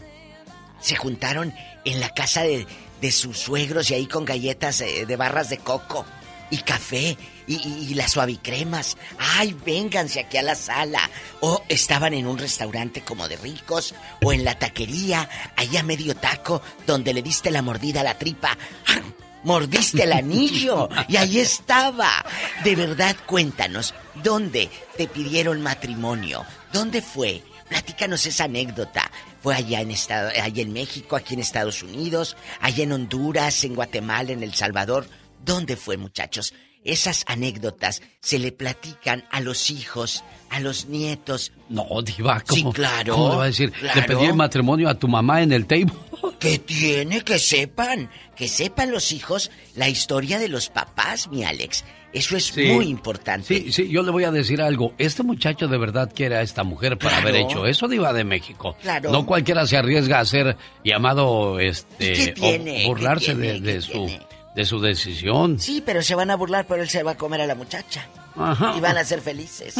Se 0.79 0.95
juntaron 0.95 1.53
en 1.85 1.99
la 1.99 2.09
casa 2.09 2.43
de, 2.43 2.67
de 3.01 3.11
sus 3.11 3.37
suegros 3.37 3.89
y 3.89 3.93
ahí 3.95 4.05
con 4.05 4.25
galletas 4.25 4.81
eh, 4.81 5.05
de 5.05 5.15
barras 5.15 5.49
de 5.49 5.57
coco 5.57 6.05
y 6.49 6.57
café 6.57 7.17
y, 7.47 7.93
las 7.95 8.11
suavicremas. 8.11 8.97
Ay, 9.17 9.55
vénganse 9.65 10.19
aquí 10.21 10.37
a 10.37 10.43
la 10.43 10.55
sala. 10.55 11.09
O 11.41 11.63
estaban 11.67 12.13
en 12.13 12.27
un 12.27 12.37
restaurante 12.37 13.01
como 13.01 13.27
de 13.27 13.37
ricos 13.37 13.95
o 14.23 14.31
en 14.33 14.43
la 14.43 14.57
taquería, 14.57 15.29
ahí 15.55 15.77
a 15.77 15.83
medio 15.83 16.15
taco, 16.15 16.61
donde 16.85 17.13
le 17.13 17.21
diste 17.21 17.51
la 17.51 17.61
mordida 17.61 18.01
a 18.01 18.03
la 18.03 18.17
tripa. 18.17 18.57
¡Ah! 18.87 19.01
Mordiste 19.43 20.03
el 20.03 20.11
anillo 20.11 20.89
y 21.07 21.15
ahí 21.15 21.39
estaba. 21.39 22.25
De 22.63 22.75
verdad, 22.75 23.15
cuéntanos, 23.25 23.93
¿dónde 24.21 24.69
te 24.97 25.07
pidieron 25.07 25.61
matrimonio? 25.61 26.45
¿Dónde 26.73 27.01
fue? 27.01 27.41
Platícanos 27.69 28.25
esa 28.25 28.45
anécdota. 28.45 29.09
¿Fue 29.41 29.55
allá 29.55 29.79
en, 29.79 29.91
estado, 29.91 30.29
allá 30.29 30.61
en 30.61 30.73
México, 30.73 31.15
aquí 31.15 31.35
en 31.35 31.39
Estados 31.39 31.81
Unidos, 31.83 32.35
allá 32.59 32.83
en 32.83 32.91
Honduras, 32.91 33.63
en 33.63 33.75
Guatemala, 33.75 34.33
en 34.33 34.43
El 34.43 34.53
Salvador? 34.53 35.07
¿Dónde 35.49 35.75
fue, 35.75 35.97
muchachos? 35.97 36.53
Esas 36.85 37.25
anécdotas 37.27 38.01
se 38.21 38.39
le 38.39 38.51
platican 38.53 39.25
a 39.31 39.41
los 39.41 39.69
hijos, 39.69 40.23
a 40.49 40.59
los 40.61 40.85
nietos. 40.85 41.51
No, 41.67 41.85
diva, 42.03 42.39
¿cómo, 42.47 42.71
Sí, 42.71 42.75
claro, 42.75 43.13
¿cómo 43.15 43.29
le 43.31 43.35
va 43.35 43.43
a 43.43 43.47
decir? 43.47 43.73
Le 43.81 43.91
claro. 43.91 44.05
pedí 44.07 44.25
el 44.27 44.33
matrimonio 44.35 44.87
a 44.87 44.93
tu 44.97 45.07
mamá 45.07 45.41
en 45.41 45.51
el 45.51 45.65
table. 45.65 45.87
Que 46.39 46.57
tiene 46.57 47.21
que 47.21 47.37
sepan, 47.37 48.09
que 48.35 48.47
sepan 48.47 48.91
los 48.91 49.11
hijos 49.11 49.51
la 49.75 49.89
historia 49.89 50.39
de 50.39 50.47
los 50.47 50.69
papás, 50.69 51.27
mi 51.29 51.43
Alex. 51.43 51.83
Eso 52.13 52.37
es 52.37 52.45
Sí. 52.45 52.63
muy 52.63 52.87
importante. 52.87 53.45
Sí, 53.47 53.71
sí, 53.73 53.89
yo 53.89 54.03
le 54.03 54.11
voy 54.11 54.23
a 54.23 54.31
decir 54.31 54.61
algo. 54.61 54.93
Este 54.97 55.21
muchacho 55.21 55.67
de 55.67 55.77
verdad 55.77 56.09
quiere 56.15 56.37
a 56.37 56.41
esta 56.41 56.63
mujer 56.63 56.97
para 56.97 57.17
Claro. 57.17 57.27
haber 57.27 57.41
hecho 57.41 57.65
eso, 57.65 57.89
diva 57.89 58.13
de 58.13 58.23
México. 58.23 58.77
Claro. 58.81 59.11
No 59.11 59.25
cualquiera 59.25 59.67
se 59.67 59.75
arriesga 59.77 60.19
a 60.21 60.25
ser 60.25 60.55
llamado, 60.83 61.59
este, 61.59 62.13
¿Y 62.13 62.25
qué 62.27 62.31
tiene? 62.31 62.85
o 62.85 62.87
burlarse 62.87 63.33
¿Qué 63.33 63.35
de, 63.35 63.51
tiene? 63.53 63.67
de 63.67 63.73
¿Qué 63.73 63.81
su, 63.81 63.91
tiene? 64.05 64.19
De 64.55 64.65
su 64.65 64.79
decisión. 64.79 65.59
Sí, 65.59 65.81
pero 65.85 66.01
se 66.01 66.15
van 66.15 66.31
a 66.31 66.35
burlar, 66.35 66.65
pero 66.67 66.81
él 66.81 66.89
se 66.89 67.03
va 67.03 67.11
a 67.11 67.17
comer 67.17 67.41
a 67.41 67.47
la 67.47 67.55
muchacha. 67.55 68.07
Ajá. 68.35 68.73
Y 68.77 68.79
van 68.79 68.97
a 68.97 69.03
ser 69.03 69.21
felices. 69.21 69.75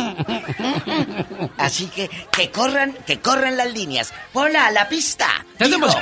Así 1.58 1.88
que 1.88 2.10
que 2.32 2.52
corran, 2.52 2.94
que 3.06 3.20
corran 3.20 3.58
las 3.58 3.74
líneas. 3.74 4.14
Hola, 4.34 4.68
a 4.68 4.72
la 4.72 4.90
pista. 4.90 5.28
Tenemos-. 5.58 5.94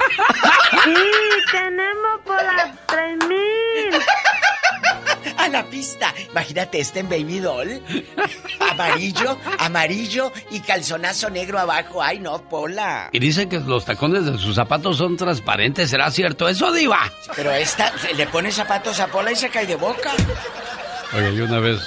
Sí, 0.84 0.96
tenemos 1.52 2.22
por 2.26 2.44
las 2.44 2.86
3000. 2.88 3.38
A 5.48 5.50
la 5.50 5.64
pista. 5.66 6.14
Imagínate 6.32 6.80
este 6.82 7.00
en 7.00 7.08
Baby 7.10 7.40
Doll. 7.40 7.82
Amarillo, 8.70 9.38
amarillo 9.60 10.32
y 10.52 10.60
calzonazo 10.60 11.30
negro 11.30 11.58
abajo. 11.58 12.04
Ay, 12.04 12.20
no, 12.20 12.38
Pola. 12.50 13.10
Y 13.14 13.20
dicen 13.20 13.48
que 13.48 13.60
los 13.60 13.86
tacones 13.86 14.26
de 14.26 14.38
sus 14.38 14.56
zapatos 14.56 14.98
son 14.98 15.16
transparentes. 15.16 15.90
¿Será 15.90 16.12
cierto 16.12 16.50
eso, 16.50 16.72
diva? 16.74 17.00
Pero 17.36 17.52
esta 17.52 17.94
le 18.16 18.28
pone 18.28 18.52
zapatos 18.52 19.00
a 19.00 19.08
Pola 19.08 19.32
y 19.32 19.38
se 19.38 19.50
cae 19.50 19.66
de 19.66 19.78
boca. 19.78 20.12
Oye, 21.16 21.36
yo 21.36 21.46
una 21.46 21.60
vez 21.60 21.80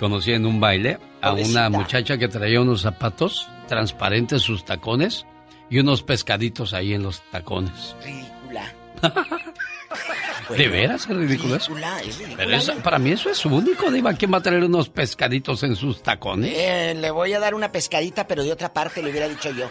conocí 0.00 0.32
en 0.32 0.46
un 0.46 0.58
baile 0.58 0.98
a 1.20 1.30
Pobrecita. 1.30 1.68
una 1.68 1.78
muchacha 1.78 2.16
que 2.16 2.28
traía 2.28 2.60
unos 2.62 2.80
zapatos 2.80 3.48
transparentes, 3.68 4.40
sus 4.40 4.64
tacones, 4.64 5.26
y 5.68 5.78
unos 5.78 6.02
pescaditos 6.02 6.72
ahí 6.72 6.94
en 6.94 7.02
los 7.02 7.20
tacones. 7.30 7.94
Ridícula. 8.02 8.72
¿De 10.50 10.68
veras 10.68 11.02
es 11.08 11.16
ridículo 11.16 11.56
eso? 11.56 11.76
Es 11.76 12.18
ridícula. 12.18 12.36
Pero 12.36 12.56
eso- 12.56 12.74
para 12.76 12.98
mí 12.98 13.12
eso 13.12 13.30
es 13.30 13.44
único, 13.44 13.90
Diva. 13.90 14.12
¿Quién 14.14 14.32
va 14.32 14.38
a 14.38 14.42
traer 14.42 14.64
unos 14.64 14.88
pescaditos 14.88 15.62
en 15.62 15.76
sus 15.76 16.02
tacones? 16.02 16.52
Eh, 16.54 16.94
le 16.96 17.10
voy 17.10 17.32
a 17.32 17.40
dar 17.40 17.54
una 17.54 17.70
pescadita, 17.72 18.26
pero 18.26 18.42
de 18.42 18.52
otra 18.52 18.72
parte 18.72 19.02
le 19.02 19.10
hubiera 19.10 19.28
dicho 19.28 19.50
yo. 19.50 19.68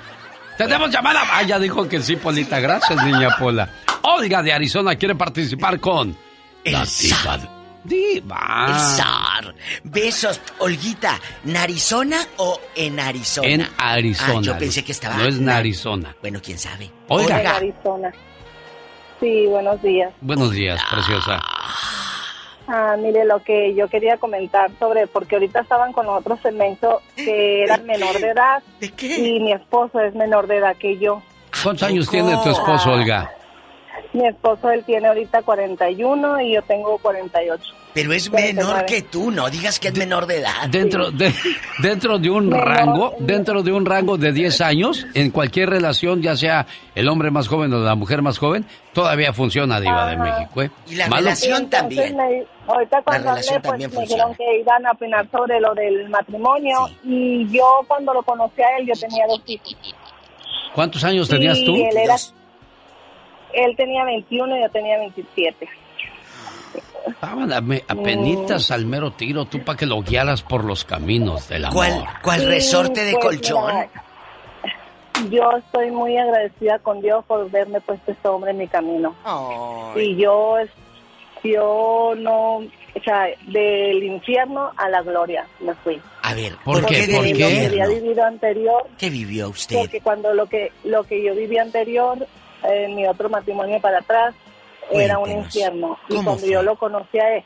Tenemos 0.57 0.91
llamada. 0.91 1.21
Ah, 1.31 1.43
ya 1.43 1.57
dijo 1.59 1.87
que 1.87 2.01
sí, 2.01 2.15
Polita. 2.15 2.59
Gracias, 2.59 3.03
niña 3.05 3.35
Pola. 3.39 3.69
Olga 4.03 4.41
de 4.43 4.53
Arizona 4.53 4.95
quiere 4.95 5.15
participar 5.15 5.79
con 5.79 6.15
El 6.63 6.73
la 6.73 6.85
diva. 6.85 7.39
Diva. 7.83 8.65
El 8.67 8.75
zar. 8.95 9.55
Besos. 9.83 10.39
Olguita, 10.59 11.19
¿Narizona 11.45 12.23
o 12.37 12.59
en 12.75 12.99
Arizona? 12.99 13.47
En 13.47 13.67
Arizona. 13.77 14.33
Ah, 14.37 14.41
yo 14.43 14.57
pensé 14.59 14.83
que 14.83 14.91
estaba... 14.91 15.17
No 15.17 15.23
es 15.25 15.39
Narizona. 15.39 16.15
Bueno, 16.21 16.39
quién 16.43 16.59
sabe. 16.59 16.91
Olga. 17.07 17.41
En 17.41 17.47
Arizona. 17.47 18.11
Sí, 19.21 19.45
buenos 19.47 19.81
días. 19.81 20.11
Buenos 20.19 20.51
días, 20.51 20.81
preciosa. 20.91 21.39
Ah, 22.67 22.95
mire, 22.97 23.23
lo 23.25 23.39
que 23.43 23.73
yo 23.75 23.87
quería 23.87 24.17
comentar 24.17 24.69
sobre, 24.79 25.07
porque 25.07 25.35
ahorita 25.35 25.61
estaban 25.61 25.93
con 25.93 26.07
otro 26.09 26.37
segmento 26.41 27.01
que 27.15 27.63
era 27.63 27.77
menor 27.77 28.19
de 28.19 28.29
edad. 28.31 28.63
Y 28.99 29.39
mi 29.39 29.53
esposo 29.53 29.99
es 30.01 30.13
menor 30.15 30.47
de 30.47 30.57
edad 30.57 30.75
que 30.77 30.97
yo. 30.97 31.21
¿Cuántos 31.63 31.83
años 31.87 32.09
tiene 32.09 32.35
tu 32.43 32.49
esposo, 32.49 32.89
Ah. 32.89 32.93
Olga? 32.93 33.31
Mi 34.13 34.27
esposo, 34.27 34.69
él 34.71 34.83
tiene 34.83 35.07
ahorita 35.07 35.41
41 35.43 36.41
y 36.41 36.53
yo 36.55 36.61
tengo 36.63 36.97
48. 36.97 37.63
Pero 37.93 38.13
es 38.13 38.29
49. 38.29 38.53
menor 38.73 38.85
que 38.85 39.01
tú, 39.01 39.31
no 39.31 39.49
digas 39.49 39.79
que 39.79 39.89
es 39.89 39.97
menor 39.97 40.25
de 40.25 40.37
edad. 40.37 40.69
Dentro 40.69 41.11
de, 41.11 41.33
dentro 41.79 42.17
de 42.19 42.29
un 42.29 42.49
rango, 42.51 43.15
dentro 43.19 43.61
de 43.63 43.71
un 43.73 43.85
rango 43.85 44.17
de 44.17 44.31
10 44.31 44.61
años, 44.61 45.05
en 45.13 45.29
cualquier 45.31 45.69
relación, 45.69 46.21
ya 46.21 46.37
sea 46.37 46.65
el 46.95 47.09
hombre 47.09 47.31
más 47.31 47.47
joven 47.49 47.73
o 47.73 47.79
la 47.79 47.95
mujer 47.95 48.21
más 48.21 48.37
joven, 48.37 48.65
todavía 48.93 49.33
funciona 49.33 49.79
Diva 49.81 50.07
de 50.09 50.17
México, 50.17 50.61
¿eh? 50.61 50.71
Y 50.89 50.95
la 50.95 51.07
Malo- 51.07 51.23
relación 51.23 51.63
Entonces, 51.63 51.79
también. 52.11 52.15
me- 52.15 52.45
ahorita 52.67 53.01
cuando 53.01 53.29
hablé, 53.31 53.41
relación 53.41 53.61
pues 53.61 53.71
también 53.71 53.91
me 53.93 54.01
dijeron 54.01 54.35
que 54.35 54.59
iban 54.61 54.85
a 54.85 54.91
opinar 54.91 55.27
sobre 55.29 55.59
lo 55.59 55.73
del 55.75 56.07
matrimonio 56.09 56.77
y 57.03 57.45
yo 57.51 57.81
cuando 57.87 58.13
lo 58.13 58.23
conocí 58.23 58.61
a 58.61 58.77
él, 58.79 58.87
yo 58.87 58.93
tenía 58.97 59.25
dos 59.27 59.41
hijos. 59.47 59.75
¿Cuántos 60.73 61.03
años 61.03 61.27
tenías 61.27 61.57
Y 61.57 61.65
tú? 61.65 61.75
Él, 61.75 61.97
era, 61.97 62.15
él 63.53 63.75
tenía 63.75 64.05
21 64.05 64.55
y 64.57 64.61
yo 64.61 64.69
tenía 64.69 64.97
27. 64.99 65.67
Estaban 67.21 67.53
a 67.53 67.61
me- 67.61 67.83
apenitas 67.87 68.71
al 68.71 68.87
mero 68.87 69.11
tiro, 69.11 69.45
tú 69.45 69.59
para 69.63 69.77
que 69.77 69.85
lo 69.85 70.01
guiaras 70.01 70.41
por 70.41 70.65
los 70.65 70.83
caminos 70.83 71.47
del 71.47 71.65
amor. 71.65 71.75
¿Cuál, 71.75 72.03
cuál 72.23 72.39
Sí, 72.39 72.45
resorte 72.47 73.03
de 73.05 73.11
pues, 73.13 73.23
colchón? 73.25 73.63
mira, 73.67 73.89
yo 75.29 75.51
estoy 75.57 75.91
muy 75.91 76.17
agradecida 76.17 76.79
con 76.79 76.99
Dios 76.99 77.23
por 77.25 77.47
verme 77.51 77.79
puesto 77.79 78.11
este 78.11 78.27
hombre 78.27 78.49
en 78.49 78.57
mi 78.57 78.67
camino. 78.67 79.13
Y 79.95 80.15
yo, 80.15 80.57
es- 80.57 80.71
yo 81.43 82.13
no, 82.17 82.55
o 82.55 83.03
sea, 83.05 83.27
del 83.45 84.01
infierno 84.03 84.71
a 84.75 84.89
la 84.89 85.03
gloria 85.03 85.45
me 85.59 85.75
fui. 85.75 86.01
A 86.23 86.33
ver, 86.33 86.55
¿Por 86.65 86.81
¿por, 86.81 86.89
qué? 86.89 87.05
qué 87.05 87.13
¿Por 87.13 87.23
del 87.23 87.37
qué? 87.37 87.43
Lo 87.43 87.49
que 87.49 87.65
había 87.83 87.87
vivido 87.87 88.23
anterior, 88.25 88.87
¿Qué 88.97 89.11
vivió 89.11 89.49
usted? 89.49 89.77
porque 89.77 90.01
cuando 90.01 90.33
lo 90.33 90.47
que 90.47 90.71
lo 90.85 91.03
que 91.03 91.23
yo 91.23 91.35
viví 91.35 91.59
anterior, 91.59 92.25
en 92.63 92.95
mi 92.95 93.05
otro 93.05 93.29
matrimonio 93.29 93.79
para 93.79 93.99
atrás, 93.99 94.33
era 94.93 95.17
un 95.19 95.31
infierno. 95.31 95.97
Y 96.09 96.15
¿cómo 96.15 96.23
cuando 96.23 96.41
fue? 96.41 96.51
yo 96.51 96.63
lo 96.63 96.75
conocí 96.77 97.19
a 97.19 97.35
él, 97.37 97.43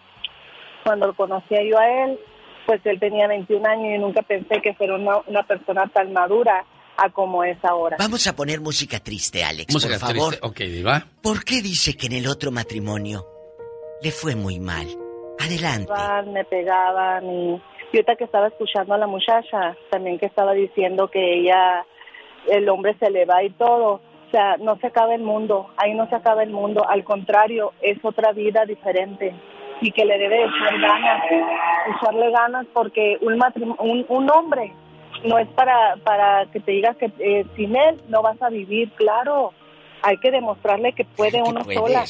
cuando 0.83 1.07
lo 1.07 1.13
conocía 1.15 1.59
yo 1.63 1.77
a 1.79 1.87
él, 2.03 2.19
pues 2.65 2.81
él 2.85 2.99
tenía 2.99 3.27
21 3.27 3.67
años 3.67 3.95
y 3.95 3.97
nunca 3.99 4.21
pensé 4.21 4.61
que 4.61 4.73
fuera 4.73 4.95
una, 4.95 5.17
una 5.27 5.43
persona 5.43 5.87
tan 5.87 6.13
madura 6.13 6.65
a 6.97 7.09
como 7.09 7.43
es 7.43 7.57
ahora. 7.63 7.97
Vamos 7.99 8.25
a 8.27 8.35
poner 8.35 8.61
música 8.61 8.99
triste, 8.99 9.43
Alex, 9.43 9.73
Música 9.73 9.99
por 9.99 10.09
favor. 10.09 10.29
triste. 10.29 10.47
Ok, 10.47 10.57
Diva. 10.71 11.05
¿Por 11.21 11.43
qué 11.43 11.61
dice 11.61 11.95
que 11.95 12.07
en 12.07 12.13
el 12.13 12.27
otro 12.27 12.51
matrimonio 12.51 13.25
le 14.01 14.11
fue 14.11 14.35
muy 14.35 14.59
mal? 14.59 14.87
Adelante. 15.39 15.91
Me 16.31 16.45
pegaban 16.45 17.25
y, 17.25 17.51
y 17.91 17.97
ahorita 17.97 18.15
que 18.15 18.23
estaba 18.23 18.47
escuchando 18.47 18.93
a 18.93 18.97
la 18.97 19.07
muchacha, 19.07 19.75
también 19.91 20.17
que 20.17 20.25
estaba 20.25 20.53
diciendo 20.53 21.09
que 21.09 21.39
ella, 21.41 21.85
el 22.49 22.67
hombre 22.69 22.95
se 22.99 23.09
le 23.09 23.25
va 23.25 23.43
y 23.43 23.49
todo. 23.51 24.01
O 24.27 24.31
sea, 24.31 24.57
no 24.57 24.77
se 24.77 24.87
acaba 24.87 25.15
el 25.15 25.21
mundo, 25.21 25.69
ahí 25.77 25.93
no 25.93 26.07
se 26.09 26.15
acaba 26.15 26.43
el 26.43 26.49
mundo, 26.49 26.87
al 26.87 27.03
contrario, 27.03 27.73
es 27.81 28.03
otra 28.03 28.31
vida 28.31 28.65
diferente 28.65 29.33
y 29.81 29.91
que 29.91 30.05
le 30.05 30.17
debe 30.17 30.43
echar 30.43 30.79
ganas, 30.79 31.23
echarle 31.95 32.31
ganas 32.31 32.65
porque 32.73 33.17
un, 33.21 33.39
un, 33.79 34.05
un 34.07 34.31
hombre 34.31 34.73
no 35.23 35.37
es 35.37 35.47
para, 35.49 35.95
para 36.03 36.45
que 36.47 36.59
te 36.59 36.71
digas 36.71 36.97
que 36.97 37.11
eh, 37.19 37.45
sin 37.55 37.75
él 37.75 38.01
no 38.09 38.21
vas 38.21 38.41
a 38.41 38.49
vivir, 38.49 38.91
claro, 38.91 39.53
hay 40.01 40.17
que 40.17 40.31
demostrarle 40.31 40.93
que 40.93 41.05
puede 41.05 41.41
uno 41.41 41.61
puedes. 41.63 41.79
sola. 41.79 42.03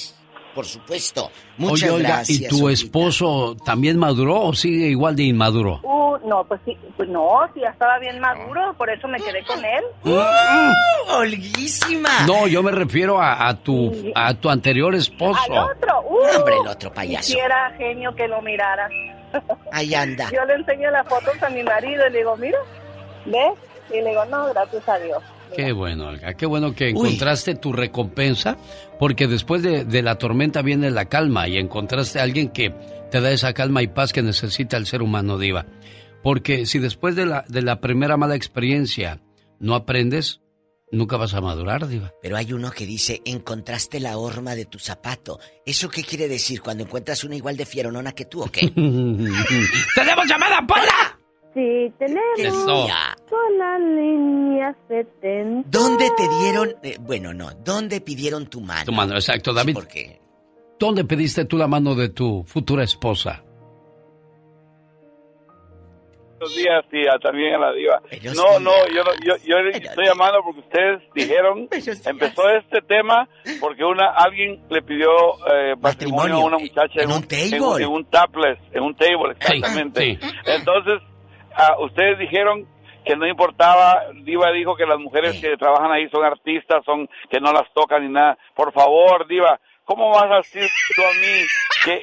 Por 0.55 0.65
supuesto. 0.65 1.29
Muchas 1.57 1.89
Oye, 1.89 1.97
Olga, 1.97 2.07
gracias. 2.07 2.41
¿y 2.41 2.47
tu 2.47 2.69
esposo 2.69 3.55
también 3.65 3.99
maduró 3.99 4.41
o 4.41 4.53
sigue 4.53 4.87
igual 4.87 5.15
de 5.15 5.23
inmaduro? 5.23 5.81
Uh, 5.83 6.17
no, 6.25 6.45
pues 6.45 6.61
sí, 6.65 6.77
pues 6.95 7.09
no, 7.09 7.41
sí, 7.53 7.59
ya 7.59 7.69
estaba 7.69 7.99
bien 7.99 8.19
maduro, 8.21 8.73
por 8.77 8.89
eso 8.89 9.07
me 9.09 9.19
quedé 9.19 9.43
con 9.45 9.59
él. 9.63 9.83
¡Uh! 10.05 11.13
¡Olguísima! 11.17 12.25
No, 12.25 12.47
yo 12.47 12.63
me 12.63 12.71
refiero 12.71 13.21
a, 13.21 13.47
a 13.47 13.53
tu 13.55 13.91
a 14.15 14.33
tu 14.33 14.49
anterior 14.49 14.95
esposo. 14.95 15.51
Al 15.51 15.71
otro, 15.75 16.01
uh, 16.01 16.37
Hombre, 16.37 16.55
el 16.61 16.67
otro 16.67 16.91
payaso. 16.93 17.27
Quisiera 17.33 17.73
genio 17.77 18.15
que 18.15 18.27
lo 18.27 18.41
mirara. 18.41 18.87
Ahí 19.71 19.93
anda. 19.93 20.29
Yo 20.33 20.45
le 20.45 20.53
enseño 20.53 20.89
las 20.91 21.05
fotos 21.07 21.35
a 21.43 21.49
mi 21.49 21.61
marido 21.63 22.07
y 22.07 22.11
le 22.11 22.17
digo, 22.19 22.37
mira, 22.37 22.57
¿ves? 23.25 23.53
Y 23.91 24.01
le 24.01 24.09
digo, 24.11 24.25
no, 24.25 24.47
gracias 24.47 24.87
a 24.87 24.97
Dios. 24.99 25.21
Qué 25.55 25.71
bueno, 25.71 26.07
Olga, 26.07 26.33
qué 26.33 26.45
bueno 26.45 26.73
que 26.73 26.89
encontraste 26.89 27.55
tu 27.55 27.73
recompensa, 27.73 28.57
porque 28.99 29.27
después 29.27 29.61
de, 29.61 29.85
de 29.85 30.01
la 30.01 30.17
tormenta 30.17 30.61
viene 30.61 30.91
la 30.91 31.05
calma 31.05 31.47
y 31.47 31.57
encontraste 31.57 32.19
a 32.19 32.23
alguien 32.23 32.49
que 32.49 32.73
te 33.11 33.21
da 33.21 33.31
esa 33.31 33.53
calma 33.53 33.81
y 33.81 33.87
paz 33.87 34.11
que 34.13 34.21
necesita 34.21 34.77
el 34.77 34.85
ser 34.85 35.01
humano, 35.01 35.37
Diva. 35.37 35.65
Porque 36.23 36.65
si 36.65 36.79
después 36.79 37.15
de 37.15 37.25
la, 37.25 37.45
de 37.47 37.61
la 37.61 37.79
primera 37.79 38.17
mala 38.17 38.35
experiencia 38.35 39.21
no 39.59 39.75
aprendes, 39.75 40.41
nunca 40.91 41.17
vas 41.17 41.33
a 41.33 41.41
madurar, 41.41 41.87
Diva. 41.87 42.13
Pero 42.21 42.35
hay 42.35 42.51
uno 42.51 42.71
que 42.71 42.85
dice, 42.85 43.21
encontraste 43.25 43.99
la 43.99 44.17
horma 44.17 44.55
de 44.55 44.65
tu 44.65 44.79
zapato. 44.79 45.39
¿Eso 45.65 45.89
qué 45.89 46.03
quiere 46.03 46.27
decir? 46.27 46.61
¿Cuando 46.61 46.83
encuentras 46.83 47.23
una 47.23 47.35
igual 47.35 47.57
de 47.57 47.65
fieronona 47.65 48.11
que 48.13 48.25
tú 48.25 48.43
o 48.43 48.51
qué? 48.51 48.61
¡Tenemos 49.95 50.27
llamada, 50.27 50.65
Pola! 50.67 51.14
Sí, 51.55 51.91
tenemos 51.97 52.37
Eso. 52.37 52.87
con 53.29 53.57
la 53.57 53.79
línea 53.79 54.75
70. 54.89 55.69
¿Dónde 55.69 56.09
te 56.17 56.27
dieron, 56.41 56.69
eh, 56.83 56.97
bueno, 56.99 57.33
no, 57.33 57.49
dónde 57.63 58.01
pidieron 58.01 58.47
tu 58.47 58.59
mano? 58.61 58.83
Tu 58.85 58.91
mano, 58.91 59.13
exacto, 59.15 59.53
David. 59.53 59.73
porque 59.73 60.19
¿Dónde 60.77 61.05
pediste 61.05 61.45
tú 61.45 61.57
la 61.57 61.67
mano 61.67 61.95
de 61.95 62.09
tu 62.09 62.43
futura 62.45 62.83
esposa? 62.83 63.41
Buenos 66.37 66.55
días, 66.57 66.83
tía, 66.91 67.11
también 67.23 67.55
a 67.55 67.57
la 67.59 67.71
diva. 67.71 68.01
No, 68.35 68.59
no, 68.59 68.71
yo, 68.93 69.03
no- 69.05 69.13
yo, 69.25 69.35
yo 69.45 69.55
estoy 69.71 70.05
llamando 70.05 70.39
porque 70.43 70.59
ustedes 70.59 71.01
dijeron, 71.15 71.69
empezó 71.71 72.49
este 72.49 72.81
tema 72.81 73.27
porque 73.61 73.85
una 73.85 74.09
alguien 74.09 74.61
le 74.69 74.81
pidió 74.81 75.09
eh, 75.53 75.75
matrimonio 75.79 76.35
a 76.35 76.43
una 76.43 76.57
muchacha 76.57 77.01
en, 77.01 77.09
un 77.11 77.23
table. 77.23 77.55
En, 77.55 77.63
un- 77.63 77.81
en 77.81 77.87
un 77.87 78.05
tables, 78.09 78.59
en 78.73 78.83
un 78.83 78.95
table, 78.95 79.31
exactamente. 79.39 80.19
Entonces, 80.45 81.01
ah, 81.55 81.75
ustedes 81.79 82.19
dijeron 82.19 82.67
que 83.05 83.15
no 83.15 83.27
importaba, 83.27 84.03
Diva 84.23 84.51
dijo 84.51 84.75
que 84.75 84.85
las 84.85 84.99
mujeres 84.99 85.39
que 85.39 85.57
trabajan 85.57 85.91
ahí 85.91 86.09
son 86.09 86.25
artistas, 86.25 86.83
son 86.85 87.07
que 87.29 87.39
no 87.39 87.53
las 87.53 87.71
tocan 87.73 88.03
ni 88.03 88.11
nada. 88.11 88.37
Por 88.55 88.73
favor, 88.73 89.27
Diva, 89.27 89.59
¿cómo 89.85 90.09
vas 90.09 90.29
a 90.31 90.37
decir 90.37 90.69
tú 90.95 91.01
a 91.03 91.13
mí 91.13 91.45
que... 91.85 92.01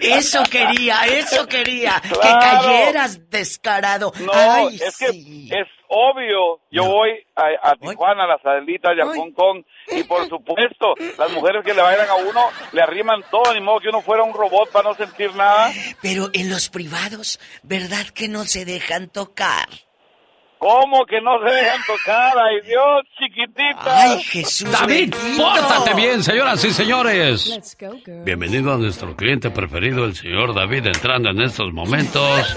Eso 0.00 0.42
quería, 0.50 1.02
eso 1.06 1.46
quería. 1.46 2.00
Que 2.00 2.18
cayeras 2.18 3.30
descarado. 3.30 4.12
No, 4.20 4.32
Ay, 4.32 4.76
es 4.76 4.96
que 4.96 5.06
es 5.06 5.68
obvio. 5.88 6.60
Yo 6.70 6.84
voy 6.84 7.10
a, 7.36 7.70
a 7.70 7.76
Tijuana, 7.76 8.24
a 8.24 8.26
las 8.26 8.44
Adelitas 8.44 8.92
y 8.96 9.00
a 9.00 9.06
Hong 9.06 9.32
Kong. 9.32 9.64
Y 9.88 10.04
por 10.04 10.28
supuesto, 10.28 10.94
las 11.18 11.30
mujeres 11.32 11.64
que 11.64 11.74
le 11.74 11.82
bailan 11.82 12.08
a 12.08 12.14
uno 12.14 12.48
le 12.72 12.82
arriman 12.82 13.22
todo, 13.30 13.52
ni 13.54 13.60
modo 13.60 13.80
que 13.80 13.88
uno 13.88 14.00
fuera 14.00 14.22
un 14.22 14.32
robot 14.32 14.70
para 14.70 14.88
no 14.90 14.94
sentir 14.94 15.34
nada. 15.34 15.70
Pero 16.02 16.30
en 16.32 16.50
los 16.50 16.68
privados, 16.68 17.40
¿verdad 17.62 18.06
que 18.14 18.28
no 18.28 18.44
se 18.44 18.64
dejan 18.64 19.08
tocar? 19.08 19.68
¿Cómo 20.64 21.04
que 21.04 21.20
no 21.20 21.32
se 21.40 21.54
dejan 21.54 21.80
tocar? 21.86 22.32
¡Ay, 22.38 22.66
Dios, 22.66 23.04
chiquitita! 23.18 23.84
¡Ay, 23.84 24.22
Jesús! 24.22 24.72
David, 24.72 25.12
bendito! 25.14 25.42
pórtate 25.42 25.92
bien, 25.92 26.22
señoras 26.22 26.64
y 26.64 26.70
señores. 26.72 27.76
Bienvenido 28.24 28.72
a 28.72 28.78
nuestro 28.78 29.14
cliente 29.14 29.50
preferido, 29.50 30.06
el 30.06 30.16
señor 30.16 30.54
David, 30.54 30.86
entrando 30.86 31.28
en 31.28 31.42
estos 31.42 31.70
momentos 31.70 32.56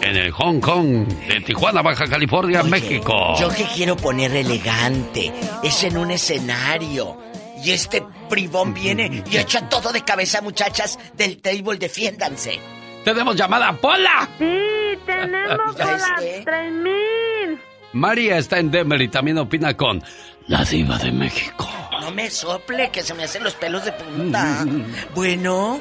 en 0.00 0.14
el 0.16 0.30
Hong 0.30 0.60
Kong 0.60 1.08
de 1.26 1.40
Tijuana, 1.40 1.82
Baja 1.82 2.06
California, 2.06 2.62
México. 2.62 3.34
Yo 3.40 3.48
que 3.48 3.64
quiero 3.64 3.96
poner 3.96 4.30
elegante, 4.36 5.32
es 5.60 5.82
en 5.82 5.96
un 5.96 6.12
escenario. 6.12 7.18
Y 7.64 7.72
este 7.72 8.00
bribón 8.30 8.72
viene 8.72 9.24
y 9.28 9.36
echa 9.36 9.68
todo 9.68 9.90
de 9.90 10.04
cabeza, 10.04 10.40
muchachas 10.40 11.00
del 11.14 11.42
table, 11.42 11.78
defiéndanse. 11.78 12.60
Tenemos 13.04 13.34
llamada 13.34 13.72
Pola. 13.72 14.28
Sí, 14.38 14.83
tenemos 14.96 15.76
¿Ya 15.76 15.84
con 15.84 16.00
la 16.00 16.14
este? 16.20 16.42
3000. 16.44 17.60
María 17.92 18.38
está 18.38 18.58
en 18.58 18.70
Denver 18.70 19.00
y 19.00 19.08
también 19.08 19.38
opina 19.38 19.76
con 19.76 20.02
la 20.48 20.64
diva 20.64 20.98
de 20.98 21.12
México. 21.12 21.68
No 22.00 22.10
me 22.10 22.28
sople, 22.30 22.90
que 22.90 23.02
se 23.02 23.14
me 23.14 23.24
hacen 23.24 23.44
los 23.44 23.54
pelos 23.54 23.84
de 23.84 23.92
punta. 23.92 24.64
Bueno, 25.14 25.80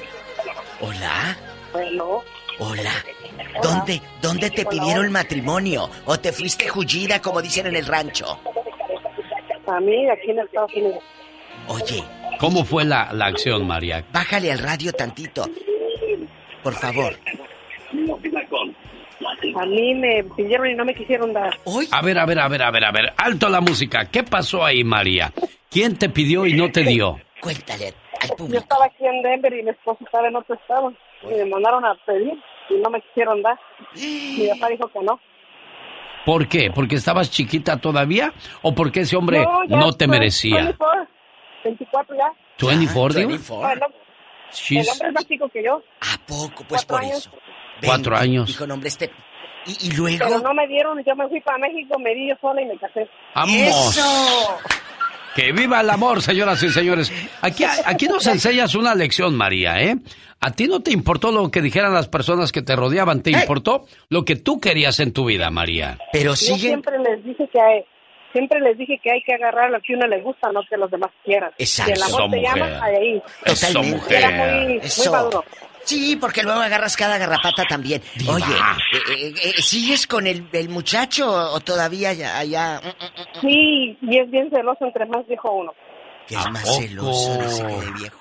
hola, 0.80 1.38
Bueno, 1.72 2.22
hola. 2.59 2.92
¿Dónde, 3.61 4.01
dónde 4.22 4.50
te 4.51 4.66
pidieron 4.66 5.11
matrimonio? 5.11 5.90
¿O 6.06 6.19
te 6.19 6.32
fuiste 6.32 6.67
jullida, 6.67 7.19
como 7.22 7.42
dicen 7.42 7.67
en 7.67 7.75
el 7.75 7.85
rancho? 7.85 8.40
a 9.66 9.80
mí 9.80 10.08
aquí 10.09 10.30
en 10.30 10.40
Estados 10.40 10.72
Unidos. 10.75 11.00
Oye, 11.67 12.03
¿Cómo 12.40 12.66
fue 12.66 12.83
la, 12.83 13.11
la 13.14 13.27
acción, 13.27 13.66
María? 13.66 14.03
bájale 14.11 14.51
al 14.51 14.59
radio 14.59 14.92
tantito. 14.92 15.50
Por 16.61 16.74
favor. 16.74 17.17
A 19.56 19.66
mí 19.66 19.96
me 19.96 20.24
pidieron 20.24 20.68
y 20.70 20.76
no 20.76 20.86
me 20.86 20.94
quisieron 20.94 21.34
dar. 21.34 21.58
A 21.92 22.02
ver, 22.02 22.18
a 22.18 22.26
ver, 22.26 22.40
a 22.40 22.48
ver, 22.48 22.64
a 22.64 22.72
ver, 22.72 22.86
a 22.86 22.92
ver. 22.92 23.14
Alto 23.18 23.50
la 23.50 23.62
música. 23.62 24.06
¿Qué 24.06 24.24
pasó 24.24 24.64
ahí, 24.64 24.84
María? 24.84 25.32
¿Quién 25.70 25.98
te 25.98 26.10
pidió 26.10 26.46
y 26.46 26.54
no 26.54 26.72
te 26.72 26.84
dio? 26.84 27.20
Cuéntale 27.42 27.94
Yo 28.48 28.60
estaba 28.60 28.86
aquí 28.86 29.06
en 29.06 29.22
Denver 29.22 29.54
y 29.54 29.64
mi 29.64 29.72
esposo 29.72 30.00
estaba 30.06 30.28
en 30.28 30.36
otro 30.36 30.56
estado. 30.56 30.94
Y 31.24 31.34
me 31.34 31.46
mandaron 31.46 31.84
a 31.86 31.96
pedir 32.06 32.34
y 32.70 32.76
no 32.76 32.90
me 32.90 33.02
quisieron 33.02 33.42
dar. 33.42 33.60
Mi 33.96 34.48
papá 34.50 34.70
dijo 34.70 34.88
que 34.88 35.00
no. 35.02 35.20
¿Por 36.26 36.48
qué? 36.48 36.72
¿Porque 36.74 36.96
estabas 36.96 37.30
chiquita 37.30 37.78
todavía? 37.78 38.34
¿O 38.62 38.74
porque 38.74 39.02
ese 39.02 39.18
hombre 39.18 39.46
no, 39.68 39.92
ya 39.92 39.98
te 39.98 40.08
merecía? 40.08 40.64
24, 40.64 41.08
24 41.64 42.16
ya. 42.16 42.68
24, 42.68 43.20
digo? 43.20 43.30
Bueno, 43.50 43.88
el 44.70 44.90
hombre 44.90 45.08
es 45.08 45.14
más 45.14 45.28
chico 45.28 45.50
que 45.50 45.64
yo. 45.64 45.82
¿A 46.02 46.18
poco? 46.26 46.64
Pues 46.68 46.86
por 46.86 47.04
eso. 47.04 47.32
Cuatro 47.84 48.16
años. 48.16 48.48
Dijo, 48.48 48.66
no, 48.68 48.76
hombre, 48.76 48.90
este... 48.90 49.12
Y, 49.66 49.88
y 49.88 49.92
luego... 49.92 50.17
Pero 50.25 50.40
no 50.40 50.53
me 50.53 50.67
dieron, 50.67 51.01
yo 51.06 51.16
me 51.16 51.27
fui 51.30 51.40
para 51.42 51.58
México, 51.58 51.98
me 52.00 52.14
di 52.14 52.30
yo 52.30 52.35
sola 52.42 52.61
y 52.61 52.66
me 52.66 52.77
casé. 52.77 53.08
¡Vamos! 53.35 54.00
¡Que 55.35 55.51
viva 55.51 55.82
el 55.82 55.90
amor, 55.90 56.22
señoras 56.22 56.61
y 56.61 56.69
señores! 56.69 57.11
Aquí, 57.42 57.64
aquí 57.85 58.08
nos 58.08 58.25
enseñas 58.27 58.75
una 58.75 58.93
lección, 58.93 59.35
María, 59.35 59.82
¿eh? 59.82 59.95
A 60.40 60.51
ti 60.51 60.67
no 60.67 60.82
te 60.82 60.92
importó 60.92 61.32
lo 61.32 61.50
que 61.50 61.61
dijeran 61.61 61.93
las 61.93 62.08
personas 62.09 62.51
que 62.51 62.61
te 62.61 62.75
rodeaban, 62.75 63.22
te 63.24 63.32
importó 63.32 63.85
lo 64.09 64.25
que 64.25 64.35
tú 64.35 64.59
querías 64.59 65.00
en 65.00 65.14
tu 65.14 65.25
vida, 65.25 65.50
María. 65.50 65.98
Pero 66.11 66.32
Yo 66.32 66.35
siempre 66.58 67.00
les 67.00 67.24
dije 67.24 67.48
que 67.51 67.61
hay, 67.61 67.85
siempre 68.33 68.59
les 68.59 68.77
dije 68.77 69.00
que 69.01 69.09
hay 69.09 69.24
que 69.24 69.33
agarrar 69.33 69.72
lo 69.72 69.80
que 69.82 69.93
a 69.93 69.98
uno 69.98 70.08
le 70.08 70.22
gusta, 70.22 70.51
no 70.51 70.59
que 70.69 70.75
los 70.75 70.92
demás 70.92 71.11
quieran. 71.24 71.51
Exacto. 71.58 71.95
Si 71.95 71.98
el 72.01 72.03
amor 72.03 72.22
Eso, 72.22 72.30
te 72.30 72.42
llama, 72.42 72.66
mujer. 72.66 72.83
ahí. 72.83 73.22
Totalmente. 73.45 74.17
Era 74.17 74.30
muy, 74.32 74.66
muy 74.67 74.77
Eso. 74.83 75.11
maduro. 75.14 75.45
Sí, 75.86 76.16
porque 76.20 76.44
luego 76.44 76.60
agarras 76.62 76.95
cada 76.95 77.18
garrapata 77.18 77.64
también. 77.68 78.02
Oye, 78.28 78.45
eh, 78.45 79.12
eh, 79.18 79.34
eh, 79.44 79.62
¿sigues 79.62 80.08
con 80.08 80.28
el, 80.28 80.48
el 80.53 80.70
muchacho 80.70 81.30
o 81.30 81.60
todavía 81.60 82.14
mm, 82.14 83.40
Sí, 83.42 83.98
y 84.02 84.18
es 84.18 84.32
bien 84.32 84.50
celoso 84.50 84.86
entre 84.86 85.06
más 85.08 85.28
viejo 85.28 85.52
uno. 85.52 85.74
que 86.28 86.36
es 86.36 86.50
más 86.52 86.78
celoso 86.78 87.38
dice 87.38 87.66
que 87.68 87.74
de 87.86 87.92
viejo? 87.92 88.20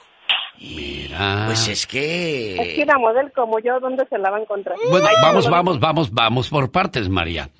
Mira. 0.58 1.44
Pues 1.46 1.66
es 1.68 1.86
que... 1.86 2.54
Es 2.56 2.74
que 2.76 2.82
una 2.82 2.98
modelo 2.98 3.30
como 3.34 3.58
yo, 3.58 3.80
¿dónde 3.80 4.06
se 4.08 4.16
la 4.18 4.30
va 4.30 4.36
a 4.36 4.40
encontrar? 4.42 4.76
Bueno, 4.90 5.06
Ay, 5.08 5.14
vamos, 5.22 5.48
vamos, 5.50 5.80
vamos, 5.80 6.12
vamos 6.12 6.48
por 6.48 6.70
partes, 6.70 7.08
María. 7.08 7.50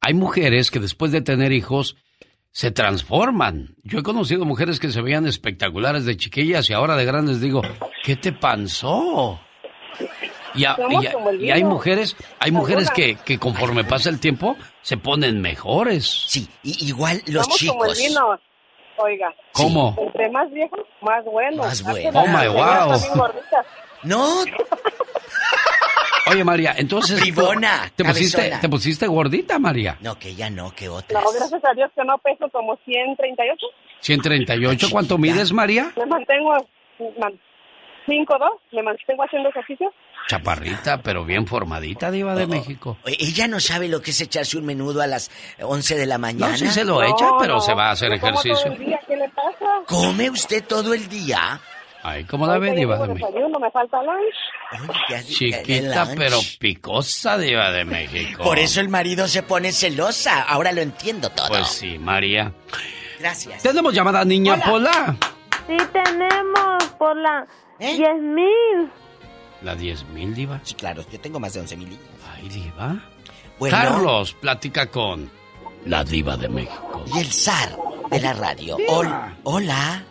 Hay 0.00 0.14
mujeres 0.14 0.70
que 0.70 0.78
después 0.78 1.10
de 1.10 1.22
tener 1.22 1.50
hijos 1.52 1.96
se 2.52 2.70
transforman. 2.70 3.74
Yo 3.82 3.98
he 3.98 4.02
conocido 4.02 4.44
mujeres 4.44 4.78
que 4.78 4.90
se 4.90 5.00
veían 5.02 5.26
espectaculares 5.26 6.04
de 6.04 6.16
chiquillas 6.16 6.68
y 6.70 6.72
ahora 6.72 6.96
de 6.96 7.04
grandes 7.04 7.40
digo, 7.40 7.62
¿qué 8.04 8.14
te 8.16 8.32
pasó? 8.32 9.40
Y, 10.54 10.64
a- 10.64 10.76
y 10.90 11.06
a- 11.06 11.32
y 11.40 11.50
hay 11.50 11.64
mujeres, 11.64 12.16
hay 12.38 12.50
mujeres 12.50 12.90
que, 12.90 13.16
que 13.16 13.38
conforme 13.38 13.84
pasa 13.84 14.10
el 14.10 14.20
tiempo 14.20 14.56
se 14.82 14.96
ponen 14.96 15.40
mejores. 15.40 16.06
Sí, 16.26 16.48
igual 16.62 17.22
Somos 17.26 17.64
como 17.66 17.84
el 17.86 17.96
vino. 17.96 18.38
Oiga. 18.98 19.32
¿Cómo? 19.52 19.96
Entre 19.98 20.30
más 20.30 20.50
viejo, 20.52 20.76
más 21.00 21.24
bueno. 21.24 21.62
Más 21.62 21.82
bueno. 21.82 22.10
Oh, 22.20 22.26
my 22.26 22.46
wow. 22.48 23.28
No. 24.04 24.44
Oye, 26.30 26.44
María, 26.44 26.74
entonces... 26.76 27.20
Bribona, 27.20 27.90
¿te 27.96 28.04
pusiste. 28.04 28.52
¿Te 28.60 28.68
pusiste 28.68 29.06
gordita, 29.08 29.58
María? 29.58 29.96
No, 30.00 30.16
que 30.18 30.34
ya 30.34 30.48
no, 30.50 30.72
que 30.74 30.88
otra. 30.88 31.20
No, 31.20 31.30
gracias 31.32 31.64
a 31.64 31.74
Dios 31.74 31.90
que 31.96 32.04
no 32.04 32.16
peso 32.18 32.48
como 32.50 32.76
138. 32.84 33.66
138. 34.00 34.86
¿Cuánto 34.92 35.18
mides, 35.18 35.52
María? 35.52 35.90
Me 35.96 36.06
mantengo 36.06 36.52
man, 37.18 37.32
5'2", 38.06 38.38
me 38.72 38.82
mantengo 38.82 39.22
haciendo 39.24 39.48
ejercicio. 39.48 39.92
Chaparrita, 40.28 41.02
pero 41.02 41.24
bien 41.24 41.46
formadita, 41.46 42.10
diva 42.10 42.34
de 42.34 42.46
México. 42.46 42.96
Oye, 43.04 43.16
Ella 43.18 43.48
no 43.48 43.60
sabe 43.60 43.88
lo 43.88 44.00
que 44.00 44.12
es 44.12 44.20
echarse 44.20 44.56
un 44.56 44.64
menudo 44.66 45.02
a 45.02 45.06
las 45.06 45.30
11 45.60 45.96
de 45.96 46.06
la 46.06 46.18
mañana. 46.18 46.52
No, 46.52 46.58
sí 46.58 46.68
se 46.68 46.84
lo 46.84 47.02
echa, 47.02 47.30
pero 47.40 47.60
se 47.60 47.74
va 47.74 47.88
a 47.88 47.90
hacer 47.92 48.18
como 48.20 48.32
todo 48.32 48.40
ejercicio. 48.52 48.72
el 48.72 48.78
día, 48.78 49.00
¿Qué 49.06 49.16
le 49.16 49.28
pasa? 49.30 49.66
¿Come 49.86 50.30
usted 50.30 50.64
todo 50.64 50.94
el 50.94 51.08
día? 51.08 51.60
Ay, 52.04 52.24
¿cómo 52.24 52.46
la 52.46 52.58
ve, 52.58 52.72
diva 52.72 52.98
de 52.98 53.14
México? 53.14 53.58
me 53.60 53.70
falta 53.70 53.98
lunch. 54.02 55.24
Chiquita, 55.24 56.04
lunch. 56.04 56.18
pero 56.18 56.38
picosa, 56.58 57.38
diva 57.38 57.70
de 57.70 57.84
México. 57.84 58.42
Por 58.42 58.58
eso 58.58 58.80
el 58.80 58.88
marido 58.88 59.28
se 59.28 59.42
pone 59.44 59.70
celosa. 59.70 60.42
Ahora 60.42 60.72
lo 60.72 60.80
entiendo 60.80 61.30
todo. 61.30 61.48
Pues 61.48 61.68
sí, 61.68 61.98
María. 61.98 62.52
Gracias. 63.20 63.62
Tenemos 63.62 63.94
llamada 63.94 64.24
niña 64.24 64.56
Pola. 64.64 65.16
Sí, 65.68 65.76
tenemos 65.92 66.84
por 66.98 67.16
la 67.16 67.46
¿Eh? 67.82 67.96
10 67.96 68.20
mil. 68.22 68.90
La 69.62 69.74
10 69.74 70.04
mil, 70.08 70.34
diva. 70.34 70.60
Sí, 70.62 70.74
claro, 70.74 71.02
yo 71.10 71.20
tengo 71.20 71.38
más 71.40 71.52
de 71.54 71.60
11 71.60 71.76
mil. 71.76 71.98
Ay, 72.34 72.48
diva. 72.48 72.96
Bueno. 73.58 73.76
Carlos, 73.76 74.32
platica 74.34 74.86
con 74.90 75.30
la 75.86 76.02
diva 76.04 76.36
de 76.36 76.48
México. 76.48 77.04
Y 77.14 77.18
el 77.20 77.32
zar 77.32 77.76
de 78.10 78.20
la 78.20 78.32
radio. 78.32 78.76
Hol- 78.88 79.34
hola. 79.44 80.02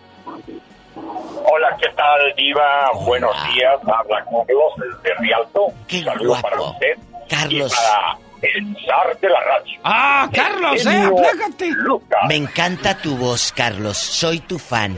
Hola, 0.96 1.78
¿qué 1.82 1.88
tal, 1.96 2.34
Diva? 2.38 2.92
Buenos 3.06 3.32
días. 3.54 3.76
Habla 3.82 4.24
Carlos 4.26 5.02
de 5.04 5.14
Rialto. 5.20 5.68
Qué 5.88 6.04
Saludo 6.04 6.30
guapo. 6.30 6.50
para 6.50 6.62
usted. 6.62 6.98
Carlos. 7.30 7.72
Y 7.74 7.76
para 7.76 8.18
el 8.42 8.76
zar 8.86 9.20
de 9.20 9.30
la 9.30 9.40
radio. 9.40 9.80
¡Ah, 9.84 10.30
Carlos, 10.34 10.86
eh! 10.86 11.04
¡Aplácate! 11.06 11.72
Me 12.28 12.36
encanta 12.36 12.98
tu 12.98 13.16
voz, 13.18 13.52
Carlos. 13.52 13.98
Soy 13.98 14.40
tu 14.40 14.58
fan. 14.58 14.98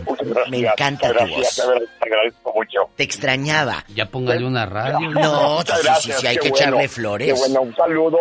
Me 0.49 0.59
encanta 0.59 1.09
tu 1.09 1.13
Gracias, 1.13 1.61
voz. 1.65 1.81
te 1.99 2.09
agradezco 2.09 2.53
mucho. 2.53 2.80
Te 2.95 3.03
extrañaba. 3.03 3.83
Ya 3.89 4.05
póngale 4.05 4.45
una 4.45 4.65
radio. 4.65 5.09
No, 5.23 5.61
sí, 5.61 5.67
sí, 5.67 5.80
gracias, 5.83 6.19
sí, 6.19 6.27
hay 6.27 6.35
qué 6.38 6.41
que 6.43 6.49
bueno, 6.49 6.65
echarle 6.65 6.88
flores. 6.88 7.27
Qué 7.33 7.39
bueno, 7.39 7.61
un 7.61 7.75
saludo 7.75 8.19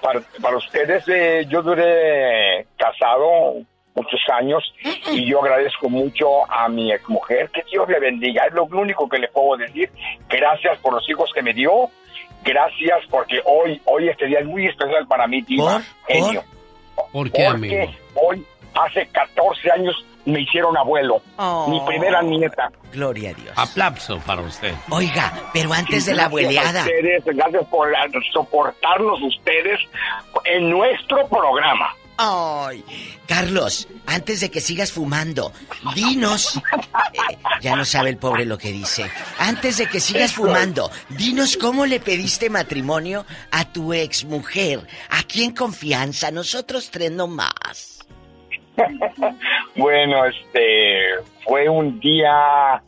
para, 0.00 0.20
para 0.40 0.56
ustedes. 0.56 1.04
Eh, 1.08 1.46
yo 1.48 1.62
duré 1.62 2.66
casado 2.76 3.54
muchos 3.94 4.20
años 4.36 4.62
y 5.12 5.30
yo 5.30 5.40
agradezco 5.42 5.88
mucho 5.88 6.50
a 6.50 6.68
mi 6.68 6.92
exmujer. 6.92 7.48
Que 7.50 7.62
Dios 7.70 7.88
le 7.88 8.00
bendiga. 8.00 8.44
Es 8.46 8.52
lo 8.54 8.64
único 8.64 9.08
que 9.08 9.18
le 9.18 9.28
puedo 9.28 9.56
decir. 9.56 9.90
Gracias 10.28 10.78
por 10.78 10.94
los 10.94 11.08
hijos 11.08 11.30
que 11.34 11.42
me 11.42 11.52
dio. 11.54 11.90
Gracias 12.44 12.98
porque 13.10 13.40
hoy, 13.44 13.80
hoy 13.86 14.08
este 14.08 14.26
día 14.26 14.40
es 14.40 14.46
muy 14.46 14.66
especial 14.66 15.06
para 15.06 15.26
mí, 15.26 15.42
Diva. 15.42 15.82
Genio. 16.06 16.44
¿Por 17.12 17.30
qué, 17.30 17.46
Porque 17.50 17.82
amigo? 17.82 17.92
hoy, 18.14 18.44
hace 18.74 19.06
14 19.06 19.70
años, 19.72 20.04
me 20.26 20.40
hicieron 20.40 20.76
abuelo. 20.76 21.20
Oh. 21.36 21.68
Mi 21.68 21.80
primera 21.86 22.22
nieta. 22.22 22.70
Gloria 22.92 23.30
a 23.30 23.34
Dios. 23.34 23.52
Aplauso 23.56 24.20
para 24.20 24.42
usted. 24.42 24.74
Oiga, 24.90 25.32
pero 25.52 25.72
antes 25.72 26.06
de 26.06 26.14
la 26.14 26.24
a 26.24 26.26
abueleada. 26.26 26.80
Ustedes, 26.82 27.24
gracias 27.24 27.66
por 27.66 27.92
soportarnos 28.32 29.22
ustedes 29.22 29.80
en 30.44 30.70
nuestro 30.70 31.26
programa. 31.28 31.94
Ay, 32.16 32.84
Carlos, 33.26 33.88
antes 34.06 34.40
de 34.40 34.50
que 34.50 34.60
sigas 34.60 34.92
fumando, 34.92 35.52
dinos. 35.94 36.56
eh, 37.12 37.36
ya 37.60 37.74
no 37.74 37.84
sabe 37.84 38.10
el 38.10 38.18
pobre 38.18 38.44
lo 38.44 38.56
que 38.56 38.70
dice. 38.72 39.10
Antes 39.38 39.78
de 39.78 39.86
que 39.88 39.98
sigas 39.98 40.32
fumando, 40.32 40.90
dinos 41.08 41.56
cómo 41.56 41.86
le 41.86 41.98
pediste 42.00 42.50
matrimonio 42.50 43.26
a 43.50 43.64
tu 43.64 43.92
ex 43.92 44.24
mujer. 44.24 44.86
Aquí 45.10 45.42
en 45.42 45.54
confianza, 45.54 46.30
nosotros 46.30 46.90
tres 46.90 47.10
no 47.10 47.26
más. 47.26 48.00
Bueno, 49.76 50.24
este 50.24 51.16
fue 51.44 51.68
un 51.68 51.98
día 51.98 52.80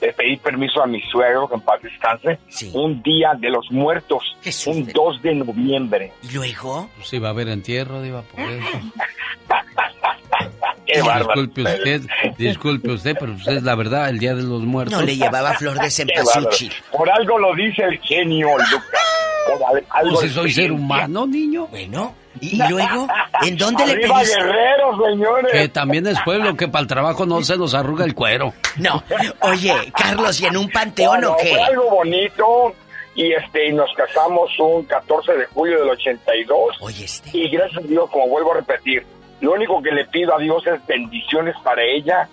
de 0.00 0.12
pedir 0.12 0.38
permiso 0.40 0.82
a 0.82 0.86
mi 0.86 1.00
suegro, 1.02 1.48
que 1.48 1.54
en 1.54 1.60
paz 1.62 1.80
descanse. 1.82 2.38
Un 2.74 3.02
día 3.02 3.32
de 3.38 3.50
los 3.50 3.70
muertos, 3.70 4.22
un 4.66 4.86
2 4.92 5.22
de 5.22 5.34
noviembre. 5.34 6.12
¿Y 6.22 6.32
luego? 6.34 6.88
Pues 6.96 7.12
iba 7.14 7.28
a 7.28 7.30
haber 7.30 7.48
entierro, 7.48 8.02
diva, 8.02 8.22
por 8.22 8.40
eso. 8.40 8.66
Qué 10.86 11.02
bárbaro. 11.02 11.42
Disculpe 11.42 11.62
usted, 11.62 12.02
disculpe 12.38 12.90
usted, 12.92 13.16
pero 13.18 13.32
usted 13.32 13.56
es 13.56 13.62
la 13.64 13.74
verdad, 13.74 14.08
el 14.08 14.18
Día 14.20 14.34
de 14.34 14.42
los 14.42 14.62
Muertos. 14.62 14.98
No 15.00 15.04
le 15.04 15.16
llevaba 15.16 15.54
flor 15.54 15.78
de 15.80 15.90
cempasúchil. 15.90 16.72
Por 16.92 17.10
algo 17.10 17.38
lo 17.38 17.54
dice 17.54 17.82
el 17.82 17.98
genio, 18.00 18.50
Lucas. 18.56 18.82
Por 19.48 19.76
al- 19.76 19.84
algo 19.90 20.14
Pues 20.14 20.28
si 20.28 20.34
soy 20.34 20.52
ser 20.52 20.70
humano, 20.72 21.26
niño. 21.26 21.66
Bueno, 21.68 22.14
¿y 22.40 22.56
luego? 22.68 23.06
¿En 23.42 23.56
dónde 23.58 23.86
le 23.86 23.94
pediste? 23.96 24.36
guerreros, 24.36 24.96
señores. 25.10 25.52
Que 25.52 25.68
también 25.68 26.06
es 26.06 26.20
pueblo, 26.22 26.56
que 26.56 26.68
para 26.68 26.82
el 26.82 26.88
trabajo 26.88 27.26
no 27.26 27.42
se 27.42 27.56
nos 27.56 27.74
arruga 27.74 28.04
el 28.04 28.14
cuero. 28.14 28.52
No. 28.76 29.02
Oye, 29.40 29.74
Carlos, 29.96 30.40
¿y 30.40 30.46
en 30.46 30.56
un 30.56 30.68
panteón 30.70 31.18
Bueno, 31.20 31.32
o 31.32 31.36
qué? 31.36 31.48
Fue 31.50 31.60
algo 31.62 31.90
bonito 31.90 32.74
y 33.14 33.32
este 33.32 33.68
y 33.68 33.72
nos 33.72 33.90
casamos 33.94 34.50
un 34.58 34.84
14 34.84 35.32
de 35.32 35.46
julio 35.46 35.80
del 35.80 35.88
82. 35.90 36.76
Oye, 36.80 37.04
este. 37.04 37.30
Y 37.32 37.48
gracias 37.48 37.82
a 37.84 37.86
Dios, 37.86 38.10
como 38.10 38.28
vuelvo 38.28 38.52
a 38.52 38.56
repetir, 38.56 39.04
lo 39.40 39.52
único 39.52 39.82
que 39.82 39.90
le 39.90 40.04
pido 40.06 40.34
a 40.34 40.38
Dios 40.38 40.66
es 40.66 40.86
bendiciones 40.86 41.54
para 41.62 41.82
ella 41.82 42.28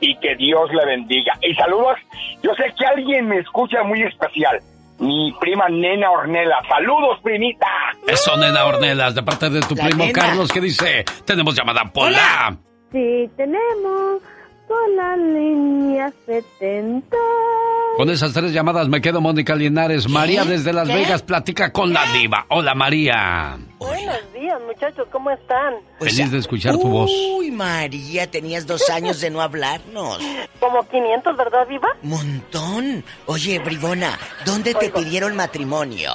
y 0.00 0.16
que 0.16 0.34
Dios 0.36 0.72
la 0.72 0.84
bendiga. 0.86 1.34
Y 1.42 1.54
saludos, 1.54 1.98
yo 2.42 2.54
sé 2.54 2.72
que 2.78 2.86
alguien 2.86 3.28
me 3.28 3.38
escucha 3.38 3.82
muy 3.82 4.02
especial. 4.02 4.60
Mi 5.00 5.32
prima 5.40 5.68
Nena 5.68 6.10
Ornela. 6.10 6.56
Saludos, 6.68 7.18
primita. 7.22 7.66
Eso, 8.06 8.36
nena 8.36 8.66
Ornelas, 8.66 9.14
de 9.14 9.22
parte 9.22 9.48
de 9.48 9.60
tu 9.60 9.74
La 9.74 9.84
primo 9.86 10.04
nena. 10.04 10.12
Carlos, 10.12 10.52
que 10.52 10.60
dice, 10.60 11.04
tenemos 11.24 11.54
llamada 11.54 11.84
Pola. 11.92 12.56
Sí, 12.92 13.30
tenemos 13.36 14.20
con 14.70 14.96
la 14.96 15.16
línea 15.16 16.12
70. 16.26 17.16
Con 17.96 18.08
esas 18.08 18.32
tres 18.32 18.52
llamadas 18.52 18.88
me 18.88 19.00
quedo 19.00 19.20
Mónica 19.20 19.56
Linares. 19.56 20.08
María 20.08 20.44
desde 20.44 20.72
Las 20.72 20.86
Vegas 20.86 21.22
platica 21.22 21.72
con 21.72 21.92
la 21.92 22.04
diva. 22.12 22.46
Hola 22.50 22.74
María. 22.76 23.58
Buenos 23.78 24.32
días 24.32 24.60
muchachos, 24.64 25.08
¿cómo 25.10 25.32
están? 25.32 25.74
Feliz 25.98 26.30
de 26.30 26.38
escuchar 26.38 26.78
tu 26.78 26.88
voz. 26.88 27.10
Uy, 27.36 27.50
María, 27.50 28.30
tenías 28.30 28.64
dos 28.64 28.88
años 28.90 29.20
de 29.20 29.30
no 29.30 29.40
hablarnos. 29.40 30.20
Como 30.60 30.86
500, 30.88 31.36
¿verdad, 31.36 31.66
diva? 31.66 31.88
Montón. 32.02 33.04
Oye, 33.26 33.58
Bribona, 33.58 34.16
¿dónde 34.46 34.74
te 34.74 34.90
pidieron 34.90 35.34
matrimonio? 35.34 36.12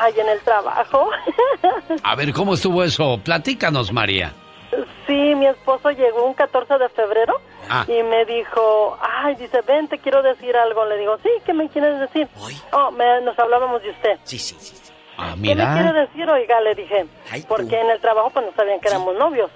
Ay, 0.00 0.14
en 0.18 0.28
el 0.30 0.40
trabajo. 0.40 1.10
A 2.02 2.14
ver, 2.14 2.32
¿cómo 2.32 2.54
estuvo 2.54 2.82
eso? 2.82 3.20
Platícanos, 3.22 3.92
María. 3.92 4.32
Sí, 5.06 5.34
mi 5.34 5.46
esposo 5.46 5.90
llegó 5.90 6.24
un 6.24 6.34
14 6.34 6.78
de 6.78 6.88
febrero 6.90 7.40
Ah. 7.68 7.84
y 7.88 8.02
me 8.02 8.24
dijo, 8.26 8.98
ay, 9.00 9.34
dice, 9.36 9.60
ven, 9.62 9.88
te 9.88 9.98
quiero 9.98 10.22
decir 10.22 10.54
algo. 10.56 10.84
Le 10.84 10.96
digo, 10.98 11.16
sí, 11.22 11.30
¿qué 11.46 11.52
me 11.54 11.68
quieres 11.68 11.98
decir? 12.00 12.28
Oh, 12.72 12.90
me- 12.90 13.20
nos 13.22 13.38
hablábamos 13.38 13.82
de 13.82 13.90
usted. 13.90 14.18
Sí, 14.24 14.38
sí, 14.38 14.54
sí. 14.58 14.92
Ah, 15.16 15.34
¿Qué 15.40 15.54
me 15.54 15.64
quiere 15.72 15.92
decir? 15.92 16.28
Oiga, 16.28 16.60
le 16.60 16.74
dije, 16.74 17.06
porque 17.48 17.80
en 17.80 17.88
el 17.90 18.00
trabajo 18.00 18.30
pues 18.30 18.44
no 18.46 18.52
sabían 18.56 18.80
que 18.80 18.88
éramos 18.88 19.14
novios. 19.16 19.50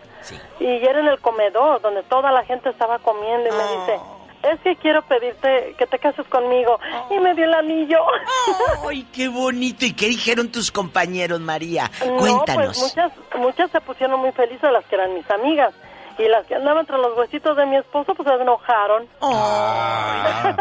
Y 0.60 0.66
era 0.66 1.00
en 1.00 1.08
el 1.08 1.20
comedor 1.20 1.80
donde 1.80 2.02
toda 2.04 2.30
la 2.32 2.44
gente 2.44 2.68
estaba 2.70 2.98
comiendo 3.00 3.48
y 3.48 3.52
me 3.52 3.62
dice, 3.80 4.00
es 4.42 4.60
que 4.60 4.76
quiero 4.76 5.02
pedirte 5.02 5.74
que 5.78 5.86
te 5.86 5.98
cases 5.98 6.26
conmigo. 6.28 6.78
Y 7.10 7.18
me 7.18 7.34
dio 7.34 7.44
el 7.44 7.54
anillo. 7.54 7.98
¡Ay, 8.88 9.06
qué 9.12 9.28
bonito! 9.28 9.84
¿Y 9.86 9.92
qué 9.92 10.06
dijeron 10.08 10.50
tus 10.50 10.70
compañeros, 10.70 11.40
María? 11.40 11.90
No, 12.06 12.16
Cuéntanos. 12.16 12.78
pues 12.78 12.96
muchas, 12.96 13.12
muchas 13.38 13.70
se 13.70 13.80
pusieron 13.80 14.20
muy 14.20 14.32
felices 14.32 14.70
las 14.72 14.84
que 14.86 14.94
eran 14.96 15.14
mis 15.14 15.28
amigas. 15.30 15.74
Y 16.18 16.26
las 16.26 16.44
que 16.46 16.56
andaban 16.56 16.80
entre 16.80 16.98
los 16.98 17.16
huesitos 17.16 17.56
de 17.56 17.64
mi 17.66 17.76
esposo, 17.76 18.12
pues 18.14 18.28
se 18.28 18.34
enojaron. 18.42 19.06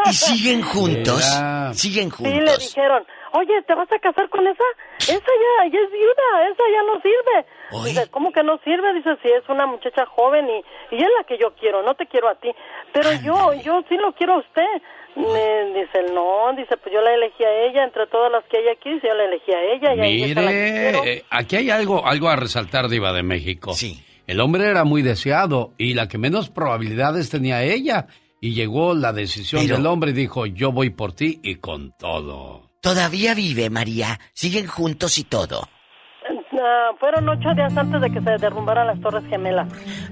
¿Y 0.08 0.12
siguen 0.12 0.62
juntos? 0.62 1.24
¿Siguen 1.72 2.12
Sí, 2.12 2.22
le 2.24 2.30
juntos? 2.38 2.58
dijeron, 2.60 3.04
oye, 3.32 3.62
¿te 3.66 3.74
vas 3.74 3.90
a 3.92 3.98
casar 3.98 4.28
con 4.28 4.46
esa? 4.46 4.64
Esa 4.98 5.12
ya, 5.14 5.70
ya 5.72 5.78
es 5.80 5.90
viuda, 5.90 6.48
esa 6.52 6.64
ya 6.72 6.82
no 6.82 7.00
sirve. 7.00 7.88
Dice, 7.88 8.10
¿cómo 8.10 8.32
que 8.32 8.42
no 8.42 8.58
sirve? 8.64 8.92
Dice, 8.94 9.10
si 9.22 9.28
es 9.28 9.48
una 9.48 9.66
muchacha 9.66 10.06
joven 10.06 10.46
y, 10.48 10.96
y 10.96 10.98
es 10.98 11.08
la 11.18 11.24
que 11.24 11.38
yo 11.38 11.54
quiero, 11.58 11.82
no 11.82 11.94
te 11.94 12.06
quiero 12.06 12.28
a 12.28 12.34
ti. 12.36 12.50
Pero 12.92 13.10
yo, 13.22 13.52
yo 13.62 13.82
sí 13.88 13.96
lo 13.96 14.12
quiero 14.14 14.34
a 14.34 14.38
usted. 14.38 14.82
Me 15.16 15.80
dice, 15.80 16.12
no, 16.14 16.52
dice, 16.56 16.76
pues 16.76 16.94
yo 16.94 17.00
la 17.00 17.12
elegí 17.14 17.42
a 17.42 17.62
ella, 17.66 17.84
entre 17.84 18.06
todas 18.06 18.30
las 18.30 18.44
que 18.44 18.58
hay 18.58 18.68
aquí, 18.68 18.90
yo 19.02 19.14
la 19.14 19.24
elegí 19.24 19.52
a 19.52 19.62
ella. 19.62 20.06
y 20.06 20.34
la 20.34 20.40
que. 20.42 20.92
Mire, 21.02 21.12
eh, 21.12 21.24
aquí 21.30 21.56
hay 21.56 21.70
algo, 21.70 22.06
algo 22.06 22.28
a 22.28 22.36
resaltar, 22.36 22.88
Diva 22.88 23.12
de 23.12 23.22
México. 23.22 23.72
Sí. 23.72 24.04
El 24.26 24.40
hombre 24.40 24.66
era 24.66 24.84
muy 24.84 25.02
deseado 25.02 25.72
y 25.78 25.94
la 25.94 26.06
que 26.06 26.18
menos 26.18 26.50
probabilidades 26.50 27.30
tenía 27.30 27.62
ella. 27.64 28.06
Y 28.40 28.54
llegó 28.54 28.94
la 28.94 29.12
decisión 29.12 29.62
Pero- 29.64 29.76
del 29.78 29.86
hombre 29.86 30.10
y 30.10 30.14
dijo, 30.14 30.46
yo 30.46 30.70
voy 30.70 30.90
por 30.90 31.12
ti 31.12 31.40
y 31.42 31.56
con 31.56 31.90
todo. 31.98 32.67
Todavía 32.80 33.34
vive, 33.34 33.70
María. 33.70 34.18
Siguen 34.34 34.66
juntos 34.66 35.18
y 35.18 35.24
todo. 35.24 35.62
Ah, 36.60 36.90
fueron 36.98 37.28
ocho 37.28 37.50
días 37.54 37.76
antes 37.76 38.00
de 38.00 38.10
que 38.10 38.20
se 38.20 38.30
derrumbaran 38.38 38.86
las 38.88 39.00
Torres 39.00 39.24
Gemelas. 39.28 39.68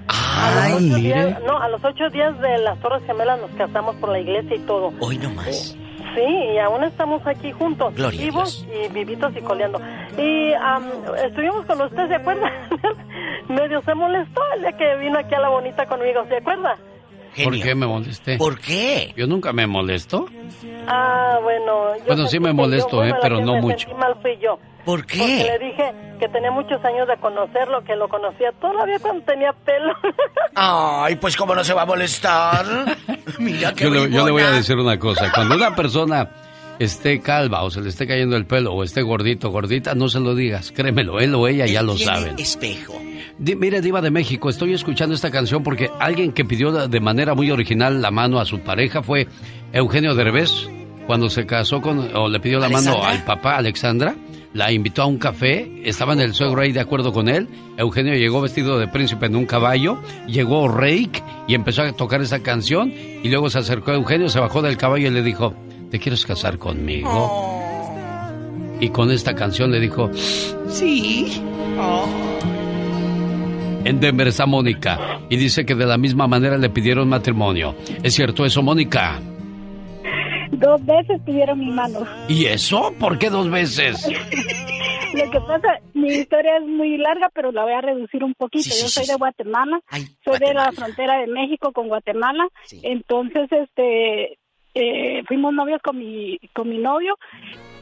Ay, 0.09 0.73
Ocho 0.75 0.97
días- 0.97 1.41
no, 1.43 1.59
a 1.61 1.69
los 1.69 1.83
ocho 1.85 2.09
días 2.11 2.39
de 2.41 2.59
las 2.59 2.79
Torres 2.81 3.03
Gemelas 3.07 3.41
nos 3.41 3.51
casamos 3.53 3.97
por 3.97 4.11
la 4.11 4.21
iglesia 4.21 4.55
y 4.57 4.61
todo. 4.61 4.93
Hoy 5.01 5.19
no 5.19 5.31
más. 5.31 5.77
Sí, 6.15 6.23
y 6.55 6.59
aún 6.59 6.83
estamos 6.85 7.21
aquí 7.27 7.53
juntos, 7.53 7.95
Gloria 7.95 8.21
a 8.21 8.25
vivos 8.25 8.67
y 8.73 8.89
vivitos 8.93 9.37
y 9.37 9.41
coleando. 9.43 9.81
Y 10.17 10.53
am, 10.55 10.85
estuvimos 11.27 11.67
con 11.67 11.81
usted, 11.83 12.09
¿se 12.09 12.15
acuerda? 12.15 12.51
Medio 13.49 13.83
se 13.83 13.95
molestó 13.95 14.41
el 14.55 14.61
día 14.63 14.73
que 14.79 14.97
vino 14.97 15.19
aquí 15.19 15.35
a 15.35 15.41
la 15.41 15.49
bonita 15.51 15.85
conmigo, 15.87 16.25
¿se 16.29 16.37
acuerda? 16.39 16.77
¿Por 17.45 17.61
qué 17.61 17.75
me 17.75 17.87
molesté? 17.87 18.37
¿Por 18.39 18.59
qué? 18.61 19.13
Yo 19.17 19.27
nunca 19.27 19.53
me 19.53 19.67
molesto. 19.67 20.27
Ah, 20.89 21.39
bueno. 21.43 21.97
yo 21.99 22.05
Bueno, 22.07 22.27
sí 22.29 22.39
me 22.41 22.53
molesto, 22.53 22.91
yo- 22.91 22.97
bueno, 22.99 23.15
¿eh? 23.17 23.19
Pero 23.23 23.41
no 23.41 23.55
me 23.55 23.61
mucho. 23.63 23.79
sentí 23.81 23.95
mal 23.95 24.15
fui 24.23 24.39
yo. 24.41 24.59
¿Por 24.85 25.05
qué? 25.05 25.19
Porque 25.19 25.59
le 25.59 25.59
dije 25.67 25.93
que 26.21 26.29
tenía 26.29 26.51
muchos 26.53 26.83
años 26.85 27.09
de 27.09 27.17
conocerlo, 27.17 27.83
que 27.83 27.97
lo 27.97 28.09
conocía 28.09 28.53
todavía 28.61 28.99
cuando 29.01 29.25
tenía 29.25 29.53
pelo. 29.53 29.93
Ay, 30.55 31.17
pues 31.17 31.37
cómo 31.37 31.55
no 31.55 31.65
se 31.65 31.75
va 31.75 31.83
a 31.83 31.87
molestar. 31.87 32.65
Mira 33.41 33.73
qué 33.75 33.85
Yo 33.85 33.91
le, 33.91 34.11
yo 34.11 34.25
le 34.25 34.31
voy 34.31 34.43
a 34.43 34.51
decir 34.53 34.77
una 34.77 34.99
cosa. 34.99 35.33
Cuando 35.35 35.57
una 35.57 35.75
persona 35.75 36.31
esté 36.79 37.21
calva 37.21 37.63
o 37.65 37.71
se 37.71 37.81
le 37.81 37.89
esté 37.89 38.07
cayendo 38.07 38.37
el 38.37 38.47
pelo 38.47 38.73
o 38.75 38.85
esté 38.85 39.03
gordito, 39.03 39.51
gordita, 39.51 39.95
no 39.97 40.09
se 40.09 40.21
lo 40.21 40.35
digas. 40.37 40.71
Créemelo, 40.73 41.19
él 41.19 41.35
o 41.35 41.49
ella 41.49 41.67
ya 41.67 41.83
lo 41.83 41.97
saben. 41.99 42.39
espejo. 42.39 42.95
Mire, 43.39 43.81
Diva 43.83 44.01
de 44.01 44.11
México, 44.11 44.49
estoy 44.49 44.73
escuchando 44.73 45.15
esta 45.15 45.31
canción 45.31 45.63
porque 45.63 45.91
alguien 46.01 46.33
que 46.33 46.45
pidió 46.45 46.73
de- 46.89 47.01
manera 47.01 47.35
muy 47.35 47.51
original 47.51 48.01
la 48.01 48.11
mano 48.11 48.39
a 48.41 48.47
su 48.47 48.61
pareja 48.61 49.03
fue 49.03 49.27
Eugenio 49.73 50.15
Derbez. 50.15 50.51
Cuando 51.07 51.29
se 51.31 51.47
casó 51.47 51.81
con, 51.81 52.17
o 52.17 52.29
le 52.29 52.41
pidió 52.41 52.59
la 52.59 52.69
mano 52.69 53.05
al 53.05 53.23
papá, 53.25 53.57
Alexandra, 53.59 54.17
la 54.55 54.73
invitó 54.73 55.03
a 55.03 55.07
un 55.07 55.19
café, 55.19 55.71
estaba 55.85 56.15
en 56.15 56.21
el 56.21 56.35
suegro 56.35 56.63
ahí 56.63 56.73
de 56.73 56.81
acuerdo 56.81 57.13
con 57.13 57.29
él. 57.29 57.47
Eugenio 57.77 58.15
llegó 58.15 58.41
vestido 58.41 58.79
de 58.79 58.89
príncipe 58.89 59.27
en 59.27 59.37
un 59.37 59.45
caballo, 59.47 59.99
llegó 60.27 60.67
Rake 60.67 61.23
y 61.47 61.55
empezó 61.55 61.83
a 61.83 61.93
tocar 61.93 62.23
esa 62.23 62.41
canción. 62.43 62.91
Y 63.23 63.29
luego 63.29 63.51
se 63.51 63.59
acercó 63.59 63.93
a 63.93 63.95
Eugenio, 63.95 64.29
se 64.31 64.41
bajó 64.41 64.63
del 64.63 64.77
caballo 64.79 65.07
y 65.07 65.11
le 65.13 65.23
dijo: 65.23 65.55
¿Te 65.93 66.01
quieres 66.01 66.27
casar 66.27 66.59
conmigo? 66.59 67.53
Y 68.81 68.89
con 68.89 69.11
esta 69.13 69.35
canción 69.35 69.71
le 69.71 69.79
dijo: 69.79 70.11
Sí. 70.69 71.41
En 73.87 74.01
Denver 74.01 74.27
está 74.27 74.47
Mónica 74.47 75.21
y 75.29 75.37
dice 75.37 75.65
que 75.65 75.77
de 75.77 75.87
la 75.87 75.97
misma 75.97 76.27
manera 76.27 76.59
le 76.59 76.71
pidieron 76.71 77.09
matrimonio. 77.09 77.77
¿Es 78.03 78.15
cierto 78.15 78.45
eso, 78.45 78.61
Mónica? 78.61 79.21
Dos 80.51 80.85
veces 80.85 81.21
pidieron 81.25 81.61
mi 81.61 81.71
mano. 81.71 82.01
¿Y 82.29 82.47
eso? 82.47 82.93
¿Por 82.99 83.17
qué 83.17 83.31
dos 83.31 83.49
veces? 83.49 84.05
Lo 85.15 85.31
que 85.31 85.39
pasa, 85.39 85.79
mi 85.95 86.09
historia 86.09 86.57
es 86.57 86.67
muy 86.67 86.99
larga, 86.99 87.31
pero 87.33 87.53
la 87.53 87.63
voy 87.63 87.75
a 87.75 87.81
reducir 87.81 88.25
un 88.25 88.35
poquito. 88.35 88.65
Sí, 88.65 88.71
sí, 88.73 88.83
Yo 88.83 88.89
soy 88.89 89.05
sí. 89.05 89.13
de 89.13 89.19
Guatemala, 89.19 89.81
soy 90.25 90.39
de 90.41 90.53
la 90.53 90.73
frontera 90.73 91.21
de 91.21 91.29
México 91.29 91.71
con 91.71 91.87
Guatemala. 91.87 92.49
Entonces, 92.83 93.51
este, 93.53 94.37
eh, 94.75 95.23
fuimos 95.29 95.55
novios 95.55 95.81
con 95.81 95.97
mi, 95.97 96.41
con 96.53 96.69
mi 96.69 96.79
novio 96.79 97.17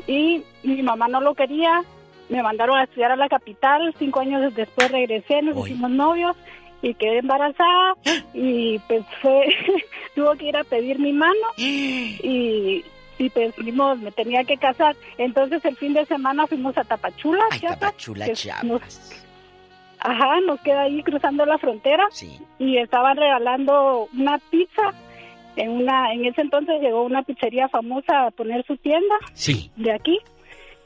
y 0.07 0.43
mi 0.65 0.83
mamá 0.83 1.09
no 1.09 1.23
lo 1.23 1.35
quería. 1.35 1.83
Me 2.29 2.43
mandaron 2.43 2.77
a 2.79 2.85
estudiar 2.85 3.13
a 3.13 3.17
la 3.17 3.29
capital. 3.29 3.95
Cinco 3.99 4.21
años 4.21 4.55
después 4.55 4.91
regresé, 4.91 5.43
nos 5.43 5.69
hicimos 5.69 5.91
novios 5.91 6.37
y 6.83 6.95
quedé 6.95 7.19
embarazada 7.19 7.95
y 8.35 8.79
pues 8.81 9.05
fue, 9.23 9.47
tuvo 10.15 10.35
que 10.35 10.47
ir 10.47 10.57
a 10.57 10.65
pedir 10.65 10.99
mi 10.99 11.13
mano 11.13 11.35
y, 11.57 12.85
y 13.19 13.31
pues 13.31 13.55
fuimos, 13.55 13.99
me 13.99 14.11
tenía 14.13 14.45
que 14.45 14.57
casar. 14.57 14.97
Entonces 15.19 15.65
el 15.65 15.77
fin 15.77 15.93
de 15.95 16.05
semana 16.07 16.47
fuimos 16.47 16.77
a 16.79 16.85
Tapachula, 16.85 17.45
Chiapas. 17.59 17.79
Tapachula, 17.81 18.33
Chiapas. 18.33 18.65
nos- 18.65 19.11
ajá, 20.01 20.41
nos 20.47 20.61
queda 20.61 20.83
ahí 20.83 21.03
cruzando 21.03 21.47
la 21.47 21.57
frontera 21.59 22.05
y 22.59 22.77
estaban 22.79 23.17
regalando 23.17 24.09
una 24.17 24.39
pizza. 24.51 24.93
En 25.57 25.71
una, 25.71 26.13
en 26.13 26.25
ese 26.25 26.41
entonces 26.41 26.81
llegó 26.83 27.05
una 27.05 27.23
pizzería 27.23 27.69
famosa 27.69 28.27
a 28.27 28.31
poner 28.33 28.67
su 28.67 28.77
tienda 28.77 29.15
Sí. 29.35 29.71
de 29.77 29.93
aquí. 29.93 30.19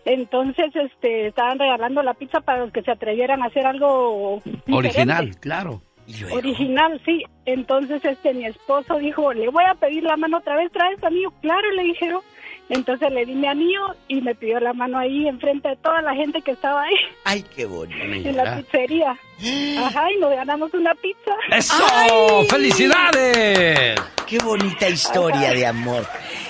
Entonces, 0.05 0.75
este, 0.75 1.29
estaban 1.29 1.59
regalando 1.59 2.03
la 2.03 2.15
pizza 2.15 2.41
para 2.41 2.61
los 2.61 2.73
que 2.73 2.83
se 2.83 2.91
atrevieran 2.91 3.43
a 3.43 3.47
hacer 3.47 3.67
algo 3.67 4.41
diferente. 4.45 4.73
Original, 4.73 5.37
claro. 5.39 5.83
Original, 6.33 7.01
sí. 7.05 7.23
Entonces, 7.45 8.03
este, 8.05 8.33
mi 8.33 8.47
esposo 8.47 8.99
dijo, 8.99 9.33
le 9.33 9.49
voy 9.51 9.65
a 9.65 9.75
pedir 9.75 10.05
la 10.05 10.17
mano 10.17 10.39
otra 10.39 10.57
vez, 10.57 10.73
traes 10.73 10.99
tu 11.01 11.07
anillo. 11.07 11.31
Claro, 11.43 11.71
le 11.73 11.83
dijeron. 11.83 12.21
Entonces 12.71 13.11
le 13.13 13.25
di 13.25 13.33
mi 13.35 13.47
anillo 13.47 13.95
y 14.09 14.21
me 14.21 14.35
pidió 14.35 14.61
la 14.61 14.73
mano 14.75 14.99
ahí 14.99 15.27
enfrente 15.27 15.69
de 15.69 15.77
toda 15.77 16.03
la 16.03 16.15
gente 16.15 16.43
que 16.43 16.51
estaba 16.51 16.83
ahí 16.83 16.95
Ay, 17.25 17.45
qué 17.57 17.65
bonito. 17.67 17.99
en 18.29 18.37
la 18.37 18.57
pizzería. 18.57 19.19
Ajá, 19.85 20.11
y 20.13 20.21
nos 20.21 20.31
ganamos 20.31 20.73
una 20.75 20.95
pizza. 20.97 21.31
¡Eso! 21.57 21.75
¡Ay! 21.93 22.47
¡Felicidades! 22.49 24.01
Qué 24.27 24.39
bonita 24.39 24.89
historia 24.89 25.53
de 25.53 25.65
amor. 25.67 26.05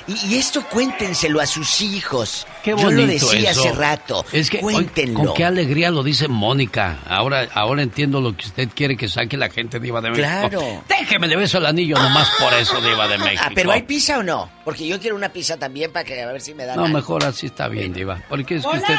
Y, 0.08 0.34
y 0.34 0.38
esto 0.38 0.64
cuéntenselo 0.68 1.40
a 1.40 1.46
sus 1.46 1.80
hijos. 1.82 2.46
Qué 2.64 2.70
Yo 2.70 2.76
bonito 2.78 3.02
lo 3.02 3.06
decía 3.06 3.50
eso. 3.50 3.60
hace 3.60 3.72
rato. 3.72 4.24
Es 4.32 4.48
que, 4.50 4.58
oye, 4.62 4.74
Cuéntenlo. 4.76 5.20
con 5.22 5.34
qué 5.34 5.44
alegría 5.44 5.90
lo 5.90 6.02
dice 6.02 6.28
Mónica. 6.28 6.98
Ahora, 7.06 7.46
ahora 7.54 7.82
entiendo 7.82 8.20
lo 8.20 8.34
que 8.34 8.46
usted 8.46 8.68
quiere 8.74 8.96
que 8.96 9.06
saque 9.06 9.36
la 9.36 9.50
gente 9.50 9.78
Diva 9.78 10.00
de 10.00 10.10
México. 10.10 10.26
Claro. 10.26 10.82
Déjeme 10.88 11.28
le 11.28 11.36
beso 11.36 11.58
el 11.58 11.66
anillo 11.66 11.96
nomás 11.96 12.30
por 12.40 12.52
eso, 12.54 12.80
Diva 12.80 13.06
de 13.06 13.18
México. 13.18 13.42
Ah, 13.46 13.52
pero 13.54 13.70
¿hay 13.70 13.82
pizza 13.82 14.18
o 14.18 14.22
no? 14.22 14.50
Porque 14.68 14.86
yo 14.86 15.00
quiero 15.00 15.16
una 15.16 15.30
pizza 15.30 15.56
también 15.56 15.90
para 15.90 16.04
que 16.04 16.20
a 16.20 16.26
ver 16.30 16.42
si 16.42 16.52
me 16.52 16.66
dan 16.66 16.76
No, 16.76 16.84
algo. 16.84 16.98
mejor 16.98 17.24
así 17.24 17.46
está 17.46 17.68
bien, 17.68 17.90
Diva. 17.90 18.22
Porque 18.28 18.56
es 18.56 18.62
que 18.62 18.68
Hola. 18.68 18.78
usted... 18.80 18.94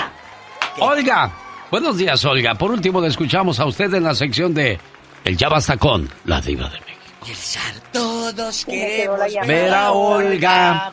Olga, 0.80 1.32
buenos 1.70 1.96
días, 1.96 2.26
Olga. 2.26 2.56
Por 2.56 2.72
último, 2.72 3.00
le 3.00 3.08
escuchamos 3.10 3.60
a 3.60 3.66
usted 3.68 3.94
en 3.94 4.04
la 4.04 4.16
sección 4.16 4.52
de 4.52 4.80
El 5.24 5.38
Ya 5.38 5.48
Basta 5.48 5.78
con 5.78 6.10
la 6.26 6.42
Diva 6.42 6.70
de 6.70 6.80
México. 6.80 7.78
Todos 7.92 8.66
quedó 8.66 9.16
la 9.16 9.28
queremos 9.28 9.32
llamada. 9.32 9.54
Ver 9.54 9.74
a 9.76 9.92
Olga. 9.92 10.92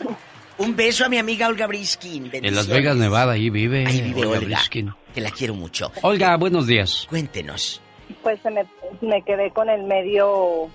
Un 0.58 0.76
beso 0.76 1.06
a 1.06 1.08
mi 1.08 1.16
amiga 1.16 1.48
Olga 1.48 1.66
Briskin. 1.66 2.28
En 2.34 2.54
Las. 2.54 2.66
Vegas, 2.66 2.96
Nevada, 2.96 3.32
ahí 3.32 3.48
vive. 3.48 3.86
Ahí 3.86 4.02
vive 4.02 4.26
Olga 4.26 4.40
Olga. 4.40 4.56
Briskin. 4.58 4.92
Que 5.14 5.22
la 5.22 5.30
quiero 5.30 5.54
mucho. 5.54 5.90
Olga, 6.02 6.36
buenos 6.36 6.66
días. 6.66 7.06
Cuéntenos. 7.08 7.80
pues 8.22 8.38
se 8.42 8.50
me, 8.50 8.66
me 9.00 9.22
quedé 9.22 9.50
con 9.52 9.70
el 9.70 9.84
medio 9.84 10.68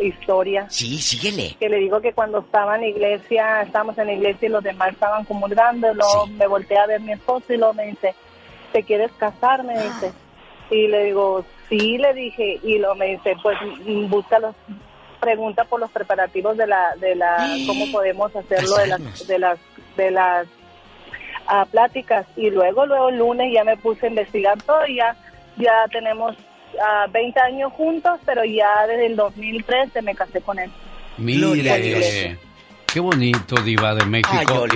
historia. 0.00 0.66
Sí, 0.68 0.98
síguele. 0.98 1.56
Que 1.58 1.68
le 1.68 1.78
digo 1.78 2.00
que 2.00 2.12
cuando 2.12 2.40
estaba 2.40 2.76
en 2.76 2.82
la 2.82 2.88
iglesia, 2.88 3.62
estábamos 3.62 3.96
en 3.98 4.06
la 4.06 4.12
iglesia 4.12 4.46
y 4.48 4.52
los 4.52 4.64
demás 4.64 4.92
estaban 4.92 5.24
comulgando, 5.24 5.92
luego 5.94 6.26
me 6.28 6.46
volteé 6.46 6.78
a 6.78 6.86
ver 6.86 7.00
mi 7.00 7.12
esposo 7.12 7.52
y 7.52 7.56
luego 7.56 7.74
me 7.74 7.86
dice, 7.86 8.14
¿te 8.72 8.82
quieres 8.82 9.12
casar? 9.12 9.64
Me 9.64 9.74
dice. 9.74 10.12
Y 10.70 10.88
le 10.88 11.04
digo, 11.04 11.44
sí, 11.68 11.98
le 11.98 12.14
dije, 12.14 12.58
y 12.62 12.78
luego 12.78 12.94
me 12.94 13.06
dice, 13.06 13.36
pues 13.42 13.58
mm, 13.84 14.08
busca 14.08 14.38
los, 14.38 14.54
pregunta 15.22 15.64
por 15.64 15.78
los 15.78 15.90
preparativos 15.90 16.56
de 16.56 16.66
la, 16.66 16.96
de 16.96 17.14
la, 17.14 17.46
cómo 17.66 17.90
podemos 17.92 18.34
hacerlo 18.34 18.76
de 18.76 18.86
las, 18.88 19.26
de 19.28 19.38
las, 19.38 19.58
de 19.96 20.10
las 20.10 20.46
ah, 21.46 21.64
pláticas. 21.70 22.26
Y 22.36 22.50
luego, 22.50 22.86
luego 22.86 23.08
el 23.08 23.18
lunes 23.18 23.52
ya 23.52 23.62
me 23.62 23.76
puse 23.76 24.06
a 24.06 24.08
investigar 24.08 24.60
todo 24.62 24.84
y 24.86 24.96
ya, 24.96 25.16
ya 25.56 25.86
tenemos 25.92 26.36
20 27.10 27.40
años 27.40 27.72
juntos, 27.72 28.20
pero 28.24 28.44
ya 28.44 28.86
desde 28.86 29.06
el 29.06 29.16
2013 29.16 30.02
me 30.02 30.14
casé 30.14 30.40
con 30.40 30.58
él. 30.58 30.70
Mire, 31.18 32.38
qué 32.92 33.00
bonito, 33.00 33.56
Diva 33.62 33.94
de 33.94 34.06
México. 34.06 34.66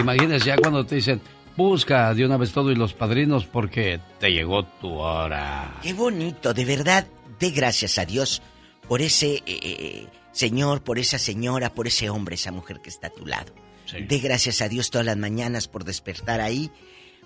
imagínese 0.00 0.46
ya 0.46 0.56
cuando 0.56 0.84
te 0.84 0.96
dicen, 0.96 1.20
busca 1.56 2.12
de 2.14 2.24
una 2.24 2.36
vez 2.36 2.52
todo 2.52 2.70
y 2.70 2.74
los 2.74 2.94
padrinos 2.94 3.46
porque 3.46 4.00
te 4.18 4.32
llegó 4.32 4.64
tu 4.64 4.92
hora. 4.94 5.74
Qué 5.82 5.92
bonito, 5.92 6.52
de 6.52 6.64
verdad, 6.64 7.06
de 7.38 7.50
gracias 7.50 7.98
a 7.98 8.04
Dios 8.04 8.42
por 8.88 9.00
ese 9.00 9.36
eh, 9.36 9.42
eh, 9.46 10.06
señor, 10.32 10.82
por 10.82 10.98
esa 10.98 11.18
señora, 11.18 11.70
por 11.72 11.86
ese 11.86 12.10
hombre, 12.10 12.34
esa 12.34 12.52
mujer 12.52 12.80
que 12.80 12.90
está 12.90 13.08
a 13.08 13.10
tu 13.10 13.26
lado. 13.26 13.52
De 13.92 14.18
gracias 14.18 14.60
a 14.60 14.68
Dios 14.68 14.90
todas 14.90 15.06
las 15.06 15.16
mañanas 15.16 15.68
por 15.68 15.84
despertar 15.84 16.40
ahí, 16.40 16.70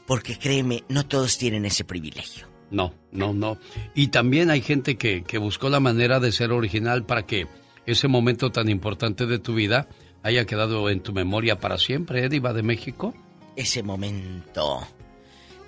porque 0.07 0.37
créeme, 0.37 0.85
no 0.89 1.07
todos 1.07 1.39
tienen 1.39 1.65
ese 1.65 1.85
privilegio. 1.85 2.47
No, 2.71 2.93
no, 3.13 3.33
no. 3.33 3.59
Y 3.95 4.09
también 4.09 4.51
hay 4.51 4.61
gente 4.61 4.97
que, 4.97 5.23
que 5.25 5.39
buscó 5.39 5.71
la 5.71 5.81
manera 5.81 6.21
de 6.21 6.33
ser 6.33 6.53
original 6.53 7.05
para 7.05 7.25
que 7.25 7.47
ese 7.87 8.09
momento 8.09 8.51
tan 8.51 8.69
importante 8.69 9.27
de 9.27 9.39
tu 9.39 9.55
vida 9.55 9.89
haya 10.23 10.45
quedado 10.45 10.91
en 10.91 11.01
tu 11.01 11.13
memoria 11.13 11.59
para 11.59 11.79
siempre, 11.79 12.25
¿eh, 12.25 12.29
Diva 12.29 12.53
de 12.53 12.63
México? 12.63 13.15
Ese 13.57 13.83
momento. 13.83 14.87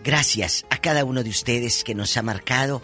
Gracias 0.04 0.66
a 0.70 0.78
cada 0.78 1.04
uno 1.04 1.22
de 1.22 1.30
ustedes 1.30 1.84
que 1.84 1.94
nos 1.94 2.16
ha 2.16 2.22
marcado. 2.22 2.82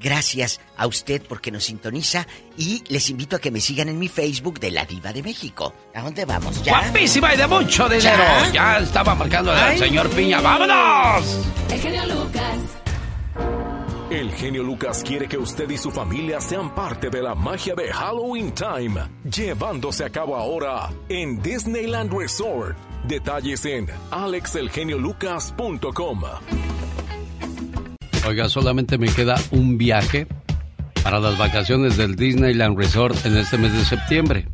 Gracias 0.00 0.60
a 0.76 0.88
usted 0.88 1.22
porque 1.28 1.52
nos 1.52 1.64
sintoniza 1.64 2.26
y 2.56 2.82
les 2.88 3.08
invito 3.08 3.36
a 3.36 3.38
que 3.38 3.52
me 3.52 3.60
sigan 3.60 3.88
en 3.88 3.98
mi 4.00 4.08
Facebook 4.08 4.58
de 4.58 4.72
La 4.72 4.84
Diva 4.84 5.12
de 5.12 5.22
México. 5.22 5.72
¿A 5.94 6.02
dónde 6.02 6.24
vamos? 6.24 6.60
¿Ya? 6.64 6.80
Guapísima 6.80 7.34
y 7.34 7.36
de 7.36 7.46
mucho 7.46 7.88
dinero. 7.88 8.24
Ya, 8.52 8.78
estaba 8.78 9.14
marcando 9.14 9.54
el 9.54 9.78
señor 9.78 10.10
Piña. 10.10 10.40
¡Vámonos! 10.40 11.38
El 11.70 11.80
genio 11.80 12.06
Lucas. 12.06 12.81
El 14.12 14.30
genio 14.32 14.62
Lucas 14.62 15.02
quiere 15.02 15.26
que 15.26 15.38
usted 15.38 15.70
y 15.70 15.78
su 15.78 15.90
familia 15.90 16.38
sean 16.38 16.74
parte 16.74 17.08
de 17.08 17.22
la 17.22 17.34
magia 17.34 17.74
de 17.74 17.90
Halloween 17.90 18.52
Time, 18.52 19.00
llevándose 19.24 20.04
a 20.04 20.10
cabo 20.10 20.36
ahora 20.36 20.90
en 21.08 21.40
Disneyland 21.40 22.12
Resort. 22.12 22.76
Detalles 23.08 23.64
en 23.64 23.86
alexelgeniolucas.com. 24.10 26.22
Oiga, 28.28 28.50
solamente 28.50 28.98
me 28.98 29.08
queda 29.08 29.36
un 29.50 29.78
viaje 29.78 30.26
para 31.02 31.18
las 31.18 31.38
vacaciones 31.38 31.96
del 31.96 32.14
Disneyland 32.14 32.76
Resort 32.76 33.24
en 33.24 33.38
este 33.38 33.56
mes 33.56 33.72
de 33.72 33.86
septiembre. 33.86 34.46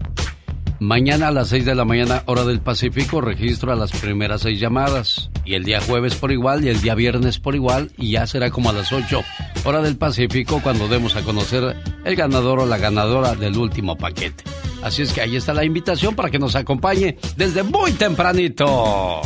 Mañana 0.80 1.28
a 1.28 1.32
las 1.32 1.48
6 1.48 1.64
de 1.64 1.74
la 1.74 1.84
mañana, 1.84 2.22
hora 2.26 2.44
del 2.44 2.60
Pacífico, 2.60 3.20
registro 3.20 3.72
a 3.72 3.76
las 3.76 3.90
primeras 3.90 4.42
seis 4.42 4.60
llamadas. 4.60 5.28
Y 5.44 5.54
el 5.54 5.64
día 5.64 5.80
jueves 5.80 6.14
por 6.14 6.30
igual 6.30 6.64
y 6.64 6.68
el 6.68 6.80
día 6.80 6.94
viernes 6.94 7.40
por 7.40 7.56
igual. 7.56 7.90
Y 7.98 8.12
ya 8.12 8.28
será 8.28 8.50
como 8.50 8.70
a 8.70 8.72
las 8.72 8.92
8, 8.92 9.24
hora 9.64 9.82
del 9.82 9.96
Pacífico, 9.96 10.60
cuando 10.62 10.86
demos 10.86 11.16
a 11.16 11.22
conocer 11.22 11.76
el 12.04 12.14
ganador 12.14 12.60
o 12.60 12.66
la 12.66 12.78
ganadora 12.78 13.34
del 13.34 13.58
último 13.58 13.96
paquete. 13.96 14.44
Así 14.80 15.02
es 15.02 15.12
que 15.12 15.20
ahí 15.20 15.34
está 15.34 15.52
la 15.52 15.64
invitación 15.64 16.14
para 16.14 16.30
que 16.30 16.38
nos 16.38 16.54
acompañe 16.54 17.16
desde 17.36 17.64
muy 17.64 17.90
tempranito. 17.92 19.22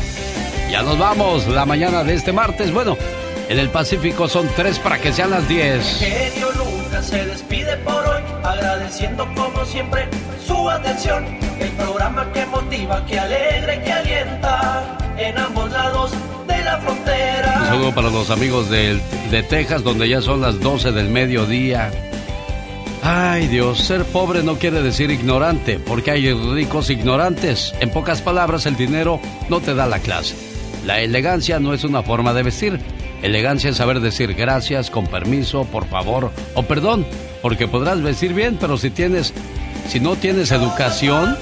Ya 0.70 0.82
nos 0.82 0.98
vamos 0.98 1.46
la 1.48 1.66
mañana 1.66 2.02
de 2.02 2.14
este 2.14 2.32
martes. 2.32 2.72
Bueno, 2.72 2.96
en 3.50 3.58
el 3.58 3.68
Pacífico 3.68 4.26
son 4.26 4.48
tres 4.56 4.78
para 4.78 4.98
que 4.98 5.12
sean 5.12 5.30
las 5.30 5.46
10. 5.46 5.98
Genio 5.98 6.48
Lucas 6.52 7.06
se 7.08 7.26
despide 7.26 7.76
por 7.78 8.11
agradeciendo 8.42 9.26
como 9.34 9.64
siempre 9.64 10.08
su 10.46 10.68
atención. 10.68 11.24
El 11.58 11.70
programa 11.72 12.30
que 12.32 12.44
motiva, 12.46 13.04
que 13.06 13.18
alegra 13.18 13.76
y 13.76 13.80
que 13.80 13.92
alienta 13.92 14.98
en 15.16 15.38
ambos 15.38 15.70
lados 15.70 16.12
de 16.48 16.62
la 16.62 16.78
frontera. 16.78 17.58
Un 17.60 17.66
saludo 17.66 17.94
para 17.94 18.10
los 18.10 18.30
amigos 18.30 18.68
de, 18.68 19.00
de 19.30 19.42
Texas, 19.42 19.82
donde 19.82 20.08
ya 20.08 20.20
son 20.20 20.40
las 20.40 20.60
12 20.60 20.92
del 20.92 21.08
mediodía. 21.08 21.90
Ay 23.04 23.48
Dios, 23.48 23.80
ser 23.80 24.04
pobre 24.04 24.44
no 24.44 24.56
quiere 24.58 24.80
decir 24.80 25.10
ignorante, 25.10 25.80
porque 25.80 26.12
hay 26.12 26.32
ricos 26.32 26.88
ignorantes. 26.88 27.74
En 27.80 27.90
pocas 27.90 28.22
palabras, 28.22 28.66
el 28.66 28.76
dinero 28.76 29.20
no 29.48 29.60
te 29.60 29.74
da 29.74 29.86
la 29.86 29.98
clase. 29.98 30.36
La 30.86 31.00
elegancia 31.00 31.58
no 31.60 31.74
es 31.74 31.84
una 31.84 32.02
forma 32.02 32.32
de 32.32 32.42
vestir. 32.42 32.80
Elegancia 33.22 33.70
es 33.70 33.76
saber 33.76 34.00
decir 34.00 34.34
gracias, 34.34 34.90
con 34.90 35.06
permiso, 35.06 35.64
por 35.64 35.86
favor 35.86 36.30
o 36.54 36.62
perdón, 36.64 37.06
porque 37.40 37.68
podrás 37.68 38.02
vestir 38.02 38.34
bien, 38.34 38.58
pero 38.60 38.76
si 38.76 38.90
tienes 38.90 39.32
si 39.88 40.00
no 40.00 40.16
tienes 40.16 40.52
educación, 40.52 41.36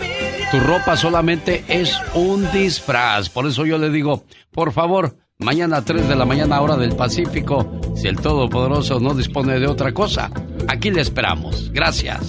tu 0.50 0.58
ropa 0.60 0.96
solamente 0.96 1.64
es 1.68 1.96
un 2.14 2.50
disfraz. 2.52 3.28
Por 3.28 3.46
eso 3.46 3.64
yo 3.64 3.78
le 3.78 3.90
digo, 3.90 4.24
por 4.50 4.72
favor, 4.72 5.16
mañana 5.38 5.78
a 5.78 5.84
3 5.84 6.08
de 6.08 6.16
la 6.16 6.24
mañana 6.24 6.60
hora 6.60 6.76
del 6.76 6.96
Pacífico, 6.96 7.80
si 7.94 8.08
el 8.08 8.16
Todopoderoso 8.16 8.98
no 8.98 9.14
dispone 9.14 9.60
de 9.60 9.66
otra 9.66 9.92
cosa, 9.92 10.30
aquí 10.68 10.90
le 10.90 11.00
esperamos. 11.00 11.70
Gracias. 11.70 12.20